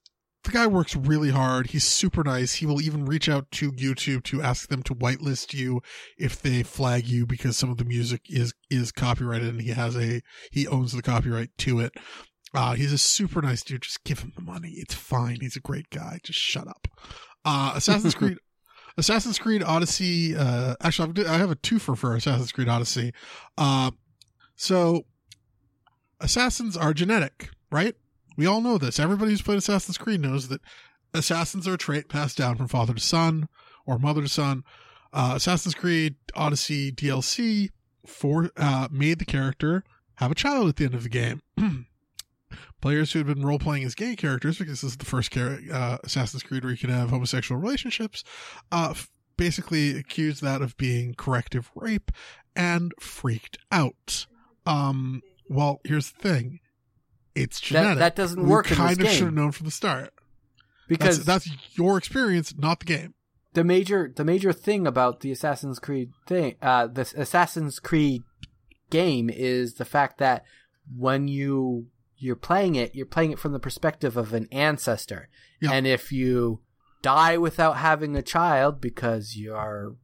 the 0.46 0.52
guy 0.52 0.66
works 0.66 0.96
really 0.96 1.30
hard. 1.30 1.68
He's 1.68 1.84
super 1.84 2.24
nice. 2.24 2.54
He 2.54 2.66
will 2.66 2.80
even 2.80 3.04
reach 3.04 3.28
out 3.28 3.50
to 3.52 3.72
YouTube 3.72 4.22
to 4.24 4.42
ask 4.42 4.68
them 4.68 4.82
to 4.84 4.94
whitelist 4.94 5.52
you 5.52 5.80
if 6.16 6.40
they 6.40 6.62
flag 6.62 7.06
you 7.06 7.26
because 7.26 7.56
some 7.56 7.70
of 7.70 7.76
the 7.76 7.84
music 7.84 8.22
is 8.28 8.54
is 8.70 8.92
copyrighted 8.92 9.48
and 9.48 9.60
he 9.60 9.70
has 9.70 9.96
a 9.96 10.22
he 10.50 10.66
owns 10.66 10.92
the 10.92 11.02
copyright 11.02 11.50
to 11.58 11.80
it. 11.80 11.92
Uh, 12.54 12.74
he's 12.74 12.92
a 12.92 12.98
super 12.98 13.42
nice 13.42 13.62
dude. 13.62 13.82
Just 13.82 14.04
give 14.04 14.20
him 14.20 14.32
the 14.34 14.42
money. 14.42 14.74
It's 14.76 14.94
fine. 14.94 15.38
He's 15.40 15.56
a 15.56 15.60
great 15.60 15.90
guy. 15.90 16.20
Just 16.22 16.38
shut 16.38 16.66
up. 16.66 16.88
Uh, 17.44 17.72
Assassin's 17.74 18.14
Creed, 18.16 18.38
Assassin's 18.98 19.38
Creed 19.38 19.62
Odyssey. 19.62 20.36
Uh, 20.36 20.74
actually, 20.80 21.26
I 21.26 21.38
have 21.38 21.50
a 21.50 21.56
twofer 21.56 21.96
for 21.96 22.14
Assassin's 22.16 22.52
Creed 22.52 22.68
Odyssey. 22.68 23.12
Uh, 23.58 23.90
so 24.54 25.04
assassins 26.20 26.76
are 26.76 26.94
genetic, 26.94 27.50
right? 27.70 27.94
We 28.36 28.46
all 28.46 28.60
know 28.60 28.78
this. 28.78 28.98
Everybody 28.98 29.32
who's 29.32 29.42
played 29.42 29.58
Assassin's 29.58 29.98
Creed 29.98 30.20
knows 30.20 30.48
that 30.48 30.60
assassins 31.14 31.66
are 31.68 31.74
a 31.74 31.78
trait 31.78 32.08
passed 32.08 32.36
down 32.36 32.56
from 32.56 32.68
father 32.68 32.94
to 32.94 33.00
son 33.00 33.48
or 33.86 33.98
mother 33.98 34.22
to 34.22 34.28
son. 34.28 34.64
Uh, 35.12 35.34
Assassin's 35.36 35.74
Creed 35.74 36.16
Odyssey 36.34 36.92
DLC 36.92 37.70
for 38.06 38.50
uh, 38.56 38.88
made 38.90 39.18
the 39.18 39.24
character 39.24 39.84
have 40.16 40.30
a 40.30 40.34
child 40.34 40.68
at 40.68 40.76
the 40.76 40.84
end 40.84 40.94
of 40.94 41.02
the 41.02 41.08
game. 41.08 41.42
Players 42.80 43.12
who 43.12 43.20
had 43.20 43.26
been 43.26 43.44
role 43.44 43.58
playing 43.58 43.84
as 43.84 43.94
gay 43.94 44.14
characters, 44.16 44.58
because 44.58 44.80
this 44.82 44.90
is 44.92 44.96
the 44.98 45.04
first 45.06 45.32
char- 45.32 45.58
uh, 45.72 45.98
Assassin's 46.04 46.42
Creed 46.42 46.62
where 46.62 46.72
you 46.72 46.78
can 46.78 46.90
have 46.90 47.10
homosexual 47.10 47.60
relationships, 47.60 48.22
uh, 48.70 48.88
f- 48.90 49.08
basically 49.36 49.96
accused 49.98 50.42
that 50.42 50.62
of 50.62 50.76
being 50.76 51.14
corrective 51.14 51.70
rape 51.74 52.12
and 52.54 52.92
freaked 53.00 53.58
out. 53.72 54.26
Um, 54.66 55.22
well, 55.48 55.80
here's 55.84 56.10
the 56.12 56.18
thing: 56.20 56.60
it's 57.34 57.58
That 57.60 57.66
genetic. 57.66 57.98
that 57.98 58.16
doesn't 58.16 58.42
we 58.42 58.48
work 58.48 58.70
in 58.70 58.76
kind 58.76 59.00
of 59.00 59.08
should 59.08 59.24
have 59.24 59.34
known 59.34 59.52
from 59.52 59.64
the 59.64 59.70
start. 59.72 60.12
because 60.88 61.24
that's, 61.24 61.46
that's 61.46 61.76
your 61.76 61.96
experience, 61.98 62.54
not 62.58 62.80
the 62.80 62.86
game. 62.86 63.14
the 63.54 63.64
major 63.64 64.12
the 64.14 64.24
major 64.24 64.52
thing 64.52 64.86
about 64.86 65.20
the 65.20 65.32
Assassin's 65.32 65.78
Creed 65.78 66.10
thing, 66.26 66.56
uh, 66.60 66.86
this 66.88 67.14
Assassin's 67.14 67.78
Creed 67.78 68.22
game 68.90 69.30
is 69.30 69.74
the 69.74 69.84
fact 69.84 70.18
that 70.18 70.44
when 70.96 71.26
you 71.26 71.86
you're 72.18 72.36
playing 72.36 72.74
it, 72.74 72.94
you're 72.94 73.06
playing 73.06 73.32
it 73.32 73.38
from 73.38 73.52
the 73.52 73.58
perspective 73.60 74.16
of 74.16 74.32
an 74.32 74.48
ancestor, 74.52 75.28
Yeah. 75.60 75.72
and 75.72 75.86
if 75.86 76.10
you 76.12 76.60
die 77.02 77.36
without 77.36 77.76
having 77.76 78.16
a 78.16 78.22
child 78.22 78.80
because 78.80 79.36
you're 79.36 79.96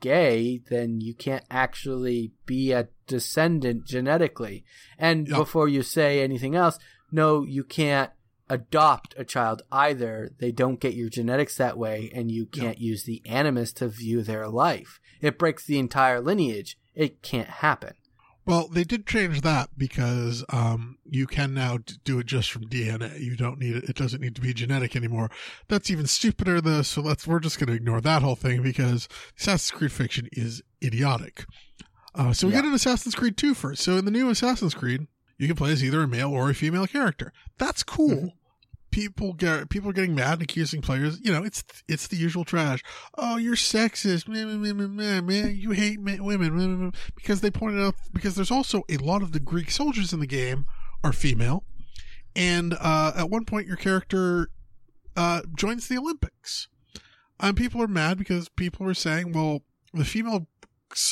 gay, 0.00 0.58
then 0.68 1.00
you 1.00 1.14
can't 1.14 1.44
actually 1.50 2.32
be 2.46 2.72
a 2.72 2.88
descendant 3.06 3.86
genetically. 3.86 4.64
And 4.98 5.28
Yeah. 5.28 5.36
before 5.38 5.68
you 5.68 5.82
say 5.82 6.22
anything 6.22 6.56
else, 6.56 6.78
no, 7.12 7.44
you 7.44 7.62
can't 7.62 8.10
adopt 8.48 9.14
a 9.16 9.24
child 9.24 9.62
either. 9.70 10.34
They 10.38 10.50
don't 10.50 10.80
get 10.80 10.94
your 10.94 11.08
genetics 11.08 11.56
that 11.58 11.78
way, 11.78 12.10
and 12.12 12.30
you 12.30 12.46
can't 12.46 12.78
use 12.78 13.04
the 13.04 13.22
animus 13.24 13.72
to 13.74 13.88
view 13.88 14.22
their 14.22 14.48
life. 14.48 14.98
It 15.20 15.38
breaks 15.38 15.64
the 15.64 15.78
entire 15.78 16.20
lineage. 16.20 16.76
It 16.94 17.22
can't 17.22 17.48
happen. 17.48 17.94
Well, 18.44 18.66
they 18.68 18.82
did 18.82 19.06
change 19.06 19.42
that 19.42 19.70
because 19.78 20.44
um, 20.48 20.98
you 21.08 21.26
can 21.28 21.54
now 21.54 21.78
do 22.04 22.18
it 22.18 22.26
just 22.26 22.50
from 22.50 22.64
DNA. 22.64 23.20
You 23.20 23.36
don't 23.36 23.58
need 23.60 23.76
it; 23.76 23.84
it 23.84 23.96
doesn't 23.96 24.20
need 24.20 24.34
to 24.34 24.40
be 24.40 24.52
genetic 24.52 24.96
anymore. 24.96 25.30
That's 25.68 25.90
even 25.90 26.06
stupider, 26.06 26.60
though. 26.60 26.82
So 26.82 27.00
let's 27.02 27.26
we're 27.26 27.38
just 27.40 27.58
going 27.60 27.68
to 27.68 27.74
ignore 27.74 28.00
that 28.00 28.22
whole 28.22 28.34
thing 28.36 28.62
because 28.62 29.08
Assassin's 29.38 29.70
Creed 29.70 29.92
fiction 29.92 30.28
is 30.32 30.60
idiotic. 30.82 31.44
Uh, 32.14 32.32
so 32.32 32.46
we 32.48 32.52
Yeah. 32.52 32.60
get 32.62 32.68
an 32.68 32.74
Assassin's 32.74 33.14
Creed 33.14 33.36
2 33.36 33.54
first. 33.54 33.82
So 33.82 33.96
in 33.96 34.04
the 34.04 34.10
new 34.10 34.28
Assassin's 34.28 34.74
Creed, 34.74 35.06
you 35.38 35.46
can 35.46 35.56
play 35.56 35.70
as 35.72 35.82
either 35.82 36.02
a 36.02 36.08
male 36.08 36.30
or 36.30 36.50
a 36.50 36.54
female 36.54 36.86
character. 36.86 37.32
That's 37.58 37.82
cool. 37.82 38.34
People 38.92 39.32
get 39.32 39.68
people 39.68 39.90
are 39.90 39.94
getting 39.94 40.14
mad 40.14 40.34
and 40.34 40.42
accusing 40.42 40.82
players. 40.82 41.18
You 41.22 41.32
know, 41.32 41.42
it's 41.42 41.64
it's 41.88 42.06
the 42.06 42.16
usual 42.16 42.44
trash. 42.44 42.80
Oh, 43.18 43.36
you're 43.38 43.56
sexist, 43.56 44.28
man, 44.28 44.62
meh, 44.62 44.72
meh, 44.72 44.86
meh, 44.86 45.20
meh. 45.20 45.48
You 45.48 45.72
hate 45.72 45.98
men, 45.98 46.22
women 46.22 46.56
meh, 46.56 46.66
meh. 46.66 46.90
because 47.16 47.40
they 47.40 47.50
pointed 47.50 47.82
out 47.82 47.94
because 48.12 48.36
there's 48.36 48.50
also 48.50 48.84
a 48.88 48.98
lot 48.98 49.22
of 49.22 49.32
the 49.32 49.40
Greek 49.40 49.70
soldiers 49.70 50.12
in 50.12 50.20
the 50.20 50.26
game 50.26 50.66
are 51.02 51.12
female, 51.12 51.64
and 52.36 52.74
uh, 52.78 53.12
at 53.16 53.30
one 53.30 53.44
point 53.44 53.66
your 53.66 53.76
character 53.76 54.48
uh, 55.16 55.42
joins 55.56 55.88
the 55.88 55.98
Olympics. 55.98 56.68
And 57.40 57.56
people 57.56 57.82
are 57.82 57.88
mad 57.88 58.18
because 58.18 58.48
people 58.48 58.88
are 58.88 58.94
saying, 58.94 59.32
well, 59.32 59.62
the 59.92 60.04
female 60.04 60.46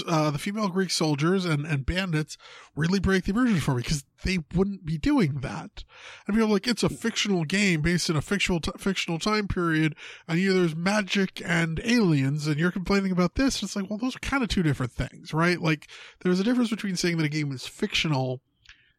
uh, 0.06 0.30
the 0.30 0.38
female 0.38 0.68
Greek 0.68 0.90
soldiers 0.90 1.44
and, 1.44 1.66
and 1.66 1.86
bandits 1.86 2.36
really 2.76 3.00
break 3.00 3.24
the 3.24 3.30
immersion 3.30 3.60
for 3.60 3.74
me 3.74 3.82
because 3.82 4.04
they 4.24 4.38
wouldn't 4.54 4.84
be 4.84 4.98
doing 4.98 5.40
that. 5.40 5.84
And 6.26 6.36
people 6.36 6.48
are 6.48 6.52
like, 6.52 6.66
it's 6.66 6.82
a 6.82 6.88
fictional 6.88 7.44
game 7.44 7.82
based 7.82 8.10
in 8.10 8.16
a 8.16 8.22
fictional 8.22 8.60
t- 8.60 8.72
fictional 8.78 9.18
time 9.18 9.48
period, 9.48 9.94
and 10.28 10.38
you 10.38 10.52
know, 10.52 10.60
there's 10.60 10.76
magic 10.76 11.42
and 11.44 11.80
aliens, 11.84 12.46
and 12.46 12.58
you're 12.58 12.70
complaining 12.70 13.12
about 13.12 13.34
this. 13.34 13.62
It's 13.62 13.76
like, 13.76 13.88
well, 13.88 13.98
those 13.98 14.16
are 14.16 14.20
kind 14.20 14.42
of 14.42 14.48
two 14.48 14.62
different 14.62 14.92
things, 14.92 15.32
right? 15.32 15.60
Like, 15.60 15.88
there's 16.20 16.40
a 16.40 16.44
difference 16.44 16.70
between 16.70 16.96
saying 16.96 17.16
that 17.18 17.26
a 17.26 17.30
game 17.30 17.52
is 17.52 17.66
fictional 17.66 18.40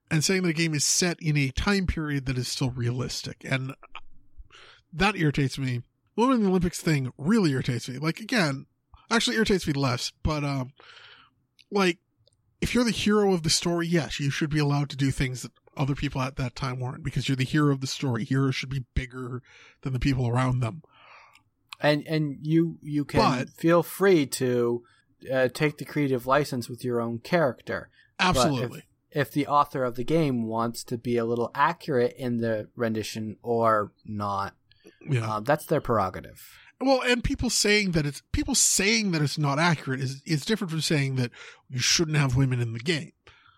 and 0.10 0.24
saying 0.24 0.44
that 0.44 0.50
a 0.50 0.54
game 0.54 0.74
is 0.74 0.84
set 0.84 1.18
in 1.22 1.38
a 1.38 1.52
time 1.52 1.88
period 1.88 2.26
that 2.26 2.38
is 2.38 2.48
still 2.48 2.70
realistic. 2.70 3.46
And 3.50 3.74
that 4.92 5.16
irritates 5.16 5.58
me. 5.58 5.84
The 6.16 6.22
Women 6.22 6.38
in 6.38 6.44
the 6.44 6.50
Olympics 6.50 6.82
thing 6.82 7.14
really 7.18 7.52
irritates 7.52 7.88
me. 7.88 7.98
Like, 7.98 8.20
again, 8.20 8.66
actually 9.12 9.36
irritates 9.36 9.68
me 9.68 9.74
less, 9.74 10.12
but, 10.24 10.44
um, 10.44 10.72
like, 11.70 12.00
if 12.62 12.74
you're 12.74 12.84
the 12.84 12.92
hero 12.92 13.34
of 13.34 13.44
the 13.44 13.50
story, 13.50 13.88
yes, 13.88 14.20
you 14.20 14.30
should 14.30 14.50
be 14.50 14.60
allowed 14.60 14.90
to 14.90 14.98
do 14.98 15.12
things 15.12 15.42
that 15.42 15.52
other 15.78 15.96
people 15.96 16.22
at 16.22 16.36
that 16.36 16.56
time 16.56 16.80
weren't 16.80 17.04
because 17.04 17.28
you're 17.28 17.36
the 17.36 17.44
hero 17.44 17.72
of 17.72 17.82
the 17.82 17.88
story. 17.88 18.24
Heroes 18.24 18.56
should 18.56 18.70
be 18.70 18.86
bigger 18.94 19.42
than 19.82 19.94
the 19.94 20.00
people 20.00 20.28
around 20.28 20.60
them. 20.60 20.84
And 21.80 22.06
and 22.08 22.38
you 22.42 22.78
you 22.84 23.06
can 23.06 23.20
But- 23.20 23.50
feel 23.50 23.82
free 23.82 24.28
to 24.28 24.84
uh, 25.32 25.48
take 25.48 25.78
the 25.78 25.86
creative 25.86 26.28
license 26.28 26.70
with 26.70 26.84
your 26.84 27.02
own 27.02 27.20
character. 27.20 27.90
Absolutely. 28.20 28.84
if 29.12 29.32
the 29.32 29.48
author 29.48 29.84
of 29.84 29.96
the 29.96 30.04
game 30.04 30.46
wants 30.46 30.84
to 30.84 30.98
be 30.98 31.18
a 31.18 31.26
little 31.26 31.50
accurate 31.56 32.16
in 32.18 32.38
the 32.38 32.70
rendition 32.76 33.38
or 33.42 33.92
not, 34.06 34.54
yeah. 35.10 35.36
uh, 35.38 35.40
that's 35.40 35.66
their 35.66 35.82
prerogative. 35.82 36.42
Well, 36.82 37.02
and 37.02 37.24
people 37.24 37.50
saying 37.50 37.92
that 37.92 38.06
it's 38.06 38.24
people 38.32 38.56
saying 38.56 39.12
that 39.12 39.22
it's 39.22 39.38
not 39.38 39.60
accurate 39.60 40.00
is 40.00 40.22
is 40.26 40.46
different 40.46 40.72
from 40.72 40.82
saying 40.82 41.16
that 41.16 41.32
you 41.70 41.80
shouldn't 41.80 42.18
have 42.18 42.36
women 42.36 42.60
in 42.60 42.74
the 42.74 42.80
game. 42.80 43.12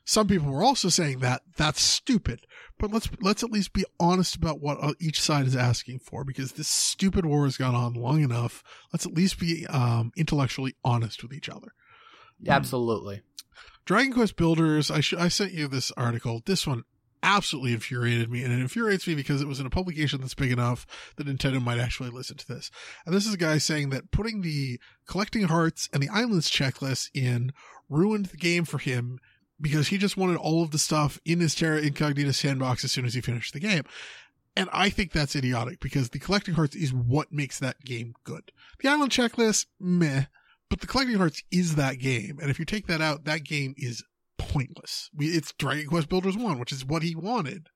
Some 0.05 0.27
people 0.27 0.51
were 0.51 0.63
also 0.63 0.89
saying 0.89 1.19
that 1.19 1.43
that's 1.55 1.81
stupid. 1.81 2.45
But 2.77 2.91
let's 2.91 3.09
let's 3.21 3.43
at 3.43 3.51
least 3.51 3.71
be 3.73 3.85
honest 3.99 4.35
about 4.35 4.59
what 4.59 4.77
uh, 4.81 4.93
each 4.99 5.21
side 5.21 5.47
is 5.47 5.55
asking 5.55 5.99
for 5.99 6.25
because 6.25 6.53
this 6.53 6.67
stupid 6.67 7.25
war 7.25 7.45
has 7.45 7.57
gone 7.57 7.75
on 7.75 7.93
long 7.93 8.21
enough. 8.21 8.63
Let's 8.91 9.05
at 9.05 9.13
least 9.13 9.39
be 9.39 9.65
um, 9.67 10.11
intellectually 10.17 10.75
honest 10.83 11.23
with 11.23 11.33
each 11.33 11.47
other. 11.47 11.73
Absolutely. 12.45 13.21
Dragon 13.85 14.13
Quest 14.13 14.35
Builders, 14.35 14.91
I 14.91 14.99
sh- 14.99 15.13
I 15.13 15.27
sent 15.27 15.53
you 15.53 15.67
this 15.67 15.91
article. 15.95 16.41
This 16.45 16.67
one 16.67 16.83
absolutely 17.23 17.73
infuriated 17.73 18.29
me, 18.29 18.43
and 18.43 18.53
it 18.53 18.59
infuriates 18.59 19.07
me 19.07 19.15
because 19.15 19.41
it 19.41 19.47
was 19.47 19.59
in 19.59 19.65
a 19.65 19.71
publication 19.71 20.21
that's 20.21 20.35
big 20.35 20.51
enough 20.51 20.85
that 21.15 21.25
Nintendo 21.25 21.63
might 21.63 21.79
actually 21.79 22.09
listen 22.09 22.37
to 22.37 22.47
this. 22.47 22.69
And 23.05 23.15
this 23.15 23.25
is 23.25 23.33
a 23.33 23.37
guy 23.37 23.57
saying 23.57 23.89
that 23.89 24.11
putting 24.11 24.41
the 24.41 24.79
collecting 25.07 25.43
hearts 25.43 25.89
and 25.91 26.03
the 26.03 26.09
islands 26.09 26.51
checklist 26.51 27.09
in 27.13 27.53
ruined 27.89 28.27
the 28.27 28.37
game 28.37 28.65
for 28.65 28.77
him 28.77 29.19
because 29.59 29.87
he 29.87 29.97
just 29.97 30.17
wanted 30.17 30.37
all 30.37 30.61
of 30.61 30.71
the 30.71 30.77
stuff 30.77 31.19
in 31.25 31.39
his 31.39 31.55
Terra 31.55 31.79
Incognita 31.79 32.33
sandbox 32.33 32.83
as 32.83 32.91
soon 32.91 33.05
as 33.05 33.13
he 33.13 33.21
finished 33.21 33.53
the 33.53 33.59
game. 33.59 33.83
And 34.55 34.69
I 34.71 34.89
think 34.89 35.11
that's 35.11 35.35
idiotic 35.35 35.79
because 35.79 36.09
the 36.09 36.19
collecting 36.19 36.53
hearts 36.53 36.75
is 36.75 36.93
what 36.93 37.31
makes 37.31 37.57
that 37.59 37.83
game 37.83 38.13
good. 38.23 38.51
The 38.79 38.89
island 38.89 39.11
checklist, 39.11 39.65
meh, 39.79 40.25
but 40.69 40.81
the 40.81 40.87
collecting 40.87 41.17
hearts 41.17 41.43
is 41.51 41.75
that 41.75 41.97
game. 41.97 42.37
And 42.39 42.51
if 42.51 42.59
you 42.59 42.65
take 42.65 42.87
that 42.87 43.01
out, 43.01 43.25
that 43.25 43.43
game 43.43 43.73
is 43.77 44.03
pointless. 44.53 45.09
We, 45.15 45.27
it's 45.27 45.51
Dragon 45.53 45.87
Quest 45.87 46.09
Builders 46.09 46.37
1, 46.37 46.59
which 46.59 46.71
is 46.71 46.85
what 46.85 47.03
he 47.03 47.15
wanted. 47.15 47.67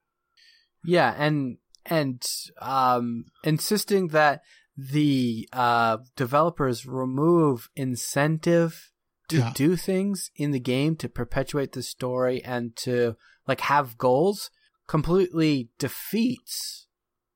Yeah, 0.84 1.14
and 1.18 1.58
and 1.86 2.22
um 2.62 3.26
insisting 3.44 4.10
that 4.10 4.42
the 4.78 5.48
uh 5.54 5.98
developers 6.16 6.86
remove 6.86 7.70
incentive 7.76 8.92
to 9.30 9.38
Yeah. 9.38 9.52
do 9.56 9.76
things 9.76 10.30
in 10.36 10.52
the 10.52 10.60
game 10.60 10.96
to 10.98 11.10
perpetuate 11.10 11.72
the 11.74 11.82
story 11.84 12.44
and 12.44 12.76
to 12.78 13.16
like 13.48 13.62
have 13.62 13.98
goals 13.98 14.50
completely 14.88 15.70
defeats 15.80 16.88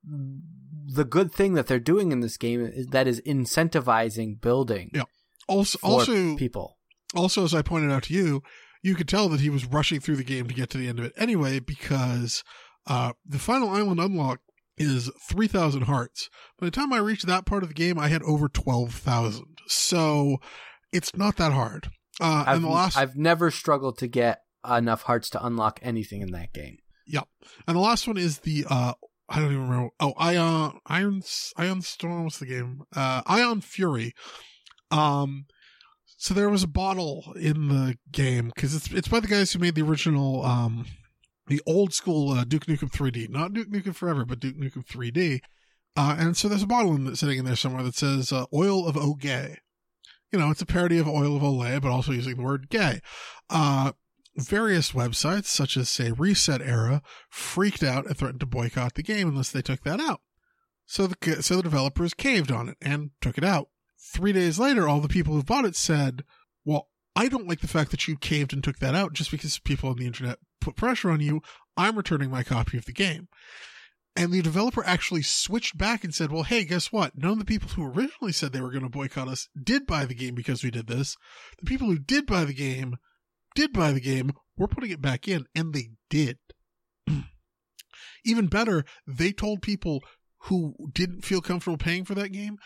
the 0.04 1.04
good 1.04 1.32
thing 1.32 1.54
that 1.54 1.66
they're 1.66 1.78
doing 1.78 2.12
in 2.12 2.20
this 2.20 2.36
game 2.36 2.70
that 2.90 3.06
is 3.06 3.20
incentivizing 3.22 4.40
building 4.40 4.90
Yeah. 4.94 5.04
Also, 5.48 5.78
also, 5.82 6.36
people. 6.36 6.78
also, 7.14 7.44
as 7.44 7.52
I 7.54 7.62
pointed 7.62 7.90
out 7.90 8.04
to 8.04 8.14
you, 8.14 8.42
you 8.82 8.94
could 8.94 9.08
tell 9.08 9.28
that 9.28 9.40
he 9.40 9.50
was 9.50 9.64
rushing 9.64 10.00
through 10.00 10.16
the 10.16 10.24
game 10.24 10.48
to 10.48 10.54
get 10.54 10.70
to 10.70 10.78
the 10.78 10.88
end 10.88 10.98
of 10.98 11.04
it 11.04 11.12
anyway, 11.16 11.60
because 11.60 12.42
uh, 12.86 13.12
the 13.24 13.38
final 13.38 13.70
island 13.70 14.00
unlock 14.00 14.40
is 14.76 15.10
3,000 15.28 15.82
hearts. 15.82 16.28
By 16.58 16.66
the 16.66 16.70
time 16.70 16.92
I 16.92 16.98
reached 16.98 17.26
that 17.26 17.46
part 17.46 17.62
of 17.62 17.68
the 17.68 17.74
game, 17.74 17.98
I 17.98 18.08
had 18.08 18.22
over 18.22 18.48
12,000. 18.48 19.58
So 19.68 20.38
it's 20.92 21.16
not 21.16 21.36
that 21.36 21.52
hard. 21.52 21.90
Uh, 22.20 22.44
I've, 22.46 22.56
and 22.56 22.64
the 22.64 22.68
last, 22.68 22.96
I've 22.96 23.16
never 23.16 23.50
struggled 23.50 23.98
to 23.98 24.08
get 24.08 24.42
enough 24.68 25.02
hearts 25.02 25.30
to 25.30 25.44
unlock 25.44 25.80
anything 25.82 26.20
in 26.20 26.32
that 26.32 26.52
game. 26.52 26.78
Yep. 27.06 27.28
And 27.66 27.76
the 27.76 27.80
last 27.80 28.06
one 28.06 28.16
is 28.16 28.40
the, 28.40 28.64
uh, 28.68 28.94
I 29.28 29.38
don't 29.38 29.52
even 29.52 29.68
remember. 29.68 29.90
Oh, 30.00 30.14
Ion, 30.18 30.78
Iron, 30.86 31.22
Ion 31.56 31.82
Storm, 31.82 32.24
what's 32.24 32.38
the 32.38 32.46
game? 32.46 32.82
Uh, 32.94 33.22
Ion 33.26 33.60
Fury. 33.60 34.14
Um, 34.90 35.46
so 36.22 36.34
there 36.34 36.48
was 36.48 36.62
a 36.62 36.68
bottle 36.68 37.32
in 37.34 37.66
the 37.66 37.98
game 38.12 38.52
because 38.54 38.76
it's 38.76 38.92
it's 38.92 39.08
by 39.08 39.18
the 39.18 39.26
guys 39.26 39.52
who 39.52 39.58
made 39.58 39.74
the 39.74 39.82
original 39.82 40.44
um 40.44 40.86
the 41.48 41.60
old 41.66 41.92
school 41.92 42.30
uh, 42.30 42.44
Duke 42.44 42.66
Nukem 42.66 42.92
3D, 42.92 43.28
not 43.28 43.52
Duke 43.52 43.68
Nukem 43.68 43.92
Forever, 43.92 44.24
but 44.24 44.38
Duke 44.38 44.56
Nukem 44.56 44.86
3D. 44.86 45.40
Uh, 45.96 46.16
and 46.16 46.36
so 46.36 46.46
there's 46.46 46.62
a 46.62 46.68
bottle 46.68 46.94
in, 46.94 47.16
sitting 47.16 47.40
in 47.40 47.44
there 47.44 47.56
somewhere 47.56 47.82
that 47.82 47.96
says 47.96 48.32
uh, 48.32 48.44
"Oil 48.54 48.86
of 48.86 48.94
Ogay." 48.94 49.56
You 50.30 50.38
know, 50.38 50.48
it's 50.52 50.62
a 50.62 50.66
parody 50.66 50.96
of 50.98 51.08
Oil 51.08 51.36
of 51.36 51.42
Olay, 51.42 51.82
but 51.82 51.90
also 51.90 52.12
using 52.12 52.36
the 52.36 52.42
word 52.44 52.70
"gay." 52.70 53.00
Uh, 53.50 53.90
various 54.36 54.92
websites, 54.92 55.46
such 55.46 55.76
as 55.76 55.88
say 55.88 56.12
Reset 56.12 56.62
Era, 56.62 57.02
freaked 57.30 57.82
out 57.82 58.06
and 58.06 58.16
threatened 58.16 58.40
to 58.40 58.46
boycott 58.46 58.94
the 58.94 59.02
game 59.02 59.28
unless 59.28 59.50
they 59.50 59.60
took 59.60 59.82
that 59.82 59.98
out. 59.98 60.20
So 60.86 61.08
the 61.08 61.42
so 61.42 61.56
the 61.56 61.62
developers 61.64 62.14
caved 62.14 62.52
on 62.52 62.68
it 62.68 62.76
and 62.80 63.10
took 63.20 63.36
it 63.36 63.44
out. 63.44 63.70
Three 64.04 64.32
days 64.32 64.58
later, 64.58 64.88
all 64.88 65.00
the 65.00 65.08
people 65.08 65.34
who 65.34 65.44
bought 65.44 65.64
it 65.64 65.76
said, 65.76 66.24
"Well, 66.64 66.88
I 67.14 67.28
don't 67.28 67.46
like 67.46 67.60
the 67.60 67.68
fact 67.68 67.92
that 67.92 68.08
you 68.08 68.16
caved 68.16 68.52
and 68.52 68.62
took 68.62 68.80
that 68.80 68.96
out 68.96 69.12
just 69.12 69.30
because 69.30 69.60
people 69.60 69.90
on 69.90 69.96
the 69.96 70.06
internet 70.06 70.40
put 70.60 70.74
pressure 70.74 71.10
on 71.10 71.20
you. 71.20 71.40
I'm 71.76 71.96
returning 71.96 72.28
my 72.28 72.42
copy 72.42 72.76
of 72.76 72.84
the 72.84 72.92
game." 72.92 73.28
And 74.16 74.32
the 74.32 74.42
developer 74.42 74.84
actually 74.84 75.22
switched 75.22 75.78
back 75.78 76.02
and 76.02 76.12
said, 76.12 76.32
"Well, 76.32 76.42
hey, 76.42 76.64
guess 76.64 76.90
what? 76.90 77.16
None 77.16 77.32
of 77.32 77.38
the 77.38 77.44
people 77.44 77.68
who 77.70 77.84
originally 77.84 78.32
said 78.32 78.52
they 78.52 78.60
were 78.60 78.72
going 78.72 78.82
to 78.82 78.90
boycott 78.90 79.28
us 79.28 79.48
did 79.60 79.86
buy 79.86 80.04
the 80.04 80.14
game 80.14 80.34
because 80.34 80.64
we 80.64 80.72
did 80.72 80.88
this. 80.88 81.16
The 81.60 81.66
people 81.66 81.86
who 81.86 81.98
did 81.98 82.26
buy 82.26 82.44
the 82.44 82.52
game 82.52 82.96
did 83.54 83.72
buy 83.72 83.92
the 83.92 84.00
game. 84.00 84.32
We're 84.56 84.66
putting 84.66 84.90
it 84.90 85.00
back 85.00 85.28
in, 85.28 85.46
and 85.54 85.72
they 85.72 85.90
did." 86.10 86.38
Even 88.24 88.48
better, 88.48 88.84
they 89.06 89.32
told 89.32 89.62
people 89.62 90.02
who 90.46 90.74
didn't 90.92 91.24
feel 91.24 91.40
comfortable 91.40 91.78
paying 91.78 92.04
for 92.04 92.16
that 92.16 92.32
game 92.32 92.58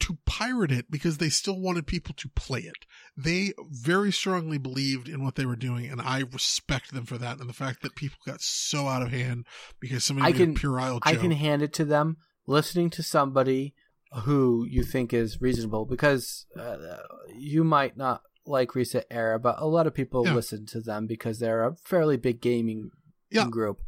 to 0.00 0.18
pirate 0.26 0.72
it 0.72 0.90
because 0.90 1.18
they 1.18 1.28
still 1.28 1.60
wanted 1.60 1.86
people 1.86 2.14
to 2.16 2.28
play 2.30 2.60
it. 2.60 2.84
They 3.16 3.52
very 3.70 4.10
strongly 4.12 4.58
believed 4.58 5.08
in 5.08 5.22
what 5.24 5.34
they 5.36 5.46
were 5.46 5.56
doing, 5.56 5.86
and 5.86 6.00
I 6.00 6.20
respect 6.32 6.92
them 6.92 7.04
for 7.06 7.18
that. 7.18 7.38
And 7.38 7.48
the 7.48 7.52
fact 7.54 7.82
that 7.82 7.94
people 7.94 8.18
got 8.26 8.40
so 8.40 8.88
out 8.88 9.02
of 9.02 9.10
hand 9.10 9.46
because 9.80 10.04
somebody 10.04 10.28
I 10.32 10.36
can- 10.36 10.50
a 10.52 10.54
puerile 10.54 10.98
I 11.02 11.14
can 11.14 11.30
hand 11.32 11.62
it 11.62 11.72
to 11.74 11.84
them 11.84 12.16
listening 12.46 12.90
to 12.90 13.02
somebody 13.02 13.74
who 14.24 14.66
you 14.68 14.82
think 14.82 15.12
is 15.12 15.40
reasonable 15.40 15.84
because 15.84 16.46
uh, 16.58 16.76
you 17.38 17.62
might 17.62 17.96
not 17.96 18.22
like 18.46 18.74
Reset 18.74 19.06
Era, 19.10 19.38
but 19.38 19.56
a 19.58 19.66
lot 19.66 19.86
of 19.86 19.94
people 19.94 20.24
Yeah. 20.26 20.34
listen 20.34 20.66
to 20.66 20.80
them 20.80 21.06
because 21.06 21.38
they're 21.38 21.62
a 21.64 21.76
fairly 21.76 22.16
big 22.16 22.40
gaming 22.40 22.90
Yeah. 23.30 23.46
group. 23.48 23.80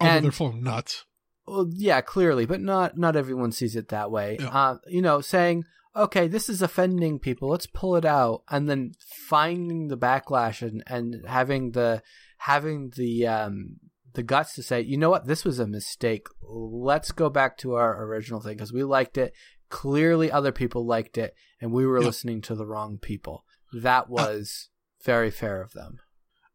Although 0.00 0.12
and- 0.16 0.24
they're 0.24 0.32
full 0.32 0.48
of 0.48 0.56
nuts. 0.56 1.04
Well, 1.46 1.68
yeah, 1.72 2.00
clearly, 2.00 2.46
but 2.46 2.60
not 2.60 2.96
not 2.96 3.16
everyone 3.16 3.52
sees 3.52 3.76
it 3.76 3.88
that 3.88 4.10
way. 4.10 4.36
Yeah. 4.40 4.48
Uh, 4.48 4.78
you 4.86 5.02
know, 5.02 5.20
saying, 5.20 5.64
"Okay, 5.96 6.28
this 6.28 6.48
is 6.48 6.62
offending 6.62 7.18
people. 7.18 7.48
Let's 7.50 7.66
pull 7.66 7.96
it 7.96 8.04
out," 8.04 8.42
and 8.48 8.68
then 8.68 8.92
finding 9.28 9.88
the 9.88 9.98
backlash 9.98 10.62
and, 10.62 10.82
and 10.86 11.24
having 11.26 11.72
the 11.72 12.02
having 12.38 12.90
the 12.96 13.26
um 13.26 13.76
the 14.14 14.22
guts 14.22 14.54
to 14.54 14.62
say, 14.62 14.80
"You 14.82 14.96
know 14.98 15.10
what? 15.10 15.26
This 15.26 15.44
was 15.44 15.58
a 15.58 15.66
mistake. 15.66 16.26
Let's 16.48 17.12
go 17.12 17.28
back 17.30 17.56
to 17.58 17.74
our 17.74 18.04
original 18.04 18.40
thing 18.40 18.56
because 18.56 18.72
we 18.72 18.84
liked 18.84 19.18
it. 19.18 19.32
Clearly, 19.68 20.30
other 20.30 20.52
people 20.52 20.86
liked 20.86 21.16
it, 21.18 21.34
and 21.60 21.72
we 21.72 21.86
were 21.86 21.98
Yeah. 21.98 22.06
listening 22.06 22.40
to 22.42 22.54
the 22.54 22.66
wrong 22.66 22.98
people." 22.98 23.44
That 23.72 24.08
was 24.10 24.68
very 25.04 25.30
fair 25.30 25.62
of 25.62 25.72
them. 25.72 25.98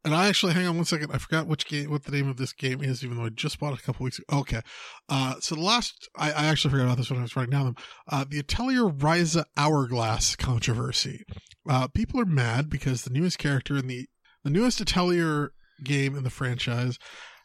And 0.08 0.16
I 0.16 0.30
actually, 0.30 0.54
hang 0.54 0.66
on 0.66 0.78
one 0.78 0.86
second. 0.86 1.12
I 1.12 1.18
forgot 1.18 1.48
which 1.48 1.68
game, 1.68 1.92
what 1.92 2.06
the 2.06 2.14
name 2.14 2.30
of 2.30 2.38
this 2.38 2.54
game 2.54 2.82
is, 2.82 3.04
even 3.04 3.18
though 3.18 3.26
I 3.26 3.30
just 3.30 3.60
bought 3.60 3.74
it 3.74 3.80
a 3.82 3.84
couple 3.84 4.06
weeks 4.06 4.20
ago. 4.20 4.40
Okay. 4.40 4.62
Uh, 5.10 5.36
so 5.42 5.54
the 5.54 5.60
last, 5.60 6.08
I, 6.16 6.32
I 6.32 6.46
actually 6.46 6.72
forgot 6.72 6.86
about 6.86 6.96
this 6.96 7.10
when 7.10 7.20
I 7.20 7.24
was 7.24 7.36
writing 7.36 7.52
down 7.52 7.66
them. 7.66 7.76
Uh, 8.08 8.24
the 8.26 8.40
Atelier 8.40 8.84
Ryza 8.84 9.44
Hourglass 9.58 10.38
controversy. 10.38 11.26
Uh, 11.70 11.90
people 11.90 12.22
are 12.22 12.26
mad 12.26 12.70
because 12.70 13.02
the 13.02 13.10
newest 13.10 13.38
character 13.38 13.76
in 13.76 13.88
the, 13.88 14.08
the 14.46 14.50
newest 14.50 14.80
Atelier 14.80 15.52
game 15.84 16.16
in 16.16 16.24
the 16.24 16.30
franchise 16.30 16.98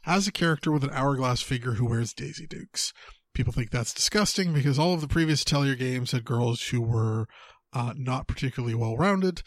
has 0.02 0.28
a 0.28 0.32
character 0.32 0.70
with 0.70 0.84
an 0.84 0.90
hourglass 0.92 1.42
figure 1.42 1.72
who 1.72 1.86
wears 1.86 2.14
Daisy 2.14 2.46
Dukes. 2.46 2.92
People 3.34 3.52
think 3.52 3.72
that's 3.72 3.92
disgusting 3.92 4.52
because 4.52 4.78
all 4.78 4.94
of 4.94 5.00
the 5.00 5.08
previous 5.08 5.42
Atelier 5.42 5.74
games 5.74 6.12
had 6.12 6.24
girls 6.24 6.68
who 6.68 6.80
were, 6.80 7.26
uh, 7.72 7.92
not 7.96 8.28
particularly 8.28 8.76
well 8.76 8.96
rounded. 8.96 9.42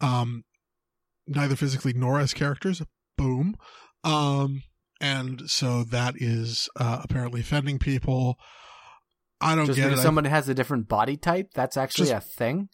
Um, 0.00 0.42
neither 1.26 1.56
physically 1.56 1.92
nor 1.94 2.18
as 2.20 2.32
characters. 2.34 2.82
Boom. 3.16 3.56
Um, 4.04 4.62
and 5.00 5.50
so 5.50 5.84
that 5.84 6.14
is 6.16 6.68
uh, 6.76 7.00
apparently 7.02 7.40
offending 7.40 7.78
people. 7.78 8.38
I 9.40 9.54
don't 9.54 9.66
Just 9.66 9.76
get 9.76 9.84
because 9.86 9.98
it. 9.98 10.02
I- 10.02 10.04
someone 10.04 10.24
has 10.24 10.48
a 10.48 10.54
different 10.54 10.88
body 10.88 11.16
type, 11.16 11.50
that's 11.54 11.76
actually 11.76 12.10
a 12.10 12.20
thing. 12.20 12.68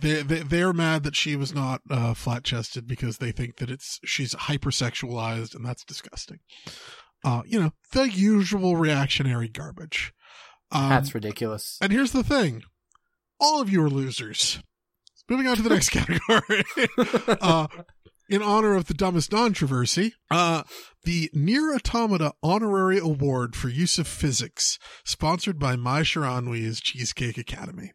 they, 0.00 0.22
they 0.22 0.40
they're 0.40 0.72
mad 0.72 1.02
that 1.04 1.16
she 1.16 1.36
was 1.36 1.54
not 1.54 1.80
uh, 1.90 2.14
flat 2.14 2.44
chested 2.44 2.86
because 2.86 3.18
they 3.18 3.32
think 3.32 3.56
that 3.56 3.70
it's 3.70 3.98
she's 4.04 4.34
hypersexualized 4.34 5.54
and 5.54 5.64
that's 5.64 5.84
disgusting. 5.84 6.40
Uh, 7.24 7.42
you 7.46 7.60
know 7.60 7.70
the 7.92 8.10
usual 8.10 8.76
reactionary 8.76 9.48
garbage. 9.48 10.12
Um, 10.70 10.88
That's 10.88 11.14
ridiculous. 11.14 11.78
And 11.80 11.92
here's 11.92 12.12
the 12.12 12.24
thing: 12.24 12.62
all 13.38 13.60
of 13.60 13.70
you 13.70 13.82
are 13.84 13.90
losers. 13.90 14.60
Moving 15.28 15.46
on 15.46 15.56
to 15.56 15.62
the 15.62 15.70
next 15.70 15.88
category. 15.90 16.64
uh, 17.40 17.66
in 18.28 18.42
honor 18.42 18.74
of 18.74 18.86
the 18.86 18.94
dumbest 18.94 19.30
controversy, 19.30 20.14
uh, 20.30 20.62
the 21.04 21.30
Nier 21.34 21.74
Automata 21.74 22.32
Honorary 22.42 22.98
Award 22.98 23.54
for 23.56 23.68
Use 23.68 23.98
of 23.98 24.06
Physics, 24.06 24.78
sponsored 25.04 25.58
by 25.58 25.76
Mai 25.76 26.02
Shiranui's 26.02 26.80
Cheesecake 26.80 27.38
Academy. 27.38 27.92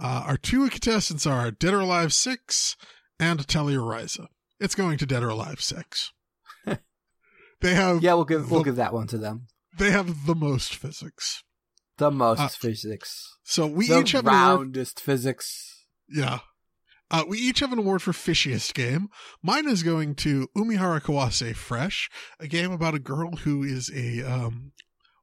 Uh, 0.00 0.24
our 0.26 0.36
two 0.36 0.68
contestants 0.68 1.26
are 1.26 1.50
Dead 1.50 1.72
or 1.74 1.80
Alive 1.80 2.12
6 2.12 2.76
and 3.20 3.40
Atelier 3.40 3.78
Ryza. 3.80 4.26
It's 4.58 4.74
going 4.74 4.98
to 4.98 5.06
Dead 5.06 5.22
or 5.22 5.28
Alive 5.28 5.60
6. 5.60 6.12
they 6.66 7.74
have 7.74 8.02
Yeah, 8.02 8.14
we'll 8.14 8.24
give 8.24 8.50
we'll 8.50 8.60
the- 8.60 8.64
give 8.70 8.76
that 8.76 8.92
one 8.92 9.06
to 9.08 9.18
them. 9.18 9.46
they 9.78 9.90
have 9.92 10.26
the 10.26 10.34
most 10.34 10.74
physics. 10.74 11.42
The 11.98 12.10
most 12.10 12.40
Uh, 12.40 12.48
physics. 12.48 13.36
So 13.44 13.66
we 13.68 13.86
the 13.88 14.00
each 14.00 14.12
have 14.12 14.24
roundest 14.26 14.98
physics. 15.00 15.73
Yeah. 16.08 16.40
Uh, 17.10 17.24
we 17.28 17.38
each 17.38 17.60
have 17.60 17.72
an 17.72 17.78
award 17.78 18.02
for 18.02 18.12
fishiest 18.12 18.74
game. 18.74 19.08
Mine 19.42 19.68
is 19.68 19.82
going 19.82 20.14
to 20.16 20.48
Umihara 20.56 21.00
Kawase 21.00 21.54
Fresh, 21.54 22.10
a 22.40 22.48
game 22.48 22.72
about 22.72 22.94
a 22.94 22.98
girl 22.98 23.36
who 23.36 23.62
is 23.62 23.90
a 23.94 24.22
um, 24.22 24.72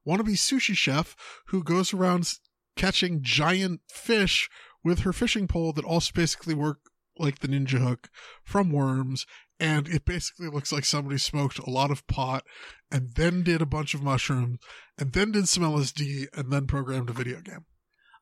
wannabe 0.06 0.36
sushi 0.36 0.74
chef 0.74 1.16
who 1.48 1.62
goes 1.62 1.92
around 1.92 2.32
catching 2.76 3.22
giant 3.22 3.80
fish 3.90 4.48
with 4.84 5.00
her 5.00 5.12
fishing 5.12 5.46
pole 5.46 5.72
that 5.72 5.84
also 5.84 6.12
basically 6.14 6.54
work 6.54 6.78
like 7.18 7.40
the 7.40 7.48
ninja 7.48 7.78
hook 7.78 8.08
from 8.42 8.72
Worms, 8.72 9.26
and 9.60 9.86
it 9.86 10.04
basically 10.04 10.48
looks 10.48 10.72
like 10.72 10.84
somebody 10.84 11.18
smoked 11.18 11.58
a 11.58 11.70
lot 11.70 11.90
of 11.90 12.06
pot 12.06 12.44
and 12.90 13.14
then 13.14 13.42
did 13.42 13.62
a 13.62 13.66
bunch 13.66 13.94
of 13.94 14.02
mushrooms 14.02 14.58
and 14.98 15.12
then 15.12 15.32
did 15.32 15.48
some 15.48 15.62
LSD 15.62 16.26
and 16.34 16.50
then 16.50 16.66
programmed 16.66 17.10
a 17.10 17.12
video 17.12 17.40
game. 17.40 17.66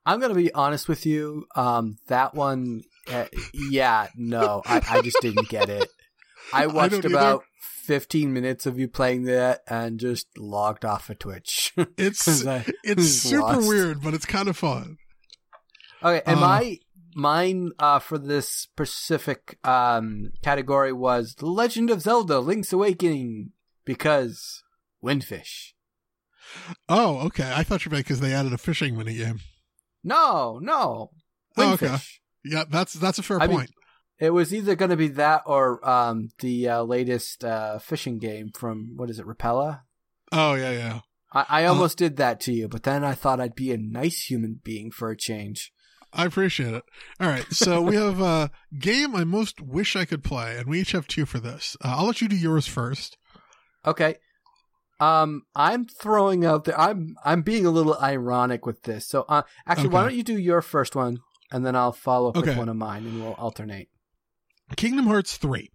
I'm 0.06 0.20
gonna 0.20 0.34
be 0.34 0.52
honest 0.52 0.88
with 0.88 1.04
you. 1.06 1.46
Um, 1.54 1.96
that 2.08 2.34
one, 2.34 2.82
uh, 3.10 3.26
yeah, 3.52 4.08
no, 4.16 4.62
I, 4.66 4.82
I 4.88 5.02
just 5.02 5.18
didn't 5.20 5.48
get 5.48 5.68
it. 5.68 5.88
I 6.52 6.66
watched 6.66 7.02
don't 7.02 7.04
about 7.12 7.42
15 7.84 8.32
minutes 8.32 8.66
of 8.66 8.78
you 8.78 8.88
playing 8.88 9.24
that 9.24 9.60
and 9.68 10.00
just 10.00 10.26
logged 10.38 10.84
off 10.84 11.10
of 11.10 11.18
Twitch. 11.18 11.72
It's 11.96 12.46
I 12.46 12.64
it's 12.82 13.06
super 13.08 13.42
lost. 13.42 13.68
weird, 13.68 14.02
but 14.02 14.14
it's 14.14 14.26
kind 14.26 14.48
of 14.48 14.56
fun. 14.56 14.96
Okay, 16.02 16.22
and 16.26 16.38
Uh, 16.38 16.40
my 16.40 16.78
mine 17.14 17.72
uh, 17.78 17.98
for 17.98 18.16
this 18.18 18.48
specific 18.48 19.58
um, 19.64 20.32
category 20.42 20.92
was 20.92 21.34
The 21.34 21.46
Legend 21.46 21.90
of 21.90 22.00
Zelda: 22.00 22.40
Link's 22.40 22.72
Awakening 22.72 23.52
because 23.84 24.62
Windfish. 25.04 25.74
Oh, 26.88 27.18
okay. 27.26 27.52
I 27.54 27.62
thought 27.62 27.84
you 27.84 27.90
meant 27.90 28.04
because 28.06 28.20
they 28.20 28.32
added 28.32 28.52
a 28.52 28.58
fishing 28.58 28.96
mini 28.96 29.14
No, 30.02 30.58
no, 30.62 31.10
Oh, 31.56 31.72
okay. 31.74 31.96
Yeah, 32.44 32.64
that's 32.70 32.94
that's 32.94 33.18
a 33.18 33.22
fair 33.22 33.40
I 33.40 33.46
mean, 33.46 33.56
point. 33.58 33.70
It 34.18 34.30
was 34.30 34.52
either 34.54 34.74
going 34.74 34.90
to 34.90 34.96
be 34.96 35.08
that 35.08 35.42
or 35.46 35.86
um, 35.88 36.28
the 36.40 36.68
uh, 36.68 36.82
latest 36.82 37.42
uh, 37.44 37.78
fishing 37.78 38.18
game 38.18 38.50
from 38.54 38.92
what 38.96 39.10
is 39.10 39.18
it, 39.18 39.26
Repella? 39.26 39.82
oh 40.32 40.54
yeah, 40.54 40.70
yeah. 40.72 41.00
I, 41.32 41.46
I 41.48 41.64
Uh, 41.64 41.70
almost 41.70 41.98
did 41.98 42.16
that 42.16 42.40
to 42.40 42.52
you, 42.52 42.68
but 42.68 42.82
then 42.84 43.04
I 43.04 43.14
thought 43.14 43.40
I'd 43.40 43.54
be 43.54 43.72
a 43.72 43.76
nice 43.78 44.24
human 44.30 44.60
being 44.62 44.90
for 44.90 45.10
a 45.10 45.16
change. 45.16 45.72
I 46.12 46.24
appreciate 46.26 46.74
it. 46.74 46.82
All 47.20 47.28
right, 47.28 47.46
so 47.52 47.80
we 47.80 47.94
have 47.96 48.20
a 48.20 48.50
game 48.78 49.14
I 49.14 49.24
most 49.24 49.60
wish 49.60 49.94
I 49.96 50.04
could 50.04 50.24
play, 50.24 50.56
and 50.56 50.66
we 50.66 50.80
each 50.80 50.92
have 50.92 51.06
two 51.06 51.24
for 51.26 51.38
this. 51.38 51.76
Uh, 51.84 51.94
I'll 51.98 52.06
let 52.06 52.20
you 52.20 52.28
do 52.28 52.36
yours 52.36 52.66
first. 52.66 53.16
Okay. 53.86 54.16
Um, 55.00 55.42
I'm 55.54 55.86
throwing 55.86 56.44
out 56.44 56.64
there. 56.64 56.78
I'm 56.78 57.16
I'm 57.24 57.42
being 57.42 57.64
a 57.66 57.70
little 57.70 57.96
ironic 57.98 58.66
with 58.66 58.82
this. 58.82 59.06
So, 59.06 59.24
uh, 59.28 59.42
actually, 59.66 59.88
why 59.88 60.02
don't 60.02 60.14
you 60.14 60.22
do 60.22 60.38
your 60.38 60.60
first 60.62 60.94
one, 60.94 61.18
and 61.50 61.64
then 61.64 61.74
I'll 61.74 61.92
follow 61.92 62.28
up 62.30 62.36
Okay. 62.36 62.50
with 62.50 62.58
one 62.58 62.68
of 62.68 62.76
mine, 62.76 63.06
and 63.06 63.22
we'll 63.22 63.32
alternate. 63.34 63.88
Kingdom 64.76 65.06
Hearts 65.06 65.36
3. 65.36 65.70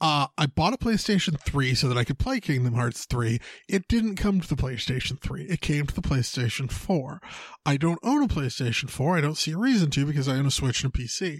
Uh, 0.00 0.26
I 0.36 0.46
bought 0.46 0.72
a 0.72 0.76
PlayStation 0.78 1.38
3 1.38 1.76
so 1.76 1.86
that 1.88 1.96
I 1.96 2.02
could 2.02 2.18
play 2.18 2.40
Kingdom 2.40 2.74
Hearts 2.74 3.04
3. 3.04 3.38
It 3.68 3.86
didn't 3.86 4.16
come 4.16 4.40
to 4.40 4.48
the 4.48 4.56
PlayStation 4.60 5.20
3. 5.20 5.44
It 5.44 5.60
came 5.60 5.86
to 5.86 5.94
the 5.94 6.02
PlayStation 6.02 6.72
4. 6.72 7.20
I 7.64 7.76
don't 7.76 8.00
own 8.02 8.24
a 8.24 8.26
PlayStation 8.26 8.90
4. 8.90 9.16
I 9.16 9.20
don't 9.20 9.36
see 9.38 9.52
a 9.52 9.58
reason 9.58 9.90
to 9.90 10.04
because 10.04 10.26
I 10.28 10.34
own 10.34 10.46
a 10.46 10.50
Switch 10.50 10.82
and 10.82 10.92
a 10.92 10.98
PC. 10.98 11.38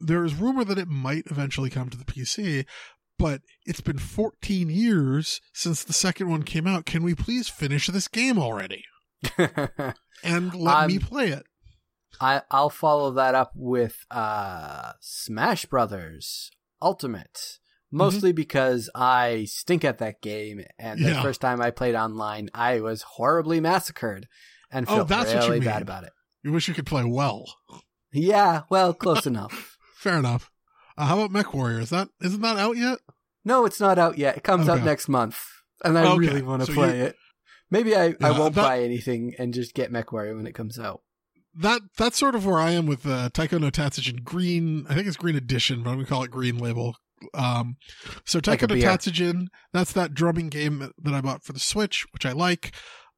There 0.00 0.24
is 0.24 0.34
rumor 0.34 0.64
that 0.64 0.76
it 0.76 0.88
might 0.88 1.26
eventually 1.30 1.70
come 1.70 1.88
to 1.88 1.96
the 1.96 2.04
PC, 2.04 2.66
but 3.18 3.42
it's 3.66 3.80
been 3.80 3.98
14 3.98 4.68
years 4.70 5.40
since 5.52 5.84
the 5.84 5.92
second 5.92 6.28
one 6.28 6.42
came 6.42 6.66
out. 6.66 6.86
Can 6.86 7.02
we 7.02 7.14
please 7.14 7.48
finish 7.48 7.86
this 7.86 8.08
game 8.08 8.38
already 8.38 8.84
and 10.22 10.54
let 10.54 10.88
me 10.88 10.98
play 10.98 11.28
it? 11.28 11.44
I 12.20 12.42
I'll 12.50 12.70
follow 12.70 13.10
that 13.12 13.34
up 13.34 13.52
with 13.54 14.04
uh 14.10 14.92
Smash 15.00 15.66
Brothers 15.66 16.50
Ultimate. 16.80 17.58
Mostly 17.90 18.32
because 18.32 18.90
I 18.92 19.44
stink 19.44 19.84
at 19.84 19.98
that 19.98 20.20
game, 20.20 20.64
and 20.80 20.98
the 21.04 21.10
Yeah. 21.10 21.22
first 21.22 21.40
time 21.40 21.60
I 21.60 21.70
played 21.70 21.94
online, 21.94 22.50
I 22.52 22.80
was 22.80 23.02
horribly 23.02 23.60
massacred 23.60 24.26
and 24.68 24.84
Oh, 24.88 25.04
felt 25.06 25.28
you 25.28 25.38
really 25.38 25.60
bad 25.60 25.80
about 25.82 26.02
it. 26.02 26.12
You 26.42 26.50
wish 26.50 26.66
you 26.66 26.74
could 26.74 26.86
play 26.86 27.04
well. 27.04 27.44
Yeah, 28.12 28.62
well, 28.68 28.94
close 28.94 29.26
enough. 29.28 29.78
Fair 29.96 30.18
enough. 30.18 30.50
Uh, 30.96 31.06
how 31.06 31.18
about 31.18 31.30
Mech 31.32 31.52
Warrior? 31.54 31.80
Is 31.80 31.90
that 31.90 32.08
isn't 32.22 32.40
that 32.42 32.56
out 32.58 32.76
yet? 32.76 32.98
No, 33.44 33.64
it's 33.66 33.80
not 33.80 33.98
out 33.98 34.16
yet. 34.18 34.36
It 34.36 34.42
comes 34.44 34.68
out 34.68 34.82
next 34.82 35.08
month, 35.08 35.38
and 35.84 35.98
I 35.98 36.04
Okay, 36.06 36.18
really 36.18 36.42
want 36.42 36.62
to 36.62 36.66
so 36.66 36.74
play 36.74 36.98
you- 36.98 37.04
it. 37.04 37.16
Maybe 37.70 37.96
I, 37.96 38.14
I 38.22 38.30
won't 38.30 38.54
that- 38.54 38.62
buy 38.62 38.80
anything 38.82 39.34
and 39.38 39.52
just 39.52 39.74
get 39.74 39.92
MechWarrior 39.92 40.36
when 40.36 40.46
it 40.46 40.54
comes 40.54 40.78
out. 40.78 41.00
That 41.56 41.82
that's 41.98 42.18
sort 42.18 42.34
of 42.34 42.44
where 42.46 42.58
I 42.58 42.70
am 42.72 42.86
with 42.86 43.06
uh, 43.06 43.30
Taiko 43.32 43.58
no 43.58 43.70
Tatsujin 43.70 44.22
Green. 44.24 44.86
I 44.88 44.94
think 44.94 45.06
it's 45.06 45.16
Green 45.16 45.36
Edition, 45.36 45.82
but 45.82 45.90
I'm 45.90 45.96
gonna 45.96 46.06
call 46.08 46.22
it 46.24 46.30
Green 46.30 46.58
Label. 46.58 46.96
Um, 47.32 47.76
so 48.24 48.38
Like 48.38 48.60
Taiko 48.60 48.66
a 48.74 48.76
no. 48.76 48.84
Tatsujin, 48.84 49.46
that's 49.72 49.92
that 49.92 50.14
drumming 50.14 50.48
game 50.48 50.90
that 51.02 51.14
I 51.14 51.20
bought 51.20 51.44
for 51.44 51.52
the 51.52 51.60
Switch, 51.60 52.06
which 52.12 52.26
I 52.26 52.32
like. 52.32 52.72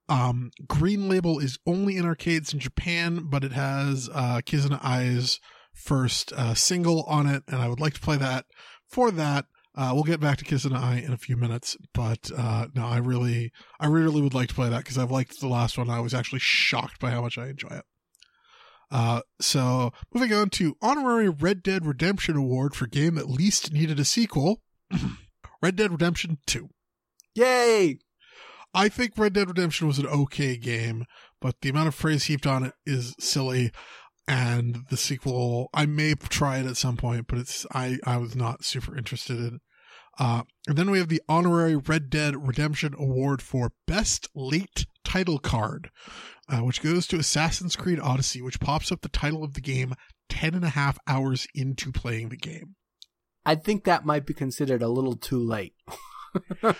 Um, 0.09 0.51
Green 0.69 1.09
Label 1.09 1.39
is 1.39 1.59
only 1.67 1.97
in 1.97 2.05
arcades 2.07 2.53
in 2.53 2.59
Japan, 2.61 3.27
but 3.29 3.43
it 3.43 3.53
has 3.53 4.09
uh, 4.15 4.41
Kizuna 4.45 4.81
Ai's 4.85 5.41
first 5.77 6.33
uh, 6.33 6.55
single 6.55 7.05
on 7.05 7.27
it, 7.27 7.45
and 7.49 7.61
I 7.61 7.69
would 7.69 7.81
like 7.81 7.95
to 7.95 8.01
play 8.01 8.17
that. 8.17 8.47
For 8.89 9.11
that, 9.13 9.47
uh, 9.75 9.91
we'll 9.93 10.05
get 10.05 10.21
back 10.21 10.39
to 10.39 10.45
Kizuna 10.45 10.77
Ai 10.77 10.97
in 10.97 11.13
a 11.13 11.19
few 11.19 11.37
minutes, 11.37 11.77
but 11.93 12.31
uh, 12.37 12.69
no, 12.75 12.87
I 12.87 12.99
really, 12.99 13.53
I 13.79 13.87
really 13.87 14.23
would 14.23 14.35
like 14.35 14.49
to 14.49 14.55
play 14.55 14.69
that 14.69 14.79
because 14.79 14.97
I've 14.97 15.11
liked 15.11 15.41
the 15.41 15.49
last 15.49 15.77
one. 15.77 15.91
I 15.91 16.01
was 16.01 16.15
actually 16.15 16.39
shocked 16.41 16.99
by 16.99 17.11
how 17.11 17.21
much 17.21 17.37
I 17.37 17.49
enjoy 17.49 17.69
it. 17.69 17.85
Uh, 18.91 19.21
so 19.41 19.93
moving 20.15 20.33
on 20.33 20.49
to 20.51 20.77
honorary 20.81 21.29
Red 21.29 21.63
Dead 21.63 21.85
Redemption 21.85 22.37
Award 22.37 22.75
for 22.75 22.87
game 22.87 23.17
that 23.17 23.29
least 23.29 23.73
needed 23.73 23.99
a 24.01 24.05
sequel. 24.05 24.63
Red 25.63 25.77
Dead 25.77 25.91
Redemption 25.91 26.39
2. 26.47 26.69
Yay! 27.35 27.99
I 28.73 28.89
think 28.89 29.13
Red 29.17 29.33
Dead 29.33 29.49
Redemption 29.49 29.87
was 29.87 29.99
an 29.99 30.07
okay 30.07 30.57
game, 30.57 31.05
but 31.41 31.57
the 31.61 31.71
amount 31.71 31.89
of 31.89 31.99
praise 31.99 32.25
heaped 32.25 32.47
on 32.47 32.65
it 32.65 32.75
is 32.85 33.15
silly. 33.19 33.73
And 34.29 34.85
the 34.91 34.97
sequel, 34.97 35.71
I 35.73 35.87
may 35.87 36.15
try 36.15 36.59
it 36.59 36.67
at 36.67 36.77
some 36.77 36.97
point, 36.97 37.27
but 37.29 37.39
it's 37.39 37.65
I 37.73 37.99
I 38.05 38.17
was 38.17 38.35
not 38.35 38.65
super 38.65 38.97
interested 38.97 39.39
in. 39.39 39.61
Uh, 40.19 40.43
and 40.67 40.77
then 40.77 40.91
we 40.91 40.99
have 40.99 41.09
the 41.09 41.23
honorary 41.29 41.77
Red 41.77 42.09
Dead 42.11 42.47
Redemption 42.47 42.95
Award 42.99 43.43
for 43.43 43.73
Best 43.87 44.29
Late 44.35 44.87
Title 45.05 45.39
Card, 45.39 45.91
uh, 46.49 46.61
which 46.61 46.83
goes 46.83 47.07
to 47.07 47.19
Assassin's 47.19 47.77
Creed 47.77 48.01
Odyssey, 48.01 48.41
which 48.41 48.59
pops 48.59 48.91
up 48.91 49.03
the 49.03 49.11
title 49.11 49.45
of 49.45 49.53
the 49.53 49.61
game 49.61 49.95
10 50.31 50.55
and 50.55 50.65
a 50.65 50.71
half 50.71 50.99
hours 51.07 51.47
into 51.55 51.93
playing 51.93 52.31
the 52.31 52.37
game. 52.37 52.77
I 53.45 53.57
think 53.57 53.85
that 53.85 54.07
might 54.07 54.27
be 54.27 54.35
considered 54.35 54.83
a 54.83 54.89
little 54.89 55.17
too 55.17 55.39
late. 55.39 55.75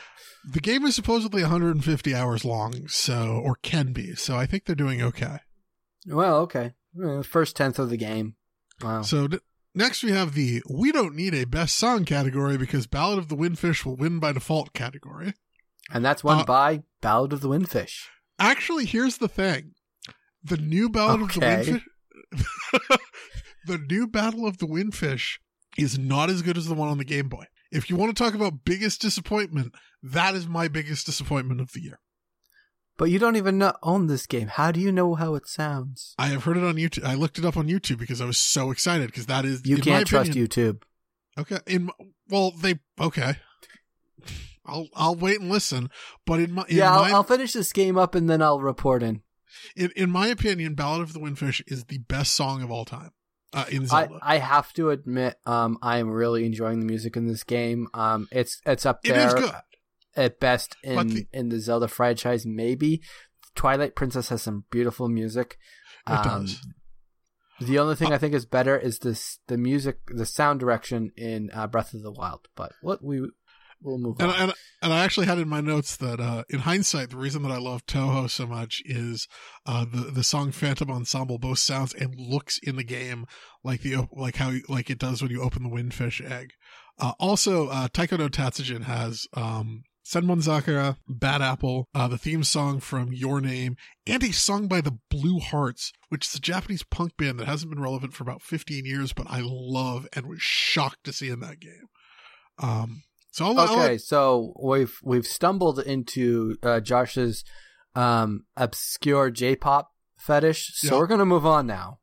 The 0.49 0.61
game 0.61 0.85
is 0.85 0.95
supposedly 0.95 1.43
150 1.43 2.15
hours 2.15 2.45
long, 2.45 2.87
so, 2.87 3.41
or 3.45 3.57
can 3.63 3.93
be, 3.93 4.15
so 4.15 4.37
I 4.37 4.47
think 4.47 4.65
they're 4.65 4.77
doing 4.77 5.03
okay. 5.03 5.39
Well, 6.07 6.37
okay. 6.43 6.75
First 7.23 7.57
tenth 7.57 7.79
of 7.79 7.91
the 7.91 7.97
game. 7.97 8.37
Wow. 8.83 9.03
So 9.03 9.29
d- 9.29 9.39
next 9.75 10.03
we 10.03 10.13
have 10.13 10.35
the 10.35 10.63
we 10.71 10.93
don't 10.93 11.15
need 11.15 11.35
a 11.35 11.45
best 11.45 11.77
song 11.77 12.05
category 12.05 12.57
because 12.59 12.87
Ballad 12.87 13.19
of 13.19 13.29
the 13.29 13.37
Windfish 13.37 13.85
will 13.85 13.97
win 13.97 14.19
by 14.19 14.33
default 14.33 14.73
category. 14.73 15.35
And 15.91 16.05
that's 16.05 16.25
won 16.25 16.41
uh, 16.41 16.45
by 16.45 16.83
Ballad 17.01 17.33
of 17.33 17.41
the 17.41 17.49
Windfish. 17.49 18.07
Actually, 18.39 18.85
here's 18.87 19.19
the 19.19 19.29
thing. 19.29 19.73
The 20.43 20.57
new 20.57 20.89
Ballad 20.89 21.23
Okay. 21.23 21.61
of 21.61 21.65
the 21.67 21.81
Windfish 21.81 22.99
The 23.67 23.79
new 23.79 24.07
Battle 24.07 24.47
of 24.47 24.59
the 24.59 24.67
Windfish 24.67 25.39
is 25.77 25.99
not 25.99 26.31
as 26.31 26.43
good 26.43 26.57
as 26.57 26.67
the 26.67 26.75
one 26.75 26.89
on 26.89 26.99
the 26.99 27.05
Game 27.05 27.29
Boy. 27.29 27.45
If 27.73 27.91
you 27.91 27.97
want 27.97 28.17
to 28.17 28.23
talk 28.23 28.35
about 28.35 28.65
biggest 28.65 29.01
disappointment, 29.01 29.75
that 30.03 30.35
is 30.37 30.47
my 30.47 30.69
biggest 30.69 31.05
disappointment 31.07 31.61
of 31.61 31.73
the 31.73 31.81
year. 31.83 31.99
But 32.99 33.11
you 33.11 33.19
don't 33.19 33.37
even 33.37 33.63
own 33.83 34.07
this 34.07 34.27
game. 34.27 34.49
How 34.49 34.73
do 34.73 34.81
you 34.81 34.91
know 34.91 35.15
how 35.17 35.35
it 35.35 35.47
sounds? 35.47 36.15
I 36.19 36.29
have 36.29 36.45
heard 36.45 36.57
it 36.57 36.65
on 36.65 36.77
YouTube. 36.77 37.05
I 37.05 37.15
looked 37.15 37.39
it 37.39 37.45
up 37.45 37.57
on 37.57 37.69
YouTube 37.69 37.99
because 37.99 38.21
I 38.21 38.25
was 38.25 38.39
so 38.39 38.71
excited 38.71 39.07
because 39.09 39.27
that 39.27 39.45
is 39.45 39.63
You 39.67 39.77
in 39.77 39.81
my 39.81 39.85
can't 39.85 40.07
trust 40.07 40.31
opinion- 40.31 40.49
YouTube. 40.49 40.83
Okay. 41.39 41.59
In 41.67 41.91
well, 42.31 42.53
they 42.53 42.77
okay. 42.99 43.37
I'll 44.65 44.89
I'll 44.97 45.15
wait 45.15 45.41
and 45.41 45.51
listen. 45.51 45.91
But 46.25 46.41
in 46.41 46.53
my 46.53 46.65
in 46.69 46.77
yeah, 46.79 46.93
I'll, 46.95 47.17
I'll 47.17 47.23
finish 47.23 47.53
this 47.53 47.73
game 47.73 47.99
up 47.99 48.15
and 48.15 48.29
then 48.29 48.43
I'll 48.43 48.61
report 48.61 49.03
in. 49.03 49.23
in, 49.77 49.91
in 49.97 50.11
my 50.11 50.29
opinion, 50.29 50.75
Ballad 50.75 51.03
of 51.03 51.13
the 51.13 51.21
Windfish 51.21 51.63
is 51.67 51.85
the 51.85 51.99
best 51.99 52.35
song 52.35 52.63
of 52.63 52.71
all 52.71 52.85
time. 52.85 53.11
Uh, 53.53 53.65
in 53.71 53.83
I, 53.85 53.87
Zelda, 53.87 54.19
I 54.23 54.39
have 54.39 54.73
to 54.75 54.91
admit, 54.91 55.37
um, 55.47 55.79
I 55.81 55.99
am 55.99 56.11
really 56.11 56.45
enjoying 56.45 56.81
the 56.81 56.87
music 56.87 57.17
in 57.17 57.27
this 57.27 57.45
game. 57.45 57.87
Um, 57.95 58.29
it's 58.33 58.61
it's 58.67 58.85
up 58.85 59.01
it 59.05 59.11
It 59.13 59.19
is 59.19 59.35
good. 59.35 59.53
At 60.17 60.41
best 60.41 60.77
in 60.83 61.09
the- 61.09 61.27
in 61.33 61.49
the 61.51 61.61
Zelda 61.61 61.89
franchise. 61.89 62.47
Maybe 62.47 63.03
Twilight 63.55 63.95
Princess 63.95 64.29
has 64.31 64.43
some 64.43 64.65
beautiful 64.71 65.09
music. 65.09 65.59
It 66.07 66.13
Um, 66.13 66.25
does. 66.47 66.61
The 67.61 67.79
only 67.79 67.97
thing 67.97 68.13
Uh, 68.13 68.17
I 68.17 68.19
think 68.19 68.35
is 68.35 68.45
better 68.47 68.77
is 68.79 68.99
this 68.99 69.39
the 69.47 69.57
music, 69.57 69.99
the 70.09 70.27
sound 70.27 70.61
direction 70.61 71.11
in 71.17 71.51
uh, 71.55 71.67
Breath 71.67 71.95
of 71.95 72.03
the 72.03 72.13
Wild. 72.13 72.49
But 72.55 72.73
what 72.83 73.03
we 73.03 73.21
we'll 73.83 73.99
move 73.99 74.17
And, 74.21 74.31
on. 74.31 74.41
and 74.41 74.53
and 74.83 74.93
I 74.93 75.05
actually 75.05 75.27
had 75.27 75.39
in 75.39 75.49
my 75.49 75.61
notes 75.63 75.97
that 75.97 76.21
uh, 76.21 76.45
in 76.51 76.61
hindsight, 76.61 77.11
the 77.11 77.17
reason 77.17 77.43
that 77.43 77.53
I 77.53 77.59
love 77.59 77.85
Touhou 77.87 78.29
so 78.31 78.47
much 78.47 78.83
is 78.85 79.27
uh, 79.65 79.85
the 79.85 80.11
the 80.11 80.25
song 80.25 80.53
Phantom 80.53 80.91
Ensemble 80.91 81.39
both 81.39 81.59
sounds 81.59 81.95
and 81.95 82.15
looks 82.19 82.59
in 82.63 82.77
the 82.77 82.85
game 82.85 83.27
like 83.65 83.81
the 83.83 84.07
like 84.13 84.37
how 84.37 84.53
like 84.69 84.91
it 84.91 84.99
does 84.99 85.23
when 85.23 85.31
you 85.31 85.43
open 85.43 85.63
the 85.63 85.69
Windfish 85.71 86.21
egg. 86.21 86.53
Uh, 86.99 87.13
also, 87.19 87.69
uh, 87.69 87.89
Taiko 87.89 88.17
no 88.17 88.29
Tatsujin 88.29 88.85
has 88.85 89.27
um, 89.35 89.83
Senbonzakura, 90.07 90.99
Bad 91.09 91.43
Apple, 91.43 91.89
uh, 91.93 92.07
the 92.07 92.17
theme 92.17 92.45
song 92.45 92.79
from 92.79 93.13
Your 93.13 93.41
Name, 93.41 93.77
and 94.07 94.23
a 94.23 94.33
song 94.33 94.69
by 94.69 94.81
the 94.81 94.97
Blue 95.11 95.41
Hearts, 95.41 95.93
which 96.11 96.29
is 96.29 96.35
a 96.37 96.41
Japanese 96.41 96.85
punk 96.85 97.17
band 97.17 97.41
that 97.41 97.47
hasn't 97.49 97.73
been 97.73 97.83
relevant 97.83 98.15
for 98.15 98.23
about 98.23 98.41
15 98.41 98.85
years, 98.87 99.13
but 99.13 99.27
I 99.29 99.41
love 99.43 100.07
and 100.13 100.27
was 100.27 100.41
shocked 100.41 101.03
to 101.05 101.13
see 101.13 101.29
in 101.29 101.41
that 101.41 101.59
game. 101.59 101.89
Um, 102.61 103.03
so 103.33 103.47
I'll, 103.47 103.61
okay, 103.61 103.93
I'll, 103.95 103.99
so 103.99 104.55
we've 104.63 104.97
we've 105.03 105.27
stumbled 105.27 105.81
into 105.81 106.57
uh, 106.63 106.79
Josh's 106.81 107.45
um, 107.97 108.45
obscure 108.57 109.31
J-pop 109.31 109.91
fetish, 110.19 110.71
so 110.75 110.95
Yeah. 110.95 111.01
we're 111.01 111.07
gonna 111.09 111.27
move 111.27 111.45
on 111.45 111.67
now. 111.67 111.99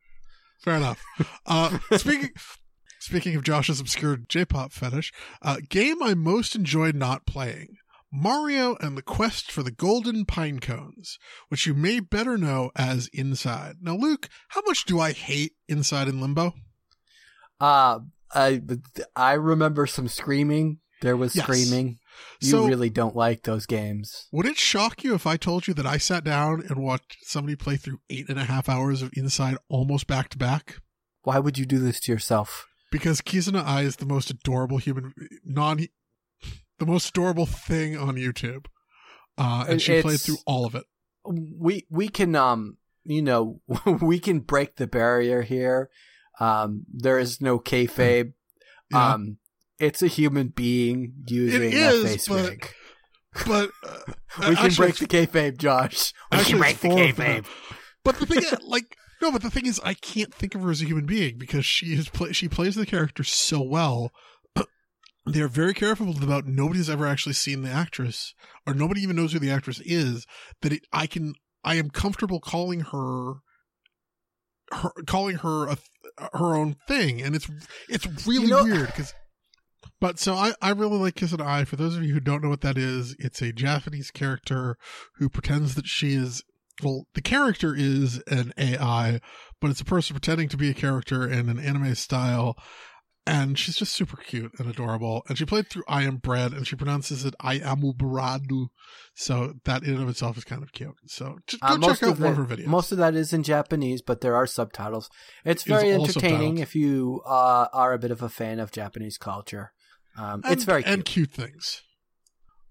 Fair 0.62 0.76
enough. 0.76 1.02
Uh, 1.46 1.80
speaking 1.98 2.30
speaking 3.00 3.36
of 3.36 3.44
Josh's 3.44 3.80
obscure 3.80 4.18
J-pop 4.18 4.74
fetish, 4.74 5.12
uh, 5.42 5.58
game 5.70 6.04
I 6.04 6.14
most 6.14 6.54
enjoyed 6.56 6.96
not 6.96 7.26
playing: 7.26 7.78
Mario 8.14 8.76
and 8.80 8.96
the 8.96 9.02
Quest 9.02 9.52
for 9.52 9.64
the 9.64 9.72
Golden 9.72 10.24
Pine 10.24 10.60
Cones, 10.60 11.18
which 11.50 11.66
you 11.66 11.74
may 11.74 12.00
better 12.00 12.38
know 12.38 12.70
as 12.76 13.08
Inside. 13.12 13.78
Now, 13.82 13.96
Luke, 13.96 14.30
how 14.50 14.62
much 14.68 14.86
do 14.86 15.00
I 15.00 15.12
hate 15.14 15.54
Inside 15.68 16.08
in 16.08 16.22
Limbo? 16.22 16.54
Uh, 17.60 18.00
I 18.34 18.62
I 19.16 19.34
remember 19.34 19.88
some 19.88 20.08
screaming. 20.08 20.80
There 21.02 21.18
was 21.18 21.36
Yes. 21.36 21.46
screaming. 21.46 22.00
You 22.40 22.50
So- 22.52 22.68
really 22.68 22.90
don't 22.90 23.16
like 23.16 23.44
those 23.44 23.66
games. 23.66 24.28
Would 24.32 24.46
it 24.46 24.58
shock 24.58 25.04
you 25.04 25.16
if 25.16 25.26
I 25.28 25.36
told 25.36 25.68
you 25.68 25.74
that 25.74 25.86
I 25.88 25.98
sat 25.98 26.24
down 26.24 26.62
and 26.70 26.78
watched 26.78 27.18
somebody 27.24 27.56
play 27.56 27.76
through 27.78 28.00
eight 28.10 28.30
and 28.30 28.40
a 28.40 28.46
half 28.46 28.70
hours 28.70 29.02
of 29.02 29.12
Inside 29.18 29.58
almost 29.70 30.08
back 30.08 30.30
to 30.30 30.38
back? 30.38 30.78
Why 31.24 31.40
would 31.40 31.58
you 31.58 31.66
do 31.66 31.80
this 31.80 32.00
to 32.02 32.12
yourself? 32.12 32.68
Because 32.92 33.22
Kizuna 33.22 33.64
Ai 33.64 33.82
is 33.82 33.96
the 33.98 34.06
most 34.06 34.30
adorable 34.30 34.78
human, 34.78 35.14
non, 35.44 35.86
the 36.80 36.86
most 36.86 37.10
adorable 37.10 37.46
thing 37.46 37.98
on 37.98 38.16
YouTube. 38.16 38.66
Uh, 39.38 39.66
and 39.68 39.82
she 39.82 40.02
played 40.02 40.20
through 40.20 40.38
all 40.46 40.66
of 40.66 40.76
it. 40.76 40.86
we 41.26 41.86
we 41.90 42.08
can 42.10 42.36
um 42.36 42.78
you 43.04 43.22
know 43.22 43.62
we 44.02 44.20
can 44.20 44.40
break 44.40 44.76
the 44.76 44.88
barrier 44.88 45.42
here. 45.42 45.90
Um, 46.40 46.86
there 46.92 47.20
is 47.20 47.42
no 47.42 47.60
kayfabe. 47.60 48.34
Yeah. 48.92 49.14
Um, 49.14 49.38
it's 49.80 50.02
a 50.02 50.08
human 50.08 50.50
being 50.50 51.14
using 51.28 51.72
It 51.72 51.74
a 51.76 52.04
face 52.04 52.28
but- 52.28 52.58
but 53.48 53.72
uh, 53.84 53.98
We 54.40 54.56
can 54.56 54.66
actually, 54.66 54.76
break 54.76 54.96
the 54.98 55.08
kayfabe, 55.08 55.58
Josh. 55.58 56.14
We 56.32 56.44
can 56.44 56.60
break 56.60 56.78
the 56.80 56.90
four 56.90 57.04
of 57.04 57.16
them. 57.16 57.44
kayfabe. 57.44 57.46
But 58.04 58.20
the 58.20 58.26
thing, 58.28 58.40
is, 58.44 58.56
like, 58.68 58.96
no, 59.22 59.32
but 59.32 59.42
the 59.42 59.50
thing 59.50 59.66
is, 59.66 59.80
I 59.84 59.94
can't 59.96 60.34
think 60.34 60.54
of 60.56 60.62
her 60.62 60.70
as 60.72 60.82
a 60.82 60.86
human 60.86 61.06
being 61.06 61.38
because 61.38 61.66
she 61.66 61.94
is 61.94 62.10
play, 62.10 62.32
she 62.34 62.48
plays 62.48 62.76
the 62.76 62.86
character 62.86 63.24
so 63.24 63.62
well. 63.62 64.12
They're 65.26 65.48
very 65.48 65.74
careful 65.74 66.10
about 66.22 66.46
nobody's 66.48 66.90
ever 66.90 67.08
actually 67.08 67.34
seen 67.34 67.62
the 67.62 67.70
actress, 67.70 68.34
or 68.68 68.74
nobody 68.74 69.02
even 69.02 69.16
knows 69.16 69.32
who 69.34 69.40
the 69.40 69.52
actress 69.52 69.80
is. 69.86 70.26
That 70.62 70.74
it, 70.74 70.82
I 70.92 71.08
can, 71.08 71.34
I 71.64 71.76
am 71.76 71.90
comfortable 71.90 72.42
calling 72.42 72.82
her, 72.82 73.36
her 74.72 74.92
calling 75.08 75.38
her 75.38 75.68
a, 75.68 75.78
her 76.34 76.56
own 76.56 76.76
thing, 76.88 77.22
and 77.22 77.36
it's 77.36 77.50
it's 77.88 78.28
really 78.28 78.44
You 78.48 78.50
know- 78.50 78.64
weird 78.64 78.88
because. 78.88 79.14
But 80.00 80.20
so 80.20 80.34
I, 80.34 80.54
I 80.62 80.72
really 80.72 80.98
like 80.98 81.16
Kizuna 81.16 81.46
Ai. 81.46 81.64
For 81.66 81.78
those 81.78 81.96
of 81.96 82.04
you 82.04 82.14
who 82.14 82.20
don't 82.20 82.42
know 82.44 82.50
what 82.50 82.62
that 82.62 82.78
is, 82.78 83.16
it's 83.20 83.42
a 83.42 83.54
Japanese 83.54 84.12
character 84.12 84.78
who 85.16 85.30
pretends 85.30 85.76
that 85.76 85.88
she 85.88 86.14
is 86.14 86.44
well, 86.82 87.06
the 87.14 87.22
character 87.22 87.76
is 87.76 88.22
an 88.28 88.52
AI, 88.58 89.22
but 89.62 89.70
it's 89.70 89.82
a 89.82 89.86
person 89.86 90.14
pretending 90.16 90.50
to 90.50 90.58
be 90.58 90.70
a 90.70 90.74
character 90.74 91.28
in 91.30 91.48
an 91.48 91.60
anime 91.60 91.96
style. 91.96 92.56
And 93.26 93.58
she's 93.58 93.78
just 93.78 93.94
super 93.94 94.18
cute 94.18 94.52
and 94.60 94.70
adorable. 94.70 95.24
And 95.30 95.38
she 95.38 95.46
played 95.46 95.70
through 95.70 95.84
I 95.88 96.04
Am 96.04 96.18
Bread 96.18 96.52
and 96.52 96.68
she 96.68 96.76
pronounces 96.76 97.24
it 97.24 97.34
I 97.40 97.62
Amu 97.62 97.94
Baradu. 97.94 98.68
So 99.16 99.54
that 99.64 99.84
in 99.84 99.94
and 99.94 100.04
of 100.04 100.10
itself 100.10 100.38
is 100.38 100.44
kind 100.44 100.62
of 100.62 100.74
cute. 100.74 100.96
So 101.08 101.38
just 101.48 101.62
go 101.62 101.68
Uh, 101.70 101.78
most 101.78 102.00
check 102.02 102.10
out 102.10 102.12
of 102.14 102.20
one 102.20 102.36
the- 102.36 102.42
of 102.42 102.50
her 102.50 102.56
videos. 102.58 102.66
Most 102.68 102.92
of 102.92 102.98
that 102.98 103.16
is 103.16 103.32
in 103.32 103.44
Japanese, 103.44 104.02
but 104.02 104.20
there 104.20 104.36
are 104.36 104.46
subtitles. 104.46 105.10
It's 105.46 105.62
It's 105.62 105.64
very 105.64 105.94
all 105.94 106.04
entertaining 106.04 106.58
if 106.58 106.76
you 106.76 107.22
uh, 107.26 107.68
are 107.72 107.94
a 107.94 107.98
bit 108.00 108.12
of 108.12 108.22
a 108.22 108.28
fan 108.28 108.60
of 108.60 108.72
Japanese 108.72 109.18
culture. 109.18 109.72
Um, 110.18 110.42
and, 110.44 110.52
it's 110.54 110.66
very 110.66 110.84
cute. 110.84 110.94
and 110.94 111.06
cute 111.06 111.32
things. 111.32 111.82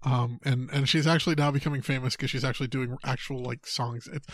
Um, 0.05 0.39
and, 0.45 0.69
and 0.71 0.87
she's 0.87 1.07
actually 1.07 1.35
now 1.35 1.49
becoming 1.49 1.81
famous 1.81 2.15
because 2.15 2.29
she's 2.29 2.43
actually 2.43 2.67
doing 2.67 2.97
actual 3.03 3.41
like 3.41 3.65
songs. 3.65 4.07
It's, 4.13 4.27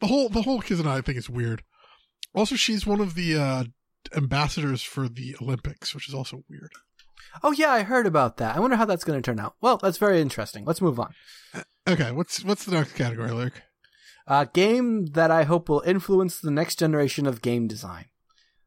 the 0.00 0.06
whole, 0.06 0.30
the 0.30 0.42
whole 0.42 0.60
I 0.60 1.00
think 1.02 1.18
is 1.18 1.28
weird. 1.28 1.62
Also, 2.34 2.54
she's 2.54 2.86
one 2.86 3.00
of 3.00 3.14
the, 3.14 3.36
uh, 3.36 3.64
ambassadors 4.14 4.82
for 4.82 5.08
the 5.08 5.36
Olympics, 5.40 5.94
which 5.94 6.08
is 6.08 6.14
also 6.14 6.42
weird. 6.48 6.70
Oh 7.42 7.52
yeah, 7.52 7.70
I 7.70 7.82
heard 7.82 8.06
about 8.06 8.38
that. 8.38 8.56
I 8.56 8.60
wonder 8.60 8.76
how 8.76 8.84
that's 8.84 9.04
going 9.04 9.20
to 9.20 9.24
turn 9.24 9.40
out. 9.40 9.56
Well, 9.60 9.78
that's 9.78 9.98
very 9.98 10.20
interesting. 10.20 10.64
Let's 10.64 10.80
move 10.80 10.98
on. 11.00 11.12
Okay, 11.88 12.12
what's 12.12 12.44
what's 12.44 12.64
the 12.64 12.72
next 12.72 12.92
category, 12.94 13.30
Luke? 13.30 13.62
A 14.26 14.46
game 14.46 15.06
that 15.12 15.30
I 15.30 15.44
hope 15.44 15.68
will 15.68 15.82
influence 15.86 16.40
the 16.40 16.50
next 16.50 16.78
generation 16.78 17.26
of 17.26 17.42
game 17.42 17.68
design, 17.68 18.06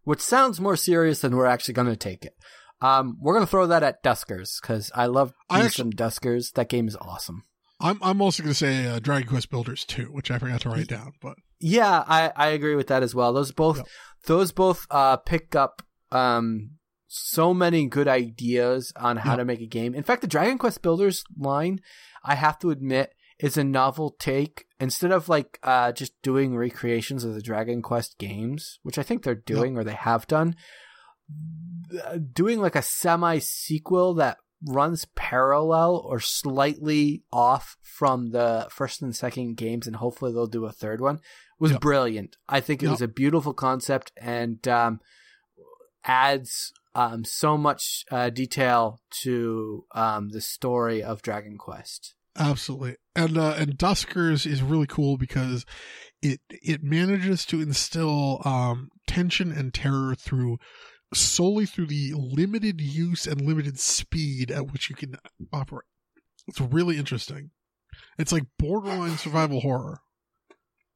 which 0.03 0.21
sounds 0.21 0.61
more 0.61 0.75
serious 0.77 1.19
than 1.19 1.35
we're 1.35 1.45
actually 1.45 1.73
going 1.73 1.89
to 1.89 1.97
take 1.97 2.23
it. 2.23 2.33
Um, 2.81 3.17
we're 3.19 3.33
going 3.33 3.45
to 3.45 3.49
throw 3.49 3.67
that 3.67 3.83
at 3.83 4.01
Duskers 4.03 4.61
because 4.61 4.89
I 4.95 5.07
love 5.07 5.33
I 5.49 5.59
me 5.59 5.65
actu- 5.65 5.77
some 5.77 5.91
Duskers. 5.91 6.53
That 6.53 6.69
game 6.69 6.87
is 6.87 6.95
awesome. 7.01 7.43
I'm 7.81 7.99
I'm 8.01 8.21
also 8.21 8.43
going 8.43 8.53
to 8.53 8.57
say 8.57 8.85
uh, 8.87 8.99
Dragon 8.99 9.27
Quest 9.27 9.49
Builders 9.49 9.83
2, 9.85 10.05
which 10.05 10.31
I 10.31 10.37
forgot 10.37 10.61
to 10.61 10.69
write 10.69 10.87
down, 10.87 11.13
but 11.21 11.35
Yeah, 11.59 12.03
I, 12.07 12.31
I 12.35 12.47
agree 12.49 12.75
with 12.75 12.87
that 12.87 13.03
as 13.03 13.13
well. 13.13 13.33
Those 13.33 13.51
both 13.51 13.81
those 14.25 14.51
both 14.51 14.87
uh, 14.89 15.17
pick 15.17 15.55
up 15.55 15.81
um, 16.11 16.71
so 17.07 17.53
many 17.53 17.87
good 17.87 18.07
ideas 18.07 18.93
on 18.95 19.17
how 19.17 19.35
to 19.35 19.45
make 19.45 19.61
a 19.61 19.67
game. 19.67 19.93
In 19.93 20.03
fact, 20.03 20.21
the 20.21 20.27
Dragon 20.27 20.57
Quest 20.57 20.81
Builders 20.81 21.23
line, 21.37 21.81
I 22.23 22.35
have 22.35 22.59
to 22.59 22.69
admit, 22.69 23.13
is 23.39 23.57
a 23.57 23.63
novel 23.63 24.15
take. 24.19 24.65
Instead 24.79 25.11
of 25.11 25.27
like 25.27 25.59
uh, 25.63 25.91
just 25.91 26.13
doing 26.21 26.55
recreations 26.55 27.23
of 27.23 27.33
the 27.33 27.41
Dragon 27.41 27.81
Quest 27.81 28.17
games, 28.17 28.79
which 28.83 28.97
I 28.97 29.03
think 29.03 29.23
they're 29.23 29.35
doing 29.35 29.77
or 29.77 29.83
they 29.83 29.93
have 29.93 30.27
done, 30.27 30.55
uh, 32.05 32.19
doing 32.31 32.59
like 32.59 32.75
a 32.75 32.81
semi 32.81 33.39
sequel 33.39 34.13
that 34.15 34.37
runs 34.65 35.05
parallel 35.15 35.95
or 35.95 36.19
slightly 36.19 37.23
off 37.31 37.77
from 37.81 38.31
the 38.31 38.67
first 38.69 39.01
and 39.01 39.15
second 39.15 39.57
games, 39.57 39.87
and 39.87 39.95
hopefully 39.97 40.31
they'll 40.31 40.47
do 40.47 40.65
a 40.65 40.71
third 40.71 41.01
one, 41.01 41.19
was 41.59 41.71
Yep. 41.71 41.81
brilliant. 41.81 42.37
I 42.47 42.59
think 42.61 42.81
it 42.81 42.85
Yep. 42.85 42.91
was 42.91 43.01
a 43.01 43.07
beautiful 43.07 43.53
concept 43.53 44.11
and 44.17 44.65
um, 44.67 44.99
adds 46.03 46.71
um, 46.95 47.23
so 47.23 47.57
much 47.57 48.03
uh, 48.11 48.29
detail 48.29 48.99
to 49.21 49.85
um, 49.93 50.29
the 50.29 50.41
story 50.41 51.03
of 51.03 51.21
Dragon 51.21 51.57
Quest. 51.57 52.15
absolutely. 52.37 52.95
And 53.15 53.37
uh, 53.37 53.55
and 53.57 53.77
Duskers 53.77 54.45
is 54.45 54.61
really 54.63 54.87
cool 54.87 55.17
because 55.17 55.65
it 56.21 56.39
it 56.49 56.83
manages 56.83 57.45
to 57.47 57.61
instill 57.61 58.41
um, 58.45 58.89
tension 59.07 59.51
and 59.51 59.73
terror 59.73 60.15
through 60.15 60.57
solely 61.13 61.65
through 61.65 61.87
the 61.87 62.13
limited 62.15 62.79
use 62.79 63.25
and 63.27 63.41
limited 63.41 63.79
speed 63.79 64.51
at 64.51 64.71
which 64.71 64.89
you 64.89 64.95
can 64.95 65.15
operate. 65.51 65.85
It's 66.47 66.61
really 66.61 66.97
interesting. 66.97 67.51
It's 68.17 68.31
like 68.31 68.43
borderline 68.57 69.17
survival 69.17 69.59
horror. 69.61 69.99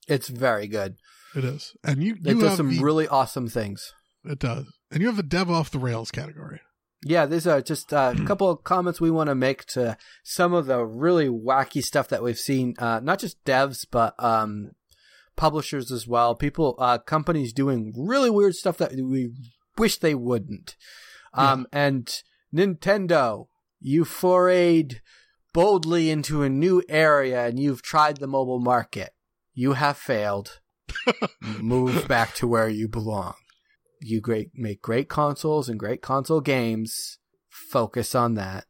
It's 0.08 0.28
very 0.28 0.68
good. 0.68 0.96
It 1.36 1.44
is, 1.44 1.76
and 1.84 2.04
you 2.04 2.16
It 2.24 2.34
does 2.36 2.44
have 2.44 2.58
some 2.58 2.70
the, 2.70 2.84
really 2.84 3.08
awesome 3.08 3.48
things. 3.48 3.94
it 4.24 4.40
does, 4.40 4.66
and 4.92 5.02
you 5.02 5.08
have 5.08 5.20
a 5.20 5.24
dev 5.24 5.50
off 5.50 5.72
the 5.72 5.80
rails 5.80 6.12
category. 6.12 6.62
Yeah, 7.06 7.26
these 7.26 7.46
are 7.48 7.62
just 7.62 7.94
uh, 7.94 8.14
a 8.18 8.26
couple 8.26 8.50
of 8.50 8.64
comments 8.64 9.02
we 9.02 9.12
want 9.12 9.28
to 9.28 9.36
make 9.36 9.66
to 9.68 9.98
some 10.24 10.54
of 10.54 10.68
the 10.68 10.86
really 10.86 11.28
wacky 11.28 11.84
stuff 11.84 12.08
that 12.10 12.24
we've 12.24 12.38
seen. 12.38 12.76
Uh, 12.78 13.02
not 13.04 13.20
just 13.20 13.44
devs, 13.44 13.86
but 13.90 14.16
um, 14.24 14.72
publishers 15.36 15.92
as 15.92 16.08
well. 16.08 16.36
People, 16.36 16.76
uh, 16.80 16.98
companies 16.98 17.52
doing 17.52 17.94
really 17.98 18.30
weird 18.30 18.56
stuff 18.56 18.78
that 18.78 18.94
we 18.94 19.34
wish 19.78 19.98
they 19.98 20.16
wouldn't. 20.16 20.76
Um, 21.34 21.68
and 21.72 22.10
Nintendo, 22.54 23.48
you 23.80 24.06
forayed 24.06 24.98
boldly 25.52 26.10
into 26.10 26.44
a 26.44 26.50
new 26.50 26.84
area 26.88 27.46
and 27.46 27.60
you've 27.60 27.82
tried 27.82 28.18
the 28.18 28.28
mobile 28.28 28.60
market. 28.60 29.12
You 29.54 29.74
have 29.74 29.98
failed. 29.98 30.60
Move 31.42 32.08
back 32.08 32.34
to 32.36 32.48
where 32.48 32.70
you 32.70 32.88
belong. 32.88 33.36
You 34.02 34.20
great 34.20 34.52
make 34.54 34.82
great 34.82 35.08
consoles 35.08 35.70
and 35.70 35.80
great 35.80 36.02
console 36.02 36.42
games. 36.42 37.20
Focus 37.50 38.16
on 38.16 38.34
that. 38.36 38.66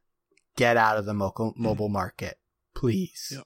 Get 0.56 0.76
out 0.76 0.96
of 0.96 1.06
the 1.06 1.14
mo- 1.14 1.54
mobile 1.56 1.88
market, 1.88 2.38
please. 2.74 3.32
Yep. 3.32 3.44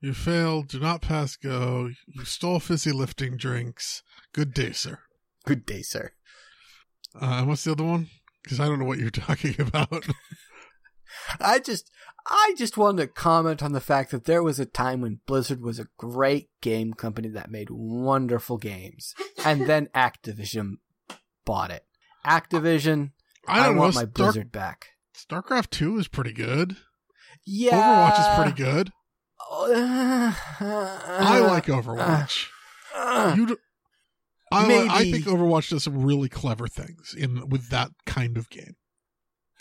You 0.00 0.12
failed. 0.12 0.68
Do 0.68 0.80
not 0.80 1.00
pass 1.00 1.36
go. 1.36 1.88
You 2.06 2.24
stole 2.24 2.60
fizzy 2.60 2.92
lifting 2.92 3.38
drinks. 3.38 4.02
Good 4.34 4.52
day, 4.52 4.72
sir. 4.72 4.98
Good 5.46 5.64
day, 5.64 5.80
sir. 5.80 6.12
Uh, 7.18 7.44
what's 7.44 7.64
the 7.64 7.72
other 7.72 7.84
one? 7.84 8.08
Because 8.42 8.60
I 8.60 8.66
don't 8.66 8.78
know 8.78 8.84
what 8.84 8.98
you're 8.98 9.10
talking 9.10 9.58
about. 9.58 10.04
I 11.40 11.58
just 11.58 11.90
I 12.26 12.54
just 12.56 12.76
wanted 12.76 13.02
to 13.02 13.08
comment 13.08 13.62
on 13.62 13.72
the 13.72 13.80
fact 13.80 14.10
that 14.10 14.24
there 14.24 14.42
was 14.42 14.58
a 14.58 14.64
time 14.66 15.00
when 15.02 15.20
Blizzard 15.26 15.60
was 15.60 15.78
a 15.78 15.88
great 15.98 16.48
game 16.62 16.94
company 16.94 17.28
that 17.28 17.50
made 17.50 17.68
wonderful 17.70 18.56
games. 18.56 19.14
And 19.44 19.66
then 19.68 19.88
Activision 19.94 20.74
bought 21.44 21.70
it. 21.70 21.84
Activision, 22.26 23.12
I 23.46 23.66
I, 23.66 23.68
want 23.70 23.76
know. 23.76 23.84
my 23.84 23.90
Star- 23.92 24.06
Blizzard 24.06 24.52
back. 24.52 24.88
StarCraft 25.14 25.70
Two 25.70 25.98
is 25.98 26.08
pretty 26.08 26.32
good. 26.32 26.76
Yeah, 27.46 27.72
Overwatch 27.72 28.20
is 28.20 28.38
pretty 28.42 28.62
good. 28.62 28.90
I 30.60 31.40
like 31.40 31.66
Overwatch. 31.66 32.46
Uh, 32.96 33.34
you, 33.36 33.46
d- 33.46 33.56
I, 34.52 34.66
li- 34.68 34.88
I 34.88 35.10
think 35.10 35.24
Overwatch 35.24 35.68
does 35.70 35.82
some 35.82 36.04
really 36.04 36.28
clever 36.28 36.68
things 36.68 37.12
in 37.18 37.48
with 37.48 37.70
that 37.70 37.90
kind 38.06 38.36
of 38.36 38.48
game. 38.50 38.76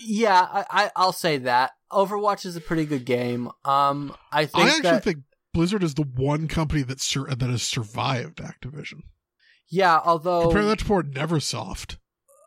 Yeah, 0.03 0.41
I, 0.51 0.65
I 0.69 0.91
I'll 0.95 1.11
say 1.13 1.37
that 1.39 1.71
Overwatch 1.91 2.45
is 2.45 2.55
a 2.55 2.61
pretty 2.61 2.85
good 2.85 3.05
game. 3.05 3.49
Um, 3.65 4.15
I 4.31 4.45
think 4.45 4.65
I 4.65 4.67
actually 4.69 4.81
that, 4.83 5.03
think 5.03 5.17
Blizzard 5.53 5.83
is 5.83 5.93
the 5.95 6.03
one 6.15 6.47
company 6.47 6.81
that 6.83 6.99
sur- 7.01 7.27
that 7.33 7.49
has 7.49 7.63
survived 7.63 8.37
Activision. 8.39 9.01
yeah, 9.69 9.99
although 10.03 10.43
Compare 10.43 10.65
that 10.65 10.79
to 10.79 10.85
poor 10.85 11.03
Neversoft. 11.03 11.97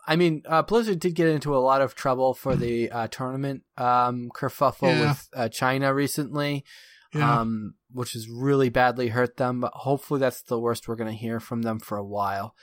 I 0.09 0.15
mean, 0.15 0.43
uh, 0.47 0.63
Blizzard 0.63 1.01
did 1.01 1.15
get 1.17 1.27
into 1.29 1.57
a 1.57 1.59
lot 1.59 1.83
of 1.83 1.97
trouble 1.97 2.33
for 2.33 2.55
the 2.55 2.91
uh, 2.93 3.09
tournament 3.09 3.63
um, 3.77 4.31
kerfuffle 4.33 4.83
Yeah. 4.93 5.09
with 5.09 5.29
uh, 5.35 5.49
China 5.49 5.93
recently, 5.93 6.65
Yeah. 7.13 7.41
um, 7.41 7.75
which 7.91 8.13
has 8.13 8.29
really 8.29 8.69
badly 8.69 9.09
hurt 9.09 9.37
them. 9.37 9.61
But 9.61 9.73
hopefully, 9.75 10.21
that's 10.21 10.43
the 10.43 10.61
worst 10.61 10.87
we're 10.87 10.95
going 10.95 11.11
to 11.11 11.17
hear 11.17 11.41
from 11.41 11.63
them 11.63 11.81
for 11.81 11.99
a 11.99 12.05
while. 12.05 12.55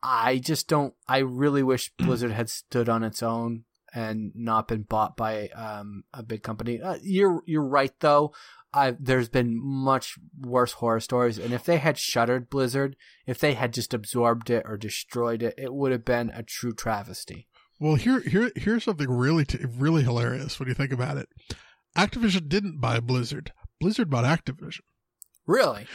I 0.00 0.38
just 0.38 0.68
don't. 0.68 0.94
I 1.08 1.18
really 1.18 1.64
wish 1.64 1.90
Blizzard 1.98 2.30
had 2.30 2.48
stood 2.50 2.88
on 2.88 3.02
its 3.02 3.20
own 3.20 3.64
and 3.96 4.30
not 4.34 4.68
been 4.68 4.82
bought 4.82 5.16
by 5.16 5.48
um, 5.48 6.04
a 6.12 6.22
big 6.22 6.42
company. 6.42 6.80
Uh, 6.82 6.98
you're 7.02 7.42
you're 7.46 7.66
right 7.66 7.98
though. 8.00 8.34
I, 8.74 8.94
there's 9.00 9.30
been 9.30 9.58
much 9.58 10.18
worse 10.38 10.72
horror 10.72 11.00
stories, 11.00 11.38
and 11.38 11.54
if 11.54 11.64
they 11.64 11.78
had 11.78 11.96
shuttered 11.96 12.50
Blizzard, 12.50 12.94
if 13.26 13.38
they 13.38 13.54
had 13.54 13.72
just 13.72 13.94
absorbed 13.94 14.50
it 14.50 14.64
or 14.66 14.76
destroyed 14.76 15.42
it, 15.42 15.54
it 15.56 15.72
would 15.72 15.92
have 15.92 16.04
been 16.04 16.30
a 16.34 16.42
true 16.42 16.74
travesty. 16.74 17.48
Well, 17.80 17.94
here, 17.94 18.20
here, 18.20 18.52
here's 18.54 18.84
something 18.84 19.10
really, 19.10 19.46
t- 19.46 19.64
really 19.64 20.02
hilarious 20.02 20.60
when 20.60 20.68
you 20.68 20.74
think 20.74 20.92
about 20.92 21.16
it. 21.16 21.28
Activision 21.96 22.48
didn't 22.48 22.80
buy 22.80 23.00
Blizzard. 23.00 23.52
Blizzard 23.80 24.10
bought 24.10 24.24
Activision. 24.24 24.80
Really? 25.46 25.86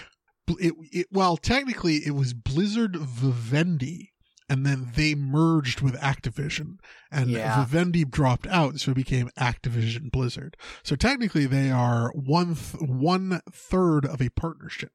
It, 0.47 0.73
it, 0.91 1.07
well, 1.11 1.37
technically, 1.37 1.97
it 1.97 2.15
was 2.15 2.33
Blizzard 2.33 2.95
Vivendi, 2.95 4.10
and 4.51 4.65
then 4.65 4.91
they 4.95 5.15
merged 5.15 5.79
with 5.79 5.95
Activision, 6.01 6.77
and 7.09 7.29
Yeah. 7.29 7.63
Vivendi 7.63 8.03
dropped 8.03 8.45
out, 8.47 8.81
so 8.81 8.91
it 8.91 8.95
became 8.95 9.29
Activision 9.39 10.11
Blizzard. 10.11 10.57
So 10.83 10.97
technically, 10.97 11.45
they 11.45 11.71
are 11.71 12.11
one 12.11 12.55
th- 12.55 12.81
one 12.83 13.39
third 13.49 14.05
of 14.05 14.21
a 14.21 14.27
partnership. 14.27 14.91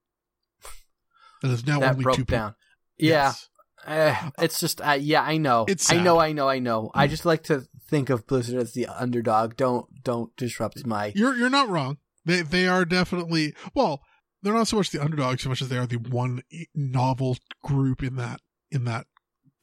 That 1.41 1.51
is 1.52 1.67
now 1.67 1.81
that 1.81 1.93
only 1.93 2.02
broke 2.02 2.17
two 2.17 2.26
people. 2.26 2.39
down. 2.39 2.55
Yeah. 2.99 3.09
Yes. 3.28 3.49
Uh, 3.86 4.31
it's 4.43 4.60
just, 4.60 4.81
uh, 4.86 4.99
yeah, 5.01 5.23
I 5.23 5.39
know. 5.39 5.65
It's 5.68 5.91
I 5.91 6.02
know, 6.02 6.18
I 6.18 6.33
know, 6.33 6.49
I 6.51 6.59
know. 6.59 6.91
I 6.94 7.07
just 7.07 7.25
like 7.25 7.44
to 7.44 7.67
think 7.89 8.10
of 8.10 8.26
Blizzard 8.26 8.60
as 8.60 8.75
the 8.75 8.86
underdog. 8.86 9.57
Don't, 9.57 9.86
don't 10.02 10.36
disrupt 10.36 10.85
my. 10.85 11.12
You're 11.15 11.35
you're 11.36 11.49
not 11.51 11.68
wrong. 11.70 11.97
They 12.26 12.43
they 12.43 12.67
are 12.68 12.85
definitely 12.85 13.55
well. 13.75 14.02
They're 14.43 14.52
not 14.52 14.68
so 14.68 14.76
much 14.76 14.91
the 14.91 15.02
underdog 15.02 15.41
so 15.41 15.49
much 15.49 15.62
as 15.62 15.70
they 15.70 15.78
are 15.78 15.86
the 15.86 15.97
one 15.97 16.43
novel 16.75 17.39
group 17.62 18.02
in 18.02 18.17
that 18.17 18.41
in 18.70 18.85
that 18.85 19.07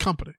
company 0.04 0.34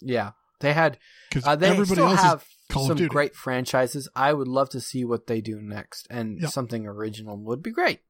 Yeah, 0.00 0.32
they 0.60 0.72
had. 0.72 0.98
because 1.30 1.46
Uh, 1.46 1.56
they 1.56 1.68
everybody 1.70 1.92
still 2.00 2.08
else 2.08 2.20
have 2.20 2.42
is 2.42 2.48
Call 2.70 2.90
of 2.90 2.98
some 2.98 3.06
great 3.08 3.34
franchises. 3.34 4.08
I 4.16 4.32
would 4.32 4.48
love 4.48 4.70
to 4.70 4.80
see 4.80 5.04
what 5.04 5.26
they 5.26 5.40
do 5.42 5.60
next, 5.60 6.06
and 6.10 6.40
Yeah. 6.40 6.48
something 6.48 6.86
original 6.86 7.36
would 7.44 7.62
be 7.62 7.70
great. 7.70 8.00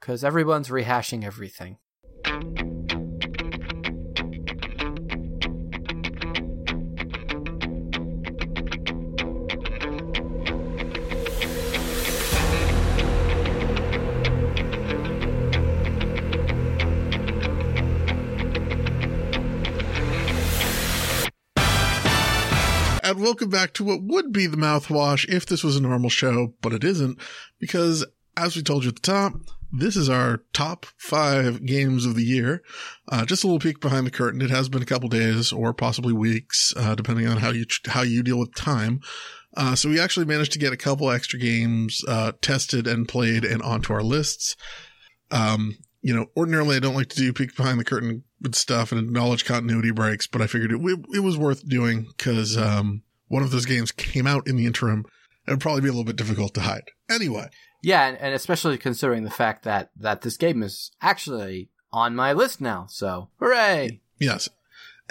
Because 0.00 0.22
everyone's 0.22 0.68
rehashing 0.68 1.24
everything. 1.24 1.78
And 23.18 23.24
welcome 23.24 23.50
back 23.50 23.72
to 23.72 23.82
what 23.82 24.04
would 24.04 24.32
be 24.32 24.46
the 24.46 24.56
mouthwash 24.56 25.28
if 25.28 25.44
this 25.44 25.64
was 25.64 25.74
a 25.74 25.82
normal 25.82 26.08
show, 26.08 26.54
but 26.62 26.72
it 26.72 26.84
isn't 26.84 27.18
because 27.58 28.06
as 28.36 28.54
we 28.54 28.62
told 28.62 28.84
you 28.84 28.90
at 28.90 28.94
the 28.94 29.00
top, 29.00 29.32
this 29.72 29.96
is 29.96 30.08
our 30.08 30.44
top 30.52 30.86
five 30.96 31.66
games 31.66 32.06
of 32.06 32.14
the 32.14 32.22
year. 32.22 32.62
Uh, 33.10 33.24
just 33.24 33.42
a 33.42 33.48
little 33.48 33.58
peek 33.58 33.80
behind 33.80 34.06
the 34.06 34.12
curtain. 34.12 34.40
It 34.40 34.50
has 34.50 34.68
been 34.68 34.82
a 34.82 34.86
couple 34.86 35.08
days 35.08 35.50
or 35.50 35.74
possibly 35.74 36.12
weeks, 36.12 36.72
uh, 36.76 36.94
depending 36.94 37.26
on 37.26 37.38
how 37.38 37.50
you 37.50 37.66
how 37.88 38.02
you 38.02 38.22
deal 38.22 38.38
with 38.38 38.54
time. 38.54 39.00
Uh, 39.56 39.74
so 39.74 39.88
we 39.88 39.98
actually 39.98 40.26
managed 40.26 40.52
to 40.52 40.60
get 40.60 40.72
a 40.72 40.76
couple 40.76 41.10
extra 41.10 41.40
games 41.40 42.04
uh, 42.06 42.30
tested 42.40 42.86
and 42.86 43.08
played 43.08 43.44
and 43.44 43.62
onto 43.62 43.92
our 43.92 44.04
lists. 44.04 44.54
Um, 45.32 45.76
you 46.02 46.14
know, 46.14 46.26
ordinarily 46.36 46.76
I 46.76 46.80
don't 46.80 46.94
like 46.94 47.08
to 47.08 47.16
do 47.16 47.32
peek 47.32 47.56
behind 47.56 47.80
the 47.80 47.84
curtain 47.84 48.22
with 48.40 48.54
stuff 48.54 48.92
and 48.92 49.00
acknowledge 49.00 49.44
continuity 49.44 49.90
breaks, 49.90 50.28
but 50.28 50.40
I 50.40 50.46
figured 50.46 50.70
it 50.70 50.80
it, 51.12 51.20
was 51.24 51.36
worth 51.36 51.68
doing 51.68 52.06
because 52.16 52.56
um, 52.56 53.02
one 53.28 53.42
of 53.42 53.50
those 53.50 53.66
games 53.66 53.92
came 53.92 54.26
out 54.26 54.46
in 54.46 54.56
the 54.56 54.66
interim. 54.66 55.04
It 55.46 55.52
would 55.52 55.60
probably 55.60 55.82
be 55.82 55.88
a 55.88 55.92
little 55.92 56.04
bit 56.04 56.16
difficult 56.16 56.54
to 56.54 56.60
hide. 56.60 56.90
Anyway, 57.10 57.48
Yeah, 57.82 58.06
and, 58.06 58.18
and 58.18 58.34
especially 58.34 58.76
considering 58.76 59.24
the 59.24 59.30
fact 59.30 59.64
that 59.64 59.90
that 59.96 60.22
this 60.22 60.36
game 60.36 60.62
is 60.62 60.90
actually 61.00 61.70
on 61.92 62.14
my 62.14 62.32
list 62.32 62.60
now. 62.60 62.86
So 62.88 63.30
hooray! 63.38 64.00
Yes. 64.18 64.48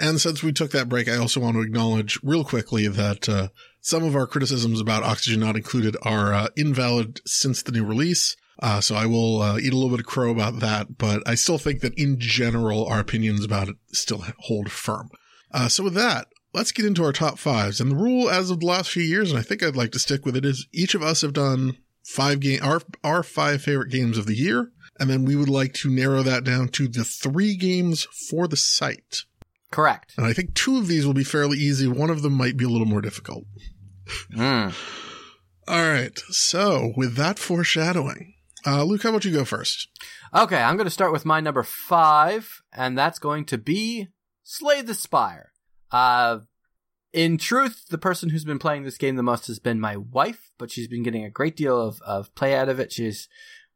And 0.00 0.20
since 0.20 0.44
we 0.44 0.52
took 0.52 0.70
that 0.70 0.88
break, 0.88 1.08
I 1.08 1.16
also 1.16 1.40
want 1.40 1.56
to 1.56 1.62
acknowledge 1.62 2.20
real 2.22 2.44
quickly 2.44 2.86
that 2.86 3.28
uh, 3.28 3.48
some 3.80 4.04
of 4.04 4.14
our 4.14 4.28
criticisms 4.28 4.80
about 4.80 5.02
Oxygen 5.02 5.40
Not 5.40 5.56
Included 5.56 5.96
are 6.02 6.32
uh, 6.32 6.48
invalid 6.56 7.20
since 7.26 7.62
the 7.62 7.72
new 7.72 7.84
release. 7.84 8.36
Uh, 8.60 8.80
so 8.80 8.94
I 8.94 9.06
will 9.06 9.40
uh, 9.40 9.58
eat 9.58 9.72
a 9.72 9.76
little 9.76 9.90
bit 9.90 10.00
of 10.00 10.06
crow 10.06 10.30
about 10.30 10.60
that, 10.60 10.98
but 10.98 11.22
I 11.26 11.34
still 11.36 11.58
think 11.58 11.80
that 11.80 11.94
in 11.94 12.18
general, 12.18 12.86
our 12.86 13.00
opinions 13.00 13.44
about 13.44 13.68
it 13.68 13.76
still 13.92 14.24
hold 14.40 14.70
firm. 14.70 15.10
Uh, 15.52 15.68
so 15.68 15.84
with 15.84 15.94
that, 15.94 16.26
let's 16.58 16.72
get 16.72 16.84
into 16.84 17.04
our 17.04 17.12
top 17.12 17.38
fives. 17.38 17.80
And 17.80 17.92
the 17.92 17.96
rule 17.96 18.28
as 18.28 18.50
of 18.50 18.60
the 18.60 18.66
last 18.66 18.90
few 18.90 19.02
years, 19.02 19.30
and 19.30 19.38
I 19.38 19.42
think 19.42 19.62
I'd 19.62 19.76
like 19.76 19.92
to 19.92 19.98
stick 19.98 20.26
with 20.26 20.36
it, 20.36 20.44
is 20.44 20.66
each 20.72 20.94
of 20.94 21.02
us 21.02 21.20
have 21.22 21.32
done 21.32 21.78
five 22.04 22.40
game 22.40 22.58
our 22.62 22.80
our 23.04 23.22
five 23.22 23.62
favorite 23.62 23.90
games 23.90 24.18
of 24.18 24.26
the 24.26 24.34
year, 24.34 24.72
and 24.98 25.08
then 25.08 25.24
we 25.24 25.36
would 25.36 25.48
like 25.48 25.72
to 25.74 25.90
narrow 25.90 26.22
that 26.22 26.44
down 26.44 26.68
to 26.70 26.88
the 26.88 27.04
three 27.04 27.56
games 27.56 28.04
for 28.28 28.48
the 28.48 28.56
site. 28.56 29.22
Correct. 29.70 30.14
And 30.16 30.26
I 30.26 30.32
think 30.32 30.54
two 30.54 30.78
of 30.78 30.88
these 30.88 31.06
will 31.06 31.14
be 31.14 31.24
fairly 31.24 31.58
easy. 31.58 31.86
One 31.86 32.10
of 32.10 32.22
them 32.22 32.32
might 32.32 32.56
be 32.56 32.64
a 32.64 32.68
little 32.68 32.86
more 32.86 33.02
difficult. 33.02 33.44
Mm. 34.34 34.74
All 35.68 35.82
right. 35.82 36.18
So 36.30 36.92
with 36.96 37.16
that 37.16 37.38
foreshadowing, 37.38 38.34
uh, 38.66 38.82
Luke, 38.84 39.02
how 39.02 39.10
about 39.10 39.26
you 39.26 39.32
go 39.32 39.44
first? 39.44 39.88
Okay, 40.34 40.56
I'm 40.56 40.76
going 40.76 40.86
to 40.86 40.90
start 40.90 41.12
with 41.12 41.26
my 41.26 41.40
number 41.40 41.62
five, 41.62 42.62
and 42.72 42.96
that's 42.96 43.18
going 43.18 43.44
to 43.46 43.58
be 43.58 44.08
Slay 44.42 44.80
the 44.80 44.94
Spire. 44.94 45.52
Uh, 45.90 46.40
in 47.12 47.38
truth, 47.38 47.86
the 47.88 47.98
person 47.98 48.28
who's 48.28 48.44
been 48.44 48.58
playing 48.58 48.84
this 48.84 48.98
game 48.98 49.16
the 49.16 49.22
most 49.22 49.46
has 49.46 49.58
been 49.58 49.80
my 49.80 49.96
wife, 49.96 50.50
but 50.58 50.70
she's 50.70 50.88
been 50.88 51.02
getting 51.02 51.24
a 51.24 51.30
great 51.30 51.56
deal 51.56 51.80
of, 51.80 52.00
of 52.02 52.34
play 52.34 52.54
out 52.54 52.68
of 52.68 52.78
it. 52.78 52.92
She's 52.92 53.28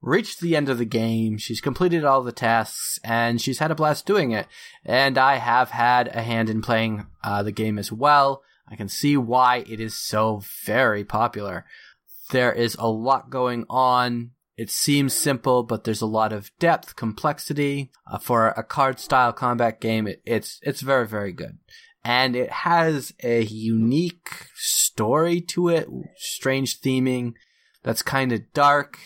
reached 0.03 0.41
the 0.41 0.57
end 0.57 0.69
of 0.69 0.79
the 0.79 0.85
game, 0.85 1.39
she's 1.39 1.61
completed 1.61 2.05
all 2.05 2.23
the 2.23 2.33
tasks, 2.33 2.99
and 3.05 3.41
she's 3.41 3.61
had 3.61 3.71
a 3.71 3.75
blast 3.75 4.05
doing 4.05 4.33
it. 4.33 4.47
And 4.85 5.17
I 5.17 5.37
have 5.37 5.71
had 5.71 6.09
a 6.09 6.23
hand 6.23 6.51
in 6.51 6.61
playing 6.61 7.07
uh, 7.23 7.43
the 7.43 7.53
game 7.53 7.79
as 7.79 7.91
well. 7.91 8.43
I 8.69 8.77
can 8.77 8.89
see 8.89 9.17
why 9.17 9.65
it 9.69 9.81
is 9.81 9.95
so 9.95 10.43
very 10.65 11.05
popular. 11.05 11.65
There 12.31 12.53
is 12.53 12.77
a 12.79 12.89
lot 12.89 13.31
going 13.31 13.65
on. 13.69 14.33
It 14.57 14.71
seems 14.71 15.15
simple, 15.15 15.63
but 15.63 15.85
there's 15.85 16.03
a 16.03 16.07
lot 16.07 16.33
of 16.33 16.51
depth, 16.59 16.97
complexity. 16.97 17.91
Uh, 18.11 18.19
for 18.19 18.49
a 18.49 18.63
card 18.63 18.99
style 18.99 19.33
combat 19.33 19.81
game, 19.81 20.07
it, 20.07 20.23
it's 20.25 20.61
it's 20.63 20.83
very 20.83 21.07
very 21.07 21.33
good, 21.33 21.59
and 22.05 22.35
it 22.37 22.51
has 22.51 23.15
a 23.23 23.43
unique 23.43 24.47
story 24.55 25.41
to 25.41 25.69
it, 25.69 25.89
strange 26.17 26.81
theming 26.81 27.35
that's 27.83 28.03
kind 28.03 28.33
of 28.33 28.53
dark. 28.53 28.99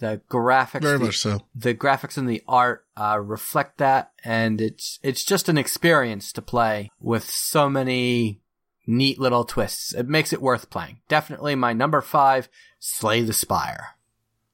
The 0.00 0.20
graphics, 0.28 0.82
Very 0.82 0.98
the, 0.98 1.04
much 1.04 1.18
so. 1.18 1.40
the 1.54 1.74
graphics 1.74 2.18
and 2.18 2.28
the 2.28 2.42
art 2.48 2.84
uh, 2.96 3.18
reflect 3.20 3.78
that, 3.78 4.10
and 4.24 4.60
it's 4.60 4.98
it's 5.02 5.24
just 5.24 5.48
an 5.48 5.56
experience 5.56 6.32
to 6.32 6.42
play 6.42 6.90
with 7.00 7.24
so 7.24 7.70
many 7.70 8.40
neat 8.86 9.18
little 9.18 9.44
twists. 9.44 9.94
It 9.94 10.08
makes 10.08 10.32
it 10.32 10.42
worth 10.42 10.68
playing. 10.68 10.98
Definitely 11.08 11.54
my 11.54 11.72
number 11.72 12.00
five, 12.00 12.48
Slay 12.78 13.22
the 13.22 13.32
Spire. 13.32 13.96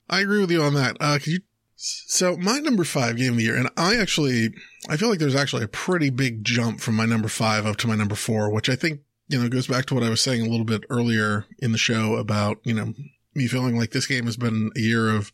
I 0.09 0.21
agree 0.21 0.41
with 0.41 0.51
you 0.51 0.63
on 0.63 0.75
that. 0.75 0.97
Uh, 1.01 1.19
could 1.19 1.33
you? 1.33 1.41
So 1.83 2.37
my 2.37 2.59
number 2.59 2.85
five 2.85 3.17
game 3.17 3.33
of 3.33 3.37
the 3.39 3.45
year, 3.45 3.57
and 3.57 3.71
I 3.75 3.97
actually, 3.97 4.53
I 4.91 4.99
feel 4.99 5.09
like 5.09 5.19
there's 5.19 5.35
actually 5.35 5.65
a 5.65 5.69
pretty 5.69 6.11
big 6.11 6.45
jump 6.45 6.81
from 6.81 6.95
my 6.95 7.07
number 7.07 7.29
five 7.29 7.65
up 7.65 7.77
to 7.79 7.89
my 7.89 7.95
number 7.95 8.15
four, 8.15 8.53
which 8.53 8.69
I 8.69 8.77
think, 8.77 9.01
you 9.29 9.41
know, 9.41 9.49
goes 9.49 9.67
back 9.67 9.87
to 9.87 9.95
what 9.95 10.03
I 10.03 10.11
was 10.11 10.21
saying 10.21 10.43
a 10.43 10.51
little 10.51 10.67
bit 10.67 10.85
earlier 10.91 11.47
in 11.59 11.73
the 11.73 11.79
show 11.79 12.17
about, 12.17 12.59
you 12.65 12.75
know, 12.75 12.93
me 13.35 13.47
feeling 13.47 13.79
like 13.79 13.93
this 13.93 14.07
game 14.07 14.27
has 14.27 14.37
been 14.37 14.71
a 14.77 14.81
year 14.81 15.09
of 15.09 15.33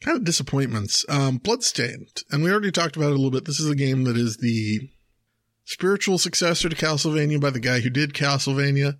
kind 0.00 0.16
of 0.16 0.24
disappointments. 0.24 1.04
Um, 1.08 1.38
Bloodstained. 1.38 2.24
And 2.32 2.42
we 2.42 2.50
already 2.50 2.72
talked 2.72 2.96
about 2.96 3.10
it 3.10 3.12
a 3.12 3.16
little 3.16 3.30
bit. 3.30 3.44
This 3.44 3.60
is 3.60 3.70
a 3.70 3.76
game 3.76 4.02
that 4.04 4.16
is 4.16 4.38
the 4.38 4.90
spiritual 5.64 6.18
successor 6.18 6.68
to 6.68 6.74
Castlevania 6.74 7.40
by 7.40 7.50
the 7.50 7.60
guy 7.60 7.80
who 7.80 7.90
did 7.90 8.14
Castlevania. 8.14 8.98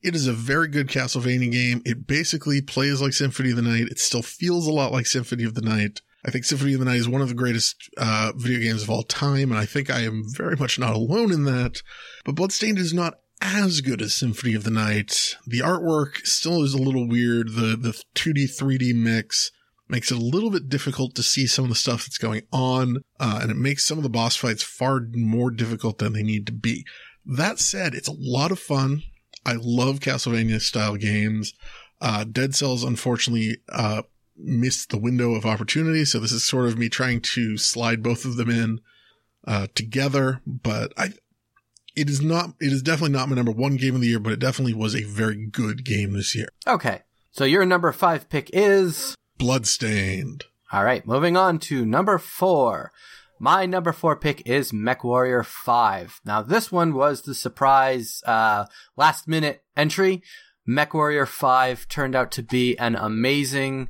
It 0.00 0.14
is 0.14 0.28
a 0.28 0.32
very 0.32 0.68
good 0.68 0.86
Castlevania 0.86 1.50
game. 1.50 1.82
It 1.84 2.06
basically 2.06 2.60
plays 2.60 3.02
like 3.02 3.14
Symphony 3.14 3.50
of 3.50 3.56
the 3.56 3.62
Night. 3.62 3.88
It 3.88 3.98
still 3.98 4.22
feels 4.22 4.68
a 4.68 4.72
lot 4.72 4.92
like 4.92 5.06
Symphony 5.06 5.42
of 5.42 5.54
the 5.54 5.62
Night. 5.62 6.02
I 6.26 6.30
think 6.30 6.44
Symphony 6.44 6.72
of 6.72 6.80
the 6.80 6.86
Night 6.86 6.96
is 6.96 7.08
one 7.08 7.22
of 7.22 7.28
the 7.28 7.34
greatest 7.34 7.88
uh, 7.96 8.32
video 8.34 8.58
games 8.58 8.82
of 8.82 8.90
all 8.90 9.04
time, 9.04 9.52
and 9.52 9.60
I 9.60 9.64
think 9.64 9.90
I 9.90 10.00
am 10.00 10.24
very 10.26 10.56
much 10.56 10.76
not 10.76 10.96
alone 10.96 11.30
in 11.30 11.44
that. 11.44 11.82
But 12.24 12.34
Bloodstained 12.34 12.78
is 12.78 12.92
not 12.92 13.20
as 13.40 13.80
good 13.80 14.02
as 14.02 14.14
Symphony 14.14 14.54
of 14.54 14.64
the 14.64 14.72
Night. 14.72 15.36
The 15.46 15.60
artwork 15.60 16.26
still 16.26 16.64
is 16.64 16.74
a 16.74 16.82
little 16.82 17.08
weird. 17.08 17.50
The 17.50 17.76
the 17.76 18.02
2D 18.16 18.58
3D 18.58 18.92
mix 18.92 19.52
makes 19.88 20.10
it 20.10 20.18
a 20.18 20.20
little 20.20 20.50
bit 20.50 20.68
difficult 20.68 21.14
to 21.14 21.22
see 21.22 21.46
some 21.46 21.66
of 21.66 21.68
the 21.68 21.76
stuff 21.76 22.04
that's 22.04 22.18
going 22.18 22.42
on, 22.52 23.02
uh, 23.20 23.38
and 23.40 23.52
it 23.52 23.56
makes 23.56 23.86
some 23.86 23.98
of 23.98 24.02
the 24.02 24.10
boss 24.10 24.34
fights 24.34 24.64
far 24.64 25.02
more 25.12 25.52
difficult 25.52 25.98
than 25.98 26.12
they 26.12 26.24
need 26.24 26.44
to 26.46 26.52
be. 26.52 26.84
That 27.24 27.60
said, 27.60 27.94
it's 27.94 28.08
a 28.08 28.16
lot 28.18 28.50
of 28.50 28.58
fun. 28.58 29.02
I 29.44 29.54
love 29.60 30.00
Castlevania 30.00 30.60
style 30.60 30.96
games. 30.96 31.52
Uh, 32.00 32.24
Dead 32.24 32.56
Cells, 32.56 32.82
unfortunately, 32.82 33.58
uh, 33.68 34.02
missed 34.38 34.90
the 34.90 34.98
window 34.98 35.34
of 35.34 35.46
opportunity. 35.46 36.04
So 36.04 36.18
this 36.18 36.32
is 36.32 36.44
sort 36.44 36.66
of 36.66 36.78
me 36.78 36.88
trying 36.88 37.20
to 37.20 37.56
slide 37.56 38.02
both 38.02 38.24
of 38.24 38.36
them 38.36 38.50
in, 38.50 38.80
uh, 39.46 39.68
together. 39.74 40.40
But 40.46 40.92
I, 40.96 41.12
it 41.94 42.10
is 42.10 42.20
not, 42.20 42.50
it 42.60 42.72
is 42.72 42.82
definitely 42.82 43.16
not 43.16 43.28
my 43.28 43.36
number 43.36 43.52
one 43.52 43.76
game 43.76 43.94
of 43.94 44.00
the 44.00 44.08
year, 44.08 44.20
but 44.20 44.32
it 44.32 44.38
definitely 44.40 44.74
was 44.74 44.94
a 44.94 45.02
very 45.02 45.46
good 45.46 45.84
game 45.84 46.12
this 46.12 46.34
year. 46.34 46.48
Okay. 46.66 47.02
So 47.32 47.44
your 47.44 47.66
number 47.66 47.92
five 47.92 48.28
pick 48.28 48.50
is 48.52 49.14
Bloodstained. 49.38 50.44
All 50.72 50.84
right. 50.84 51.06
Moving 51.06 51.36
on 51.36 51.58
to 51.60 51.84
number 51.84 52.18
four. 52.18 52.92
My 53.38 53.66
number 53.66 53.92
four 53.92 54.16
pick 54.16 54.46
is 54.46 54.72
MechWarrior 54.72 55.44
5. 55.44 56.22
Now, 56.24 56.40
this 56.40 56.72
one 56.72 56.94
was 56.94 57.22
the 57.22 57.34
surprise, 57.34 58.22
uh, 58.24 58.64
last 58.96 59.28
minute 59.28 59.62
entry. 59.76 60.22
MechWarrior 60.66 61.28
5 61.28 61.86
turned 61.88 62.16
out 62.16 62.32
to 62.32 62.42
be 62.42 62.78
an 62.78 62.96
amazing, 62.96 63.88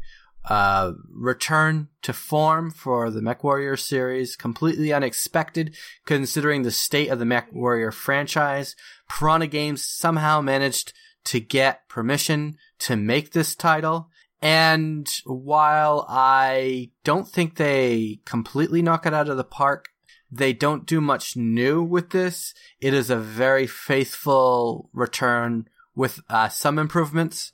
uh, 0.49 0.93
return 1.11 1.89
to 2.03 2.13
form 2.13 2.71
for 2.71 3.11
the 3.11 3.21
MechWarrior 3.21 3.79
series. 3.79 4.37
Completely 4.37 4.93
unexpected 4.93 5.75
considering 6.05 6.63
the 6.63 6.71
state 6.71 7.09
of 7.09 7.19
the 7.19 7.25
MechWarrior 7.25 7.93
franchise. 7.93 8.77
Piranha 9.09 9.47
Games 9.47 9.85
somehow 9.85 10.41
managed 10.41 10.93
to 11.25 11.41
get 11.41 11.89
permission 11.89 12.57
to 12.79 12.97
make 12.97 13.33
this 13.33 13.55
title. 13.55 14.11
And 14.41 15.09
while 15.25 16.07
I 16.09 16.91
don't 17.03 17.27
think 17.29 17.57
they 17.57 18.21
completely 18.25 18.83
knock 18.83 19.07
it 19.07 19.15
out 19.15 19.29
of 19.29 19.37
the 19.37 19.45
park, 19.45 19.89
they 20.31 20.53
don't 20.53 20.87
do 20.87 21.01
much 21.01 21.37
new 21.37 21.83
with 21.83 22.11
this. 22.11 22.55
It 22.81 22.95
is 22.95 23.11
a 23.11 23.17
very 23.17 23.67
faithful 23.67 24.91
return 24.93 25.69
with 25.95 26.21
uh, 26.29 26.49
some 26.49 26.79
improvements. 26.79 27.53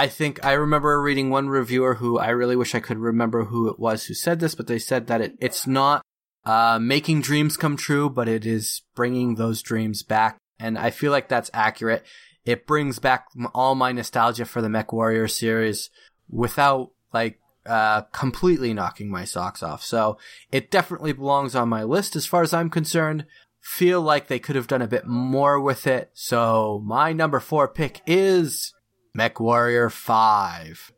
I 0.00 0.08
think 0.08 0.42
I 0.42 0.52
remember 0.52 0.98
reading 1.02 1.28
one 1.28 1.50
reviewer 1.50 1.96
who 1.96 2.18
I 2.18 2.30
really 2.30 2.56
wish 2.56 2.74
I 2.74 2.80
could 2.80 2.96
remember 2.96 3.44
who 3.44 3.68
it 3.68 3.78
was 3.78 4.06
who 4.06 4.14
said 4.14 4.40
this, 4.40 4.54
but 4.54 4.66
they 4.66 4.78
said 4.78 5.08
that 5.08 5.20
it, 5.20 5.34
it's 5.40 5.66
not 5.66 6.00
uh, 6.46 6.78
making 6.80 7.20
dreams 7.20 7.58
come 7.58 7.76
true, 7.76 8.08
but 8.08 8.26
it 8.26 8.46
is 8.46 8.80
bringing 8.94 9.34
those 9.34 9.60
dreams 9.60 10.02
back. 10.02 10.38
And 10.58 10.78
I 10.78 10.88
feel 10.88 11.12
like 11.12 11.28
that's 11.28 11.50
accurate. 11.52 12.06
It 12.46 12.66
brings 12.66 12.98
back 12.98 13.26
all 13.54 13.74
my 13.74 13.92
nostalgia 13.92 14.46
for 14.46 14.62
the 14.62 14.70
Mech 14.70 14.90
Warrior 14.90 15.28
series 15.28 15.90
without 16.30 16.92
like 17.12 17.38
uh, 17.66 18.00
completely 18.04 18.72
knocking 18.72 19.10
my 19.10 19.26
socks 19.26 19.62
off. 19.62 19.84
So 19.84 20.16
it 20.50 20.70
definitely 20.70 21.12
belongs 21.12 21.54
on 21.54 21.68
my 21.68 21.82
list 21.82 22.16
as 22.16 22.24
far 22.24 22.40
as 22.40 22.54
I'm 22.54 22.70
concerned. 22.70 23.26
Feel 23.60 24.00
like 24.00 24.28
they 24.28 24.38
could 24.38 24.56
have 24.56 24.66
done 24.66 24.80
a 24.80 24.88
bit 24.88 25.06
more 25.06 25.60
with 25.60 25.86
it. 25.86 26.08
So 26.14 26.82
my 26.86 27.12
number 27.12 27.38
four 27.38 27.68
pick 27.68 28.00
is 28.06 28.72
MechWarrior 29.16 29.90
5. 29.90 30.92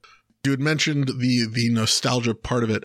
You 0.44 0.50
had 0.50 0.60
mentioned 0.60 1.08
the, 1.08 1.46
the 1.50 1.70
nostalgia 1.70 2.34
part 2.34 2.64
of 2.64 2.70
it. 2.70 2.84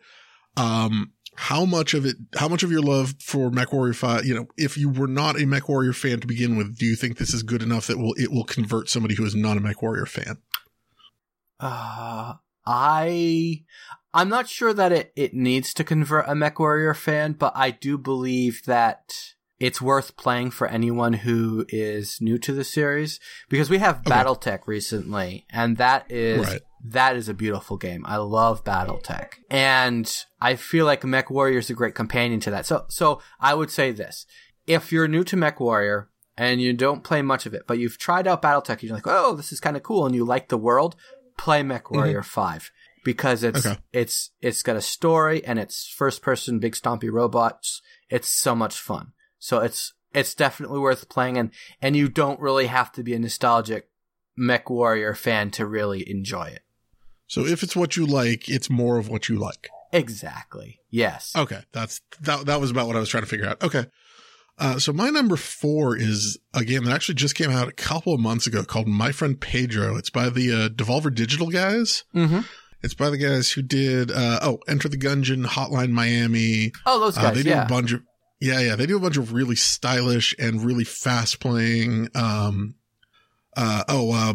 Um, 0.56 1.14
how 1.36 1.66
much 1.66 1.94
of 1.94 2.06
it, 2.06 2.16
how 2.36 2.48
much 2.48 2.64
of 2.64 2.72
your 2.72 2.82
love 2.82 3.14
for 3.20 3.52
MechWarrior 3.52 3.96
5, 3.96 4.26
you 4.26 4.34
know, 4.34 4.48
if 4.58 4.78
you 4.78 4.90
were 4.90 5.08
not 5.08 5.36
a 5.36 5.46
MechWarrior 5.46 5.96
fan 5.96 6.20
to 6.20 6.28
begin 6.28 6.58
with, 6.58 6.78
do 6.78 6.86
you 6.86 6.96
think 6.96 7.18
this 7.18 7.34
is 7.34 7.44
good 7.44 7.62
enough 7.62 7.88
that 7.88 8.00
will, 8.00 8.14
it 8.18 8.32
will 8.32 8.44
convert 8.44 8.90
somebody 8.90 9.16
who 9.16 9.26
is 9.26 9.36
not 9.36 9.58
a 9.58 9.62
MechWarrior 9.62 10.08
fan? 10.08 10.38
Uh, 11.60 12.34
I 12.66 13.64
I'm 14.14 14.30
not 14.30 14.50
sure 14.50 14.74
that 14.74 14.92
it, 14.92 15.14
it 15.16 15.34
needs 15.34 15.74
to 15.76 15.84
convert 15.84 16.28
a 16.28 16.34
MechWarrior 16.34 16.96
fan, 16.96 17.34
but 17.34 17.54
I 17.56 17.72
do 17.72 17.98
believe 18.00 18.64
that 18.66 19.14
it's 19.60 19.82
worth 19.82 20.18
playing 20.18 20.52
for 20.52 20.68
anyone 20.68 21.14
who 21.14 21.66
is 21.70 22.22
new 22.22 22.38
to 22.40 22.54
the 22.54 22.64
series 22.64 23.20
because 23.50 23.70
we 23.70 23.80
have 23.80 24.00
okay. 24.00 24.12
BattleTech 24.12 24.68
recently, 24.68 25.46
and 25.50 25.78
that 25.78 26.12
is 26.12 26.48
right. 26.48 26.62
that 26.84 27.16
is 27.16 27.28
a 27.28 27.34
beautiful 27.34 27.78
game. 27.78 28.06
I 28.06 28.18
love 28.18 28.64
BattleTech, 28.64 29.34
and 29.50 30.26
I 30.40 30.56
feel 30.56 30.86
like 30.86 31.02
MechWarrior 31.02 31.58
is 31.58 31.70
a 31.70 31.74
great 31.74 31.96
companion 31.96 32.40
to 32.42 32.52
that. 32.52 32.66
So 32.66 32.86
so 32.90 33.22
I 33.40 33.54
would 33.54 33.72
say 33.72 33.92
this: 33.92 34.26
if 34.68 34.92
you're 34.92 35.08
new 35.08 35.24
to 35.26 35.36
MechWarrior 35.36 36.08
and 36.38 36.62
you 36.62 36.72
don't 36.74 37.04
play 37.04 37.24
much 37.24 37.48
of 37.48 37.56
it, 37.56 37.64
but 37.66 37.80
you've 37.80 37.98
tried 37.98 38.28
out 38.28 38.44
BattleTech, 38.44 38.70
and 38.70 38.84
you're 38.84 38.94
like, 38.96 39.08
oh, 39.08 39.36
this 39.36 39.52
is 39.52 39.60
kind 39.60 39.76
of 39.76 39.84
cool, 39.84 40.06
and 40.06 40.14
you 40.14 40.24
like 40.24 40.50
the 40.50 40.58
world, 40.58 40.96
play 41.38 41.62
MechWarrior 41.62 42.20
mm-hmm. 42.20 42.22
5 42.22 42.72
because 43.04 43.42
it's 43.42 43.66
okay. 43.66 43.80
it's 43.94 44.32
it's 44.42 44.62
got 44.62 44.76
a 44.76 44.82
story 44.82 45.44
and 45.46 45.58
it's 45.58 45.88
first 45.88 46.22
person 46.22 46.60
big 46.60 46.74
stompy 46.74 47.10
robots. 47.10 47.82
It's 48.10 48.28
so 48.28 48.54
much 48.54 48.78
fun. 48.78 49.14
So 49.40 49.60
it's 49.60 49.94
it's 50.14 50.34
definitely 50.34 50.80
worth 50.80 51.10
playing 51.10 51.38
and 51.38 51.52
and 51.82 51.96
you 51.96 52.10
don't 52.10 52.40
really 52.40 52.68
have 52.68 52.92
to 52.94 53.04
be 53.04 53.14
a 53.14 53.20
nostalgic 53.20 53.90
mech 54.36 54.70
warrior 54.70 55.14
fan 55.16 55.52
to 55.52 55.66
really 55.66 56.10
enjoy 56.10 56.46
it. 56.46 56.62
So 57.28 57.46
if 57.46 57.62
it's 57.62 57.76
what 57.76 57.98
you 57.98 58.06
like, 58.06 58.48
it's 58.48 58.70
more 58.70 58.98
of 58.98 59.10
what 59.10 59.28
you 59.28 59.38
like. 59.38 59.70
Exactly. 59.92 60.80
Yes. 60.90 61.34
Okay. 61.36 61.62
That's 61.72 62.02
that 62.22 62.46
that 62.46 62.62
was 62.62 62.72
about 62.72 62.88
what 62.88 62.96
I 62.96 63.00
was 63.00 63.10
trying 63.10 63.24
to 63.24 63.30
figure 63.30 63.48
out. 63.48 63.62
Okay. 63.64 63.86
Uh, 64.60 64.80
so 64.80 64.92
my 64.92 65.10
number 65.10 65.36
four 65.36 65.96
is 65.96 66.40
a 66.54 66.66
game 66.66 66.84
that 66.86 66.94
actually 66.94 67.14
just 67.14 67.36
came 67.36 67.52
out 67.52 67.68
a 67.68 67.74
couple 67.74 68.14
of 68.14 68.20
months 68.20 68.48
ago 68.48 68.64
called 68.64 68.88
My 68.88 69.12
Friend 69.12 69.40
Pedro. 69.40 69.98
It's 69.98 70.10
by 70.10 70.30
the 70.30 70.52
uh, 70.52 70.70
Devolver 70.70 71.14
Digital 71.14 71.50
guys. 71.50 72.06
Mm-hmm. 72.16 72.40
It's 72.82 72.96
by 72.96 73.12
the 73.12 73.18
guys 73.18 73.52
who 73.52 73.62
did 73.62 74.12
uh, 74.12 74.40
oh 74.42 74.60
Enter 74.68 74.90
the 74.90 74.98
Gungeon, 74.98 75.46
Hotline 75.46 75.92
Miami. 75.92 76.72
Oh, 76.86 77.00
those 77.00 77.18
uh, 77.18 77.24
guys. 77.24 77.36
they 77.36 77.44
do 77.44 77.50
yeah. 77.50 77.66
a 77.66 77.70
bunch 77.70 77.92
of 77.92 78.02
yeah, 78.40 78.60
yeah. 78.60 78.76
They 78.76 78.86
do 78.86 78.98
a 78.98 79.02
bunch 79.02 79.18
of 79.18 79.34
really 79.34 79.56
stylish 79.56 80.36
and 80.40 80.64
really 80.64 80.84
fast 80.84 81.40
playing. 81.40 82.10
Um, 82.14 82.76
uh, 83.56 83.84
oh, 83.88 84.12
uh, 84.14 84.34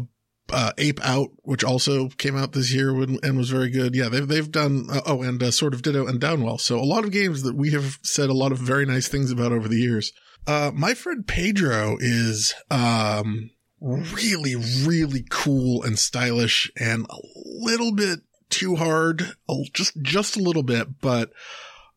uh, 0.52 0.72
Ape 0.78 1.00
Out, 1.02 1.30
which 1.42 1.64
also 1.64 2.08
came 2.08 2.36
out 2.36 2.52
this 2.52 2.72
year 2.72 2.90
and 2.90 3.38
was 3.38 3.50
very 3.50 3.70
good. 3.70 3.94
Yeah, 3.94 4.08
they've 4.08 4.26
they've 4.26 4.50
done 4.50 4.86
uh, 4.92 5.00
oh, 5.06 5.22
and 5.22 5.42
uh, 5.42 5.50
Sword 5.50 5.74
of 5.74 5.82
Ditto 5.82 6.06
and 6.06 6.20
Downwell. 6.20 6.60
So 6.60 6.78
a 6.78 6.84
lot 6.84 7.04
of 7.04 7.12
games 7.12 7.42
that 7.42 7.54
we 7.54 7.70
have 7.70 7.98
said 8.02 8.28
a 8.28 8.34
lot 8.34 8.52
of 8.52 8.58
very 8.58 8.84
nice 8.84 9.08
things 9.08 9.30
about 9.30 9.52
over 9.52 9.68
the 9.68 9.78
years. 9.78 10.12
Uh, 10.46 10.72
my 10.74 10.94
friend 10.94 11.26
Pedro 11.26 11.96
is 12.00 12.54
um 12.70 13.50
really 13.80 14.56
really 14.56 15.24
cool 15.30 15.82
and 15.82 15.98
stylish 15.98 16.70
and 16.78 17.06
a 17.08 17.16
little 17.34 17.92
bit 17.92 18.20
too 18.50 18.76
hard, 18.76 19.36
just 19.72 20.00
just 20.02 20.36
a 20.36 20.42
little 20.42 20.62
bit, 20.62 21.00
but 21.00 21.32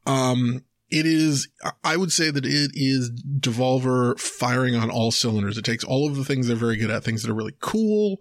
um 0.06 0.64
it 0.90 1.06
is, 1.06 1.48
I 1.84 1.98
would 1.98 2.12
say 2.12 2.30
that 2.30 2.46
it 2.46 2.72
is 2.74 3.12
Devolver 3.40 4.20
firing 4.20 4.76
on 4.76 4.92
all 4.92 5.12
cylinders. 5.12 5.58
It 5.58 5.66
takes 5.66 5.84
all 5.84 6.08
of 6.08 6.16
the 6.16 6.24
things 6.24 6.48
they're 6.48 6.56
very 6.56 6.78
good 6.78 6.92
at, 6.92 7.04
things 7.04 7.24
that 7.24 7.32
are 7.32 7.36
really 7.36 7.56
cool, 7.60 8.18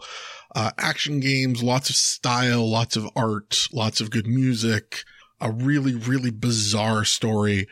uh, 0.55 0.71
action 0.79 1.21
games, 1.21 1.63
lots 1.63 1.91
of 1.91 1.97
style, 1.97 2.69
lots 2.69 2.97
of 2.97 3.07
art, 3.15 3.69
lots 3.73 4.01
of 4.01 4.11
good 4.11 4.27
music, 4.27 5.05
a 5.41 5.51
really, 5.51 5.95
really 5.95 6.31
bizarre 6.31 7.05
story, 7.05 7.67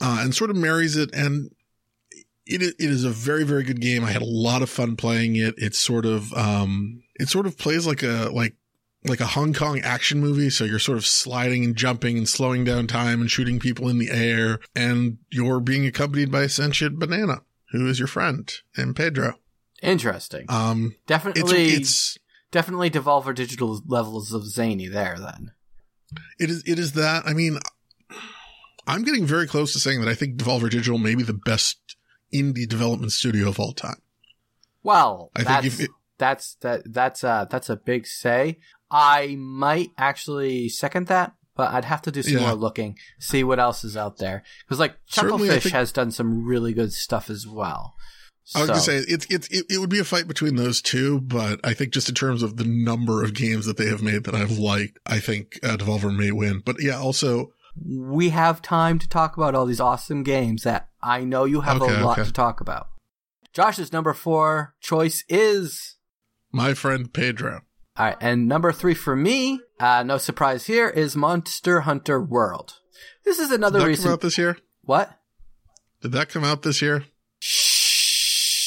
uh, 0.00 0.18
and 0.20 0.34
sort 0.34 0.50
of 0.50 0.56
marries 0.56 0.96
it. 0.96 1.14
And 1.14 1.50
it, 2.44 2.60
it 2.60 2.90
is 2.90 3.04
a 3.04 3.10
very, 3.10 3.44
very 3.44 3.62
good 3.62 3.80
game. 3.80 4.04
I 4.04 4.10
had 4.10 4.22
a 4.22 4.26
lot 4.26 4.62
of 4.62 4.68
fun 4.68 4.96
playing 4.96 5.36
it. 5.36 5.54
It's 5.58 5.78
sort 5.78 6.06
of, 6.06 6.32
um, 6.34 7.02
it 7.14 7.28
sort 7.28 7.46
of 7.46 7.56
plays 7.56 7.86
like 7.86 8.02
a, 8.02 8.30
like 8.32 8.56
like 9.04 9.20
a 9.20 9.26
Hong 9.26 9.52
Kong 9.52 9.80
action 9.80 10.20
movie. 10.20 10.50
So 10.50 10.64
you're 10.64 10.78
sort 10.78 10.98
of 10.98 11.06
sliding 11.06 11.64
and 11.64 11.76
jumping 11.76 12.16
and 12.16 12.28
slowing 12.28 12.64
down 12.64 12.86
time 12.86 13.20
and 13.20 13.30
shooting 13.30 13.58
people 13.58 13.88
in 13.88 13.98
the 13.98 14.10
air. 14.10 14.60
And 14.74 15.18
you're 15.30 15.60
being 15.60 15.86
accompanied 15.86 16.30
by 16.30 16.42
a 16.42 16.48
sentient 16.48 16.98
banana 16.98 17.42
who 17.72 17.86
is 17.86 17.98
your 17.98 18.08
friend 18.08 18.50
and 18.76 18.96
Pedro. 18.96 19.34
Interesting. 19.82 20.46
Um, 20.48 20.96
definitely, 21.06 21.66
it's, 21.66 21.78
it's 21.78 22.18
definitely 22.50 22.90
Devolver 22.90 23.34
Digital 23.34 23.80
levels 23.86 24.32
of 24.32 24.46
zany 24.46 24.88
there. 24.88 25.16
Then 25.18 25.52
it 26.38 26.48
is. 26.48 26.62
It 26.66 26.78
is 26.78 26.92
that. 26.92 27.26
I 27.26 27.34
mean, 27.34 27.58
I'm 28.86 29.02
getting 29.02 29.26
very 29.26 29.46
close 29.46 29.72
to 29.74 29.80
saying 29.80 30.00
that 30.00 30.08
I 30.08 30.14
think 30.14 30.36
Devolver 30.36 30.70
Digital 30.70 30.98
may 30.98 31.14
be 31.14 31.22
the 31.22 31.34
best 31.34 31.96
indie 32.32 32.66
development 32.66 33.12
studio 33.12 33.48
of 33.48 33.60
all 33.60 33.72
time. 33.72 34.00
Well, 34.82 35.30
I 35.36 35.44
think 35.44 35.64
if 35.64 35.80
it, 35.80 35.90
that's 36.18 36.54
that 36.56 36.82
that's 36.86 37.24
uh 37.24 37.46
that's 37.50 37.68
a 37.68 37.76
big 37.76 38.06
say. 38.06 38.58
I 38.96 39.34
might 39.40 39.90
actually 39.98 40.68
second 40.68 41.08
that, 41.08 41.34
but 41.56 41.74
I'd 41.74 41.84
have 41.84 42.00
to 42.02 42.12
do 42.12 42.22
some 42.22 42.34
yeah. 42.34 42.46
more 42.46 42.54
looking, 42.54 42.96
see 43.18 43.42
what 43.42 43.58
else 43.58 43.82
is 43.82 43.96
out 43.96 44.18
there. 44.18 44.44
Because 44.64 44.78
like 44.78 44.94
Chucklefish 45.10 45.62
think... 45.62 45.74
has 45.74 45.90
done 45.90 46.12
some 46.12 46.44
really 46.44 46.72
good 46.72 46.92
stuff 46.92 47.28
as 47.28 47.44
well. 47.44 47.96
I 48.54 48.60
was 48.60 48.68
So- 48.68 48.72
gonna 48.74 48.80
say 48.80 49.12
it's 49.12 49.26
it's 49.28 49.48
it, 49.48 49.66
it 49.68 49.78
would 49.78 49.90
be 49.90 49.98
a 49.98 50.04
fight 50.04 50.28
between 50.28 50.54
those 50.54 50.80
two, 50.80 51.20
but 51.20 51.58
I 51.64 51.74
think 51.74 51.92
just 51.92 52.08
in 52.08 52.14
terms 52.14 52.44
of 52.44 52.56
the 52.56 52.64
number 52.64 53.24
of 53.24 53.34
games 53.34 53.66
that 53.66 53.78
they 53.78 53.86
have 53.86 54.00
made 54.00 54.22
that 54.24 54.34
I've 54.34 54.58
liked, 54.58 55.00
I 55.04 55.18
think 55.18 55.58
uh, 55.64 55.76
Devolver 55.76 56.16
may 56.16 56.30
win. 56.30 56.62
But 56.64 56.76
yeah, 56.78 57.00
also 57.00 57.52
we 57.84 58.28
have 58.28 58.62
time 58.62 59.00
to 59.00 59.08
talk 59.08 59.36
about 59.36 59.56
all 59.56 59.66
these 59.66 59.80
awesome 59.80 60.22
games 60.22 60.62
that 60.62 60.88
I 61.02 61.24
know 61.24 61.46
you 61.46 61.62
have 61.62 61.82
Okay, 61.82 62.00
a 62.00 62.04
lot 62.04 62.18
okay. 62.18 62.26
to 62.28 62.32
talk 62.32 62.60
about. 62.60 62.90
Josh's 63.52 63.92
number 63.92 64.12
four 64.12 64.76
choice 64.80 65.24
is 65.28 65.96
my 66.52 66.74
friend 66.74 67.12
Pedro. 67.12 67.62
All 67.96 68.06
right, 68.06 68.16
and 68.20 68.48
number 68.48 68.72
three 68.72 68.94
for 68.94 69.14
me, 69.14 69.60
uh, 69.78 70.02
no 70.02 70.18
surprise 70.18 70.66
here, 70.66 70.88
is 70.88 71.14
Monster 71.14 71.82
Hunter 71.82 72.20
World. 72.20 72.80
This 73.24 73.38
is 73.38 73.50
Did 73.50 73.60
another 73.60 73.78
that 73.78 73.86
recent 73.86 74.04
come 74.04 74.12
out 74.14 74.20
this 74.20 74.36
year? 74.38 74.58
what? 74.82 75.16
Did 76.00 76.12
that 76.12 76.28
come 76.28 76.44
out 76.44 76.62
this 76.62 76.82
year? 76.82 77.04
Shh. 77.38 77.80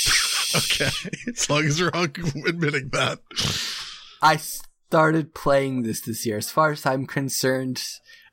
Okay, 0.56 0.89
as 1.27 1.49
long 1.49 1.65
as 1.65 1.77
you're 1.77 1.91
admitting 1.93 2.89
that. 2.89 3.19
I 4.22 4.38
started 4.38 5.35
playing 5.35 5.83
this 5.83 5.99
this 6.01 6.25
year. 6.25 6.38
As 6.38 6.49
far 6.49 6.72
as 6.72 6.85
I'm 6.85 7.06
concerned, 7.06 7.83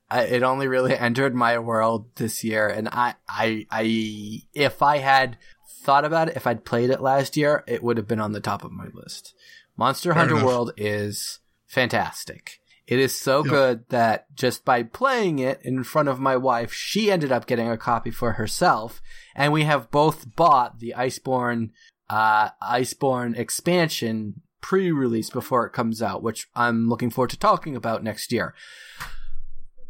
I, 0.09 0.23
it 0.23 0.43
only 0.45 0.69
really 0.69 0.97
entered 0.97 1.35
my 1.35 1.59
world 1.59 2.15
this 2.15 2.45
year, 2.45 2.69
and 2.69 2.89
I, 2.89 3.15
I, 3.29 3.67
I, 3.71 4.43
if 4.55 4.81
I 4.81 4.99
had 4.99 5.37
thought 5.83 6.05
about 6.05 6.29
it, 6.29 6.37
if 6.37 6.47
I'd 6.47 6.65
played 6.65 6.91
it 6.91 7.01
last 7.01 7.37
year, 7.37 7.65
it 7.67 7.83
would 7.83 7.97
have 7.97 8.09
been 8.09 8.21
on 8.21 8.33
the 8.33 8.41
top 8.41 8.65
of 8.65 8.71
my 8.73 8.87
list. 8.95 9.35
Monster 9.77 10.13
Fair 10.13 10.21
Hunter 10.21 10.35
enough. 10.37 10.47
World 10.47 10.73
is 10.77 11.41
fantastic. 11.67 12.61
It 12.87 12.99
is 12.99 13.17
so 13.17 13.43
Yep. 13.45 13.51
good 13.51 13.85
that 13.89 14.35
just 14.35 14.65
by 14.65 14.83
playing 14.83 15.39
it 15.39 15.61
in 15.63 15.85
front 15.85 16.09
of 16.09 16.21
my 16.21 16.37
wife, 16.37 16.73
she 16.73 17.11
ended 17.11 17.33
up 17.33 17.47
getting 17.47 17.69
a 17.69 17.79
copy 17.79 18.11
for 18.11 18.33
herself, 18.33 19.01
and 19.35 19.53
we 19.53 19.65
have 19.65 19.91
both 19.91 20.37
bought 20.37 20.81
the 20.81 20.95
Iceborne, 20.97 21.71
uh, 22.11 22.51
Iceborne 22.63 23.39
expansion 23.39 24.43
pre-release 24.61 25.31
before 25.31 25.67
it 25.67 25.73
comes 25.73 26.03
out, 26.03 26.23
which 26.23 26.47
I'm 26.55 26.89
looking 26.89 27.11
forward 27.11 27.31
to 27.31 27.39
talking 27.39 27.75
about 27.75 28.03
next 28.03 28.31
year. 28.33 28.55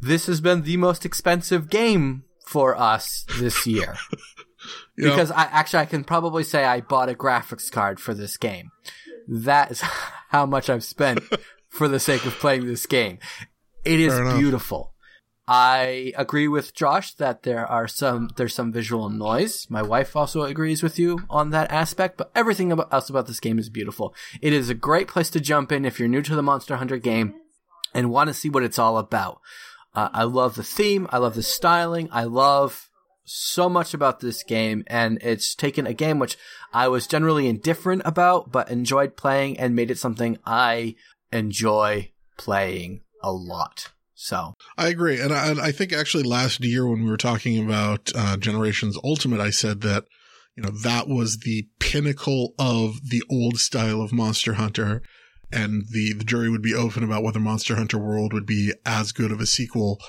This 0.00 0.26
has 0.26 0.40
been 0.40 0.62
the 0.62 0.76
most 0.76 1.04
expensive 1.04 1.68
game 1.70 2.24
for 2.46 2.76
us 2.78 3.24
this 3.38 3.66
year 3.66 3.96
Yeah. 4.96 5.10
because 5.10 5.30
I 5.30 5.44
actually 5.44 5.80
I 5.80 5.86
can 5.86 6.04
probably 6.04 6.44
say 6.44 6.64
I 6.64 6.80
bought 6.80 7.08
a 7.08 7.14
graphics 7.14 7.70
card 7.72 7.98
for 8.00 8.14
this 8.14 8.36
game. 8.36 8.70
That 9.28 9.70
is 9.70 9.80
how 10.28 10.46
much 10.46 10.68
I've 10.70 10.84
spent 10.84 11.20
for 11.68 11.88
the 11.88 12.00
sake 12.00 12.24
of 12.26 12.34
playing 12.34 12.66
this 12.66 12.86
game. 12.86 13.18
It 13.84 14.00
is 14.00 14.18
beautiful. 14.36 14.94
I 15.46 16.14
agree 16.16 16.48
with 16.48 16.74
Josh 16.74 17.12
that 17.14 17.42
there 17.42 17.66
are 17.66 17.86
some 17.86 18.30
there's 18.36 18.54
some 18.54 18.72
visual 18.72 19.10
noise. 19.10 19.66
My 19.68 19.82
wife 19.82 20.16
also 20.16 20.42
agrees 20.42 20.82
with 20.82 20.98
you 20.98 21.20
on 21.28 21.50
that 21.50 21.70
aspect, 21.70 22.16
but 22.16 22.30
everything 22.34 22.72
about, 22.72 22.92
else 22.92 23.10
about 23.10 23.26
this 23.26 23.40
game 23.40 23.58
is 23.58 23.68
beautiful. 23.68 24.14
It 24.40 24.54
is 24.54 24.70
a 24.70 24.74
great 24.74 25.06
place 25.06 25.28
to 25.30 25.40
jump 25.40 25.70
in 25.70 25.84
if 25.84 25.98
you're 25.98 26.08
new 26.08 26.22
to 26.22 26.34
the 26.34 26.42
Monster 26.42 26.76
Hunter 26.76 26.96
game 26.96 27.34
and 27.92 28.10
want 28.10 28.28
to 28.28 28.34
see 28.34 28.48
what 28.48 28.62
it's 28.62 28.78
all 28.78 28.96
about. 28.96 29.40
Uh, 29.94 30.08
I 30.14 30.24
love 30.24 30.54
the 30.54 30.62
theme. 30.62 31.06
I 31.10 31.18
love 31.18 31.34
the 31.34 31.42
styling. 31.42 32.08
I 32.10 32.24
love 32.24 32.88
so 33.24 33.68
much 33.68 33.94
about 33.94 34.20
this 34.20 34.42
game, 34.42 34.84
and 34.86 35.18
it's 35.22 35.54
taken 35.54 35.86
a 35.86 35.94
game 35.94 36.18
which 36.18 36.36
I 36.72 36.88
was 36.88 37.06
generally 37.06 37.48
indifferent 37.48 38.02
about, 38.04 38.52
but 38.52 38.70
enjoyed 38.70 39.16
playing 39.16 39.58
and 39.58 39.74
made 39.74 39.90
it 39.90 39.98
something 39.98 40.38
I 40.44 40.94
enjoy 41.32 42.10
playing 42.36 43.00
a 43.22 43.32
lot. 43.32 43.90
So, 44.14 44.54
I 44.78 44.88
agree, 44.88 45.20
and 45.20 45.32
I, 45.32 45.48
and 45.48 45.60
I 45.60 45.72
think 45.72 45.92
actually 45.92 46.22
last 46.22 46.64
year 46.64 46.86
when 46.86 47.04
we 47.04 47.10
were 47.10 47.16
talking 47.16 47.62
about 47.64 48.12
uh, 48.14 48.36
Generations 48.36 48.96
Ultimate, 49.02 49.40
I 49.40 49.50
said 49.50 49.80
that 49.82 50.04
you 50.56 50.62
know 50.62 50.70
that 50.70 51.08
was 51.08 51.38
the 51.38 51.68
pinnacle 51.80 52.54
of 52.58 53.10
the 53.10 53.22
old 53.30 53.58
style 53.58 54.00
of 54.00 54.12
Monster 54.12 54.54
Hunter, 54.54 55.02
and 55.52 55.84
the 55.90 56.14
the 56.14 56.24
jury 56.24 56.48
would 56.48 56.62
be 56.62 56.74
open 56.74 57.02
about 57.02 57.22
whether 57.22 57.40
Monster 57.40 57.74
Hunter 57.74 57.98
World 57.98 58.32
would 58.32 58.46
be 58.46 58.72
as 58.86 59.12
good 59.12 59.32
of 59.32 59.40
a 59.40 59.46
sequel. 59.46 60.00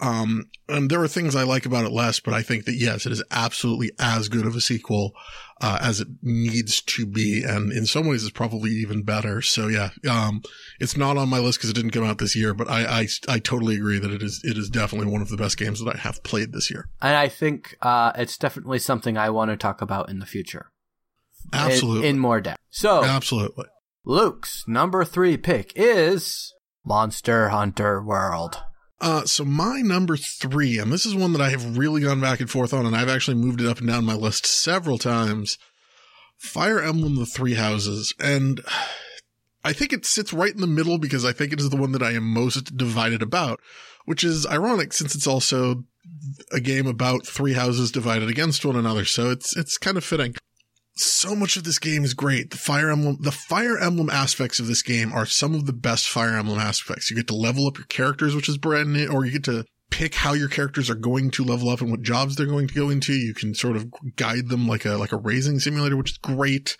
Um, 0.00 0.46
and 0.68 0.90
there 0.90 1.02
are 1.02 1.08
things 1.08 1.36
I 1.36 1.42
like 1.42 1.66
about 1.66 1.84
it 1.84 1.92
less, 1.92 2.20
but 2.20 2.34
I 2.34 2.42
think 2.42 2.64
that 2.64 2.74
yes, 2.74 3.06
it 3.06 3.12
is 3.12 3.22
absolutely 3.30 3.90
as 3.98 4.28
good 4.28 4.46
of 4.46 4.56
a 4.56 4.60
sequel 4.60 5.12
uh, 5.60 5.78
as 5.82 6.00
it 6.00 6.08
needs 6.22 6.80
to 6.80 7.04
be, 7.04 7.42
and 7.44 7.70
in 7.70 7.84
some 7.84 8.06
ways, 8.08 8.22
it's 8.22 8.32
probably 8.32 8.70
even 8.70 9.02
better. 9.02 9.42
So 9.42 9.68
yeah, 9.68 9.90
um, 10.10 10.40
it's 10.78 10.96
not 10.96 11.18
on 11.18 11.28
my 11.28 11.38
list 11.38 11.58
because 11.58 11.70
it 11.70 11.74
didn't 11.74 11.90
come 11.90 12.04
out 12.04 12.16
this 12.18 12.34
year, 12.34 12.54
but 12.54 12.68
I, 12.70 13.00
I 13.02 13.08
I 13.28 13.38
totally 13.38 13.76
agree 13.76 13.98
that 13.98 14.10
it 14.10 14.22
is 14.22 14.40
it 14.42 14.56
is 14.56 14.70
definitely 14.70 15.12
one 15.12 15.20
of 15.20 15.28
the 15.28 15.36
best 15.36 15.58
games 15.58 15.84
that 15.84 15.94
I 15.94 15.98
have 15.98 16.22
played 16.22 16.52
this 16.52 16.70
year. 16.70 16.88
and 17.02 17.14
I 17.14 17.28
think 17.28 17.76
uh, 17.82 18.12
it's 18.16 18.38
definitely 18.38 18.78
something 18.78 19.18
I 19.18 19.28
want 19.28 19.50
to 19.50 19.56
talk 19.56 19.82
about 19.82 20.08
in 20.08 20.18
the 20.18 20.26
future. 20.26 20.70
in- 21.52 21.58
Absolutely, 21.58 22.08
In, 22.08 22.18
more 22.18 22.40
depth. 22.40 22.60
So, 22.70 23.04
absolutely. 23.04 23.66
Luke's 24.04 24.64
number 24.66 25.04
three 25.04 25.36
pick 25.36 25.72
is 25.76 26.54
Monster 26.86 27.50
Hunter 27.50 28.02
World. 28.02 28.62
Uh, 29.00 29.24
so 29.24 29.44
my 29.44 29.80
number 29.80 30.16
three, 30.16 30.78
and 30.78 30.92
this 30.92 31.06
is 31.06 31.14
one 31.14 31.32
that 31.32 31.40
I 31.40 31.50
have 31.50 31.78
really 31.78 32.02
gone 32.02 32.20
back 32.20 32.40
and 32.40 32.50
forth 32.50 32.74
on, 32.74 32.84
and 32.84 32.94
I've 32.94 33.08
actually 33.08 33.36
moved 33.36 33.60
it 33.60 33.66
up 33.66 33.78
and 33.78 33.88
down 33.88 34.04
my 34.04 34.14
list 34.14 34.44
several 34.44 34.98
times. 34.98 35.56
Fire 36.36 36.80
Emblem: 36.80 37.16
The 37.16 37.26
Three 37.26 37.54
Houses, 37.54 38.14
and 38.20 38.60
I 39.64 39.72
think 39.72 39.92
it 39.92 40.04
sits 40.04 40.32
right 40.32 40.52
in 40.52 40.60
the 40.60 40.66
middle 40.66 40.98
because 40.98 41.24
I 41.24 41.32
think 41.32 41.52
it 41.52 41.60
is 41.60 41.70
the 41.70 41.76
one 41.76 41.92
that 41.92 42.02
I 42.02 42.12
am 42.12 42.24
most 42.24 42.76
divided 42.76 43.22
about, 43.22 43.60
which 44.04 44.22
is 44.22 44.46
ironic 44.46 44.92
since 44.92 45.14
it's 45.14 45.26
also 45.26 45.84
a 46.52 46.60
game 46.60 46.86
about 46.86 47.26
three 47.26 47.52
houses 47.52 47.90
divided 47.90 48.28
against 48.28 48.64
one 48.64 48.76
another. 48.76 49.04
So 49.04 49.30
it's 49.30 49.56
it's 49.56 49.78
kind 49.78 49.96
of 49.96 50.04
fitting. 50.04 50.34
So 51.00 51.34
much 51.34 51.56
of 51.56 51.64
this 51.64 51.78
game 51.78 52.04
is 52.04 52.12
great. 52.12 52.50
The 52.50 52.58
Fire 52.58 52.90
Emblem, 52.90 53.16
the 53.20 53.32
Fire 53.32 53.78
Emblem 53.78 54.10
aspects 54.10 54.60
of 54.60 54.66
this 54.66 54.82
game 54.82 55.12
are 55.12 55.24
some 55.24 55.54
of 55.54 55.64
the 55.64 55.72
best 55.72 56.08
Fire 56.08 56.36
Emblem 56.36 56.58
aspects. 56.58 57.10
You 57.10 57.16
get 57.16 57.26
to 57.28 57.34
level 57.34 57.66
up 57.66 57.78
your 57.78 57.86
characters, 57.86 58.34
which 58.34 58.50
is 58.50 58.58
brand 58.58 58.92
new, 58.92 59.08
or 59.08 59.24
you 59.24 59.32
get 59.32 59.44
to 59.44 59.64
pick 59.90 60.14
how 60.14 60.34
your 60.34 60.48
characters 60.48 60.90
are 60.90 60.94
going 60.94 61.30
to 61.32 61.44
level 61.44 61.70
up 61.70 61.80
and 61.80 61.90
what 61.90 62.02
jobs 62.02 62.36
they're 62.36 62.46
going 62.46 62.68
to 62.68 62.74
go 62.74 62.90
into. 62.90 63.14
You 63.14 63.32
can 63.32 63.54
sort 63.54 63.76
of 63.76 63.86
guide 64.16 64.48
them 64.48 64.68
like 64.68 64.84
a 64.84 64.96
like 64.96 65.12
a 65.12 65.16
raising 65.16 65.58
simulator, 65.58 65.96
which 65.96 66.12
is 66.12 66.18
great. 66.18 66.76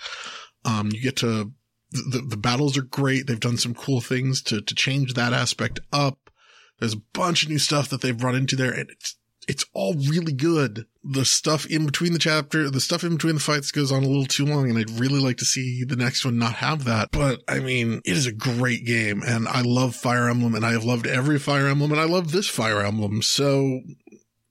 Um, 0.66 0.90
you 0.92 1.00
get 1.00 1.16
to 1.16 1.52
the, 1.90 2.24
the 2.28 2.36
battles 2.36 2.76
are 2.76 2.82
great. 2.82 3.26
They've 3.26 3.40
done 3.40 3.56
some 3.56 3.74
cool 3.74 4.02
things 4.02 4.42
to 4.42 4.60
to 4.60 4.74
change 4.74 5.14
that 5.14 5.32
aspect 5.32 5.80
up. 5.92 6.30
There's 6.78 6.94
a 6.94 7.02
bunch 7.14 7.42
of 7.42 7.48
new 7.48 7.58
stuff 7.58 7.88
that 7.88 8.00
they've 8.00 8.22
run 8.22 8.34
into 8.34 8.56
there, 8.56 8.72
and 8.72 8.90
it's 8.90 9.16
it's 9.48 9.64
all 9.72 9.94
really 9.94 10.32
good. 10.32 10.86
The 11.02 11.24
stuff 11.24 11.66
in 11.66 11.86
between 11.86 12.12
the 12.12 12.18
chapter, 12.18 12.70
the 12.70 12.80
stuff 12.80 13.04
in 13.04 13.14
between 13.14 13.34
the 13.34 13.40
fights 13.40 13.72
goes 13.72 13.90
on 13.90 14.04
a 14.04 14.06
little 14.06 14.26
too 14.26 14.44
long, 14.44 14.68
and 14.68 14.78
I'd 14.78 15.00
really 15.00 15.20
like 15.20 15.38
to 15.38 15.44
see 15.44 15.84
the 15.84 15.96
next 15.96 16.24
one 16.24 16.38
not 16.38 16.54
have 16.54 16.84
that. 16.84 17.10
But 17.10 17.40
I 17.48 17.60
mean, 17.60 18.00
it 18.04 18.16
is 18.16 18.26
a 18.26 18.32
great 18.32 18.84
game, 18.84 19.22
and 19.26 19.48
I 19.48 19.62
love 19.62 19.96
Fire 19.96 20.28
Emblem, 20.28 20.54
and 20.54 20.64
I 20.64 20.72
have 20.72 20.84
loved 20.84 21.06
every 21.06 21.38
Fire 21.38 21.66
Emblem, 21.66 21.90
and 21.92 22.00
I 22.00 22.04
love 22.04 22.32
this 22.32 22.48
Fire 22.48 22.82
Emblem. 22.82 23.22
So 23.22 23.80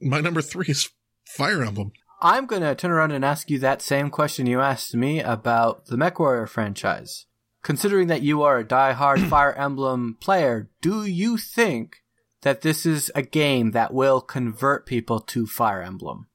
my 0.02 0.22
number 0.22 0.42
three 0.42 0.68
is 0.68 0.90
Fire 1.26 1.64
Emblem. 1.64 1.92
I'm 2.22 2.48
going 2.48 2.64
to 2.64 2.76
turn 2.76 2.92
around 2.92 3.12
and 3.12 3.24
ask 3.24 3.50
you 3.50 3.60
that 3.60 3.82
same 3.82 4.10
question 4.10 4.46
you 4.46 4.60
asked 4.60 4.94
me 4.94 5.22
about 5.22 5.86
the 5.86 5.96
MechWarrior 5.96 6.50
franchise. 6.50 7.28
Considering 7.64 8.08
that 8.08 8.22
you 8.22 8.42
are 8.42 8.60
a 8.60 8.68
die-hard 8.68 9.22
Fire 9.30 9.54
Emblem 9.54 10.18
player, 10.20 10.70
do 10.82 11.06
you 11.06 11.38
think 11.38 11.98
that 12.42 12.62
this 12.62 12.86
is 12.86 13.12
a 13.16 13.22
game 13.22 13.72
that 13.72 13.94
will 13.94 14.22
convert 14.22 14.86
people 14.86 15.20
to 15.20 15.46
Fire 15.46 15.82
Emblem? 15.82 16.28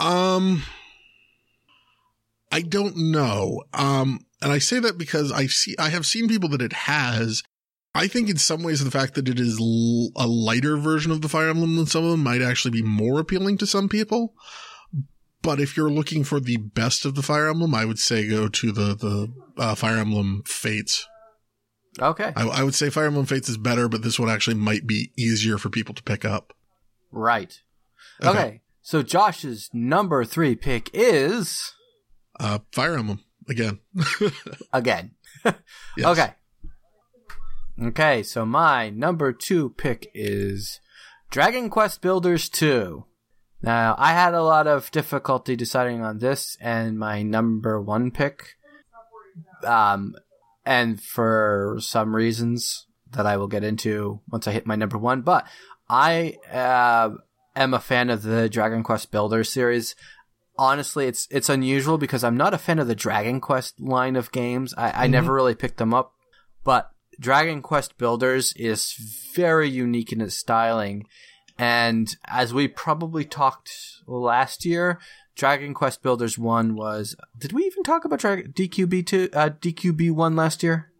Um, 0.00 0.62
I 2.50 2.62
don't 2.62 2.96
know. 2.96 3.62
Um, 3.72 4.20
and 4.40 4.52
I 4.52 4.58
say 4.58 4.78
that 4.80 4.98
because 4.98 5.30
I 5.30 5.46
see, 5.46 5.74
I 5.78 5.90
have 5.90 6.06
seen 6.06 6.28
people 6.28 6.48
that 6.50 6.62
it 6.62 6.72
has. 6.72 7.42
I 7.94 8.08
think 8.08 8.30
in 8.30 8.38
some 8.38 8.62
ways 8.62 8.82
the 8.82 8.90
fact 8.90 9.14
that 9.14 9.28
it 9.28 9.38
is 9.38 9.60
l- 9.60 10.10
a 10.16 10.26
lighter 10.26 10.76
version 10.76 11.12
of 11.12 11.20
the 11.20 11.28
Fire 11.28 11.48
Emblem 11.48 11.76
than 11.76 11.86
some 11.86 12.04
of 12.04 12.10
them 12.10 12.22
might 12.22 12.42
actually 12.42 12.72
be 12.72 12.82
more 12.82 13.20
appealing 13.20 13.58
to 13.58 13.66
some 13.66 13.88
people. 13.88 14.34
But 15.42 15.60
if 15.60 15.76
you're 15.76 15.90
looking 15.90 16.24
for 16.24 16.40
the 16.40 16.56
best 16.56 17.04
of 17.04 17.14
the 17.14 17.22
Fire 17.22 17.48
Emblem, 17.48 17.74
I 17.74 17.84
would 17.84 17.98
say 17.98 18.28
go 18.28 18.48
to 18.48 18.72
the, 18.72 18.94
the, 18.94 19.32
uh, 19.58 19.74
Fire 19.74 19.98
Emblem 19.98 20.42
Fates. 20.46 21.06
Okay. 22.00 22.32
I, 22.34 22.46
I 22.48 22.62
would 22.62 22.74
say 22.74 22.88
Fire 22.90 23.06
Emblem 23.06 23.26
Fates 23.26 23.48
is 23.48 23.58
better, 23.58 23.88
but 23.88 24.02
this 24.02 24.18
one 24.18 24.30
actually 24.30 24.56
might 24.56 24.86
be 24.86 25.12
easier 25.16 25.58
for 25.58 25.68
people 25.68 25.94
to 25.94 26.02
pick 26.02 26.24
up. 26.24 26.54
Right. 27.10 27.60
Okay. 28.24 28.62
So 28.80 29.02
Josh's 29.02 29.68
number 29.72 30.24
three 30.24 30.56
pick 30.56 30.90
is 30.92 31.74
Uh, 32.40 32.60
Fire 32.72 32.94
Emblem 32.96 33.20
again. 33.48 33.80
again. 34.72 35.12
Yes. 35.96 36.06
Okay. 36.06 36.34
Okay, 37.88 38.22
so 38.22 38.44
my 38.46 38.90
number 38.90 39.32
two 39.32 39.70
pick 39.70 40.08
is 40.14 40.78
Dragon 41.30 41.68
Quest 41.70 42.00
Builders 42.00 42.48
2. 42.48 43.04
Now, 43.62 43.94
I 43.98 44.12
had 44.12 44.34
a 44.34 44.42
lot 44.42 44.66
of 44.66 44.90
difficulty 44.90 45.56
deciding 45.56 46.02
on 46.02 46.18
this 46.18 46.56
and 46.60 46.98
my 46.98 47.22
number 47.22 47.80
one 47.80 48.10
pick. 48.10 48.56
Um, 49.64 50.14
and 50.64 51.00
for 51.00 51.76
some 51.80 52.14
reasons 52.14 52.86
that 53.12 53.26
I 53.26 53.36
will 53.36 53.48
get 53.48 53.64
into 53.64 54.20
once 54.30 54.46
I 54.48 54.52
hit 54.52 54.66
my 54.66 54.76
number 54.76 54.96
one, 54.98 55.22
but 55.22 55.46
I 55.88 56.38
uh, 56.52 57.10
am 57.54 57.74
a 57.74 57.80
fan 57.80 58.08
of 58.10 58.22
the 58.22 58.48
Dragon 58.48 58.82
Quest 58.82 59.10
Builders 59.10 59.48
series. 59.50 59.94
honestly, 60.58 61.06
it's 61.06 61.26
it's 61.30 61.48
unusual 61.48 61.96
because 61.98 62.22
I'm 62.22 62.36
not 62.36 62.52
a 62.54 62.58
fan 62.58 62.78
of 62.78 62.86
the 62.86 62.94
Dragon 62.94 63.40
Quest 63.40 63.80
line 63.80 64.16
of 64.16 64.30
games. 64.32 64.74
I, 64.76 65.04
I 65.04 65.06
Mhm. 65.06 65.10
never 65.10 65.32
really 65.34 65.54
picked 65.54 65.78
them 65.78 65.94
up, 65.94 66.12
but 66.62 66.90
Dragon 67.18 67.62
Quest 67.62 67.96
Builders 67.98 68.52
is 68.56 68.94
very 69.34 69.68
unique 69.68 70.12
in 70.12 70.20
its 70.20 70.34
styling, 70.36 71.06
and 71.58 72.14
as 72.26 72.52
we 72.54 72.68
probably 72.68 73.24
talked 73.24 73.70
last 74.06 74.64
year, 74.64 74.98
Dragon 75.34 75.74
Quest 75.74 76.02
Builders 76.02 76.38
One 76.38 76.74
was. 76.74 77.16
Did 77.38 77.52
we 77.52 77.64
even 77.64 77.82
talk 77.82 78.04
about 78.04 78.20
Dragon 78.20 78.52
DQB 78.52 79.06
two 79.06 79.28
uh, 79.32 79.50
DQB 79.50 80.12
one 80.12 80.36
last 80.36 80.62
year? 80.62 80.92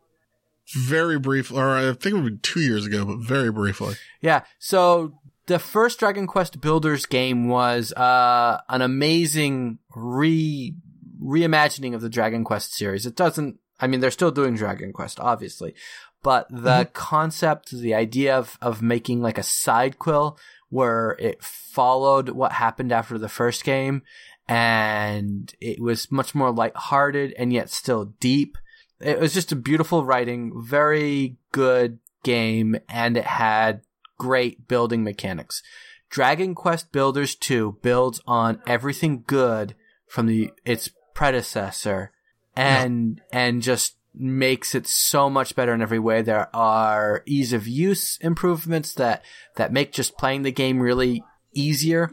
Very 0.75 1.19
brief, 1.19 1.52
or 1.52 1.77
I 1.77 1.93
think 1.93 2.17
it 2.17 2.23
was 2.23 2.33
two 2.43 2.61
years 2.61 2.86
ago, 2.86 3.05
but 3.05 3.19
very 3.19 3.51
briefly. 3.51 3.97
Yeah. 4.20 4.44
So 4.59 5.19
the 5.47 5.59
first 5.59 5.99
Dragon 5.99 6.27
Quest 6.27 6.61
Builders 6.61 7.05
game 7.07 7.49
was 7.49 7.93
uh, 7.93 8.61
an 8.69 8.81
amazing 8.81 9.78
re 9.94 10.75
reimagining 11.23 11.94
of 11.94 12.01
the 12.01 12.09
Dragon 12.09 12.44
Quest 12.44 12.75
series. 12.75 13.07
It 13.07 13.17
doesn't. 13.17 13.59
I 13.81 13.86
mean, 13.86 14.01
they're 14.01 14.11
still 14.11 14.31
doing 14.31 14.55
Dragon 14.55 14.93
Quest, 14.93 15.19
obviously, 15.19 15.75
but 16.23 16.47
the 16.51 16.89
concept, 16.93 17.70
the 17.70 17.94
idea 17.94 18.36
of 18.36 18.57
of 18.62 18.81
making 18.83 19.20
like 19.20 19.39
a 19.39 19.43
side 19.43 19.99
quill 19.99 20.39
where 20.73 21.17
it 21.18 21.44
followed 21.44 22.31
what 22.31 22.52
happened 22.52 22.91
after 22.91 23.18
the 23.18 23.28
first 23.28 23.62
game, 23.62 24.01
and 24.49 25.55
it 25.60 25.78
was 25.78 26.10
much 26.10 26.34
more 26.34 26.51
lighthearted 26.51 27.34
and 27.36 27.52
yet 27.52 27.68
still 27.68 28.07
deep. 28.20 28.57
It 28.99 29.20
was 29.20 29.34
just 29.34 29.52
a 29.52 29.57
beautiful 29.57 30.02
writing, 30.02 30.52
very 30.57 31.36
good 31.52 31.99
game, 32.25 32.76
and 32.89 33.18
it 33.18 33.26
had 33.26 33.83
great 34.18 34.67
building 34.67 35.05
mechanics. 35.05 35.62
Dragon 36.09 36.55
Quest 36.55 36.91
Builders 36.91 37.34
2 37.34 37.78
builds 37.83 38.23
on 38.26 38.62
everything 38.67 39.25
good 39.26 39.75
from 40.07 40.26
the 40.26 40.52
its 40.65 40.89
predecessor 41.15 42.12
and 42.57 43.20
and 43.31 43.60
just 43.60 43.97
makes 44.15 44.75
it 44.75 44.87
so 44.87 45.31
much 45.31 45.55
better 45.55 45.73
in 45.73 45.83
every 45.83 45.99
way. 45.99 46.23
There 46.23 46.55
are 46.55 47.23
ease 47.27 47.53
of 47.53 47.67
use 47.67 48.19
improvements 48.21 48.95
that 48.95 49.25
that 49.57 49.73
make 49.73 49.93
just 49.93 50.19
playing 50.19 50.43
the 50.43 50.53
game 50.53 50.81
really 50.81 51.25
easier 51.55 52.11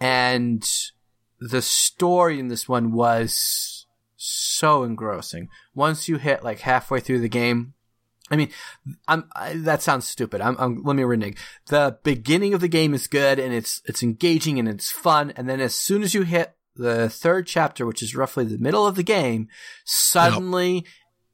and 0.00 0.68
the 1.40 1.62
story 1.62 2.38
in 2.38 2.48
this 2.48 2.68
one 2.68 2.92
was 2.92 3.86
so 4.16 4.84
engrossing. 4.84 5.48
Once 5.74 6.08
you 6.08 6.16
hit 6.16 6.44
like 6.44 6.60
halfway 6.60 7.00
through 7.00 7.20
the 7.20 7.28
game, 7.28 7.74
I 8.30 8.36
mean, 8.36 8.50
I'm 9.08 9.28
I, 9.34 9.54
that 9.54 9.82
sounds 9.82 10.06
stupid. 10.06 10.40
I'm, 10.40 10.56
I'm 10.58 10.82
let 10.82 10.96
me 10.96 11.02
renege. 11.02 11.36
The 11.66 11.98
beginning 12.02 12.54
of 12.54 12.60
the 12.60 12.68
game 12.68 12.94
is 12.94 13.06
good 13.06 13.38
and 13.38 13.52
it's 13.52 13.82
it's 13.84 14.02
engaging 14.02 14.58
and 14.58 14.68
it's 14.68 14.90
fun, 14.90 15.32
and 15.36 15.48
then 15.48 15.60
as 15.60 15.74
soon 15.74 16.02
as 16.02 16.14
you 16.14 16.22
hit 16.22 16.54
the 16.76 17.10
third 17.10 17.46
chapter, 17.46 17.84
which 17.84 18.02
is 18.02 18.16
roughly 18.16 18.44
the 18.44 18.58
middle 18.58 18.86
of 18.86 18.94
the 18.94 19.02
game, 19.02 19.48
suddenly 19.84 20.86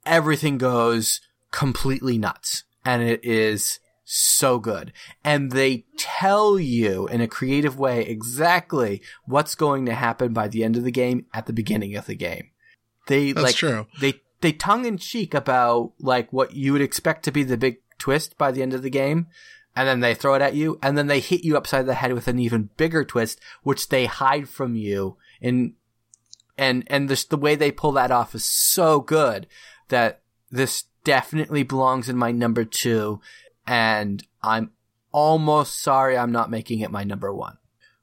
everything 0.05 0.59
goes 0.59 1.21
completely 1.51 2.19
nuts, 2.19 2.65
and 2.85 3.03
it 3.03 3.25
is 3.25 3.81
so 4.05 4.59
good. 4.59 4.93
And 5.23 5.53
they 5.53 5.85
tell 5.97 6.59
you 6.59 7.07
in 7.09 7.21
a 7.21 7.29
creative 7.29 7.79
way 7.79 8.03
exactly 8.03 9.03
what's 9.27 9.55
going 9.55 9.87
to 9.87 9.95
happen 9.95 10.33
by 10.33 10.49
the 10.49 10.65
end 10.65 10.77
of 10.77 10.85
the 10.85 10.91
game 10.91 11.27
at 11.35 11.47
the 11.47 11.53
beginning 11.53 11.95
of 11.95 12.07
the 12.07 12.15
game. 12.15 12.51
They 13.07 13.33
That's 13.33 13.45
like 13.45 13.55
true. 13.55 13.87
they 14.01 14.21
they 14.41 14.53
tongue 14.53 14.85
in 14.85 14.99
cheek 14.99 15.35
about 15.35 15.93
like 15.99 16.33
what 16.33 16.55
you 16.55 16.73
would 16.73 16.83
expect 16.83 17.25
to 17.25 17.33
be 17.33 17.43
the 17.43 17.57
big 17.57 17.79
twist 17.99 18.39
by 18.39 18.51
the 18.51 18.63
end 18.63 18.75
of 18.75 18.83
the 18.83 18.91
game, 18.91 19.27
and 19.77 19.87
then 19.87 20.01
they 20.01 20.15
throw 20.15 20.35
it 20.35 20.43
at 20.43 20.55
you, 20.55 20.79
and 20.83 20.97
then 20.97 21.07
they 21.07 21.21
hit 21.21 21.45
you 21.45 21.57
upside 21.57 21.87
the 21.87 21.95
head 21.95 22.13
with 22.13 22.29
an 22.29 22.39
even 22.39 22.71
bigger 22.77 23.05
twist, 23.05 23.41
which 23.63 23.89
they 23.89 24.07
hide 24.07 24.49
from 24.49 24.75
you. 24.75 25.17
And 25.41 25.75
and 26.57 26.85
and 26.89 27.09
this 27.09 27.25
the 27.25 27.37
way 27.37 27.57
they 27.57 27.71
pull 27.71 27.93
that 27.93 28.11
off 28.11 28.35
is 28.35 28.45
so 28.45 29.01
good 29.01 29.47
that 29.89 30.23
this 30.51 30.85
definitely 31.05 31.63
belongs 31.63 32.09
in 32.09 32.17
my 32.17 32.33
number 32.33 32.65
two, 32.65 33.21
and 33.67 34.25
I'm 34.43 34.71
almost 35.13 35.81
sorry 35.81 36.17
I'm 36.17 36.33
not 36.33 36.51
making 36.51 36.81
it 36.81 36.91
my 36.91 37.05
number 37.05 37.33
one. 37.33 37.59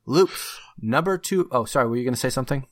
Luke, 0.06 0.38
number 0.80 1.18
two 1.18 1.48
oh 1.52 1.66
sorry, 1.66 1.88
were 1.88 1.98
you 1.98 2.06
gonna 2.06 2.16
say 2.16 2.30
something? 2.30 2.66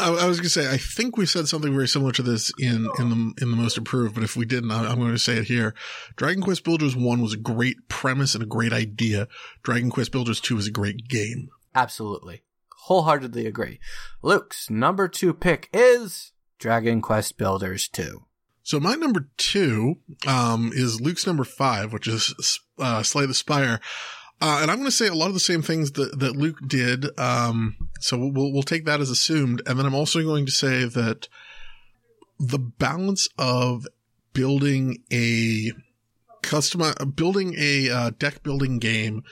I, 0.00 0.08
I 0.08 0.26
was 0.26 0.38
going 0.38 0.44
to 0.44 0.50
say, 0.50 0.70
I 0.70 0.78
think 0.78 1.16
we 1.16 1.26
said 1.26 1.46
something 1.46 1.72
very 1.72 1.86
similar 1.86 2.12
to 2.12 2.22
this 2.22 2.50
in, 2.58 2.88
in 2.98 3.10
the 3.10 3.42
in 3.42 3.50
the 3.50 3.56
most 3.56 3.76
improved, 3.76 4.14
but 4.14 4.24
if 4.24 4.34
we 4.34 4.46
didn't, 4.46 4.70
I, 4.70 4.86
I'm 4.86 4.98
going 4.98 5.12
to 5.12 5.18
say 5.18 5.36
it 5.36 5.44
here. 5.44 5.74
Dragon 6.16 6.42
Quest 6.42 6.64
Builders 6.64 6.96
One 6.96 7.20
was 7.20 7.34
a 7.34 7.38
great 7.38 7.88
premise 7.88 8.34
and 8.34 8.42
a 8.42 8.46
great 8.46 8.72
idea. 8.72 9.28
Dragon 9.62 9.90
Quest 9.90 10.10
Builders 10.10 10.40
Two 10.40 10.56
is 10.56 10.66
a 10.66 10.72
great 10.72 11.08
game. 11.08 11.50
Absolutely. 11.74 12.42
Wholeheartedly 12.84 13.46
agree. 13.46 13.78
Luke's 14.22 14.70
number 14.70 15.06
two 15.06 15.34
pick 15.34 15.68
is 15.72 16.32
Dragon 16.58 17.00
Quest 17.00 17.36
Builders 17.36 17.88
2. 17.88 18.24
So 18.70 18.78
my 18.78 18.94
number 18.94 19.26
two 19.36 19.96
um, 20.28 20.70
is 20.72 21.00
Luke's 21.00 21.26
number 21.26 21.42
five, 21.42 21.92
which 21.92 22.06
is 22.06 22.60
uh, 22.78 23.02
Slay 23.02 23.26
the 23.26 23.34
Spire. 23.34 23.80
Uh, 24.40 24.60
and 24.62 24.70
I'm 24.70 24.76
going 24.76 24.86
to 24.86 24.92
say 24.92 25.08
a 25.08 25.12
lot 25.12 25.26
of 25.26 25.34
the 25.34 25.40
same 25.40 25.60
things 25.60 25.90
that, 25.92 26.20
that 26.20 26.36
Luke 26.36 26.58
did. 26.64 27.18
Um, 27.18 27.76
so 27.98 28.16
we'll, 28.16 28.52
we'll 28.52 28.62
take 28.62 28.84
that 28.84 29.00
as 29.00 29.10
assumed. 29.10 29.60
And 29.66 29.76
then 29.76 29.86
I'm 29.86 29.94
also 29.96 30.22
going 30.22 30.46
to 30.46 30.52
say 30.52 30.84
that 30.84 31.26
the 32.38 32.60
balance 32.60 33.26
of 33.36 33.88
building 34.34 34.98
a 35.12 35.72
custom, 36.42 36.94
building 37.16 37.56
a 37.58 37.90
uh, 37.90 38.10
deck 38.20 38.44
building 38.44 38.78
game 38.78 39.24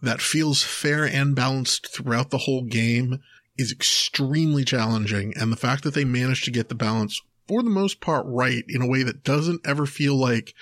that 0.00 0.22
feels 0.22 0.62
fair 0.62 1.04
and 1.04 1.36
balanced 1.36 1.86
throughout 1.94 2.30
the 2.30 2.38
whole 2.38 2.62
game 2.62 3.20
is 3.58 3.70
extremely 3.70 4.64
challenging. 4.64 5.34
And 5.36 5.52
the 5.52 5.56
fact 5.56 5.84
that 5.84 5.92
they 5.92 6.06
managed 6.06 6.46
to 6.46 6.50
get 6.50 6.70
the 6.70 6.74
balance 6.74 7.20
for 7.48 7.62
the 7.62 7.70
most 7.70 8.00
part 8.00 8.24
right 8.26 8.64
in 8.68 8.82
a 8.82 8.86
way 8.86 9.02
that 9.02 9.22
doesn't 9.24 9.66
ever 9.66 9.86
feel 9.86 10.16
like 10.16 10.54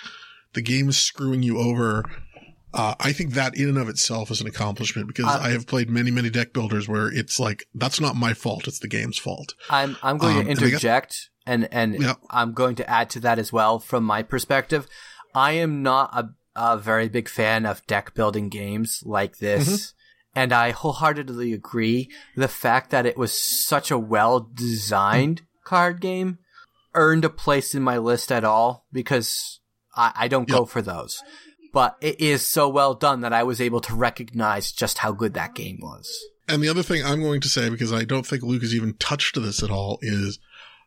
the 0.52 0.62
game 0.62 0.88
is 0.88 0.96
screwing 0.98 1.42
you 1.42 1.58
over. 1.58 2.04
Uh, 2.72 2.94
I 2.98 3.12
think 3.12 3.34
that 3.34 3.56
in 3.56 3.68
and 3.68 3.78
of 3.78 3.88
itself 3.88 4.30
is 4.32 4.40
an 4.40 4.46
accomplishment 4.48 5.06
because 5.06 5.26
Uh, 5.26 5.38
I 5.42 5.50
have 5.50 5.66
played 5.66 5.88
many, 5.88 6.10
many 6.10 6.28
deck 6.28 6.52
builders 6.52 6.88
where 6.88 7.06
it's 7.06 7.38
like, 7.38 7.66
that's 7.74 8.00
not 8.00 8.16
my 8.16 8.34
fault. 8.34 8.66
It's 8.66 8.80
the 8.80 8.88
game's 8.88 9.18
fault. 9.18 9.54
I'm 9.70 9.96
I'm 10.02 10.18
going 10.18 10.38
Um, 10.38 10.44
to 10.44 10.50
and 10.50 10.58
got- 10.58 10.66
interject 10.66 11.30
and 11.46 11.68
and 11.72 12.00
Yeah. 12.02 12.14
I'm 12.30 12.52
going 12.52 12.74
to 12.76 12.90
add 12.90 13.10
to 13.10 13.20
that 13.20 13.38
as 13.38 13.52
well 13.52 13.78
from 13.78 14.02
my 14.04 14.22
perspective. 14.24 14.86
I 15.36 15.52
am 15.52 15.82
not 15.82 16.10
a, 16.14 16.30
a 16.56 16.76
very 16.76 17.08
big 17.08 17.28
fan 17.28 17.64
of 17.64 17.86
deck 17.86 18.12
building 18.14 18.48
games 18.48 19.02
like 19.06 19.38
this. 19.38 19.68
Mm-hmm. 19.68 19.90
And 20.36 20.52
I 20.52 20.70
wholeheartedly 20.72 21.52
agree. 21.52 22.10
The 22.34 22.48
fact 22.48 22.90
that 22.90 23.06
it 23.06 23.16
was 23.16 23.32
such 23.32 23.92
a 23.92 23.98
well 23.98 24.40
designed 24.40 25.42
card 25.64 26.00
game 26.00 26.38
earned 26.94 27.24
a 27.24 27.31
place 27.31 27.74
in 27.74 27.82
my 27.82 27.98
list 27.98 28.32
at 28.32 28.44
all 28.44 28.86
because 28.92 29.60
I, 29.94 30.12
I 30.14 30.28
don't 30.28 30.48
go 30.48 30.64
for 30.64 30.82
those. 30.82 31.23
But 31.73 31.97
it 32.00 32.20
is 32.20 32.47
so 32.47 32.68
well 32.68 32.94
done 32.94 33.23
that 33.23 33.32
I 33.32 33.42
was 33.42 33.60
able 33.60 33.81
to 33.82 33.94
recognize 33.94 34.70
just 34.70 34.98
how 34.98 35.12
good 35.12 35.34
that 35.34 35.55
game 35.55 35.81
was. 35.82 36.08
And 36.48 36.62
the 36.62 36.68
other 36.68 36.82
thing 36.82 37.05
I'm 37.05 37.20
going 37.20 37.40
to 37.40 37.48
say, 37.48 37.68
because 37.68 37.92
I 37.92 38.05
don't 38.05 38.26
think 38.26 38.42
Luke 38.42 38.62
has 38.62 38.74
even 38.74 38.94
touched 38.94 39.34
this 39.40 39.62
at 39.62 39.70
all, 39.70 39.98
is 40.00 40.39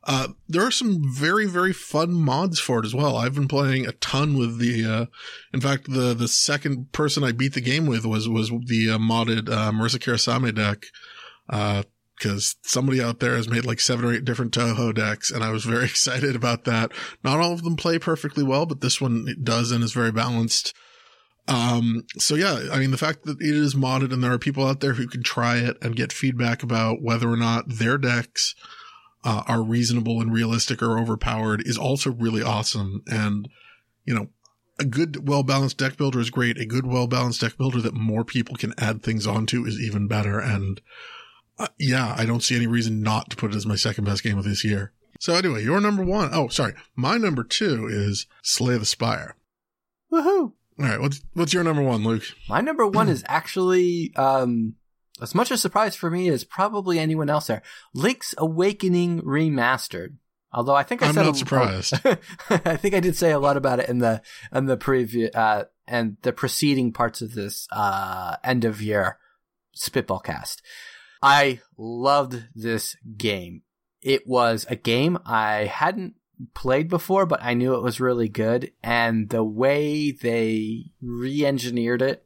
uh, 0.06 0.30
there 0.48 0.66
are 0.66 0.72
some 0.72 1.02
very, 1.14 1.46
very 1.46 1.74
fun 1.74 2.14
mods 2.14 2.60
for 2.60 2.80
it 2.80 2.86
as 2.86 2.96
well. 2.96 3.18
I've 3.18 3.36
been 3.36 3.50
playing 3.50 3.86
a 3.86 3.92
ton 3.94 4.38
with 4.38 4.60
the, 4.60 4.86
uh, 4.86 5.06
in 5.54 5.60
fact, 5.60 5.92
the, 5.92 6.14
the 6.14 6.30
second 6.30 6.94
person 6.94 7.24
I 7.24 7.34
beat 7.34 7.54
the 7.54 7.62
game 7.62 7.86
with 7.88 8.06
was, 8.06 8.30
was 8.30 8.50
the 8.50 8.92
uh, 8.92 8.98
modded 8.98 9.50
uh, 9.50 9.72
Marisa 9.72 9.98
Kirisame 9.98 10.56
deck. 10.56 10.86
Because 12.18 12.56
somebody 12.64 13.02
out 13.02 13.20
there 13.20 13.36
has 13.36 13.48
made 13.48 13.66
like 13.66 13.80
seven 13.80 14.06
or 14.06 14.14
eight 14.14 14.26
different 14.26 14.52
Touhou 14.52 14.94
decks, 14.94 15.30
and 15.30 15.44
I 15.44 15.52
was 15.52 15.66
very 15.66 15.86
excited 15.86 16.36
about 16.36 16.64
that. 16.66 16.92
Not 17.24 17.40
all 17.40 17.54
of 17.54 17.64
them 17.64 17.76
play 17.76 18.00
perfectly 18.00 18.44
well, 18.44 18.66
but 18.66 18.82
this 18.82 19.00
one 19.00 19.28
does 19.44 19.72
and 19.72 19.84
is 19.84 19.94
very 19.94 20.12
balanced. 20.12 20.74
Um, 21.48 22.04
so 22.18 22.36
yeah, 22.36 22.68
I 22.72 22.80
mean, 22.80 22.92
the 22.92 22.98
fact 22.98 23.24
that 23.24 23.40
it 23.40 23.56
is 23.56 23.74
modded 23.74 24.12
and 24.12 24.24
there 24.24 24.34
are 24.34 24.40
people 24.40 24.66
out 24.66 24.82
there 24.82 24.94
who 24.94 25.08
can 25.08 25.24
try 25.24 25.58
it 25.58 25.78
and 25.82 25.96
get 25.96 26.12
feedback 26.12 26.62
about 26.62 27.02
whether 27.02 27.30
or 27.30 27.38
not 27.38 27.70
their 27.70 27.98
decks 27.98 28.54
uh, 29.24 29.44
are 29.48 29.64
reasonable 29.64 30.22
and 30.22 30.34
realistic 30.34 30.82
or 30.82 31.00
overpowered 31.00 31.66
is 31.66 31.78
also 31.78 32.12
really 32.12 32.42
awesome. 32.42 33.02
And, 33.08 33.48
you 34.06 34.14
know, 34.14 34.28
a 34.80 34.86
good, 34.86 35.28
well 35.28 35.44
balanced 35.44 35.78
deck 35.78 35.98
builder 35.98 36.20
is 36.20 36.30
great. 36.30 36.58
A 36.58 36.66
good, 36.66 36.86
well 36.86 37.08
balanced 37.08 37.42
deck 37.42 37.58
builder 37.58 37.82
that 37.82 37.94
more 37.94 38.24
people 38.24 38.56
can 38.56 38.74
add 38.78 39.02
things 39.02 39.26
onto 39.26 39.66
is 39.66 39.80
even 39.80 40.08
better. 40.08 40.40
And 40.40 40.82
uh, 41.60 41.68
yeah, 41.80 42.14
I 42.18 42.26
don't 42.26 42.44
see 42.44 42.56
any 42.56 42.68
reason 42.68 43.02
not 43.02 43.30
to 43.32 43.36
put 43.36 43.52
it 43.54 43.56
as 43.58 43.66
my 43.66 43.76
second 43.76 44.06
best 44.06 44.24
game 44.24 44.38
of 44.38 44.44
this 44.44 44.64
year. 44.64 44.92
So 45.20 45.34
anyway, 45.34 45.64
your 45.64 45.82
number 45.82 46.04
one, 46.04 46.30
oh, 46.34 46.48
sorry. 46.50 46.74
My 46.96 47.18
number 47.18 47.44
two 47.44 47.88
is 47.88 48.28
Slay 48.44 48.78
the 48.78 48.86
Spire. 48.86 49.36
Woohoo! 50.12 50.54
All 50.80 50.86
right. 50.86 51.00
What's, 51.02 51.22
what's 51.34 51.54
your 51.54 51.64
number 51.64 51.82
one, 51.82 52.04
Luke? 52.04 52.24
My 52.48 52.62
number 52.62 52.86
one 52.86 53.10
is 53.10 53.24
actually 53.28 54.14
um, 54.16 54.76
as 55.22 55.34
much 55.34 55.50
a 55.50 55.58
surprise 55.58 55.96
for 55.96 56.12
me 56.12 56.30
as 56.30 56.44
probably 56.44 57.00
anyone 57.00 57.30
else 57.30 57.48
there. 57.48 57.64
Link's 57.96 58.36
Awakening 58.38 59.22
remastered. 59.24 60.18
Although 60.54 60.76
I 60.76 60.84
think 60.84 61.02
I 61.04 61.08
I'm 61.08 61.14
said 61.14 61.26
not 61.26 61.36
a- 61.36 61.38
surprised. 61.38 61.94
I 62.50 62.78
think 62.78 62.94
I 62.96 63.00
did 63.00 63.16
say 63.16 63.32
a 63.32 63.40
lot 63.40 63.58
about 63.58 63.80
it 63.80 63.90
in 63.90 63.98
the 64.00 64.22
in 64.54 64.66
the 64.66 64.78
preview 64.78 65.30
uh, 65.36 65.66
and 65.88 66.18
the 66.22 66.32
preceding 66.32 66.94
parts 66.94 67.22
of 67.22 67.34
this 67.34 67.68
uh, 67.72 68.38
end 68.44 68.64
of 68.64 68.82
year 68.82 69.18
spitball 69.74 70.20
cast. 70.20 70.62
I 71.22 71.62
loved 71.78 72.46
this 72.56 72.96
game. 73.18 73.64
It 74.02 74.28
was 74.28 74.66
a 74.70 74.76
game 74.76 75.18
I 75.26 75.66
hadn't 75.66 76.16
played 76.54 76.90
before, 76.90 77.26
but 77.26 77.42
I 77.42 77.54
knew 77.54 77.74
it 77.74 77.84
was 77.84 78.00
really 78.00 78.30
good. 78.30 78.72
And 78.84 79.30
the 79.30 79.44
way 79.44 80.12
they 80.12 80.92
re 81.02 81.46
engineered 81.46 82.02
it 82.02 82.26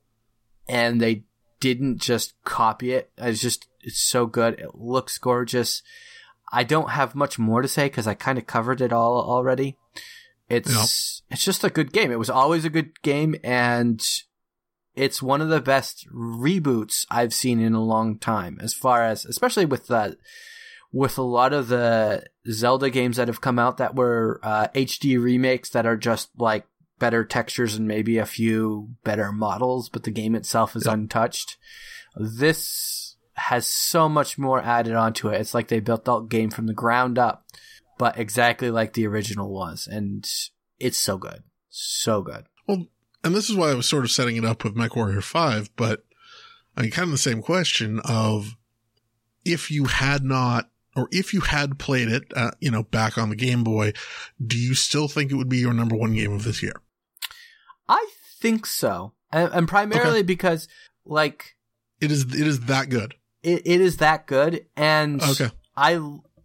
and 0.67 0.99
they 0.99 1.23
didn't 1.59 1.99
just 1.99 2.33
copy 2.43 2.93
it, 2.93 3.11
it's 3.17 3.41
just, 3.41 3.67
it's 3.81 4.01
so 4.01 4.25
good. 4.25 4.59
It 4.59 4.75
looks 4.75 5.17
gorgeous. 5.17 5.81
I 6.51 6.63
don't 6.63 6.91
have 6.91 7.15
much 7.15 7.39
more 7.39 7.61
to 7.61 7.67
say 7.67 7.85
because 7.85 8.07
I 8.07 8.13
kind 8.13 8.37
of 8.37 8.45
covered 8.45 8.81
it 8.81 8.91
all 8.91 9.21
already. 9.21 9.77
It's, 10.49 11.21
it's 11.29 11.45
just 11.45 11.63
a 11.63 11.69
good 11.69 11.93
game. 11.93 12.11
It 12.11 12.19
was 12.19 12.29
always 12.29 12.65
a 12.65 12.69
good 12.69 13.01
game 13.01 13.35
and 13.41 14.05
it's 14.95 15.21
one 15.21 15.41
of 15.41 15.49
the 15.49 15.61
best 15.61 16.07
reboots 16.13 17.05
I've 17.09 17.33
seen 17.33 17.59
in 17.59 17.73
a 17.73 17.83
long 17.83 18.17
time 18.17 18.59
as 18.61 18.73
far 18.73 19.03
as, 19.03 19.25
especially 19.25 19.65
with 19.65 19.87
the, 19.87 20.17
with 20.91 21.17
a 21.17 21.23
lot 21.23 21.53
of 21.53 21.69
the 21.69 22.25
Zelda 22.49 22.89
games 22.89 23.17
that 23.17 23.27
have 23.27 23.41
come 23.41 23.57
out 23.57 23.77
that 23.77 23.95
were 23.95 24.39
uh, 24.43 24.67
HD 24.75 25.21
remakes 25.21 25.69
that 25.69 25.85
are 25.85 25.97
just 25.97 26.29
like 26.37 26.65
better 26.99 27.23
textures 27.23 27.75
and 27.75 27.87
maybe 27.87 28.17
a 28.17 28.25
few 28.25 28.89
better 29.03 29.31
models, 29.31 29.89
but 29.89 30.03
the 30.03 30.11
game 30.11 30.35
itself 30.35 30.75
is 30.75 30.85
untouched. 30.85 31.57
This 32.15 33.15
has 33.33 33.65
so 33.65 34.07
much 34.07 34.37
more 34.37 34.61
added 34.61 34.93
onto 34.93 35.29
it. 35.29 35.41
It's 35.41 35.53
like 35.53 35.67
they 35.67 35.79
built 35.79 36.05
the 36.05 36.19
game 36.19 36.51
from 36.51 36.67
the 36.67 36.73
ground 36.73 37.17
up, 37.17 37.45
but 37.97 38.19
exactly 38.19 38.69
like 38.69 38.93
the 38.93 39.07
original 39.07 39.49
was. 39.49 39.87
And 39.89 40.29
it's 40.79 40.97
so 40.97 41.17
good. 41.17 41.43
So 41.69 42.21
good. 42.21 42.45
Well, 42.67 42.87
and 43.23 43.35
this 43.35 43.49
is 43.49 43.55
why 43.55 43.69
I 43.69 43.75
was 43.75 43.87
sort 43.87 44.03
of 44.03 44.11
setting 44.11 44.37
it 44.37 44.45
up 44.45 44.63
with 44.63 44.75
MechWarrior 44.75 45.23
5, 45.23 45.75
but 45.75 46.03
I 46.75 46.81
mean, 46.81 46.91
kind 46.91 47.05
of 47.05 47.11
the 47.11 47.17
same 47.17 47.41
question 47.41 47.99
of 48.03 48.55
if 49.45 49.71
you 49.71 49.85
had 49.85 50.23
not 50.23 50.69
or 50.95 51.07
if 51.11 51.33
you 51.33 51.41
had 51.41 51.79
played 51.79 52.09
it, 52.09 52.23
uh, 52.35 52.51
you 52.59 52.69
know, 52.69 52.83
back 52.83 53.17
on 53.17 53.29
the 53.29 53.35
Game 53.35 53.63
Boy, 53.63 53.93
do 54.45 54.57
you 54.57 54.73
still 54.73 55.07
think 55.07 55.31
it 55.31 55.35
would 55.35 55.49
be 55.49 55.59
your 55.59 55.73
number 55.73 55.95
one 55.95 56.13
game 56.13 56.33
of 56.33 56.43
this 56.43 56.61
year? 56.61 56.81
I 57.87 58.07
think 58.39 58.65
so, 58.65 59.13
and, 59.31 59.51
and 59.53 59.67
primarily 59.67 60.19
okay. 60.19 60.23
because 60.23 60.67
like 61.05 61.55
it 61.99 62.11
is 62.11 62.23
it 62.23 62.47
is 62.47 62.61
that 62.61 62.89
good. 62.89 63.15
It 63.43 63.61
it 63.65 63.81
is 63.81 63.97
that 63.97 64.27
good, 64.27 64.65
and 64.75 65.21
okay. 65.21 65.49
I 65.75 66.01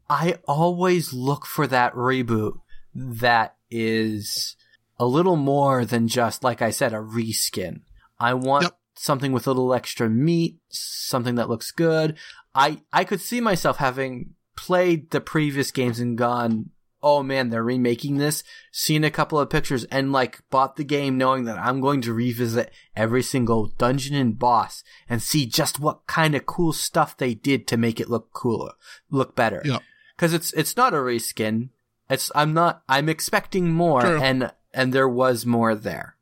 I 0.09 0.39
always 0.47 1.13
look 1.13 1.47
for 1.47 1.67
that 1.67 1.95
reboot 1.95 2.55
that 2.95 3.57
is 3.71 4.56
a 4.99 5.07
little 5.07 5.37
more 5.37 5.85
than 5.85 6.09
just 6.09 6.43
like 6.43 6.63
I 6.63 6.71
said 6.71 6.93
a 6.93 6.97
reskin. 6.97 7.81
I 8.19 8.35
want 8.35 8.65
yep. 8.65 8.79
something 8.95 9.33
with 9.33 9.47
a 9.47 9.51
little 9.51 9.75
extra 9.75 10.09
meat, 10.09 10.59
something 10.69 11.35
that 11.35 11.49
looks 11.49 11.71
good. 11.71 12.17
I 12.55 12.81
I 12.93 13.05
could 13.05 13.21
see 13.21 13.41
myself 13.41 13.77
having 13.77 14.35
played 14.57 15.11
the 15.11 15.21
previous 15.21 15.71
games 15.71 16.01
and 16.01 16.17
gone, 16.17 16.71
oh 17.03 17.23
man, 17.23 17.51
they're 17.51 17.63
remaking 17.63 18.17
this, 18.17 18.43
seen 18.73 19.05
a 19.05 19.11
couple 19.11 19.39
of 19.39 19.51
pictures 19.51 19.85
and 19.85 20.13
like 20.13 20.41
bought 20.51 20.77
the 20.77 20.85
game 20.85 21.19
knowing 21.19 21.45
that 21.45 21.59
I'm 21.59 21.81
going 21.81 22.01
to 22.03 22.13
revisit 22.13 22.73
every 22.97 23.23
single 23.23 23.67
dungeon 23.79 24.17
and 24.17 24.39
boss 24.39 24.83
and 25.09 25.23
see 25.23 25.47
just 25.47 25.79
what 25.79 26.07
kind 26.07 26.35
of 26.35 26.47
cool 26.47 26.73
stuff 26.73 27.17
they 27.17 27.35
did 27.35 27.67
to 27.69 27.77
make 27.77 28.01
it 28.01 28.11
look 28.11 28.33
cooler, 28.33 28.73
look 29.11 29.37
better. 29.37 29.63
Yeah. 29.65 29.79
Cause 30.17 30.33
it's, 30.33 30.53
it's 30.55 30.77
not 30.77 30.95
a 30.95 30.97
reskin. 30.97 31.69
It's, 32.09 32.33
I'm 32.35 32.55
not, 32.55 32.83
I'm 32.89 33.09
expecting 33.09 33.71
more 33.71 34.01
True. 34.01 34.21
and, 34.21 34.51
and 34.77 34.93
there 34.93 35.09
was 35.09 35.47
more 35.47 35.75
there. 35.75 36.17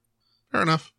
Fair 0.51 0.63
enough. 0.63 0.93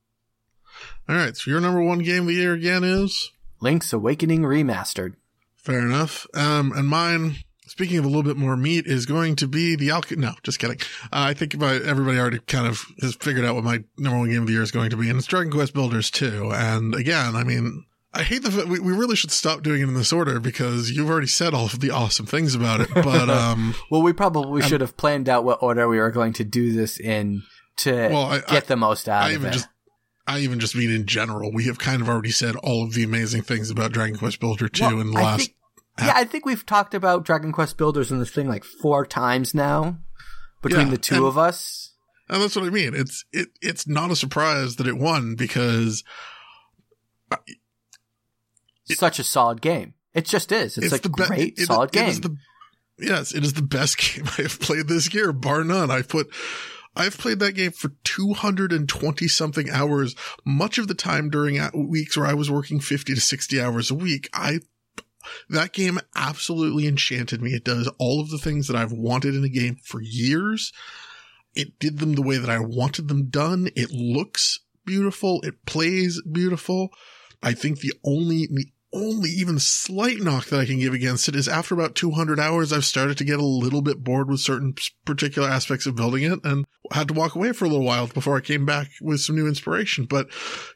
All 1.08 1.16
right. 1.16 1.35
So 1.35 1.50
your 1.50 1.61
number 1.61 1.82
one 1.82 2.00
game 2.00 2.24
of 2.24 2.27
the 2.27 2.34
year 2.34 2.53
again 2.53 2.84
is 2.84 3.32
Link's 3.61 3.93
Awakening 3.93 4.42
Remastered. 4.42 5.14
Fair 5.56 5.80
enough. 5.80 6.27
Um, 6.35 6.74
and 6.75 6.88
mine, 6.88 7.38
speaking 7.66 7.98
of 7.98 8.03
a 8.03 8.08
little 8.08 8.24
bit 8.24 8.35
more 8.35 8.58
meat, 8.58 8.85
is 8.85 9.06
going 9.06 9.38
to 9.38 9.48
be 9.48 9.75
the 9.75 9.90
Alchemy. 9.92 10.22
No, 10.22 10.34
just 10.43 10.59
kidding. 10.59 10.80
Uh, 11.06 11.32
I 11.32 11.34
think 11.34 11.53
about 11.53 11.82
everybody 11.84 12.19
already 12.19 12.40
kind 12.40 12.67
of 12.67 12.84
has 13.01 13.16
figured 13.16 13.45
out 13.45 13.56
what 13.56 13.64
my 13.64 13.84
number 13.98 14.19
one 14.19 14.30
game 14.30 14.42
of 14.42 14.48
the 14.48 14.53
year 14.53 14.61
is 14.61 14.72
going 14.72 14.90
to 14.90 14.98
be, 14.98 15.09
and 15.09 15.17
it's 15.17 15.27
Dragon 15.27 15.51
Quest 15.51 15.74
Builders 15.74 16.11
2. 16.11 16.51
And 16.53 16.93
again, 16.93 17.35
I 17.38 17.43
mean, 17.45 17.85
I 18.16 18.24
hate 18.24 18.44
the 18.44 18.52
fact 18.52 18.69
we, 18.69 18.80
we 18.80 18.94
really 18.94 19.18
should 19.18 19.32
stop 19.32 19.61
doing 19.61 19.82
it 19.82 19.90
in 19.90 19.94
this 19.94 20.14
order 20.14 20.40
because 20.40 20.90
you've 20.90 21.10
already 21.10 21.27
said 21.27 21.53
all 21.53 21.66
of 21.66 21.82
the 21.82 21.92
awesome 21.92 22.26
things 22.26 22.56
about 22.56 22.80
it. 22.80 22.90
But 22.94 23.30
um, 23.30 23.76
well, 23.92 24.02
we 24.02 24.14
probably 24.14 24.61
should 24.61 24.80
have 24.80 24.95
planned 24.95 25.27
out 25.27 25.44
what 25.44 25.61
order 25.61 25.88
we 25.90 25.98
were 25.98 26.11
going 26.11 26.32
to 26.34 26.45
do 26.45 26.72
this 26.72 26.98
in 26.98 27.44
to 27.77 27.92
well, 27.94 28.24
I, 28.24 28.40
get 28.40 28.52
I, 28.52 28.60
the 28.61 28.76
most 28.77 29.10
out 29.10 29.24
I 29.24 29.32
of 29.32 29.44
it. 29.44 29.52
Just, 29.52 29.68
I 30.26 30.40
even 30.40 30.61
just 30.61 30.76
mean 30.76 30.92
in 30.92 31.06
general. 31.06 31.52
We 31.52 31.66
have 31.66 31.77
kind 31.77 32.02
of 32.02 32.08
already 32.08 32.32
said 32.32 32.56
all 32.56 32.85
of 32.85 32.94
the 32.94 33.03
amazing 33.03 33.42
things 33.42 33.69
about 33.69 33.92
Dragon 33.92 34.18
Quest 34.18 34.40
Builder 34.40 34.69
2 34.69 34.85
well, 34.85 35.02
in 35.02 35.08
the 35.08 35.14
last. 35.14 35.40
Think, 35.42 35.56
yeah, 36.00 36.14
I 36.16 36.24
think 36.24 36.45
we've 36.45 36.66
talked 36.66 36.94
about 36.94 37.26
Dragon 37.26 37.52
Quest 37.52 37.77
Builders 37.77 38.11
in 38.11 38.19
this 38.19 38.32
thing 38.32 38.48
like 38.48 38.64
four 38.64 39.06
times 39.06 39.53
now 39.53 39.98
between 40.61 40.88
yeah, 40.88 40.92
the 40.92 40.98
two 40.98 41.16
and, 41.16 41.26
of 41.26 41.38
us. 41.38 41.94
And 42.30 42.42
that's 42.42 42.56
what 42.56 42.66
I 42.66 42.69
mean. 42.69 42.95
It's 42.95 43.26
it 43.34 43.50
it's 43.61 43.88
not 43.88 44.10
a 44.10 44.16
surprise 44.16 44.77
that 44.77 44.88
it 44.88 44.98
won 44.98 45.35
because 45.35 46.03
it, 48.90 48.98
such 48.98 49.20
a 49.20 49.24
solid 49.24 49.62
game. 49.62 49.94
It 50.14 50.26
just 50.26 50.52
is. 50.52 50.78
It's, 50.78 50.86
it's 50.86 50.92
like 50.92 51.02
the 51.02 51.10
be- 51.10 51.26
great 51.26 51.60
it, 51.60 51.66
solid 51.66 51.92
game. 51.92 52.14
The, 52.22 52.38
yes, 53.00 53.34
it 53.34 53.44
is 53.44 53.54
the 53.54 53.62
best 53.62 53.98
game 54.16 54.26
I 54.38 54.44
have 54.44 54.60
played 54.60 54.88
this 54.88 55.14
year, 55.14 55.32
bar 55.34 55.64
none. 55.64 55.92
I 55.92 56.02
put 56.02 56.32
I've 56.96 57.18
played 57.18 57.40
that 57.40 57.54
game 57.54 57.72
for 57.72 57.90
220 58.06 59.28
something 59.28 59.70
hours, 59.70 60.16
much 60.46 60.78
of 60.78 60.88
the 60.88 60.94
time 60.94 61.30
during 61.30 61.60
weeks 61.74 62.16
where 62.16 62.26
I 62.26 62.34
was 62.34 62.50
working 62.50 62.80
50 62.80 63.14
to 63.14 63.22
60 63.22 63.62
hours 63.62 63.92
a 63.92 63.96
week. 63.96 64.30
I, 64.34 64.60
that 65.50 65.74
game 65.74 66.00
absolutely 66.16 66.88
enchanted 66.88 67.42
me. 67.42 67.54
It 67.54 67.66
does 67.66 67.90
all 68.00 68.22
of 68.22 68.30
the 68.30 68.38
things 68.38 68.68
that 68.68 68.78
I've 68.78 68.94
wanted 68.94 69.36
in 69.36 69.44
a 69.44 69.50
game 69.50 69.76
for 69.84 70.02
years. 70.02 70.72
It 71.54 71.80
did 71.80 72.00
them 72.00 72.14
the 72.14 72.22
way 72.22 72.38
that 72.38 72.50
I 72.50 72.60
wanted 72.60 73.10
them 73.10 73.28
done. 73.28 73.68
It 73.76 73.92
looks 73.92 74.62
beautiful. 74.86 75.42
It 75.42 75.66
plays 75.66 76.22
beautiful. 76.22 76.90
I 77.44 77.54
think 77.54 77.80
the 77.80 77.94
only, 78.06 78.48
the 78.48 78.68
only 78.95 79.30
even 79.30 79.59
slight 79.59 80.19
knock 80.19 80.45
that 80.45 80.59
I 80.59 80.65
can 80.65 80.80
give 80.80 80.93
against 80.93 81.27
it 81.27 81.35
is 81.35 81.48
after 81.48 81.75
about 81.75 81.95
200 81.95 82.40
hours, 82.40 82.72
I've 82.72 82.85
started 82.85 83.17
to 83.17 83.25
get 83.25 83.40
a 83.40 83.45
little 83.45 83.82
bit 83.82 84.03
bored 84.03 84.30
with 84.30 84.40
certain 84.40 84.74
particular 85.03 85.49
aspects 85.49 85.85
of 85.85 85.95
building 85.95 86.24
it 86.24 86.40
and 86.43 86.65
had 86.91 87.09
to 87.09 87.14
walk 87.14 87.35
away 87.35 87.51
for 87.51 87.65
a 87.65 87.67
little 87.67 87.85
while 87.85 88.07
before 88.07 88.38
I 88.38 88.41
came 88.41 88.65
back 88.65 88.88
with 89.01 89.19
some 89.19 89.35
new 89.35 89.48
inspiration. 89.48 90.06
But, 90.06 90.30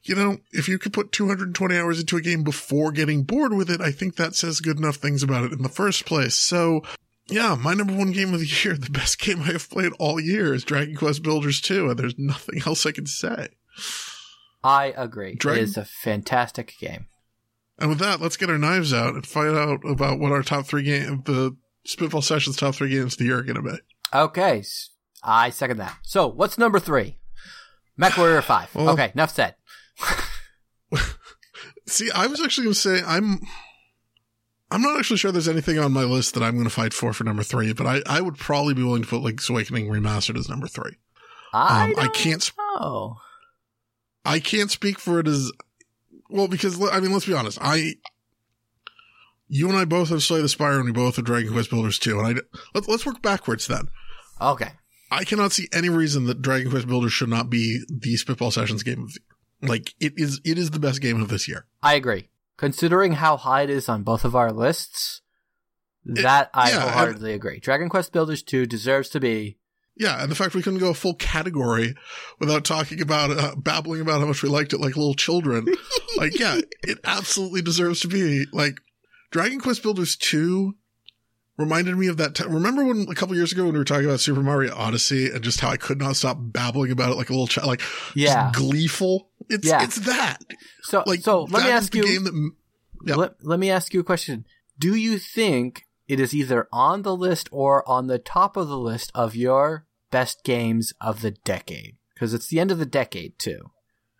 you 0.04 0.16
know, 0.16 0.38
if 0.52 0.68
you 0.68 0.78
could 0.78 0.94
put 0.94 1.12
220 1.14 1.78
hours 1.78 2.00
into 2.00 2.18
a 2.18 2.22
game 2.22 2.44
before 2.44 2.92
getting 2.92 3.24
bored 3.24 3.54
with 3.54 3.70
it, 3.70 3.82
I 3.82 3.92
think 3.92 4.18
that 4.18 4.36
says 4.36 4.60
good 4.60 4.78
enough 4.78 4.98
things 4.98 5.24
about 5.24 5.46
it 5.46 5.54
in 5.54 5.62
the 5.62 5.70
first 5.70 6.06
place. 6.06 6.36
So, 6.36 6.82
yeah, 7.30 7.56
my 7.56 7.74
number 7.74 7.94
one 7.94 8.12
game 8.12 8.34
of 8.34 8.42
the 8.42 8.46
year, 8.64 8.76
the 8.76 8.90
best 8.90 9.20
game 9.20 9.42
I 9.44 9.54
have 9.54 9.70
played 9.70 9.94
all 9.98 10.20
year 10.20 10.54
is 10.54 10.64
Dragon 10.64 10.96
Quest 10.96 11.24
Builders 11.24 11.62
2, 11.62 11.90
and 11.90 11.98
there's 11.98 12.18
nothing 12.18 12.62
else 12.66 12.86
I 12.86 12.92
can 12.92 13.06
say. 13.06 13.48
I 14.64 14.94
agree. 14.98 15.36
Dragon- 15.36 15.64
it 15.64 15.70
is 15.70 15.78
a 15.78 15.86
fantastic 15.86 16.74
game. 16.80 17.08
And 17.80 17.90
with 17.90 18.00
that, 18.00 18.20
let's 18.20 18.38
get 18.38 18.50
our 18.50 18.58
knives 18.58 18.94
out 18.94 19.16
and 19.16 19.26
find 19.26 19.56
out 19.58 19.80
about 19.90 20.20
what 20.20 20.32
our 20.32 20.44
top 20.44 20.66
three 20.66 20.84
game, 20.84 21.24
the 21.26 21.56
Spitball 21.86 22.22
Sessions 22.22 22.58
top 22.58 22.76
three 22.76 22.90
games 22.90 23.14
of 23.14 23.20
the 23.20 23.26
year 23.26 23.40
are 23.40 23.44
going 23.44 23.56
to 23.56 23.62
be. 23.62 23.78
Okay. 24.14 24.64
I 25.24 25.50
second 25.50 25.78
that. 25.78 25.98
So 26.04 26.28
what's 26.28 26.58
number 26.58 26.80
three? 26.80 27.18
MechWarrior 28.00 28.44
5. 28.44 28.76
Well, 28.76 28.90
okay. 28.90 29.12
Enough 29.14 29.34
said. 29.34 29.56
see, 31.88 32.10
I 32.12 32.28
was 32.28 32.42
actually 32.42 32.66
going 32.66 32.74
to 32.74 32.80
say 32.80 33.02
I'm, 33.06 33.40
I'm 34.72 34.82
not 34.82 35.00
actually 35.00 35.18
sure 35.18 35.32
there's 35.32 35.48
anything 35.48 35.80
on 35.80 35.94
my 35.94 36.04
list 36.04 36.34
that 36.34 36.44
I'm 36.44 36.54
going 36.54 36.66
to 36.66 36.70
fight 36.70 36.94
for 36.94 37.14
for 37.14 37.24
number 37.24 37.44
three, 37.44 37.74
but 37.74 37.88
I, 37.88 38.02
I 38.06 38.22
would 38.22 38.38
probably 38.38 38.74
be 38.74 38.84
willing 38.84 39.04
to 39.04 39.08
put 39.08 39.22
Link's 39.22 39.50
Awakening 39.50 39.88
Remastered 39.88 40.38
as 40.38 40.50
number 40.50 40.68
three. 40.68 40.98
I, 41.54 41.86
um, 41.86 41.94
I 41.98 42.08
can't. 42.10 42.52
Know. 42.58 43.18
I 44.26 44.40
can't 44.40 44.70
speak 44.70 45.00
for 45.00 45.20
it 45.20 45.28
as 45.28 45.52
well, 46.30 46.48
because 46.48 46.82
I 46.92 47.00
mean, 47.00 47.12
let's 47.12 47.26
be 47.26 47.34
honest. 47.34 47.58
I, 47.62 47.96
you 49.48 49.68
and 49.68 49.78
I 49.78 49.86
both 49.86 50.10
have 50.10 50.24
Slay 50.24 50.42
the 50.42 50.50
Spire, 50.50 50.78
and 50.78 50.86
we 50.86 50.92
both 50.92 51.16
have 51.16 51.26
Dragon 51.26 51.48
mm-hmm. 51.48 51.56
Quest 51.56 51.70
Builders 51.70 52.00
too. 52.00 52.20
And 52.20 52.28
I 52.28 52.42
let's 52.74 52.88
let's 52.88 53.06
work 53.06 53.22
backwards 53.22 53.68
then. 53.68 53.90
Okay. 54.40 54.72
I 55.12 55.24
cannot 55.24 55.52
see 55.52 55.68
any 55.74 55.90
reason 55.90 56.26
that 56.26 56.42
Dragon 56.42 56.70
Quest 56.70 56.88
Builders 56.88 57.12
should 57.12 57.30
not 57.30 57.50
be 57.50 57.84
the 57.90 58.16
Spitball 58.16 58.52
Sessions 58.52 58.84
game 58.84 59.02
of 59.02 59.14
the 59.14 59.20
year. 59.20 59.70
Like 59.70 59.94
it 60.00 60.14
is, 60.16 60.40
it 60.46 60.58
is 60.58 60.72
the 60.72 60.80
best 60.80 61.02
game 61.02 61.22
of 61.22 61.30
this 61.30 61.48
year. 61.48 61.66
I 61.82 61.96
agree. 61.96 62.30
Considering 62.58 63.14
how 63.14 63.38
high 63.38 63.64
it 63.64 63.70
is 63.70 63.90
on 63.90 64.04
both 64.04 64.24
of 64.24 64.36
our 64.36 64.52
lists, 64.52 65.22
that 66.06 66.48
it, 66.48 66.50
I 66.54 66.70
yeah, 66.70 66.80
wholeheartedly 66.82 67.34
agree. 67.34 67.60
Dragon 67.60 67.90
Quest 67.90 68.14
Builders 68.14 68.44
2 68.44 68.66
deserves 68.66 69.10
to 69.10 69.20
be 69.20 69.58
yeah, 70.00 70.22
and 70.22 70.32
the 70.32 70.36
fact 70.36 70.56
we 70.56 70.62
couldn't 70.62 70.80
go 70.80 70.90
a 70.90 70.94
full 70.94 71.14
category 71.14 71.94
without 72.40 72.64
talking 72.64 73.02
about 73.02 73.32
uh, 73.32 73.56
babbling 73.56 74.02
about 74.02 74.22
how 74.22 74.26
much 74.26 74.42
we 74.42 74.50
liked 74.50 74.74
it 74.74 74.80
like 74.80 74.96
little 74.96 75.14
children. 75.14 75.68
like, 76.18 76.40
yeah, 76.40 76.60
it 76.84 77.00
absolutely 77.04 77.62
deserves 77.62 78.00
to 78.02 78.08
be 78.08 78.46
like 78.54 78.76
Dragon 79.30 79.60
Quest 79.60 79.84
Builders 79.84 80.16
2 80.16 80.74
reminded 81.58 81.98
me 81.98 82.08
of 82.08 82.18
that. 82.18 82.40
Remember 82.40 82.86
when 82.86 83.08
a 83.10 83.16
couple 83.16 83.36
years 83.36 83.52
ago 83.52 83.66
when 83.66 83.74
we 83.74 83.80
were 83.80 83.86
talking 83.86 84.06
about 84.06 84.22
Super 84.22 84.42
Mario 84.42 84.74
Odyssey 84.74 85.30
and 85.30 85.44
just 85.44 85.60
how 85.60 85.70
I 85.70 85.78
could 85.78 86.00
not 86.00 86.16
stop 86.16 86.38
babbling 86.40 86.92
about 86.92 87.12
it 87.12 87.16
like 87.16 87.30
a 87.30 87.34
little 87.34 87.48
child, 87.48 87.68
like 87.68 87.82
yeah, 88.16 88.52
gleeful. 88.54 89.30
It's 89.50 89.68
yeah. 89.68 89.84
it's 89.84 89.98
that. 89.98 90.38
So 90.84 91.04
like 91.06 91.20
so 91.20 91.44
let 91.44 91.66
me 91.66 91.72
ask 91.72 91.94
you. 91.94 92.06
game 92.06 92.24
that 92.24 92.52
Yep. 93.06 93.18
let, 93.18 93.46
let 93.46 93.60
me 93.60 93.70
ask 93.70 93.94
you 93.94 94.00
a 94.00 94.04
question. 94.04 94.46
Do 94.78 94.96
you 94.96 95.18
think 95.18 95.88
it 96.08 96.20
is 96.20 96.34
either 96.34 96.68
on 96.72 97.04
the 97.04 97.16
list 97.16 97.50
or 97.52 97.88
on 97.88 98.08
the 98.08 98.20
top 98.20 98.58
of 98.58 98.68
the 98.68 98.78
list 98.78 99.12
of 99.16 99.36
your 99.36 99.86
best 100.12 100.44
games 100.44 100.94
of 101.02 101.22
the 101.22 101.32
decade? 101.32 101.98
Because 102.14 102.34
it's 102.34 102.48
the 102.48 102.60
end 102.60 102.72
of 102.72 102.80
the 102.80 102.86
decade, 102.86 103.40
too. 103.40 103.72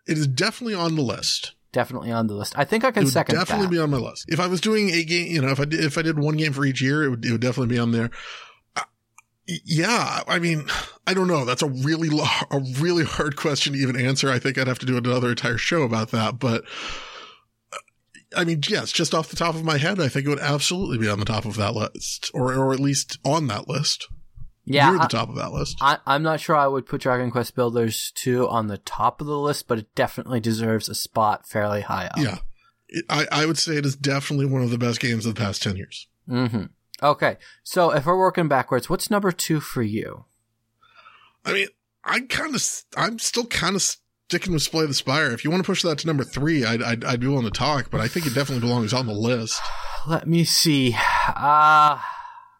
It 0.06 0.18
is 0.18 0.26
definitely 0.26 0.74
on 0.74 0.96
the 0.96 1.02
list. 1.02 1.54
Definitely 1.72 2.10
on 2.10 2.26
the 2.26 2.34
list. 2.34 2.58
I 2.58 2.64
think 2.64 2.82
I 2.84 2.90
can 2.90 3.02
it 3.02 3.06
would 3.06 3.12
second 3.12 3.36
definitely 3.36 3.66
that. 3.66 3.72
be 3.72 3.78
on 3.78 3.90
my 3.90 3.98
list. 3.98 4.24
If 4.26 4.40
I 4.40 4.48
was 4.48 4.60
doing 4.60 4.90
a 4.90 5.04
game, 5.04 5.28
you 5.28 5.40
know, 5.40 5.50
if 5.50 5.60
I 5.60 5.64
did, 5.66 5.84
if 5.84 5.96
I 5.96 6.02
did 6.02 6.18
one 6.18 6.36
game 6.36 6.52
for 6.52 6.64
each 6.64 6.82
year, 6.82 7.04
it 7.04 7.10
would, 7.10 7.24
it 7.24 7.30
would 7.30 7.40
definitely 7.40 7.72
be 7.72 7.78
on 7.78 7.92
there. 7.92 8.10
Uh, 8.74 8.82
yeah, 9.46 10.22
I 10.26 10.40
mean, 10.40 10.66
I 11.06 11.14
don't 11.14 11.28
know. 11.28 11.44
That's 11.44 11.62
a 11.62 11.68
really 11.68 12.08
a 12.50 12.58
really 12.80 13.04
hard 13.04 13.36
question 13.36 13.74
to 13.74 13.78
even 13.78 13.94
answer. 13.94 14.28
I 14.30 14.40
think 14.40 14.58
I'd 14.58 14.66
have 14.66 14.80
to 14.80 14.86
do 14.86 14.96
another 14.96 15.30
entire 15.30 15.58
show 15.58 15.82
about 15.82 16.10
that. 16.10 16.40
But 16.40 16.64
uh, 17.72 17.76
I 18.36 18.42
mean, 18.44 18.62
yes, 18.66 18.90
just 18.90 19.14
off 19.14 19.28
the 19.28 19.36
top 19.36 19.54
of 19.54 19.62
my 19.62 19.78
head, 19.78 20.00
I 20.00 20.08
think 20.08 20.26
it 20.26 20.30
would 20.30 20.40
absolutely 20.40 20.98
be 20.98 21.08
on 21.08 21.20
the 21.20 21.24
top 21.24 21.44
of 21.44 21.54
that 21.54 21.74
list, 21.74 22.32
or 22.34 22.52
or 22.54 22.72
at 22.72 22.80
least 22.80 23.18
on 23.24 23.46
that 23.46 23.68
list, 23.68 24.08
yeah, 24.72 24.90
near 24.90 24.98
the 24.98 25.04
I- 25.04 25.08
top 25.08 25.28
of 25.28 25.36
that 25.36 25.52
list. 25.52 25.78
I, 25.80 25.98
I'm 26.06 26.22
not 26.22 26.40
sure 26.40 26.56
I 26.56 26.66
would 26.66 26.86
put 26.86 27.00
Dragon 27.02 27.30
Quest 27.30 27.54
Builders 27.54 28.12
2 28.16 28.48
on 28.48 28.66
the 28.68 28.78
top 28.78 29.20
of 29.20 29.26
the 29.26 29.38
list, 29.38 29.68
but 29.68 29.78
it 29.78 29.94
definitely 29.94 30.40
deserves 30.40 30.88
a 30.88 30.94
spot 30.94 31.46
fairly 31.46 31.80
high 31.82 32.06
up. 32.06 32.18
Yeah, 32.18 32.38
It- 32.88 33.04
I 33.08 33.26
I 33.30 33.46
would 33.46 33.58
say 33.58 33.76
it 33.76 33.86
is 33.86 33.96
definitely 33.96 34.46
one 34.46 34.62
of 34.62 34.70
the 34.70 34.78
best 34.78 35.00
games 35.00 35.26
of 35.26 35.34
the 35.34 35.40
past 35.40 35.62
ten 35.62 35.76
years. 35.76 36.06
hmm 36.28 36.64
Okay, 37.02 37.38
so 37.62 37.90
if 37.92 38.04
we're 38.04 38.18
working 38.18 38.46
backwards, 38.48 38.90
what's 38.90 39.10
number 39.10 39.32
two 39.32 39.58
for 39.60 39.82
you? 39.82 40.26
I 41.46 41.52
mean, 41.54 41.68
I 42.04 42.20
kind 42.20 42.54
of, 42.54 42.62
I'm 42.96 43.18
still 43.18 43.46
kind 43.46 43.74
of 43.74 43.80
sticking 43.82 44.52
with 44.52 44.62
Slay 44.62 44.84
the 44.84 44.92
Spire. 44.92 45.30
If 45.32 45.42
you 45.42 45.50
want 45.50 45.62
to 45.62 45.66
push 45.66 45.82
that 45.82 45.96
to 46.00 46.06
number 46.06 46.24
three, 46.24 46.62
I'd, 46.64 46.82
I'd, 46.82 47.02
I'd 47.04 47.20
be 47.20 47.26
willing 47.26 47.44
to 47.46 47.50
talk, 47.50 47.90
but 47.90 48.00
I 48.02 48.08
think 48.08 48.26
it 48.26 48.34
definitely 48.34 48.60
belongs 48.66 48.92
on 48.92 49.06
the 49.06 49.14
list. 49.14 49.62
Let 50.06 50.28
me 50.28 50.44
see. 50.44 50.94
Ah, 50.96 52.04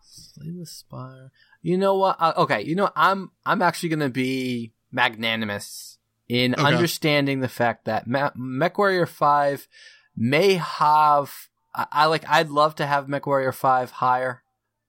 Slay 0.03 0.53
the 0.59 0.65
Spire. 0.67 1.33
You 1.63 1.77
know 1.77 1.97
what? 1.97 2.17
Uh, 2.19 2.33
okay, 2.39 2.63
you 2.63 2.75
know 2.75 2.91
I'm 2.97 3.31
I'm 3.45 3.63
actually 3.63 3.91
gonna 3.91 4.09
be 4.09 4.73
magnanimous 4.91 5.99
in 6.29 6.55
Okay. 6.55 6.63
understanding 6.63 7.41
the 7.41 7.49
fact 7.49 7.85
that 7.85 8.07
Ma- 8.07 8.31
MechWarrior 8.31 9.09
Five 9.09 9.69
may 10.17 10.55
have. 10.55 11.33
I, 11.75 11.87
I 11.93 12.05
like. 12.07 12.25
I'd 12.29 12.51
love 12.51 12.77
to 12.77 12.87
have 12.87 13.07
MechWarrior 13.07 13.55
Five 13.55 13.91
higher, 13.91 14.43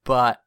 but 0.06 0.42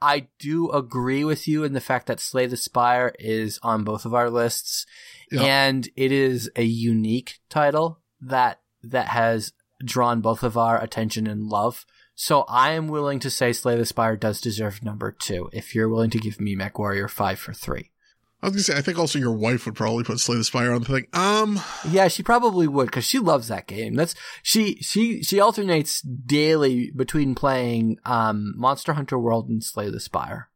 I 0.00 0.28
do 0.38 0.70
agree 0.70 1.24
with 1.24 1.48
you 1.48 1.64
in 1.64 1.72
the 1.72 1.80
fact 1.80 2.06
that 2.06 2.20
Slay 2.20 2.46
the 2.46 2.56
Spire 2.56 3.14
is 3.18 3.58
on 3.62 3.82
both 3.82 4.04
of 4.04 4.14
our 4.14 4.30
lists, 4.30 4.86
and 5.32 5.88
it 5.96 6.12
is 6.12 6.50
a 6.54 6.62
unique 6.64 7.38
title 7.48 8.00
that 8.20 8.60
that 8.82 9.08
has 9.08 9.52
drawn 9.84 10.20
both 10.20 10.42
of 10.42 10.56
our 10.56 10.80
attention 10.82 11.26
and 11.26 11.48
love. 11.48 11.84
So 12.18 12.42
I 12.48 12.72
am 12.72 12.88
willing 12.88 13.18
to 13.20 13.30
say 13.30 13.52
Slay 13.52 13.76
the 13.76 13.84
Spire 13.84 14.16
does 14.16 14.40
deserve 14.40 14.82
number 14.82 15.12
two. 15.12 15.50
If 15.52 15.74
you're 15.74 15.88
willing 15.88 16.10
to 16.10 16.18
give 16.18 16.40
me 16.40 16.56
Mech 16.56 16.78
Warrior 16.78 17.08
five 17.08 17.38
for 17.38 17.52
three, 17.52 17.90
I 18.42 18.46
was 18.46 18.52
gonna 18.54 18.62
say, 18.62 18.76
I 18.76 18.80
think 18.80 18.98
also 18.98 19.18
your 19.18 19.32
wife 19.36 19.66
would 19.66 19.74
probably 19.74 20.02
put 20.02 20.18
Slay 20.18 20.36
the 20.36 20.44
Spire 20.44 20.72
on 20.72 20.80
the 20.80 20.86
thing. 20.86 21.06
Um, 21.12 21.60
yeah, 21.88 22.08
she 22.08 22.22
probably 22.22 22.66
would 22.66 22.86
because 22.86 23.04
she 23.04 23.18
loves 23.18 23.48
that 23.48 23.66
game. 23.66 23.94
That's 23.94 24.14
she 24.42 24.76
she 24.76 25.22
she 25.22 25.40
alternates 25.40 26.00
daily 26.00 26.90
between 26.90 27.34
playing 27.34 27.98
um 28.06 28.54
Monster 28.56 28.94
Hunter 28.94 29.18
World 29.18 29.48
and 29.50 29.62
Slay 29.62 29.90
the 29.90 30.00
Spire. 30.00 30.48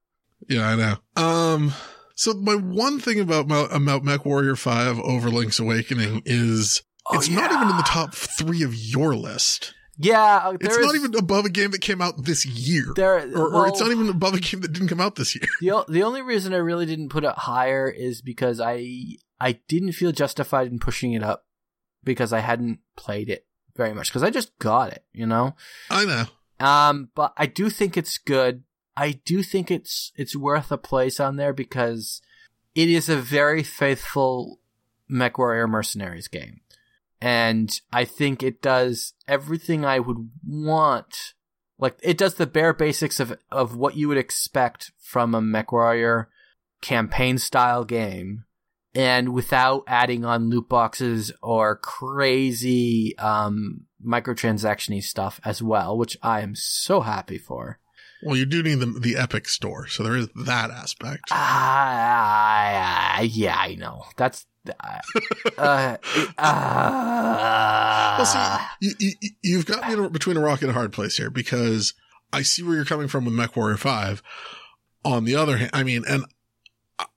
yeah, 0.48 0.66
I 0.66 0.76
know. 0.76 1.22
Um, 1.22 1.74
so 2.14 2.32
my 2.32 2.54
one 2.54 3.00
thing 3.00 3.20
about 3.20 3.50
about 3.70 4.02
Mech 4.02 4.24
Warrior 4.24 4.56
Five 4.56 4.98
over 5.00 5.28
Link's 5.28 5.58
Awakening 5.58 6.22
is 6.24 6.82
Oh, 7.06 7.18
it's 7.18 7.28
not 7.28 7.50
even 7.52 7.68
in 7.68 7.76
the 7.76 7.82
top 7.82 8.14
three 8.14 8.62
of 8.62 8.74
your 8.74 9.14
list. 9.14 9.74
Yeah, 10.02 10.52
It's 10.58 10.66
there 10.76 10.84
not 10.84 10.94
is- 10.94 11.00
even 11.04 11.14
above 11.14 11.44
a 11.44 11.50
game 11.50 11.72
that 11.72 11.80
came 11.82 12.00
out 12.00 12.24
this 12.24 12.46
year. 12.46 12.86
there, 12.96 13.18
or, 13.36 13.54
or 13.54 13.68
it's 13.68 13.80
not 13.80 13.90
even 13.90 14.08
above 14.08 14.34
a 14.34 14.40
game 14.40 14.60
that 14.62 14.72
didn't 14.72 14.88
come 14.88 15.00
out 15.00 15.16
this 15.16 15.34
year. 15.34 15.44
The 15.60 15.84
the 15.88 16.02
only 16.02 16.22
reason 16.22 16.54
I 16.54 16.58
really 16.58 16.86
didn't 16.86 17.10
put 17.10 17.24
it 17.24 17.34
higher 17.36 17.88
is 17.88 18.22
because 18.22 18.60
I 18.60 19.16
I 19.38 19.52
didn't 19.68 19.92
feel 19.92 20.12
justified 20.12 20.68
in 20.70 20.78
pushing 20.78 21.12
it 21.12 21.22
up 21.22 21.44
because 22.02 22.32
I 22.32 22.40
hadn't 22.40 22.78
played 22.96 23.28
it 23.28 23.46
very 23.76 23.92
much 23.94 24.08
because 24.08 24.22
I 24.22 24.30
just 24.30 24.58
got 24.58 24.92
it, 24.92 25.04
you 25.12 25.26
know. 25.26 25.54
I 25.90 26.04
know. 26.04 26.24
Um, 26.66 27.10
but 27.14 27.32
I 27.36 27.46
do 27.46 27.68
think 27.70 27.96
it's 27.96 28.16
good. 28.18 28.64
I 28.96 29.12
do 29.24 29.42
think 29.42 29.70
it's 29.70 30.12
it's 30.16 30.34
worth 30.36 30.70
a 30.72 30.78
place 30.78 31.20
on 31.20 31.36
there 31.36 31.52
because 31.52 32.20
it 32.74 32.88
is 32.88 33.08
a 33.08 33.16
very 33.16 33.62
faithful 33.62 34.60
MechWarrior 35.10 35.68
Mercenaries 35.68 36.28
game, 36.28 36.60
and 37.20 37.80
I 37.92 38.04
think 38.04 38.42
it 38.42 38.62
does 38.62 39.14
everything 39.28 39.84
I 39.84 39.98
would 39.98 40.30
want. 40.46 41.34
Like 41.78 41.98
it 42.02 42.18
does 42.18 42.34
the 42.34 42.46
bare 42.46 42.74
basics 42.74 43.20
of 43.20 43.36
of 43.50 43.76
what 43.76 43.96
you 43.96 44.08
would 44.08 44.18
expect 44.18 44.92
from 44.98 45.34
a 45.34 45.40
MechWarrior 45.40 46.26
campaign 46.82 47.38
style 47.38 47.84
game, 47.84 48.44
and 48.94 49.32
without 49.32 49.84
adding 49.86 50.24
on 50.24 50.50
loot 50.50 50.68
boxes 50.68 51.32
or 51.42 51.76
crazy 51.76 53.16
um, 53.18 53.86
microtransaction 54.04 55.02
stuff 55.02 55.40
as 55.44 55.62
well, 55.62 55.96
which 55.96 56.16
I 56.22 56.40
am 56.40 56.54
so 56.54 57.00
happy 57.00 57.38
for. 57.38 57.78
Well, 58.22 58.36
you 58.36 58.44
do 58.44 58.62
need 58.62 58.80
the, 58.80 58.86
the 58.86 59.16
Epic 59.16 59.48
Store, 59.48 59.86
so 59.86 60.02
there 60.02 60.16
is 60.16 60.28
that 60.34 60.70
aspect. 60.70 61.24
Ah, 61.30 63.20
yeah, 63.22 63.56
I 63.56 63.76
know. 63.76 64.04
That's 64.16 64.44
uh, 64.68 64.98
uh, 65.58 65.96
uh, 66.38 68.14
Well, 68.18 68.26
see, 68.26 68.64
you, 68.80 68.94
you, 69.20 69.30
you've 69.42 69.66
got 69.66 69.88
me 69.88 70.08
between 70.08 70.36
a 70.36 70.40
rock 70.40 70.62
and 70.62 70.70
a 70.70 70.74
hard 70.74 70.92
place 70.92 71.16
here 71.16 71.30
because 71.30 71.94
I 72.32 72.42
see 72.42 72.62
where 72.62 72.74
you're 72.76 72.84
coming 72.84 73.08
from 73.08 73.24
with 73.24 73.34
Mech 73.34 73.56
Warrior 73.56 73.76
5. 73.76 74.22
On 75.04 75.24
the 75.24 75.34
other 75.34 75.56
hand, 75.56 75.70
I 75.72 75.82
mean, 75.82 76.04
and 76.06 76.24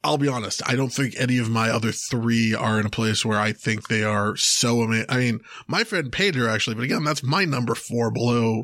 I'll 0.04 0.18
be 0.18 0.30
honest, 0.30 0.62
I 0.66 0.76
don't 0.76 0.94
think 0.94 1.16
any 1.18 1.38
of 1.38 1.50
my 1.50 1.70
other 1.70 1.92
three 1.92 2.56
are 2.56 2.80
in 2.80 2.86
a 2.86 2.90
place 2.90 3.26
where 3.26 3.40
I 3.40 3.52
think 3.52 3.88
they 3.88 4.04
are 4.04 4.36
so 4.38 4.82
amazing. 4.82 5.08
I 5.10 5.18
mean, 5.18 5.40
my 5.68 5.84
friend 5.84 6.12
Pedro 6.12 6.48
actually, 6.50 6.76
but 6.76 6.86
again, 6.86 7.04
that's 7.04 7.24
my 7.24 7.44
number 7.44 7.76
four 7.76 8.10
below 8.12 8.64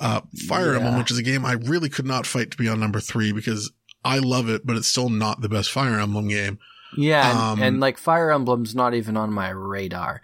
uh, 0.00 0.22
Fire 0.48 0.72
Yeah. 0.72 0.78
Emblem, 0.78 0.98
which 0.98 1.10
is 1.10 1.18
a 1.18 1.22
game 1.22 1.44
I 1.44 1.52
really 1.52 1.88
could 1.88 2.06
not 2.06 2.26
fight 2.26 2.50
to 2.50 2.56
be 2.56 2.68
on 2.68 2.80
number 2.80 2.98
three 3.00 3.30
because 3.32 3.70
I 4.04 4.18
love 4.18 4.48
it, 4.48 4.66
but 4.66 4.76
it's 4.76 4.88
still 4.88 5.10
not 5.10 5.40
the 5.42 5.48
best 5.48 5.70
Fire 5.70 6.00
Emblem 6.00 6.26
game. 6.28 6.58
Yeah, 6.96 7.30
and, 7.30 7.38
um, 7.38 7.62
and 7.62 7.80
like 7.80 7.98
Fire 7.98 8.30
Emblem's 8.30 8.74
not 8.74 8.94
even 8.94 9.16
on 9.16 9.32
my 9.32 9.50
radar. 9.50 10.20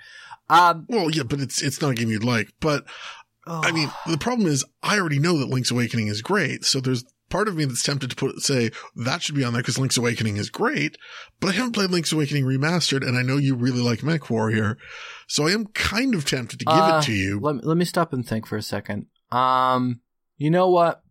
Um, 0.48 0.86
Well, 0.88 1.10
yeah, 1.10 1.24
but 1.24 1.40
it's 1.40 1.62
it's 1.62 1.80
not 1.80 1.90
a 1.90 1.94
game 1.94 2.10
you'd 2.10 2.24
like. 2.24 2.52
But 2.60 2.84
I 3.46 3.70
mean, 3.72 3.90
the 4.06 4.18
problem 4.18 4.48
is 4.48 4.64
I 4.82 4.98
already 4.98 5.18
know 5.18 5.38
that 5.38 5.48
Link's 5.48 5.70
Awakening 5.70 6.08
is 6.08 6.22
great. 6.22 6.64
So 6.64 6.80
there's 6.80 7.04
part 7.28 7.48
of 7.48 7.56
me 7.56 7.64
that's 7.64 7.82
tempted 7.82 8.10
to 8.10 8.16
put 8.16 8.40
say 8.40 8.70
that 8.96 9.22
should 9.22 9.34
be 9.34 9.42
on 9.44 9.52
there 9.52 9.62
because 9.62 9.78
Link's 9.78 9.96
Awakening 9.96 10.36
is 10.36 10.50
great. 10.50 10.96
But 11.40 11.48
I 11.48 11.52
haven't 11.52 11.72
played 11.72 11.90
Link's 11.90 12.12
Awakening 12.12 12.44
remastered, 12.44 13.06
and 13.06 13.16
I 13.16 13.22
know 13.22 13.36
you 13.36 13.54
really 13.54 13.80
like 13.80 14.02
Mech 14.02 14.30
Warrior, 14.30 14.78
so 15.28 15.46
I 15.46 15.52
am 15.52 15.66
kind 15.66 16.14
of 16.14 16.24
tempted 16.24 16.58
to 16.60 16.64
give 16.64 16.74
Uh, 16.74 16.98
it 17.00 17.06
to 17.06 17.12
you. 17.12 17.38
let 17.40 17.64
let 17.64 17.76
me 17.76 17.84
stop 17.84 18.12
and 18.12 18.26
think 18.26 18.46
for 18.46 18.56
a 18.56 18.62
second. 18.62 19.06
Um, 19.30 20.00
you 20.38 20.50
know 20.50 20.68
what? 20.70 21.02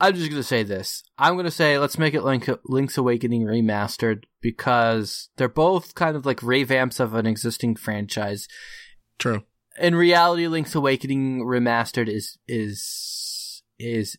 I'm 0.00 0.14
just 0.14 0.30
gonna 0.30 0.42
say 0.42 0.62
this. 0.64 1.02
I'm 1.18 1.36
gonna 1.36 1.50
say 1.50 1.78
let's 1.78 1.98
make 1.98 2.14
it 2.14 2.22
Link, 2.24 2.48
Link's 2.64 2.98
Awakening 2.98 3.42
remastered 3.42 4.24
because 4.42 5.30
they're 5.36 5.48
both 5.48 5.94
kind 5.94 6.16
of 6.16 6.26
like 6.26 6.40
revamps 6.40 7.00
of 7.00 7.14
an 7.14 7.26
existing 7.26 7.76
franchise. 7.76 8.48
True. 9.18 9.44
In 9.80 9.94
reality, 9.94 10.46
Link's 10.46 10.74
Awakening 10.74 11.44
remastered 11.46 12.08
is 12.08 12.36
is 12.46 13.62
is 13.78 14.18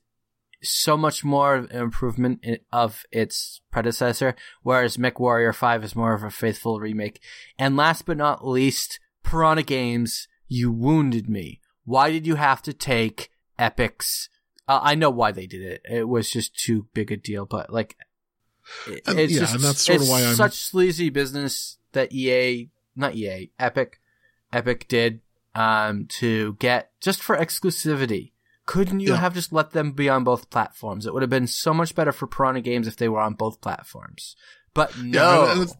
so 0.64 0.95
much 0.98 1.24
more 1.24 1.56
of 1.56 1.69
an 1.72 1.77
improvement 1.77 2.43
of 2.72 3.03
its 3.11 3.61
predecessor, 3.69 4.35
whereas 4.64 4.98
MechWarrior 4.98 5.53
5 5.53 5.84
is 5.84 5.95
more 5.95 6.14
of 6.14 6.24
a 6.24 6.32
faithful 6.32 6.80
remake. 6.80 7.22
And 7.60 7.76
last 7.76 8.06
but 8.06 8.18
not 8.18 8.48
least, 8.48 9.00
Piranha 9.24 9.64
Games, 9.64 10.27
you 10.48 10.72
wounded 10.72 11.30
me. 11.30 11.60
Why 11.84 12.11
did 12.11 12.26
you 12.26 12.35
have 12.35 12.61
to 12.64 12.74
take 12.74 13.30
Epic's? 13.60 14.30
Uh, 14.68 14.80
I 14.82 14.95
know 14.95 15.10
why 15.10 15.34
they 15.34 15.45
did 15.45 15.61
it. 15.61 15.82
It 15.84 16.08
was 16.08 16.32
just 16.32 16.58
too 16.58 16.88
big 16.93 17.11
a 17.11 17.18
deal, 17.18 17.45
but 17.45 17.72
like, 17.72 17.98
And- 19.06 19.19
it's 19.19 19.33
yeah, 19.33 19.40
just 19.42 19.56
and 19.56 19.64
that's 19.64 19.82
sort 19.82 19.98
of 19.98 20.01
it's 20.03 20.11
why 20.11 20.22
I'm- 20.24 20.35
such 20.35 20.56
sleazy 20.56 21.09
business 21.09 21.77
that 21.92 22.11
EA, 22.14 22.69
not 22.95 23.16
EA, 23.16 23.51
Epic, 23.59 24.00
Epic 24.51 24.88
did 24.88 25.22
um, 25.56 26.06
to 26.08 26.53
get 26.59 26.92
just 27.00 27.22
for 27.22 27.38
exclusivity. 27.38 28.32
Couldn't 28.66 29.01
you 29.01 29.09
Yeah. 29.09 29.17
have 29.17 29.33
just 29.33 29.51
let 29.51 29.72
them 29.72 29.92
be 29.92 30.08
on 30.09 30.24
both 30.24 30.50
platforms? 30.50 31.06
It 31.06 31.14
would 31.14 31.22
have 31.22 31.30
been 31.30 31.48
so 31.48 31.74
much 31.74 31.93
better 31.95 32.11
for 32.11 32.27
Piranha 32.27 32.61
Games 32.61 32.88
if 32.88 32.95
they 32.95 33.09
were 33.09 33.19
on 33.19 33.33
both 33.33 33.59
platforms. 33.61 34.35
But 34.74 34.98
no. 34.98 35.45
Yeah, 35.45 35.61
and 35.61 35.72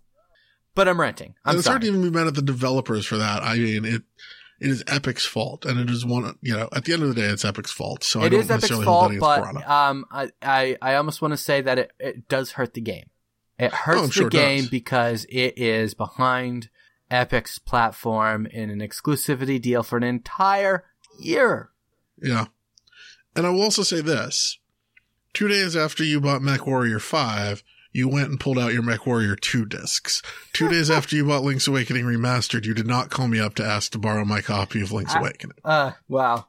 but 0.76 0.88
I'm 0.88 1.00
ranting. 1.00 1.36
I'm 1.46 1.52
and 1.52 1.60
it's 1.60 1.68
hard 1.68 1.82
to 1.82 1.88
even 1.88 2.02
be 2.02 2.10
mad 2.10 2.28
at 2.28 2.36
the 2.36 2.42
developers 2.42 3.06
for 3.06 3.18
that. 3.18 3.42
I 3.42 3.58
mean, 3.58 3.86
it 3.86 4.04
it 4.60 4.70
is 4.70 4.84
Epic's 4.88 5.26
fault, 5.26 5.66
and 5.66 5.80
it 5.80 5.90
is 5.90 6.06
one. 6.06 6.38
You 6.42 6.54
know, 6.54 6.70
at 6.74 6.86
the 6.86 6.94
end 6.94 7.04
of 7.04 7.10
the 7.10 7.16
day, 7.16 7.28
it's 7.28 7.44
Epic's 7.44 7.72
fault. 7.72 8.04
So 8.04 8.22
I 8.22 8.30
don't 8.30 8.42
is 8.42 8.50
Epic's 8.50 8.84
fault, 8.84 9.14
but 9.20 9.68
um, 9.70 10.06
I, 10.12 10.30
I, 10.42 10.78
I 10.82 10.96
almost 10.96 11.22
want 11.22 11.34
to 11.34 11.38
say 11.38 11.62
that 11.62 11.78
it, 11.80 11.92
it 12.00 12.28
does 12.28 12.52
hurt 12.52 12.74
the 12.74 12.82
game. 12.82 13.10
It 13.60 13.74
hurts 13.74 14.00
I'm 14.00 14.08
the 14.08 14.14
sure 14.14 14.28
it 14.28 14.34
game 14.34 14.62
does. 14.62 14.70
because 14.70 15.26
it 15.30 15.58
is 15.58 15.94
behind 15.94 16.70
Epic's 17.12 17.60
platform 17.60 18.46
in 18.48 18.70
an 18.70 18.80
exclusivity 18.80 19.62
deal 19.62 19.84
for 19.84 19.98
an 19.98 20.04
entire 20.04 20.86
year. 21.20 21.70
Yeah. 22.22 22.46
And 23.36 23.46
I 23.46 23.50
will 23.50 23.62
also 23.62 23.84
say 23.84 24.02
this. 24.02 24.60
Two 25.34 25.48
days 25.48 25.76
after 25.76 26.04
you 26.04 26.22
bought 26.22 26.42
Mech 26.42 26.68
Warrior 26.68 27.00
5, 27.00 27.64
you 27.94 28.10
went 28.10 28.30
and 28.30 28.40
pulled 28.40 28.60
out 28.60 28.74
your 28.74 28.82
Mech 28.82 29.06
Warrior 29.06 29.36
2 29.36 29.66
discs. 29.66 30.22
Two 30.52 30.68
days 30.68 30.90
after 30.92 31.16
you 31.16 31.26
bought 31.26 31.44
Link's 31.44 31.68
Awakening 31.68 32.06
Remastered, 32.06 32.66
you 32.66 32.74
did 32.74 32.88
not 32.88 33.10
call 33.10 33.28
me 33.28 33.40
up 33.40 33.56
to 33.56 33.64
ask 33.66 33.92
to 33.92 34.00
borrow 34.00 34.26
my 34.26 34.42
copy 34.42 34.82
of 34.82 34.92
Link's 34.92 35.16
I- 35.16 35.20
Awakening. 35.20 35.58
Uh, 35.64 35.92
wow. 36.08 36.48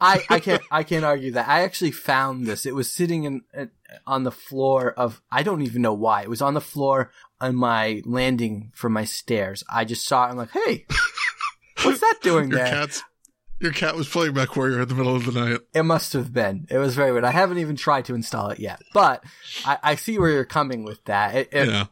I, 0.00 0.24
I 0.28 0.40
can't 0.40 0.62
I 0.72 0.82
can't 0.82 1.04
argue 1.04 1.30
that. 1.32 1.48
I 1.48 1.62
actually 1.62 1.92
found 1.92 2.46
this. 2.46 2.66
It 2.66 2.74
was 2.74 2.90
sitting 2.90 3.24
in 3.24 3.42
uh, 3.56 3.66
on 4.06 4.24
the 4.24 4.32
floor 4.32 4.92
of 4.92 5.22
I 5.30 5.42
don't 5.44 5.62
even 5.62 5.82
know 5.82 5.94
why. 5.94 6.22
It 6.22 6.28
was 6.28 6.42
on 6.42 6.54
the 6.54 6.60
floor 6.60 7.10
on 7.40 7.54
my 7.54 8.02
landing 8.04 8.72
for 8.74 8.90
my 8.90 9.04
stairs. 9.04 9.62
I 9.72 9.84
just 9.84 10.04
saw 10.06 10.26
it. 10.26 10.30
I'm 10.30 10.36
like, 10.36 10.50
hey, 10.50 10.84
what's 11.84 12.00
that 12.00 12.18
doing 12.22 12.50
Your 12.50 12.58
there? 12.58 12.68
cat's 12.68 13.02
your 13.64 13.72
cat 13.72 13.96
was 13.96 14.08
playing 14.08 14.34
Mech 14.34 14.54
Warrior 14.54 14.82
in 14.82 14.88
the 14.88 14.94
middle 14.94 15.16
of 15.16 15.24
the 15.26 15.32
night. 15.32 15.60
It 15.74 15.82
must 15.82 16.12
have 16.12 16.32
been. 16.32 16.66
It 16.70 16.78
was 16.78 16.94
very 16.94 17.10
weird. 17.10 17.24
I 17.24 17.32
haven't 17.32 17.58
even 17.58 17.74
tried 17.74 18.04
to 18.04 18.14
install 18.14 18.50
it 18.50 18.60
yet, 18.60 18.80
but 18.92 19.24
I, 19.64 19.78
I 19.82 19.94
see 19.96 20.18
where 20.18 20.30
you're 20.30 20.44
coming 20.44 20.84
with 20.84 21.04
that. 21.06 21.34
It, 21.34 21.48
it- 21.52 21.68
yeah. 21.68 21.86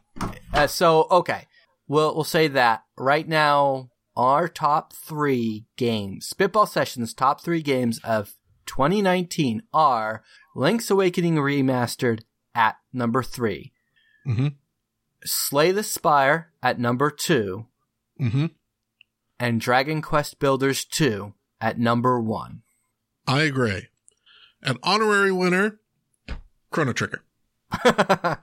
uh, 0.53 0.67
so 0.67 1.07
okay, 1.11 1.47
we'll 1.87 2.13
we'll 2.15 2.23
say 2.23 2.47
that 2.47 2.83
right 2.97 3.27
now. 3.27 3.89
Our 4.15 4.47
top 4.47 4.93
three 4.93 5.65
games, 5.75 6.27
Spitball 6.27 6.67
Sessions' 6.67 7.15
top 7.15 7.41
three 7.41 7.63
games 7.63 7.99
of 8.03 8.35
2019 8.67 9.63
are 9.73 10.23
Link's 10.55 10.91
Awakening 10.91 11.37
Remastered 11.37 12.21
at 12.53 12.75
number 12.93 13.23
three, 13.23 13.73
Mm-hmm. 14.27 14.49
Slay 15.25 15.71
the 15.71 15.81
Spire 15.81 16.51
at 16.61 16.79
number 16.79 17.09
two, 17.09 17.65
Mm-hmm. 18.21 18.45
and 19.39 19.59
Dragon 19.59 20.01
Quest 20.03 20.37
Builders 20.37 20.85
2 20.85 21.33
at 21.63 21.79
number 21.79 22.19
one. 22.19 22.61
I 23.25 23.43
agree. 23.43 23.87
An 24.61 24.77
honorary 24.83 25.31
winner, 25.31 25.79
Chrono 26.71 26.91
Trigger. 26.91 27.23
that 27.83 28.41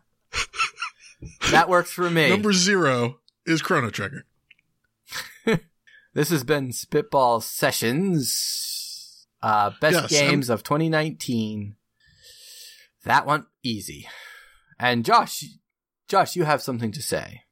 works 1.69 1.91
for 1.91 2.09
me. 2.09 2.31
Number 2.31 2.55
zero 2.55 3.21
is 3.45 3.61
Chrono 3.63 3.91
Trigger. 3.91 4.25
This 6.13 6.31
has 6.31 6.43
been 6.43 6.73
Spitball 6.73 7.41
Sessions. 7.41 9.29
Uh, 9.41 9.71
best 9.81 10.11
Yes, 10.11 10.11
games 10.11 10.51
of 10.51 10.65
2019. 10.65 11.77
That 13.05 13.27
one 13.27 13.47
easy. 13.63 14.09
And 14.77 15.05
Josh, 15.05 15.45
Josh, 16.09 16.35
you 16.35 16.43
have 16.43 16.63
something 16.63 16.91
to 16.91 17.01
say. 17.01 17.45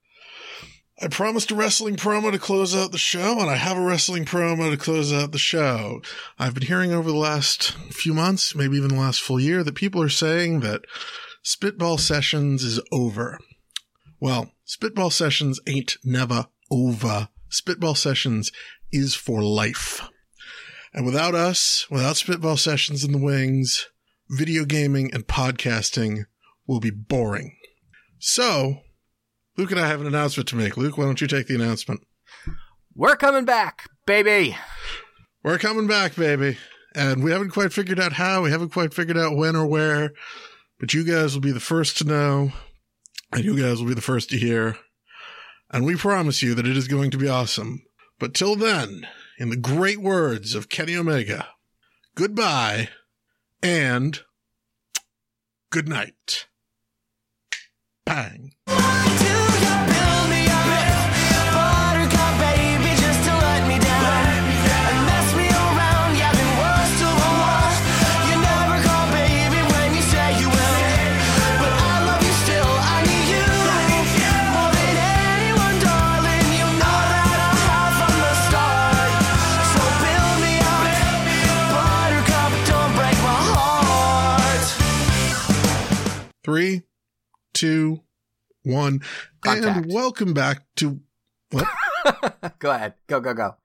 I 1.01 1.07
promised 1.07 1.53
a 1.53 1.55
wrestling 1.55 1.95
promo 1.95 2.33
to 2.33 2.41
close 2.41 2.75
out 2.75 2.91
the 2.91 2.99
show, 2.99 3.39
and 3.39 3.49
I 3.49 3.55
have 3.55 3.77
a 3.77 3.81
wrestling 3.81 4.25
promo 4.25 4.69
to 4.71 4.77
close 4.77 5.13
out 5.13 5.31
the 5.31 5.39
show. 5.39 6.03
I've 6.41 6.55
been 6.55 6.67
hearing 6.67 6.93
over 6.93 7.09
the 7.09 7.17
last 7.17 7.73
few 7.93 8.13
months, 8.13 8.57
maybe 8.57 8.77
even 8.77 8.89
the 8.89 9.01
last 9.01 9.21
full 9.21 9.39
year, 9.39 9.63
that 9.63 9.77
people 9.77 10.03
are 10.03 10.09
saying 10.09 10.59
that 10.61 10.81
Spitball 11.43 11.99
Sessions 11.99 12.65
is 12.65 12.81
over. 12.91 13.39
Well, 14.19 14.51
Spitball 14.65 15.11
Sessions 15.11 15.61
ain't 15.69 15.99
never 16.05 16.47
over. 16.69 17.29
Spitball 17.49 17.95
Sessions 17.95 18.51
is 18.91 19.15
for 19.15 19.41
life. 19.41 20.09
And 20.93 21.07
without 21.07 21.37
us, 21.37 21.87
without 21.89 22.17
Spitball 22.17 22.57
Sessions 22.57 23.05
in 23.05 23.13
the 23.13 23.19
wings, 23.19 23.87
video 24.29 24.65
gaming 24.65 25.15
and 25.15 25.29
podcasting 25.29 26.25
will 26.67 26.81
be 26.81 26.91
boring. 26.91 27.57
So, 28.19 28.81
Luke 29.59 29.73
and 29.73 29.81
I 29.81 29.89
have 29.89 30.01
an 30.01 30.07
announcement 30.07 30.49
to 30.51 30.57
make. 30.57 30.77
Luke, 30.77 30.97
why 30.97 31.05
don't 31.05 31.21
you 31.21 31.27
take 31.27 31.49
the 31.49 31.57
announcement? 31.57 32.07
We're 32.95 33.17
coming 33.17 33.45
back, 33.45 33.91
baby. 34.07 34.57
We're 35.43 35.59
coming 35.59 35.89
back, 35.89 36.15
baby. 36.15 36.59
And 36.95 37.25
we 37.25 37.33
haven't 37.33 37.51
quite 37.51 37.73
figured 37.73 37.99
out 37.99 38.13
how, 38.13 38.43
we 38.43 38.53
haven't 38.53 38.73
quite 38.73 38.95
figured 38.95 39.19
out 39.19 39.37
when 39.37 39.57
or 39.57 39.67
where, 39.67 40.13
but 40.79 40.95
you 40.95 41.05
guys 41.05 41.35
will 41.35 41.41
be 41.41 41.51
the 41.51 41.59
first 41.59 41.99
to 41.99 42.05
know, 42.05 42.53
and 43.33 43.45
you 43.45 43.61
guys 43.61 43.81
will 43.81 43.89
be 43.89 43.95
the 43.95 44.01
first 44.01 44.31
to 44.31 44.39
hear. 44.39 44.77
And 45.71 45.85
we 45.85 45.97
promise 45.97 46.41
you 46.41 46.55
that 46.55 46.67
it 46.67 46.77
is 46.77 46.87
going 46.87 47.11
to 47.11 47.19
be 47.19 47.29
awesome. 47.29 47.83
But 48.21 48.35
till 48.35 48.55
then, 48.55 49.09
in 49.39 49.51
the 49.51 49.57
great 49.57 49.99
words 50.01 50.55
of 50.55 50.69
Kenny 50.69 50.97
Omega, 50.97 51.49
goodbye 52.15 52.91
and 53.61 54.21
good 55.71 55.89
night. 55.89 56.47
Bang. 58.05 58.53
Three, 86.49 86.81
two, 87.53 88.01
one, 88.63 89.03
Contact. 89.43 89.85
and 89.85 89.93
welcome 89.93 90.33
back 90.33 90.63
to 90.77 90.99
what? 91.51 91.69
go 92.59 92.71
ahead. 92.71 92.95
Go, 93.07 93.21
go, 93.21 93.35
go. 93.35 93.57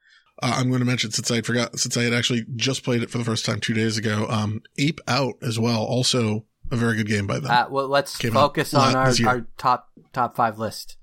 Uh, 0.41 0.55
I'm 0.57 0.67
going 0.67 0.81
to 0.81 0.85
mention 0.85 1.09
since 1.11 1.31
I 1.31 1.39
forgot, 1.39 1.79
since 1.79 1.95
I 1.95 2.03
had 2.03 2.11
actually 2.11 2.45
just 2.57 2.83
played 2.83 3.01
it 3.01 3.09
for 3.09 3.19
the 3.19 3.23
first 3.23 3.45
time 3.45 3.61
two 3.61 3.73
days 3.73 3.97
ago. 3.97 4.27
Um, 4.29 4.63
Ape 4.77 4.99
Out 5.07 5.35
as 5.41 5.57
well, 5.57 5.81
also 5.81 6.43
a 6.71 6.75
very 6.75 6.97
good 6.97 7.07
game 7.07 7.25
by 7.25 7.39
them. 7.39 7.51
Uh, 7.51 7.67
well, 7.69 7.87
let's 7.87 8.17
Came 8.17 8.33
focus 8.33 8.73
on 8.73 8.97
our, 8.97 9.13
our 9.27 9.47
top 9.57 9.89
top 10.11 10.35
five 10.35 10.59
list. 10.59 10.97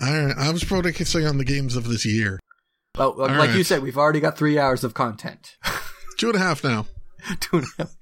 I, 0.00 0.32
I 0.34 0.50
was 0.50 0.62
focusing 0.62 1.26
on 1.26 1.36
the 1.36 1.44
games 1.44 1.76
of 1.76 1.86
this 1.88 2.06
year. 2.06 2.40
Oh, 2.94 3.10
like 3.10 3.50
All 3.50 3.54
you 3.54 3.64
said, 3.64 3.82
we've 3.82 3.98
already 3.98 4.20
got 4.20 4.38
three 4.38 4.58
hours 4.58 4.82
of 4.82 4.94
content. 4.94 5.58
Two 6.16 6.28
and 6.28 6.36
a 6.36 6.38
half 6.38 6.64
now. 6.64 6.86
Two 7.40 7.58
and 7.58 7.66
a 7.66 7.82
half. 7.82 7.94